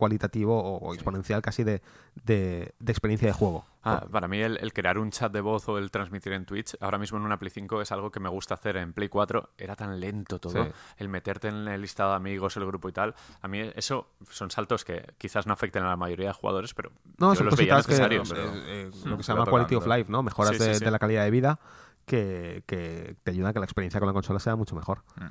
cualitativo 0.00 0.58
o, 0.60 0.78
o 0.78 0.94
exponencial 0.94 1.40
casi 1.42 1.62
de, 1.62 1.80
de- 2.24 2.74
de 2.80 2.92
experiencia 2.92 3.28
de 3.28 3.32
juego. 3.34 3.64
Ah, 3.82 4.04
para 4.10 4.28
mí 4.28 4.38
el, 4.40 4.56
el 4.58 4.72
crear 4.74 4.98
un 4.98 5.10
chat 5.10 5.32
de 5.32 5.40
voz 5.40 5.66
o 5.68 5.78
el 5.78 5.90
transmitir 5.90 6.32
en 6.34 6.44
Twitch, 6.44 6.76
ahora 6.80 6.98
mismo 6.98 7.16
en 7.18 7.24
una 7.24 7.38
Play 7.38 7.50
5 7.50 7.80
es 7.80 7.92
algo 7.92 8.10
que 8.10 8.18
me 8.20 8.28
gusta 8.28 8.54
hacer. 8.54 8.76
En 8.76 8.92
Play 8.92 9.08
4 9.08 9.50
era 9.56 9.74
tan 9.76 10.00
lento 10.00 10.38
todo. 10.38 10.64
Sí. 10.64 10.70
El 10.98 11.08
meterte 11.08 11.48
en 11.48 11.66
el 11.68 11.80
listado 11.80 12.10
de 12.10 12.16
amigos, 12.16 12.56
el 12.56 12.66
grupo 12.66 12.88
y 12.88 12.92
tal. 12.92 13.14
A 13.40 13.48
mí 13.48 13.60
eso 13.76 14.08
son 14.28 14.50
saltos 14.50 14.84
que 14.84 15.14
quizás 15.16 15.46
no 15.46 15.52
afecten 15.54 15.82
a 15.84 15.88
la 15.88 15.96
mayoría 15.96 16.26
de 16.28 16.34
jugadores, 16.34 16.74
pero 16.74 16.90
No, 17.18 17.30
yo 17.32 17.36
son 17.36 17.46
los 17.46 17.56
veía 17.56 17.76
cositas 17.76 17.86
que, 17.86 17.92
necesarios. 17.92 18.32
eh, 18.32 18.36
eh, 18.66 18.90
lo 19.06 19.16
que 19.16 19.22
se 19.22 19.32
Pero 19.32 19.44
llama 19.44 19.50
quality 19.50 19.74
of 19.76 19.86
life, 19.86 20.10
¿no? 20.12 20.22
Mejoras 20.22 20.52
Sí, 20.56 20.58
sí, 20.62 20.68
de, 20.68 20.74
sí. 20.74 20.84
de 20.84 20.90
la 20.90 20.98
calidad 20.98 21.24
de 21.24 21.30
vida 21.30 21.60
que, 22.04 22.62
que 22.66 23.16
te 23.22 23.30
ayudan 23.30 23.50
a 23.50 23.52
que 23.52 23.60
la 23.60 23.66
experiencia 23.66 24.00
con 24.00 24.06
la 24.08 24.12
consola 24.12 24.40
sea 24.40 24.56
mucho 24.56 24.74
mejor. 24.74 25.04
Mm. 25.16 25.24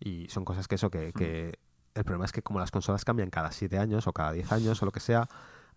Y 0.00 0.28
son 0.28 0.44
cosas 0.44 0.66
que 0.66 0.74
eso, 0.74 0.90
que, 0.90 1.12
que 1.12 1.58
el 1.94 2.04
problema 2.04 2.24
es 2.24 2.32
que 2.32 2.42
como 2.42 2.58
las 2.58 2.70
consolas 2.70 3.04
cambian 3.04 3.30
cada 3.30 3.52
7 3.52 3.78
años 3.78 4.06
o 4.06 4.12
cada 4.12 4.32
10 4.32 4.52
años 4.52 4.82
o 4.82 4.86
lo 4.86 4.92
que 4.92 5.00
sea, 5.00 5.28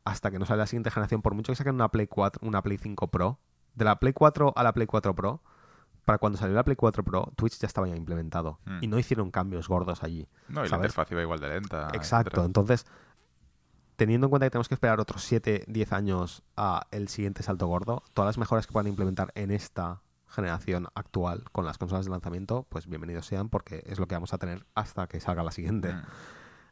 hasta 0.04 0.32
que 0.32 0.40
no 0.40 0.46
sale 0.46 0.60
la 0.60 0.68
siguiente 0.68 0.92
generación, 0.92 1.22
por 1.22 1.34
mucho 1.34 1.52
que 1.52 1.56
saquen 1.56 1.76
una 1.76 1.90
Play 1.90 2.08
4, 2.08 2.48
una 2.48 2.62
Play 2.62 2.78
5 2.78 3.08
Pro, 3.08 3.40
de 3.74 3.86
la 3.86 4.00
Play 4.00 4.14
4 4.14 4.54
a 4.56 4.64
la 4.64 4.74
Play 4.74 4.88
4 4.88 5.16
Pro, 5.16 5.42
para 6.06 6.20
cuando 6.20 6.38
salió 6.38 6.56
la 6.56 6.64
Play 6.64 6.76
4 6.76 7.04
Pro, 7.04 7.32
Twitch 7.36 7.60
ya 7.60 7.68
estaba 7.68 7.88
ya 7.88 7.96
implementado. 7.96 8.60
Mm. 8.66 8.78
Y 8.82 8.88
no 8.88 9.00
hicieron 9.00 9.32
cambios 9.32 9.68
gordos 9.68 10.04
allí. 10.04 10.28
No, 10.48 10.62
y 10.62 10.64
la 10.64 10.70
¿sabes? 10.70 10.86
interfaz 10.86 11.12
iba 11.12 11.22
igual 11.22 11.40
de 11.40 11.50
lenta. 11.50 11.90
Exacto, 11.94 12.30
etcétera. 12.30 12.46
entonces, 12.46 12.86
teniendo 13.96 14.28
en 14.28 14.30
cuenta 14.30 14.46
que 14.46 14.52
tenemos 14.52 14.68
que 14.68 14.76
esperar 14.76 15.00
otros 15.00 15.24
7, 15.24 15.66
10 15.68 15.94
años 15.94 16.44
a 16.56 16.88
el 16.92 17.08
siguiente 17.08 17.42
salto 17.44 17.66
gordo, 17.68 18.04
todas 18.14 18.28
las 18.28 18.38
mejoras 18.38 18.68
que 18.68 18.74
puedan 18.74 18.88
implementar 18.88 19.32
en 19.36 19.52
esta 19.52 20.02
generación 20.36 20.88
actual 20.96 21.44
con 21.52 21.66
las 21.66 21.78
consolas 21.78 22.06
de 22.06 22.12
lanzamiento, 22.12 22.66
pues 22.70 22.88
bienvenidos 22.88 23.26
sean 23.26 23.50
porque 23.50 23.84
es 23.88 24.00
lo 24.00 24.08
que 24.08 24.16
vamos 24.16 24.34
a 24.34 24.38
tener 24.38 24.66
hasta 24.76 25.08
que 25.08 25.20
salga 25.20 25.44
la 25.44 25.52
siguiente. 25.52 25.94
Mm. 25.94 26.02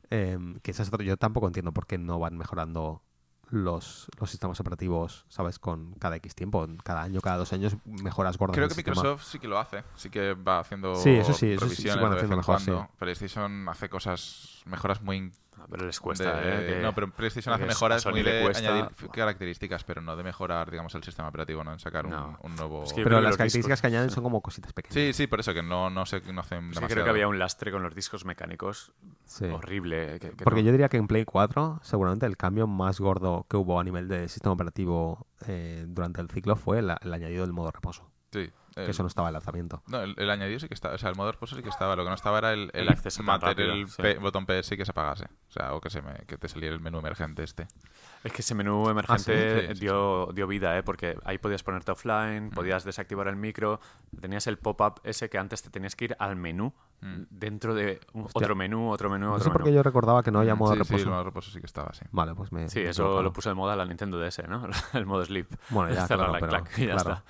Em, 0.10 0.60
que 0.60 0.72
ese 0.72 0.84
es 0.84 0.90
otro- 0.90 1.04
yo 1.04 1.18
tampoco 1.18 1.48
entiendo 1.48 1.72
por 1.72 1.88
qué 1.88 1.98
no 1.98 2.20
van 2.20 2.38
mejorando 2.38 3.02
los, 3.50 4.08
los 4.20 4.30
sistemas 4.30 4.60
operativos, 4.60 5.26
¿sabes? 5.30 5.60
Con 5.60 5.94
cada 5.94 6.16
X 6.18 6.36
tiempo, 6.36 6.68
cada 6.84 7.04
año, 7.04 7.22
cada 7.22 7.38
dos 7.38 7.54
años, 7.54 7.76
mejoras 7.86 8.38
gordas. 8.38 8.56
Creo 8.56 8.68
que 8.68 8.74
sistema. 8.76 8.96
Microsoft 8.96 9.24
sí 9.26 9.40
que 9.40 9.48
lo 9.48 9.60
hace. 9.60 9.84
Sí 9.96 10.10
que 10.10 10.34
va 10.34 10.60
haciendo 10.60 10.96
Sí, 10.96 11.12
eso 11.12 11.34
sí, 11.34 11.52
eso 11.54 11.70
sí, 11.70 11.88
van 11.88 12.14
haciendo 12.14 12.34
en 12.36 12.38
mejor. 12.38 12.90
PlayStation 12.98 13.70
hace 13.70 13.90
cosas, 13.90 14.62
mejoras 14.66 15.02
muy... 15.02 15.32
Ah, 15.60 15.66
Pero 15.70 15.86
les 15.86 16.00
cuesta, 16.00 16.42
de- 16.42 16.50
¿eh? 16.54 16.68
Que- 16.76 16.82
No, 16.82 16.94
pero 16.94 17.10
PlayStation 17.12 17.54
hace 17.54 17.66
mejoras 17.66 18.06
muy 18.06 18.22
de 18.22 18.42
cuesta- 18.42 18.68
añadir 18.70 19.10
características, 19.12 19.84
pero 19.84 20.02
no 20.02 20.16
de 20.16 20.24
mejorar, 20.24 20.70
digamos, 20.70 20.94
el 20.96 21.04
sistema 21.04 21.30
operativo, 21.30 21.64
¿no? 21.64 21.72
En 21.74 21.80
sacar 21.80 22.06
un, 22.06 22.12
No. 22.12 22.38
un 22.42 22.56
nuevo... 22.56 22.84
Es 22.84 22.94
que 22.94 23.00
yo 23.02 23.04
Pero 23.06 23.22
las 23.22 23.38
características 23.38 23.80
discos- 23.80 23.82
que 23.82 23.88
añaden 23.88 24.10
son 24.10 24.24
como 24.24 24.42
cositas 24.42 24.74
pequeñas. 24.74 24.94
Sí, 24.94 25.14
sí, 25.14 25.28
por 25.28 25.40
eso 25.40 25.54
que 25.54 25.64
no, 25.64 25.90
no, 25.90 26.06
se, 26.06 26.22
no 26.34 26.42
hacen 26.42 26.74
Sí, 26.74 26.80
creo 26.88 27.04
que 27.04 27.10
había 27.10 27.28
un 27.28 27.40
lastre 27.40 27.72
con 27.72 27.82
los 27.84 27.96
discos 27.96 28.26
mecánicos 28.26 28.92
Sí. 29.26 29.46
horrible. 29.46 30.20
que- 30.20 30.32
que 30.32 30.44
Porque 30.44 30.62
no- 30.62 30.66
yo 30.68 30.72
diría 30.72 30.90
que 30.90 30.98
en 30.98 31.08
Play 31.08 31.24
4, 31.26 31.80
seguramente 31.84 32.26
el 32.26 32.36
cambio 32.38 32.68
más 32.68 33.00
gordo 33.00 33.46
que 33.50 33.58
hubo 33.58 33.80
a 33.80 33.84
nivel 33.84 34.08
de 34.08 34.28
sistema 34.30 34.54
operativo 34.54 35.28
eh, 35.48 35.86
durante 35.88 36.22
el 36.22 36.30
ciclo 36.30 36.56
fue 36.56 36.82
la- 36.82 36.98
el 37.02 37.14
añadido 37.14 37.44
del 37.44 37.54
modo 37.54 37.72
reposo. 37.72 38.10
Sí. 38.32 38.50
Que 38.74 38.84
el- 38.86 38.90
eso 38.90 39.04
no 39.04 39.08
estaba 39.08 39.28
en 39.28 39.32
el 39.32 39.34
lanzamiento. 39.34 39.84
No, 39.88 40.02
el, 40.02 40.16
el 40.18 40.30
añadido 40.30 40.60
sí 40.60 40.68
que 40.68 40.74
estaba. 40.74 40.96
O 40.96 40.98
sea, 40.98 41.10
el 41.10 41.16
modo 41.16 41.32
reposo 41.32 41.56
sí 41.56 41.62
que 41.64 41.70
estaba. 41.70 41.96
Lo 41.96 42.04
que 42.04 42.10
no 42.10 42.16
estaba 42.16 42.38
era 42.40 42.54
el, 42.54 42.70
El 42.74 42.90
acceso 42.90 43.24
tan 43.24 43.36
meter 43.36 43.50
rápido, 43.50 43.74
el 43.74 43.88
sí. 43.90 44.02
P- 44.02 44.18
botón 44.18 44.46
PS 44.46 44.72
y 44.74 44.78
que 44.78 44.86
se 44.86 44.92
apagase. 44.92 45.26
O 45.26 45.52
sea, 45.52 45.74
o 45.74 45.82
que, 45.82 45.90
se 45.90 46.02
me, 46.02 46.14
que 46.28 46.38
te 46.38 46.48
saliera 46.48 46.74
el 46.76 46.82
menú 46.82 47.00
emergente 47.00 47.44
este. 47.44 47.68
Es 48.24 48.32
que 48.32 48.42
ese 48.42 48.56
menú 48.56 48.90
emergente 48.90 49.62
sí? 49.62 49.68
Sí, 49.68 49.74
sí, 49.76 49.80
dio, 49.82 50.30
dio 50.34 50.48
vida, 50.48 50.78
¿eh? 50.78 50.84
porque 50.84 51.18
ahí 51.26 51.38
podías 51.38 51.62
ponerte 51.64 51.92
offline, 51.92 52.48
Mm. 52.48 52.50
podías 52.52 52.84
desactivar 52.84 53.28
el 53.28 53.36
micro, 53.36 53.80
tenías 54.22 54.48
el 54.48 54.58
pop-up 54.58 55.02
ese 55.04 55.30
que 55.30 55.38
antes 55.38 55.62
te 55.62 55.70
tenías 55.70 55.96
que 55.96 56.06
ir 56.06 56.16
al 56.20 56.36
menú, 56.36 56.74
Mm. 57.02 57.24
dentro 57.30 57.76
de 57.76 58.00
un- 58.14 58.28
otro 58.34 58.56
menú, 58.56 58.90
otro 58.90 59.10
menú, 59.10 59.26
No 59.26 59.32
otro 59.34 59.44
sé 59.44 59.50
por 59.50 59.62
menú. 59.62 59.72
qué 59.72 59.76
yo 59.76 59.84
recordaba 59.84 60.24
que 60.24 60.32
no 60.32 60.40
había 60.40 60.56
Mm, 60.56 60.60
modo 60.60 60.72
sí, 60.74 60.80
reposo. 60.80 60.98
Sí, 60.98 61.04
el 61.04 61.10
modo 61.10 61.24
reposo 61.26 61.52
sí 61.52 61.60
que 61.60 61.66
estaba, 61.66 61.92
sí. 61.94 62.06
Vale, 62.12 62.34
pues 62.34 62.52
me. 62.54 62.70
Sí, 62.70 62.80
me 62.80 62.90
eso 62.90 63.22
lo 63.22 63.34
puso 63.34 63.50
de 63.50 63.56
moda 63.56 63.76
la 63.76 63.86
Nintendo 63.86 64.18
DS, 64.20 64.48
¿no? 64.48 64.68
el 64.94 65.06
modo 65.06 65.26
sleep. 65.26 65.48
Bueno, 65.70 65.94
ya, 65.94 66.08
claro, 66.08 66.32
la 66.32 66.40
pero, 66.40 66.48
clac 66.48 66.78
y 66.80 66.86
ya 66.88 66.94
claro. 66.94 67.10
está. 67.12 67.24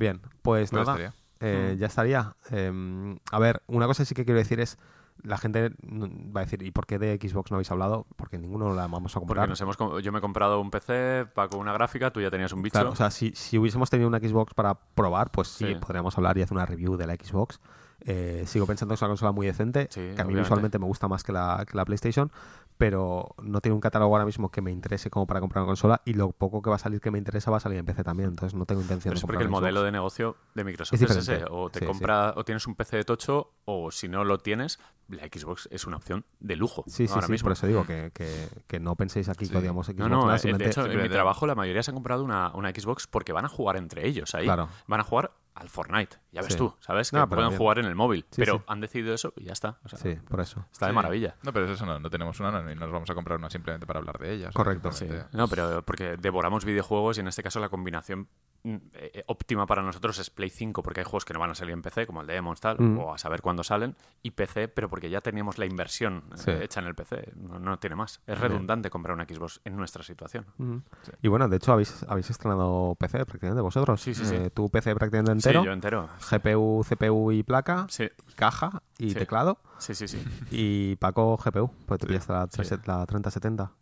Bien, 0.00 0.20
pues 0.42 0.70
Pues 0.70 0.72
nada, 0.72 0.92
estaría. 0.92 1.14
eh, 1.40 1.74
Mm. 1.74 1.78
ya 1.78 1.86
estaría. 1.86 2.36
Eh, 2.50 3.16
a 3.30 3.38
ver, 3.38 3.62
una 3.68 3.86
cosa 3.86 4.04
sí 4.04 4.14
que 4.16 4.24
quiero 4.24 4.38
decir 4.38 4.58
es, 4.58 4.78
la 5.22 5.36
gente 5.36 5.70
va 5.84 6.40
a 6.40 6.44
decir, 6.44 6.62
¿y 6.62 6.70
por 6.70 6.86
qué 6.86 6.98
de 6.98 7.16
Xbox 7.20 7.50
no 7.50 7.56
habéis 7.56 7.70
hablado? 7.70 8.06
Porque 8.16 8.38
ninguno 8.38 8.72
la 8.74 8.86
vamos 8.86 9.12
a 9.12 9.20
Porque 9.20 9.26
comprar. 9.28 9.48
nos 9.50 9.60
hemos, 9.60 9.76
com- 9.76 9.98
yo 10.00 10.10
me 10.12 10.18
he 10.18 10.20
comprado 10.22 10.58
un 10.58 10.70
PC, 10.70 11.26
Paco 11.34 11.58
una 11.58 11.74
gráfica, 11.74 12.10
tú 12.10 12.22
ya 12.22 12.30
tenías 12.30 12.52
un 12.54 12.62
bicho. 12.62 12.72
Claro, 12.72 12.90
o 12.92 12.96
sea, 12.96 13.10
si, 13.10 13.32
si 13.32 13.58
hubiésemos 13.58 13.90
tenido 13.90 14.08
una 14.08 14.18
Xbox 14.18 14.54
para 14.54 14.74
probar, 14.94 15.30
pues 15.30 15.48
sí, 15.48 15.66
Sí. 15.66 15.74
podríamos 15.74 16.16
hablar 16.16 16.38
y 16.38 16.42
hacer 16.42 16.56
una 16.56 16.64
review 16.64 16.96
de 16.96 17.06
la 17.06 17.14
Xbox. 17.16 17.60
Eh, 18.06 18.44
sigo 18.46 18.66
pensando 18.66 18.92
que 18.92 18.96
es 18.96 19.02
una 19.02 19.08
consola 19.08 19.32
muy 19.32 19.46
decente, 19.46 19.88
Sí, 19.90 20.00
que 20.00 20.06
a 20.06 20.08
mí 20.08 20.12
obviamente. 20.14 20.40
visualmente 20.40 20.78
me 20.78 20.86
gusta 20.86 21.06
más 21.08 21.22
que 21.22 21.32
la, 21.32 21.64
que 21.70 21.76
la 21.76 21.84
PlayStation, 21.84 22.30
pero 22.78 23.34
no 23.42 23.60
tiene 23.60 23.74
un 23.74 23.80
catálogo 23.80 24.14
ahora 24.14 24.24
mismo 24.24 24.50
que 24.50 24.62
me 24.62 24.70
interese 24.70 25.10
como 25.10 25.26
para 25.26 25.40
comprar 25.40 25.62
una 25.62 25.68
consola 25.68 26.00
y 26.06 26.14
lo 26.14 26.30
poco 26.32 26.62
que 26.62 26.70
va 26.70 26.76
a 26.76 26.78
salir 26.78 27.00
que 27.00 27.10
me 27.10 27.18
interesa 27.18 27.50
va 27.50 27.58
a 27.58 27.60
salir 27.60 27.78
en 27.78 27.84
PC 27.84 28.02
también, 28.02 28.30
entonces 28.30 28.58
no 28.58 28.64
tengo 28.64 28.80
intención 28.80 29.10
Pero 29.10 29.14
de 29.14 29.18
es 29.18 29.20
porque 29.20 29.34
comprar 29.36 29.42
el 29.44 29.50
modelo 29.50 29.82
de 29.82 29.92
negocio 29.92 30.36
de 30.54 30.64
Microsoft 30.64 30.94
Es 31.02 31.10
es, 31.10 31.16
ese. 31.28 31.44
O 31.50 31.68
te 31.68 31.80
Sí, 31.80 31.84
compra, 31.84 32.32
o 32.36 32.44
tienes 32.44 32.66
un 32.66 32.74
PC 32.76 32.96
de 32.96 33.04
tocho, 33.04 33.52
o 33.66 33.90
si 33.90 34.08
no 34.08 34.24
lo 34.24 34.38
tienes, 34.38 34.78
la 35.08 35.24
Xbox 35.26 35.68
es 35.70 35.86
una 35.86 35.98
opción 35.98 36.24
de 36.38 36.56
lujo. 36.56 36.84
Sí, 36.86 37.06
sí, 37.06 37.12
ahora 37.12 37.28
mismo. 37.28 37.44
por 37.46 37.52
eso 37.52 37.66
digo 37.66 37.84
que, 37.84 38.12
que- 38.14 38.48
que 38.66 38.80
no 38.80 38.96
penséis 38.96 39.28
aquí 39.28 39.46
que 39.46 39.58
odiamos 39.58 39.86
Xbox. 39.86 39.98
No, 39.98 40.08
no, 40.08 40.26
nada, 40.26 40.38
eh, 40.42 40.52
de 40.54 40.66
hecho, 40.66 40.86
en 40.86 41.02
mi 41.02 41.08
trabajo 41.10 41.46
la 41.46 41.54
mayoría 41.54 41.82
se 41.82 41.90
han 41.90 41.96
comprado 41.96 42.24
una, 42.24 42.50
una 42.54 42.70
Xbox 42.70 43.06
porque 43.06 43.32
van 43.32 43.44
a 43.44 43.48
jugar 43.48 43.76
entre 43.76 44.06
ellos 44.06 44.34
ahí. 44.34 44.44
Claro. 44.46 44.68
Van 44.86 45.00
a 45.00 45.04
jugar 45.04 45.32
al 45.54 45.68
Fortnite. 45.68 46.16
Ya 46.32 46.42
ves 46.42 46.52
Sí. 46.52 46.58
tú, 46.58 46.74
¿sabes? 46.80 47.10
Que 47.10 47.16
No, 47.16 47.28
pueden 47.28 47.48
bien. 47.48 47.58
jugar 47.58 47.78
en 47.80 47.86
el 47.86 47.94
móvil. 47.94 48.24
Sí, 48.30 48.36
pero 48.42 48.58
sí. 48.58 48.64
han 48.68 48.80
decidido 48.80 49.12
eso 49.14 49.32
y 49.36 49.44
ya 49.44 49.52
está. 49.52 49.78
O 49.84 49.88
sea, 49.88 49.98
Sí, 49.98 50.14
por 50.28 50.40
eso. 50.40 50.64
Está 50.72 50.86
de 50.86 50.92
maravilla. 50.92 51.34
No, 51.42 51.52
pero 51.52 51.66
es 51.66 51.72
eso 51.72 51.84
no, 51.86 51.98
no 51.98 52.08
tenemos 52.08 52.38
una 52.40 52.50
no, 52.62 52.70
y 52.70 52.74
nos 52.76 52.90
vamos 52.90 53.10
a 53.10 53.14
comprar 53.14 53.38
una 53.38 53.50
simplemente 53.50 53.86
para 53.86 53.98
hablar 53.98 54.18
de 54.18 54.32
ella. 54.34 54.48
o 54.48 54.52
sea, 54.52 54.56
Correcto. 54.64 54.90
No, 55.32 55.48
pero 55.48 55.82
porque 55.84 56.16
devoramos 56.16 56.64
videojuegos 56.64 57.16
y 57.18 57.20
en 57.20 57.28
este 57.28 57.42
caso 57.42 57.58
la 57.60 57.68
combinación 57.68 58.28
mm, 58.62 58.76
eh, 58.92 59.24
óptima 59.26 59.66
para 59.66 59.82
nosotros 59.82 60.18
es 60.18 60.30
Play 60.30 60.50
5 60.50 60.82
porque 60.82 61.00
hay 61.00 61.04
juegos 61.04 61.24
que 61.24 61.32
no 61.34 61.40
van 61.40 61.50
a 61.50 61.54
salir 61.54 61.72
en 61.72 61.82
PC 61.82 62.06
como 62.06 62.20
el 62.20 62.26
de 62.26 62.34
Demons 62.34 62.60
tal 62.60 62.76
Mm. 62.78 62.98
o 62.98 63.14
a 63.14 63.18
saber 63.18 63.42
cuándo 63.42 63.64
salen 63.64 63.96
y 64.22 64.30
PC 64.32 64.68
pero 64.68 64.88
porque 64.88 65.10
ya 65.10 65.20
teníamos 65.20 65.58
la 65.58 65.66
inversión 65.66 66.24
eh, 66.46 66.60
hecha 66.62 66.80
en 66.80 66.86
el 66.86 66.94
PC 66.94 67.32
no, 67.36 67.58
no 67.58 67.78
tiene 67.78 67.96
más 67.96 68.20
es 68.26 68.38
redundante 68.38 68.88
comprar 68.90 69.14
una 69.14 69.24
Xbox 69.24 69.60
en 69.64 69.76
nuestra 69.76 70.02
situación 70.04 70.46
Ujú. 70.58 70.82
Y 71.22 71.28
bueno, 71.28 71.48
de 71.48 71.56
hecho, 71.56 71.72
habéis, 71.72 72.04
habéis 72.08 72.30
estrenado 72.30 72.94
PC 72.98 73.24
prácticamente 73.26 73.60
vosotros. 73.62 74.00
Sí, 74.00 74.14
sí, 74.14 74.24
sí. 74.24 74.34
Eh, 74.36 74.50
tu 74.50 74.68
PC 74.70 74.94
prácticamente 74.94 75.32
entero. 75.50 75.60
sí 75.62 75.66
yo 75.66 75.72
entero 75.72 76.08
GPU, 76.30 76.84
CPU 76.88 77.32
y 77.32 77.42
placa. 77.42 77.86
sí 77.88 78.08
Caja 78.36 78.82
y 78.98 79.10
Sí. 79.10 79.14
teclado. 79.14 79.58
sí 79.78 79.94
sí 79.94 80.08
sí 80.08 80.22
Y 80.50 80.96
Paco 80.96 81.36
GPU, 81.36 81.70
pues 81.86 82.00
ya 82.08 82.16
está 82.16 82.32
la, 82.40 82.46
3 82.46 82.78
la 82.86 83.06
3070. 83.06 83.72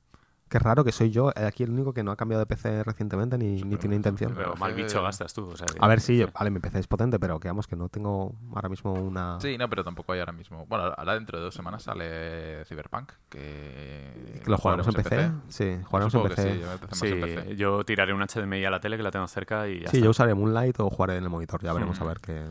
Qué 0.48 0.58
raro 0.58 0.82
que 0.84 0.92
soy 0.92 1.10
yo 1.10 1.30
eh, 1.36 1.44
aquí 1.44 1.62
el 1.62 1.70
único 1.70 1.92
que 1.92 2.02
no 2.02 2.10
ha 2.10 2.16
cambiado 2.16 2.40
de 2.40 2.46
PC 2.46 2.82
recientemente 2.84 3.36
ni, 3.36 3.62
ni 3.62 3.76
tiene 3.76 3.96
intención. 3.96 4.32
pero 4.34 4.54
mal 4.56 4.72
bicho 4.74 5.02
gastas 5.02 5.34
tú 5.34 5.46
o 5.50 5.56
sea, 5.56 5.66
que- 5.66 5.78
A 5.80 5.86
ver, 5.88 6.00
sí, 6.00 6.24
vale, 6.32 6.50
mi 6.50 6.58
PC 6.60 6.78
es 6.78 6.86
potente, 6.86 7.18
pero 7.18 7.38
que 7.38 7.48
vamos, 7.48 7.66
que 7.66 7.76
no 7.76 7.88
tengo 7.88 8.34
ahora 8.54 8.68
mismo 8.68 8.92
una... 8.94 9.38
Sí, 9.40 9.58
no, 9.58 9.68
pero 9.68 9.84
tampoco 9.84 10.12
hay 10.12 10.20
ahora 10.20 10.32
mismo. 10.32 10.64
Bueno, 10.66 10.84
ahora 10.96 11.14
dentro 11.14 11.38
de 11.38 11.44
dos 11.44 11.54
semanas 11.54 11.82
sale 11.82 12.64
Cyberpunk, 12.64 13.12
que, 13.28 14.40
que 14.44 14.50
lo 14.50 14.56
jugaremos 14.58 14.86
en 14.88 14.94
PC. 14.94 15.30
Sí, 15.48 15.78
jugaremos 15.84 16.14
en 16.14 16.22
PC. 16.22 16.52
sí, 16.54 16.60
yo 16.60 16.96
sí, 16.96 17.06
en 17.12 17.20
PC. 17.20 17.56
yo 17.56 17.84
tiraré 17.84 18.12
un 18.14 18.22
HDMI 18.22 18.64
a 18.64 18.70
la 18.70 18.80
tele 18.80 18.96
que 18.96 19.02
la 19.02 19.10
tengo 19.10 19.26
cerca 19.28 19.68
y 19.68 19.80
ya 19.80 19.90
Sí, 19.90 19.96
está. 19.98 20.04
yo 20.04 20.10
usaré 20.10 20.34
Moonlight 20.34 20.80
o 20.80 20.88
jugaré 20.90 21.16
en 21.16 21.24
el 21.24 21.30
monitor, 21.30 21.60
ya 21.62 21.72
veremos 21.72 22.00
Mm. 22.00 22.02
a 22.02 22.06
ver 22.06 22.20
qué... 22.20 22.42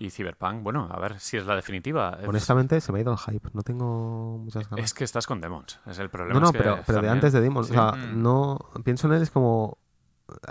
y 0.00 0.10
Cyberpunk 0.10 0.62
bueno 0.62 0.88
a 0.90 0.98
ver 0.98 1.20
si 1.20 1.36
es 1.36 1.46
la 1.46 1.54
definitiva 1.56 2.18
Es- 2.22 2.28
Honestamente, 2.28 2.80
se 2.80 2.90
me 2.92 2.98
ha 2.98 3.02
ido 3.02 3.12
el 3.12 3.18
hype, 3.18 3.48
no 3.52 3.62
tengo 3.62 4.38
muchas 4.38 4.68
ganas. 4.68 4.84
es 4.84 4.94
que 4.94 5.04
estás 5.04 5.26
con 5.26 5.40
Demons 5.40 5.78
es 5.86 5.98
el 5.98 6.08
problema 6.10 6.34
No, 6.34 6.40
no, 6.40 6.46
es 6.46 6.52
que 6.52 6.58
pero, 6.58 6.78
pero 6.86 7.02
de 7.02 7.08
antes 7.08 7.32
de 7.32 7.40
Demon. 7.40 7.64
Sí. 7.64 7.72
O 7.72 7.74
sea, 7.74 7.92
Mm. 7.92 8.22
no. 8.22 8.58
Pienso 8.84 9.06
en 9.08 9.14
él, 9.14 9.22
es 9.22 9.30
como. 9.30 9.78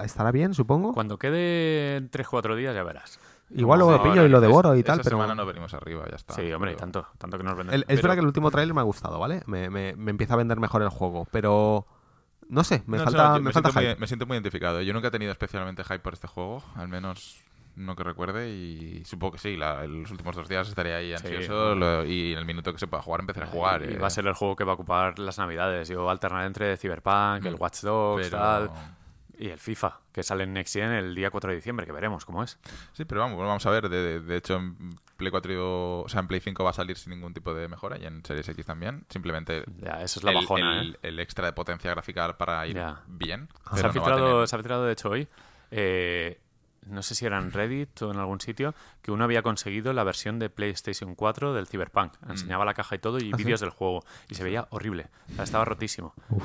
Estará 0.04 0.32
bien, 0.32 0.54
supongo. 0.54 0.94
Cuando 0.94 1.18
quede 1.18 2.02
3-4 2.12 2.56
días 2.56 2.76
ya 2.76 2.84
verás. 2.84 3.20
Igual 3.52 3.80
luego 3.80 3.92
lo 3.94 3.98
ahora, 3.98 4.12
pillo 4.12 4.26
y 4.26 4.30
lo 4.30 4.38
Es- 4.38 4.42
devoro 4.44 4.76
y 4.76 4.80
esa 4.82 4.88
tal, 4.88 4.98
pero. 4.98 5.18
semana 5.18 5.34
no 5.34 5.46
venimos 5.46 5.74
arriba, 5.74 6.06
ya 6.10 6.18
está. 6.18 6.34
Sí, 6.36 6.52
hombre, 6.52 6.72
y 6.72 6.76
Pero- 6.76 6.82
tanto, 6.92 7.08
tanto 7.18 7.38
que 7.38 7.44
nos 7.44 7.56
venden. 7.58 7.74
El- 7.74 7.82
es 7.82 7.88
Pero- 7.88 8.02
verdad 8.04 8.16
que 8.16 8.20
el 8.20 8.26
último 8.28 8.52
tráiler 8.52 8.76
me 8.76 8.82
ha 8.82 8.84
gustado, 8.84 9.18
¿vale? 9.20 9.42
Me, 9.48 9.70
me- 9.70 9.96
me 9.96 10.12
empieza 10.12 10.34
a 10.36 10.38
vender 10.38 10.60
mejor 10.60 10.82
el 10.84 10.90
juego, 10.90 11.28
pero. 11.32 11.88
No 12.50 12.64
sé, 12.64 12.84
me 12.88 12.98
No, 12.98 13.04
falta, 13.04 13.36
yo 13.38 13.42
me 13.44 13.52
falta 13.52 13.70
siento 13.70 13.80
hype. 13.80 13.94
muy, 13.96 14.00
me 14.02 14.08
siento 14.08 14.26
muy 14.26 14.36
identificado. 14.36 14.82
Yo 14.82 14.92
nunca 14.94 15.08
he 15.10 15.12
tenido 15.12 15.32
especialmente 15.32 15.84
hype 15.84 16.00
por 16.00 16.14
este 16.14 16.28
juego, 16.28 16.64
al 16.76 16.88
menos 16.88 17.40
no 17.80 17.96
que 17.96 18.04
recuerde, 18.04 18.50
y 18.50 19.04
supongo 19.06 19.34
que 19.34 19.40
sí, 19.40 19.56
la- 19.58 19.86
los 19.88 20.12
últimos 20.12 20.36
dos 20.36 20.48
días 20.48 20.68
estaré 20.70 20.94
ahí 20.94 21.08
Sí. 21.18 21.28
ansioso 21.28 21.76
lo- 21.76 22.06
y 22.06 22.34
en 22.34 22.38
el 22.40 22.46
minuto 22.46 22.72
que 22.74 22.80
se 22.80 22.88
pueda 22.88 23.02
jugar 23.02 23.22
empezaré 23.22 23.48
a 23.48 23.50
jugar. 23.50 23.82
Y 23.84 23.94
eh, 23.94 23.98
va 23.98 24.08
a 24.08 24.12
ser 24.12 24.28
el 24.28 24.34
juego 24.34 24.56
que 24.56 24.64
va 24.64 24.72
a 24.74 24.76
ocupar 24.76 25.18
las 25.20 25.38
navidades. 25.38 25.90
Yo 25.90 26.10
alternar 26.10 26.46
entre 26.46 26.78
Cyberpunk, 26.78 27.46
el 27.46 27.54
Mm, 27.56 27.62
Watch 27.62 27.82
Dogs, 27.82 28.28
pero- 28.30 28.38
tal, 28.38 28.72
y 29.38 29.48
el 29.50 29.58
FIFA, 29.60 30.02
que 30.12 30.22
sale 30.22 30.44
en 30.44 30.52
Next 30.54 30.74
Gen 30.74 30.92
el 30.92 31.16
día 31.16 31.32
4 31.32 31.50
de 31.52 31.56
diciembre, 31.56 31.86
que 31.86 31.94
veremos 31.94 32.26
cómo 32.26 32.44
es. 32.44 32.60
Sí, 32.92 33.06
pero 33.06 33.22
vamos, 33.22 33.38
vamos 33.40 33.66
a 33.66 33.70
ver. 33.70 33.88
De, 33.88 34.36
hecho, 34.36 34.58
en 34.58 34.76
Play 35.16 35.32
4, 35.32 35.54
y- 35.54 35.58
o 35.58 36.06
sea, 36.10 36.20
en 36.20 36.28
Play 36.28 36.42
5 36.42 36.66
va 36.66 36.72
a 36.72 36.74
salir 36.74 36.98
sin 36.98 37.12
ningún 37.12 37.34
tipo 37.34 37.54
de 37.54 37.70
mejora 37.70 37.98
y 37.98 38.06
en 38.06 38.24
Series 38.26 38.50
X 38.50 38.66
también. 38.66 39.06
Simplemente 39.10 39.64
Ya, 39.78 40.02
eso 40.04 40.20
es 40.20 40.24
la 40.26 40.32
el, 40.32 40.38
bajona, 40.38 40.82
el- 40.82 40.96
¿eh? 40.96 41.00
el 41.04 41.20
extra 41.22 41.46
de 41.46 41.54
potencia 41.54 41.90
gráfica 41.92 42.38
para 42.38 42.68
ir 42.68 42.76
Ya. 42.76 43.02
bien. 43.08 43.48
Se 43.74 43.86
ha, 43.86 43.90
filtrado, 43.94 44.46
se 44.46 44.56
ha 44.56 44.60
filtrado, 44.60 44.84
de 44.86 44.92
hecho, 44.92 45.10
hoy, 45.10 45.30
eh, 45.72 46.42
no 46.86 47.02
sé 47.04 47.16
si 47.16 47.26
era 47.26 47.38
en 47.38 47.52
Reddit 47.52 48.02
o 48.02 48.12
en 48.12 48.18
algún 48.20 48.42
sitio, 48.42 48.74
que 49.02 49.12
uno 49.12 49.24
había 49.24 49.42
conseguido 49.44 49.94
la 49.94 50.04
versión 50.04 50.40
de 50.40 50.50
PlayStation 50.50 51.16
4 51.16 51.54
del 51.54 51.68
Cyberpunk. 51.68 52.14
Enseñaba 52.30 52.66
la 52.66 52.74
caja 52.74 52.96
y 52.96 53.00
todo 53.00 53.20
y 53.20 53.32
¿Ah, 53.34 53.38
sí? 53.38 53.44
vídeos 53.44 53.60
del 53.62 53.70
juego. 53.70 54.04
Y 54.30 54.36
se 54.36 54.44
veía 54.44 54.68
horrible. 54.72 55.08
O 55.32 55.36
sea, 55.36 55.44
estaba 55.44 55.66
rotísimo. 55.66 56.14
Uf. 56.30 56.44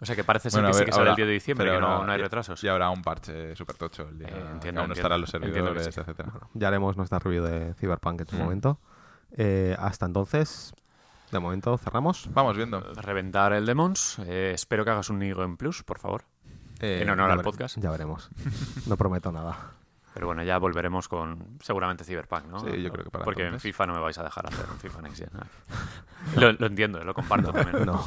O 0.00 0.04
sea, 0.04 0.16
que 0.16 0.24
parece 0.24 0.50
ser 0.50 0.62
Bueno, 0.62 0.72
que 0.72 0.78
sí 0.80 0.84
que 0.84 0.92
sale 0.92 1.10
el 1.10 1.16
10 1.16 1.28
de 1.28 1.32
diciembre, 1.34 1.66
pero 1.68 1.76
que 1.78 1.80
no, 2.06 2.10
hay 2.12 2.20
retrasos. 2.20 2.64
Y 2.64 2.68
habrá 2.68 2.90
un 2.90 3.02
parche 3.02 3.54
súper 3.54 3.76
tocho 3.76 4.08
el 4.08 4.18
día. 4.18 4.28
Eh, 4.30 4.44
entiendo, 4.52 4.80
aún 4.80 4.88
no 4.88 4.94
estarán 4.94 5.20
los 5.20 5.30
servidores, 5.30 5.94
sí. 5.94 6.00
etcétera. 6.00 6.32
Ya 6.54 6.66
haremos 6.68 6.96
nuestra 6.96 7.20
review 7.20 7.44
de 7.44 7.72
Cyberpunk 7.74 8.22
en 8.22 8.26
su 8.26 8.34
Mm. 8.34 8.38
momento. 8.40 8.80
Eh, 9.36 9.76
hasta 9.78 10.06
entonces, 10.06 10.74
de 11.30 11.38
momento 11.38 11.78
cerramos. 11.78 12.28
Vamos 12.32 12.56
viendo. 12.56 12.80
Reventar 12.94 13.52
el 13.52 13.64
Demons. 13.64 14.18
Eh, 14.26 14.50
espero 14.54 14.84
que 14.84 14.90
hagas 14.90 15.08
un 15.08 15.20
Nigo 15.20 15.44
en 15.44 15.56
Plus, 15.56 15.84
por 15.84 16.00
favor. 16.00 16.24
Eh, 16.82 17.00
En 17.02 17.08
honor 17.10 17.30
al 17.30 17.38
vere- 17.38 17.44
podcast. 17.44 17.78
Ya 17.78 17.90
veremos. 17.90 18.28
No 18.86 18.96
prometo 18.96 19.32
nada. 19.32 19.56
Pero 20.14 20.26
bueno, 20.26 20.42
ya 20.42 20.58
volveremos 20.58 21.08
con 21.08 21.56
seguramente 21.62 22.04
Cyberpunk, 22.04 22.44
¿no? 22.44 22.60
Sí, 22.60 22.82
yo 22.82 22.90
creo 22.92 23.04
que 23.04 23.10
para 23.10 23.24
Porque 23.24 23.46
en. 23.46 23.58
FIFA 23.58 23.86
no 23.86 23.94
me 23.94 24.00
vais 24.00 24.18
a 24.18 24.22
dejar 24.22 24.46
hacer 24.46 24.66
un 24.70 24.78
FIFA 24.78 25.00
Next 25.00 25.18
Gen. 25.18 25.30
lo, 26.36 26.52
lo 26.52 26.66
entiendo, 26.66 27.02
lo 27.02 27.14
comparto 27.14 27.50
también. 27.50 27.86
No. 27.86 28.04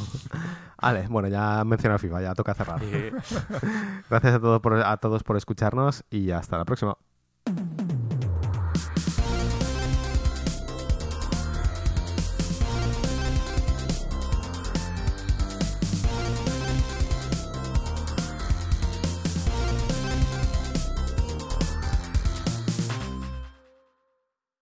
Vale, 0.80 1.07
bueno, 1.10 1.27
ya 1.30 1.64
mencionado 1.64 1.97
FIFA, 1.97 2.22
ya 2.22 2.35
toca 2.35 2.53
cerrar. 2.53 2.80
Gracias 4.10 4.35
a 4.35 4.39
todos 4.39 4.61
por, 4.61 4.76
a 4.76 4.97
todos 4.97 5.23
por 5.23 5.35
escucharnos 5.35 6.03
y 6.11 6.30
hasta 6.30 6.60
la 6.60 6.65
próxima. 6.65 6.95